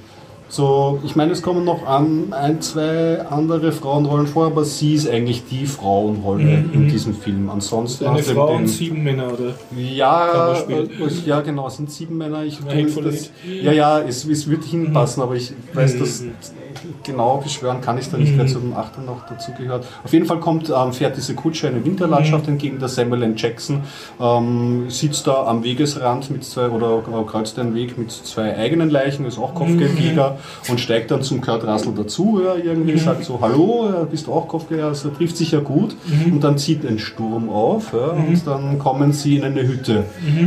so, 0.49 1.01
ich 1.03 1.17
meine, 1.17 1.33
es 1.33 1.41
kommen 1.41 1.65
noch 1.65 1.87
an, 1.87 2.33
ein, 2.33 2.61
zwei 2.61 3.23
andere 3.23 3.73
Frauenrollen 3.73 4.27
vor, 4.27 4.47
aber 4.47 4.65
sie 4.65 4.95
ist 4.95 5.09
eigentlich 5.09 5.45
die 5.51 5.67
Frauenrolle 5.67 6.67
in 6.73 6.89
diesem 6.89 7.15
Film. 7.15 7.49
Ansonsten 7.49 8.05
Eine 8.05 8.23
Frau 8.23 8.49
den- 8.49 8.57
und 8.59 8.69
sieben 8.69 9.03
Männer, 9.03 9.33
oder? 9.33 9.55
ja, 9.75 10.53
äh, 10.53 10.89
ja, 11.25 11.41
genau, 11.41 11.69
es 11.69 11.77
sind 11.77 11.91
sieben 11.91 12.19
Männer. 12.19 12.45
Ich, 12.45 12.61
Hängt 12.69 12.95
das, 13.05 13.31
ja, 13.63 13.73
ja, 13.73 14.01
es, 14.01 14.27
es 14.27 14.49
wird 14.49 14.63
hinpassen, 14.65 15.23
aber 15.23 15.35
ich 15.37 15.53
weiß, 15.73 15.99
dass 15.99 16.25
genau 17.02 17.39
beschwören 17.39 17.81
kann 17.81 17.99
ich 17.99 18.09
da 18.10 18.17
nicht, 18.17 18.36
wer 18.36 18.47
zum 18.47 18.75
Achter 18.76 19.02
noch 19.02 19.26
dazugehört. 19.26 19.86
Auf 20.05 20.12
jeden 20.12 20.26
Fall 20.26 20.41
kommt, 20.41 20.70
ähm, 20.70 20.92
fährt 20.92 21.17
diese 21.17 21.34
Kutsche 21.34 21.68
eine 21.68 21.84
Winterlandschaft 21.84 22.49
entgegen. 22.49 22.78
Der 22.78 22.89
Samuel 22.89 23.23
L. 23.23 23.34
Jackson 23.36 23.83
ähm, 24.20 24.89
sitzt 24.89 25.26
da 25.26 25.47
am 25.47 25.65
Wegesrand 25.65 26.31
mit 26.31 26.44
zwei 26.44 26.68
oder 26.68 26.99
äh, 26.99 27.25
kreuzt 27.25 27.57
den 27.57 27.75
Weg 27.75 27.99
mit 27.99 28.10
zwei 28.10 28.57
eigenen 28.57 28.91
Leichen, 28.91 29.26
ist 29.26 29.39
auch 29.39 29.55
Kopfgeldjäger 29.55 30.39
und 30.68 30.81
steigt 30.81 31.10
dann 31.10 31.23
zum 31.23 31.41
Kurt 31.41 31.65
Russell 31.65 31.92
dazu. 31.97 32.41
Ja, 32.44 32.55
irgendwie 32.55 32.99
sagt 32.99 33.25
so, 33.25 33.41
hallo, 33.41 33.91
ja, 33.92 34.05
bist 34.05 34.26
du 34.26 34.33
auch 34.33 34.49
Kopfgeldjäger? 34.49 34.89
Also 34.89 35.10
trifft 35.10 35.36
sich 35.36 35.52
ja 35.52 35.60
gut. 35.60 35.97
Und 36.31 36.42
dann 36.42 36.59
zieht 36.59 36.86
ein 36.86 36.99
Sturm 36.99 37.49
auf 37.49 37.92
ja, 37.92 38.10
und 38.10 38.47
dann 38.47 38.78
kommen 38.78 39.12
sie 39.12 39.36
in 39.36 39.44
eine 39.44 39.67
Hütte. 39.67 40.05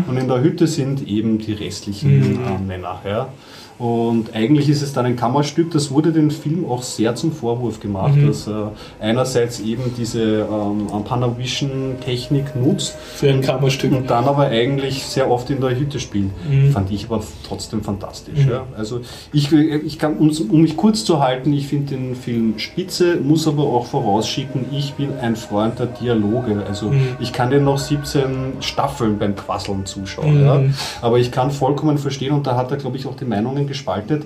Und 0.08 0.18
in 0.18 0.28
der 0.28 0.42
Hütte 0.42 0.68
sind 0.68 1.08
eben 1.08 1.38
die 1.38 1.54
restlichen 1.54 2.40
äh, 2.46 2.60
Männer. 2.66 3.02
Ja. 3.06 3.30
Und 3.78 4.34
eigentlich 4.34 4.70
ist 4.70 4.82
es 4.82 4.94
dann 4.94 5.06
ein 5.06 5.18
Kammerstück, 5.18 5.72
das 5.72 5.92
wurde 5.92 6.12
dem 6.12 6.32
Film 6.32 6.66
auch 6.70 6.82
sehr 6.82 7.16
zum 7.16 7.34
Vorwurf 7.34 7.80
gemacht, 7.82 8.14
dass 8.26 8.48
er 8.48 8.72
einerseits 9.02 9.60
eben 9.60 9.94
diese 9.98 10.48
ähm, 10.50 10.88
Panavision-Technik 11.04 12.56
nutzt 12.56 12.96
Für 13.16 13.30
ein 13.30 13.42
Kammerstück. 13.42 13.92
und 13.92 14.10
dann 14.10 14.26
aber 14.26 14.48
eigentlich 14.48 15.04
sehr 15.04 15.30
oft 15.30 15.50
in 15.50 15.60
der 15.60 15.78
Hütte 15.78 16.00
spielt. 16.00 16.32
Fand 16.72 16.92
ich 16.92 17.06
aber 17.06 17.22
trotzdem 17.46 17.84
fantastisch. 17.84 18.46
Ja. 18.50 18.66
Also 18.78 19.02
ich, 19.34 19.52
ich 19.52 20.00
kann, 20.00 20.18
um, 20.18 20.32
um 20.50 20.62
mich 20.62 20.78
kurz 20.78 21.04
zu 21.04 21.20
halten, 21.22 21.52
ich 21.52 21.68
finde 21.68 21.96
den 21.96 22.16
Film 22.16 22.58
spitze, 22.58 23.18
muss 23.18 23.48
aber 23.48 23.64
auch 23.64 23.86
vorausschicken, 23.86 24.66
ich 24.72 24.94
bin 24.94 25.10
ein 25.22 25.36
Freund 25.36 25.80
der 25.80 25.88
Dialoge. 25.88 26.64
Also 26.68 26.94
ich 27.20 27.34
kann 27.34 27.50
den 27.50 27.66
noch 27.66 27.78
17 27.78 28.54
Staffeln 28.62 29.20
beim 29.20 29.36
Quasseln 29.36 29.86
zuschauen. 29.86 30.44
Ja. 30.44 30.62
Aber 31.02 31.20
ich 31.20 31.32
kann 31.32 31.52
vollkommen 31.52 31.98
verstehen, 31.98 32.34
und 32.34 32.48
da 32.48 32.56
hat 32.56 32.72
er, 32.72 32.78
glaube 32.78 32.98
ich, 32.98 33.06
auch 33.06 33.16
die 33.16 33.26
Meinungen 33.26 33.65
gespaltet, 33.68 34.26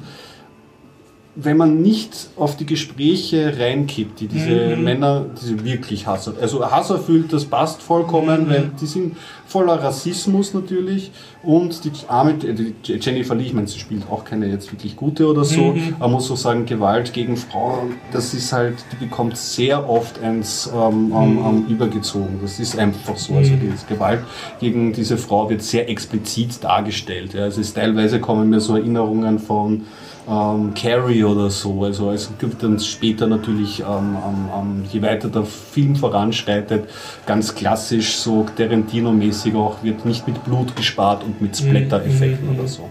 wenn 1.42 1.58
man 1.58 1.82
nicht 1.82 2.30
auf 2.36 2.58
die 2.58 2.66
Gespräche 2.66 3.58
reinkippt, 3.58 4.20
die 4.20 4.28
diese 4.28 4.76
Männer, 4.76 5.26
diese 5.42 5.64
wirklich 5.64 6.06
Hass 6.06 6.28
also 6.28 6.70
Hass 6.70 6.90
erfüllt, 6.90 7.32
das 7.32 7.46
passt 7.46 7.82
vollkommen, 7.82 8.50
weil 8.50 8.72
die 8.80 8.86
sind 8.86 9.16
voller 9.48 9.82
Rassismus 9.82 10.54
natürlich 10.54 11.12
und 11.42 11.84
die 11.86 11.92
arme 12.08 12.36
die 12.36 12.76
Jennifer 12.84 13.36
Lee, 13.36 13.46
ich 13.46 13.54
meine, 13.54 13.68
sie 13.68 13.80
spielt 13.80 14.04
auch 14.10 14.26
keine 14.26 14.48
jetzt 14.48 14.72
wirklich 14.72 14.96
gute 14.96 15.28
oder 15.28 15.44
so, 15.44 15.76
man 16.00 16.12
muss 16.12 16.28
so 16.28 16.36
sagen, 16.36 16.66
Gewalt 16.66 17.14
gegen 17.14 17.38
Frauen, 17.38 17.96
das 18.12 18.34
ist 18.34 18.52
halt, 18.52 18.76
die 18.92 19.06
bekommt 19.06 19.38
sehr 19.38 19.90
oft 19.90 20.22
eins 20.22 20.70
ähm, 20.74 21.14
ähm, 21.16 21.66
übergezogen, 21.68 22.40
das 22.42 22.60
ist 22.60 22.78
einfach 22.78 23.18
so, 23.18 23.36
also 23.36 23.52
die 23.52 23.72
Gewalt 23.88 24.22
gegen 24.60 24.94
diese 24.94 25.18
Frau 25.18 25.50
wird 25.50 25.62
sehr 25.62 25.90
explizit 25.90 26.64
dargestellt, 26.64 27.34
ja. 27.34 27.48
es 27.48 27.58
ist, 27.58 27.76
teilweise 27.76 28.20
kommen 28.20 28.50
mir 28.50 28.60
so 28.60 28.76
Erinnerungen 28.76 29.40
von 29.40 29.86
ähm, 30.30 30.74
Carrie 30.76 31.24
oder 31.24 31.50
so. 31.50 31.84
Also 31.84 32.12
es 32.12 32.30
gibt 32.38 32.62
dann 32.62 32.80
später 32.80 33.28
natürlich, 33.28 33.80
ähm, 33.80 34.18
ähm, 34.56 34.84
je 34.92 35.02
weiter 35.02 35.28
der 35.28 35.44
Film 35.44 35.96
voranschreitet, 35.96 36.88
ganz 37.26 37.56
klassisch 37.56 38.16
so 38.16 38.46
Tarantino-mäßig 38.56 39.56
auch, 39.56 39.82
wird 39.84 40.06
nicht 40.06 40.28
mit 40.28 40.44
Blut 40.44 40.76
gespart 40.76 41.24
und 41.24 41.42
mit 41.42 41.58
Splatter-Effekten 41.58 42.58
oder 42.58 42.68
so. 42.68 42.90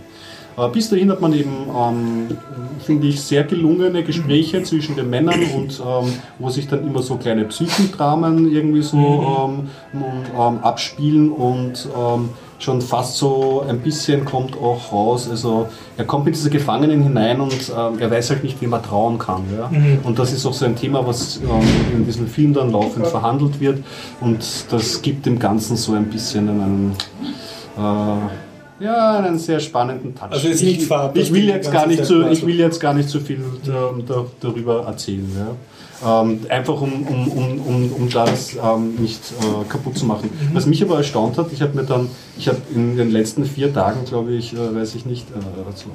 Aber 0.56 0.70
bis 0.70 0.90
dahin 0.90 1.08
hat 1.12 1.20
man 1.20 1.32
eben, 1.34 1.68
ähm, 1.72 2.36
finde 2.84 3.06
ich, 3.06 3.20
sehr 3.20 3.44
gelungene 3.44 4.02
Gespräche 4.02 4.60
zwischen 4.64 4.96
den 4.96 5.08
Männern 5.08 5.40
und 5.54 5.78
ähm, 5.78 6.12
wo 6.40 6.50
sich 6.50 6.66
dann 6.66 6.84
immer 6.84 7.00
so 7.00 7.14
kleine 7.14 7.44
Psychodramen 7.44 8.50
irgendwie 8.50 8.82
so 8.82 8.96
ähm, 8.98 9.68
ähm, 9.94 10.58
abspielen 10.60 11.30
und 11.30 11.88
schon 12.58 12.82
fast 12.82 13.16
so 13.16 13.64
ein 13.68 13.78
bisschen 13.80 14.24
kommt 14.24 14.56
auch 14.56 14.92
raus. 14.92 15.28
Also 15.30 15.68
er 15.96 16.04
kommt 16.04 16.24
mit 16.24 16.34
dieser 16.34 16.50
Gefangenen 16.50 17.02
hinein 17.02 17.40
und 17.40 17.52
ähm, 17.52 17.98
er 17.98 18.10
weiß 18.10 18.30
halt 18.30 18.42
nicht, 18.42 18.60
wie 18.60 18.66
man 18.66 18.82
trauen 18.82 19.18
kann. 19.18 19.44
Ja? 19.56 19.70
Und 20.02 20.18
das 20.18 20.32
ist 20.32 20.44
auch 20.44 20.52
so 20.52 20.64
ein 20.64 20.74
Thema, 20.74 21.06
was 21.06 21.36
ähm, 21.36 21.96
in 21.96 22.04
diesem 22.04 22.26
Film 22.26 22.52
dann 22.52 22.72
laufend 22.72 23.06
verhandelt 23.06 23.60
wird. 23.60 23.82
Und 24.20 24.44
das 24.70 25.00
gibt 25.02 25.26
dem 25.26 25.38
Ganzen 25.38 25.76
so 25.76 25.92
ein 25.92 26.06
bisschen 26.06 26.48
einen, 26.48 26.96
äh, 27.76 28.84
ja, 28.84 29.18
einen 29.18 29.38
sehr 29.38 29.60
spannenden 29.60 30.14
Touch. 30.14 30.30
Also 30.30 30.48
ist 30.48 30.62
nicht 30.62 30.82
ich, 30.82 31.20
ich 31.22 31.32
will 31.32 31.48
jetzt 31.48 31.70
gar 31.70 31.86
nicht 31.86 32.04
zu, 32.04 32.28
ich 32.28 32.44
will 32.44 32.58
jetzt 32.58 32.80
gar 32.80 32.94
nicht 32.94 33.08
so 33.08 33.20
viel 33.20 33.40
ähm, 33.66 34.04
da, 34.06 34.24
darüber 34.40 34.84
erzählen. 34.84 35.30
Ja? 35.36 35.54
Ähm, 36.06 36.40
einfach 36.48 36.80
um, 36.80 37.06
um, 37.06 37.28
um, 37.28 37.60
um, 37.60 37.92
um 37.92 38.08
das 38.08 38.54
ähm, 38.54 38.94
nicht 39.00 39.20
äh, 39.40 39.68
kaputt 39.68 39.98
zu 39.98 40.06
machen. 40.06 40.30
Mhm. 40.30 40.54
Was 40.54 40.66
mich 40.66 40.80
aber 40.82 40.98
erstaunt 40.98 41.38
hat, 41.38 41.52
ich 41.52 41.60
habe 41.60 41.74
mir 41.76 41.82
dann, 41.84 42.08
ich 42.38 42.46
habe 42.46 42.58
in 42.72 42.96
den 42.96 43.10
letzten 43.10 43.44
vier 43.44 43.74
Tagen, 43.74 44.04
glaube 44.04 44.32
ich, 44.32 44.52
äh, 44.52 44.74
weiß 44.76 44.94
ich 44.94 45.06
nicht, 45.06 45.26
äh, 45.30 45.40
so 45.74 45.86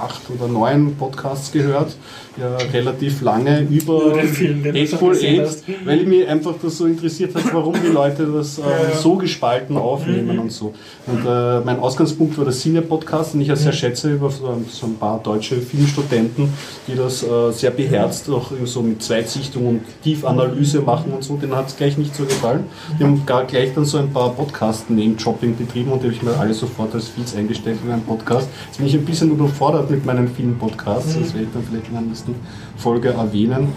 acht 0.00 0.22
oder 0.34 0.48
neun 0.48 0.96
Podcasts 0.96 1.52
gehört, 1.52 1.94
ja, 2.38 2.56
relativ 2.72 3.20
lange 3.20 3.60
über 3.62 4.18
gesehen 4.18 4.64
Eight, 4.64 5.46
hast. 5.46 5.64
weil 5.84 6.04
mich 6.04 6.26
einfach 6.26 6.54
das 6.62 6.78
so 6.78 6.86
interessiert 6.86 7.34
hat, 7.34 7.52
warum 7.52 7.74
die 7.74 7.92
Leute 7.92 8.26
das 8.26 8.58
äh, 8.58 8.62
so 8.98 9.16
gespalten 9.16 9.76
aufnehmen 9.76 10.38
und 10.38 10.52
so. 10.52 10.72
Und 11.06 11.26
äh, 11.26 11.60
mein 11.60 11.78
Ausgangspunkt 11.80 12.38
war 12.38 12.44
der 12.44 12.54
Cine-Podcast, 12.54 13.34
den 13.34 13.42
ich 13.42 13.48
ja 13.48 13.56
sehr 13.56 13.72
schätze 13.72 14.12
über 14.12 14.30
so 14.30 14.46
ein, 14.46 14.64
so 14.70 14.86
ein 14.86 14.96
paar 14.96 15.20
deutsche 15.22 15.56
Filmstudenten, 15.56 16.48
die 16.86 16.94
das 16.94 17.22
äh, 17.22 17.52
sehr 17.52 17.72
beherzt, 17.72 18.30
auch 18.30 18.52
so 18.64 18.80
mit 18.80 19.02
Zweitsichtung 19.50 19.66
und 19.66 19.80
Tiefanalyse 20.02 20.80
machen 20.80 21.12
und 21.12 21.24
so. 21.24 21.36
Denen 21.36 21.54
hat 21.54 21.68
es 21.68 21.76
gleich 21.76 21.98
nicht 21.98 22.14
so 22.14 22.24
gefallen. 22.24 22.64
Die 22.98 23.04
haben 23.04 23.24
gar 23.26 23.44
gleich 23.44 23.74
dann 23.74 23.84
so 23.84 23.98
ein 23.98 24.10
paar 24.12 24.30
Podcast-Name-Dropping 24.30 25.56
betrieben 25.56 25.92
und 25.92 26.00
die 26.02 26.06
habe 26.06 26.14
ich 26.14 26.22
mir 26.22 26.36
alle 26.38 26.54
sofort 26.54 26.94
als 26.94 27.08
Feeds 27.08 27.34
eingestellt 27.34 27.78
in 27.84 27.92
einen 27.92 28.02
Podcast. 28.02 28.48
Jetzt 28.66 28.78
bin 28.78 28.86
ich 28.86 28.94
ein 28.94 29.04
bisschen 29.04 29.30
überfordert 29.30 29.90
mit 29.90 30.04
meinen 30.06 30.28
vielen 30.28 30.56
Podcasts, 30.58 31.14
das 31.18 31.34
werde 31.34 31.46
ich 31.46 31.52
dann 31.52 31.62
vielleicht 31.68 31.88
in 31.88 31.92
der 31.94 32.02
nächsten 32.02 32.34
Folge 32.76 33.10
erwähnen. 33.10 33.72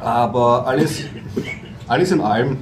Aber 0.00 0.66
alles, 0.66 1.04
alles 1.88 2.10
in 2.12 2.20
allem 2.20 2.58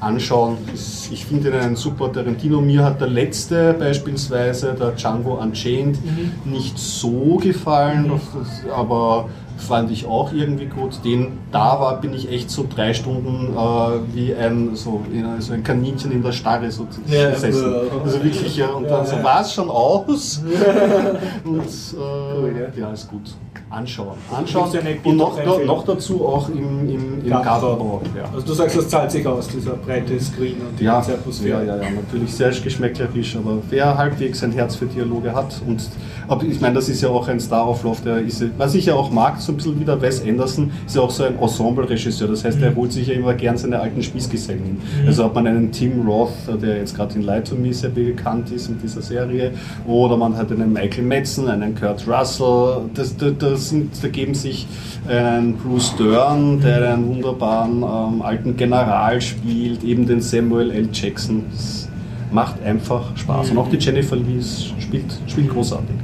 anschauen. 0.00 0.58
Ich 0.74 1.24
finde 1.24 1.48
ihn 1.50 1.54
einen 1.54 1.76
super 1.76 2.12
Tarantino. 2.12 2.60
Mir 2.60 2.84
hat 2.84 3.00
der 3.00 3.08
letzte 3.08 3.74
beispielsweise, 3.74 4.74
der 4.78 4.90
Django 4.92 5.34
Unchained, 5.40 5.98
nicht 6.44 6.76
so 6.78 7.36
gefallen, 7.40 8.10
das- 8.10 8.70
aber 8.74 9.28
fand 9.56 9.90
ich 9.90 10.06
auch 10.06 10.32
irgendwie 10.32 10.66
gut. 10.66 11.04
Den 11.04 11.38
da 11.52 11.80
war, 11.80 12.00
bin 12.00 12.12
ich 12.12 12.30
echt 12.30 12.50
so 12.50 12.66
drei 12.68 12.94
Stunden 12.94 13.54
äh, 13.56 14.14
wie 14.14 14.34
ein, 14.34 14.74
so, 14.74 15.02
so 15.38 15.52
ein 15.52 15.62
Kaninchen 15.62 16.12
in 16.12 16.22
der 16.22 16.32
Starre 16.32 16.70
so 16.70 16.86
Ja, 17.06 17.30
gesessen. 17.30 17.74
Also 18.04 18.22
wirklich, 18.22 18.56
ja, 18.56 18.68
und 18.68 18.84
dann 18.84 19.06
so 19.06 19.22
war 19.22 19.40
es 19.40 19.52
schon 19.52 19.70
aus. 19.70 20.42
und 21.44 21.60
äh, 21.60 22.80
ja, 22.80 22.90
ist 22.92 23.08
gut. 23.08 23.34
Anschauen. 23.74 24.16
Anschauen. 24.34 24.70
Eine 24.78 24.96
Und 25.02 25.16
noch, 25.16 25.34
Bierempfehlung? 25.36 25.66
noch 25.66 25.84
dazu 25.84 26.26
auch 26.26 26.48
im, 26.48 26.88
im, 26.88 27.24
im 27.24 27.30
Gartenbau. 27.30 28.00
Ja. 28.16 28.24
Also 28.32 28.46
du 28.46 28.52
sagst, 28.52 28.76
das 28.76 28.88
zahlt 28.88 29.10
sich 29.10 29.26
aus, 29.26 29.48
dieser 29.48 29.72
breite 29.72 30.18
Screen 30.20 30.56
und 30.68 30.78
die 30.78 30.84
Ja, 30.84 30.94
ganze 30.94 31.12
ja, 31.12 31.16
Atmosphäre. 31.18 31.66
ja, 31.66 31.76
ja, 31.76 31.90
natürlich 31.90 32.32
sehr 32.34 32.50
geschmäcklerisch, 32.50 33.36
aber 33.36 33.58
wer 33.70 33.96
halbwegs 33.96 34.42
ein 34.44 34.52
Herz 34.52 34.76
für 34.76 34.86
Dialoge 34.86 35.34
hat 35.34 35.60
und 35.66 35.82
aber 36.26 36.42
ich 36.44 36.58
meine, 36.58 36.74
das 36.76 36.88
ist 36.88 37.02
ja 37.02 37.10
auch 37.10 37.28
ein 37.28 37.38
Star-Auflauf, 37.38 38.00
der 38.00 38.16
ist, 38.18 38.40
ja- 38.40 38.46
was 38.56 38.74
ich 38.74 38.86
ja 38.86 38.94
auch 38.94 39.10
mag, 39.10 39.38
so 39.42 39.52
ein 39.52 39.56
bisschen 39.56 39.78
wie 39.78 39.84
der 39.84 40.00
Wes 40.00 40.22
Anderson, 40.26 40.70
ist 40.86 40.96
ja 40.96 41.02
auch 41.02 41.10
so 41.10 41.24
ein 41.24 41.38
Ensemble-Regisseur, 41.38 42.28
das 42.28 42.44
heißt, 42.44 42.62
er 42.62 42.74
holt 42.74 42.92
sich 42.92 43.08
ja 43.08 43.14
immer 43.14 43.34
gern 43.34 43.58
seine 43.58 43.78
alten 43.78 44.02
Spießgesellen 44.02 44.62
hin. 44.64 44.78
Also 45.06 45.24
hat 45.24 45.34
man 45.34 45.46
einen 45.46 45.70
Tim 45.70 46.06
Roth, 46.08 46.30
der 46.62 46.78
jetzt 46.78 46.96
gerade 46.96 47.14
in 47.16 47.22
Light 47.22 47.48
to 47.48 47.56
Me 47.56 47.74
sehr 47.74 47.90
bekannt 47.90 48.50
ist 48.52 48.68
in 48.70 48.78
dieser 48.80 49.02
Serie, 49.02 49.50
oder 49.86 50.16
man 50.16 50.34
hat 50.34 50.50
einen 50.50 50.72
Michael 50.72 51.04
Madsen, 51.04 51.46
einen 51.48 51.74
Kurt 51.74 52.06
Russell, 52.08 52.86
das, 52.94 53.14
das, 53.18 53.32
das 53.38 53.63
sind, 53.68 54.02
da 54.02 54.08
geben 54.08 54.34
sich 54.34 54.66
einen 55.08 55.56
Bruce 55.56 55.94
Dern, 55.96 56.60
der 56.60 56.94
einen 56.94 57.08
wunderbaren 57.08 57.82
ähm, 57.82 58.22
alten 58.22 58.56
General 58.56 59.20
spielt, 59.20 59.84
eben 59.84 60.06
den 60.06 60.20
Samuel 60.20 60.70
L. 60.70 60.88
Jackson. 60.92 61.44
Das 61.50 61.88
macht 62.30 62.62
einfach 62.62 63.16
Spaß. 63.16 63.50
Und 63.50 63.58
auch 63.58 63.68
die 63.68 63.76
Jennifer 63.76 64.16
Lee 64.16 64.40
spielt, 64.78 65.04
spielt 65.26 65.50
großartig. 65.50 65.96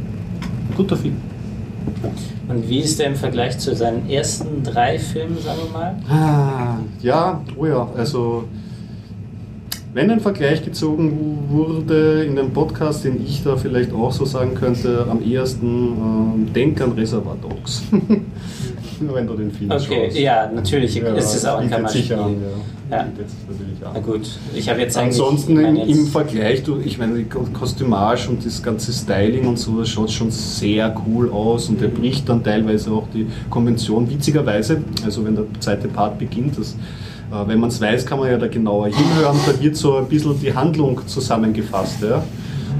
Ein 0.71 0.77
guter 0.77 0.97
Film. 0.97 1.17
Und 2.49 2.69
wie 2.69 2.81
ist 2.81 2.99
der 2.99 3.07
im 3.07 3.15
Vergleich 3.15 3.59
zu 3.59 3.75
seinen 3.75 4.09
ersten 4.09 4.63
drei 4.65 4.99
Filmen, 4.99 5.39
sagen 5.39 5.61
wir 5.65 5.79
mal? 5.79 5.97
Ah, 6.09 6.79
ja, 7.01 7.41
oh 7.57 7.67
ja, 7.67 7.89
also 7.97 8.45
wenn 9.93 10.11
ein 10.11 10.21
Vergleich 10.21 10.65
gezogen 10.65 11.47
wurde 11.51 12.25
in 12.25 12.37
dem 12.37 12.51
Podcast, 12.53 13.05
den 13.05 13.25
ich 13.25 13.43
da 13.43 13.57
vielleicht 13.57 13.93
auch 13.93 14.13
so 14.13 14.25
sagen 14.25 14.55
könnte, 14.55 15.07
am 15.11 15.23
ehesten 15.23 15.67
ähm, 15.67 16.53
denk 16.55 16.81
an 16.81 16.93
Reservoir 16.93 17.37
Dogs. 17.41 17.83
wenn 19.01 19.27
du 19.27 19.35
den 19.35 19.51
Film 19.51 19.71
Okay, 19.71 20.05
schaust. 20.07 20.19
ja, 20.19 20.51
natürlich 20.55 20.97
ist 20.97 21.35
es 21.35 21.45
auch 21.47 21.59
ein 21.59 21.71
Kammerspiel. 21.71 22.13
an, 22.15 22.33
ja. 22.91 22.97
Ja. 22.99 23.07
Na 23.95 24.01
gut, 24.01 24.29
ich 24.55 24.69
habe 24.69 24.81
jetzt. 24.81 24.99
Ansonsten 24.99 25.53
ich 25.53 25.63
meine 25.63 25.83
im, 25.83 25.89
jetzt- 25.89 25.99
im 26.01 26.07
Vergleich, 26.09 26.63
du, 26.65 26.79
ich 26.85 26.99
meine, 26.99 27.19
die 27.19 27.25
Ko- 27.25 27.47
Kostümage 27.53 28.29
und 28.29 28.45
das 28.45 28.61
ganze 28.63 28.93
Styling 28.93 29.47
und 29.47 29.59
so, 29.61 29.79
das 29.79 29.89
schaut 29.91 30.11
schon 30.11 30.31
sehr 30.33 30.93
cool 31.07 31.31
aus 31.31 31.69
und 31.69 31.81
er 31.81 31.89
bricht 31.89 32.29
dann 32.29 32.43
teilweise 32.43 32.91
auch 32.91 33.07
die 33.15 33.27
Konvention. 33.49 34.11
Witzigerweise, 34.11 34.83
also 35.05 35.25
wenn 35.25 35.37
der 35.37 35.45
zweite 35.61 35.87
Part 35.89 36.19
beginnt, 36.19 36.59
das, 36.59 36.75
wenn 37.31 37.61
man 37.61 37.71
es 37.71 37.81
weiß, 37.81 38.07
kann 38.07 38.19
man 38.19 38.31
ja 38.31 38.39
da 38.39 38.49
genauer 38.49 38.89
hinhören, 38.89 39.39
da 39.47 39.63
wird 39.63 39.77
so 39.77 39.97
ein 39.97 40.09
bisschen 40.09 40.39
die 40.41 40.55
Handlung 40.55 41.07
zusammengefasst. 41.07 42.03
Ja? 42.03 42.23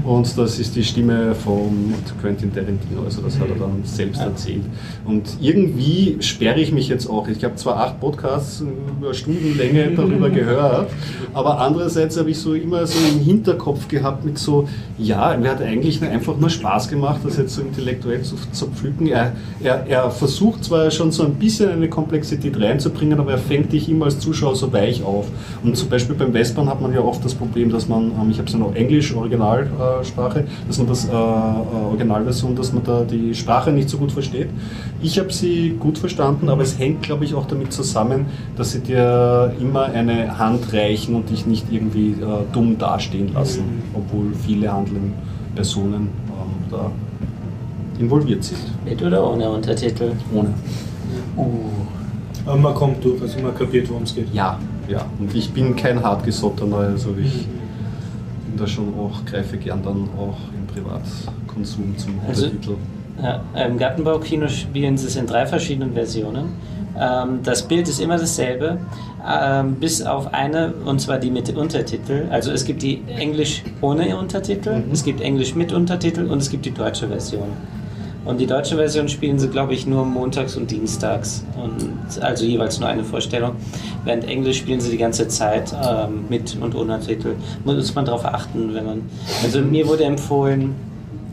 Und 0.03 0.37
das 0.37 0.59
ist 0.59 0.75
die 0.75 0.83
Stimme 0.83 1.35
von 1.35 1.93
Quentin 2.21 2.53
Tarantino, 2.53 3.03
also 3.05 3.21
das 3.21 3.39
hat 3.39 3.49
er 3.49 3.55
dann 3.55 3.81
selbst 3.83 4.19
erzählt. 4.19 4.63
Und 5.05 5.37
irgendwie 5.39 6.17
sperre 6.21 6.59
ich 6.59 6.71
mich 6.71 6.87
jetzt 6.87 7.07
auch. 7.07 7.27
Ich 7.27 7.43
habe 7.43 7.55
zwar 7.55 7.77
acht 7.77 7.99
Podcasts 7.99 8.63
über 8.97 9.13
Stundenlänge 9.13 9.91
darüber 9.95 10.29
gehört, 10.31 10.89
aber 11.33 11.59
andererseits 11.59 12.17
habe 12.17 12.31
ich 12.31 12.39
so 12.39 12.53
immer 12.53 12.87
so 12.87 12.97
im 13.13 13.19
Hinterkopf 13.19 13.87
gehabt 13.87 14.25
mit 14.25 14.37
so, 14.37 14.67
ja, 14.97 15.37
mir 15.37 15.51
hat 15.51 15.61
eigentlich 15.61 16.01
einfach 16.01 16.37
nur 16.37 16.49
Spaß 16.49 16.89
gemacht, 16.89 17.21
das 17.23 17.37
jetzt 17.37 17.55
so 17.55 17.61
intellektuell 17.61 18.23
zu 18.23 18.35
zerpflücken. 18.51 19.07
Er, 19.07 19.33
er, 19.61 19.85
er 19.87 20.09
versucht 20.09 20.63
zwar 20.63 20.89
schon 20.89 21.11
so 21.11 21.23
ein 21.23 21.35
bisschen 21.35 21.69
eine 21.69 21.89
Komplexität 21.89 22.59
reinzubringen, 22.59 23.19
aber 23.19 23.31
er 23.31 23.37
fängt 23.37 23.71
dich 23.71 23.87
immer 23.87 24.05
als 24.05 24.19
Zuschauer 24.19 24.55
so 24.55 24.73
weich 24.73 25.03
auf. 25.03 25.27
Und 25.63 25.77
zum 25.77 25.89
Beispiel 25.89 26.15
beim 26.15 26.33
Western 26.33 26.69
hat 26.69 26.81
man 26.81 26.93
ja 26.93 27.01
oft 27.01 27.23
das 27.23 27.35
Problem, 27.35 27.69
dass 27.71 27.87
man, 27.87 28.11
ähm, 28.19 28.31
ich 28.31 28.37
habe 28.37 28.47
es 28.47 28.53
ja 28.53 28.59
noch 28.59 28.73
Englisch, 28.73 29.13
Originalsprache, 29.91 30.45
dass 30.67 30.77
man 30.77 30.87
das 30.87 31.05
äh, 31.05 31.11
äh, 31.11 31.13
Originalversion, 31.13 32.55
dass 32.55 32.73
man 32.73 32.83
da 32.83 33.03
die 33.03 33.33
Sprache 33.35 33.71
nicht 33.71 33.89
so 33.89 33.97
gut 33.97 34.11
versteht. 34.11 34.49
Ich 35.01 35.19
habe 35.19 35.31
sie 35.31 35.75
gut 35.79 35.97
verstanden, 35.97 36.49
aber 36.49 36.63
es 36.63 36.77
hängt, 36.77 37.03
glaube 37.03 37.25
ich, 37.25 37.33
auch 37.33 37.45
damit 37.45 37.73
zusammen, 37.73 38.25
dass 38.55 38.71
sie 38.71 38.79
dir 38.79 39.53
immer 39.59 39.85
eine 39.85 40.37
Hand 40.37 40.73
reichen 40.73 41.15
und 41.15 41.29
dich 41.29 41.45
nicht 41.45 41.65
irgendwie 41.71 42.11
äh, 42.11 42.15
dumm 42.51 42.77
dastehen 42.77 43.33
lassen, 43.33 43.83
obwohl 43.93 44.33
viele 44.45 44.71
handelnde 44.71 45.13
Personen 45.55 46.09
ähm, 46.27 46.69
da 46.69 46.91
involviert 47.99 48.43
sind. 48.43 48.59
Mit 48.85 49.01
oder 49.01 49.29
ohne 49.29 49.49
Untertitel? 49.49 50.13
Ohne. 50.33 50.53
Aber 52.45 52.57
man 52.57 52.73
kommt 52.73 53.03
durch, 53.03 53.21
also 53.21 53.39
man 53.39 53.55
kapiert, 53.55 53.89
worum 53.89 54.03
es 54.03 54.15
geht. 54.15 54.33
Ja, 54.33 54.57
ja. 54.87 55.05
Und 55.19 55.33
ich 55.35 55.51
bin 55.51 55.75
kein 55.75 56.01
hartgesottener, 56.03 56.77
also 56.77 57.15
ich 57.21 57.45
bin 57.45 57.60
da 58.57 58.67
schon 58.67 58.93
auch, 58.97 59.23
greife 59.25 59.57
gern 59.57 59.81
dann 59.83 60.09
auch 60.17 60.37
im 60.53 60.67
Privatkonsum 60.67 61.97
zum 61.97 62.19
Also- 62.27 62.45
Untertitel. 62.45 62.75
Ja, 63.21 63.65
Im 63.67 63.77
Gartenbaukino 63.77 64.47
spielen 64.47 64.97
sie 64.97 65.05
es 65.07 65.15
in 65.15 65.27
drei 65.27 65.45
verschiedenen 65.45 65.93
Versionen. 65.93 66.45
Ähm, 66.99 67.39
das 67.43 67.67
Bild 67.67 67.87
ist 67.87 67.99
immer 67.99 68.17
dasselbe, 68.17 68.79
ähm, 69.29 69.75
bis 69.75 70.01
auf 70.01 70.33
eine, 70.33 70.73
und 70.85 70.99
zwar 71.01 71.19
die 71.19 71.29
mit 71.29 71.55
Untertitel. 71.55 72.25
Also 72.31 72.51
es 72.51 72.65
gibt 72.65 72.81
die 72.81 73.01
Englisch 73.17 73.63
ohne 73.81 74.17
Untertitel, 74.17 74.83
es 74.91 75.03
gibt 75.03 75.21
Englisch 75.21 75.55
mit 75.55 75.71
Untertitel 75.71 76.25
und 76.31 76.39
es 76.39 76.49
gibt 76.49 76.65
die 76.65 76.71
deutsche 76.71 77.07
Version. 77.07 77.49
Und 78.23 78.39
die 78.39 78.45
deutsche 78.45 78.75
Version 78.75 79.09
spielen 79.09 79.39
sie, 79.39 79.47
glaube 79.47 79.73
ich, 79.73 79.87
nur 79.87 80.05
montags 80.05 80.55
und 80.55 80.69
dienstags. 80.69 81.43
Und 81.55 82.21
also 82.21 82.45
jeweils 82.45 82.79
nur 82.79 82.87
eine 82.87 83.03
Vorstellung. 83.03 83.55
Während 84.03 84.25
Englisch 84.25 84.57
spielen 84.59 84.79
sie 84.79 84.91
die 84.91 84.97
ganze 84.97 85.27
Zeit 85.27 85.73
ähm, 85.73 86.25
mit 86.29 86.55
und 86.61 86.75
ohne 86.75 86.99
Titel. 86.99 87.35
Muss 87.65 87.95
man 87.95 88.05
darauf 88.05 88.25
achten, 88.25 88.73
wenn 88.73 88.85
man. 88.85 89.01
Also 89.43 89.61
mir 89.61 89.87
wurde 89.87 90.03
empfohlen, 90.03 90.75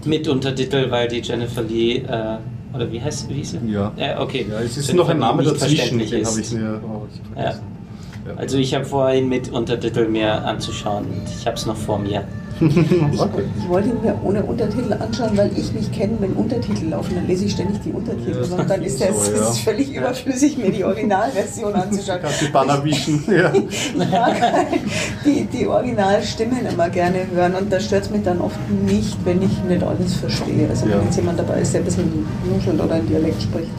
mit 0.04 0.28
Untertitel, 0.28 0.90
weil 0.90 1.08
die 1.08 1.20
Jennifer 1.20 1.62
Lee, 1.62 1.96
äh, 1.98 2.38
oder 2.74 2.90
wie 2.90 3.00
heißt 3.00 3.28
wie 3.28 3.34
hieß 3.34 3.50
sie? 3.50 3.72
Ja. 3.72 3.92
Äh, 3.96 4.16
okay. 4.18 4.46
Ja, 4.48 4.60
es 4.60 4.76
ist 4.76 4.88
Jennifer 4.88 5.04
noch 5.04 5.10
ein 5.10 5.18
Name 5.18 5.42
dazwischen, 5.42 5.76
verständlich 5.76 6.10
den 6.10 6.26
habe 6.26 6.40
ich 6.40 6.52
mir 6.52 6.80
auch 6.84 7.34
vergessen. 7.34 7.77
Also 8.36 8.56
ich 8.58 8.74
habe 8.74 8.84
vorhin 8.84 9.28
mit 9.28 9.50
Untertitel 9.52 10.08
mir 10.08 10.44
anzuschauen 10.44 11.04
und 11.06 11.22
ich 11.28 11.46
habe 11.46 11.56
es 11.56 11.66
noch 11.66 11.76
vor 11.76 11.98
mir. 11.98 12.24
Ich, 12.60 13.20
ich 13.20 13.68
wollte 13.68 13.90
ihn 13.90 14.02
mir 14.02 14.18
ohne 14.24 14.42
Untertitel 14.42 14.92
anschauen, 14.92 15.36
weil 15.36 15.50
ich 15.56 15.72
mich 15.72 15.92
kenne, 15.92 16.14
wenn 16.18 16.32
Untertitel 16.32 16.86
laufen, 16.88 17.14
dann 17.14 17.28
lese 17.28 17.44
ich 17.44 17.52
ständig 17.52 17.80
die 17.84 17.92
Untertitel. 17.92 18.44
Ja, 18.50 18.56
und 18.56 18.68
dann 18.68 18.82
ist 18.82 19.00
das 19.00 19.26
so, 19.26 19.32
ja. 19.32 19.42
völlig 19.64 19.94
überflüssig, 19.94 20.58
mir 20.58 20.72
die 20.72 20.82
Originalversion 20.82 21.72
anzuschauen. 21.74 22.18
Kannst 22.20 22.40
die 22.42 22.48
Banner 22.48 22.82
wischen. 22.82 23.22
Ja. 23.30 23.52
Ich 23.54 23.94
mag 23.96 24.40
halt 24.40 24.66
die, 25.24 25.44
die 25.44 25.68
Originalstimmen 25.68 26.66
immer 26.66 26.88
gerne 26.88 27.18
hören 27.32 27.54
und 27.54 27.72
da 27.72 27.78
stört 27.78 28.04
es 28.06 28.10
mich 28.10 28.24
dann 28.24 28.40
oft 28.40 28.58
nicht, 28.86 29.16
wenn 29.24 29.40
ich 29.40 29.62
nicht 29.62 29.82
alles 29.84 30.14
verstehe. 30.14 30.68
Also 30.68 30.86
Ja. 30.86 30.98
wenn 30.98 31.04
jetzt 31.04 31.16
jemand 31.16 31.38
dabei 31.38 31.60
ist, 31.60 31.72
der 31.74 31.82
ein 31.82 31.84
bisschen 31.84 32.26
nuschelt 32.52 32.80
oder 32.80 32.94
einen 32.94 33.06
Dialekt 33.06 33.40
spricht. 33.40 33.70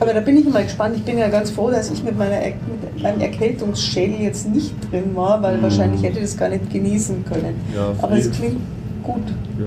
Aber 0.00 0.12
da 0.12 0.20
bin 0.20 0.36
ich 0.36 0.46
immer 0.46 0.62
gespannt. 0.62 0.96
Ich 0.96 1.02
bin 1.04 1.18
ja 1.18 1.28
ganz 1.28 1.50
froh, 1.50 1.70
dass 1.70 1.90
ich 1.90 2.02
mit, 2.02 2.18
meiner, 2.18 2.34
Er- 2.36 2.54
mit 2.94 3.02
meinem 3.02 3.20
Erkältungsschädel 3.20 4.20
jetzt 4.20 4.48
nicht 4.48 4.74
drin 4.90 5.14
war, 5.14 5.40
weil 5.42 5.62
wahrscheinlich 5.62 6.02
hätte 6.02 6.18
ich 6.18 6.24
das 6.24 6.36
gar 6.36 6.48
nicht 6.48 6.70
genießen 6.70 7.24
können. 7.24 7.54
Mhm. 7.70 7.74
Ja, 7.76 7.94
Aber 8.02 8.16
es 8.16 8.30
klingt 8.30 8.58
gut. 9.04 9.22
Ja. 9.58 9.66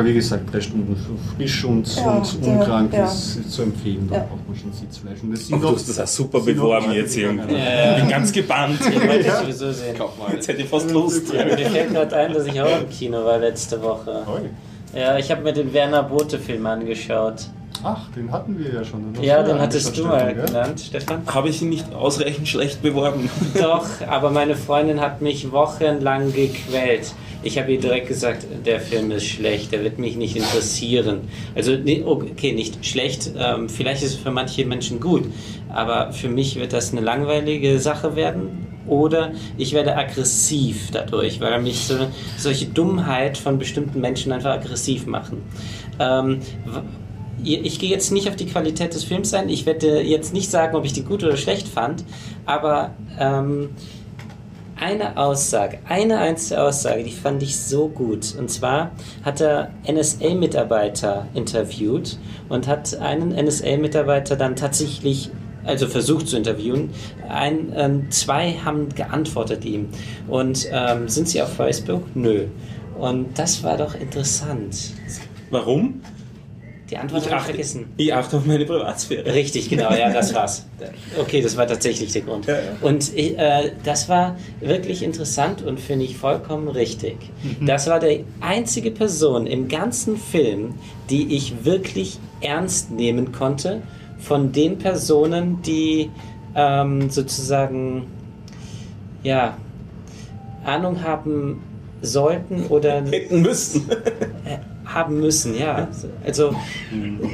ja, 0.00 0.04
wie 0.04 0.14
gesagt, 0.14 0.52
drei 0.52 0.60
Stunden 0.60 0.96
frisch 1.36 1.64
und, 1.64 1.96
Ja, 1.96 2.16
und 2.16 2.42
unkrank 2.46 2.92
ja. 2.92 3.06
ist, 3.06 3.36
ist 3.36 3.52
zu 3.52 3.62
empfehlen. 3.62 4.08
Da 4.10 4.16
Ja. 4.16 4.20
braucht 4.22 4.48
man 4.48 4.56
schon 4.58 4.72
Sitzfleisch. 4.72 5.22
Und 5.22 5.32
das 5.32 5.46
sind 5.46 5.62
du 5.62 5.68
auch- 5.68 5.74
hast 5.74 5.88
das 5.88 6.00
auch 6.00 6.06
super 6.06 6.40
beworben 6.40 6.90
jetzt 6.92 7.16
irgendwie. 7.16 7.54
Ich 7.54 8.00
bin 8.00 8.08
ganz 8.08 8.32
gebannt. 8.32 8.80
Ich 8.80 8.96
wollte 9.08 9.28
es 9.28 9.38
sowieso 9.40 9.72
sehen. 9.72 9.94
Jetzt 10.32 10.48
hätte 10.48 10.62
ich 10.62 10.68
fast 10.68 10.90
Lust. 10.90 11.32
Mir 11.32 11.40
fällt 11.56 11.92
gerade 11.92 12.16
ein, 12.16 12.32
dass 12.34 12.46
ich 12.46 12.60
auch 12.60 12.80
im 12.80 12.88
Kino 12.90 13.24
war 13.24 13.38
letzte 13.38 13.80
Woche. 13.80 14.22
Ja, 14.94 15.16
ich 15.18 15.30
habe 15.30 15.42
mir 15.42 15.52
den 15.52 15.72
Werner 15.72 16.02
Bote-Film 16.02 16.66
angeschaut. 16.66 17.48
Ach, 17.82 18.10
den 18.10 18.32
hatten 18.32 18.58
wir 18.58 18.72
ja 18.72 18.84
schon. 18.84 19.14
Ja, 19.22 19.42
den 19.42 19.58
hattest 19.58 19.96
du 19.96 20.04
mal 20.04 20.18
Veranstaltung, 20.18 20.46
genannt, 20.46 20.80
Stefan. 20.80 21.22
Habe 21.26 21.48
ich 21.48 21.62
ihn 21.62 21.68
nicht 21.68 21.92
ausreichend 21.94 22.48
schlecht 22.48 22.82
beworben? 22.82 23.30
Doch, 23.60 23.86
aber 24.08 24.30
meine 24.30 24.56
Freundin 24.56 25.00
hat 25.00 25.22
mich 25.22 25.52
wochenlang 25.52 26.32
gequält. 26.32 27.12
Ich 27.42 27.56
habe 27.56 27.72
ihr 27.72 27.80
direkt 27.80 28.08
gesagt, 28.08 28.46
der 28.66 28.80
Film 28.80 29.12
ist 29.12 29.26
schlecht, 29.26 29.70
der 29.70 29.84
wird 29.84 29.98
mich 29.98 30.16
nicht 30.16 30.36
interessieren. 30.36 31.28
Also, 31.54 31.72
okay, 32.04 32.52
nicht 32.52 32.84
schlecht, 32.84 33.30
ähm, 33.38 33.68
vielleicht 33.68 34.02
ist 34.02 34.14
es 34.14 34.16
für 34.16 34.32
manche 34.32 34.66
Menschen 34.66 34.98
gut, 34.98 35.24
aber 35.68 36.12
für 36.12 36.28
mich 36.28 36.56
wird 36.56 36.72
das 36.72 36.90
eine 36.90 37.00
langweilige 37.00 37.78
Sache 37.78 38.16
werden. 38.16 38.66
Oder 38.88 39.32
ich 39.58 39.74
werde 39.74 39.96
aggressiv 39.96 40.90
dadurch, 40.90 41.40
weil 41.40 41.60
mich 41.60 41.86
so, 41.86 41.94
solche 42.38 42.66
Dummheit 42.66 43.36
von 43.36 43.58
bestimmten 43.58 44.00
Menschen 44.00 44.32
einfach 44.32 44.52
aggressiv 44.52 45.06
machen. 45.06 45.42
Ähm, 46.00 46.40
ich 47.44 47.78
gehe 47.78 47.90
jetzt 47.90 48.12
nicht 48.12 48.28
auf 48.28 48.36
die 48.36 48.46
Qualität 48.46 48.94
des 48.94 49.04
Films 49.04 49.32
ein. 49.34 49.48
Ich 49.48 49.66
werde 49.66 50.02
jetzt 50.02 50.32
nicht 50.32 50.50
sagen, 50.50 50.76
ob 50.76 50.84
ich 50.84 50.92
die 50.92 51.02
gut 51.02 51.22
oder 51.24 51.36
schlecht 51.36 51.68
fand, 51.68 52.04
aber 52.46 52.94
ähm, 53.18 53.70
eine 54.80 55.16
Aussage, 55.16 55.78
eine 55.88 56.18
einzige 56.18 56.62
Aussage, 56.62 57.02
die 57.02 57.10
fand 57.10 57.42
ich 57.42 57.56
so 57.58 57.88
gut. 57.88 58.34
Und 58.38 58.50
zwar 58.50 58.92
hat 59.24 59.40
er 59.40 59.70
NSA-Mitarbeiter 59.90 61.26
interviewt 61.34 62.18
und 62.48 62.66
hat 62.66 62.96
einen 62.96 63.30
NSA-Mitarbeiter 63.30 64.36
dann 64.36 64.56
tatsächlich, 64.56 65.30
also 65.64 65.86
versucht 65.86 66.28
zu 66.28 66.36
interviewen. 66.36 66.90
Ein, 67.28 67.72
ähm, 67.76 68.10
zwei 68.10 68.52
haben 68.52 68.88
geantwortet 68.94 69.64
ihm. 69.64 69.88
Und 70.28 70.68
ähm, 70.70 71.08
sind 71.08 71.28
sie 71.28 71.42
auf 71.42 71.52
Facebook? 71.54 72.04
Nö. 72.14 72.46
Und 72.98 73.38
das 73.38 73.62
war 73.62 73.76
doch 73.76 73.94
interessant. 73.94 74.92
Warum? 75.50 76.00
Die 76.90 76.96
Antwort 76.96 77.22
habe 77.24 77.30
ich 77.30 77.36
achte, 77.36 77.50
vergessen. 77.50 77.86
ich 77.98 78.14
achte 78.14 78.38
auf 78.38 78.46
meine 78.46 78.64
Privatsphäre. 78.64 79.34
Richtig, 79.34 79.68
genau, 79.68 79.92
ja, 79.92 80.10
das 80.10 80.34
war's. 80.34 80.66
Okay, 81.18 81.42
das 81.42 81.56
war 81.56 81.66
tatsächlich 81.66 82.12
der 82.12 82.22
Grund. 82.22 82.46
Und 82.80 83.14
äh, 83.16 83.72
das 83.84 84.08
war 84.08 84.36
wirklich 84.60 85.02
interessant 85.02 85.62
und 85.62 85.80
finde 85.80 86.06
ich 86.06 86.16
vollkommen 86.16 86.68
richtig. 86.68 87.16
Das 87.60 87.88
war 87.88 88.00
die 88.00 88.24
einzige 88.40 88.90
Person 88.90 89.46
im 89.46 89.68
ganzen 89.68 90.16
Film, 90.16 90.76
die 91.10 91.36
ich 91.36 91.64
wirklich 91.64 92.18
ernst 92.40 92.90
nehmen 92.90 93.32
konnte 93.32 93.82
von 94.18 94.52
den 94.52 94.78
Personen, 94.78 95.60
die 95.62 96.10
ähm, 96.54 97.10
sozusagen, 97.10 98.06
ja, 99.22 99.58
Ahnung 100.64 101.02
haben 101.02 101.62
sollten 102.00 102.66
oder 102.66 103.02
Hätten 103.04 103.42
müssen. 103.42 103.90
Haben 104.88 105.20
müssen, 105.20 105.56
ja. 105.58 105.88
Also 106.24 106.54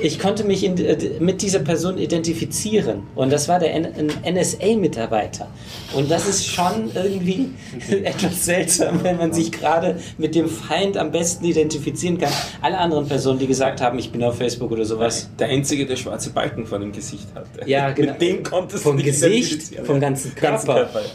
ich 0.03 0.19
konnte 0.19 0.45
mich 0.45 0.65
in, 0.65 0.77
äh, 0.79 0.97
mit 1.21 1.41
dieser 1.43 1.61
Person 1.61 1.99
identifizieren 1.99 3.05
und 3.15 3.33
das 3.33 3.49
war 3.49 3.59
der 3.59 3.75
NSA-Mitarbeiter. 3.75 5.49
Und 5.95 6.11
das 6.11 6.27
ist 6.27 6.47
schon 6.47 6.91
irgendwie 6.95 7.51
etwas 8.05 8.45
seltsam, 8.45 9.05
wenn 9.05 9.19
man 9.19 9.33
sich 9.33 9.53
gerade 9.53 10.01
mit 10.19 10.35
dem 10.35 10.49
Feind 10.49 10.97
am 10.97 11.13
besten 11.13 11.45
identifizieren 11.45 12.19
kann. 12.19 12.33
Alle 12.61 12.79
anderen 12.79 13.07
Personen, 13.07 13.39
die 13.39 13.47
gesagt 13.47 13.81
haben, 13.81 13.99
ich 13.99 14.11
bin 14.11 14.23
auf 14.25 14.37
Facebook 14.37 14.73
oder 14.73 14.85
sowas. 14.85 15.31
Der 15.39 15.49
Einzige, 15.49 15.87
der 15.87 15.97
schwarze 15.97 16.31
Balken 16.31 16.67
vor 16.67 16.79
dem 16.81 16.93
Gesicht 16.93 17.29
hatte. 17.35 17.69
Ja, 17.69 17.91
genau. 17.93 18.13
Mit 18.13 18.23
dem 18.23 18.43
konntest 18.43 18.83
Vom 18.83 18.97
du 18.97 19.03
dich 19.03 19.13
Gesicht, 19.13 19.77
vom 19.85 20.01
ganzen 20.01 20.35
Ganzen 20.35 20.35
Körper. 20.35 20.75
Körper 20.75 21.01
ja. 21.01 21.15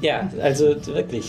Ja, 0.00 0.30
also 0.40 0.76
wirklich. 0.86 1.26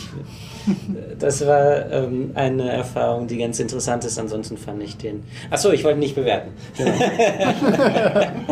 Das 1.19 1.45
war 1.45 1.91
ähm, 1.91 2.31
eine 2.35 2.71
Erfahrung, 2.71 3.27
die 3.27 3.37
ganz 3.37 3.59
interessant 3.59 4.05
ist. 4.05 4.17
Ansonsten 4.17 4.57
fand 4.57 4.81
ich 4.83 4.97
den. 4.97 5.23
Achso, 5.49 5.71
ich 5.71 5.83
wollte 5.83 5.99
nicht 5.99 6.15
bewerten. 6.15 6.51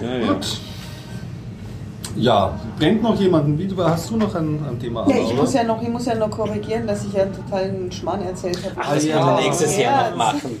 Ja, 0.00 0.16
ja. 0.18 0.40
Ja, 2.16 2.58
brennt 2.78 3.02
noch 3.02 3.18
jemanden? 3.18 3.58
Wie, 3.58 3.68
hast 3.82 4.10
du 4.10 4.16
noch 4.16 4.34
ein, 4.34 4.58
ein 4.68 4.78
Thema? 4.78 5.08
Ja, 5.08 5.16
ich 5.16 5.34
muss 5.34 5.54
ja 5.54 5.64
noch, 5.64 5.80
ich 5.82 5.88
muss 5.88 6.06
ja 6.06 6.14
noch 6.14 6.30
korrigieren, 6.30 6.86
dass 6.86 7.04
ich 7.04 7.12
ja 7.12 7.22
einen 7.22 7.32
totalen 7.32 7.90
Schmarrn 7.92 8.22
erzählt 8.22 8.58
habe. 8.64 8.76
Ach, 8.78 8.94
das 8.94 9.04
ja. 9.04 9.16
kann 9.18 9.26
man 9.26 9.44
nächstes 9.44 9.78
Jahr 9.78 10.10
noch 10.10 10.16
machen. 10.16 10.60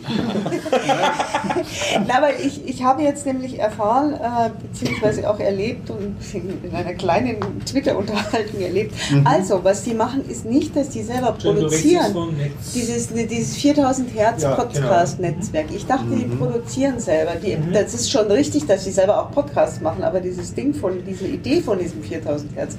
Na, 2.06 2.16
aber 2.16 2.38
ich, 2.38 2.66
ich 2.66 2.82
habe 2.82 3.02
jetzt 3.02 3.26
nämlich 3.26 3.58
erfahren, 3.58 4.14
äh, 4.14 4.50
beziehungsweise 4.62 5.28
auch 5.28 5.38
erlebt 5.38 5.90
und 5.90 6.16
in 6.32 6.74
einer 6.74 6.94
kleinen 6.94 7.38
Twitter-Unterhaltung 7.64 8.60
erlebt. 8.60 8.94
Also, 9.24 9.62
was 9.62 9.82
die 9.82 9.94
machen, 9.94 10.24
ist 10.28 10.44
nicht, 10.44 10.74
dass 10.74 10.90
die 10.90 11.02
selber 11.02 11.32
produzieren. 11.32 12.14
Dieses, 12.74 13.08
dieses 13.08 13.56
4000 13.56 14.14
Hertz 14.14 14.42
Ja, 14.42 14.54
Podcast-Netzwerk. 14.54 15.66
Ich 15.74 15.86
dachte, 15.86 16.06
die 16.10 16.24
produzieren 16.24 16.98
selber. 16.98 17.32
Die, 17.34 17.58
Das 17.72 17.94
ist 17.94 18.10
schon 18.10 18.26
richtig, 18.26 18.66
dass 18.66 18.84
sie 18.84 18.92
selber 18.92 19.20
auch 19.20 19.30
Podcasts 19.30 19.80
machen, 19.80 20.02
aber 20.02 20.20
dieses 20.20 20.54
Ding 20.54 20.74
von, 20.74 21.04
diese 21.04 21.26
Idee 21.42 21.60
von 21.60 21.78
diesem 21.78 22.02
4000 22.02 22.54
Hertz, 22.56 22.76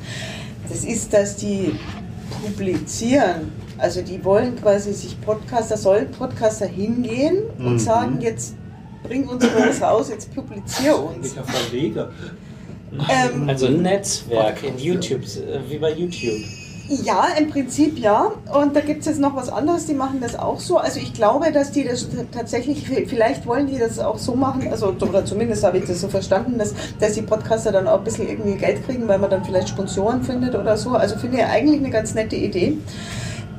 das 0.69 0.85
ist, 0.85 1.13
dass 1.13 1.35
die 1.35 1.75
publizieren. 2.41 3.51
Also 3.77 4.01
die 4.01 4.23
wollen 4.23 4.55
quasi 4.55 4.93
sich 4.93 5.19
Podcaster, 5.21 5.77
sollen 5.77 6.09
Podcaster 6.11 6.65
hingehen 6.65 7.43
und 7.59 7.79
sagen, 7.79 8.19
jetzt 8.21 8.55
bring 9.03 9.27
uns 9.27 9.45
was 9.55 9.81
raus, 9.81 10.09
jetzt 10.09 10.33
publizier 10.33 10.97
uns. 10.97 11.33
Verleger. 11.33 12.11
Ähm, 13.09 13.49
Also 13.49 13.67
ein 13.67 13.81
Netzwerk 13.81 14.63
in 14.63 14.77
YouTube, 14.77 15.23
äh, 15.23 15.59
wie 15.69 15.77
bei 15.79 15.91
YouTube. 15.93 16.41
Ja, 17.03 17.27
im 17.39 17.49
Prinzip 17.49 17.97
ja. 17.99 18.31
Und 18.53 18.75
da 18.75 18.81
gibt 18.81 19.01
es 19.01 19.05
jetzt 19.07 19.19
noch 19.19 19.35
was 19.35 19.49
anderes, 19.49 19.85
die 19.85 19.93
machen 19.93 20.19
das 20.21 20.37
auch 20.37 20.59
so. 20.59 20.77
Also 20.77 20.99
ich 20.99 21.13
glaube, 21.13 21.51
dass 21.51 21.71
die 21.71 21.83
das 21.85 22.07
tatsächlich, 22.31 22.85
vielleicht 23.07 23.45
wollen 23.47 23.67
die 23.67 23.77
das 23.79 23.99
auch 23.99 24.17
so 24.17 24.35
machen, 24.35 24.67
also 24.69 24.93
oder 25.01 25.25
zumindest 25.25 25.63
habe 25.63 25.77
ich 25.79 25.85
das 25.85 26.01
so 26.01 26.07
verstanden, 26.07 26.57
dass, 26.57 26.73
dass 26.99 27.13
die 27.13 27.21
Podcaster 27.21 27.71
dann 27.71 27.87
auch 27.87 27.99
ein 27.99 28.03
bisschen 28.03 28.27
irgendwie 28.27 28.55
Geld 28.57 28.85
kriegen, 28.85 29.07
weil 29.07 29.19
man 29.19 29.29
dann 29.29 29.43
vielleicht 29.43 29.69
Sponsoren 29.69 30.23
findet 30.23 30.55
oder 30.55 30.77
so. 30.77 30.91
Also 30.91 31.15
finde 31.17 31.37
ich 31.37 31.43
eigentlich 31.45 31.79
eine 31.79 31.89
ganz 31.89 32.13
nette 32.13 32.35
Idee. 32.35 32.77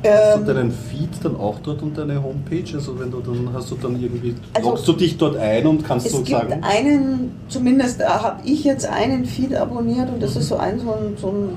Hast 0.06 0.36
du 0.36 0.40
Ähm, 0.40 0.46
deinen 0.56 0.70
Feed 0.70 1.08
dann 1.22 1.34
auch 1.36 1.58
dort 1.62 1.82
und 1.82 1.96
deine 1.96 2.22
Homepage? 2.22 2.64
Also 2.74 2.98
wenn 3.00 3.10
du 3.10 3.20
dann 3.20 3.48
hast 3.54 3.70
du 3.70 3.74
dann 3.76 3.98
irgendwie 3.98 4.34
Also- 4.52 4.68
loggst 4.70 4.86
du 4.88 4.92
dich 4.92 5.16
dort 5.16 5.36
ein 5.38 5.66
und 5.66 5.82
kannst 5.82 6.06
es 6.06 6.12
so 6.12 6.18
gibt 6.18 6.38
sagen. 6.38 6.62
einen, 6.62 7.32
zumindest 7.48 8.06
habe 8.06 8.40
ich 8.44 8.64
jetzt 8.64 8.86
einen 8.86 9.24
Feed 9.24 9.54
abonniert 9.54 10.10
und 10.10 10.22
das 10.22 10.36
ist 10.36 10.48
so 10.48 10.56
ein, 10.56 10.78
so 10.78 10.90
ein, 10.92 11.16
so 11.18 11.28
ein 11.28 11.48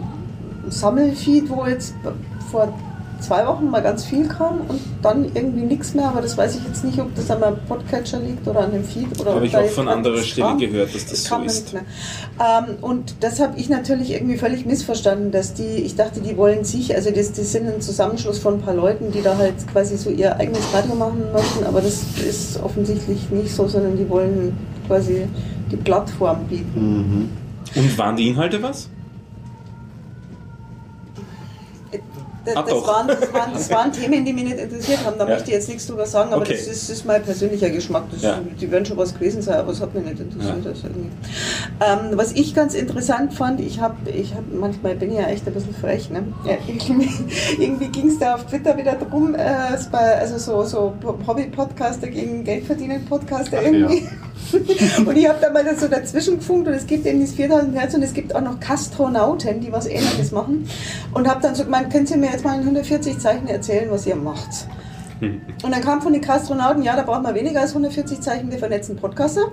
Sammelfeed, 0.69 1.49
wo 1.49 1.65
jetzt 1.65 1.95
vor 2.51 2.73
zwei 3.19 3.45
Wochen 3.47 3.69
mal 3.69 3.81
ganz 3.81 4.05
viel 4.05 4.27
kam 4.27 4.61
und 4.67 4.79
dann 5.01 5.25
irgendwie 5.33 5.61
nichts 5.61 5.93
mehr, 5.93 6.07
aber 6.09 6.21
das 6.21 6.37
weiß 6.37 6.57
ich 6.57 6.63
jetzt 6.65 6.83
nicht, 6.83 6.99
ob 6.99 7.13
das 7.15 7.29
an 7.31 7.39
meinem 7.39 7.57
Podcatcher 7.67 8.19
liegt 8.19 8.47
oder 8.47 8.61
an 8.61 8.71
dem 8.71 8.83
Feed 8.83 9.19
oder 9.19 9.35
Habe 9.35 9.45
ich 9.45 9.55
auch 9.55 9.65
von 9.67 9.87
anderer 9.87 10.21
Stelle 10.21 10.47
kam. 10.47 10.59
gehört, 10.59 10.93
dass 10.93 11.03
das 11.05 11.13
Es 11.13 11.23
so 11.23 11.29
kam 11.29 11.43
ist. 11.45 11.73
Ähm, 11.73 12.75
und 12.81 13.15
das 13.21 13.39
habe 13.39 13.57
ich 13.57 13.69
natürlich 13.69 14.11
irgendwie 14.11 14.37
völlig 14.37 14.65
missverstanden, 14.65 15.31
dass 15.31 15.53
die, 15.53 15.63
ich 15.63 15.95
dachte, 15.95 16.21
die 16.21 16.37
wollen 16.37 16.63
sich, 16.63 16.95
also 16.95 17.11
das, 17.11 17.31
das 17.33 17.51
sind 17.51 17.67
ein 17.67 17.81
Zusammenschluss 17.81 18.39
von 18.39 18.55
ein 18.55 18.61
paar 18.61 18.75
Leuten, 18.75 19.11
die 19.11 19.21
da 19.21 19.37
halt 19.37 19.55
quasi 19.71 19.97
so 19.97 20.09
ihr 20.09 20.35
eigenes 20.35 20.73
Radio 20.73 20.95
machen 20.95 21.23
möchten, 21.33 21.65
aber 21.65 21.81
das 21.81 22.03
ist 22.27 22.61
offensichtlich 22.61 23.29
nicht 23.29 23.53
so, 23.53 23.67
sondern 23.67 23.97
die 23.97 24.07
wollen 24.09 24.55
quasi 24.87 25.27
die 25.71 25.77
Plattform 25.77 26.45
bieten. 26.45 26.71
Mhm. 26.75 27.29
Und 27.75 27.97
waren 27.97 28.15
die 28.15 28.29
Inhalte 28.29 28.61
was? 28.61 28.89
Das, 32.47 32.55
Ah, 32.55 32.61
das, 32.61 32.69
doch. 32.71 32.87
waren, 32.87 33.07
das, 33.07 33.33
waren, 33.33 33.53
das 33.53 33.69
waren 33.69 33.91
Themen, 33.91 34.23
die 34.23 34.31
mich 34.33 34.45
nicht 34.45 34.57
interessiert 34.57 35.05
haben. 35.05 35.17
Da 35.17 35.25
Ja. 35.27 35.33
möchte 35.33 35.49
ich 35.49 35.55
jetzt 35.55 35.67
nichts 35.67 35.85
drüber 35.85 36.05
sagen, 36.05 36.31
aber 36.31 36.43
Okay. 36.43 36.53
das, 36.53 36.61
ist, 36.67 36.89
das 36.89 36.97
ist 36.97 37.05
mein 37.05 37.21
persönlicher 37.21 37.69
Geschmack. 37.69 38.03
Das, 38.11 38.21
Ja. 38.21 38.39
Die 38.59 38.71
werden 38.71 38.85
schon 38.85 38.95
was 38.97 39.13
gewesen 39.13 39.41
sein, 39.41 39.55
aber 39.55 39.71
es 39.73 39.81
hat 39.81 39.93
mich 39.93 40.05
nicht 40.05 40.19
interessiert. 40.19 40.65
Also 40.65 40.87
irgendwie. 40.87 41.09
ähm, 41.85 42.17
was 42.17 42.31
ich 42.31 42.55
ganz 42.55 42.73
interessant 42.73 43.33
fand, 43.33 43.59
ich 43.59 43.81
habe, 43.81 43.95
ich 44.09 44.33
hab, 44.33 44.43
manchmal 44.53 44.95
bin 44.95 45.11
ich 45.11 45.17
ja 45.17 45.25
echt 45.27 45.45
ein 45.45 45.53
bisschen 45.53 45.75
frech. 45.75 46.09
Ne? 46.09 46.23
Ja, 46.45 46.53
irgendwie 46.67 47.09
irgendwie 47.59 47.87
ging 47.89 48.07
es 48.07 48.17
da 48.19 48.35
auf 48.35 48.45
Twitter 48.45 48.77
wieder 48.77 48.93
drum, 48.95 49.35
äh, 49.35 49.39
also 49.39 50.37
so, 50.37 50.63
so 50.63 50.93
Hobby-Podcaster 51.27 52.07
gegen 52.07 52.43
Geldverdienen-Podcaster 52.43 53.61
irgendwie. 53.61 54.07
und 55.05 55.17
ich 55.17 55.27
habe 55.27 55.39
da 55.41 55.51
mal 55.51 55.65
so 55.77 55.87
dazwischen 55.87 56.37
gefunkt 56.37 56.67
und 56.67 56.73
es 56.73 56.87
gibt 56.87 57.05
eben 57.05 57.19
dieses 57.19 57.35
4000 57.35 57.75
Hertz 57.77 57.93
und 57.95 58.01
es 58.03 58.13
gibt 58.13 58.33
auch 58.33 58.39
noch 58.41 58.59
Kastronauten, 58.59 59.59
die 59.59 59.71
was 59.71 59.87
ähnliches 59.87 60.31
machen. 60.31 60.67
Und 61.13 61.27
habe 61.27 61.41
dann 61.41 61.55
so 61.55 61.65
gemeint, 61.65 61.91
könnt 61.91 62.09
ihr 62.11 62.17
mir 62.17 62.29
jetzt 62.37 62.45
mal 62.45 62.53
in 62.55 62.61
140 62.61 63.17
Zeichen 63.19 63.47
erzählen, 63.47 63.87
was 63.89 64.05
ihr 64.05 64.15
macht? 64.15 64.67
Und 65.63 65.71
dann 65.71 65.81
kam 65.81 66.01
von 66.01 66.13
den 66.13 66.21
Kastronauten, 66.21 66.83
ja, 66.83 66.95
da 66.95 67.01
braucht 67.01 67.23
man 67.23 67.33
weniger 67.33 67.61
als 67.61 67.71
140 67.71 68.21
Zeichen, 68.21 68.51
wir 68.51 68.59
vernetzen 68.59 68.95
Podcaster. 68.95 69.51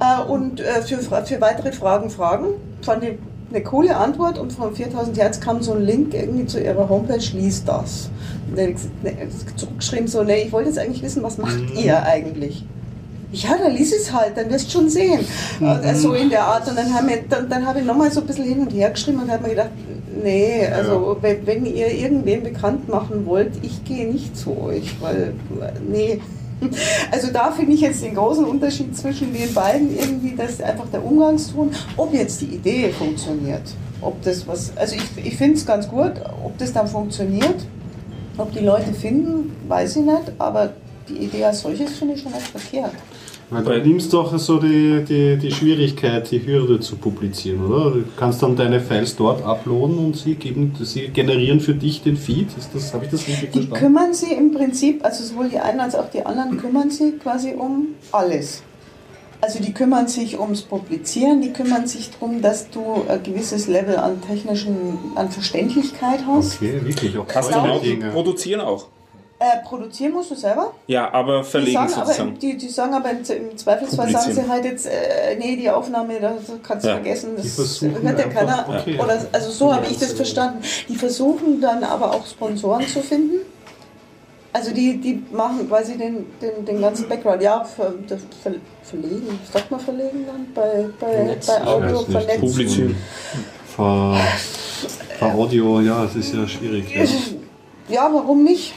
Äh, 0.00 0.22
und 0.30 0.60
äh, 0.60 0.82
für, 0.82 0.98
für 0.98 1.40
weitere 1.40 1.72
Fragen 1.72 2.10
fragen. 2.10 2.48
Fand 2.82 3.02
ich 3.04 3.14
eine 3.50 3.62
coole 3.62 3.96
Antwort 3.96 4.38
und 4.38 4.52
von 4.52 4.74
4000 4.74 5.16
Hertz 5.18 5.40
kam 5.40 5.62
so 5.62 5.72
ein 5.72 5.82
Link 5.82 6.12
irgendwie 6.12 6.44
zu 6.46 6.60
ihrer 6.62 6.88
Homepage, 6.88 7.24
lies 7.32 7.64
das. 7.64 8.10
Und 8.50 8.58
dann 8.58 8.74
ne, 9.02 9.16
zurückgeschrieben 9.56 10.08
so, 10.08 10.22
nee, 10.22 10.42
ich 10.42 10.52
wollte 10.52 10.68
jetzt 10.68 10.78
eigentlich 10.78 11.02
wissen, 11.02 11.22
was 11.22 11.38
macht 11.38 11.56
ihr 11.82 12.02
eigentlich? 12.02 12.64
Ja, 13.32 13.56
dann 13.58 13.72
lies 13.72 13.92
es 13.94 14.12
halt, 14.12 14.36
dann 14.36 14.50
wirst 14.50 14.66
du 14.66 14.70
schon 14.72 14.88
sehen. 14.90 15.20
Äh, 15.60 15.94
So 15.94 16.12
in 16.12 16.28
der 16.28 16.44
Art. 16.44 16.68
Und 16.68 16.76
dann, 16.76 16.92
haben 16.92 17.08
wir, 17.08 17.22
dann, 17.28 17.48
dann 17.48 17.66
habe 17.66 17.80
ich 17.80 17.84
nochmal 17.86 18.10
so 18.10 18.20
ein 18.20 18.26
bisschen 18.26 18.44
hin 18.44 18.60
und 18.60 18.70
her 18.70 18.90
geschrieben 18.90 19.20
und 19.22 19.30
habe 19.30 19.42
mir 19.44 19.50
gedacht, 19.50 19.70
nee, 20.22 20.66
also 20.66 21.16
wenn, 21.20 21.46
wenn 21.46 21.66
ihr 21.66 21.90
irgendwen 21.92 22.42
bekannt 22.42 22.88
machen 22.88 23.26
wollt, 23.26 23.52
ich 23.62 23.84
gehe 23.84 24.10
nicht 24.10 24.36
zu 24.36 24.60
euch, 24.60 25.00
weil, 25.00 25.34
nee. 25.88 26.20
Also 27.10 27.30
da 27.30 27.50
finde 27.50 27.72
ich 27.72 27.82
jetzt 27.82 28.02
den 28.02 28.14
großen 28.14 28.44
Unterschied 28.44 28.96
zwischen 28.96 29.34
den 29.34 29.52
beiden 29.52 29.94
irgendwie, 29.94 30.34
dass 30.34 30.60
einfach 30.60 30.86
der 30.90 31.04
Umgangston, 31.04 31.70
ob 31.98 32.14
jetzt 32.14 32.40
die 32.40 32.46
Idee 32.46 32.90
funktioniert, 32.90 33.62
ob 34.00 34.22
das 34.22 34.48
was, 34.48 34.72
also 34.74 34.96
ich, 34.96 35.26
ich 35.26 35.36
finde 35.36 35.56
es 35.56 35.66
ganz 35.66 35.86
gut, 35.86 36.12
ob 36.42 36.56
das 36.56 36.72
dann 36.72 36.86
funktioniert, 36.86 37.66
ob 38.38 38.52
die 38.52 38.60
Leute 38.60 38.92
finden, 38.94 39.54
weiß 39.68 39.96
ich 39.96 40.04
nicht, 40.04 40.32
aber 40.38 40.70
die 41.08 41.18
Idee 41.24 41.44
als 41.44 41.60
solches 41.60 41.96
finde 41.98 42.14
ich 42.14 42.22
schon 42.22 42.32
nicht 42.32 42.48
verkehrt. 42.48 42.92
Weil 43.48 43.80
du 43.80 43.88
nimmst 43.88 44.12
doch 44.12 44.36
so 44.38 44.58
die, 44.58 45.04
die, 45.08 45.36
die 45.36 45.52
Schwierigkeit, 45.52 46.28
die 46.32 46.44
Hürde 46.44 46.80
zu 46.80 46.96
publizieren, 46.96 47.64
oder? 47.64 47.90
Du 47.92 48.04
kannst 48.16 48.42
dann 48.42 48.56
deine 48.56 48.80
Files 48.80 49.14
dort 49.14 49.44
uploaden 49.44 49.98
und 49.98 50.16
sie, 50.16 50.34
geben, 50.34 50.74
sie 50.82 51.08
generieren 51.08 51.60
für 51.60 51.74
dich 51.74 52.02
den 52.02 52.16
Feed. 52.16 52.48
Ist 52.58 52.70
das, 52.74 52.92
Habe 52.92 53.04
ich 53.04 53.10
das 53.12 53.20
richtig 53.28 53.52
Die 53.52 53.58
verstanden? 53.60 53.74
kümmern 53.84 54.14
sich 54.14 54.32
im 54.32 54.50
Prinzip, 54.52 55.04
also 55.04 55.22
sowohl 55.22 55.48
die 55.48 55.58
einen 55.60 55.78
als 55.78 55.94
auch 55.94 56.10
die 56.10 56.26
anderen 56.26 56.56
kümmern 56.58 56.90
sich 56.90 57.20
quasi 57.20 57.52
um 57.56 57.88
alles. 58.10 58.62
Also 59.40 59.62
die 59.62 59.72
kümmern 59.72 60.08
sich 60.08 60.40
ums 60.40 60.62
Publizieren, 60.62 61.40
die 61.40 61.52
kümmern 61.52 61.86
sich 61.86 62.10
darum, 62.10 62.42
dass 62.42 62.68
du 62.70 62.80
ein 63.06 63.22
gewisses 63.22 63.68
Level 63.68 63.96
an 63.96 64.20
technischen, 64.22 64.98
an 65.14 65.30
Verständlichkeit 65.30 66.20
hast. 66.26 66.56
Okay, 66.56 66.80
wirklich, 66.82 67.16
auch 67.16 67.28
Kastronauten 67.28 67.82
Dinge. 67.84 68.10
produzieren 68.10 68.60
auch. 68.62 68.88
Äh, 69.38 69.62
produzieren 69.66 70.12
musst 70.14 70.30
du 70.30 70.34
selber. 70.34 70.72
Ja, 70.86 71.12
aber 71.12 71.40
Die 71.42 71.44
verlegen 71.44 71.74
sagen, 71.74 71.92
aber, 71.94 72.06
sozusagen. 72.06 72.38
die, 72.38 72.56
die 72.56 72.68
sagen 72.70 72.94
aber 72.94 73.10
im, 73.10 73.18
im 73.18 73.58
Zweifelsfall 73.58 74.10
sagen 74.10 74.32
sie 74.32 74.48
halt 74.48 74.64
jetzt, 74.64 74.86
äh, 74.86 75.36
nee, 75.38 75.56
die 75.56 75.68
Aufnahme, 75.68 76.18
das 76.18 76.32
kannst 76.62 76.86
du 76.86 76.88
Ja. 76.88 76.94
vergessen, 76.94 77.32
Die 77.36 77.42
das 77.42 77.82
hört 77.82 78.18
ja 78.18 78.28
keiner. 78.28 78.66
okay. 78.66 78.98
Oder, 78.98 79.18
also 79.32 79.50
so 79.50 79.74
habe 79.74 79.86
ich 79.90 79.98
das 79.98 80.12
verstanden. 80.14 80.62
Die 80.88 80.94
versuchen 80.96 81.60
dann 81.60 81.84
aber 81.84 82.14
auch 82.14 82.26
Sponsoren 82.26 82.86
zu 82.86 83.00
finden. 83.02 83.40
Also 84.54 84.72
die, 84.72 84.96
die 84.98 85.22
machen 85.30 85.68
quasi 85.68 85.98
den, 85.98 86.24
den, 86.40 86.64
den 86.64 86.80
ganzen 86.80 87.06
Background, 87.06 87.42
ja, 87.42 87.62
ver, 87.62 87.92
ver, 88.08 88.16
ver, 88.42 88.54
verlegen, 88.84 89.38
sagt 89.52 89.70
man 89.70 89.80
verlegen 89.80 90.24
dann? 90.26 90.46
Bei, 90.54 90.88
bei, 90.98 91.36
bei 91.46 91.66
Audio 91.66 92.00
vernetzt. 92.06 92.40
Publizieren. 92.40 92.96
Ver, 93.76 94.16
ver 95.18 95.34
Audio, 95.34 95.80
ja, 95.82 96.04
es 96.04 96.14
ist 96.16 96.32
ja 96.34 96.48
schwierig. 96.48 96.86
Ja. 96.94 97.04
Ja, 97.94 98.10
warum 98.10 98.42
nicht? 98.44 98.72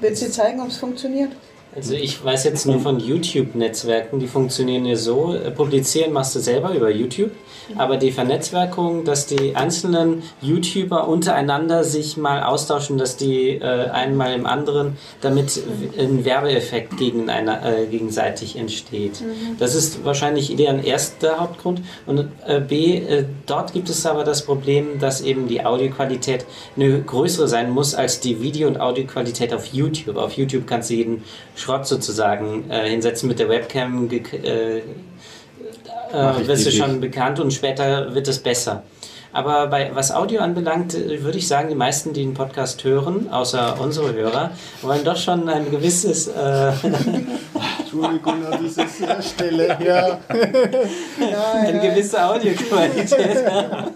Willst 0.00 0.22
du 0.22 0.30
zeigen, 0.30 0.60
ob 0.60 0.68
es 0.68 0.76
funktioniert? 0.76 1.32
Also 1.76 1.92
ich 1.92 2.24
weiß 2.24 2.44
jetzt 2.44 2.64
nur 2.64 2.80
von 2.80 2.98
YouTube-Netzwerken, 2.98 4.18
die 4.18 4.28
funktionieren 4.28 4.86
ja 4.86 4.96
so, 4.96 5.34
äh, 5.34 5.50
publizieren 5.50 6.10
machst 6.10 6.34
du 6.34 6.40
selber 6.40 6.74
über 6.74 6.90
YouTube, 6.90 7.32
aber 7.76 7.98
die 7.98 8.12
Vernetzwerkung, 8.12 9.04
dass 9.04 9.26
die 9.26 9.54
einzelnen 9.54 10.22
YouTuber 10.40 11.06
untereinander 11.06 11.84
sich 11.84 12.16
mal 12.16 12.42
austauschen, 12.44 12.96
dass 12.96 13.18
die 13.18 13.56
äh, 13.56 13.90
einmal 13.90 14.32
im 14.32 14.46
anderen, 14.46 14.96
damit 15.20 15.60
ein 15.98 16.24
Werbeeffekt 16.24 16.96
gegen 16.96 17.28
einer, 17.28 17.62
äh, 17.62 17.86
gegenseitig 17.86 18.56
entsteht. 18.56 19.22
Das 19.58 19.74
ist 19.74 20.02
wahrscheinlich 20.02 20.56
deren 20.56 20.82
erster 20.82 21.38
Hauptgrund. 21.38 21.82
Und 22.06 22.28
äh, 22.46 22.60
B, 22.60 22.96
äh, 22.96 23.24
dort 23.44 23.74
gibt 23.74 23.90
es 23.90 24.06
aber 24.06 24.24
das 24.24 24.46
Problem, 24.46 24.98
dass 24.98 25.20
eben 25.20 25.46
die 25.46 25.62
Audioqualität 25.62 26.46
eine 26.76 27.02
größere 27.02 27.48
sein 27.48 27.68
muss 27.70 27.94
als 27.94 28.20
die 28.20 28.40
Video- 28.40 28.68
und 28.68 28.80
Audioqualität 28.80 29.52
auf 29.52 29.66
YouTube. 29.66 30.16
Auf 30.16 30.32
YouTube 30.32 30.66
kannst 30.66 30.88
du 30.88 30.94
jeden 30.94 31.24
Schrott 31.66 31.86
sozusagen 31.86 32.70
äh, 32.70 32.88
hinsetzen 32.88 33.28
mit 33.28 33.40
der 33.40 33.48
Webcam. 33.48 34.08
Äh, 34.08 34.78
äh, 34.78 34.82
wirst 36.46 36.64
du 36.64 36.70
schon 36.70 37.00
bekannt 37.00 37.40
und 37.40 37.52
später 37.52 38.14
wird 38.14 38.28
es 38.28 38.38
besser. 38.38 38.84
Aber 39.32 39.66
bei, 39.66 39.90
was 39.92 40.12
Audio 40.12 40.42
anbelangt, 40.42 40.94
äh, 40.94 41.24
würde 41.24 41.38
ich 41.38 41.48
sagen, 41.48 41.68
die 41.68 41.74
meisten, 41.74 42.12
die 42.12 42.20
den 42.20 42.34
Podcast 42.34 42.84
hören, 42.84 43.32
außer 43.32 43.80
unsere 43.80 44.12
Hörer, 44.14 44.52
wollen 44.80 45.02
doch 45.02 45.16
schon 45.16 45.48
ein 45.48 45.68
gewisses 45.72 46.28
äh, 46.28 46.68
Entschuldigung 47.80 48.46
an 48.46 48.60
dieser 48.62 48.86
Stelle. 49.20 49.76
Ja. 49.84 50.20
eine 51.58 51.80
gewisse 51.80 52.24
Audioqualität 52.24 53.44
haben. 53.50 53.92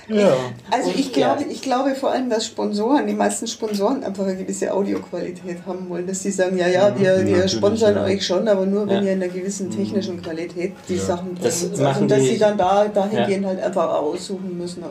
ja. 0.09 0.33
Also 0.71 0.91
ich 0.95 1.13
glaube, 1.13 1.43
ich 1.49 1.61
glaube 1.61 1.95
vor 1.95 2.11
allem, 2.11 2.29
dass 2.29 2.45
Sponsoren, 2.45 3.07
die 3.07 3.13
meisten 3.13 3.47
Sponsoren 3.47 4.03
einfach 4.03 4.23
eine 4.25 4.35
gewisse 4.35 4.73
Audioqualität 4.73 5.57
haben 5.65 5.87
wollen, 5.89 6.05
dass 6.07 6.21
sie 6.23 6.31
sagen, 6.31 6.57
ja, 6.57 6.67
ja, 6.67 6.97
wir, 6.99 7.25
wir 7.25 7.47
sponsern 7.47 7.95
ja. 7.95 8.03
euch 8.03 8.25
schon, 8.25 8.47
aber 8.47 8.65
nur 8.65 8.87
wenn 8.87 8.97
Ja. 8.97 9.01
ihr 9.03 9.13
in 9.13 9.23
einer 9.23 9.31
gewissen 9.31 9.69
technischen 9.71 10.21
Qualität 10.21 10.73
die 10.87 10.97
Sachen 10.97 11.37
Das 11.41 11.61
bringt. 11.63 11.77
machen 11.81 12.03
also, 12.03 12.05
dass 12.07 12.19
die- 12.23 12.27
sie 12.29 12.37
dann 12.39 12.57
da 12.57 12.85
dahingehend 12.87 13.45
halt 13.45 13.61
einfach 13.63 13.89
aussuchen 13.93 14.57
müssen. 14.57 14.83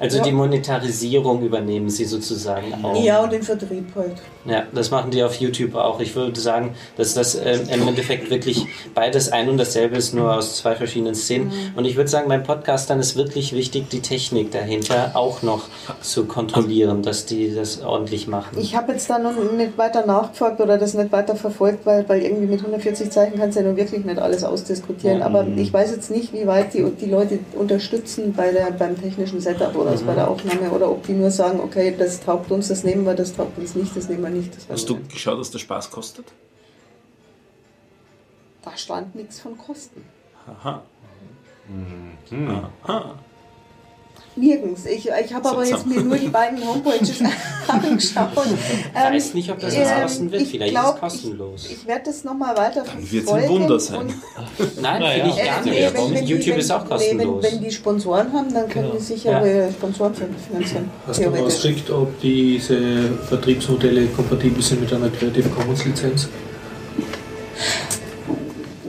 Also 0.00 0.16
Ja. 0.16 0.24
die 0.24 0.32
Monetarisierung 0.32 1.42
übernehmen 1.42 1.90
sie 1.90 2.06
sozusagen 2.06 2.72
auch. 2.82 3.00
Ja, 3.04 3.22
und 3.22 3.32
den 3.32 3.42
Vertrieb 3.42 3.84
halt. 3.94 4.14
Ja, 4.46 4.64
das 4.72 4.90
machen 4.90 5.10
die 5.10 5.22
auf 5.22 5.34
YouTube 5.34 5.74
auch. 5.74 6.00
Ich 6.00 6.16
würde 6.16 6.40
sagen, 6.40 6.74
dass 6.96 7.12
das 7.12 7.34
ähm, 7.34 7.68
im 7.70 7.86
Endeffekt 7.86 8.30
wirklich 8.30 8.66
beides 8.94 9.30
ein 9.30 9.50
und 9.50 9.58
dasselbe 9.58 9.96
ist, 9.96 10.14
nur 10.14 10.34
aus 10.34 10.56
zwei 10.56 10.74
verschiedenen 10.74 11.14
Szenen. 11.14 11.48
Mhm. 11.48 11.52
Und 11.76 11.84
ich 11.84 11.96
würde 11.96 12.08
sagen, 12.08 12.28
beim 12.28 12.42
Podcastern 12.42 12.98
ist 12.98 13.14
wirklich 13.16 13.52
wichtig, 13.52 13.90
die 13.90 14.00
Technik 14.00 14.50
dahinter 14.52 15.10
auch 15.14 15.42
noch 15.42 15.64
zu 16.00 16.24
kontrollieren, 16.24 17.02
dass 17.02 17.26
die 17.26 17.54
das 17.54 17.82
ordentlich 17.82 18.26
machen. 18.26 18.56
Ich 18.58 18.74
habe 18.74 18.92
jetzt 18.92 19.10
da 19.10 19.18
noch 19.18 19.34
nicht 19.52 19.76
weiter 19.76 20.06
nachgefragt 20.06 20.60
oder 20.60 20.78
das 20.78 20.94
nicht 20.94 21.12
weiter 21.12 21.36
verfolgt, 21.36 21.84
weil, 21.84 22.08
weil 22.08 22.22
irgendwie 22.22 22.46
mit 22.46 22.60
140 22.60 23.10
Zeichen 23.10 23.38
kannst 23.38 23.58
du 23.58 23.60
ja 23.62 23.66
nun 23.66 23.76
wirklich 23.76 24.04
nicht 24.06 24.18
alles 24.18 24.44
ausdiskutieren. 24.44 25.18
Ja. 25.18 25.26
Aber 25.26 25.46
ich 25.56 25.70
weiß 25.70 25.90
jetzt 25.90 26.10
nicht, 26.10 26.32
wie 26.32 26.46
weit 26.46 26.72
die, 26.72 26.84
die 26.98 27.10
Leute 27.10 27.38
unterstützen 27.54 28.32
bei 28.34 28.50
der, 28.50 28.70
beim 28.70 28.98
technischen 28.98 29.40
Setup 29.40 29.76
oder 29.76 29.89
bei 30.06 30.14
der 30.14 30.28
Aufnahme 30.28 30.70
oder 30.70 30.90
ob 30.90 31.06
die 31.06 31.12
nur 31.12 31.30
sagen, 31.30 31.60
okay, 31.60 31.94
das 31.96 32.20
taugt 32.20 32.50
uns, 32.50 32.68
das 32.68 32.84
nehmen 32.84 33.04
wir, 33.04 33.14
das 33.14 33.34
taugt 33.34 33.58
uns 33.58 33.74
nicht, 33.74 33.96
das 33.96 34.08
nehmen 34.08 34.22
wir 34.22 34.30
nicht. 34.30 34.56
Das 34.56 34.68
Hast 34.68 34.88
du 34.88 34.96
wir. 34.98 35.04
geschaut, 35.08 35.38
was 35.38 35.50
der 35.50 35.58
Spaß 35.58 35.90
kostet? 35.90 36.26
Da 38.62 38.76
stand 38.76 39.14
nichts 39.14 39.40
von 39.40 39.56
Kosten. 39.56 40.04
Aha. 40.46 40.82
Aha. 42.84 43.14
Nirgends. 44.40 44.86
Ich, 44.86 45.08
ich 45.08 45.34
habe 45.34 45.48
aber 45.48 45.64
jetzt 45.64 45.86
mir 45.86 46.00
nur 46.00 46.16
die 46.16 46.28
beiden 46.28 46.58
Homepages 46.66 47.20
angeschaut. 47.68 48.28
Ich 48.34 48.94
weiß 48.94 49.34
nicht, 49.34 49.50
ob 49.50 49.60
das 49.60 49.76
was 49.78 49.88
ähm, 49.90 50.02
kosten 50.02 50.32
wird. 50.32 50.42
ich 50.42 50.48
Vielleicht 50.50 50.72
glaub, 50.72 50.86
ist 50.88 50.94
es 50.94 51.00
kostenlos. 51.00 51.66
Ich, 51.66 51.72
ich 51.72 51.86
werde 51.86 52.02
das 52.06 52.24
nochmal 52.24 52.56
weiter 52.56 52.82
Dann 52.84 52.98
wird's 53.12 53.28
verfolgen. 53.30 53.44
ein 53.44 53.60
Wunder 53.62 53.78
sein. 53.80 54.06
Nein, 54.80 55.00
Naja. 55.02 55.24
finde 55.24 55.30
ich 55.40 55.44
gar 55.46 55.66
Äh, 55.66 55.70
nicht. 55.70 55.94
wenn- 55.94 56.14
wenn 56.14 56.26
YouTube 56.26 56.54
wenn- 56.54 56.60
ist 56.60 56.72
auch 56.72 56.88
kostenlos. 56.88 57.42
wenn, 57.44 57.52
wenn 57.52 57.60
die 57.62 57.70
Sponsoren 57.70 58.32
haben, 58.32 58.52
dann 58.54 58.68
können 58.68 58.90
die 58.96 59.02
sicher 59.02 59.32
Ja. 59.32 59.44
ihre 59.46 59.70
Sponsoren 59.72 60.14
finanzieren. 60.14 60.90
Hast 61.06 61.20
du 61.20 61.28
rausgekriegt, 61.28 61.90
ob 61.90 62.20
diese 62.20 63.10
Vertriebsmodelle 63.28 64.06
kompatibel 64.08 64.62
sind 64.62 64.80
mit 64.80 64.92
einer 64.92 65.10
Creative 65.10 65.48
Commons 65.50 65.84
Lizenz? 65.84 66.28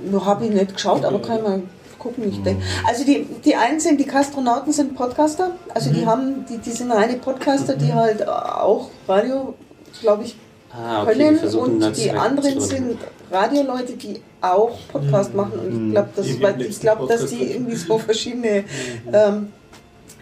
Noch 0.10 0.26
habe 0.26 0.46
ich 0.46 0.52
nicht 0.52 0.74
geschaut, 0.74 1.06
aber 1.06 1.22
kann 1.22 1.38
ich 1.38 1.44
mal 1.44 1.62
gucken. 2.02 2.30
Ich 2.30 2.42
denke. 2.42 2.64
Also 2.88 3.06
die, 3.06 3.26
die 3.46 3.56
einen 3.56 3.80
sind, 3.80 4.00
die 4.00 4.06
Kastronauten 4.06 4.74
sind 4.74 4.96
Podcaster. 4.96 5.52
Also 5.74 5.92
die 5.94 6.06
haben, 6.06 6.46
die, 6.50 6.58
die 6.58 6.72
sind 6.72 6.92
reine 6.92 7.14
Podcaster, 7.18 7.76
die 7.76 7.94
halt 7.94 8.28
auch 8.28 8.90
Radio, 9.08 9.54
glaube 10.02 10.24
ich, 10.24 10.36
Ah, 10.74 11.04
okay, 11.04 11.14
die 11.16 11.20
können 11.20 11.40
versuchen 11.40 11.84
und 11.84 11.98
die 11.98 12.12
anderen 12.12 12.62
sind 12.62 12.98
Radioleute, 13.30 13.94
die 13.94 14.22
auch 14.40 14.78
Podcast 14.90 15.34
machen 15.36 15.60
und 15.60 15.88
ich 15.88 15.92
glaube, 15.92 16.10
Die 16.24 16.42
weil 16.42 16.54
im 16.54 16.60
ich 16.62 16.68
letzten 16.68 16.82
glaub, 16.82 17.10
dass 17.10 17.26
die 17.26 17.52
irgendwie 17.52 17.76
so 17.76 17.98
verschiedene 17.98 18.64
ähm, 19.12 19.52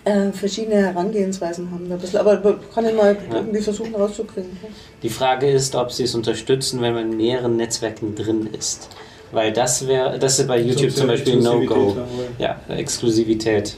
äh, 0.06 0.32
verschiedene 0.32 0.78
Herangehensweisen 0.88 1.70
haben. 1.72 1.88
da 1.88 1.96
ein 1.96 2.02
bisschen. 2.02 2.20
Aber 2.20 2.58
kann 2.74 2.86
ich 2.86 2.96
mal 2.96 3.16
irgendwie 3.32 3.62
versuchen 3.62 3.94
rauszukriegen. 3.94 4.58
Die 5.04 5.10
Frage 5.10 5.52
ist, 5.52 5.76
ob 5.76 5.92
sie 5.92 6.04
es 6.04 6.16
unterstützen, 6.16 6.82
wenn 6.82 6.94
man 6.94 7.12
in 7.12 7.18
mehreren 7.18 7.56
Netzwerken 7.56 8.16
drin 8.16 8.50
ist. 8.58 8.90
Weil 9.32 9.54
das 9.54 9.88
wäre, 9.88 10.18
das 10.18 10.40
ist 10.40 10.48
bei 10.48 10.60
YouTube 10.60 10.92
zum 10.92 11.08
Beispiel 11.08 11.38
No-Go. 11.38 11.98
Ja, 12.38 12.60
Exklusivität. 12.68 13.76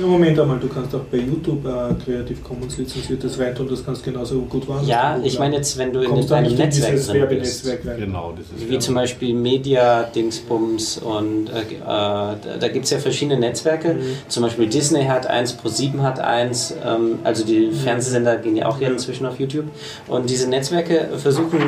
Ja, 0.00 0.06
Moment 0.06 0.40
einmal, 0.40 0.58
du 0.58 0.68
kannst 0.68 0.94
auch 0.94 1.04
bei 1.10 1.18
YouTube 1.18 1.62
äh, 1.66 1.92
Creative 2.02 2.40
Commons 2.42 2.78
lizenziertes 2.78 3.38
reintun, 3.38 3.68
das 3.68 3.84
kannst 3.84 4.02
genauso 4.02 4.40
gut 4.42 4.66
woanders 4.66 4.88
Ja, 4.88 5.20
ich 5.22 5.38
meine 5.38 5.56
jetzt, 5.56 5.76
wenn 5.76 5.92
du 5.92 6.00
in 6.00 6.08
Kommst 6.08 6.30
da 6.30 6.36
einem 6.36 6.46
nicht 6.46 6.58
in 6.58 6.64
Netzwerk 6.64 6.92
dieses 6.92 7.08
drin 7.08 7.28
bist. 7.28 7.68
Rein. 7.68 7.98
Genau, 7.98 8.32
das 8.34 8.46
ist 8.46 8.70
Wie 8.70 8.78
zum 8.78 8.94
Beispiel 8.94 9.34
Media, 9.34 10.04
Dingsbums 10.04 10.98
und 10.98 11.50
äh, 11.50 11.60
äh, 11.60 11.78
da, 11.82 12.68
gibt 12.72 12.86
es 12.86 12.92
ja 12.92 12.98
verschiedene 12.98 13.38
Netzwerke. 13.38 13.96
Zum 14.28 14.42
Beispiel 14.42 14.68
Disney 14.68 15.04
hat 15.04 15.26
eins, 15.26 15.54
Pro7 15.54 16.00
hat 16.00 16.18
eins, 16.18 16.74
ähm, 16.82 17.18
also 17.22 17.44
die 17.44 17.70
Fernsehsender 17.70 18.38
gehen 18.38 18.56
ja 18.56 18.66
auch 18.66 18.78
hier 18.78 18.88
inzwischen 18.88 19.26
auf 19.26 19.38
YouTube. 19.38 19.66
Und 20.08 20.30
diese 20.30 20.48
Netzwerke 20.48 21.10
versuchen 21.18 21.58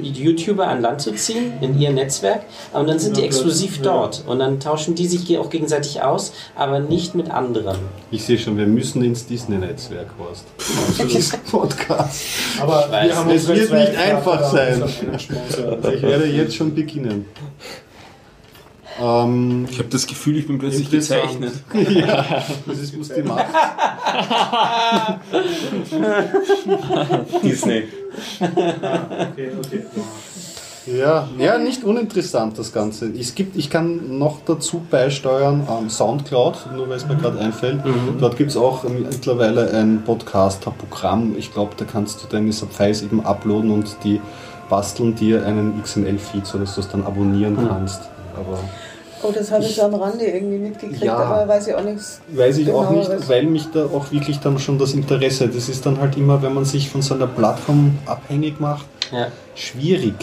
YouTuber 0.00 0.66
an 0.66 0.80
Land 0.80 1.02
zu 1.02 1.12
ziehen 1.12 1.52
in 1.60 1.78
ihr 1.78 1.90
Netzwerk 1.90 2.42
und 2.72 2.88
dann 2.88 2.98
sind 2.98 3.18
die 3.18 3.20
Ja, 3.20 3.26
exklusiv 3.26 3.76
ja. 3.78 3.82
dort. 3.82 4.24
Und 4.26 4.38
dann 4.38 4.60
tauschen 4.60 4.94
die 4.94 5.06
sich 5.06 5.38
auch 5.38 5.50
gegenseitig 5.50 6.00
aus, 6.02 6.32
aber 6.56 6.80
nicht 6.80 7.14
mit 7.14 7.30
anderen. 7.30 7.81
Ich 8.10 8.24
sehe 8.24 8.38
schon, 8.38 8.56
wir 8.56 8.66
müssen 8.66 9.02
ins 9.04 9.26
Disney-Netzwerk, 9.26 10.08
Horst. 10.18 10.44
Das 11.12 11.36
Podcast. 11.50 12.22
Aber 12.60 12.88
wir 12.90 13.16
haben 13.16 13.30
es 13.30 13.48
wird 13.48 13.72
nicht 13.72 13.96
einfach 13.96 14.50
sein. 14.50 14.82
ich 15.18 16.02
werde 16.02 16.26
jetzt 16.26 16.54
schon 16.56 16.74
beginnen. 16.74 17.26
Ähm, 19.00 19.66
Ich 19.70 19.78
habe 19.78 19.88
das 19.88 20.06
Gefühl, 20.06 20.36
ich 20.38 20.46
bin 20.46 20.58
plötzlich 20.58 20.90
gezeichnet. 20.90 21.54
ja, 21.74 22.44
das 22.66 22.78
ist 22.78 22.98
was 22.98 23.08
die 23.08 23.22
macht. 23.22 23.46
Disney. 27.42 27.84
Okay, 28.38 29.50
okay. 29.58 29.82
Ja, 30.86 31.28
ja, 31.38 31.58
nicht 31.58 31.84
uninteressant 31.84 32.58
das 32.58 32.72
Ganze. 32.72 33.06
Es 33.12 33.34
gibt, 33.34 33.56
ich 33.56 33.70
kann 33.70 34.18
noch 34.18 34.38
dazu 34.44 34.82
beisteuern 34.90 35.66
ähm, 35.70 35.88
Soundcloud, 35.88 36.66
nur 36.74 36.88
weil 36.88 36.96
es 36.96 37.06
mir 37.06 37.16
gerade 37.16 37.38
einfällt. 37.38 37.80
Dort 38.18 38.36
gibt 38.36 38.50
es 38.50 38.56
auch 38.56 38.82
mittlerweile 38.84 39.70
ein 39.72 40.02
Podcaster-Programm. 40.04 41.34
Ich 41.38 41.52
glaube, 41.52 41.72
da 41.76 41.84
kannst 41.84 42.22
du 42.22 42.26
deine 42.28 42.52
Files 42.52 43.02
eben 43.02 43.24
uploaden 43.24 43.70
und 43.70 43.96
die 44.02 44.20
basteln 44.68 45.14
dir 45.14 45.46
einen 45.46 45.80
XML-Feed, 45.82 46.46
sodass 46.46 46.74
du 46.74 46.80
es 46.80 46.88
dann 46.88 47.04
abonnieren 47.04 47.56
kannst. 47.68 48.02
Aber 48.34 48.58
Oh, 49.24 49.30
das 49.32 49.52
habe 49.52 49.62
ich 49.62 49.76
so 49.76 49.82
am 49.82 49.94
Rande 49.94 50.24
irgendwie 50.24 50.58
mitgekriegt, 50.58 51.04
Ja. 51.04 51.16
aber 51.16 51.46
weiß 51.46 51.68
ich 51.68 51.74
auch 51.76 51.84
nichts. 51.84 52.20
weiß 52.32 52.58
ich 52.58 52.72
auch 52.72 52.90
nicht, 52.90 53.08
weil 53.28 53.44
mich 53.44 53.70
da 53.70 53.84
auch 53.84 54.10
wirklich 54.10 54.40
dann 54.40 54.58
schon 54.58 54.78
das 54.80 54.94
Interesse, 54.94 55.46
das 55.46 55.68
ist 55.68 55.86
dann 55.86 56.00
halt 56.00 56.16
immer, 56.16 56.42
wenn 56.42 56.52
man 56.52 56.64
sich 56.64 56.90
von 56.90 57.02
so 57.02 57.14
einer 57.14 57.28
Plattform 57.28 57.96
abhängig 58.06 58.58
macht, 58.58 58.84
Ja. 59.12 59.28
schwierig. 59.54 60.14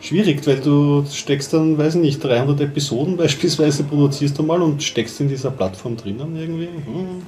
Schwierig, 0.00 0.46
weil 0.46 0.60
du 0.60 1.04
steckst 1.10 1.52
dann, 1.52 1.76
weiß 1.76 1.96
ich 1.96 2.00
nicht, 2.00 2.24
300 2.24 2.60
Episoden 2.60 3.16
beispielsweise 3.18 3.84
produzierst 3.84 4.38
du 4.38 4.42
mal 4.42 4.62
und 4.62 4.82
steckst 4.82 5.20
in 5.20 5.28
dieser 5.28 5.50
Plattform 5.50 5.96
drinnen 5.96 6.36
irgendwie. 6.36 6.68
Hm. 6.68 7.22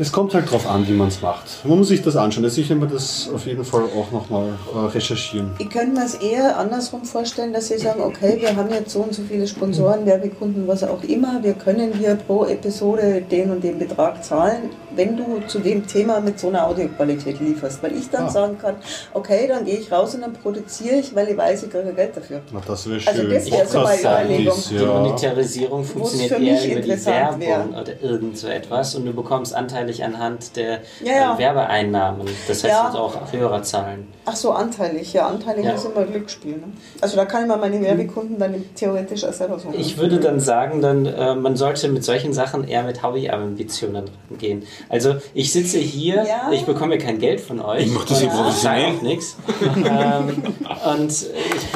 Es 0.00 0.10
kommt 0.12 0.32
halt 0.32 0.50
drauf 0.50 0.66
an, 0.66 0.88
wie 0.88 0.92
man 0.92 1.08
es 1.08 1.20
macht. 1.20 1.44
Man 1.64 1.76
muss 1.76 1.88
sich 1.88 2.00
das 2.00 2.16
anschauen. 2.16 2.42
Also 2.44 2.58
ich 2.62 2.70
werde 2.70 2.80
mir 2.86 2.90
das 2.90 3.28
auf 3.34 3.44
jeden 3.46 3.62
Fall 3.64 3.82
auch 3.82 4.10
nochmal 4.10 4.48
äh, 4.74 4.78
recherchieren. 4.86 5.50
Ich 5.58 5.68
könnte 5.68 5.92
mir 5.92 6.06
es 6.06 6.14
eher 6.14 6.56
andersrum 6.58 7.04
vorstellen, 7.04 7.52
dass 7.52 7.68
Sie 7.68 7.76
sagen, 7.76 8.00
okay, 8.00 8.38
wir 8.40 8.56
haben 8.56 8.70
jetzt 8.70 8.92
so 8.92 9.00
und 9.00 9.12
so 9.14 9.20
viele 9.28 9.46
Sponsoren, 9.46 10.06
Werbekunden, 10.06 10.66
was 10.66 10.82
auch 10.84 11.02
immer, 11.02 11.42
wir 11.42 11.52
können 11.52 11.92
hier 11.92 12.14
pro 12.14 12.46
Episode 12.46 13.20
den 13.30 13.50
und 13.50 13.62
den 13.62 13.78
Betrag 13.78 14.24
zahlen, 14.24 14.70
wenn 14.96 15.18
du 15.18 15.42
zu 15.46 15.58
dem 15.58 15.86
Thema 15.86 16.18
mit 16.20 16.40
so 16.40 16.48
einer 16.48 16.66
Audioqualität 16.66 17.38
lieferst. 17.38 17.82
Weil 17.82 17.94
ich 17.94 18.08
dann 18.08 18.24
Ah. 18.24 18.30
sagen 18.30 18.56
kann, 18.58 18.76
okay, 19.12 19.46
dann 19.48 19.66
gehe 19.66 19.76
ich 19.76 19.92
raus 19.92 20.14
und 20.14 20.22
dann 20.22 20.32
produziere 20.32 20.96
ich, 20.96 21.14
weil 21.14 21.28
ich 21.28 21.36
weiß, 21.36 21.64
ich 21.64 21.70
kriege 21.70 21.92
Geld 21.92 22.16
dafür. 22.16 22.40
Na, 22.52 22.62
das 22.66 22.88
wäre 22.88 23.00
schön. 23.00 23.08
Also 23.08 23.22
das 23.28 23.50
wäre 23.50 23.66
so 23.68 23.80
meine 23.80 24.00
Überlegung. 24.00 24.56
ist, 24.58 24.70
Die 24.70 24.76
ja. 24.76 24.86
Monetarisierung 24.86 25.84
funktioniert 25.84 26.64
eher 26.64 26.72
über 26.72 26.80
die 26.80 27.06
Werbung 27.06 27.40
wär. 27.40 27.68
oder 27.82 28.02
irgend 28.02 28.38
so 28.38 28.48
etwas 28.48 28.94
und 28.94 29.04
du 29.04 29.12
bekommst 29.12 29.54
anteilig 29.90 30.04
anhand 30.04 30.56
der 30.56 30.80
Ja, 31.02 31.12
ja. 31.12 31.34
äh, 31.34 31.38
Werbeeinnahmen. 31.38 32.26
Das 32.48 32.62
heißt 32.62 32.64
Ja. 32.64 32.86
also 32.86 32.98
auch 32.98 33.32
Hörerzahlen. 33.32 34.12
Ach 34.32 34.36
so, 34.36 34.52
anteilig. 34.52 35.12
Ja, 35.12 35.26
anteilig 35.26 35.64
Ja. 35.64 35.72
ist 35.72 35.84
immer 35.84 36.04
Glücksspiel. 36.04 36.52
Ne? 36.52 36.62
Also 37.00 37.16
da 37.16 37.24
kann 37.24 37.42
ich 37.42 37.48
mal 37.48 37.56
meine 37.58 37.80
Werbekunden 37.80 38.38
dann 38.38 38.54
theoretisch 38.76 39.24
auch 39.24 39.32
selber 39.32 39.58
suchen. 39.58 39.74
Ich 39.76 39.98
würde 39.98 40.20
dann 40.20 40.38
sagen, 40.38 40.80
dann, 40.80 41.04
äh, 41.06 41.34
man 41.34 41.56
sollte 41.56 41.88
mit 41.88 42.04
solchen 42.04 42.32
Sachen 42.32 42.68
eher 42.68 42.84
mit 42.84 43.02
Hobbyambitionen 43.02 44.04
gehen. 44.38 44.62
Also 44.88 45.16
ich 45.34 45.52
sitze 45.52 45.78
hier, 45.78 46.24
Ja. 46.24 46.50
ich 46.52 46.64
bekomme 46.64 46.98
kein 46.98 47.18
Geld 47.18 47.40
von 47.40 47.60
euch. 47.60 47.86
Ich 47.86 47.92
mach 47.92 48.04
das 48.04 48.20
hier 48.20 48.30
und 48.30 48.36
professionell. 48.36 48.84
auch 48.96 49.02
nichts. 49.02 49.36
ähm, 49.76 50.42
und 50.94 51.10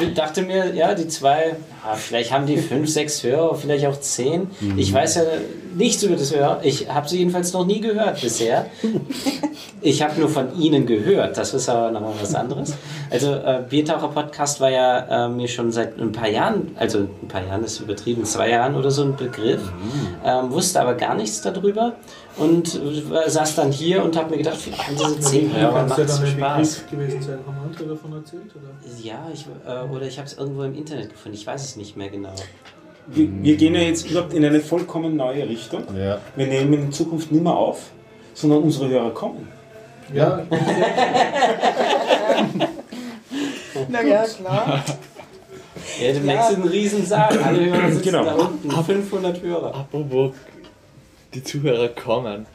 ich 0.01 0.13
dachte 0.13 0.43
mir, 0.43 0.73
ja, 0.73 0.93
die 0.95 1.07
zwei, 1.09 1.55
ah, 1.85 1.95
vielleicht 1.95 2.31
haben 2.31 2.45
die 2.45 2.57
fünf, 2.57 2.89
sechs 2.89 3.21
Hörer, 3.23 3.55
vielleicht 3.55 3.85
auch 3.85 3.99
zehn. 3.99 4.47
Ich 4.77 4.93
weiß 4.93 5.15
ja 5.15 5.21
nichts 5.75 6.03
über 6.03 6.15
das 6.15 6.33
Hörer. 6.33 6.59
Ich 6.63 6.89
habe 6.89 7.09
sie 7.09 7.17
jedenfalls 7.17 7.51
noch 7.51 7.65
nie 7.65 7.81
gehört 7.81 8.21
bisher. 8.21 8.67
Ich 9.81 10.01
habe 10.01 10.19
nur 10.19 10.29
von 10.29 10.57
Ihnen 10.59 10.85
gehört, 10.85 11.37
das 11.37 11.53
ist 11.53 11.69
aber 11.69 11.91
nochmal 11.91 12.13
was 12.19 12.33
anderes. 12.33 12.44
Also 13.09 13.33
äh, 13.33 13.63
Biertaucher 13.69 14.09
Podcast 14.09 14.59
war 14.59 14.69
ja 14.69 15.25
äh, 15.25 15.29
mir 15.29 15.47
schon 15.47 15.71
seit 15.71 15.99
ein 15.99 16.11
paar 16.11 16.29
Jahren, 16.29 16.71
also 16.77 16.99
ein 16.99 17.27
paar 17.27 17.45
Jahren 17.45 17.63
ist 17.63 17.79
übertrieben, 17.79 18.25
zwei 18.25 18.49
Jahren 18.49 18.75
oder 18.75 18.91
so 18.91 19.03
ein 19.03 19.15
Begriff, 19.15 19.61
ähm, 20.23 20.51
wusste 20.51 20.81
aber 20.81 20.95
gar 20.95 21.15
nichts 21.15 21.41
darüber 21.41 21.93
und 22.37 22.75
äh, 22.75 23.29
saß 23.29 23.55
dann 23.55 23.71
hier 23.71 24.03
und 24.03 24.17
habe 24.17 24.31
mir 24.31 24.37
gedacht, 24.37 24.57
haben 24.77 24.95
diese 24.97 25.19
zehn 25.19 25.55
Hörer, 25.55 25.83
es 25.83 25.89
macht 25.89 25.99
ja 25.99 26.15
ein 26.15 26.27
Spaß. 26.27 26.85
Gewesen 26.89 27.21
sein. 27.21 27.39
Haben 27.45 27.57
andere 27.65 27.85
davon 27.89 28.13
erzählt? 28.13 28.51
Oder? 28.55 28.99
Ja, 29.01 29.27
ich, 29.33 29.45
äh, 29.65 29.93
oder 29.93 30.05
ich 30.05 30.17
habe 30.17 30.27
es 30.27 30.37
irgendwo 30.37 30.63
im 30.63 30.75
Internet 30.75 31.09
gefunden, 31.09 31.37
ich 31.37 31.45
weiß 31.45 31.63
es 31.63 31.75
nicht 31.75 31.95
mehr 31.95 32.09
genau. 32.09 32.33
Wir, 33.07 33.27
wir 33.43 33.55
gehen 33.55 33.75
ja 33.75 33.81
jetzt 33.81 34.09
überhaupt 34.09 34.33
in 34.33 34.43
eine 34.43 34.59
vollkommen 34.59 35.15
neue 35.15 35.47
Richtung. 35.47 35.83
Ja. 35.95 36.19
Wir 36.35 36.47
nehmen 36.47 36.73
in 36.73 36.91
Zukunft 36.91 37.31
nicht 37.31 37.43
mehr 37.43 37.55
auf, 37.55 37.91
sondern 38.33 38.63
unsere 38.63 38.89
Hörer 38.89 39.11
kommen. 39.11 39.47
Ja, 40.13 40.41
Na 43.89 44.01
ja, 44.01 44.23
klar. 44.23 44.83
Ja, 46.01 46.11
demnächst 46.13 46.51
ist 46.51 46.57
ein 46.57 46.63
Riesensaal, 46.67 47.37
alle 47.39 47.65
Hörer 47.65 47.91
sitzen 47.91 48.03
Genau. 48.03 48.23
da 48.23 48.33
unten, 48.35 48.71
500 48.71 49.41
Hörer. 49.41 49.75
Apropos, 49.75 50.33
die 51.33 51.43
Zuhörer 51.43 51.89
kommen. 51.89 52.45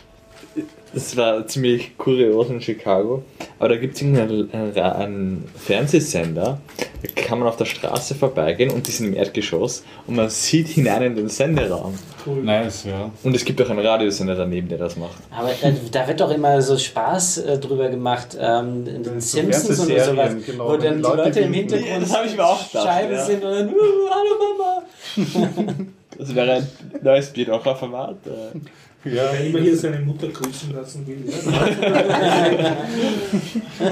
Das 0.93 1.17
war 1.17 1.47
ziemlich 1.47 1.97
kurios 1.97 2.51
in 2.51 2.61
Chicago. 2.61 3.23
Aber 3.59 3.69
da 3.69 3.77
gibt 3.77 3.95
es 3.95 4.03
irgendeinen 4.03 4.51
einen, 4.53 5.45
Fernsehsender, 5.57 6.61
da 7.03 7.23
kann 7.23 7.39
man 7.39 7.47
auf 7.47 7.57
der 7.57 7.67
Straße 7.67 8.15
vorbeigehen 8.15 8.71
und 8.71 8.87
die 8.87 8.91
sind 8.91 9.07
im 9.07 9.15
Erdgeschoss 9.15 9.85
und 10.07 10.17
man 10.17 10.29
sieht 10.31 10.69
hinein 10.69 11.03
in 11.03 11.15
den 11.15 11.29
Senderaum. 11.29 11.97
Nice, 12.43 12.85
ja. 12.85 13.11
Und 13.23 13.37
es 13.37 13.45
gibt 13.45 13.63
auch 13.63 13.71
einen 13.71 13.87
Radiosender 13.87 14.35
daneben, 14.35 14.69
der 14.69 14.79
das 14.79 14.97
macht. 14.97 15.17
Aber 15.31 15.51
äh, 15.51 15.73
da 15.93 16.09
wird 16.09 16.21
doch 16.21 16.31
immer 16.31 16.61
so 16.61 16.77
Spaß 16.77 17.39
äh, 17.39 17.59
drüber 17.59 17.89
gemacht, 17.89 18.37
ähm, 18.39 18.87
in 18.87 19.03
den 19.03 19.21
So 19.21 19.39
Simpsons 19.39 19.87
oder 19.87 20.05
sowas, 20.05 20.33
genau, 20.45 20.69
wo 20.69 20.77
dann 20.77 20.97
die 20.97 21.03
Leute 21.03 21.23
Leute 21.23 21.41
im. 21.41 21.53
Hintergrund 21.53 22.03
Das 22.03 22.27
ich 22.27 22.37
mir 22.37 22.45
auch 22.45 22.67
gedacht, 22.67 22.87
Scheibe 22.87 23.15
ja. 23.15 23.25
sind 23.25 23.45
und 23.45 23.53
dann, 23.53 23.69
uh, 23.69 23.75
hallo 24.11 24.57
Mama. 24.57 25.87
Das 26.19 26.35
wäre 26.35 26.53
ein 26.53 26.69
neues 27.03 27.31
Bierdacher-Format. 27.31 28.27
äh. 28.27 28.59
Ja, 29.03 29.31
Wer 29.33 29.47
immer 29.47 29.61
hier 29.61 29.75
seine 29.75 30.01
Mutter 30.01 30.29
grüßen 30.29 30.75
lassen 30.75 31.07
will. 31.07 31.25
Ja. 31.27 32.77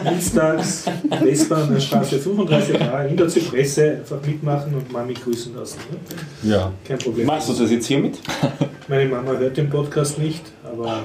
Dienstags, 0.11 0.85
der 1.11 1.81
Straße 1.81 2.17
35a 2.19 3.07
in 3.07 3.17
der 3.17 3.28
Zypresse 3.28 3.93
einfach 4.01 4.20
mitmachen 4.27 4.75
und 4.75 4.93
Mami 4.93 5.15
grüßen 5.15 5.57
lassen. 5.57 5.78
Ne? 5.91 6.51
ja. 6.51 6.70
Kein 6.87 6.99
Problem. 6.99 7.27
Machst 7.27 7.49
du 7.49 7.55
das 7.55 7.70
jetzt 7.70 7.87
hiermit? 7.87 8.20
Meine 8.87 9.07
Mama 9.07 9.33
hört 9.33 9.57
den 9.57 9.70
Podcast 9.70 10.19
nicht, 10.19 10.43
aber 10.62 11.05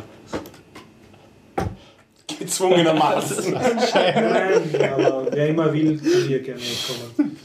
Gezwungenermaßen. 2.40 3.53
nein, 3.53 4.91
aber 4.93 5.27
wer 5.32 5.48
immer 5.48 5.72
will, 5.73 5.98
kann 5.98 6.27
hier 6.27 6.40
gerne 6.41 6.59
kommen. 6.59 7.38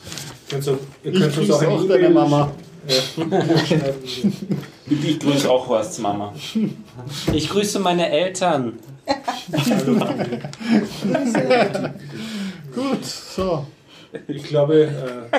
Ihr 0.51 0.51
könnt, 0.51 0.65
so, 0.65 0.79
ihr 1.05 1.13
Ich 1.13 1.21
könnt 1.21 1.39
uns 1.39 1.51
auch 1.51 1.63
auch 1.63 1.87
deine 1.87 2.07
E-Mail 2.07 2.11
Mama. 2.11 2.53
Ich 4.91 5.19
grüße 5.21 5.51
auch 5.51 5.69
Horsts 5.69 5.99
Mama. 5.99 6.33
Ich 7.33 7.49
grüße 7.51 7.79
meine 7.81 8.09
Eltern. 8.11 8.79
Gut, 12.75 13.05
so. 13.05 13.67
Ich 14.27 14.45
glaube, 14.45 14.85
äh, 14.85 14.89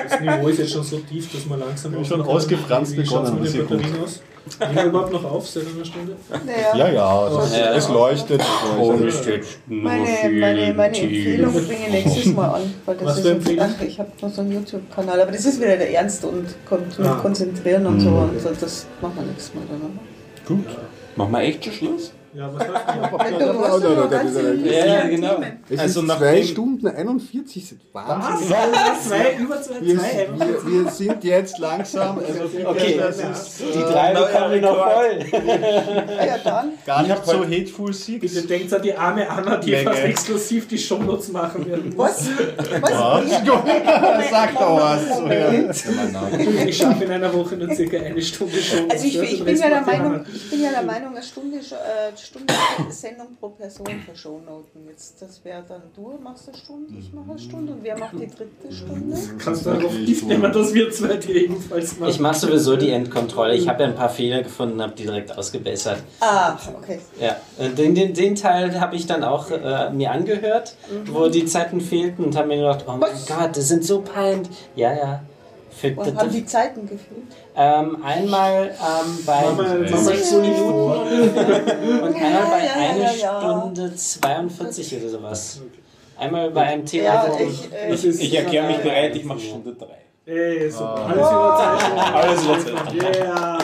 das 0.08 0.20
Niveau 0.20 0.48
ist 0.48 0.58
jetzt 0.58 0.72
schon 0.72 0.84
so 0.84 0.98
tief, 0.98 1.32
dass 1.32 1.44
man 1.46 1.58
langsam 1.60 1.92
bin 1.92 2.04
schon 2.04 2.22
ausgefranst 2.22 2.92
Wie 2.92 3.02
begonnen, 3.02 3.40
mit 3.40 3.42
den 3.42 3.42
das 3.42 3.48
ist 3.50 3.56
ja 3.56 3.62
gut. 3.62 3.70
Batterien 3.78 4.04
aus? 4.04 4.22
Nehmen 4.60 4.74
wir 4.76 4.84
überhaupt 4.84 5.12
noch 5.12 5.24
auf 5.24 5.48
seit 5.48 5.64
einer 5.74 5.84
Stunde? 5.84 6.16
Naja, 6.30 6.76
Ja, 6.76 6.92
ja, 6.92 7.42
es, 7.44 7.56
Ja. 7.56 7.74
es 7.74 7.88
leuchtet. 7.88 8.40
Und 8.80 9.04
es 9.06 9.22
Meine, 9.66 10.04
meine, 10.30 10.72
meine. 10.74 10.96
Empfehlung 10.98 11.52
bringe 11.52 11.72
ich 11.86 12.04
nächstes 12.04 12.26
Mal 12.34 12.48
an. 12.54 12.74
Weil 12.86 12.96
das 12.96 13.06
Was 13.06 13.18
ist 13.18 13.26
Empfehlung? 13.26 13.66
Ach, 13.78 13.82
ich 13.82 13.98
habe 13.98 14.10
nur 14.20 14.30
so 14.30 14.40
einen 14.40 14.52
YouTube-Kanal, 14.52 15.20
aber 15.20 15.32
das 15.32 15.44
ist 15.44 15.60
wieder 15.60 15.76
der 15.76 15.92
Ernst 15.92 16.24
und 16.24 16.46
Ah. 17.04 17.14
konzentrieren 17.20 17.86
und 17.86 18.00
so. 18.00 18.08
Und 18.08 18.40
so. 18.40 18.48
Das 18.58 18.86
machen 19.02 19.14
wir 19.16 19.24
nächstes 19.24 19.54
Mal 19.54 19.62
dann. 19.68 19.98
Gut. 20.46 20.66
Machen 21.16 21.32
wir 21.32 21.40
echt 21.40 21.64
schon 21.64 21.74
Schluss? 21.74 22.12
Ja, 22.32 22.48
was 22.54 22.66
läuft 22.68 22.88
denn? 22.88 23.38
Du 23.40 23.64
hast 23.64 23.82
doch 23.84 23.96
noch 23.96 24.10
ganz 24.10 24.30
Ja, 24.64 25.06
genau. 25.08 25.40
Es 25.68 25.78
Also 25.80 26.00
ist 26.00 26.06
nach 26.06 26.18
2 26.18 26.34
dem- 26.36 26.46
Stunden 26.46 26.86
41. 26.86 27.68
sind 27.68 27.80
Wahnsinn. 27.92 28.46
Zwei, 28.48 29.34
über 29.40 29.60
zwei, 29.60 29.80
Wir, 29.80 29.98
zwei. 29.98 30.28
wir, 30.36 30.84
wir 30.84 30.90
sind 30.92 31.24
jetzt 31.24 31.58
langsam. 31.58 32.18
Also 32.20 32.68
Okay, 32.68 32.96
das 32.98 33.16
ist 33.18 33.60
Die 33.74 33.78
äh, 33.80 33.82
drei 33.82 34.14
bekommen 34.14 34.52
wir 34.52 34.60
noch 34.60 34.76
voll. 34.76 35.18
Ah 36.20 36.24
ja, 36.26 36.38
dann. 36.44 36.72
gar 36.86 37.02
nicht 37.02 37.26
so 37.26 37.44
hateful 37.44 37.92
six. 37.92 38.20
Bitte 38.20 38.46
denkt 38.46 38.72
an 38.74 38.82
die 38.82 38.94
arme 38.94 39.28
Anna, 39.28 39.56
die 39.56 39.72
Menge. 39.72 39.90
fast 39.90 40.04
exklusiv 40.04 40.68
die 40.68 40.78
Shownotes 40.78 41.32
machen 41.32 41.66
wird. 41.66 41.98
Was? 41.98 42.28
Was? 42.80 42.82
Was? 42.82 44.30
Sagt 44.30 44.60
doch 44.60 44.80
was. 44.80 45.00
Ich 46.66 46.76
schaffe 46.76 47.04
in 47.04 47.10
einer 47.10 47.34
Woche 47.34 47.56
nur 47.56 47.74
circa 47.74 47.96
eine 47.98 48.22
Stunde 48.22 48.62
Show. 48.62 48.86
Also 48.88 49.04
ich, 49.04 49.20
ich, 49.20 49.44
bin 49.44 49.56
ja 49.56 49.68
der 49.68 49.80
Meinung, 49.82 50.24
ich 50.32 50.48
bin 50.50 50.62
ja 50.62 50.70
der 50.70 50.82
Meinung, 50.82 51.10
eine 51.16 51.22
Stunde, 51.24 51.58
äh, 51.58 52.12
Stunde 52.20 52.54
Sendung 52.90 53.36
pro 53.38 53.48
Person 53.50 53.86
für 54.06 54.16
Shownoten. 54.16 54.86
Jetzt, 54.88 55.20
das 55.20 55.44
wäre 55.44 55.64
dann 55.66 55.82
du 55.94 56.18
machst 56.22 56.48
eine 56.48 56.56
Stunde, 56.58 56.94
ich 56.98 57.12
mache 57.12 57.30
eine 57.30 57.38
Stunde 57.38 57.72
und 57.72 57.82
wer 57.82 57.98
macht 57.98 58.14
die 58.14 58.26
dritte 58.26 58.72
Stunde? 58.72 59.16
Kannst 59.38 59.66
du 59.66 59.70
darauf 59.70 59.92
Gift 59.92 60.26
nehmen, 60.26 60.52
dass 60.52 60.74
wir 60.74 60.90
zwei 60.90 61.16
die 61.16 61.44
ebenfalls 61.44 61.98
machen? 61.98 62.10
Ich 62.10 62.20
mache 62.20 62.38
sowieso 62.38 62.76
die 62.76 62.90
Endkontrolle. 62.90 63.54
Ich 63.54 63.68
habe 63.68 63.82
ja 63.82 63.88
ein 63.88 63.94
paar 63.94 64.10
Fehler 64.10 64.42
gefunden, 64.42 64.80
habe 64.80 64.94
die 64.94 65.04
direkt 65.04 65.36
ausgebessert. 65.36 66.02
Ah, 66.20 66.56
okay. 66.76 67.00
Ja, 67.20 67.36
den, 67.58 67.94
den, 67.94 68.14
den 68.14 68.34
Teil 68.34 68.80
habe 68.80 68.96
ich 68.96 69.06
dann 69.06 69.24
auch 69.24 69.50
äh, 69.50 69.90
mir 69.90 70.10
angehört, 70.10 70.74
wo 71.06 71.28
die 71.28 71.44
Zeiten 71.46 71.80
fehlten 71.80 72.24
und 72.24 72.36
habe 72.36 72.48
mir 72.48 72.56
gedacht, 72.56 72.84
oh 72.86 72.92
mein 72.92 73.12
Was? 73.12 73.26
Gott, 73.26 73.56
das 73.56 73.68
sind 73.68 73.84
so 73.84 74.02
peinlich. 74.02 74.48
Ja, 74.76 74.92
ja. 74.92 75.22
Für, 75.70 75.94
Und 75.94 76.16
haben 76.16 76.30
die 76.30 76.44
Zeiten 76.44 76.82
gefühlt? 76.82 77.32
Ähm, 77.62 78.02
einmal 78.02 78.70
ähm, 78.70 79.18
bei 79.26 79.50
mal 79.52 79.86
6 79.86 80.30
so 80.30 80.40
Minuten 80.40 81.28
und 82.02 82.14
einmal 82.14 82.46
bei 82.50 82.64
ja, 82.64 82.74
ja, 82.74 82.90
1 82.90 82.98
ja, 83.20 83.22
ja. 83.22 83.40
Stunde 83.60 83.94
42 83.94 84.96
oder 85.00 85.08
sowas. 85.10 85.60
Einmal 86.18 86.50
bei 86.50 86.62
einem 86.62 86.84
Thema, 86.86 87.26
ich, 87.38 87.70
äh, 87.72 87.92
ist- 87.92 88.04
Ich 88.20 88.34
erkläre 88.34 88.66
mich 88.66 88.78
bereit, 88.78 89.14
ich 89.14 89.24
mache 89.24 89.40
Stunde 89.40 89.74
3. 89.74 89.86
Ey, 90.32 90.70
super. 90.70 91.06
Alles 91.06 91.30
über 91.30 91.56
Zeit. 91.58 91.80
schon. 91.82 91.98
Alles 92.14 92.42
über 92.44 92.58
Zeit. 92.58 92.94
Yeah. 92.94 93.58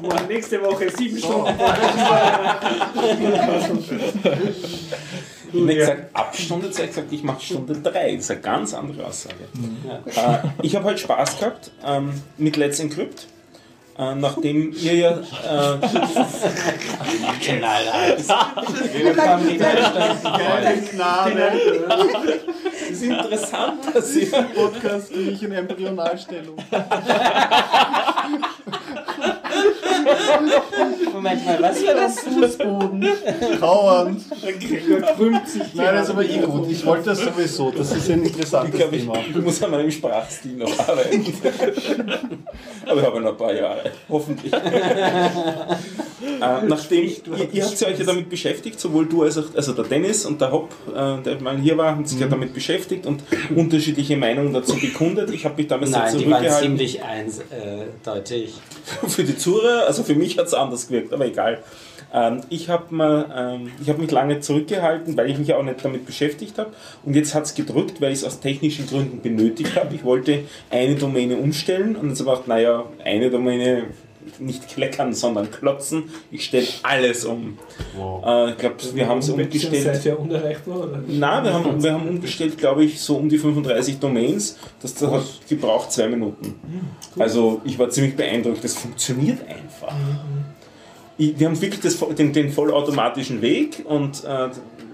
Boah, 0.00 0.20
nächste 0.28 0.62
Woche 0.62 0.88
sieben 0.90 1.18
Stunden. 1.18 1.48
Ich 5.52 5.54
habe 5.54 5.64
nicht 5.66 5.78
gesagt 5.78 6.02
ab 6.12 6.36
Stunde 6.36 6.70
2, 6.70 6.82
ich 6.82 6.88
habe 6.88 6.88
gesagt, 6.88 7.12
ich 7.12 7.22
mache 7.22 7.42
Stunde 7.42 7.80
3. 7.80 8.14
Das 8.14 8.24
ist 8.24 8.30
eine 8.30 8.40
ganz 8.40 8.74
andere 8.74 9.06
Aussage. 9.06 9.34
Äh, 10.06 10.38
ich 10.62 10.76
habe 10.76 10.86
halt 10.86 11.00
Spaß 11.00 11.38
gehabt 11.38 11.70
ähm, 11.84 12.12
mit 12.36 12.56
Let's 12.56 12.80
Encrypt. 12.80 13.26
Äh, 13.98 14.14
nachdem 14.14 14.72
ihr 14.72 14.94
ja 14.94 15.10
äh, 15.10 15.14
Knallhart. 17.40 18.18
es 22.80 22.90
ist 22.90 23.02
interessant, 23.02 23.80
dass 23.92 24.14
ihr 24.14 24.30
Podcast 24.54 25.12
bin 25.12 25.32
ich 25.32 25.42
in 25.42 25.50
Embryonalstellung. 25.50 26.56
Moment 31.12 31.44
mal, 31.46 31.62
was 31.62 31.84
war 31.86 31.94
das? 31.94 32.20
Fußboden. 32.20 33.06
Kauernd. 33.60 34.22
krümmt 35.16 35.48
sich. 35.48 35.62
Nein, 35.74 35.94
das 35.94 36.04
ist 36.04 36.10
aber 36.10 36.24
eh 36.24 36.38
gut. 36.38 36.70
Ich 36.70 36.84
wollte 36.86 37.04
das 37.10 37.18
sowieso. 37.20 37.70
Das 37.70 37.92
ist 37.92 38.10
ein 38.10 38.22
Ich 38.22 38.28
interessantes 38.32 38.80
ich, 38.80 38.90
Thema. 39.00 39.14
ich 39.28 39.36
muss 39.36 39.62
an 39.62 39.70
meinem 39.70 39.90
Sprachstil 39.90 40.52
noch 40.56 40.78
arbeiten. 40.78 41.24
Aber 42.86 43.00
ich 43.00 43.06
habe 43.06 43.20
noch 43.20 43.30
ein 43.30 43.36
paar 43.36 43.52
Jahre, 43.54 43.90
hoffentlich. 44.08 44.52
äh, 44.52 44.58
nachdem, 46.66 47.04
ihr, 47.04 47.48
ihr 47.52 47.64
habt 47.64 47.82
euch 47.82 47.98
ja 47.98 48.04
damit 48.04 48.28
beschäftigt, 48.28 48.78
sowohl 48.80 49.06
du 49.06 49.22
als 49.22 49.38
auch 49.38 49.44
also 49.54 49.72
der 49.72 49.84
Dennis 49.84 50.24
und 50.26 50.40
der 50.40 50.50
Hopp, 50.52 50.70
äh, 50.88 51.22
der 51.22 51.40
mal 51.40 51.56
hier 51.58 51.76
war, 51.76 51.90
haben 51.92 52.04
sich 52.06 52.18
ja 52.18 52.26
Mhm. 52.26 52.30
damit 52.30 52.54
beschäftigt 52.54 53.06
und 53.06 53.22
unterschiedliche 53.54 54.16
Meinungen 54.16 54.52
dazu 54.52 54.76
bekundet. 54.76 55.30
Ich 55.30 55.44
habe 55.44 55.56
mich 55.56 55.66
damals 55.68 55.90
Nein, 55.90 56.02
dazu 56.04 56.18
die 56.18 56.30
waren 56.30 56.48
ziemlich 56.50 57.00
eindeutig. 57.02 58.54
Für 59.08 59.24
die 59.24 59.36
Zuhörer, 59.36 59.86
also 59.86 60.02
für 60.02 60.14
mich 60.18 60.38
hat 60.38 60.46
es 60.46 60.54
anders 60.54 60.88
gewirkt, 60.88 61.12
aber 61.12 61.26
egal. 61.26 61.62
Ähm, 62.12 62.40
ich 62.48 62.68
habe 62.68 62.86
ähm, 62.94 63.70
hab 63.86 63.98
mich 63.98 64.10
lange 64.10 64.40
zurückgehalten, 64.40 65.16
weil 65.16 65.30
ich 65.30 65.38
mich 65.38 65.52
auch 65.54 65.62
nicht 65.62 65.84
damit 65.84 66.06
beschäftigt 66.06 66.58
habe. 66.58 66.70
Und 67.04 67.14
jetzt 67.14 67.34
hat 67.34 67.44
es 67.44 67.54
gedrückt, 67.54 68.00
weil 68.00 68.12
ich 68.12 68.18
es 68.18 68.24
aus 68.24 68.40
technischen 68.40 68.86
Gründen 68.86 69.20
benötigt 69.20 69.76
habe. 69.76 69.94
Ich 69.94 70.04
wollte 70.04 70.44
eine 70.70 70.94
Domäne 70.94 71.36
umstellen 71.36 71.96
und 71.96 72.08
jetzt 72.10 72.20
habe 72.20 72.30
ich 72.30 72.36
gedacht, 72.36 72.48
naja, 72.48 72.84
eine 73.04 73.30
Domäne 73.30 73.84
nicht 74.38 74.68
kleckern, 74.68 75.12
sondern 75.12 75.50
klotzen. 75.50 76.04
Ich 76.30 76.44
stelle 76.44 76.66
alles 76.82 77.24
um. 77.24 77.58
Äh, 77.96 78.50
ich 78.50 78.58
glaube, 78.58 78.76
wir 78.94 79.08
haben 79.08 79.18
es 79.18 79.28
umgestellt. 79.28 79.82
Seid 79.82 80.04
ihr 80.04 80.18
unerreichbar? 80.18 80.80
Oder? 80.80 81.02
Nein, 81.06 81.44
wir 81.44 81.52
haben, 81.52 81.82
wir 81.82 81.92
haben 81.92 82.08
umgestellt, 82.08 82.58
glaube 82.58 82.84
ich, 82.84 83.00
so 83.00 83.16
um 83.16 83.28
die 83.28 83.38
35 83.38 83.98
Domains. 83.98 84.58
Das, 84.80 84.94
das 84.94 85.10
hat 85.10 85.24
gebraucht 85.48 85.92
zwei 85.92 86.08
Minuten. 86.08 86.54
Also 87.18 87.60
ich 87.64 87.78
war 87.78 87.90
ziemlich 87.90 88.16
beeindruckt. 88.16 88.62
Das 88.62 88.74
funktioniert 88.74 89.40
einfach. 89.48 89.94
Ich, 91.16 91.38
wir 91.38 91.48
haben 91.48 91.60
wirklich 91.60 91.80
das, 91.80 91.98
den, 92.16 92.32
den 92.32 92.50
vollautomatischen 92.50 93.42
Weg 93.42 93.84
und 93.84 94.24
äh, 94.24 94.48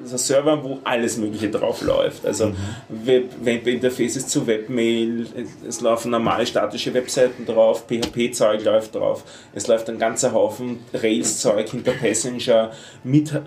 das 0.04 0.20
ist 0.20 0.30
ein 0.30 0.34
Server, 0.34 0.62
wo 0.62 0.78
alles 0.84 1.16
Mögliche 1.16 1.50
drauf 1.50 1.82
läuft. 1.82 2.26
Also 2.26 2.52
Web, 2.88 3.32
Webinterfaces 3.42 4.26
zu 4.26 4.46
Webmail, 4.46 5.26
es 5.66 5.80
laufen 5.80 6.10
normale 6.10 6.46
statische 6.46 6.92
Webseiten 6.92 7.46
drauf, 7.46 7.86
PHP-Zeug 7.88 8.62
läuft 8.64 8.94
drauf, 8.94 9.24
es 9.54 9.66
läuft 9.66 9.88
ein 9.88 9.98
ganzer 9.98 10.32
Haufen 10.32 10.80
Rails-Zeug 10.92 11.70
hinter 11.70 11.92
Passenger 11.92 12.70
mit, 13.02 13.32
äh, 13.32 13.40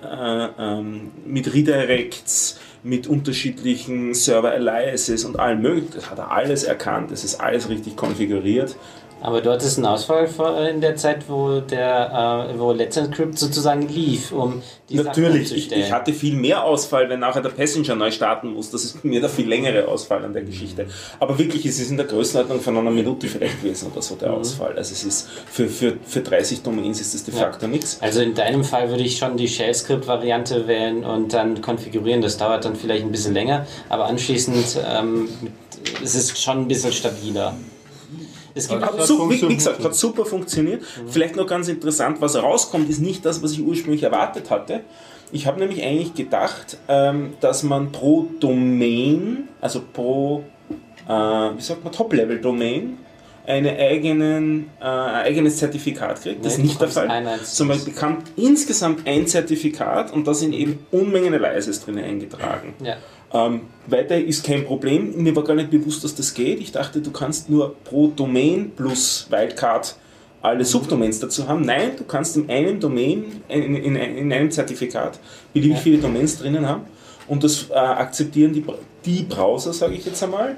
ähm, 0.59 1.11
mit 1.25 1.53
Redirects, 1.53 2.59
mit 2.83 3.05
unterschiedlichen 3.07 4.13
Server-Aliases 4.13 5.25
und 5.25 5.39
allem 5.39 5.61
möglichen. 5.61 5.93
Das 5.93 6.09
hat 6.09 6.17
er 6.17 6.31
alles 6.31 6.63
erkannt, 6.63 7.11
das 7.11 7.23
ist 7.23 7.39
alles 7.39 7.69
richtig 7.69 7.95
konfiguriert. 7.95 8.75
Aber 9.27 9.41
du 9.41 9.51
hattest 9.51 9.75
einen 9.77 9.87
Ausfall 9.87 10.25
vor- 10.25 10.57
in 10.69 10.79
der 10.79 10.95
Zeit, 10.95 11.27
wo 11.27 11.59
der 11.59 12.47
äh, 12.55 12.57
wo 12.57 12.71
Let's 12.71 12.95
Encrypt 12.95 13.37
sozusagen 13.37 13.85
lief, 13.89 14.31
um 14.31 14.61
die 14.89 14.95
Natürlich, 14.95 15.53
ich, 15.53 15.69
ich 15.69 15.91
hatte 15.91 16.13
viel 16.13 16.37
mehr 16.37 16.63
Ausfall, 16.63 17.09
wenn 17.09 17.19
nachher 17.19 17.41
der 17.41 17.49
Passenger 17.49 17.95
neu 17.95 18.09
starten 18.09 18.53
muss. 18.53 18.71
Das 18.71 18.85
ist 18.85 19.03
mir 19.03 19.19
der 19.19 19.29
viel 19.29 19.45
längere 19.49 19.85
Ausfall 19.89 20.23
an 20.23 20.31
der 20.31 20.43
Geschichte. 20.43 20.85
Aber 21.19 21.37
wirklich, 21.37 21.65
es 21.65 21.77
ist 21.77 21.91
in 21.91 21.97
der 21.97 22.05
Größenordnung 22.05 22.61
von 22.61 22.77
einer 22.77 22.89
Minute 22.89 23.27
vielleicht 23.27 23.61
gewesen 23.61 23.91
oder 23.91 24.01
so 24.01 24.15
der 24.15 24.31
Ausfall. 24.31 24.77
Also 24.77 24.93
es 24.93 25.03
ist 25.03 25.27
für, 25.51 25.67
für, 25.67 25.97
für 26.05 26.21
30 26.21 26.61
Domains 26.63 27.01
ist 27.01 27.13
das 27.13 27.25
de 27.25 27.33
Mhm. 27.33 27.39
Ja. 27.41 27.45
facto 27.47 27.67
nichts. 27.67 27.97
Also 27.99 28.21
in 28.21 28.33
deinem 28.33 28.63
Fall 28.63 28.89
würde 28.89 29.03
ich 29.03 29.17
schon 29.17 29.35
die 29.35 29.49
Shell-Script-Variante 29.49 30.67
wählen 30.69 31.03
und 31.03 31.33
dann 31.33 31.61
konfigurieren. 31.61 32.21
Das 32.21 32.37
dauert 32.37 32.63
dann 32.63 32.77
vielleicht 32.77 33.03
ein 33.03 33.11
bisschen 33.11 33.33
länger, 33.33 33.65
aber 33.89 34.05
anschließend 34.05 34.79
ähm, 34.89 35.27
es 36.01 36.15
ist 36.15 36.41
schon 36.41 36.59
ein 36.59 36.67
bisschen 36.69 36.93
stabiler. 36.93 37.53
Es 38.57 38.67
gibt 38.67 38.81
Hat 38.81 38.97
Das 38.97 39.07
su 39.07 39.29
wie, 39.29 39.55
gesagt, 39.55 39.83
hat 39.83 39.95
super 39.95 40.25
funktioniert. 40.25 40.83
Vielleicht 41.07 41.35
noch 41.35 41.47
ganz 41.47 41.67
interessant, 41.67 42.21
was 42.21 42.35
rauskommt, 42.35 42.89
ist 42.89 42.99
nicht 42.99 43.25
das, 43.25 43.43
was 43.43 43.51
ich 43.51 43.61
ursprünglich 43.61 44.03
erwartet 44.03 44.49
hatte. 44.49 44.81
Ich 45.31 45.45
habe 45.45 45.59
nämlich 45.59 45.83
eigentlich 45.83 46.13
gedacht, 46.13 46.77
ähm, 46.87 47.33
dass 47.41 47.63
man 47.63 47.91
pro 47.91 48.27
Domain, 48.39 49.49
also 49.59 49.81
pro, 49.81 50.43
äh, 51.07 51.11
wie 51.11 51.61
sagt 51.61 51.83
man, 51.83 51.91
Top-Level-Domain, 51.91 52.97
eine 53.45 53.77
eigenen, 53.77 54.69
äh, 54.79 54.83
ein 54.83 55.25
eigenes 55.25 55.57
Zertifikat 55.57 56.21
kriegt. 56.21 56.45
Das 56.45 56.53
ist 56.53 56.59
nicht 56.59 56.81
der 56.81 56.89
Fall. 56.89 57.09
Sondern 57.43 57.77
man 57.77 57.85
bekommt 57.85 58.23
insgesamt 58.35 59.07
ein 59.07 59.25
Zertifikat 59.25 60.11
und 60.11 60.27
da 60.27 60.33
sind 60.33 60.53
eben 60.53 60.85
Unmengen 60.91 61.33
Aliases 61.33 61.83
drin 61.83 61.97
eingetragen. 61.97 62.73
ja. 62.83 62.97
Ähm, 63.33 63.61
weiter 63.87 64.17
ist 64.17 64.45
kein 64.45 64.65
Problem. 64.65 65.21
Mir 65.21 65.35
war 65.35 65.43
gar 65.43 65.55
nicht 65.55 65.69
bewusst, 65.69 66.03
dass 66.03 66.15
das 66.15 66.33
geht. 66.33 66.59
Ich 66.59 66.71
dachte, 66.71 67.01
du 67.01 67.11
kannst 67.11 67.49
nur 67.49 67.75
pro 67.83 68.07
Domain 68.07 68.71
plus 68.75 69.27
Wildcard 69.29 69.95
alle 70.41 70.63
Subdomains 70.63 71.19
dazu 71.19 71.47
haben. 71.47 71.65
Nein, 71.65 71.91
du 71.97 72.03
kannst 72.05 72.37
in 72.37 72.49
einem 72.49 72.79
Domain, 72.79 73.41
in, 73.49 73.75
in, 73.75 73.95
in 73.95 74.31
einem 74.31 74.51
Zertifikat, 74.51 75.19
beliebig 75.53 75.79
viele 75.79 75.97
Domains 75.97 76.37
drinnen 76.37 76.67
haben. 76.67 76.83
Und 77.27 77.43
das 77.43 77.69
äh, 77.69 77.73
akzeptieren 77.73 78.53
die, 78.53 78.63
die 79.05 79.23
Browser, 79.23 79.73
sage 79.73 79.95
ich 79.95 80.05
jetzt 80.05 80.23
einmal. 80.23 80.55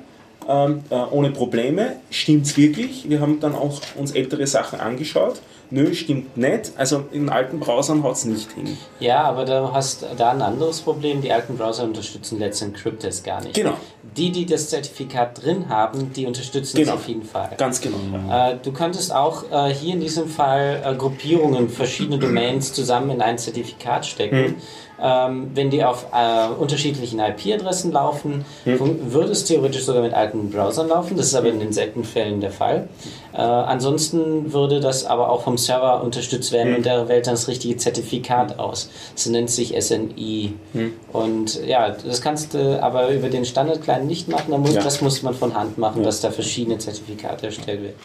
ähm, 0.48 0.84
äh, 0.90 0.96
ohne 0.96 1.32
Probleme. 1.32 1.98
Stimmt's 2.10 2.58
wirklich? 2.58 3.10
Wir 3.10 3.22
haben 3.22 3.40
dann 3.40 3.56
auch 3.56 3.82
uns 3.96 4.12
ältere 4.12 4.48
Sachen 4.48 4.80
angeschaut. 4.80 5.42
Nö, 5.72 5.94
stimmt 5.94 6.36
nicht. 6.36 6.72
Also 6.78 7.06
in 7.12 7.30
alten 7.30 7.60
Browsern 7.60 8.02
haut 8.04 8.16
es 8.16 8.26
nicht 8.26 8.52
hin. 8.54 8.76
Ja, 9.00 9.22
aber 9.24 9.46
du 9.46 9.72
hast 9.72 10.04
da 10.18 10.32
ein 10.32 10.42
anderes 10.42 10.82
Problem. 10.82 11.22
Die 11.22 11.32
alten 11.32 11.58
Browser 11.58 11.84
unterstützen 11.84 12.40
Let's 12.40 12.62
Encrypt 12.62 13.04
das 13.04 13.22
gar 13.24 13.42
nicht. 13.42 13.54
Genau. 13.54 13.74
Die, 14.18 14.32
die 14.32 14.46
das 14.48 14.70
Zertifikat 14.70 15.44
drin 15.44 15.70
haben, 15.70 16.12
die 16.14 16.26
unterstützen 16.26 16.78
Genau. 16.78 16.94
es 16.94 16.98
auf 17.00 17.08
jeden 17.08 17.24
Fall. 17.24 17.52
Ganz 17.58 17.80
genau. 17.82 17.98
Äh, 18.32 18.58
du 18.64 18.72
könntest 18.72 19.14
auch 19.14 19.44
äh, 19.52 19.72
hier 19.74 19.94
in 19.94 20.00
diesem 20.02 20.28
Fall 20.28 20.82
äh, 20.84 20.96
Gruppierungen, 20.96 21.70
verschiedene 21.70 22.18
Domains 22.18 22.74
zusammen 22.74 23.12
in 23.12 23.22
ein 23.22 23.38
Zertifikat 23.38 24.06
stecken. 24.08 24.56
Ähm, 25.02 25.52
wenn 25.56 25.70
die 25.70 25.84
auf 25.84 26.08
äh, 26.14 26.48
unterschiedlichen 26.60 27.20
IP-Adressen 27.20 27.92
laufen, 27.92 28.44
fun- 28.78 29.00
würde 29.14 29.32
es 29.32 29.46
theoretisch 29.46 29.84
sogar 29.86 30.02
mit 30.02 30.14
alten 30.14 30.50
Browsern 30.52 30.90
laufen. 30.90 31.16
Das 31.16 31.28
ist 31.28 31.36
aber 31.36 31.48
in 31.50 31.60
den 31.60 31.72
seltenen 31.72 32.04
Fällen 32.06 32.42
der 32.42 32.52
Fall. 32.52 32.90
Äh, 33.34 33.38
ansonsten 33.38 34.52
würde 34.52 34.80
das 34.80 35.06
aber 35.06 35.30
auch 35.30 35.44
vom 35.44 35.58
Server 35.58 36.04
unterstützt 36.04 36.52
werden 36.52 36.74
und 36.78 36.86
der 36.86 37.08
wählt 37.08 37.28
dann 37.28 37.36
das 37.36 37.48
richtige 37.48 37.78
Zertifikat 37.78 38.60
aus. 38.60 38.90
Das 39.16 39.26
nennt 39.28 39.50
sich 39.50 39.74
SNI. 39.82 40.54
Und 41.14 41.66
ja, 41.66 41.90
das 41.92 42.22
kannst 42.22 42.54
du 42.54 42.82
aber 42.84 43.10
über 43.10 43.30
den 43.30 43.46
Standard-Client 43.46 44.06
nicht 44.08 44.28
machen. 44.28 44.52
Ja. 44.76 44.82
Das 44.84 45.02
muss 45.02 45.24
man 45.24 45.34
von 45.34 45.56
Hand 45.56 45.78
machen, 45.78 46.04
dass 46.04 46.22
da 46.22 46.32
verschiedene 46.32 46.78
Zertifikate 46.78 47.46
erstellt 47.48 47.82
werden. 47.84 47.96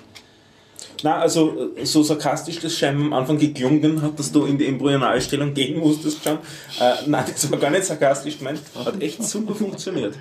Na, 1.05 1.19
also 1.19 1.75
äh, 1.77 1.85
so 1.85 2.03
sarkastisch 2.03 2.61
das 2.61 2.73
scheinbar 2.73 3.07
am 3.09 3.13
Anfang 3.13 3.39
geklungen 3.39 4.01
hat, 4.01 4.19
dass 4.19 4.33
du 4.33 4.47
in 4.47 4.57
die 4.57 4.67
Embryonalstellung 4.67 5.53
gehen 5.53 5.79
musstest 5.79 6.25
schon. 6.25 6.39
Äh, 6.81 6.95
nein, 7.07 7.25
das 7.31 7.51
war 7.51 7.59
gar 7.59 7.71
nicht 7.71 7.85
sarkastisch 7.85 8.39
gemeint. 8.39 8.61
Hat 8.83 9.03
echt 9.03 9.23
super 9.23 9.55
funktioniert. 9.55 10.15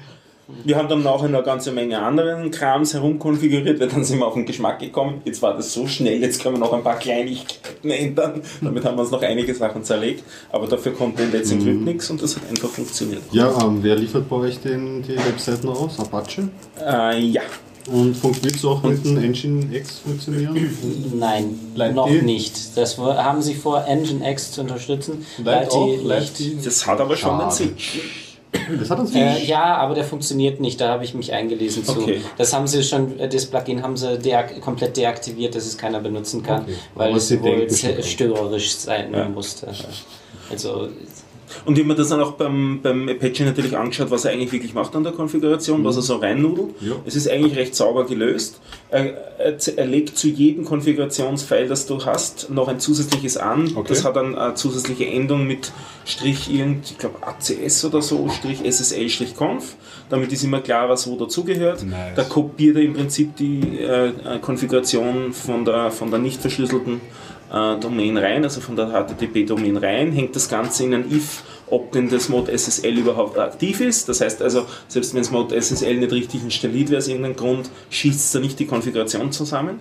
Wir 0.65 0.75
haben 0.75 0.89
dann 0.89 1.01
nachher 1.01 1.29
noch 1.29 1.39
eine 1.39 1.43
ganze 1.43 1.71
Menge 1.71 2.01
anderen 2.01 2.51
Krams 2.51 2.93
herumkonfiguriert, 2.93 3.79
weil 3.79 3.87
dann 3.87 4.03
sind 4.03 4.19
wir 4.19 4.27
auf 4.27 4.33
den 4.33 4.45
Geschmack 4.45 4.79
gekommen. 4.79 5.21
Jetzt 5.23 5.41
war 5.41 5.55
das 5.55 5.73
so 5.73 5.87
schnell, 5.87 6.21
jetzt 6.21 6.43
können 6.43 6.55
wir 6.55 6.59
noch 6.59 6.73
ein 6.73 6.83
paar 6.83 6.99
Kleinigkeiten 6.99 7.89
ändern. 7.89 8.41
Damit 8.59 8.83
haben 8.83 8.97
wir 8.97 9.03
uns 9.03 9.11
noch 9.11 9.21
einige 9.21 9.55
Sachen 9.55 9.85
zerlegt. 9.85 10.25
Aber 10.51 10.67
dafür 10.67 10.93
konnte 10.93 11.23
Let's 11.27 11.49
Encrypt 11.49 11.79
nichts 11.79 12.09
und 12.09 12.21
das 12.21 12.35
hat 12.35 12.43
einfach 12.49 12.67
funktioniert. 12.67 13.21
Ja, 13.31 13.57
ähm, 13.63 13.79
wer 13.81 13.95
liefert 13.95 14.27
bei 14.27 14.35
euch 14.35 14.59
den, 14.59 15.01
die 15.01 15.15
Webseiten 15.15 15.69
aus? 15.69 15.97
Apache? 15.97 16.49
Äh, 16.85 17.21
ja. 17.21 17.41
Und 17.91 18.15
funktioniert 18.15 18.55
es 18.55 18.63
auch 18.65 18.81
mit 18.83 19.03
dem 19.03 19.17
Engine 19.17 19.75
X 19.75 19.99
funktionieren? 19.99 21.13
Nein, 21.15 21.59
Light 21.75 21.93
noch 21.95 22.07
D? 22.07 22.21
nicht. 22.21 22.77
Das 22.77 22.97
haben 22.97 23.41
sie 23.41 23.53
vor, 23.55 23.85
Engine 23.85 24.29
X 24.31 24.51
zu 24.53 24.61
unterstützen. 24.61 25.25
Light 25.43 25.69
auch? 25.71 25.89
Light? 26.03 26.31
Das 26.63 26.87
hat 26.87 26.99
aber 27.01 27.15
schon 27.17 27.39
einen 27.41 27.51
Sinn. 27.51 27.75
Das 28.79 28.89
hat 28.89 28.99
uns 28.99 29.13
Äh, 29.15 29.43
ja, 29.45 29.75
aber 29.77 29.95
der 29.95 30.03
funktioniert 30.03 30.59
nicht. 30.59 30.79
Da 30.79 30.89
habe 30.89 31.03
ich 31.03 31.13
mich 31.15 31.33
eingelesen 31.33 31.83
zu. 31.83 31.99
Okay. 31.99 32.21
Das 32.37 32.53
haben 32.53 32.67
sie 32.67 32.83
schon, 32.83 33.19
äh, 33.19 33.27
das 33.27 33.47
Plugin 33.47 33.81
haben 33.81 33.97
sie 33.97 34.17
deak 34.19 34.61
komplett 34.61 34.95
deaktiviert, 34.95 35.55
dass 35.55 35.65
es 35.65 35.77
keiner 35.77 35.99
benutzen 35.99 36.43
kann, 36.43 36.61
Okay. 36.61 36.75
weil 36.95 37.07
Aber 37.09 37.17
es 37.17 37.41
wohl 37.41 37.67
störerisch 38.03 38.75
sein 38.75 39.11
Ja. 39.11 39.27
musste. 39.27 39.67
Also 40.51 40.87
Und 41.65 41.77
habe 41.77 41.87
mir 41.87 41.95
das 41.95 42.09
dann 42.09 42.21
auch 42.21 42.33
beim, 42.33 42.81
beim 42.81 43.09
Apache 43.09 43.43
natürlich 43.43 43.77
angeschaut, 43.77 44.11
was 44.11 44.25
er 44.25 44.31
eigentlich 44.31 44.51
wirklich 44.51 44.73
macht 44.73 44.95
an 44.95 45.03
der 45.03 45.13
Konfiguration, 45.13 45.83
was 45.83 45.95
er 45.95 46.01
so 46.01 46.17
reinnudelt. 46.17 46.69
Ja. 46.81 46.93
Es 47.05 47.15
ist 47.15 47.29
eigentlich 47.29 47.55
recht 47.55 47.75
sauber 47.75 48.05
gelöst. 48.05 48.59
Er, 48.89 49.37
er, 49.37 49.55
er 49.75 49.85
legt 49.85 50.17
zu 50.17 50.27
jedem 50.27 50.65
Konfigurationsfile, 50.65 51.67
das 51.67 51.85
du 51.85 52.05
hast, 52.05 52.49
noch 52.49 52.67
ein 52.67 52.79
zusätzliches 52.79 53.37
an. 53.37 53.71
Okay. 53.75 53.87
Das 53.89 54.03
hat 54.03 54.15
dann 54.15 54.35
eine 54.35 54.53
zusätzliche 54.55 55.05
Endung 55.05 55.47
mit 55.47 55.71
Strich 56.05 56.53
irgend, 56.53 56.91
ich 56.91 56.97
glaube 56.97 57.25
ACS 57.25 57.85
oder 57.85 58.01
so, 58.01 58.29
Strich 58.29 58.59
SSL, 58.63 59.09
Strich 59.09 59.35
Conf. 59.35 59.75
Damit 60.09 60.31
ist 60.31 60.43
immer 60.43 60.61
klar, 60.61 60.89
was 60.89 61.07
wo 61.07 61.15
dazugehört. 61.15 61.83
Nice. 61.83 62.15
Da 62.15 62.23
kopiert 62.23 62.75
er 62.75 62.83
im 62.83 62.93
Prinzip 62.93 63.35
die 63.37 63.79
äh, 63.79 64.09
äh, 64.09 64.39
Konfiguration 64.41 65.33
von 65.33 65.65
der, 65.65 65.91
von 65.91 66.11
der 66.11 66.19
nicht 66.19 66.41
verschlüsselten 66.41 67.01
äh, 67.53 67.79
Domain 67.79 68.17
rein, 68.17 68.43
also 68.43 68.59
von 68.59 68.75
der 68.75 68.87
HTTP-Domain 68.87 69.77
rein, 69.77 70.11
hängt 70.11 70.35
das 70.35 70.49
Ganze 70.49 70.83
in 70.83 70.93
ein 70.93 71.11
if, 71.11 71.43
ob 71.67 71.91
denn 71.91 72.09
das 72.09 72.27
Mod 72.27 72.49
SSL 72.49 72.97
überhaupt 72.97 73.37
aktiv 73.37 73.79
ist. 73.79 74.09
Das 74.09 74.21
heißt 74.21 74.41
also, 74.41 74.65
selbst 74.87 75.13
wenn 75.13 75.21
das 75.21 75.31
Mod 75.31 75.51
SSL 75.51 75.97
nicht 75.97 76.11
richtig 76.11 76.43
installiert 76.43 76.89
wäre 76.89 76.97
aus 76.97 77.07
irgendeinem 77.07 77.35
Grund, 77.35 77.69
schießt 77.89 78.35
da 78.35 78.39
nicht 78.39 78.59
die 78.59 78.65
Konfiguration 78.65 79.31
zusammen. 79.31 79.79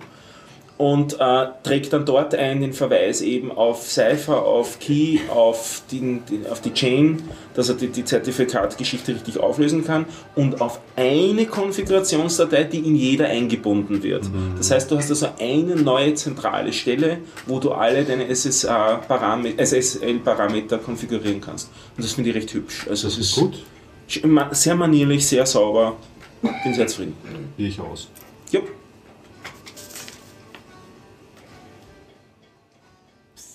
Und 0.83 1.21
äh, 1.21 1.47
trägt 1.63 1.93
dann 1.93 2.05
dort 2.05 2.35
ein 2.35 2.61
den 2.61 2.73
Verweis 2.73 3.21
eben 3.21 3.53
auf 3.53 3.89
Cypher, 3.89 4.45
auf 4.45 4.81
Key, 4.81 5.21
auf, 5.29 5.83
den, 5.93 6.25
die, 6.29 6.41
auf 6.51 6.61
die 6.61 6.75
Chain, 6.75 7.23
dass 7.55 7.69
er 7.69 7.77
die, 7.77 7.87
die 7.87 8.05
Zertifikatgeschichte 8.05 9.15
richtig 9.15 9.39
auflösen 9.39 9.85
kann 9.85 10.07
und 10.35 10.61
auf 10.61 10.81
eine 10.97 11.47
Konfigurationsdatei, 11.47 12.65
die 12.65 12.79
in 12.79 12.97
jeder 12.97 13.27
eingebunden 13.27 14.03
wird. 14.03 14.29
Das 14.57 14.73
heißt, 14.73 14.91
du 14.91 14.97
hast 14.97 15.09
also 15.09 15.29
eine 15.39 15.77
neue 15.77 16.15
zentrale 16.15 16.73
Stelle, 16.73 17.19
wo 17.47 17.61
du 17.61 17.71
alle 17.71 18.03
deine 18.03 18.29
SSL-Parameter 18.29 20.79
konfigurieren 20.79 21.41
kannst. 21.41 21.71
Und 21.97 22.05
das 22.05 22.15
finde 22.15 22.31
ich 22.31 22.37
recht 22.37 22.53
hübsch. 22.55 22.89
Also 22.91 23.07
es 23.07 23.19
ist 23.19 23.37
gut. 23.37 23.63
sehr 24.51 24.75
manierlich, 24.75 25.25
sehr 25.25 25.47
sauber. 25.47 25.97
Bin 26.65 26.75
sehr 26.75 26.89
zufrieden. 26.89 27.15
Gehe 27.57 27.69
ich 27.69 27.79
aus. 27.79 28.09
Jupp. 28.51 28.82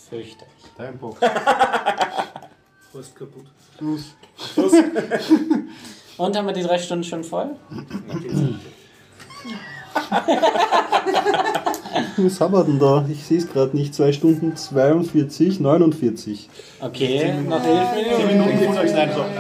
Fürchterlich. 0.10 0.54
Dein 0.78 0.98
Box. 0.98 1.20
Fast 2.94 3.16
kaputt. 3.16 3.46
Und 6.18 6.36
haben 6.36 6.48
wir 6.48 6.54
die 6.54 6.64
drei 6.64 6.80
Stunden 6.80 7.04
schon 7.04 7.24
voll? 7.24 7.56
Was 12.18 12.42
haben 12.42 12.54
wir 12.54 12.64
denn 12.64 12.80
da? 12.80 13.06
Ich 13.10 13.24
sehe 13.24 13.38
es 13.38 13.50
gerade 13.50 13.76
nicht. 13.76 13.94
2 13.94 14.12
Stunden 14.12 14.56
42, 14.56 15.60
49. 15.60 16.50
Okay, 16.80 17.34
noch 17.42 17.64
elf 17.64 18.26
Minuten. 18.26 18.78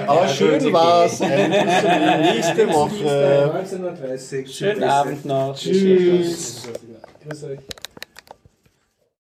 Aber 0.07 0.27
schön 0.27 0.73
war's. 0.73 1.19
Nächste 1.19 2.67
Woche. 2.67 3.65
19.30 3.65 4.41
Uhr. 4.41 4.47
Schönen 4.47 4.83
Abend 4.83 5.25
noch. 5.25 5.55
Tschüss. 5.55 6.69
Grüß 7.27 7.43
euch. 7.43 7.59